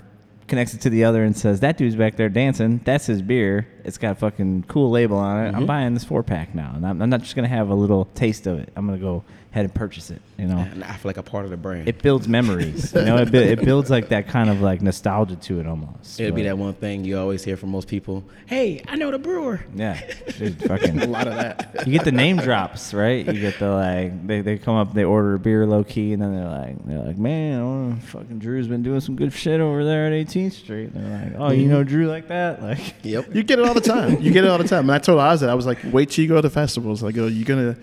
connects 0.51 0.73
it 0.73 0.81
to 0.81 0.89
the 0.89 1.05
other 1.05 1.23
and 1.23 1.35
says 1.35 1.61
that 1.61 1.77
dude's 1.77 1.95
back 1.95 2.17
there 2.17 2.27
dancing. 2.27 2.81
That's 2.83 3.05
his 3.05 3.21
beer 3.21 3.65
it's 3.85 3.97
got 3.97 4.11
a 4.11 4.15
fucking 4.15 4.63
cool 4.67 4.89
label 4.89 5.17
on 5.17 5.45
it 5.45 5.47
i'm 5.49 5.53
mm-hmm. 5.55 5.65
buying 5.65 5.93
this 5.93 6.03
four 6.03 6.23
pack 6.23 6.53
now 6.55 6.73
and 6.75 6.85
I'm, 6.85 7.01
I'm 7.01 7.09
not 7.09 7.21
just 7.21 7.35
gonna 7.35 7.47
have 7.47 7.69
a 7.69 7.75
little 7.75 8.05
taste 8.15 8.47
of 8.47 8.59
it 8.59 8.71
i'm 8.75 8.85
gonna 8.85 8.97
go 8.97 9.23
ahead 9.51 9.65
and 9.65 9.75
purchase 9.75 10.09
it 10.09 10.21
you 10.37 10.45
know 10.45 10.57
and 10.57 10.81
I 10.81 10.93
feel 10.93 11.09
like 11.09 11.17
a 11.17 11.23
part 11.23 11.43
of 11.43 11.51
the 11.51 11.57
brand. 11.57 11.87
it 11.87 12.01
builds 12.01 12.27
memories 12.27 12.93
you 12.93 13.01
know 13.01 13.17
it, 13.17 13.31
bu- 13.31 13.37
it 13.37 13.63
builds 13.63 13.89
like 13.89 14.09
that 14.09 14.29
kind 14.29 14.49
of 14.49 14.61
like 14.61 14.81
nostalgia 14.81 15.35
to 15.35 15.59
it 15.59 15.67
almost 15.67 16.19
It'll 16.19 16.35
be 16.35 16.43
that 16.43 16.57
one 16.57 16.73
thing 16.73 17.03
you 17.03 17.17
always 17.17 17.43
hear 17.43 17.57
from 17.57 17.69
most 17.69 17.87
people. 17.87 18.23
Hey, 18.45 18.83
I 18.87 18.95
know 18.95 19.11
the 19.11 19.19
brewer. 19.19 19.63
yeah 19.75 19.99
dude, 20.37 20.61
fucking 20.67 21.01
A 21.01 21.07
lot 21.07 21.27
of 21.27 21.35
that. 21.35 21.85
you 21.85 21.93
get 21.93 22.05
the 22.05 22.11
name 22.11 22.37
drops, 22.37 22.93
right? 22.93 23.25
You 23.25 23.39
get 23.39 23.59
the 23.59 23.69
like 23.69 24.27
they, 24.27 24.41
they 24.41 24.57
come 24.57 24.75
up, 24.75 24.93
they 24.93 25.03
order 25.03 25.35
a 25.35 25.39
beer 25.39 25.65
low 25.65 25.83
key, 25.83 26.13
and 26.13 26.21
then 26.21 26.35
they're 26.35 26.49
like 26.49 26.85
they're 26.85 26.99
like, 26.99 27.17
man, 27.17 27.61
oh, 27.61 27.95
fucking 28.07 28.39
Drew's 28.39 28.67
been 28.67 28.83
doing 28.83 28.99
some 28.99 29.15
good 29.15 29.33
shit 29.33 29.59
over 29.59 29.83
there 29.83 30.07
at 30.07 30.13
18th 30.13 30.53
Street. 30.53 30.91
And 30.93 31.05
they're 31.05 31.31
like, 31.31 31.39
oh, 31.39 31.51
you 31.51 31.63
mm-hmm. 31.63 31.71
know 31.71 31.83
Drew 31.83 32.07
like 32.07 32.27
that? 32.29 32.61
Like, 32.61 32.93
Yep. 33.03 33.35
You 33.41 33.43
get 33.43 33.59
it 33.59 33.65
all 33.71 33.75
the 33.75 33.81
time. 33.81 34.21
You 34.21 34.31
get 34.31 34.43
it 34.43 34.49
all 34.49 34.57
the 34.57 34.67
time. 34.67 34.89
And 34.89 34.91
I 34.91 34.99
told 34.99 35.19
Oz 35.19 35.39
that 35.39 35.49
I 35.49 35.53
was 35.55 35.65
like, 35.65 35.79
wait 35.91 36.09
till 36.09 36.23
you 36.23 36.27
go 36.27 36.41
to 36.41 36.49
festivals. 36.49 37.03
I 37.03 37.11
go, 37.11 37.23
oh, 37.23 37.27
you're 37.27 37.45
gonna, 37.45 37.77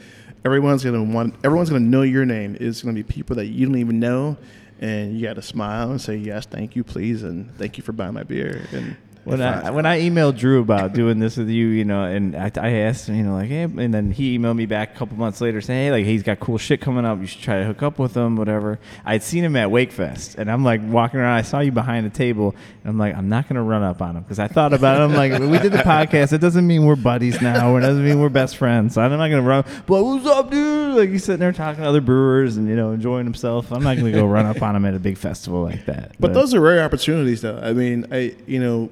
everyone's 0.45 0.85
gonna 0.85 1.03
want, 1.03 1.35
everyone's 1.45 1.71
gonna 1.71 1.81
know 1.81 2.03
your 2.03 2.27
name. 2.27 2.57
It's 2.61 2.83
gonna 2.83 2.95
be 2.95 3.03
people 3.03 3.37
that 3.37 3.47
you 3.47 3.67
don't 3.67 3.79
even 3.79 3.99
know, 3.99 4.37
and 4.81 5.19
you 5.19 5.27
got 5.27 5.35
to 5.35 5.43
smile 5.43 5.91
and 5.91 6.01
say 6.01 6.17
yes, 6.17 6.45
thank 6.45 6.77
you, 6.77 6.85
please, 6.85 7.23
and 7.23 7.51
thank 7.57 7.79
you 7.79 7.83
for 7.83 7.93
buying 7.93 8.13
my 8.13 8.23
beer. 8.23 8.67
And 8.73 8.97
when 9.29 9.41
I 9.43 9.71
when 9.71 9.87
I 9.87 10.01
emailed 10.09 10.37
Drew 10.37 10.61
about 10.61 10.93
doing 10.93 11.19
this 11.19 11.37
with 11.37 11.49
you, 11.49 11.67
you 11.69 11.85
know, 11.85 12.05
and 12.05 12.37
I, 12.37 12.51
I 12.57 12.71
asked 12.71 13.09
him, 13.09 13.17
you 13.17 13.25
know, 13.25 13.35
like, 13.35 13.49
hey, 13.49 13.63
and 13.63 13.93
then 13.93 14.11
he 14.11 14.39
emailed 14.39 14.57
me 14.57 14.67
back 14.67 14.95
a 14.95 14.99
couple 14.99 15.17
months 15.17 15.41
later 15.41 15.61
saying, 15.61 15.87
hey, 15.87 15.93
like 15.93 16.05
he's 16.05 16.23
got 16.23 16.41
cool 16.41 16.59
shit 16.59 16.81
coming 16.81 17.05
up. 17.05 17.21
You 17.21 17.27
should 17.27 17.43
try 17.43 17.59
to 17.59 17.65
hook 17.65 17.83
up 17.83 17.99
with 17.99 18.17
him, 18.17 18.37
whatever. 18.37 18.79
I'd 19.05 19.23
seen 19.23 19.45
him 19.45 19.57
at 19.57 19.69
Wakefest, 19.69 20.37
and 20.37 20.51
I'm 20.51 20.65
like 20.65 20.81
walking 20.85 21.21
around. 21.21 21.35
I 21.35 21.43
saw 21.43 21.61
you 21.61 21.73
behind 21.73 22.07
the 22.07 22.11
table, 22.11 22.55
and 22.83 22.91
I'm 22.91 22.99
like, 22.99 23.15
I'm 23.15 23.29
not 23.29 23.49
gonna 23.49 23.63
run 23.63 23.83
up 23.83 24.01
on 24.03 24.17
him 24.17 24.23
because 24.23 24.39
I 24.39 24.49
thought 24.49 24.73
about 24.73 25.01
it. 25.01 25.05
I'm 25.05 25.15
like, 25.15 25.33
we 25.33 25.59
did 25.59 25.73
the 25.73 25.79
podcast. 25.79 26.33
It 26.33 26.41
doesn't 26.41 26.67
mean 26.67 26.85
we're 26.85 26.97
buddies 26.97 27.41
now. 27.41 27.77
It 27.77 27.81
doesn't 27.81 28.05
mean 28.05 28.21
we're 28.21 28.29
best 28.29 28.57
friends. 28.57 28.95
So 28.95 29.03
I'm 29.03 29.11
not 29.11 29.29
gonna 29.29 29.43
run. 29.43 29.65
But 29.87 30.05
what's 30.05 30.27
up, 30.27 30.51
dude? 30.51 30.97
Like 30.97 31.11
he's 31.11 31.25
sitting 31.25 31.41
there 31.41 31.53
talking 31.53 31.83
to 31.83 31.89
other 31.89 32.01
brewers 32.01 32.57
and 32.57 32.69
you 32.69 32.77
know 32.77 32.93
enjoying 32.93 33.25
himself. 33.25 33.73
I'm 33.73 33.83
not 33.83 33.97
gonna 33.97 34.13
go 34.13 34.27
run 34.27 34.47
up 34.47 34.63
on 34.63 34.75
him 34.75 34.85
at 34.85 34.95
a 34.95 34.99
big 34.99 35.19
festival 35.19 35.63
like 35.63 35.87
that. 35.87 36.17
But 36.19 36.35
those 36.35 36.55
are 36.55 36.61
rare 36.61 36.83
opportunities, 36.83 37.43
though. 37.43 37.59
I 37.63 37.73
mean, 37.73 38.07
I 38.11 38.35
you 38.47 38.61
know, 38.61 38.91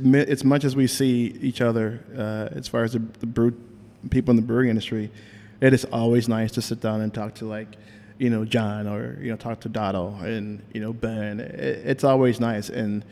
mi- 0.00 0.20
as 0.20 0.44
much 0.44 0.64
as 0.64 0.76
we 0.76 0.86
see 0.86 1.36
each 1.40 1.60
other 1.60 2.00
uh, 2.16 2.56
as 2.56 2.68
far 2.68 2.84
as 2.84 2.92
the, 2.92 3.00
the 3.20 3.26
brew 3.26 3.52
people 4.10 4.30
in 4.30 4.36
the 4.36 4.42
brewing 4.42 4.68
industry, 4.68 5.10
it 5.60 5.72
is 5.72 5.84
always 5.86 6.28
nice 6.28 6.52
to 6.52 6.62
sit 6.62 6.80
down 6.80 7.00
and 7.00 7.12
talk 7.14 7.34
to 7.36 7.44
like, 7.46 7.68
you 8.18 8.30
know, 8.30 8.44
John 8.44 8.86
or 8.86 9.18
you 9.20 9.30
know 9.30 9.36
talk 9.36 9.60
to 9.60 9.68
Dotto 9.68 10.20
and 10.22 10.62
you 10.72 10.80
know 10.80 10.92
Ben. 10.92 11.40
It, 11.40 11.54
it's 11.84 12.04
always 12.04 12.38
nice, 12.40 12.68
and 12.68 13.04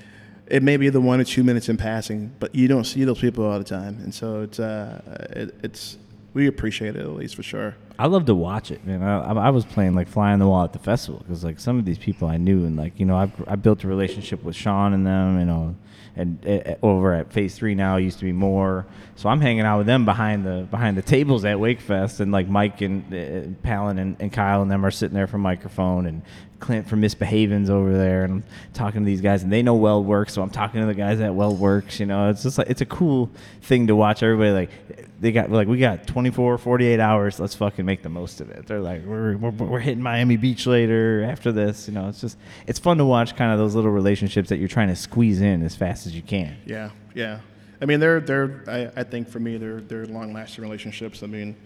it 0.46 0.62
may 0.62 0.76
be 0.76 0.88
the 0.88 1.00
one 1.00 1.20
or 1.20 1.24
two 1.24 1.44
minutes 1.44 1.68
in 1.68 1.76
passing, 1.76 2.32
but 2.40 2.54
you 2.54 2.66
don't 2.68 2.84
see 2.84 3.04
those 3.04 3.20
people 3.20 3.44
all 3.44 3.58
the 3.58 3.64
time, 3.64 3.98
and 4.02 4.14
so 4.14 4.42
it's 4.42 4.58
uh, 4.60 5.00
it, 5.34 5.54
it's 5.62 5.96
we 6.34 6.46
appreciate 6.46 6.94
it 6.94 7.00
at 7.00 7.08
least 7.10 7.34
for 7.34 7.42
sure. 7.42 7.74
I 7.98 8.06
love 8.06 8.24
to 8.26 8.34
watch 8.34 8.70
it, 8.70 8.86
man. 8.86 9.02
I, 9.02 9.18
I- 9.32 9.46
I 9.48 9.50
was 9.50 9.64
playing 9.64 9.94
like 9.94 10.06
fly 10.08 10.32
on 10.32 10.38
the 10.38 10.46
wall 10.46 10.62
at 10.64 10.72
the 10.72 10.78
festival 10.78 11.20
because 11.26 11.42
like 11.44 11.58
some 11.58 11.78
of 11.78 11.84
these 11.84 11.98
people 11.98 12.28
I 12.28 12.36
knew 12.36 12.64
and 12.64 12.76
like 12.76 12.98
you 13.00 13.06
know 13.06 13.16
I 13.16 13.30
I 13.48 13.56
built 13.56 13.82
a 13.84 13.88
relationship 13.88 14.42
with 14.44 14.54
Sean 14.56 14.92
and 14.92 15.04
them, 15.06 15.38
you 15.40 15.44
know, 15.46 15.74
and 16.20 16.46
uh, 16.46 16.74
over 16.82 17.14
at 17.14 17.32
Phase 17.32 17.54
Three 17.56 17.74
now 17.74 17.96
used 17.96 18.18
to 18.18 18.24
be 18.24 18.32
more. 18.32 18.86
So 19.16 19.28
I'm 19.28 19.40
hanging 19.40 19.62
out 19.62 19.78
with 19.78 19.86
them 19.86 20.04
behind 20.04 20.44
the 20.44 20.66
behind 20.70 20.96
the 20.96 21.02
tables 21.02 21.44
at 21.44 21.56
Wakefest, 21.56 22.20
and 22.20 22.30
like 22.30 22.48
Mike 22.48 22.80
and 22.80 23.12
uh, 23.12 23.48
Palin 23.62 23.98
and, 23.98 24.16
and 24.20 24.32
Kyle 24.32 24.62
and 24.62 24.70
them 24.70 24.86
are 24.86 24.90
sitting 24.90 25.14
there 25.14 25.26
for 25.26 25.38
Mikerphone, 25.38 26.06
and 26.06 26.22
Clint 26.60 26.86
from 26.88 27.00
Misbehavens 27.00 27.70
over 27.70 27.96
there, 27.96 28.24
and 28.24 28.32
I'm 28.34 28.44
talking 28.74 29.00
to 29.00 29.06
these 29.06 29.20
guys, 29.20 29.42
and 29.42 29.52
they 29.52 29.62
know 29.62 29.78
WeldWerks, 29.78 30.30
so 30.30 30.42
I'm 30.42 30.50
talking 30.50 30.80
to 30.80 30.86
the 30.86 30.94
guys 30.94 31.20
at 31.20 31.32
WeldWerks. 31.32 31.98
You 31.98 32.06
know, 32.06 32.30
it's 32.30 32.42
just 32.42 32.58
like 32.58 32.68
it's 32.70 32.82
a 32.82 32.86
cool 32.86 33.30
thing 33.62 33.86
to 33.88 33.96
watch. 33.96 34.22
Everybody 34.22 34.52
like 34.52 35.09
they 35.20 35.32
got 35.32 35.50
like 35.50 35.68
we 35.68 35.78
got 35.78 36.06
24 36.06 36.58
48 36.58 36.98
hours 36.98 37.38
let's 37.38 37.54
fucking 37.54 37.84
make 37.84 38.02
the 38.02 38.08
most 38.08 38.40
of 38.40 38.50
it 38.50 38.66
they're 38.66 38.80
like 38.80 39.04
we're, 39.04 39.36
we're, 39.36 39.50
we're 39.50 39.78
hitting 39.78 40.02
miami 40.02 40.36
beach 40.36 40.66
later 40.66 41.22
after 41.22 41.52
this 41.52 41.86
you 41.86 41.94
know 41.94 42.08
it's 42.08 42.20
just 42.20 42.38
it's 42.66 42.78
fun 42.78 42.96
to 42.98 43.04
watch 43.04 43.36
kind 43.36 43.52
of 43.52 43.58
those 43.58 43.74
little 43.74 43.90
relationships 43.90 44.48
that 44.48 44.56
you're 44.56 44.68
trying 44.68 44.88
to 44.88 44.96
squeeze 44.96 45.40
in 45.40 45.62
as 45.62 45.76
fast 45.76 46.06
as 46.06 46.16
you 46.16 46.22
can 46.22 46.56
Yeah, 46.66 46.90
yeah. 47.14 47.40
I 47.80 47.86
mean, 47.86 48.00
they're 48.00 48.20
they're. 48.20 48.62
I, 48.66 49.00
I 49.00 49.04
think 49.04 49.28
for 49.28 49.40
me, 49.40 49.56
they're 49.56 49.80
they're 49.80 50.06
long 50.06 50.32
lasting 50.32 50.62
relationships. 50.62 51.22
I 51.22 51.26
mean, 51.26 51.56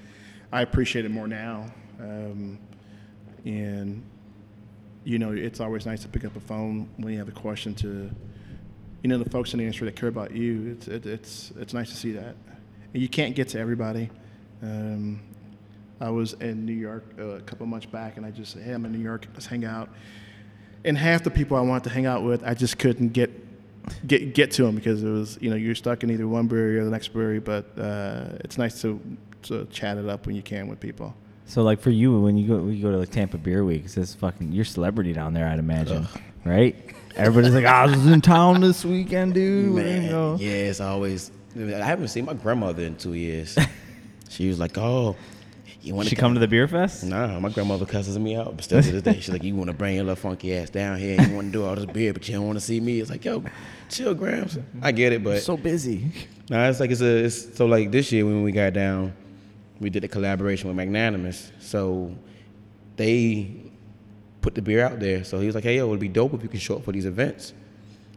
I 0.52 0.62
appreciate 0.62 1.05
it 1.05 1.10
more 1.10 1.26
now, 1.26 1.66
um, 1.98 2.59
and 3.44 4.02
you 5.02 5.18
know, 5.18 5.32
it's 5.32 5.60
always 5.60 5.86
nice 5.86 6.02
to 6.02 6.09
pick 6.09 6.24
up 6.24 6.36
a 6.36 6.40
phone 6.40 6.89
when 6.97 7.12
you 7.12 7.18
have 7.18 7.28
a 7.28 7.32
question 7.32 7.74
to, 7.74 8.10
you 9.02 9.09
know, 9.09 9.18
the 9.18 9.28
folks 9.28 9.52
in 9.52 9.59
the 9.59 9.64
industry 9.64 9.85
that 9.86 9.97
care 9.97 10.09
about 10.09 10.31
you. 10.31 10.70
It's 10.70 10.89
it, 10.89 11.05
it's 11.06 11.52
it's 11.59 11.74
nice 11.74 11.90
to 11.90 11.97
see 11.97 12.12
that. 12.12 12.36
And 12.95 13.03
you 13.03 13.09
can't 13.09 13.35
get 13.35 13.49
to 13.51 13.59
everybody. 13.59 14.09
Um, 14.62 15.21
I 16.01 16.11
was 16.11 16.33
in 16.35 16.65
New 16.65 16.73
York 16.73 17.05
uh, 17.19 17.25
a 17.25 17.41
couple 17.41 17.66
months 17.66 17.87
back, 17.87 18.16
and 18.16 18.25
I 18.25 18.31
just 18.31 18.53
said, 18.53 18.62
"Hey, 18.62 18.73
I'm 18.73 18.85
in 18.85 18.93
New 18.93 18.99
York. 18.99 19.27
Let's 19.35 19.47
hang 19.47 19.65
out." 19.65 19.91
And 20.85 20.97
half 20.97 21.25
the 21.25 21.31
people 21.31 21.57
I 21.57 21.61
wanted 21.61 21.85
to 21.85 21.91
hang 21.91 22.07
out 22.07 22.23
with, 22.23 22.43
I 22.45 22.55
just 22.55 22.79
couldn't 22.79 23.09
get 23.12 23.31
get 24.07 24.35
get 24.35 24.51
to 24.53 24.62
them 24.62 24.75
because 24.77 25.03
it 25.03 25.11
was 25.11 25.39
you 25.41 25.51
know 25.51 25.57
you're 25.57 25.75
stuck 25.75 26.03
in 26.03 26.11
either 26.11 26.27
one 26.27 26.47
brewery 26.47 26.79
or 26.79 26.85
the 26.85 26.91
next 26.91 27.09
brewery. 27.09 27.41
But 27.41 27.79
uh, 27.79 28.39
it's 28.41 28.59
nice 28.59 28.81
to 28.83 29.01
to 29.43 29.66
chat 29.66 29.99
it 29.99 30.09
up 30.09 30.27
when 30.27 30.37
you 30.37 30.43
can 30.43 30.69
with 30.69 30.81
people. 30.81 31.15
So 31.47 31.62
like 31.62 31.81
for 31.81 31.91
you, 31.91 32.21
when 32.21 32.39
you 32.39 32.49
go 32.49 32.57
when 32.59 32.75
you 32.75 32.83
go 32.83 32.91
to 32.91 32.99
like 32.99 33.11
Tampa 33.11 33.39
Beer 33.39 33.65
Week, 33.65 33.85
it's 33.85 33.95
this 33.95 34.15
fucking 34.15 34.53
you're 34.53 34.65
celebrity 34.65 35.12
down 35.12 35.35
there, 35.35 35.47
I'd 35.47 35.59
imagine, 35.59 36.07
right? 36.45 36.77
Everybody's 37.16 37.55
like, 37.55 37.65
I 37.65 37.87
was 37.87 38.07
in 38.07 38.21
town 38.21 38.61
this 38.61 38.85
weekend, 38.85 39.35
dude. 39.35 39.66
you 39.66 39.71
Man, 39.71 40.11
know? 40.11 40.37
yeah, 40.39 40.51
it's 40.51 40.81
always. 40.81 41.31
I 41.56 41.85
haven't 41.85 42.09
seen 42.09 42.24
my 42.24 42.35
grandmother 42.35 42.82
in 42.82 42.97
two 42.97 43.14
years. 43.14 43.56
she 44.28 44.48
was 44.48 44.59
like, 44.59 44.76
"Oh, 44.76 45.14
you 45.82 45.94
want 45.94 46.06
to 46.09 46.10
She 46.10 46.16
come 46.16 46.35
to 46.35 46.40
the 46.40 46.48
beer 46.48 46.66
fest? 46.66 47.05
Nah, 47.05 47.39
my 47.39 47.51
grandmother 47.51 47.86
cusses 47.86 48.18
me 48.18 48.35
out, 48.36 48.56
but 48.56 48.64
still 48.64 48.82
to 48.82 48.90
this 48.90 49.02
day, 49.02 49.14
she's 49.14 49.28
like, 49.28 49.44
"You 49.44 49.55
want 49.55 49.68
to 49.70 49.76
bring 49.76 49.94
your 49.97 50.05
little 50.05 50.16
funky 50.16 50.56
ass 50.56 50.70
down 50.70 50.98
here? 50.98 51.20
You 51.20 51.35
want 51.35 51.48
to 51.48 51.52
do 51.52 51.64
all 51.64 51.74
this 51.76 51.86
beer, 51.86 52.12
but 52.12 52.26
you 52.28 52.35
don't 52.35 52.47
want 52.47 52.56
to 52.59 52.64
see 52.64 52.81
me?" 52.81 53.01
It's 53.01 53.10
like, 53.10 53.24
"Yo, 53.24 53.44
chill, 53.89 54.14
Grams." 54.14 54.59
I 54.82 54.93
get 54.93 55.12
it, 55.12 55.22
but 55.22 55.43
So 55.43 55.56
busy. 55.56 56.10
nah, 56.51 56.68
it's 56.68 56.81
like 56.81 56.90
it's 56.90 57.01
a. 57.01 57.24
It's, 57.24 57.56
so 57.56 57.66
like 57.66 57.90
this 57.90 58.10
year 58.10 58.24
when 58.24 58.43
we 58.43 58.51
got 58.51 58.72
down, 58.72 59.12
we 59.78 59.90
did 59.90 60.02
a 60.05 60.09
collaboration 60.09 60.68
with 60.68 60.76
Magnanimous, 60.76 61.52
so 61.60 62.14
they 62.97 63.51
put 64.40 64.55
the 64.55 64.62
beer 64.62 64.85
out 64.85 64.98
there. 65.01 65.22
So 65.24 65.39
he 65.39 65.47
was 65.47 65.55
like, 65.55 65.64
"Hey, 65.64 65.76
yo, 65.76 65.86
it'd 65.89 66.01
be 66.01 66.09
dope 66.09 66.35
if 66.35 66.43
you 66.43 66.48
can 66.48 66.60
show 66.60 66.76
up 66.76 66.85
for 66.85 66.93
these 66.93 67.06
events." 67.06 67.52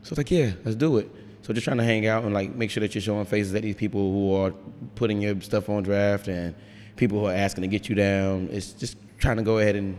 So 0.04 0.12
it's 0.14 0.18
like, 0.18 0.32
"Yeah, 0.32 0.54
let's 0.64 0.76
do 0.76 0.98
it." 0.98 1.12
So 1.48 1.54
just 1.54 1.64
trying 1.64 1.78
to 1.78 1.84
hang 1.86 2.06
out 2.08 2.26
and 2.26 2.34
like 2.34 2.54
make 2.56 2.70
sure 2.70 2.82
that 2.82 2.94
you're 2.94 3.02
showing 3.02 3.24
faces 3.24 3.56
at 3.56 3.62
these 3.62 3.78
people 3.78 4.12
who 4.12 4.34
are 4.34 4.52
putting 4.96 5.22
your 5.22 5.40
stuff 5.40 5.70
on 5.70 5.82
draft 5.82 6.28
and 6.28 6.54
people 6.98 7.22
who 7.22 7.28
are 7.28 7.34
asking 7.34 7.62
to 7.62 7.70
get 7.70 7.88
you 7.88 7.96
down. 7.96 8.50
It's 8.52 8.74
just 8.74 8.98
trying 9.18 9.38
to 9.38 9.44
go 9.44 9.60
ahead 9.60 9.78
and 9.78 9.98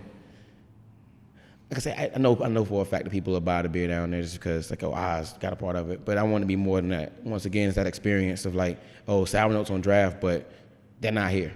like 1.70 1.78
I 1.78 1.80
say, 1.80 1.94
I, 1.96 2.10
I 2.14 2.18
know 2.18 2.38
I 2.44 2.48
know 2.48 2.66
for 2.66 2.82
a 2.82 2.84
fact 2.84 3.04
that 3.04 3.10
people 3.10 3.34
are 3.34 3.40
buy 3.40 3.62
the 3.62 3.70
beer 3.70 3.88
down 3.88 4.10
there 4.10 4.20
just 4.20 4.34
because 4.34 4.68
like 4.68 4.82
oh 4.82 4.92
Oz 4.92 5.38
got 5.38 5.54
a 5.54 5.56
part 5.56 5.74
of 5.74 5.90
it. 5.90 6.04
But 6.04 6.18
I 6.18 6.22
want 6.22 6.42
to 6.42 6.46
be 6.46 6.54
more 6.54 6.82
than 6.82 6.90
that. 6.90 7.24
Once 7.24 7.46
again, 7.46 7.68
it's 7.68 7.76
that 7.76 7.86
experience 7.86 8.44
of 8.44 8.54
like 8.54 8.78
oh 9.06 9.24
sour 9.24 9.50
notes 9.50 9.70
on 9.70 9.80
draft, 9.80 10.20
but 10.20 10.52
they're 11.00 11.12
not 11.12 11.30
here. 11.30 11.54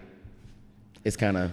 It's 1.04 1.18
kind 1.18 1.36
of 1.36 1.52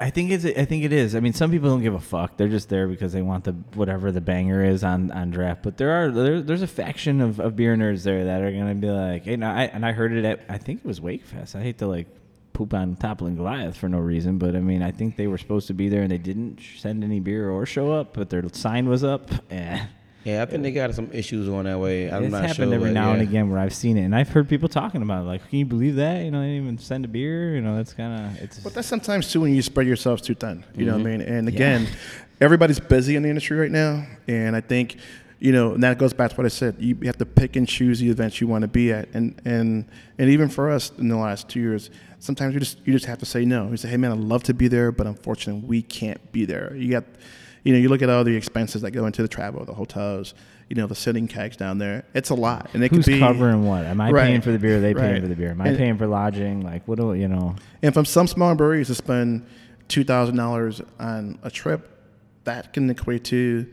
I 0.00 0.10
think 0.10 0.30
it's. 0.30 0.44
I 0.44 0.64
think 0.64 0.84
it 0.84 0.92
is. 0.92 1.16
I 1.16 1.20
mean, 1.20 1.32
some 1.32 1.50
people 1.50 1.68
don't 1.68 1.82
give 1.82 1.94
a 1.94 2.00
fuck. 2.00 2.36
They're 2.36 2.48
just 2.48 2.68
there 2.68 2.86
because 2.86 3.12
they 3.12 3.22
want 3.22 3.44
the 3.44 3.52
whatever 3.74 4.12
the 4.12 4.20
banger 4.20 4.64
is 4.64 4.84
on, 4.84 5.10
on 5.10 5.30
draft. 5.30 5.64
But 5.64 5.76
there 5.76 5.90
are 5.90 6.10
there, 6.10 6.40
there's 6.40 6.62
a 6.62 6.68
faction 6.68 7.20
of, 7.20 7.40
of 7.40 7.56
beer 7.56 7.74
nerds 7.74 8.04
there 8.04 8.24
that 8.26 8.42
are 8.42 8.52
gonna 8.52 8.76
be 8.76 8.88
like, 8.88 9.24
hey, 9.24 9.40
I 9.42 9.64
and 9.64 9.84
I 9.84 9.90
heard 9.90 10.12
it 10.12 10.24
at 10.24 10.44
I 10.48 10.58
think 10.58 10.80
it 10.80 10.86
was 10.86 11.00
Wakefest. 11.00 11.56
I 11.56 11.62
hate 11.62 11.78
to 11.78 11.88
like 11.88 12.06
poop 12.52 12.74
on 12.74 12.94
toppling 12.94 13.34
Goliath 13.34 13.76
for 13.76 13.88
no 13.88 13.98
reason, 13.98 14.38
but 14.38 14.54
I 14.54 14.60
mean, 14.60 14.82
I 14.82 14.92
think 14.92 15.16
they 15.16 15.26
were 15.26 15.38
supposed 15.38 15.66
to 15.66 15.74
be 15.74 15.88
there 15.88 16.02
and 16.02 16.12
they 16.12 16.18
didn't 16.18 16.60
send 16.76 17.02
any 17.02 17.18
beer 17.18 17.50
or 17.50 17.66
show 17.66 17.90
up, 17.90 18.14
but 18.14 18.30
their 18.30 18.44
sign 18.52 18.88
was 18.88 19.02
up. 19.02 19.30
yeah. 20.24 20.42
I 20.42 20.46
think 20.46 20.62
they 20.62 20.70
got 20.70 20.94
some 20.94 21.10
issues 21.12 21.48
on 21.48 21.64
that 21.64 21.78
way. 21.78 22.10
I'm 22.10 22.24
it's 22.24 22.32
not 22.32 22.42
happened 22.42 22.68
sure. 22.68 22.74
every 22.74 22.90
but 22.90 22.94
now 22.94 23.12
and 23.12 23.22
again 23.22 23.50
where 23.50 23.58
I've 23.58 23.74
seen 23.74 23.96
it, 23.96 24.02
and 24.02 24.14
I've 24.14 24.28
heard 24.28 24.48
people 24.48 24.68
talking 24.68 25.02
about 25.02 25.22
it. 25.22 25.26
Like, 25.26 25.48
can 25.48 25.58
you 25.58 25.66
believe 25.66 25.96
that? 25.96 26.24
You 26.24 26.30
know, 26.30 26.40
they 26.40 26.48
didn't 26.48 26.62
even 26.64 26.78
send 26.78 27.04
a 27.04 27.08
beer. 27.08 27.54
You 27.54 27.60
know, 27.60 27.76
that's 27.76 27.92
kind 27.92 28.26
of 28.26 28.42
it's. 28.42 28.58
But 28.58 28.74
that's 28.74 28.88
sometimes 28.88 29.30
too 29.30 29.40
when 29.40 29.54
you 29.54 29.62
spread 29.62 29.86
yourselves 29.86 30.22
too 30.22 30.34
thin. 30.34 30.64
You 30.76 30.86
know 30.86 30.92
what 30.92 31.00
I 31.00 31.10
mm-hmm. 31.10 31.18
mean? 31.18 31.28
And 31.28 31.48
Yeah. 31.48 31.54
again, 31.54 31.88
everybody's 32.40 32.80
busy 32.80 33.16
in 33.16 33.22
the 33.22 33.28
industry 33.28 33.58
right 33.58 33.70
now, 33.70 34.06
and 34.28 34.56
I 34.56 34.60
think, 34.60 34.96
you 35.38 35.52
know, 35.52 35.74
and 35.74 35.82
that 35.82 35.98
goes 35.98 36.12
back 36.12 36.30
to 36.30 36.36
what 36.36 36.46
I 36.46 36.50
said. 36.50 36.76
You 36.78 36.96
have 37.04 37.18
to 37.18 37.26
pick 37.26 37.56
and 37.56 37.66
choose 37.66 38.00
the 38.00 38.08
events 38.08 38.40
you 38.40 38.46
want 38.46 38.62
to 38.62 38.68
be 38.68 38.92
at, 38.92 39.08
and 39.14 39.40
and 39.44 39.86
and 40.18 40.30
even 40.30 40.48
for 40.48 40.70
us 40.70 40.92
in 40.98 41.08
the 41.08 41.16
last 41.16 41.48
two 41.48 41.60
years, 41.60 41.90
sometimes 42.20 42.54
you 42.54 42.60
just 42.60 42.78
you 42.84 42.92
just 42.92 43.06
have 43.06 43.18
to 43.18 43.26
say 43.26 43.44
no. 43.44 43.68
You 43.70 43.76
say, 43.76 43.88
hey 43.88 43.96
man, 43.96 44.12
I'd 44.12 44.18
love 44.18 44.44
to 44.44 44.54
be 44.54 44.68
there, 44.68 44.92
but 44.92 45.06
unfortunately 45.06 45.62
we 45.66 45.82
can't 45.82 46.32
be 46.32 46.44
there. 46.44 46.74
You 46.76 46.90
got, 46.92 47.04
you 47.64 47.72
know, 47.72 47.78
you 47.78 47.88
look 47.88 48.02
at 48.02 48.08
all 48.10 48.24
the 48.24 48.34
expenses 48.36 48.82
that 48.82 48.90
go 48.90 49.06
into 49.06 49.22
the 49.22 49.28
travel, 49.28 49.64
the 49.64 49.74
hotels. 49.74 50.34
You 50.68 50.76
know 50.76 50.86
the 50.86 50.94
sitting 50.94 51.28
kegs 51.28 51.56
down 51.58 51.76
there. 51.76 52.04
It's 52.14 52.30
a 52.30 52.34
lot, 52.34 52.70
and 52.72 52.82
it 52.82 52.90
Who's 52.90 53.04
could 53.04 53.12
be 53.12 53.18
covering 53.18 53.66
what? 53.66 53.84
Am 53.84 54.00
I 54.00 54.10
Right. 54.10 54.26
paying 54.28 54.40
for 54.40 54.52
the 54.52 54.58
beer? 54.58 54.78
Or 54.78 54.80
they 54.80 54.94
paying 54.94 55.12
Right. 55.14 55.22
for 55.22 55.28
the 55.28 55.34
beer? 55.36 55.50
Am 55.50 55.60
I 55.60 55.68
And- 55.68 55.76
paying 55.76 55.98
for 55.98 56.06
lodging? 56.06 56.62
Like, 56.62 56.88
what 56.88 56.98
do 56.98 57.12
you 57.12 57.28
know? 57.28 57.56
And 57.82 57.92
from 57.92 58.06
some 58.06 58.26
small 58.26 58.54
breweries 58.54 58.86
to 58.86 58.94
spend 58.94 59.42
two 59.88 60.02
thousand 60.02 60.36
dollars 60.36 60.80
on 60.98 61.38
a 61.42 61.50
trip, 61.50 61.90
that 62.44 62.72
can 62.72 62.88
equate 62.88 63.24
to 63.24 63.66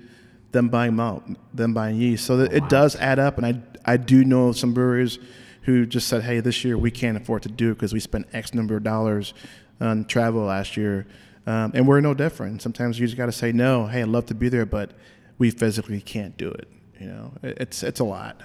them 0.52 0.68
buying 0.68 0.96
malt, 0.96 1.24
them 1.54 1.74
buying 1.74 1.96
yeast. 1.96 2.26
So 2.26 2.36
that 2.38 2.52
it 2.52 2.68
does 2.68 2.96
add 2.98 3.18
up. 3.18 3.38
And 3.38 3.46
I 3.46 3.56
I 3.86 3.96
do 3.96 4.26
know 4.26 4.52
some 4.52 4.74
breweries 4.74 5.20
who 5.62 5.86
just 5.86 6.08
said, 6.10 6.24
hey, 6.24 6.42
this 6.42 6.66
year 6.66 6.78
we 6.78 6.92
can't 6.92 7.16
afford 7.16 7.44
to 7.44 7.50
do 7.50 7.72
it 7.72 7.76
because 7.76 7.94
we 7.94 8.00
spent 8.02 8.28
X 8.34 8.54
number 8.54 8.76
of 8.76 8.84
dollars 8.84 9.34
on 9.80 10.04
travel 10.04 10.42
last 10.44 10.76
year, 10.76 11.06
um, 11.48 11.72
and 11.74 11.88
we're 11.88 12.02
no 12.02 12.14
different. 12.14 12.62
Sometimes 12.62 13.00
you 13.00 13.08
just 13.08 13.18
got 13.18 13.28
to 13.28 13.32
say 13.32 13.52
no. 13.52 13.88
Hey, 13.88 14.02
I'd 14.02 14.08
love 14.08 14.26
to 14.28 14.36
be 14.36 14.50
there, 14.50 14.66
but 14.66 14.92
we 15.38 15.52
physically 15.52 16.02
can't 16.02 16.38
do 16.38 16.50
it. 16.50 16.68
You 17.00 17.08
know, 17.08 17.34
it's 17.44 17.82
it's 17.84 18.00
a 18.00 18.04
lot. 18.04 18.42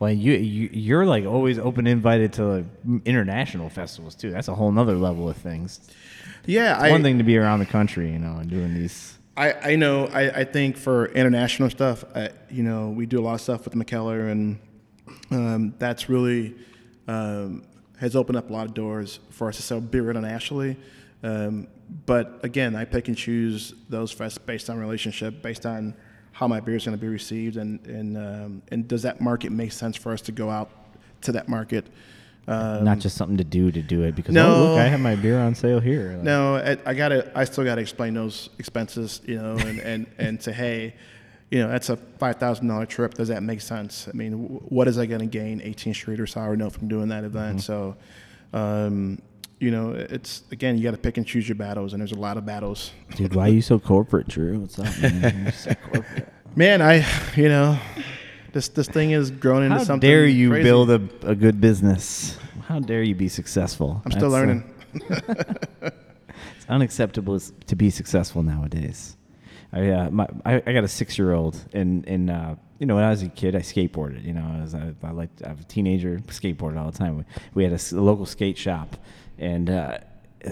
Well, 0.00 0.12
you, 0.12 0.32
you 0.34 0.70
you're 0.72 1.06
like 1.06 1.24
always 1.26 1.58
open 1.58 1.86
invited 1.86 2.32
to 2.34 2.44
like, 2.44 2.64
international 3.04 3.68
festivals 3.68 4.14
too. 4.14 4.30
That's 4.30 4.48
a 4.48 4.54
whole 4.54 4.70
nother 4.70 4.96
level 4.96 5.28
of 5.28 5.36
things. 5.36 5.80
Yeah, 6.46 6.82
It's 6.82 6.90
one 6.90 7.02
thing 7.02 7.18
to 7.18 7.24
be 7.24 7.36
around 7.36 7.58
the 7.58 7.66
country, 7.66 8.10
you 8.10 8.18
know, 8.18 8.38
and 8.38 8.48
doing 8.48 8.74
these. 8.74 9.18
I, 9.36 9.72
I 9.72 9.76
know. 9.76 10.06
I, 10.06 10.40
I 10.40 10.44
think 10.44 10.76
for 10.76 11.06
international 11.06 11.68
stuff, 11.70 12.04
I, 12.14 12.30
you 12.50 12.62
know, 12.62 12.88
we 12.88 13.06
do 13.06 13.20
a 13.20 13.22
lot 13.22 13.34
of 13.34 13.40
stuff 13.40 13.64
with 13.64 13.74
Mikkeller, 13.74 14.30
and 14.30 14.58
um, 15.30 15.74
that's 15.78 16.08
really 16.08 16.56
um, 17.06 17.64
has 17.98 18.16
opened 18.16 18.38
up 18.38 18.50
a 18.50 18.52
lot 18.52 18.66
of 18.66 18.74
doors 18.74 19.20
for 19.30 19.48
us 19.48 19.56
to 19.56 19.62
sell 19.62 19.80
beer 19.80 20.10
internationally. 20.10 20.76
Um, 21.22 21.68
but 22.06 22.40
again, 22.42 22.76
I 22.76 22.84
pick 22.84 23.08
and 23.08 23.16
choose 23.16 23.74
those 23.88 24.14
fests 24.14 24.38
based 24.44 24.68
on 24.70 24.78
relationship, 24.78 25.42
based 25.42 25.64
on 25.66 25.94
how 26.32 26.46
my 26.46 26.60
beer 26.60 26.76
is 26.76 26.84
going 26.84 26.96
to 26.96 27.00
be 27.00 27.08
received, 27.08 27.56
and 27.56 27.84
and 27.86 28.16
um, 28.16 28.62
and 28.70 28.86
does 28.86 29.02
that 29.02 29.20
market 29.20 29.50
make 29.52 29.72
sense 29.72 29.96
for 29.96 30.12
us 30.12 30.20
to 30.22 30.32
go 30.32 30.50
out 30.50 30.70
to 31.22 31.32
that 31.32 31.48
market? 31.48 31.86
Um, 32.46 32.84
Not 32.84 32.98
just 32.98 33.16
something 33.16 33.36
to 33.36 33.44
do 33.44 33.70
to 33.70 33.82
do 33.82 34.02
it 34.04 34.14
because 34.16 34.34
No. 34.34 34.54
oh 34.54 34.58
look, 34.70 34.78
I 34.78 34.84
have 34.84 35.00
my 35.00 35.16
beer 35.16 35.38
on 35.38 35.54
sale 35.54 35.80
here. 35.80 36.12
Like, 36.14 36.22
No, 36.22 36.56
I, 36.56 36.78
I 36.86 36.94
gotta. 36.94 37.30
I 37.34 37.44
still 37.44 37.64
gotta 37.64 37.80
explain 37.82 38.14
those 38.14 38.48
expenses, 38.58 39.20
you 39.26 39.36
know, 39.36 39.56
and 39.58 39.80
and 39.80 40.06
and 40.18 40.42
say, 40.42 40.52
hey, 40.52 40.94
you 41.50 41.58
know, 41.58 41.68
that's 41.68 41.90
a 41.90 41.96
five 41.96 42.36
thousand 42.36 42.68
dollar 42.68 42.86
trip. 42.86 43.14
Does 43.14 43.28
that 43.28 43.42
make 43.42 43.60
sense? 43.60 44.08
I 44.08 44.12
mean, 44.16 44.32
wh- 44.32 44.72
what 44.72 44.88
is 44.88 44.96
I 44.98 45.04
gonna 45.06 45.26
gain 45.26 45.60
18th 45.60 45.94
Street 45.96 46.20
or 46.20 46.26
Sour 46.26 46.56
Note 46.56 46.72
from 46.72 46.88
doing 46.88 47.08
that 47.08 47.24
event? 47.24 47.62
So, 47.62 47.96
um, 48.54 49.18
you 49.60 49.70
know, 49.70 49.92
it's 49.92 50.42
again, 50.50 50.76
you 50.76 50.84
got 50.84 50.92
to 50.92 50.98
pick 50.98 51.16
and 51.16 51.26
choose 51.26 51.48
your 51.48 51.56
battles, 51.56 51.92
and 51.92 52.00
there's 52.00 52.12
a 52.12 52.18
lot 52.18 52.36
of 52.36 52.46
battles. 52.46 52.92
Dude, 53.16 53.34
why 53.34 53.48
are 53.48 53.52
you 53.52 53.62
so 53.62 53.78
corporate, 53.78 54.28
Drew? 54.28 54.60
What's 54.60 54.78
up, 54.78 54.86
man? 55.00 55.42
You're 55.44 55.52
so 55.52 55.74
corporate. 55.92 56.32
Man, 56.54 56.82
I, 56.82 57.06
you 57.36 57.48
know, 57.48 57.78
this 58.52 58.68
this 58.68 58.88
thing 58.88 59.10
is 59.12 59.30
growing 59.30 59.64
into 59.64 59.78
How 59.78 59.84
something. 59.84 60.08
dare 60.08 60.26
you 60.26 60.50
crazy. 60.50 60.62
build 60.64 60.90
a, 60.90 61.00
a 61.22 61.34
good 61.34 61.60
business? 61.60 62.38
How 62.66 62.78
dare 62.80 63.02
you 63.02 63.14
be 63.14 63.28
successful? 63.28 64.02
I'm 64.04 64.12
still 64.12 64.30
That's, 64.30 64.34
uh, 64.34 64.46
learning. 64.46 65.92
It's 66.56 66.66
unacceptable 66.68 67.40
to 67.40 67.76
be 67.76 67.90
successful 67.90 68.42
nowadays. 68.42 69.16
I 69.72 69.90
uh, 69.90 70.10
my 70.10 70.26
I, 70.44 70.62
I 70.66 70.72
got 70.72 70.84
a 70.84 70.88
six 70.88 71.18
year 71.18 71.32
old 71.32 71.62
and 71.72 72.06
and 72.06 72.30
uh, 72.30 72.54
you 72.78 72.86
know 72.86 72.94
when 72.94 73.04
I 73.04 73.10
was 73.10 73.22
a 73.22 73.28
kid 73.28 73.54
I 73.54 73.60
skateboarded. 73.60 74.24
You 74.24 74.34
know 74.34 74.60
as 74.62 74.74
I, 74.74 74.94
I 75.02 75.10
like 75.10 75.30
I 75.44 75.52
was 75.52 75.60
a 75.60 75.64
teenager 75.64 76.18
skateboarded 76.28 76.78
all 76.78 76.90
the 76.90 76.96
time. 76.96 77.18
We, 77.18 77.24
we 77.54 77.64
had 77.64 77.72
a 77.72 78.00
local 78.00 78.24
skate 78.26 78.56
shop 78.56 78.96
and. 79.38 79.70
Uh, 79.70 79.98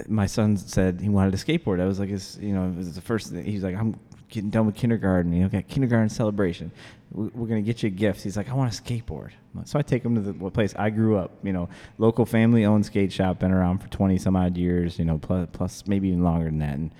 my 0.08 0.26
son 0.26 0.56
said 0.56 1.00
he 1.00 1.08
wanted 1.08 1.32
a 1.32 1.36
skateboard. 1.36 1.80
I 1.80 1.84
was 1.84 2.00
like, 2.00 2.08
his, 2.08 2.36
you 2.42 2.52
know, 2.52 2.64
it 2.66 2.74
was 2.76 2.96
the 2.96 3.00
first 3.00 3.30
thing. 3.30 3.44
He's 3.44 3.62
like, 3.62 3.76
I'm 3.76 3.94
getting 4.28 4.50
done 4.50 4.66
with 4.66 4.74
kindergarten. 4.74 5.32
You 5.32 5.44
know, 5.44 5.48
got 5.48 5.68
kindergarten 5.68 6.08
celebration. 6.08 6.72
We- 7.12 7.28
We're 7.28 7.46
gonna 7.46 7.62
get 7.62 7.84
you 7.84 7.86
a 7.86 7.90
gift. 7.90 8.20
He's 8.22 8.36
like, 8.36 8.50
I 8.50 8.54
want 8.54 8.76
a 8.76 8.82
skateboard. 8.82 9.30
So 9.64 9.78
I 9.78 9.82
take 9.82 10.04
him 10.04 10.16
to 10.16 10.20
the 10.20 10.50
place 10.50 10.74
I 10.76 10.90
grew 10.90 11.16
up. 11.16 11.38
You 11.44 11.52
know, 11.52 11.68
local 11.98 12.26
family-owned 12.26 12.84
skate 12.84 13.12
shop, 13.12 13.38
been 13.38 13.52
around 13.52 13.78
for 13.78 13.86
twenty 13.88 14.18
some 14.18 14.34
odd 14.34 14.56
years. 14.56 14.98
You 14.98 15.04
know, 15.04 15.18
plus, 15.18 15.48
plus 15.52 15.84
maybe 15.86 16.08
even 16.08 16.24
longer 16.24 16.46
than 16.46 16.58
that. 16.58 16.74
And 16.74 16.90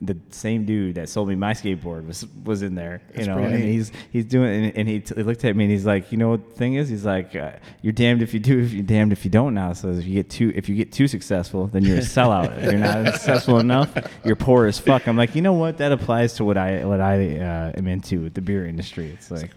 the 0.00 0.16
same 0.30 0.64
dude 0.64 0.94
that 0.96 1.08
sold 1.08 1.28
me 1.28 1.34
my 1.34 1.52
skateboard 1.52 2.06
was 2.06 2.26
was 2.44 2.62
in 2.62 2.74
there. 2.74 3.00
You 3.10 3.14
That's 3.14 3.26
know, 3.28 3.34
pretty 3.36 3.54
and 3.54 3.64
neat. 3.64 3.72
he's 3.72 3.92
he's 4.10 4.24
doing, 4.24 4.64
and, 4.66 4.76
and 4.76 4.88
he, 4.88 5.00
t- 5.00 5.14
he 5.16 5.22
looked 5.22 5.44
at 5.44 5.56
me 5.56 5.64
and 5.64 5.70
he's 5.72 5.86
like, 5.86 6.12
you 6.12 6.18
know 6.18 6.30
what 6.30 6.48
the 6.48 6.54
thing 6.54 6.74
is? 6.74 6.88
He's 6.88 7.04
like, 7.04 7.34
uh, 7.36 7.52
you're 7.82 7.92
damned 7.92 8.22
if 8.22 8.34
you 8.34 8.40
do, 8.40 8.60
if 8.60 8.72
you're 8.72 8.82
damned 8.82 9.12
if 9.12 9.24
you 9.24 9.30
don't. 9.30 9.54
Now, 9.54 9.72
so 9.72 9.90
if 9.90 10.04
you 10.06 10.14
get 10.14 10.28
too 10.30 10.52
if 10.54 10.68
you 10.68 10.74
get 10.74 10.92
too 10.92 11.08
successful, 11.08 11.66
then 11.68 11.84
you're 11.84 11.98
a 11.98 12.00
sellout. 12.16 12.56
if 12.58 12.64
you're 12.64 12.80
not 12.80 13.06
successful 13.14 13.58
enough, 13.58 13.92
you're 14.24 14.36
poor 14.36 14.66
as 14.66 14.78
fuck. 14.78 15.06
I'm 15.08 15.16
like, 15.16 15.34
you 15.34 15.42
know 15.42 15.52
what? 15.54 15.78
That 15.78 15.92
applies 15.92 16.34
to 16.34 16.44
what 16.44 16.56
I 16.56 16.84
what 16.84 17.00
I 17.00 17.38
uh, 17.38 17.72
am 17.76 17.86
into 17.86 18.20
with 18.22 18.34
the 18.34 18.40
beer 18.42 18.66
industry. 18.66 19.10
It's 19.10 19.30
like 19.30 19.50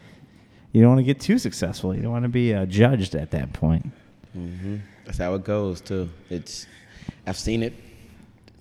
you 0.72 0.82
don't 0.82 0.90
want 0.92 1.00
to 1.00 1.04
get 1.06 1.20
too 1.20 1.40
successful. 1.40 1.96
You 1.96 2.02
don't 2.02 2.12
want 2.12 2.24
to 2.24 2.30
be 2.30 2.54
uh, 2.54 2.66
judged 2.66 3.16
at 3.16 3.32
that 3.32 3.54
point. 3.54 3.88
hmm 4.34 4.78
That's 5.06 5.18
how 5.18 5.34
it 5.34 5.44
goes 5.44 5.82
too. 5.82 6.10
It's 6.30 6.68
I've 7.26 7.38
seen 7.38 7.64
it 7.64 7.74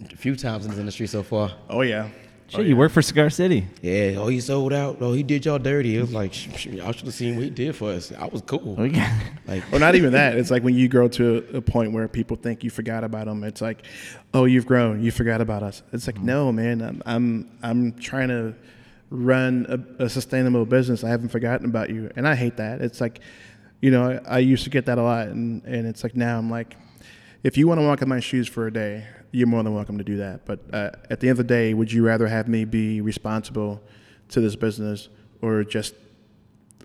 a 0.01 0.17
few 0.17 0.37
times 0.37 0.65
in 0.65 0.71
this 0.71 0.81
industry 0.81 1.07
so 1.07 1.23
far. 1.23 1.53
Oh 1.69 1.83
yeah. 1.83 2.09
Shit, 2.49 2.61
oh, 2.61 2.63
you 2.63 2.77
work 2.77 2.93
for 2.93 3.03
Cigar 3.03 3.29
City. 3.29 3.67
Yeah, 3.83 4.15
oh, 4.17 4.29
he 4.29 4.41
sold 4.41 4.73
out. 4.73 4.97
Oh, 5.03 5.13
he 5.13 5.23
did 5.23 5.45
y'all 5.45 5.59
dirty. 5.59 5.99
It 5.99 6.01
was 6.01 6.15
like, 6.15 6.33
sh- 6.33 6.49
sh- 6.57 6.67
y'all 6.69 6.93
should 6.93 7.05
have 7.05 7.13
seen 7.13 7.35
what 7.35 7.45
he 7.45 7.51
did 7.51 7.77
for 7.77 7.91
us. 7.91 8.11
I 8.11 8.25
was 8.25 8.41
cool. 8.41 8.75
Oh, 8.79 8.85
we 8.85 8.89
got- 8.89 9.11
Like, 9.47 9.65
Or 9.71 9.79
not 9.79 9.95
even 9.97 10.13
that. 10.13 10.35
It's 10.39 10.51
like 10.51 10.63
when 10.63 10.75
you 10.75 10.89
grow 10.89 11.09
to 11.09 11.45
a, 11.53 11.59
a 11.59 11.61
point 11.61 11.93
where 11.93 12.09
people 12.09 12.39
think 12.39 12.65
you 12.65 12.71
forgot 12.71 13.05
about 13.05 13.27
them. 13.27 13.45
It's 13.45 13.61
like, 13.61 13.85
oh, 14.33 14.47
you've 14.47 14.65
grown. 14.65 15.03
You 15.03 15.11
forgot 15.11 15.43
about 15.43 15.63
us. 15.63 15.83
It's 15.93 16.07
like, 16.07 16.17
mm-hmm. 16.17 16.25
no, 16.27 16.51
man. 16.51 16.81
I'm 16.81 17.03
I'm, 17.05 17.51
I'm 17.63 17.93
trying 17.99 18.29
to 18.29 18.55
run 19.11 19.67
a, 19.99 20.05
a 20.05 20.09
sustainable 20.09 20.65
business. 20.65 21.05
I 21.05 21.11
haven't 21.11 21.29
forgotten 21.29 21.67
about 21.67 21.91
you, 21.91 22.11
and 22.17 22.27
I 22.27 22.35
hate 22.35 22.57
that. 22.57 22.81
It's 22.81 23.01
like, 23.01 23.21
you 23.83 23.91
know, 23.91 24.19
I, 24.27 24.37
I 24.37 24.39
used 24.39 24.65
to 24.65 24.71
get 24.71 24.87
that 24.87 24.97
a 24.97 25.03
lot, 25.03 25.29
and 25.29 25.63
and 25.65 25.87
it's 25.87 26.03
like 26.03 26.17
now 26.17 26.39
I'm 26.39 26.49
like, 26.51 26.77
if 27.43 27.59
you 27.59 27.69
want 27.69 27.79
to 27.81 27.87
walk 27.87 28.01
in 28.01 28.09
my 28.09 28.21
shoes 28.21 28.49
for 28.49 28.67
a 28.67 28.73
day, 28.73 29.07
you're 29.33 29.47
more 29.47 29.63
than 29.63 29.75
welcome 29.75 29.99
to 29.99 30.05
do 30.05 30.17
that. 30.19 30.45
But 30.47 30.61
uh, 30.73 30.91
at 31.11 31.21
the 31.21 31.29
end 31.29 31.39
of 31.39 31.47
the 31.47 31.55
day, 31.55 31.75
would 31.75 31.93
you 31.93 32.05
rather 32.05 32.27
have 32.29 32.49
me 32.49 32.65
be 32.65 33.01
responsible 33.01 33.83
to 34.31 34.41
this 34.41 34.57
business 34.57 35.09
or 35.43 35.65
just 35.65 35.95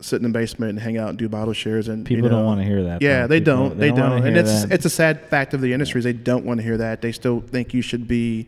sit 0.02 0.18
in 0.18 0.24
the 0.24 0.30
basement 0.30 0.72
and 0.72 0.80
hang 0.80 0.98
out 0.98 1.10
and 1.10 1.18
do 1.18 1.30
bottle 1.30 1.54
shares? 1.54 1.88
And 1.88 2.00
you 2.10 2.16
People 2.18 2.30
don't 2.30 2.46
wanna 2.46 2.64
hear 2.64 2.84
that, 2.84 3.02
Yeah, 3.02 3.28
they 3.28 3.40
People- 3.40 3.56
don't. 3.70 3.78
they 3.80 3.90
They, 3.92 3.96
don't 3.96 4.10
don't. 4.18 4.28
And 4.28 4.38
it's 4.38 4.64
that. 4.64 4.72
it's 4.74 4.86
a 4.86 4.90
sad 4.90 5.22
fact 5.30 5.54
of 5.54 5.62
the 5.62 5.72
industry. 5.74 6.00
is 6.00 6.04
They 6.06 6.14
don't 6.14 6.46
want 6.46 6.60
to 6.60 6.64
hear 6.64 6.78
that. 6.78 7.02
They 7.02 7.12
still 7.12 7.40
think 7.42 7.74
you 7.74 7.82
should 7.82 8.08
be 8.08 8.48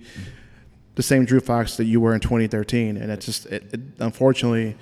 the 0.96 1.04
same 1.04 1.26
Drew 1.26 1.40
Fox 1.42 1.78
that 1.78 1.86
you 1.86 2.00
were 2.00 2.14
in 2.14 2.20
2013, 2.22 2.96
and 2.98 3.12
it's 3.12 3.26
just 3.26 3.46
it, 3.48 3.64
it, 3.74 3.80
unfortunately, 4.00 4.76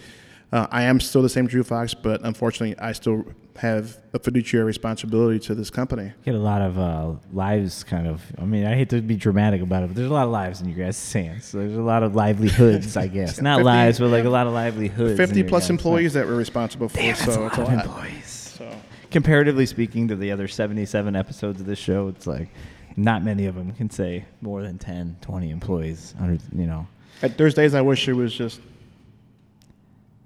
uh, 0.54 0.68
I 0.70 0.84
am 0.84 1.00
still 1.00 1.24
the 1.24 1.30
same 1.30 1.48
Drew 1.48 1.64
Fox, 1.64 1.96
but 1.96 2.22
unfortunately, 2.24 2.78
I 2.78 2.92
still 2.92 3.26
have 3.58 3.98
a 4.14 4.20
fiduciary 4.20 4.66
responsibility 4.66 5.40
to 5.40 5.56
this 5.56 5.72
company. 5.72 6.04
You 6.06 6.14
Get 6.26 6.36
a 6.36 6.38
lot 6.38 6.62
of 6.62 6.78
uh, 6.78 7.14
lives, 7.32 7.84
kind 7.84 8.08
of. 8.08 8.22
I 8.38 8.46
mean, 8.46 8.64
I 8.66 8.76
hate 8.76 8.90
to 8.90 9.02
be 9.02 9.16
dramatic 9.16 9.62
about 9.64 9.82
it, 9.84 9.88
but 9.88 9.96
there's 9.96 10.12
a 10.12 10.14
lot 10.14 10.26
of 10.26 10.32
lives 10.32 10.62
in 10.62 10.70
your 10.70 10.78
guys' 10.86 11.12
hands. 11.12 11.46
So 11.46 11.58
there's 11.58 11.76
a 11.76 11.82
lot 11.82 12.04
of 12.04 12.14
livelihoods, 12.16 12.96
I 12.96 13.08
guess. 13.08 13.42
Not 13.42 13.58
50 13.58 13.64
lives, 13.66 14.00
but 14.00 14.10
like 14.10 14.26
a 14.26 14.30
lot 14.30 14.46
of 14.46 14.54
livelihoods. 14.54 15.18
50 15.18 15.42
plus 15.44 15.72
employees 15.72 16.14
that 16.14 16.28
we're 16.28 16.36
responsible 16.36 16.88
for, 16.88 16.98
Damn, 16.98 17.16
so 17.16 17.44
a 17.44 17.48
it's 17.48 17.58
lot 17.58 17.58
a 17.58 17.62
of 17.64 17.68
lot. 17.78 17.86
employees. 17.86 18.56
So 18.58 18.72
Comparatively 19.10 19.66
speaking 19.66 20.08
to 20.10 20.16
the 20.16 20.32
other 20.32 20.48
77 20.48 21.16
episodes 21.16 21.62
of 21.62 21.66
this 21.66 21.80
show, 21.80 22.10
it's 22.10 22.28
like 22.28 22.50
not 22.96 23.24
many 23.24 23.48
of 23.48 23.56
them 23.56 23.72
can 23.74 23.90
say 23.90 24.26
more 24.42 24.62
than 24.62 24.78
10, 24.78 25.18
20 25.22 25.50
employees. 25.50 26.14
Under, 26.20 26.38
you 26.56 26.68
know. 26.68 26.86
at 27.24 27.38
Thursdays, 27.40 27.74
I 27.74 27.82
wish 27.82 28.08
it 28.08 28.14
was 28.14 28.34
just 28.36 28.60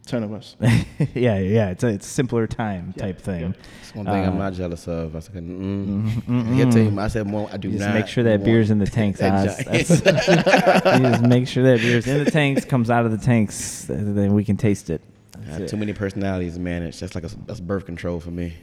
10 0.07 0.23
of 0.23 0.33
us. 0.33 0.55
yeah, 1.13 1.37
yeah. 1.37 1.69
It's 1.69 1.83
a, 1.83 1.87
it's 1.87 2.07
simpler 2.07 2.47
time 2.47 2.93
type 2.93 3.19
thing. 3.21 3.53
That's 3.81 3.95
one 3.95 4.05
thing 4.05 4.23
Uh, 4.23 4.27
I'm 4.27 4.37
not 4.37 4.53
jealous 4.53 4.87
of. 4.87 5.15
I 5.15 5.19
said, 5.19 5.33
mm, 5.35 6.09
mm, 6.23 6.55
He'll 6.55 6.69
tell 6.71 6.81
mm. 6.83 6.93
you, 6.93 6.99
I 6.99 7.07
said, 7.07 7.31
well, 7.31 7.49
I 7.51 7.57
do 7.57 7.67
You 7.69 7.77
just 7.77 7.87
not. 7.87 7.93
make 7.95 8.07
sure 8.07 8.23
that 8.23 8.43
beer's 8.43 8.71
in 8.71 8.79
the 8.79 8.85
tanks. 8.99 9.19
a 9.21 9.29
Oz. 9.31 9.57
That's- 9.57 9.87
just 11.01 11.23
make 11.23 11.47
sure 11.47 11.63
that 11.63 11.79
beer's 11.81 12.07
in 12.07 12.23
the 12.23 12.31
tanks, 12.31 12.65
comes 12.65 12.89
out 12.89 13.05
of 13.05 13.11
the 13.11 13.17
tanks, 13.17 13.85
then 13.85 14.33
we 14.33 14.43
can 14.45 14.57
taste 14.57 14.89
it. 14.89 15.01
I 15.35 15.39
That's 15.51 15.59
it. 15.61 15.67
too 15.69 15.77
many 15.77 15.93
personalities 15.93 16.55
to 16.55 16.59
manage. 16.59 16.99
That's 16.99 17.13
like 17.15 17.23
a, 17.23 17.29
that's 17.45 17.59
birth 17.59 17.85
control 17.85 18.19
for 18.19 18.31
me. 18.31 18.53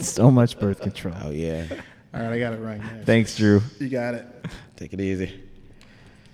so 0.00 0.30
much 0.30 0.58
birth 0.58 0.80
control. 0.80 1.14
Oh 1.22 1.30
yeah, 1.30 1.64
All 2.12 2.20
right, 2.20 2.32
I 2.32 2.38
got 2.38 2.52
it 2.52 2.58
right. 2.58 2.80
Yes. 2.82 3.04
Thanks, 3.06 3.36
Drew. 3.36 3.60
You 3.78 3.88
got 3.88 4.14
it. 4.14 4.26
take 4.76 4.92
it 4.92 5.00
easy. 5.00 5.40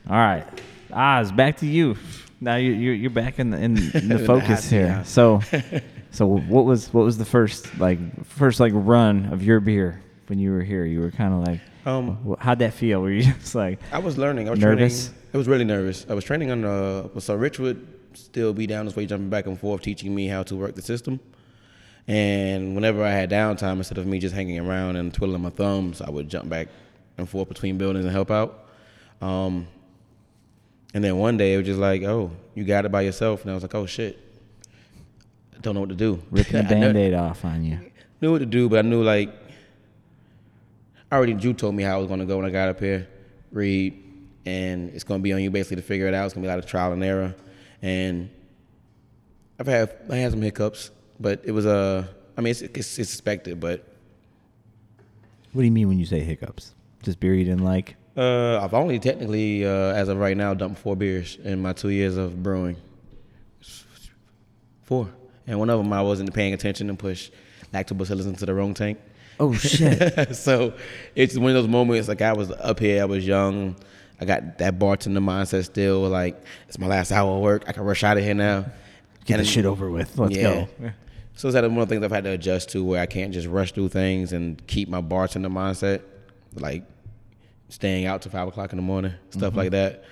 All 0.08 0.16
right, 0.16 0.46
Oz, 0.92 1.30
back 1.30 1.58
to 1.58 1.66
you. 1.66 1.96
Now 2.40 2.56
you 2.56 2.72
you're, 2.72 2.94
you're 2.94 3.10
back 3.10 3.38
in 3.38 3.50
the 3.50 3.58
in, 3.58 3.76
in 3.94 3.96
In 4.02 4.08
the 4.08 4.18
the 4.18 4.24
focus 4.26 4.64
hot 4.64 4.70
here. 4.70 5.02
seat, 5.04 5.10
So, 5.10 5.40
so 6.10 6.26
what 6.26 6.64
was 6.64 6.92
what 6.92 7.04
was 7.04 7.18
the 7.18 7.24
first 7.24 7.78
like 7.78 7.98
first 8.24 8.60
like 8.60 8.72
run 8.74 9.26
of 9.32 9.42
your 9.42 9.60
beer 9.60 10.02
when 10.28 10.38
you 10.38 10.52
were 10.52 10.62
here? 10.62 10.84
You 10.84 11.00
were 11.00 11.10
kind 11.10 11.34
of 11.34 11.40
like, 11.46 11.60
Um, 11.86 12.36
how'd 12.38 12.60
that 12.60 12.74
feel? 12.74 13.00
Were 13.02 13.10
you 13.10 13.22
just 13.24 13.54
like, 13.54 13.78
I 13.92 13.98
was 13.98 14.16
learning. 14.16 14.48
I 14.48 14.52
was 14.52 14.60
Nervous? 14.60 15.06
Training. 15.08 15.20
I 15.34 15.36
was 15.38 15.48
really 15.48 15.64
nervous. 15.64 16.06
I 16.08 16.14
was 16.14 16.24
training 16.24 16.50
on 16.50 16.64
Uh, 16.64 17.20
so 17.20 17.34
Rich 17.36 17.58
would 17.60 17.86
still 18.14 18.52
be 18.52 18.66
down 18.66 18.84
this 18.86 18.96
way, 18.96 19.06
jumping 19.06 19.30
back 19.30 19.46
and 19.46 19.58
forth, 19.58 19.82
teaching 19.82 20.12
me 20.14 20.26
how 20.26 20.42
to 20.44 20.56
work 20.56 20.74
the 20.74 20.82
system. 20.82 21.20
And 22.08 22.74
whenever 22.74 23.04
I 23.04 23.10
had 23.10 23.30
downtime, 23.30 23.76
instead 23.76 23.98
of 23.98 24.06
me 24.06 24.18
just 24.18 24.34
hanging 24.34 24.58
around 24.58 24.96
and 24.96 25.12
twiddling 25.14 25.42
my 25.42 25.50
thumbs, 25.50 26.00
I 26.00 26.10
would 26.10 26.28
jump 26.28 26.48
back 26.48 26.68
and 27.18 27.28
forth 27.28 27.48
between 27.48 27.78
buildings 27.78 28.04
and 28.04 28.12
help 28.12 28.30
out. 28.30 28.68
Um, 29.20 29.68
and 30.94 31.02
then 31.04 31.16
one 31.18 31.36
day 31.36 31.54
it 31.54 31.58
was 31.58 31.66
just 31.66 31.78
like, 31.80 32.02
"Oh, 32.02 32.30
you 32.54 32.64
got 32.64 32.84
it 32.84 32.90
by 32.92 33.02
yourself," 33.02 33.42
and 33.42 33.50
I 33.50 33.54
was 33.54 33.62
like, 33.62 33.74
"Oh 33.74 33.86
shit, 33.86 34.18
I 35.56 35.60
don't 35.60 35.74
know 35.74 35.80
what 35.80 35.88
to 35.90 35.94
do." 35.94 36.22
ripping 36.30 36.52
the 36.52 36.58
I 36.58 36.62
knew- 36.62 36.68
band-aid 36.86 37.14
off 37.14 37.44
on 37.44 37.64
you? 37.64 37.78
knew 38.20 38.32
what 38.32 38.38
to 38.40 38.46
do, 38.46 38.68
but 38.68 38.78
I 38.80 38.82
knew 38.82 39.02
like 39.02 39.30
I 41.10 41.16
already 41.16 41.34
Drew 41.34 41.52
told 41.54 41.74
me 41.74 41.82
how 41.82 41.94
I 41.96 41.98
was 41.98 42.08
gonna 42.08 42.26
go 42.26 42.36
when 42.36 42.46
I 42.46 42.50
got 42.50 42.68
up 42.68 42.78
here, 42.80 43.08
read, 43.52 43.94
and 44.46 44.90
it's 44.90 45.04
gonna 45.04 45.22
be 45.22 45.32
on 45.32 45.42
you 45.42 45.50
basically 45.50 45.76
to 45.76 45.82
figure 45.82 46.06
it 46.06 46.14
out. 46.14 46.24
It's 46.26 46.34
gonna 46.34 46.44
be 46.44 46.48
a 46.48 46.52
lot 46.52 46.58
of 46.58 46.66
trial 46.66 46.92
and 46.92 47.02
error, 47.02 47.34
and 47.82 48.30
I've 49.58 49.66
had 49.66 49.90
I 50.10 50.16
had 50.16 50.30
some 50.32 50.42
hiccups, 50.42 50.90
but 51.18 51.40
it 51.44 51.52
was 51.52 51.66
uh, 51.66 52.06
I 52.36 52.40
mean 52.40 52.50
it's, 52.52 52.62
it's, 52.62 52.98
it's 52.98 53.12
expected, 53.12 53.58
but 53.60 53.86
What 55.52 55.62
do 55.62 55.66
you 55.66 55.72
mean 55.72 55.88
when 55.88 55.98
you 55.98 56.06
say 56.06 56.20
hiccups? 56.20 56.74
Just 57.02 57.18
beer 57.20 57.34
you 57.34 57.44
didn't 57.44 57.64
like? 57.64 57.96
Uh, 58.16 58.60
I've 58.62 58.74
only 58.74 58.98
technically 58.98 59.64
uh, 59.64 59.68
as 59.94 60.08
of 60.08 60.18
right 60.18 60.36
now 60.36 60.54
dumped 60.54 60.80
four 60.80 60.96
beers 60.96 61.38
in 61.42 61.60
my 61.62 61.72
two 61.72 61.90
years 61.90 62.16
of 62.16 62.42
brewing. 62.42 62.76
Four, 64.82 65.08
and 65.46 65.58
one 65.58 65.70
of 65.70 65.78
them 65.78 65.92
I 65.92 66.02
wasn't 66.02 66.32
paying 66.34 66.52
attention 66.52 66.88
and 66.88 66.98
pushed 66.98 67.32
lactobacillus 67.72 68.26
into 68.26 68.44
the 68.46 68.54
wrong 68.54 68.74
tank. 68.74 68.98
Oh 69.38 69.52
shit! 69.54 70.34
so 70.36 70.74
it's 71.14 71.36
one 71.38 71.50
of 71.50 71.54
those 71.54 71.68
moments 71.68 72.08
like 72.08 72.20
I 72.22 72.32
was 72.32 72.50
up 72.50 72.80
here, 72.80 73.00
I 73.02 73.04
was 73.04 73.24
young, 73.26 73.76
I 74.20 74.24
got 74.24 74.58
that 74.58 74.78
bartender 74.78 75.20
mindset 75.20 75.64
still. 75.64 76.00
Like 76.08 76.42
it's 76.68 76.78
my 76.78 76.88
last 76.88 77.12
hour 77.12 77.36
of 77.36 77.40
work, 77.40 77.64
I 77.68 77.72
can 77.72 77.84
rush 77.84 78.02
out 78.02 78.16
of 78.18 78.24
here 78.24 78.34
now. 78.34 78.66
Get 79.26 79.38
And- 79.38 79.46
the 79.46 79.50
shit 79.50 79.64
over 79.64 79.88
with. 79.90 80.18
Let's 80.18 80.34
Yeah. 80.34 80.66
go. 80.80 80.92
So 81.36 81.48
it's 81.48 81.54
that 81.54 81.62
one 81.70 81.78
of 81.78 81.88
the 81.88 81.94
things 81.94 82.04
I've 82.04 82.10
had 82.10 82.24
to 82.24 82.30
adjust 82.32 82.70
to, 82.70 82.84
where 82.84 83.00
I 83.00 83.06
can't 83.06 83.32
just 83.32 83.46
rush 83.46 83.72
through 83.72 83.88
things 83.90 84.32
and 84.32 84.60
keep 84.66 84.88
my 84.88 85.00
bartender 85.00 85.48
mindset, 85.48 86.02
like 86.54 86.82
staying 87.70 88.04
out 88.06 88.20
till 88.22 88.30
five 88.32 88.46
o'clock 88.48 88.72
in 88.72 88.76
the 88.76 88.82
morning, 88.82 89.14
stuff 89.30 89.50
Mm-hmm. 89.50 89.56
like 89.58 89.70
that. 89.70 90.04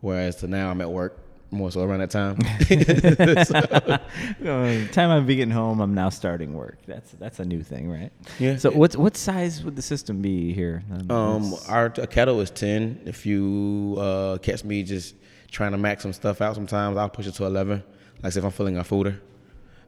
Whereas 0.00 0.36
to 0.36 0.48
now 0.48 0.70
I'm 0.70 0.80
at 0.80 0.90
work 0.90 1.18
more 1.52 1.70
so 1.70 1.82
around 1.82 2.00
that 2.00 2.10
time. 2.10 2.36
Uh, 4.46 4.86
time 4.92 5.10
I'm 5.10 5.26
be 5.26 5.36
getting 5.36 5.52
home, 5.52 5.80
I'm 5.80 5.94
now 5.94 6.08
starting 6.08 6.54
work. 6.54 6.78
That's 6.86 7.10
that's 7.12 7.40
a 7.40 7.44
new 7.44 7.62
thing, 7.62 7.90
right? 7.90 8.12
Yeah. 8.38 8.56
So 8.58 8.70
what's 8.70 8.96
what 8.96 9.16
size 9.16 9.62
would 9.64 9.76
the 9.76 9.82
system 9.82 10.20
be 10.22 10.52
here? 10.52 10.82
Um, 11.10 11.44
It's- 11.52 11.68
our 11.68 11.86
a 11.98 12.06
kettle 12.06 12.40
is 12.40 12.50
ten. 12.50 13.00
If 13.04 13.26
you 13.26 13.96
uh, 13.98 14.38
catch 14.38 14.64
me 14.64 14.82
just 14.82 15.14
trying 15.50 15.72
to 15.72 15.78
max 15.78 16.02
some 16.02 16.12
stuff 16.12 16.40
out, 16.40 16.54
sometimes 16.54 16.96
I'll 16.96 17.08
push 17.08 17.26
it 17.26 17.34
to 17.34 17.44
eleven. 17.46 17.82
Like 18.22 18.36
if 18.36 18.44
I'm 18.44 18.50
filling 18.50 18.76
a 18.78 18.82
foeder. 18.84 19.18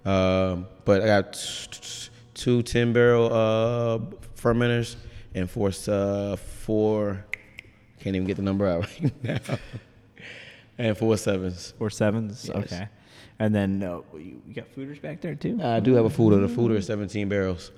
Um, 0.05 0.67
but 0.85 1.03
I 1.03 1.07
got 1.07 1.33
t- 1.35 1.67
t- 1.71 2.09
two 2.35 2.63
10 2.63 2.93
barrel 2.93 3.27
uh, 3.33 3.99
fermenters 4.41 4.97
and 5.35 5.51
four 5.51 5.69
uh, 5.69 6.37
four. 6.69 7.25
Can't 8.01 8.15
even 8.15 8.27
get 8.27 8.37
the 8.37 8.43
number 8.43 8.67
out 8.67 8.87
right 9.03 9.25
now. 9.25 9.59
and 10.77 10.99
four 10.99 11.17
sevens. 11.17 11.73
four 11.79 11.89
sevens. 11.89 12.51
Yes. 12.55 12.57
Okay. 12.57 12.89
And 13.39 13.55
then 13.55 13.83
uh, 13.83 14.01
you, 14.15 14.43
got 14.53 14.67
foeders 14.77 15.01
back 15.01 15.23
there 15.23 15.35
too. 15.35 15.59
I 15.63 15.81
do 15.81 15.95
have 15.95 16.05
a 16.05 16.11
foeder. 16.11 16.47
The 16.47 16.55
foeder 16.55 16.77
is 16.77 16.85
17 16.85 17.27
barrels. 17.31 17.71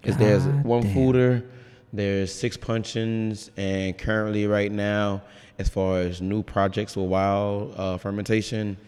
Because 0.00 0.16
there's 0.16 0.44
one 0.64 0.82
damn. 0.82 0.94
foeder, 0.94 1.46
there's 1.92 2.34
six 2.34 2.56
puncheons, 2.56 3.50
and 3.58 3.98
currently 3.98 4.46
right 4.46 4.72
now, 4.72 5.22
as 5.58 5.68
far 5.68 5.98
as 5.98 6.22
new 6.22 6.42
projects 6.42 6.96
with 6.96 7.06
wild 7.06 7.74
uh, 7.76 7.98
fermentation, 7.98 8.78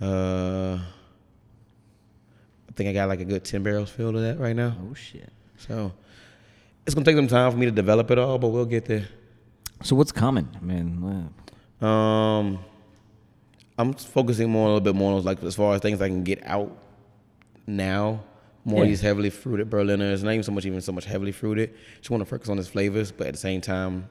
uh, 0.00 0.78
I 0.78 2.72
think 2.74 2.88
I 2.88 2.94
got 2.94 3.08
like 3.08 3.20
a 3.20 3.26
good 3.26 3.44
10 3.44 3.62
barrels 3.62 3.90
filled 3.90 4.16
of 4.16 4.22
that 4.22 4.38
right 4.38 4.56
now. 4.56 4.74
oh 4.88 4.94
shit. 4.94 5.30
So 5.58 5.92
it's 6.86 6.94
gonna 6.94 7.04
take 7.04 7.16
some 7.16 7.28
time 7.28 7.50
for 7.50 7.56
me 7.58 7.66
to 7.66 7.72
develop 7.72 8.10
it 8.10 8.18
all, 8.18 8.38
but 8.38 8.48
we'll 8.48 8.64
get 8.64 8.84
there. 8.86 9.06
So 9.82 9.94
what's 9.96 10.12
coming? 10.12 10.48
I 10.60 10.64
mean, 10.64 11.30
Um, 11.82 12.58
I'm 13.78 13.92
focusing 13.92 14.48
more 14.50 14.64
a 14.64 14.68
little 14.68 14.80
bit 14.80 14.94
more 14.94 15.12
on 15.18 15.22
like 15.24 15.42
as 15.42 15.54
far 15.56 15.74
as 15.74 15.80
things 15.82 16.00
I 16.00 16.08
can 16.08 16.24
get 16.24 16.40
out 16.46 16.76
now. 17.66 18.20
More 18.64 18.82
Yeah. 18.82 18.88
these 18.90 19.00
heavily 19.00 19.30
fruited 19.30 19.70
Berliners, 19.70 20.24
not 20.24 20.32
even 20.32 20.42
so 20.42 20.50
much 20.52 20.64
even 20.66 20.80
so 20.80 20.92
much 20.92 21.04
heavily 21.04 21.30
fruited. 21.32 21.70
Just 21.98 22.10
want 22.10 22.20
to 22.22 22.24
focus 22.24 22.48
on 22.48 22.58
its 22.58 22.68
flavors, 22.68 23.12
but 23.12 23.26
at 23.28 23.34
the 23.34 23.38
same 23.38 23.60
time, 23.60 24.06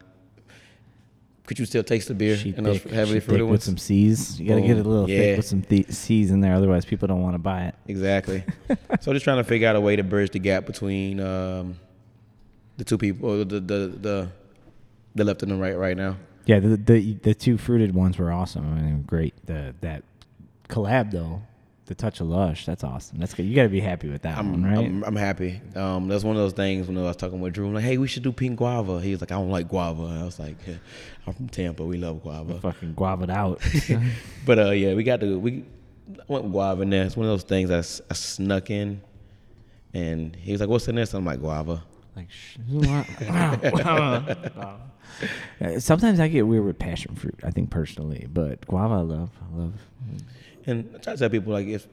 could 1.45 1.59
you 1.59 1.65
still 1.65 1.83
taste 1.83 2.07
the 2.07 2.13
beer 2.13 2.35
sheet 2.37 2.57
in 2.57 2.63
those 2.63 2.81
heavily 2.83 3.19
fruited 3.19 3.47
with 3.47 3.61
some 3.63 3.77
C's. 3.77 4.39
You 4.39 4.47
got 4.47 4.55
to 4.55 4.61
get 4.61 4.77
it 4.77 4.85
a 4.85 4.89
little 4.89 5.09
Yeah. 5.09 5.17
thick 5.19 5.37
with 5.37 5.45
some 5.45 5.61
th- 5.61 5.89
C's 5.91 6.31
in 6.31 6.39
there, 6.41 6.53
otherwise 6.55 6.85
people 6.85 7.07
don't 7.07 7.21
want 7.21 7.33
to 7.35 7.39
buy 7.39 7.65
it. 7.65 7.75
Exactly. 7.87 8.43
so 9.01 9.11
just 9.13 9.23
trying 9.25 9.37
to 9.37 9.43
figure 9.43 9.67
out 9.67 9.75
a 9.75 9.81
way 9.81 9.95
to 9.95 10.03
bridge 10.03 10.31
the 10.31 10.39
gap 10.39 10.65
between 10.65 11.19
um, 11.19 11.75
the 12.77 12.83
two 12.83 12.97
people, 12.97 13.45
the 13.45 13.59
the 13.59 13.59
the 13.59 14.29
the 15.15 15.23
left 15.23 15.43
and 15.43 15.51
the 15.51 15.55
right 15.55 15.77
right 15.77 15.97
now. 15.97 16.17
Yeah, 16.45 16.59
the 16.59 16.77
the 16.77 17.13
the 17.15 17.33
two 17.33 17.57
fruited 17.57 17.93
ones 17.93 18.17
were 18.17 18.31
awesome. 18.31 18.71
I 18.71 18.81
mean, 18.81 19.03
great. 19.03 19.33
The 19.45 19.73
that 19.81 20.03
collab 20.69 21.11
though, 21.11 21.41
the 21.85 21.95
touch 21.95 22.19
of 22.19 22.27
lush, 22.27 22.65
that's 22.65 22.83
awesome. 22.83 23.19
That's 23.19 23.33
good. 23.33 23.45
You 23.45 23.55
got 23.55 23.63
to 23.63 23.69
be 23.69 23.79
happy 23.79 24.09
with 24.09 24.23
that 24.23 24.37
I'm, 24.37 24.51
one, 24.51 24.63
right? 24.63 24.85
I'm, 24.85 25.03
I'm 25.03 25.15
happy. 25.15 25.61
Um, 25.75 26.07
that's 26.07 26.23
one 26.23 26.35
of 26.35 26.41
those 26.41 26.53
things 26.53 26.87
when 26.87 26.97
I 26.97 27.01
was 27.01 27.15
talking 27.15 27.39
with 27.39 27.53
Drew. 27.53 27.67
I'm 27.67 27.73
like, 27.73 27.83
hey, 27.83 27.97
we 27.97 28.07
should 28.07 28.23
do 28.23 28.31
pink 28.31 28.57
guava. 28.57 29.01
He 29.01 29.11
was 29.11 29.21
like, 29.21 29.31
I 29.31 29.35
don't 29.35 29.49
like 29.49 29.69
guava. 29.69 30.03
And 30.03 30.19
I 30.19 30.23
was 30.23 30.39
like, 30.39 30.55
yeah, 30.67 30.75
I'm 31.25 31.33
from 31.33 31.49
Tampa. 31.49 31.83
We 31.83 31.97
love 31.97 32.21
guava. 32.21 32.59
fucking 32.59 32.95
guava'd 32.95 33.29
out. 33.29 33.61
But 34.45 34.59
uh, 34.59 34.71
yeah, 34.71 34.93
we 34.93 35.03
got 35.03 35.21
to 35.21 35.39
we 35.39 35.65
I 36.19 36.23
went 36.27 36.51
guava 36.51 36.83
in 36.83 36.89
there. 36.91 37.03
It's 37.03 37.17
one 37.17 37.25
of 37.25 37.31
those 37.31 37.43
things 37.43 37.71
I, 37.71 37.79
I 38.11 38.13
snuck 38.13 38.69
in, 38.69 39.01
and 39.93 40.35
he 40.35 40.51
was 40.51 40.61
like, 40.61 40.69
"What's 40.69 40.87
in 40.87 40.95
this?" 40.95 41.13
I'm 41.15 41.25
like, 41.25 41.39
"Guava." 41.39 41.83
Like, 42.15 42.29
sh- 42.31 42.57
wow, 42.69 43.05
wow. 44.55 44.79
Sometimes 45.79 46.19
I 46.19 46.27
get 46.27 46.47
weird 46.47 46.65
with 46.65 46.79
passion 46.79 47.15
fruit. 47.15 47.39
I 47.43 47.51
think 47.51 47.69
personally, 47.69 48.27
but 48.31 48.65
guava, 48.67 48.95
I 48.95 48.99
love. 48.99 49.29
I 49.41 49.57
love. 49.57 49.73
And 50.65 50.89
I 50.95 50.97
try 50.97 51.13
to 51.13 51.19
tell 51.19 51.29
people 51.29 51.53
like 51.53 51.67
if 51.67 51.87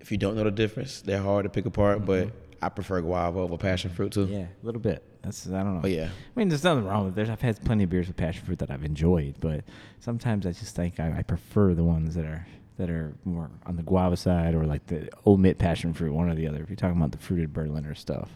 if 0.00 0.10
you 0.10 0.18
don't 0.18 0.34
know 0.36 0.44
the 0.44 0.50
difference, 0.50 1.02
they're 1.02 1.22
hard 1.22 1.44
to 1.44 1.50
pick 1.50 1.66
apart. 1.66 1.98
Mm-hmm. 1.98 2.06
But 2.06 2.32
I 2.62 2.68
prefer 2.68 3.00
guava 3.00 3.40
over 3.40 3.56
passion 3.56 3.90
fruit 3.90 4.12
too. 4.12 4.26
Yeah, 4.26 4.46
a 4.62 4.66
little 4.66 4.80
bit. 4.80 5.04
That's 5.22 5.46
I 5.46 5.62
don't 5.62 5.74
know. 5.74 5.80
Oh, 5.84 5.86
yeah. 5.86 6.06
I 6.06 6.38
mean, 6.38 6.48
there's 6.48 6.64
nothing 6.64 6.84
wrong 6.84 7.06
with 7.06 7.18
it. 7.18 7.28
I've 7.28 7.40
had 7.40 7.62
plenty 7.64 7.84
of 7.84 7.90
beers 7.90 8.06
with 8.06 8.16
passion 8.16 8.44
fruit 8.44 8.58
that 8.60 8.70
I've 8.70 8.84
enjoyed, 8.84 9.36
but 9.40 9.64
sometimes 10.00 10.46
I 10.46 10.52
just 10.52 10.74
think 10.74 10.98
I, 10.98 11.18
I 11.18 11.22
prefer 11.22 11.74
the 11.74 11.84
ones 11.84 12.14
that 12.14 12.24
are 12.24 12.46
that 12.78 12.88
are 12.88 13.14
more 13.24 13.50
on 13.66 13.76
the 13.76 13.82
guava 13.82 14.16
side 14.16 14.54
or 14.54 14.64
like 14.64 14.86
the 14.86 15.10
omit 15.26 15.58
passion 15.58 15.92
fruit, 15.92 16.14
one 16.14 16.30
or 16.30 16.34
the 16.34 16.46
other. 16.46 16.62
If 16.62 16.70
you're 16.70 16.76
talking 16.76 16.96
about 16.96 17.12
the 17.12 17.18
fruited 17.18 17.52
Berliner 17.52 17.94
stuff. 17.94 18.30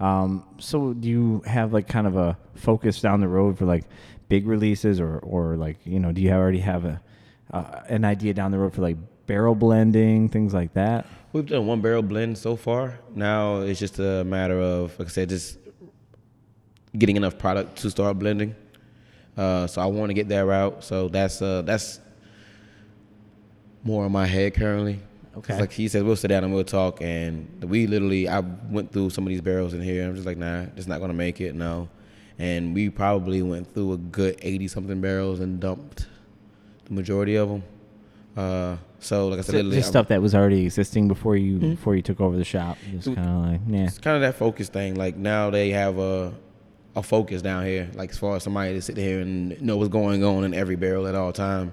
Um, 0.00 0.44
so 0.58 0.92
do 0.92 1.08
you 1.08 1.42
have 1.46 1.72
like 1.72 1.88
kind 1.88 2.06
of 2.06 2.16
a 2.16 2.36
focus 2.54 3.00
down 3.00 3.20
the 3.20 3.28
road 3.28 3.58
for 3.58 3.64
like 3.64 3.84
big 4.28 4.46
releases 4.46 5.00
or 5.00 5.18
or 5.18 5.56
like 5.56 5.76
you 5.84 6.00
know 6.00 6.10
do 6.10 6.20
you 6.20 6.32
already 6.32 6.60
have 6.60 6.84
a 6.84 7.00
uh, 7.52 7.82
an 7.88 8.04
idea 8.04 8.34
down 8.34 8.50
the 8.50 8.58
road 8.58 8.74
for 8.74 8.82
like 8.82 8.96
barrel 9.26 9.54
blending 9.54 10.28
things 10.28 10.52
like 10.52 10.74
that? 10.74 11.06
We've 11.32 11.46
done 11.46 11.66
one 11.66 11.80
barrel 11.80 12.02
blend 12.02 12.38
so 12.38 12.56
far. 12.56 12.98
Now 13.14 13.60
it's 13.60 13.80
just 13.80 13.98
a 13.98 14.24
matter 14.24 14.60
of, 14.60 14.96
like 14.98 15.08
I 15.08 15.10
said, 15.10 15.28
just 15.28 15.58
getting 16.96 17.16
enough 17.16 17.38
product 17.38 17.78
to 17.78 17.90
start 17.90 18.18
blending. 18.18 18.54
Uh, 19.36 19.66
so 19.66 19.82
I 19.82 19.86
want 19.86 20.10
to 20.10 20.14
get 20.14 20.28
that 20.28 20.44
route. 20.44 20.84
So 20.84 21.08
that's 21.08 21.42
uh, 21.42 21.62
that's 21.62 22.00
more 23.82 24.06
in 24.06 24.12
my 24.12 24.26
head 24.26 24.54
currently. 24.54 25.00
'Cause 25.34 25.44
Okay. 25.50 25.60
Like 25.60 25.72
he 25.72 25.88
said, 25.88 26.04
we'll 26.04 26.16
sit 26.16 26.28
down 26.28 26.44
and 26.44 26.54
we'll 26.54 26.64
talk. 26.64 27.02
And 27.02 27.48
we 27.62 27.86
literally, 27.86 28.28
I 28.28 28.40
went 28.70 28.92
through 28.92 29.10
some 29.10 29.24
of 29.24 29.28
these 29.30 29.40
barrels 29.40 29.74
in 29.74 29.80
here. 29.82 30.06
I'm 30.06 30.14
just 30.14 30.26
like, 30.26 30.38
nah, 30.38 30.66
it's 30.76 30.86
not 30.86 31.00
gonna 31.00 31.12
make 31.12 31.40
it. 31.40 31.54
No. 31.54 31.88
And 32.38 32.74
we 32.74 32.88
probably 32.90 33.42
went 33.42 33.72
through 33.74 33.92
a 33.92 33.96
good 33.96 34.36
80 34.42 34.68
something 34.68 35.00
barrels 35.00 35.40
and 35.40 35.60
dumped 35.60 36.06
the 36.86 36.92
majority 36.94 37.36
of 37.36 37.48
them. 37.48 37.62
Uh, 38.36 38.76
so 38.98 39.28
like 39.28 39.38
I 39.38 39.42
said, 39.42 39.46
So 39.46 39.52
literally, 39.58 39.76
just 39.76 39.86
I'm- 39.88 39.92
stuff 39.92 40.08
that 40.08 40.20
was 40.22 40.34
already 40.34 40.64
existing 40.64 41.06
before 41.08 41.36
you 41.36 41.58
Mhm. 41.58 41.70
before 41.76 41.94
you 41.94 42.02
took 42.02 42.20
over 42.20 42.36
the 42.36 42.44
shop. 42.44 42.76
Just 42.92 43.08
Mm. 43.08 43.14
kind 43.16 43.28
of 43.28 43.52
like 43.52 43.60
yeah. 43.68 43.84
it's 43.86 43.98
kind 43.98 44.16
of 44.16 44.22
that 44.22 44.34
focus 44.34 44.68
thing. 44.68 44.94
Like 44.96 45.16
now 45.16 45.50
they 45.50 45.70
have 45.70 45.98
a 45.98 46.32
a 46.96 47.02
focus 47.02 47.42
down 47.42 47.64
here. 47.66 47.88
Like 47.94 48.10
as 48.10 48.18
far 48.18 48.36
as 48.36 48.42
somebody 48.44 48.72
to 48.74 48.80
sit 48.82 48.96
here 48.96 49.20
and 49.20 49.60
know 49.60 49.76
what's 49.76 49.88
going 49.90 50.22
on 50.24 50.44
in 50.44 50.54
every 50.54 50.76
barrel 50.76 51.06
at 51.08 51.14
all 51.16 51.32
time. 51.32 51.72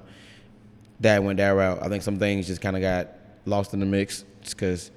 That 0.99 1.23
went 1.23 1.37
that 1.37 1.49
route. 1.49 1.79
I 1.81 1.89
think 1.89 2.03
some 2.03 2.17
things 2.17 2.45
just 2.47 2.61
kind 2.61 2.75
of 2.75 2.81
got 2.81 3.07
lost 3.45 3.73
in 3.73 3.79
the 3.79 3.85
mix 3.85 4.25
just 4.41 4.55
because 4.55 4.91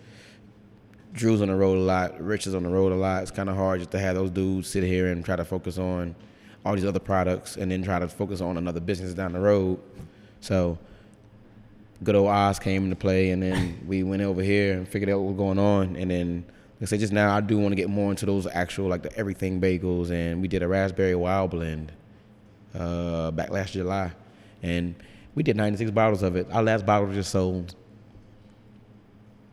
Drew's 1.13 1.41
on 1.41 1.49
the 1.49 1.55
road 1.55 1.79
a 1.79 1.81
lot, 1.81 2.21
Rich 2.21 2.47
is 2.47 2.55
on 2.55 2.65
the 2.65 2.69
road 2.69 2.93
a 2.93 2.97
lot. 2.97 3.23
It's 3.23 3.31
kind 3.31 3.49
of 3.49 3.57
hard 3.57 3.81
just 3.81 3.91
to 3.93 3.99
have 3.99 4.17
those 4.17 4.31
dudes 4.31 4.69
sit 4.69 4.83
here 4.83 5.09
and 5.09 5.25
try 5.25 5.37
to 5.37 5.45
focus 5.45 5.79
on 5.79 6.17
all 6.65 6.75
these 6.75 6.85
other 6.85 6.99
products 6.99 7.57
and 7.57 7.71
then 7.71 7.83
try 7.83 7.99
to 7.99 8.09
focus 8.09 8.41
on 8.41 8.57
another 8.57 8.81
business 8.81 9.15
down 9.15 9.33
the 9.33 9.41
road. 9.41 9.79
So 10.41 10.79
good 12.03 12.15
old 12.15 12.29
Oz 12.29 12.59
came 12.59 12.85
into 12.85 12.97
play, 12.97 13.31
and 13.31 13.43
then 13.43 13.81
we 13.87 14.03
went 14.03 14.23
over 14.23 14.43
here 14.43 14.75
and 14.75 14.89
figured 14.89 15.11
out 15.11 15.21
what 15.21 15.35
was 15.35 15.37
going 15.37 15.59
on. 15.59 15.97
And 15.97 16.11
then, 16.11 16.45
like 16.81 16.83
I 16.83 16.85
said, 16.87 17.01
just 17.01 17.13
now 17.13 17.35
I 17.35 17.41
do 17.41 17.59
want 17.59 17.73
to 17.73 17.77
get 17.77 17.89
more 17.89 18.11
into 18.11 18.27
those 18.27 18.47
actual 18.47 18.89
like 18.89 19.03
the 19.03 19.17
everything 19.17 19.61
bagels, 19.61 20.11
and 20.11 20.41
we 20.41 20.49
did 20.49 20.63
a 20.63 20.69
raspberry 20.69 21.15
wild 21.15 21.51
blend 21.51 21.93
uh, 22.75 23.31
back 23.31 23.51
last 23.51 23.73
July, 23.73 24.13
and 24.63 24.95
we 25.35 25.43
did 25.43 25.57
96 25.57 25.91
bottles 25.91 26.23
of 26.23 26.37
it. 26.37 26.47
Our 26.53 26.63
last 26.63 26.85
bottle 26.87 27.09
was 27.09 27.17
just 27.17 27.31
sold. 27.31 27.75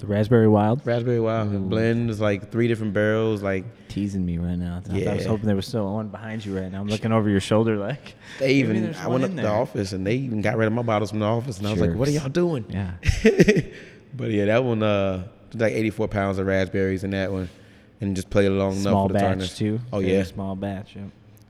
The 0.01 0.07
raspberry 0.07 0.47
wild 0.47 0.81
Raspberry 0.83 1.19
wild 1.19 1.53
Ooh. 1.53 1.59
blend 1.59 2.09
is 2.09 2.19
like 2.19 2.51
three 2.51 2.67
different 2.67 2.91
barrels. 2.91 3.43
Like 3.43 3.65
teasing 3.87 4.25
me 4.25 4.39
right 4.39 4.57
now. 4.57 4.81
I, 4.89 5.05
I 5.05 5.13
was 5.13 5.27
hoping 5.27 5.45
there 5.45 5.55
was 5.55 5.67
still 5.67 5.93
one 5.93 6.07
behind 6.07 6.43
you 6.43 6.57
right 6.57 6.71
now. 6.71 6.81
I'm 6.81 6.87
looking 6.87 7.11
over 7.11 7.29
your 7.29 7.39
shoulder 7.39 7.77
like 7.77 8.15
they 8.39 8.55
even, 8.55 8.95
I 8.95 9.07
went 9.07 9.23
up 9.25 9.29
to 9.29 9.35
the 9.35 9.47
office 9.47 9.93
and 9.93 10.05
they 10.05 10.15
even 10.15 10.41
got 10.41 10.57
rid 10.57 10.65
of 10.65 10.73
my 10.73 10.81
bottles 10.81 11.11
from 11.11 11.19
the 11.19 11.27
office, 11.27 11.59
and 11.59 11.67
I 11.67 11.71
was 11.71 11.81
like, 11.81 11.93
"What 11.93 12.07
are 12.07 12.11
y'all 12.11 12.29
doing?" 12.29 12.65
Yeah. 12.67 12.93
but 14.15 14.31
yeah, 14.31 14.45
that 14.45 14.63
one 14.63 14.81
uh 14.81 15.27
like 15.53 15.73
84 15.73 16.07
pounds 16.07 16.39
of 16.39 16.47
raspberries 16.47 17.03
in 17.03 17.11
that 17.11 17.31
one, 17.31 17.47
and 17.99 18.15
just 18.15 18.31
played 18.31 18.47
along 18.47 18.77
small 18.77 18.93
enough 18.93 19.03
for 19.03 19.07
the 19.09 19.13
batch 19.13 19.23
tartness. 19.23 19.55
too. 19.55 19.79
Oh 19.93 19.99
Very 19.99 20.13
yeah. 20.13 20.23
small 20.23 20.55
batch. 20.55 20.95
Yeah. 20.95 21.03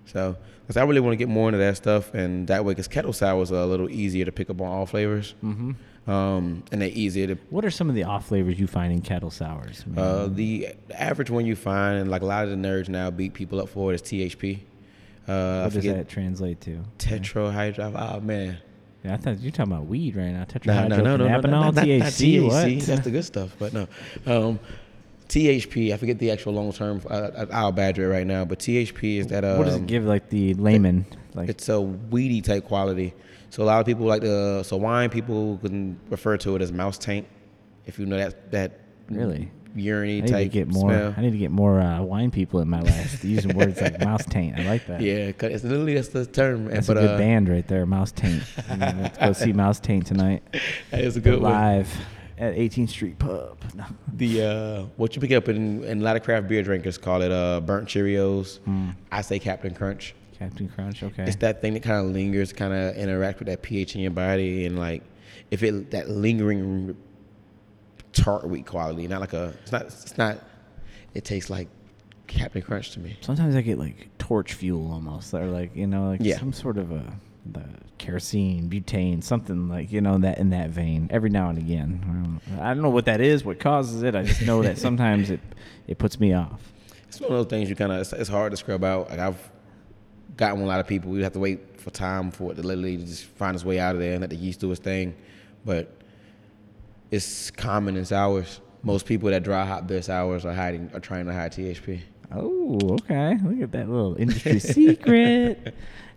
So, 0.07 0.35
cause 0.67 0.75
I 0.75 0.83
really 0.83 0.99
want 0.99 1.13
to 1.13 1.17
get 1.17 1.29
more 1.29 1.47
into 1.47 1.59
that 1.59 1.77
stuff, 1.77 2.13
and 2.13 2.49
that 2.49 2.65
way, 2.65 2.75
cause 2.75 2.89
kettle 2.89 3.13
sour 3.13 3.41
is 3.43 3.51
a 3.51 3.65
little 3.65 3.89
easier 3.89 4.25
to 4.25 4.31
pick 4.33 4.49
up 4.49 4.59
on 4.59 4.67
all 4.67 4.85
flavors, 4.85 5.35
hmm 5.39 5.71
um, 6.07 6.63
and 6.71 6.81
they're 6.81 6.89
easier 6.89 7.27
to. 7.27 7.35
What 7.49 7.63
are 7.63 7.71
some 7.71 7.89
of 7.89 7.95
the 7.95 8.03
off 8.03 8.27
flavors 8.27 8.59
you 8.59 8.67
find 8.67 8.91
in 8.91 9.01
kettle 9.01 9.29
sours? 9.29 9.85
Uh, 9.95 10.27
the 10.31 10.69
average 10.93 11.29
one 11.29 11.45
you 11.45 11.55
find, 11.55 11.99
and 11.99 12.09
like 12.11 12.21
a 12.21 12.25
lot 12.25 12.43
of 12.43 12.49
the 12.49 12.55
nerds 12.55 12.89
now 12.89 13.11
beat 13.11 13.33
people 13.33 13.59
up 13.61 13.69
for 13.69 13.91
it, 13.93 13.95
is 13.95 14.01
THP. 14.01 14.59
Uh, 15.27 15.61
what 15.63 15.73
does 15.73 15.83
that 15.83 16.09
translate 16.09 16.59
to? 16.61 16.83
tetrahydro. 16.97 17.93
Oh 17.95 18.19
man, 18.21 18.57
Yeah, 19.03 19.13
I 19.13 19.17
thought 19.17 19.39
you 19.39 19.47
were 19.47 19.55
talking 19.55 19.73
about 19.73 19.85
weed 19.85 20.15
right 20.15 20.31
now. 20.31 20.39
no, 20.39 20.45
Tetrahydrocannabinol, 20.45 20.89
no, 20.89 20.97
no, 20.97 21.17
no, 21.17 21.27
no, 21.27 21.39
no, 21.39 21.49
not, 21.49 21.75
not 21.75 21.85
THC. 21.85 22.41
THC. 22.41 22.47
What? 22.77 22.85
That's 22.87 23.03
the 23.03 23.11
good 23.11 23.25
stuff, 23.25 23.55
but 23.59 23.71
no. 23.73 23.87
Um, 24.25 24.59
THP, 25.29 25.93
I 25.93 25.97
forget 25.97 26.19
the 26.19 26.31
actual 26.31 26.53
long 26.53 26.73
term. 26.73 27.01
Uh, 27.09 27.45
I'll 27.53 27.71
badger 27.71 28.11
it 28.11 28.13
right 28.13 28.27
now, 28.27 28.43
but 28.43 28.59
THP 28.59 29.19
is 29.19 29.27
that. 29.27 29.45
Um, 29.45 29.59
what 29.59 29.65
does 29.65 29.75
it 29.75 29.87
give 29.87 30.03
like 30.05 30.29
the 30.29 30.55
layman? 30.55 31.05
Like 31.33 31.47
It's 31.47 31.69
a 31.69 31.79
weedy 31.79 32.41
type 32.41 32.65
quality. 32.65 33.13
So 33.51 33.61
a 33.61 33.65
lot 33.65 33.79
of 33.81 33.85
people 33.85 34.05
like 34.05 34.21
the 34.23 34.63
so 34.63 34.77
wine 34.77 35.09
people 35.11 35.59
can 35.61 35.99
refer 36.09 36.37
to 36.37 36.55
it 36.55 36.61
as 36.63 36.71
mouse 36.71 36.97
taint. 36.97 37.27
If 37.85 37.99
you 37.99 38.05
know 38.07 38.17
that 38.17 38.51
that 38.51 38.79
Really? 39.09 39.51
I 39.75 39.79
urine 39.79 40.09
need 40.21 40.27
to 40.27 40.33
type 40.33 40.51
get 40.51 40.67
more. 40.67 40.89
smell. 40.89 41.13
I 41.17 41.21
need 41.21 41.31
to 41.31 41.37
get 41.37 41.51
more 41.51 41.79
uh, 41.79 42.01
wine 42.01 42.31
people 42.31 42.59
in 42.61 42.69
my 42.69 42.81
life 42.81 43.23
using 43.35 43.55
words 43.55 43.79
like 43.81 43.99
mouse 43.99 44.25
taint. 44.25 44.57
I 44.59 44.63
like 44.63 44.85
that. 44.87 45.01
Yeah, 45.01 45.31
'cause 45.33 45.51
it's 45.51 45.63
literally 45.63 45.93
that's 45.95 46.09
the 46.09 46.25
term. 46.25 46.65
That's 46.65 46.87
but 46.87 46.97
a 46.97 47.01
good 47.01 47.09
uh, 47.11 47.17
band 47.17 47.47
right 47.49 47.67
there, 47.67 47.85
Mouse 47.85 48.11
Taint. 48.11 48.43
I 48.69 48.75
mean, 48.77 49.01
let's 49.01 49.17
go 49.17 49.33
see 49.33 49.53
Mouse 49.53 49.79
Taint 49.79 50.07
tonight. 50.07 50.43
That 50.91 51.01
is 51.01 51.15
a 51.17 51.21
good 51.21 51.41
one. 51.41 51.51
live 51.51 51.89
at 52.37 52.55
18th 52.55 52.89
Street 52.89 53.19
Pub. 53.19 53.57
No. 53.75 53.85
The 54.13 54.41
uh, 54.43 54.83
what 54.97 55.13
you 55.15 55.21
pick 55.21 55.31
up 55.31 55.47
in, 55.49 55.83
in 55.85 56.01
a 56.01 56.03
lot 56.03 56.15
of 56.15 56.23
craft 56.23 56.47
beer 56.47 56.63
drinkers 56.63 56.97
call 56.97 57.21
it 57.21 57.31
uh, 57.31 57.59
burnt 57.61 57.87
Cheerios. 57.87 58.59
Mm. 58.67 58.95
I 59.11 59.21
say 59.21 59.39
Captain 59.39 59.73
Crunch. 59.73 60.15
Captain 60.41 60.67
Crunch. 60.69 61.03
Okay. 61.03 61.23
It's 61.23 61.35
that 61.37 61.61
thing 61.61 61.73
that 61.75 61.83
kind 61.83 62.03
of 62.05 62.11
lingers, 62.13 62.51
kind 62.51 62.73
of 62.73 62.95
interact 62.95 63.39
with 63.39 63.47
that 63.47 63.61
pH 63.61 63.95
in 63.95 64.01
your 64.01 64.11
body, 64.11 64.65
and 64.65 64.77
like 64.77 65.03
if 65.51 65.61
it 65.63 65.91
that 65.91 66.09
lingering 66.09 66.95
tart 68.13 68.47
wheat 68.47 68.65
quality, 68.65 69.07
not 69.07 69.21
like 69.21 69.33
a 69.33 69.53
it's 69.61 69.71
not 69.71 69.83
it's 69.83 70.17
not. 70.17 70.39
It 71.13 71.25
tastes 71.25 71.49
like 71.49 71.67
Captain 72.27 72.61
Crunch 72.61 72.91
to 72.91 72.99
me. 72.99 73.17
Sometimes 73.21 73.55
I 73.55 73.61
get 73.61 73.77
like 73.77 74.09
torch 74.17 74.53
fuel 74.53 74.91
almost, 74.91 75.33
or 75.33 75.45
like 75.45 75.75
you 75.75 75.87
know, 75.87 76.09
like 76.09 76.21
Yeah. 76.23 76.37
some 76.39 76.53
sort 76.53 76.77
of 76.77 76.91
a 76.91 77.03
the 77.45 77.63
kerosene, 77.97 78.69
butane, 78.69 79.23
something 79.23 79.67
like 79.67 79.91
you 79.91 79.99
know 80.01 80.17
that 80.19 80.37
in 80.37 80.49
that 80.51 80.69
vein. 80.69 81.07
Every 81.11 81.29
now 81.29 81.49
and 81.49 81.57
again, 81.57 82.01
Um, 82.07 82.41
I 82.59 82.73
don't 82.73 82.81
know 82.83 82.89
what 82.89 83.05
that 83.05 83.19
is, 83.21 83.43
what 83.43 83.59
causes 83.59 84.03
it. 84.03 84.15
I 84.15 84.23
just 84.23 84.41
know 84.43 84.61
that 84.63 84.77
sometimes 84.77 85.29
it 85.29 85.39
it 85.87 85.97
puts 85.97 86.19
me 86.19 86.33
off. 86.33 86.71
It's 87.07 87.19
one 87.19 87.31
of 87.31 87.37
those 87.37 87.47
things 87.47 87.69
you 87.69 87.75
kind 87.75 87.91
of 87.91 87.99
it's, 87.99 88.13
it's 88.13 88.29
hard 88.29 88.51
to 88.51 88.57
scrub 88.57 88.83
out. 88.83 89.09
Like 89.09 89.19
I've 89.19 89.51
gotten 90.41 90.63
a 90.63 90.65
lot 90.65 90.79
of 90.79 90.87
people. 90.87 91.11
We 91.11 91.21
have 91.21 91.33
to 91.33 91.39
wait 91.39 91.79
for 91.79 91.91
time 91.91 92.31
for 92.31 92.51
it 92.51 92.55
to 92.55 92.63
literally 92.63 92.97
just 92.97 93.25
find 93.25 93.53
its 93.53 93.63
way 93.63 93.79
out 93.79 93.93
of 93.93 94.01
there 94.01 94.13
and 94.13 94.21
let 94.21 94.31
the 94.31 94.35
yeast 94.35 94.59
do 94.59 94.71
its 94.71 94.81
thing. 94.81 95.15
But 95.63 95.95
it's 97.11 97.51
common 97.51 97.95
in 97.95 98.05
sours. 98.05 98.59
Most 98.81 99.05
people 99.05 99.29
that 99.29 99.43
dry 99.43 99.63
hop 99.63 99.87
their 99.87 100.01
sours 100.01 100.43
are 100.43 100.53
hiding 100.53 100.89
are 100.95 100.99
trying 100.99 101.27
to 101.27 101.33
hide 101.33 101.51
THP. 101.51 102.01
Oh, 102.33 102.79
okay. 102.93 103.37
Look 103.43 103.61
at 103.61 103.71
that 103.73 103.87
little 103.87 104.15
industry 104.15 104.57
secret. 104.77 105.75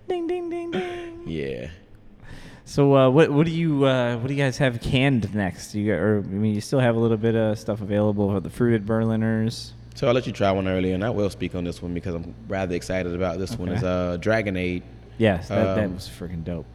Ding 0.08 0.26
ding 0.26 0.48
ding 0.48 0.70
ding. 0.70 1.22
Yeah. 1.26 1.68
So 2.64 2.96
uh, 2.96 3.10
what 3.10 3.30
what 3.30 3.44
do 3.44 3.52
you 3.52 3.84
uh, 3.84 4.16
what 4.16 4.28
do 4.28 4.32
you 4.32 4.42
guys 4.42 4.56
have 4.56 4.80
canned 4.80 5.34
next? 5.34 5.74
You 5.74 5.92
got, 5.92 5.98
or 6.00 6.18
I 6.20 6.22
mean, 6.22 6.54
you 6.54 6.62
still 6.62 6.80
have 6.80 6.96
a 6.96 6.98
little 6.98 7.18
bit 7.18 7.34
of 7.34 7.58
stuff 7.58 7.82
available 7.82 8.30
for 8.30 8.40
the 8.40 8.48
fruited 8.48 8.86
Berliners. 8.86 9.73
So 9.94 10.08
I'll 10.08 10.14
let 10.14 10.26
you 10.26 10.32
try 10.32 10.50
one 10.50 10.66
earlier, 10.66 10.94
and 10.94 11.04
I 11.04 11.10
will 11.10 11.30
speak 11.30 11.54
on 11.54 11.62
this 11.64 11.80
one 11.80 11.94
because 11.94 12.14
I'm 12.16 12.34
rather 12.48 12.74
excited 12.74 13.14
about 13.14 13.38
this 13.38 13.56
one. 13.56 13.68
Okay. 13.68 13.78
Is 13.78 13.84
uh, 13.84 14.18
Dragonade. 14.20 14.82
Yes, 15.18 15.48
that, 15.48 15.76
that 15.76 15.84
Um, 15.84 15.94
was 15.94 16.08
freaking 16.08 16.42
dope. 16.42 16.66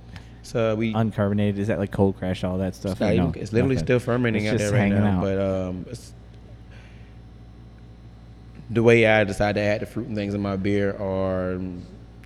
So 0.41 0.73
we 0.75 0.93
Uncarbonated 0.93 1.57
is 1.57 1.67
that 1.67 1.77
like 1.79 1.91
cold 1.91 2.17
crash 2.17 2.45
all 2.45 2.57
that 2.59 2.73
stuff? 2.75 2.93
It's, 2.93 2.99
not 3.01 3.15
no? 3.15 3.33
it's 3.35 3.51
literally 3.51 3.75
Nothing. 3.75 3.85
still 3.85 3.99
fermenting 3.99 4.45
It's 4.45 4.53
out 4.53 4.57
there 4.59 4.71
right 4.71 4.89
now. 4.89 5.17
out. 5.17 5.21
But 5.21 5.37
um, 5.37 5.85
it's, 5.89 6.13
the 8.69 8.81
way 8.81 9.05
I 9.05 9.25
decide 9.25 9.55
to 9.55 9.61
add 9.61 9.81
the 9.81 9.85
fruit 9.85 10.07
and 10.07 10.15
things 10.15 10.33
in 10.33 10.41
my 10.41 10.55
beer 10.55 10.95
are 10.95 11.53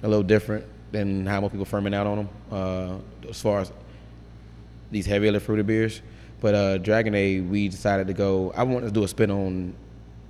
a 0.03 0.07
little 0.07 0.23
different 0.23 0.65
than 0.91 1.25
how 1.25 1.41
most 1.41 1.51
people 1.51 1.65
ferment 1.65 1.95
out 1.95 2.05
on 2.05 2.17
them. 2.17 2.29
Uh, 2.51 3.27
as 3.29 3.41
far 3.41 3.61
as 3.61 3.71
these 4.91 5.07
heavier 5.07 5.39
fruited 5.39 5.65
beers, 5.65 6.01
but 6.39 6.53
uh, 6.53 6.77
Dragonade, 6.77 7.49
we 7.49 7.67
decided 7.67 8.05
to 8.07 8.13
go. 8.13 8.51
I 8.55 8.61
wanted 8.63 8.87
to 8.87 8.91
do 8.91 9.03
a 9.03 9.07
spin 9.07 9.31
on 9.31 9.73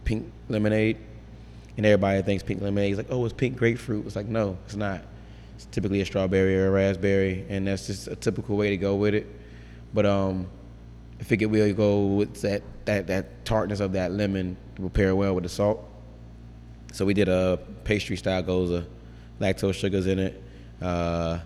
pink 0.05 0.31
lemonade, 0.49 0.97
and 1.77 1.85
everybody 1.85 2.21
thinks 2.21 2.43
pink 2.43 2.61
lemonade 2.61 2.91
is 2.91 2.97
like, 2.97 3.07
oh, 3.09 3.25
it's 3.25 3.33
pink 3.33 3.57
grapefruit. 3.57 4.05
It's 4.05 4.15
like, 4.15 4.27
no, 4.27 4.57
it's 4.65 4.75
not. 4.75 5.01
It's 5.55 5.65
typically 5.65 6.01
a 6.01 6.05
strawberry 6.05 6.57
or 6.57 6.67
a 6.67 6.71
raspberry, 6.71 7.45
and 7.49 7.67
that's 7.67 7.87
just 7.87 8.07
a 8.07 8.15
typical 8.15 8.57
way 8.57 8.69
to 8.69 8.77
go 8.77 8.95
with 8.95 9.13
it. 9.13 9.27
But 9.93 10.05
um, 10.05 10.47
I 11.19 11.23
figured 11.23 11.51
we'll 11.51 11.73
go 11.73 12.05
with 12.05 12.41
that 12.41 12.63
that 12.85 13.07
that 13.07 13.45
tartness 13.45 13.79
of 13.79 13.93
that 13.93 14.11
lemon 14.11 14.57
to 14.75 14.89
pair 14.89 15.15
well 15.15 15.33
with 15.35 15.43
the 15.43 15.49
salt. 15.49 15.87
So 16.91 17.05
we 17.05 17.13
did 17.13 17.27
a 17.27 17.59
pastry 17.83 18.15
style 18.15 18.43
Gose, 18.43 18.85
lactose 19.39 19.75
sugars 19.75 20.05
in 20.05 20.19
it, 20.19 20.43
uh, 20.81 21.39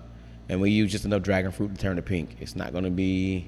and 0.50 0.60
we 0.60 0.72
used 0.72 0.92
just 0.92 1.06
enough 1.06 1.22
dragon 1.22 1.52
fruit 1.52 1.76
to 1.76 1.82
turn 1.82 1.98
it 1.98 2.06
pink. 2.06 2.38
It's 2.40 2.56
not 2.56 2.72
going 2.72 2.84
to 2.84 2.90
be 2.90 3.48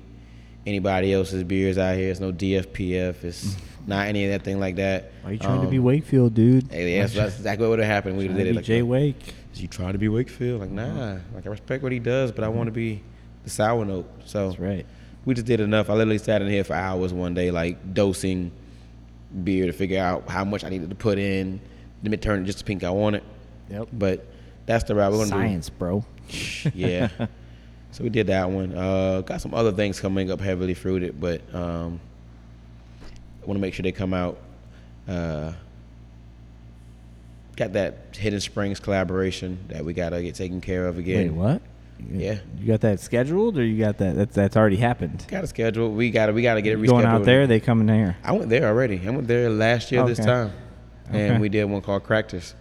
anybody 0.65 1.13
else's 1.13 1.43
beers 1.43 1.77
out 1.77 1.95
here. 1.95 2.11
It's 2.11 2.19
no 2.19 2.31
DFPF. 2.31 3.23
It's 3.23 3.55
not 3.89 4.07
any 4.07 4.23
of 4.25 4.31
that 4.31 4.43
thing 4.43 4.59
like 4.59 4.77
that. 4.77 5.11
Why 5.23 5.31
are 5.31 5.33
you 5.33 5.39
trying 5.39 5.61
to 5.61 5.67
be 5.67 5.79
Um, 5.79 5.83
Wakefield, 5.83 6.33
dude? 6.33 6.71
Hey, 6.71 6.95
yeah, 6.95 7.01
that's, 7.01 7.13
that's 7.15 7.37
exactly 7.37 7.65
what 7.65 7.71
would 7.71 7.79
have 7.79 7.87
happened. 7.87 8.17
We 8.17 8.27
did 8.27 8.47
it 8.47 8.55
like 8.55 8.63
Jay 8.63 8.79
that. 8.79 8.85
Wake. 8.85 9.33
Is 9.53 9.61
you 9.61 9.67
trying 9.67 9.93
to 9.93 9.99
be 9.99 10.07
Wakefield? 10.07 10.61
Like, 10.61 10.69
nah. 10.69 11.17
Like, 11.33 11.45
I 11.45 11.49
respect 11.49 11.83
what 11.83 11.91
he 11.91 11.99
does, 11.99 12.31
but 12.31 12.43
I 12.43 12.47
want 12.47 12.67
to 12.67 12.71
be 12.71 13.01
the 13.43 13.49
sour 13.49 13.83
note. 13.83 14.09
So 14.25 14.47
That's 14.47 14.59
right. 14.59 14.85
we 15.25 15.33
just 15.33 15.47
did 15.47 15.59
enough. 15.59 15.89
I 15.89 15.93
literally 15.93 16.19
sat 16.19 16.41
in 16.41 16.47
here 16.47 16.63
for 16.63 16.73
hours 16.75 17.11
one 17.11 17.33
day, 17.33 17.51
like 17.51 17.93
dosing 17.93 18.51
beer 19.43 19.65
to 19.65 19.73
figure 19.73 20.01
out 20.01 20.29
how 20.29 20.45
much 20.45 20.63
I 20.63 20.69
needed 20.69 20.89
to 20.91 20.95
put 20.95 21.17
in. 21.17 21.59
Then 22.03 22.13
it 22.13 22.21
turned 22.21 22.45
just 22.45 22.59
the 22.59 22.63
pink 22.63 22.83
I 22.83 22.91
wanted. 22.91 23.23
Yep. 23.69 23.89
But 23.91 24.27
that's 24.65 24.83
the 24.85 24.95
route 24.95 25.11
we're 25.11 25.17
gonna 25.19 25.29
Science, 25.29 25.69
bro. 25.69 26.05
Yeah. 26.75 27.09
so 27.91 28.03
we 28.03 28.09
did 28.09 28.27
that 28.27 28.49
one. 28.49 28.75
Uh, 28.75 29.21
got 29.21 29.41
some 29.41 29.53
other 29.55 29.71
things 29.71 29.99
coming 29.99 30.31
up 30.31 30.39
heavily 30.39 30.75
fruited, 30.75 31.19
but 31.19 31.41
um, 31.55 31.99
want 33.49 33.57
to 33.57 33.61
make 33.61 33.73
sure 33.73 33.81
they 33.83 33.91
come 33.91 34.13
out. 34.13 34.37
Uh, 35.07 35.53
got 37.55 37.73
that 37.73 38.15
Hidden 38.15 38.39
Springs 38.39 38.79
collaboration 38.79 39.57
that 39.69 39.83
we 39.83 39.93
gotta 39.93 40.21
get 40.21 40.35
taken 40.35 40.61
care 40.61 40.85
of 40.85 40.97
again. 40.99 41.17
Wait, 41.17 41.31
what? 41.31 41.61
Yeah. 42.13 42.37
You 42.57 42.67
got 42.67 42.81
that 42.81 42.99
scheduled, 43.01 43.57
or 43.57 43.65
you 43.65 43.77
got 43.83 43.97
that? 43.97 44.15
That's 44.15 44.33
that's 44.35 44.55
already 44.55 44.77
happened. 44.77 45.25
Got 45.27 45.43
a 45.43 45.47
schedule. 45.47 45.91
We 45.91 46.11
got 46.11 46.27
to 46.27 46.31
we 46.33 46.41
got 46.43 46.53
to 46.53 46.61
get 46.61 46.73
it 46.73 46.79
rescheduled. 46.79 46.87
Going 46.87 47.05
out 47.05 47.25
there, 47.25 47.45
they 47.47 47.59
coming 47.59 47.87
here. 47.89 48.15
I 48.23 48.31
went 48.31 48.49
there 48.49 48.67
already. 48.67 49.01
I 49.05 49.09
went 49.09 49.27
there 49.27 49.49
last 49.49 49.91
year 49.91 50.05
this 50.05 50.19
Okay. 50.19 50.27
time, 50.29 50.51
and 51.09 51.31
Okay. 51.33 51.39
we 51.39 51.49
did 51.49 51.65
one 51.65 51.81
called 51.81 52.03
Practice. 52.05 52.53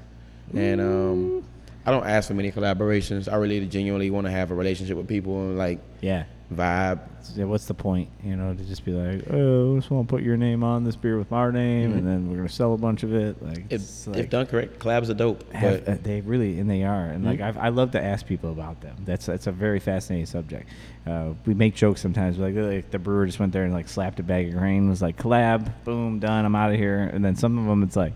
And 0.56 0.80
um, 0.80 1.44
I 1.86 1.90
don't 1.92 2.06
ask 2.06 2.26
for 2.28 2.34
many 2.34 2.50
collaborations. 2.50 3.30
I 3.30 3.36
really 3.36 3.64
genuinely 3.66 4.10
want 4.10 4.26
to 4.26 4.30
have 4.32 4.50
a 4.50 4.54
relationship 4.54 4.96
with 4.96 5.06
people 5.06 5.38
and 5.42 5.58
like 5.58 5.78
Yeah. 6.00 6.24
Vibe. 6.52 7.00
So 7.22 7.46
what's 7.46 7.66
the 7.66 7.74
point? 7.74 8.08
You 8.24 8.36
know, 8.36 8.54
to 8.54 8.64
just 8.64 8.84
be 8.84 8.92
like, 8.92 9.24
oh, 9.30 9.74
I 9.74 9.78
just 9.78 9.90
want 9.90 10.08
to 10.08 10.14
put 10.14 10.22
your 10.22 10.36
name 10.36 10.64
on 10.64 10.84
this 10.84 10.96
beer 10.96 11.18
with 11.18 11.30
our 11.32 11.52
name, 11.52 11.92
and 11.92 12.06
then 12.06 12.30
we're 12.30 12.36
gonna 12.36 12.48
sell 12.48 12.72
a 12.74 12.78
bunch 12.78 13.02
of 13.02 13.14
it. 13.14 13.42
Like, 13.42 13.64
If, 13.70 13.82
it's 13.82 14.06
if 14.08 14.30
done 14.30 14.46
correct, 14.46 14.78
collabs 14.78 15.10
are 15.10 15.14
dope. 15.14 15.50
have, 15.52 15.84
but 15.84 15.92
uh, 15.92 15.96
they 16.02 16.20
really 16.22 16.58
and 16.58 16.70
they 16.70 16.84
are 16.84 17.04
and 17.04 17.24
like 17.24 17.40
I've, 17.40 17.58
I 17.58 17.68
love 17.68 17.90
to 17.92 18.02
ask 18.02 18.26
people 18.26 18.50
about 18.50 18.80
them. 18.80 18.96
That's 19.04 19.26
that's 19.26 19.46
a 19.46 19.52
very 19.52 19.80
fascinating 19.80 20.26
subject. 20.26 20.68
Uh, 21.06 21.34
we 21.46 21.54
make 21.54 21.74
jokes 21.74 22.00
sometimes 22.00 22.38
like, 22.38 22.54
like 22.54 22.90
the 22.90 22.98
brewer 22.98 23.26
just 23.26 23.38
went 23.40 23.52
there 23.52 23.64
and 23.64 23.72
like 23.72 23.88
slapped 23.88 24.20
a 24.20 24.22
bag 24.22 24.48
of 24.48 24.54
grain 24.54 24.90
was 24.90 25.00
like 25.00 25.16
collab 25.16 25.72
boom 25.84 26.18
done 26.18 26.44
I'm 26.44 26.54
out 26.54 26.70
of 26.70 26.76
here 26.76 27.10
and 27.12 27.24
then 27.24 27.34
some 27.34 27.56
of 27.58 27.64
them 27.64 27.82
it's 27.82 27.96
like 27.96 28.12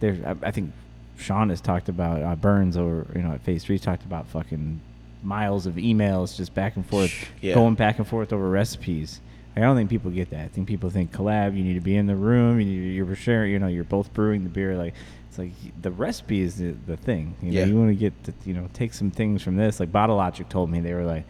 there's 0.00 0.22
I, 0.22 0.34
I 0.42 0.50
think 0.50 0.72
Sean 1.16 1.48
has 1.48 1.62
talked 1.62 1.88
about 1.88 2.22
uh, 2.22 2.36
Burns 2.36 2.76
or 2.76 3.06
you 3.14 3.22
know 3.22 3.32
at 3.32 3.40
Phase 3.42 3.64
Three 3.64 3.78
talked 3.78 4.04
about 4.04 4.26
fucking 4.28 4.80
miles 5.22 5.66
of 5.66 5.74
emails 5.74 6.36
just 6.36 6.54
back 6.54 6.76
and 6.76 6.86
forth 6.86 7.12
Yeah. 7.40 7.54
going 7.54 7.74
back 7.74 7.98
and 7.98 8.06
forth 8.06 8.32
over 8.32 8.48
recipes. 8.48 9.20
I 9.56 9.60
don't 9.60 9.74
think 9.74 9.88
people 9.88 10.10
get 10.10 10.28
that. 10.30 10.44
I 10.44 10.48
think 10.48 10.68
people 10.68 10.90
think 10.90 11.12
collab. 11.12 11.56
You 11.56 11.64
need 11.64 11.74
to 11.74 11.80
be 11.80 11.96
in 11.96 12.06
the 12.06 12.14
room. 12.16 12.60
You 12.60 12.66
need, 12.66 12.94
you're 12.94 13.14
sharing. 13.16 13.52
You 13.52 13.58
know, 13.58 13.68
you're 13.68 13.84
both 13.84 14.12
brewing 14.12 14.42
the 14.44 14.50
beer. 14.50 14.76
Like 14.76 14.92
it's 15.28 15.38
like 15.38 15.52
the 15.80 15.90
recipe 15.90 16.42
is 16.42 16.56
the, 16.56 16.74
the 16.86 16.96
thing. 16.98 17.34
You 17.42 17.52
know, 17.52 17.60
Yeah. 17.60 17.64
you 17.66 17.76
want 17.78 17.88
to 17.88 17.94
get 17.94 18.24
to, 18.24 18.34
you 18.44 18.52
know 18.52 18.68
take 18.74 18.92
some 18.92 19.10
things 19.10 19.42
from 19.42 19.56
this. 19.56 19.80
Like 19.80 19.90
Bottle 19.90 20.16
Logic 20.16 20.46
told 20.48 20.70
me 20.70 20.80
they 20.80 20.92
were 20.92 21.04
like, 21.04 21.24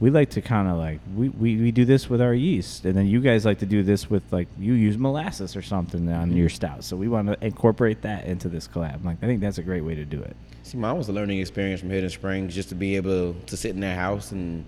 we 0.00 0.08
like 0.08 0.30
to 0.30 0.40
kind 0.40 0.66
of 0.66 0.78
like 0.78 0.98
we, 1.14 1.28
we, 1.28 1.56
we 1.56 1.70
do 1.70 1.84
this 1.84 2.08
with 2.08 2.22
our 2.22 2.32
yeast, 2.32 2.86
and 2.86 2.94
then 2.94 3.06
you 3.06 3.20
guys 3.20 3.44
like 3.44 3.58
to 3.58 3.66
do 3.66 3.82
this 3.82 4.08
with 4.08 4.22
like 4.32 4.48
you 4.58 4.72
use 4.72 4.96
molasses 4.96 5.54
or 5.54 5.62
something 5.62 6.08
on 6.08 6.28
mm-hmm. 6.28 6.38
your 6.38 6.48
stout. 6.48 6.82
So 6.84 6.96
we 6.96 7.06
want 7.06 7.28
to 7.28 7.44
incorporate 7.44 8.00
that 8.02 8.24
into 8.24 8.48
this 8.48 8.66
collab. 8.66 9.04
Like 9.04 9.18
I 9.22 9.26
think 9.26 9.42
that's 9.42 9.58
a 9.58 9.62
great 9.62 9.82
way 9.82 9.94
to 9.94 10.06
do 10.06 10.20
it. 10.20 10.34
see, 10.62 10.78
mine 10.78 10.96
was 10.96 11.08
a 11.10 11.12
learning 11.12 11.38
experience 11.38 11.80
from 11.80 11.90
Hidden 11.90 12.08
Springs, 12.08 12.54
just 12.54 12.70
to 12.70 12.74
be 12.74 12.96
able 12.96 13.34
to 13.46 13.56
sit 13.56 13.72
in 13.72 13.80
their 13.80 13.94
house 13.94 14.32
and 14.32 14.64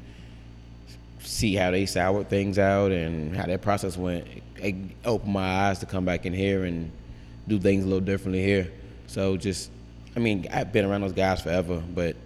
see 1.20 1.54
how 1.54 1.70
they 1.70 1.86
soured 1.86 2.28
things 2.28 2.58
out 2.58 2.92
and 2.92 3.34
how 3.34 3.46
that 3.46 3.62
process 3.62 3.96
went. 3.96 4.26
It 4.56 4.74
opened 5.04 5.32
my 5.32 5.68
eyes 5.68 5.78
to 5.78 5.86
come 5.86 6.04
back 6.04 6.26
in 6.26 6.34
here 6.34 6.64
and 6.64 6.92
do 7.48 7.58
things 7.58 7.84
a 7.84 7.86
little 7.86 8.00
differently 8.00 8.42
here. 8.44 8.70
So 9.06 9.38
just, 9.38 9.70
I 10.14 10.18
mean, 10.18 10.46
I've 10.52 10.72
been 10.72 10.84
around 10.84 11.00
those 11.00 11.12
guys 11.12 11.40
forever, 11.40 11.82
but 11.94 12.16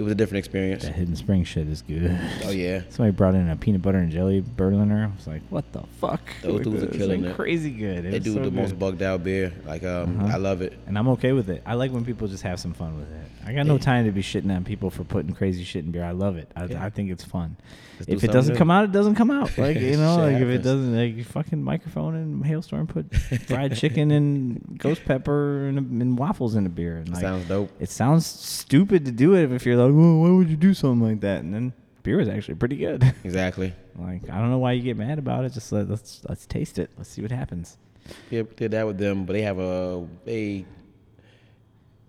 it 0.00 0.02
was 0.02 0.12
a 0.12 0.14
different 0.14 0.38
experience. 0.38 0.82
That 0.84 0.94
hidden 0.94 1.14
spring 1.14 1.44
shit 1.44 1.68
is 1.68 1.82
good. 1.82 2.18
Oh 2.44 2.50
yeah, 2.50 2.80
Somebody 2.88 3.14
brought 3.14 3.34
in 3.34 3.50
a 3.50 3.54
peanut 3.54 3.82
butter 3.82 3.98
and 3.98 4.10
jelly 4.10 4.42
Berliner. 4.56 5.10
I 5.12 5.14
was 5.16 5.26
like, 5.26 5.42
"What 5.50 5.70
the 5.72 5.82
fuck?" 6.00 6.22
Those 6.42 6.62
dudes 6.62 6.82
are 6.84 6.86
killing 6.86 7.22
like, 7.22 7.32
it. 7.32 7.36
Crazy 7.36 7.70
good. 7.70 8.06
It 8.06 8.10
they 8.12 8.18
do 8.18 8.32
so 8.34 8.40
the 8.40 8.50
most 8.50 8.78
bugged 8.78 9.02
out 9.02 9.22
beer. 9.22 9.52
Like, 9.66 9.84
um, 9.84 10.18
Uh-huh. 10.20 10.32
I 10.34 10.38
love 10.38 10.62
it. 10.62 10.72
and 10.86 10.96
I'm 10.98 11.08
okay 11.10 11.32
with 11.32 11.50
it. 11.50 11.62
I 11.66 11.74
like 11.74 11.92
when 11.92 12.04
people 12.06 12.28
just 12.28 12.42
have 12.44 12.58
some 12.58 12.72
fun 12.72 12.96
with 12.98 13.12
it. 13.12 13.20
I 13.46 13.52
got 13.52 13.66
no 13.66 13.78
time 13.78 14.04
to 14.06 14.10
be 14.12 14.22
shitting 14.22 14.54
on 14.54 14.64
people 14.64 14.90
for 14.90 15.04
putting 15.04 15.32
crazy 15.34 15.64
shit 15.64 15.84
in 15.84 15.90
beer. 15.92 16.04
I 16.04 16.10
love 16.12 16.36
it. 16.36 16.50
I, 16.56 16.64
Yeah. 16.64 16.84
I 16.84 16.90
think 16.90 17.10
it's 17.10 17.24
fun. 17.24 17.56
Do 18.06 18.12
If 18.14 18.24
it 18.24 18.32
doesn't 18.32 18.54
new. 18.54 18.58
come 18.58 18.70
out, 18.70 18.84
it 18.84 18.92
doesn't 18.92 19.14
come 19.16 19.30
out. 19.30 19.50
Like 19.58 19.76
you 19.78 19.96
know, 19.98 20.16
like 20.16 20.36
if 20.36 20.48
it 20.48 20.62
doesn't, 20.62 20.96
like 20.96 21.16
you 21.16 21.24
fucking 21.24 21.62
Mikerphone 21.62 22.14
and 22.14 22.44
hailstorm 22.46 22.86
put 22.86 23.14
fried 23.46 23.76
chicken 23.76 24.10
and 24.10 24.78
ghost 24.78 25.04
pepper 25.04 25.66
and, 25.68 25.78
and 26.02 26.18
waffles 26.18 26.54
in 26.54 26.64
a 26.64 26.68
beer. 26.70 26.96
And 26.96 27.08
like, 27.10 27.20
Sounds 27.20 27.46
dope. 27.46 27.70
it 27.78 27.90
sounds 27.90 28.24
stupid 28.26 29.04
to 29.04 29.12
do 29.12 29.34
it 29.34 29.52
if 29.52 29.66
you're 29.66 29.76
like, 29.90 30.00
well, 30.00 30.20
why 30.20 30.30
would 30.30 30.48
you 30.48 30.56
do 30.56 30.74
something 30.74 31.06
like 31.06 31.20
that? 31.20 31.42
And 31.42 31.52
then 31.54 31.72
beer 32.02 32.20
is 32.20 32.28
actually 32.28 32.54
pretty 32.56 32.76
good. 32.76 33.02
Exactly. 33.24 33.72
like 33.96 34.28
I 34.30 34.38
don't 34.38 34.50
know 34.50 34.58
why 34.58 34.72
you 34.72 34.82
get 34.82 34.96
mad 34.96 35.18
about 35.18 35.44
it. 35.44 35.52
Just 35.52 35.70
let, 35.72 35.88
let's 35.88 36.22
let's 36.28 36.46
taste 36.46 36.78
it. 36.78 36.90
Let's 36.96 37.10
see 37.10 37.22
what 37.22 37.30
happens. 37.30 37.76
Yeah, 38.30 38.42
we 38.42 38.54
did 38.54 38.70
that 38.72 38.86
with 38.86 38.98
them, 38.98 39.24
but 39.26 39.34
they 39.34 39.42
have 39.42 39.58
a 39.58 40.06
they. 40.24 40.64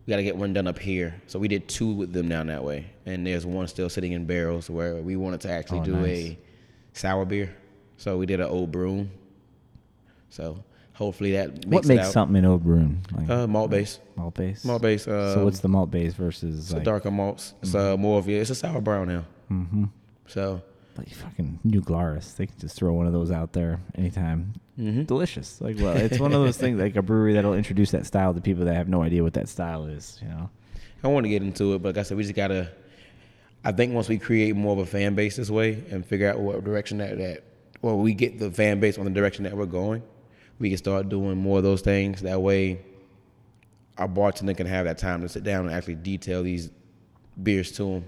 We 0.08 0.12
got 0.12 0.18
to 0.18 0.24
get 0.24 0.36
one 0.36 0.52
done 0.52 0.66
up 0.68 0.80
here, 0.80 1.22
so 1.28 1.38
we 1.38 1.48
did 1.48 1.68
two 1.68 1.94
with 1.94 2.12
them 2.12 2.28
down 2.28 2.48
that 2.48 2.64
way, 2.64 2.88
and 3.06 3.26
there's 3.26 3.46
one 3.46 3.68
still 3.68 3.88
sitting 3.88 4.14
in 4.14 4.26
barrels 4.26 4.68
where 4.68 4.96
we 4.96 5.16
wanted 5.16 5.42
to 5.42 5.52
actually 5.52 5.82
Oh, 5.82 5.86
do 5.86 5.92
nice. 5.96 6.08
a 6.18 6.38
sour 6.94 7.24
beer. 7.24 7.56
So 7.98 8.18
we 8.18 8.26
did 8.26 8.40
an 8.40 8.48
Oud 8.48 8.72
Bruin. 8.72 9.12
So 10.30 10.64
hopefully 11.02 11.32
that 11.34 11.50
makes 11.54 11.68
what 11.68 11.86
it 11.86 11.88
makes 11.88 12.12
something 12.12 12.36
an 12.38 12.46
Oud 12.46 12.64
Bruin? 12.64 13.02
Like 13.12 13.30
uh, 13.30 13.48
malt 13.48 13.72
base, 13.72 14.00
malt 14.16 14.36
base. 14.36 14.64
malt 14.64 14.82
base. 14.82 15.08
Uh, 15.08 15.34
so 15.34 15.44
what's 15.46 15.60
the 15.60 15.68
malt 15.68 15.90
base 15.92 16.14
versus 16.14 16.66
it's 16.66 16.74
like? 16.74 16.84
darker 16.84 17.12
malts? 17.12 17.54
It's 17.62 17.74
uh, 17.76 17.98
more 17.98 18.20
of 18.20 18.28
yeah, 18.30 18.40
it's 18.40 18.50
a 18.52 18.56
sour 18.56 18.82
brown 18.82 19.10
ale. 19.10 19.26
Mm-hmm. 19.52 19.86
So 20.28 20.62
Like 20.98 21.10
fucking 21.10 21.60
New 21.64 21.82
Glarus. 21.82 22.34
They 22.34 22.46
can 22.46 22.58
just 22.60 22.76
throw 22.78 22.94
one 22.94 23.08
of 23.08 23.14
those 23.14 23.32
out 23.32 23.54
there 23.54 23.80
anytime. 23.96 24.54
mhm. 24.80 25.06
Delicious. 25.08 25.60
Like 25.60 25.78
well, 25.80 25.98
it's 25.98 26.20
one 26.20 26.34
of 26.34 26.42
those 26.46 26.58
things 26.58 26.80
like 26.80 26.96
a 26.96 27.02
brewery 27.02 27.34
that'll 27.34 27.54
introduce 27.56 27.92
that 27.92 28.06
style 28.06 28.34
to 28.34 28.42
people 28.42 28.66
that 28.66 28.76
have 28.76 28.88
no 28.88 29.02
idea 29.02 29.24
what 29.24 29.34
that 29.34 29.50
style 29.50 29.86
is. 29.88 30.20
You 30.22 30.30
know. 30.30 30.50
I 31.04 31.08
want 31.08 31.24
to 31.26 31.30
get 31.30 31.42
into 31.42 31.74
it, 31.74 31.82
but 31.82 31.96
like 31.96 31.98
I 31.98 32.04
said, 32.04 32.18
we 32.18 32.24
just 32.24 32.36
gotta. 32.36 32.70
I 33.64 33.72
think 33.72 33.94
once 33.94 34.08
we 34.10 34.18
create 34.18 34.56
more 34.56 34.74
of 34.74 34.80
a 34.80 34.86
fan 34.86 35.14
base 35.16 35.36
this 35.36 35.50
way 35.50 35.84
and 35.92 36.04
figure 36.06 36.30
out 36.30 36.40
what 36.40 36.64
direction 36.64 36.98
that 37.00 37.18
that, 37.18 37.44
well, 37.82 37.98
we 37.98 38.14
get 38.14 38.40
the 38.40 38.50
fan 38.52 38.80
base 38.80 38.98
on 38.98 39.06
the 39.06 39.12
direction 39.12 39.44
that 39.44 39.56
we're 39.56 39.66
going, 39.68 40.02
we 40.62 40.70
can 40.70 40.78
start 40.78 41.10
doing 41.10 41.38
more 41.38 41.58
of 41.58 41.64
those 41.64 41.82
things. 41.82 42.22
That 42.22 42.42
way, 42.42 42.80
our 43.98 44.08
bartender 44.08 44.54
can 44.54 44.68
have 44.68 44.86
that 44.86 44.98
time 44.98 45.22
to 45.22 45.30
sit 45.30 45.44
down 45.44 45.66
and 45.66 45.76
actually 45.76 45.96
detail 45.96 46.44
these 46.44 46.70
beers 47.42 47.72
to 47.74 47.84
them. 47.84 48.06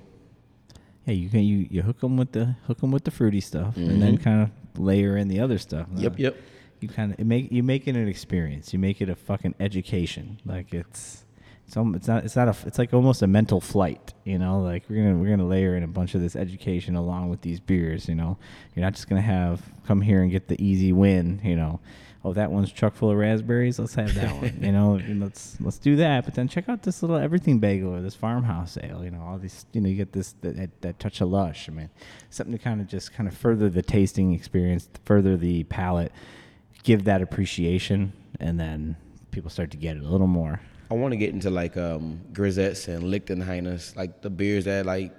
Yeah, 1.05 1.13
you 1.15 1.29
can 1.29 1.41
you, 1.41 1.67
you 1.69 1.81
hook 1.81 1.99
them 1.99 2.15
with 2.15 2.31
the 2.31 2.55
hook 2.67 2.77
'em 2.81 2.91
with 2.91 3.03
the 3.03 3.11
fruity 3.11 3.41
stuff, 3.41 3.75
and 3.75 4.01
then 4.01 4.17
kind 4.17 4.43
of 4.43 4.79
layer 4.79 5.17
in 5.17 5.27
the 5.27 5.39
other 5.39 5.57
stuff. 5.57 5.87
Mm-hmm. 5.87 5.99
Yep, 6.03 6.11
Uh, 6.13 6.15
yep. 6.19 6.37
You 6.79 6.89
kind 6.89 7.13
of 7.17 7.25
make 7.25 7.51
you 7.51 7.63
make 7.63 7.87
it 7.87 7.95
an 7.95 8.07
experience. 8.07 8.71
You 8.73 8.79
make 8.79 9.01
it 9.01 9.09
a 9.09 9.15
fucking 9.15 9.55
education. 9.59 10.39
Like 10.45 10.73
it's 10.73 11.23
it's 11.65 11.75
it's 11.77 12.07
not 12.07 12.23
it's 12.25 12.35
not 12.35 12.47
a 12.49 12.55
it's 12.67 12.77
like 12.77 12.93
almost 12.93 13.21
a 13.21 13.27
mental 13.27 13.59
flight. 13.61 14.13
You 14.25 14.37
know, 14.37 14.61
like 14.61 14.83
we're 14.89 15.03
gonna 15.03 15.17
we're 15.17 15.29
gonna 15.29 15.47
layer 15.47 15.75
in 15.75 15.83
a 15.83 15.87
bunch 15.87 16.13
of 16.15 16.21
this 16.21 16.35
education 16.35 16.95
along 16.95 17.29
with 17.29 17.41
these 17.41 17.59
beers. 17.59 18.07
You 18.07 18.15
know, 18.15 18.37
you're 18.75 18.83
not 18.83 18.93
just 18.93 19.09
gonna 19.09 19.21
have 19.21 19.61
come 19.85 20.01
here 20.01 20.21
and 20.21 20.31
get 20.31 20.47
the 20.47 20.61
easy 20.63 20.93
win. 20.93 21.41
You 21.43 21.55
know. 21.55 21.79
Oh, 22.25 22.31
that 22.33 22.51
one's 22.51 22.71
chock 22.71 22.95
full 22.95 23.11
of 23.11 23.17
raspberries. 23.17 23.79
Let's 23.79 23.95
have 23.95 24.15
that 24.15 24.33
one. 24.35 24.57
You 24.61 24.71
know, 24.71 24.99
let's 25.25 25.57
let's 25.59 25.77
do 25.77 25.97
that. 25.97 26.23
But 26.23 26.35
then 26.35 26.47
check 26.47 26.69
out 26.69 26.81
this 26.81 27.03
little 27.03 27.17
everything 27.17 27.59
bagel 27.59 27.93
or 27.93 28.01
this 28.01 28.15
farmhouse 28.15 28.77
ale. 28.81 29.03
You 29.03 29.11
know, 29.11 29.21
all 29.21 29.37
these. 29.37 29.65
You 29.73 29.81
know, 29.81 29.89
you 29.89 29.97
get 29.97 30.13
this 30.13 30.33
that, 30.41 30.81
that, 30.81 30.99
touch 30.99 31.19
of 31.19 31.29
lush. 31.29 31.67
I 31.67 31.73
mean, 31.73 31.89
something 32.29 32.57
to 32.57 32.63
kind 32.63 32.79
of 32.79 32.87
just 32.87 33.13
kind 33.13 33.27
of 33.27 33.35
further 33.35 33.69
the 33.69 33.81
tasting 33.81 34.33
experience, 34.33 34.87
further 35.03 35.35
the 35.35 35.65
palate, 35.65 36.13
give 36.83 37.03
that 37.03 37.21
appreciation, 37.21 38.13
and 38.39 38.57
then 38.57 38.95
people 39.31 39.49
start 39.49 39.71
to 39.71 39.77
get 39.77 39.97
it 39.97 40.03
a 40.03 40.07
little 40.07 40.27
more. 40.27 40.61
I 40.89 40.93
want 40.93 41.11
to 41.11 41.17
get 41.17 41.33
into 41.33 41.49
like 41.49 41.75
um, 41.75 42.21
grisettes 42.31 42.87
and 42.87 43.03
Lichtenhainers, 43.03 43.95
like 43.97 44.21
the 44.21 44.29
beers 44.29 44.65
that 44.65 44.85
like. 44.85 45.11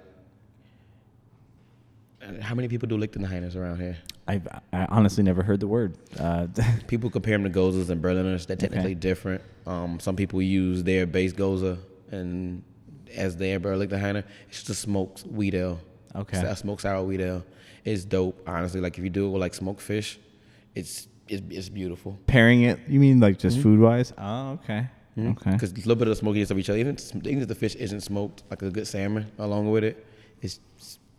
How 2.41 2.55
many 2.55 2.67
people 2.67 2.87
do 2.87 2.97
Lichtenhainers 2.97 3.55
around 3.55 3.79
here? 3.79 3.97
I've 4.27 4.47
I 4.73 4.85
honestly 4.89 5.23
never 5.23 5.43
heard 5.43 5.59
the 5.59 5.67
word. 5.67 5.97
Uh, 6.19 6.47
People 6.87 7.09
compare 7.09 7.33
them 7.37 7.43
to 7.43 7.49
Goses 7.49 7.89
and 7.89 8.01
Berliners. 8.01 8.45
They're 8.47 8.55
technically 8.57 8.91
Okay. 8.91 8.93
different. 8.95 9.41
Um, 9.67 9.99
some 9.99 10.15
people 10.15 10.41
use 10.41 10.83
their 10.83 11.05
base 11.05 11.33
Gose 11.33 11.77
and 12.11 12.63
as 13.15 13.37
their 13.37 13.59
Berlichtenheiner. 13.59 14.23
It's 14.49 14.57
just 14.59 14.69
a 14.69 14.73
smoked 14.73 15.23
wheat 15.27 15.53
ale. 15.53 15.79
Okay. 16.15 16.39
It's 16.39 16.47
a 16.47 16.55
smoked 16.55 16.81
sour 16.81 17.03
wheat 17.03 17.21
ale. 17.21 17.43
It's 17.83 18.03
dope, 18.05 18.41
honestly. 18.47 18.81
Like 18.81 18.97
if 18.97 19.03
you 19.03 19.09
do 19.11 19.27
it 19.27 19.29
with 19.29 19.41
like 19.41 19.53
smoked 19.53 19.81
fish, 19.81 20.19
it's 20.73 21.07
it's, 21.27 21.41
it's 21.49 21.69
beautiful. 21.69 22.19
pairing 22.27 22.61
it, 22.63 22.79
you 22.87 22.99
mean 22.99 23.19
like 23.19 23.39
just 23.39 23.59
food 23.59 23.79
wise? 23.79 24.13
Oh, 24.17 24.51
okay. 24.63 24.87
Okay. 25.17 25.51
Because 25.51 25.71
a 25.71 25.75
little 25.75 25.95
bit 25.95 26.07
of 26.07 26.11
the 26.11 26.15
smokiness 26.17 26.51
of 26.51 26.59
each 26.59 26.69
other. 26.69 26.77
Even, 26.77 26.97
even 27.23 27.41
if 27.41 27.47
the 27.47 27.55
fish 27.55 27.73
isn't 27.75 28.01
smoked, 28.01 28.43
like 28.51 28.61
a 28.61 28.69
good 28.69 28.85
salmon 28.87 29.25
along 29.39 29.71
with 29.71 29.83
it, 29.83 30.05
it's 30.41 30.59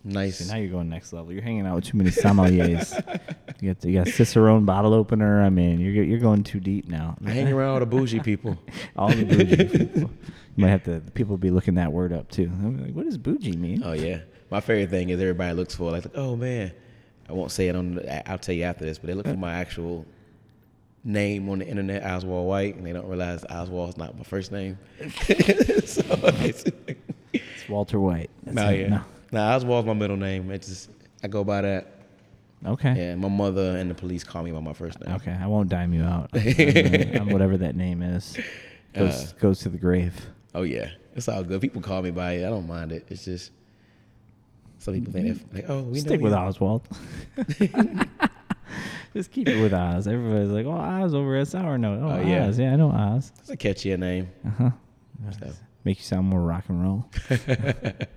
Nice. 0.07 0.39
See, 0.39 0.49
now 0.49 0.57
you're 0.57 0.71
going 0.71 0.89
next 0.89 1.13
level. 1.13 1.33
You're 1.33 1.43
hanging 1.43 1.67
out 1.67 1.75
with 1.75 1.85
too 1.85 1.97
many 1.97 2.11
sommeliers. 2.11 2.95
you 3.61 3.75
got 3.75 3.85
you 3.85 3.93
got 3.93 4.07
Cicerone 4.07 4.65
bottle 4.65 4.95
opener. 4.95 5.43
I 5.43 5.51
mean, 5.51 5.81
you're 5.81 6.05
you're 6.05 6.21
going 6.21 6.45
too 6.45 6.61
deep 6.61 6.89
now. 6.89 7.17
I 7.27 7.31
hang 7.31 7.53
around 7.53 7.71
all 7.73 7.81
the 7.81 7.87
bougie 7.87 8.21
people. 8.21 8.57
all 8.97 9.09
the 9.09 9.25
bougie 9.25 9.79
people. 9.79 10.11
You 10.55 10.63
might 10.63 10.69
have 10.69 10.85
to. 10.85 11.01
People 11.15 11.37
be 11.37 11.51
looking 11.51 11.75
that 11.75 11.93
word 11.93 12.13
up 12.13 12.31
too. 12.31 12.45
I'm 12.45 12.81
like, 12.81 12.95
what 12.95 13.05
does 13.05 13.19
bougie 13.19 13.57
mean? 13.57 13.83
Oh 13.85 13.95
yeah. 13.95 14.21
My 14.49 14.61
favorite 14.61 14.91
thing 14.91 15.09
is 15.09 15.21
everybody 15.21 15.55
looks 15.55 15.75
for 15.75 15.91
like, 15.91 16.05
oh 16.15 16.37
man, 16.37 16.71
I 17.29 17.33
won't 17.33 17.51
say 17.51 17.67
it 17.67 17.75
on. 17.75 18.01
I'll 18.27 18.39
tell 18.39 18.55
you 18.55 18.63
after 18.63 18.85
this, 18.85 18.99
but 18.99 19.09
they 19.09 19.15
look 19.15 19.27
for 19.27 19.35
my 19.35 19.55
actual 19.55 20.07
name 21.03 21.49
on 21.49 21.59
the 21.59 21.67
internet, 21.67 22.05
Oswald 22.05 22.47
White, 22.47 22.77
and 22.77 22.87
they 22.87 22.93
don't 22.93 23.09
realize 23.09 23.45
Oswald's 23.51 23.97
not 23.97 24.17
my 24.17 24.23
first 24.23 24.53
name. 24.53 24.79
so 25.01 26.05
it's, 26.05 26.65
It's 27.33 27.69
Walter 27.69 27.99
White. 27.99 28.31
That's 28.45 28.59
oh, 28.59 28.71
it. 28.71 28.81
yeah. 28.83 28.89
No. 28.89 29.05
Nah, 29.33 29.55
Oswald's 29.57 29.87
my 29.87 29.93
middle 29.95 30.17
name. 30.17 30.51
It's 30.51 30.69
just 30.69 30.91
I 31.23 31.29
go 31.29 31.45
by 31.45 31.61
that. 31.63 31.93
Okay. 32.65 32.95
Yeah, 32.97 33.15
my 33.17 33.29
mother 33.29 33.77
and 33.77 33.91
the 33.91 33.95
police 33.95 34.25
call 34.25 34.43
me 34.43 34.51
by 34.51 34.61
my 34.61 34.73
first 34.73 34.99
name. 35.05 35.15
Okay. 35.17 35.33
I 35.39 35.47
won't 35.47 35.69
dime 35.69 35.93
you 35.93 36.03
out. 36.05 36.31
I'm, 36.35 37.17
I'm 37.23 37.29
whatever 37.31 37.57
that 37.59 37.77
name 37.77 38.03
is. 38.03 38.37
Goes 38.95 39.33
Uh, 39.33 39.37
goes 39.41 39.59
to 39.61 39.69
the 39.69 39.79
grave. 39.79 40.15
Oh 40.55 40.63
yeah, 40.63 40.89
it's 41.15 41.29
all 41.29 41.43
good. 41.45 41.61
People 41.61 41.83
call 41.83 42.01
me 42.03 42.11
by 42.11 42.33
it. 42.35 42.47
I 42.47 42.49
don't 42.51 42.67
mind 42.67 42.93
it. 42.93 43.05
It's 43.09 43.25
just 43.27 43.53
some 44.79 44.95
people 44.95 45.13
think 45.13 45.27
they're 45.53 45.63
like, 45.63 45.71
oh, 45.71 45.83
we 45.83 46.01
Stick 46.01 46.21
with 46.21 46.33
you. 46.33 46.39
Oswald. 46.39 46.87
Just 49.15 49.31
keep 49.33 49.49
it 49.49 49.61
with 49.63 49.73
Oz. 49.73 50.07
Everybody's 50.07 50.51
like, 50.51 50.67
"Oh, 50.67 50.73
Oz 50.73 51.15
over 51.15 51.37
at 51.37 51.49
Sour 51.49 51.79
Note." 51.79 52.01
Oh, 52.03 52.17
Oh, 52.17 52.21
yeah. 52.21 52.49
Oz. 52.49 52.59
Yeah, 52.59 52.73
I 52.75 52.77
know 52.77 52.91
Oz. 52.91 53.33
It's 53.39 53.49
a 53.49 53.57
catchier 53.57 53.99
name. 53.99 54.29
Uh 54.47 54.51
huh. 54.51 54.71
So. 55.41 55.53
Make 55.85 55.97
you 55.99 56.05
sound 56.05 56.27
more 56.29 56.43
rock 56.43 56.65
and 56.69 56.83
roll. 56.83 57.07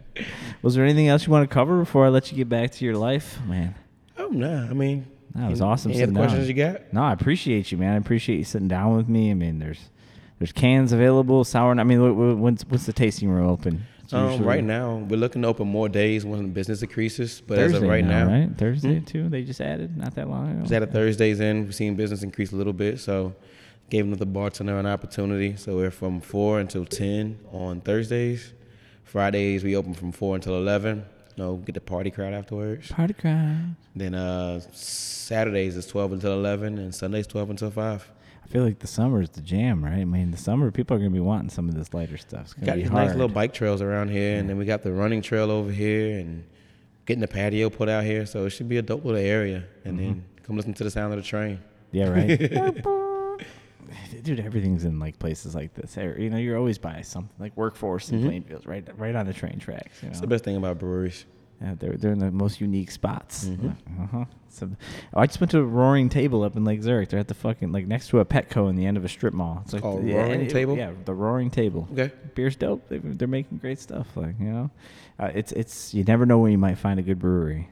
Was 0.61 0.75
there 0.75 0.83
anything 0.83 1.07
else 1.07 1.25
you 1.25 1.31
want 1.31 1.49
to 1.49 1.53
cover 1.53 1.79
before 1.79 2.05
I 2.05 2.09
let 2.09 2.31
you 2.31 2.37
get 2.37 2.49
back 2.49 2.71
to 2.71 2.85
your 2.85 2.95
life, 2.97 3.39
man? 3.47 3.75
Oh 4.17 4.27
no, 4.27 4.67
I 4.69 4.73
mean 4.73 5.05
That 5.35 5.49
was 5.49 5.61
any- 5.61 5.69
awesome 5.69 5.91
Any 5.91 6.03
other 6.03 6.11
questions 6.13 6.47
down. 6.47 6.47
you 6.47 6.53
got? 6.63 6.93
No, 6.93 7.01
I 7.03 7.13
appreciate 7.13 7.71
you, 7.71 7.77
man. 7.77 7.93
I 7.93 7.97
appreciate 7.97 8.37
you 8.37 8.43
sitting 8.43 8.67
down 8.67 8.95
with 8.97 9.07
me. 9.07 9.31
I 9.31 9.33
mean, 9.35 9.59
there's 9.59 9.89
there's 10.39 10.51
cans 10.51 10.91
available, 10.93 11.43
sour. 11.43 11.77
I 11.79 11.83
mean, 11.83 11.99
wh- 11.99 12.13
wh- 12.15 12.39
when's 12.41 12.65
what's 12.67 12.85
the 12.85 12.93
tasting 12.93 13.29
room 13.29 13.47
open? 13.47 13.83
Um, 14.11 14.41
right 14.43 14.63
now, 14.63 14.95
we're 15.07 15.17
looking 15.19 15.43
to 15.43 15.47
open 15.47 15.67
more 15.67 15.87
days 15.87 16.25
when 16.25 16.41
the 16.41 16.47
business 16.47 16.81
increases. 16.81 17.43
But 17.45 17.59
as 17.59 17.71
Thursday 17.73 17.85
of 17.85 17.91
right 17.91 18.03
now, 18.03 18.25
right? 18.27 18.49
Thursday 18.57 18.99
Hmm? 18.99 19.05
too. 19.05 19.29
They 19.29 19.43
just 19.43 19.61
added 19.61 19.95
not 19.97 20.15
that 20.15 20.27
long 20.27 20.49
ago. 20.49 20.61
Just 20.61 20.73
added 20.73 20.91
Thursdays 20.91 21.39
in. 21.39 21.65
We've 21.65 21.75
seen 21.75 21.95
business 21.95 22.23
increase 22.23 22.51
a 22.51 22.55
little 22.55 22.73
bit, 22.73 22.99
so 22.99 23.35
gave 23.91 24.05
another 24.05 24.25
bartender 24.25 24.77
an 24.79 24.87
opportunity. 24.87 25.55
So 25.57 25.75
we're 25.75 25.91
from 25.91 26.21
four 26.21 26.59
until 26.59 26.85
ten 26.85 27.37
on 27.51 27.81
Thursdays. 27.81 28.53
Fridays 29.09 29.63
we 29.63 29.75
open 29.75 29.93
from 29.93 30.11
four 30.11 30.35
until 30.35 30.55
eleven. 30.55 31.05
You 31.35 31.43
know, 31.43 31.55
get 31.57 31.73
the 31.73 31.81
party 31.81 32.11
crowd 32.11 32.33
afterwards. 32.33 32.91
Party 32.91 33.13
crowd. 33.13 33.75
Then 33.95 34.13
uh, 34.13 34.59
Saturdays 34.71 35.75
is 35.77 35.87
twelve 35.87 36.11
until 36.13 36.33
eleven, 36.33 36.77
and 36.77 36.93
Sundays 36.93 37.27
twelve 37.27 37.49
until 37.49 37.71
five. 37.71 38.09
I 38.43 38.47
feel 38.51 38.63
like 38.63 38.79
the 38.79 38.87
summer 38.87 39.21
is 39.21 39.29
the 39.29 39.41
jam, 39.41 39.83
right? 39.83 39.99
I 39.99 40.05
mean, 40.05 40.31
the 40.31 40.37
summer 40.37 40.71
people 40.71 40.95
are 40.95 40.99
gonna 40.99 41.11
be 41.11 41.19
wanting 41.19 41.49
some 41.49 41.69
of 41.69 41.75
this 41.75 41.93
lighter 41.93 42.17
stuff. 42.17 42.41
It's 42.45 42.53
gonna 42.53 42.65
Got 42.67 42.75
be 42.75 42.81
these 42.83 42.91
hard. 42.91 43.07
nice 43.07 43.15
little 43.15 43.27
bike 43.29 43.53
trails 43.53 43.81
around 43.81 44.09
here, 44.09 44.37
and 44.37 44.49
then 44.49 44.57
we 44.57 44.65
got 44.65 44.81
the 44.83 44.91
running 44.91 45.21
trail 45.21 45.49
over 45.51 45.71
here, 45.71 46.19
and 46.19 46.43
getting 47.05 47.21
the 47.21 47.27
patio 47.27 47.69
put 47.69 47.89
out 47.89 48.03
here. 48.03 48.25
So 48.25 48.45
it 48.45 48.49
should 48.51 48.67
be 48.69 48.77
a 48.77 48.81
dope 48.81 49.05
little 49.05 49.19
area. 49.21 49.63
And 49.85 49.97
Mm-hmm. 49.99 50.05
then 50.07 50.25
come 50.43 50.55
listen 50.57 50.73
to 50.75 50.83
the 50.83 50.91
sound 50.91 51.13
of 51.13 51.17
the 51.19 51.25
train. 51.25 51.59
Yeah, 51.91 52.09
right. 52.09 52.85
Dude, 54.23 54.39
everything's 54.39 54.85
in 54.85 54.99
like 54.99 55.19
places 55.19 55.55
like 55.55 55.73
this. 55.73 55.95
You 55.97 56.29
know, 56.29 56.37
you're 56.37 56.57
always 56.57 56.77
by 56.77 57.01
something 57.01 57.29
like 57.39 57.55
Werk 57.57 57.75
Force 57.75 58.11
in 58.11 58.19
Mhm. 58.21 58.25
Plainfield, 58.25 58.65
right, 58.67 58.87
right 58.97 59.15
on 59.15 59.25
the 59.25 59.33
train 59.33 59.59
tracks. 59.59 60.01
You 60.03 60.09
It's 60.09 60.19
the 60.21 60.27
best 60.27 60.43
thing 60.43 60.55
about 60.57 60.79
breweries. 60.79 61.25
Yeah, 61.61 61.75
they're 61.77 61.97
they're 61.97 62.13
in 62.13 62.19
the 62.19 62.31
most 62.31 62.61
unique 62.61 62.89
spots. 62.89 63.45
Mhm. 63.45 63.75
Uh-huh. 64.03 64.25
So, 64.47 64.69
oh, 65.13 65.19
I 65.19 65.27
just 65.27 65.41
went 65.41 65.51
to 65.51 65.59
a 65.59 65.63
Roaring 65.63 66.07
Table 66.07 66.41
up 66.43 66.55
in 66.55 66.63
Lake 66.63 66.81
Zurich. 66.81 67.09
They're 67.09 67.19
at 67.19 67.27
the 67.27 67.33
fucking 67.33 67.71
like 67.73 67.85
next 67.85 68.07
to 68.09 68.19
a 68.19 68.25
Petco 68.25 68.69
in 68.69 68.77
the 68.77 68.85
end 68.85 68.95
of 68.95 69.03
a 69.03 69.09
strip 69.09 69.33
mall. 69.33 69.61
It's 69.65 69.73
like 69.73 69.81
called 69.81 70.05
yeah, 70.05 70.21
Roaring 70.23 70.41
it- 70.41 70.49
Table? 70.49 70.77
Yeah, 70.77 70.91
the 71.03 71.13
Roaring 71.13 71.49
Table. 71.49 71.87
Okay. 71.91 72.11
Beer's 72.33 72.55
dope. 72.55 72.87
They, 72.87 72.99
they're 72.99 73.27
making 73.27 73.57
great 73.57 73.79
stuff. 73.79 74.07
Like 74.15 74.39
you 74.39 74.45
know, 74.51 74.71
uh, 75.19 75.31
it's 75.35 75.51
it's 75.51 75.93
you 75.93 76.05
never 76.05 76.25
know 76.25 76.39
when 76.39 76.53
you 76.53 76.57
might 76.57 76.77
find 76.77 76.97
a 76.97 77.03
good 77.03 77.19
brewery. 77.19 77.67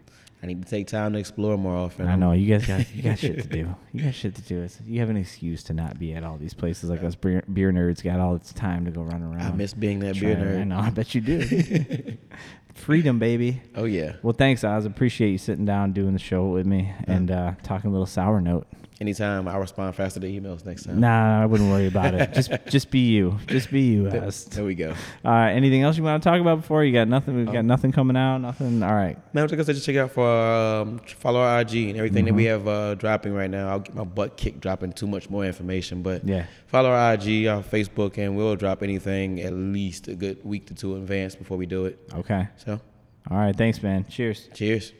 I 0.47 0.51
need 0.53 0.63
to 0.63 0.69
take 0.69 0.87
time 0.87 1.11
to 1.11 1.19
explore 1.19 1.57
more 1.57 1.75
often. 1.75 2.07
I 2.07 2.15
know 2.15 2.31
you 2.31 2.47
guys 2.47 2.65
got 2.65 2.95
you 2.95 3.03
got 3.03 3.19
shit 3.19 3.41
to 3.41 3.47
do. 3.49 3.75
You 3.91 4.03
got 4.03 4.13
shit 4.13 4.33
to 4.35 4.41
do. 4.41 4.61
It's, 4.61 4.79
you 4.85 5.01
have 5.01 5.09
an 5.09 5.17
excuse 5.17 5.61
to 5.63 5.73
not 5.73 5.99
be 5.99 6.13
at 6.13 6.23
all 6.23 6.37
these 6.37 6.53
places 6.53 6.89
like 6.89 7.03
us 7.03 7.15
beer, 7.15 7.43
beer 7.51 7.73
nerds 7.73 8.01
got 8.01 8.21
all 8.21 8.33
its 8.33 8.53
time 8.53 8.85
to 8.85 8.91
go 8.91 9.01
run 9.01 9.21
around. 9.23 9.41
I 9.41 9.51
miss 9.51 9.73
being 9.73 9.99
that 9.99 10.17
beer 10.17 10.37
nerd. 10.37 10.61
I 10.61 10.63
know. 10.63 10.77
I 10.79 10.89
bet 10.89 11.13
you 11.13 11.19
do. 11.19 12.17
Freedom, 12.75 13.19
baby. 13.19 13.61
Oh 13.75 13.83
yeah. 13.83 14.13
Well, 14.23 14.31
thanks, 14.31 14.63
Oz. 14.63 14.85
Appreciate 14.85 15.31
you 15.31 15.37
sitting 15.37 15.65
down 15.65 15.91
doing 15.91 16.13
the 16.13 16.19
show 16.19 16.45
with 16.47 16.65
me 16.65 16.93
and 17.07 17.29
uh, 17.29 17.55
talking 17.63 17.89
a 17.89 17.91
little 17.91 18.05
sour 18.05 18.39
note. 18.39 18.67
Anytime 18.99 19.47
I 19.47 19.55
respond 19.57 19.95
faster 19.95 20.19
to 20.19 20.27
emails 20.27 20.65
next 20.65 20.85
time. 20.85 20.99
Nah, 20.99 21.43
I 21.43 21.45
wouldn't 21.45 21.69
worry 21.69 21.85
about 21.85 22.15
it. 22.15 22.33
Just 22.33 22.51
just 22.67 22.89
be 22.89 23.01
you. 23.01 23.37
Just 23.45 23.69
be 23.69 23.81
you, 23.81 24.09
There, 24.09 24.27
there 24.31 24.63
we 24.65 24.73
go. 24.73 24.95
Uh, 25.23 25.29
anything 25.31 25.83
else 25.83 25.97
you 25.97 26.03
want 26.03 26.23
to 26.23 26.27
talk 26.27 26.41
about 26.41 26.61
before? 26.61 26.83
You 26.83 26.93
got 26.93 27.07
nothing. 27.07 27.35
We've 27.35 27.45
got 27.45 27.57
Um, 27.57 27.67
nothing 27.67 27.91
coming 27.91 28.17
out. 28.17 28.39
Nothing. 28.39 28.81
All 28.81 28.95
right. 28.95 29.15
Man, 29.35 29.47
like 29.47 29.59
I 29.59 29.61
said, 29.61 29.75
just 29.75 29.85
check 29.85 29.97
out 29.97 30.09
for 30.11 30.27
um, 30.27 30.97
follow 31.19 31.39
our 31.41 31.61
IG 31.61 31.89
and 31.89 31.97
everything 31.97 32.25
that 32.25 32.33
we 32.33 32.45
Mhm. 32.45 32.49
have 32.49 32.67
uh, 32.67 32.95
dropping 32.95 33.33
right 33.33 33.51
now. 33.51 33.69
I'll 33.69 33.79
get 33.81 33.93
my 33.93 34.03
butt 34.03 34.35
kicked 34.35 34.61
dropping 34.61 34.93
too 34.93 35.05
much 35.05 35.29
more 35.29 35.45
information, 35.45 36.01
but 36.01 36.27
Yeah. 36.27 36.45
follow 36.65 36.89
our 36.89 37.13
IG, 37.13 37.45
our 37.45 37.61
Facebook, 37.61 38.17
and 38.17 38.35
we'll 38.35 38.55
drop 38.55 38.81
anything 38.81 39.41
at 39.41 39.53
least 39.53 40.07
a 40.07 40.15
good 40.15 40.43
week 40.43 40.65
to 40.67 40.73
two 40.73 40.95
in 40.95 41.03
advance 41.03 41.35
before 41.35 41.57
we 41.57 41.67
do 41.67 41.85
it. 41.85 41.99
Okay. 42.15 42.47
So, 42.57 42.81
All 43.29 43.37
right. 43.37 43.55
Thanks, 43.55 43.83
man. 43.83 44.05
Cheers. 44.09 44.49
cheers. 44.55 44.91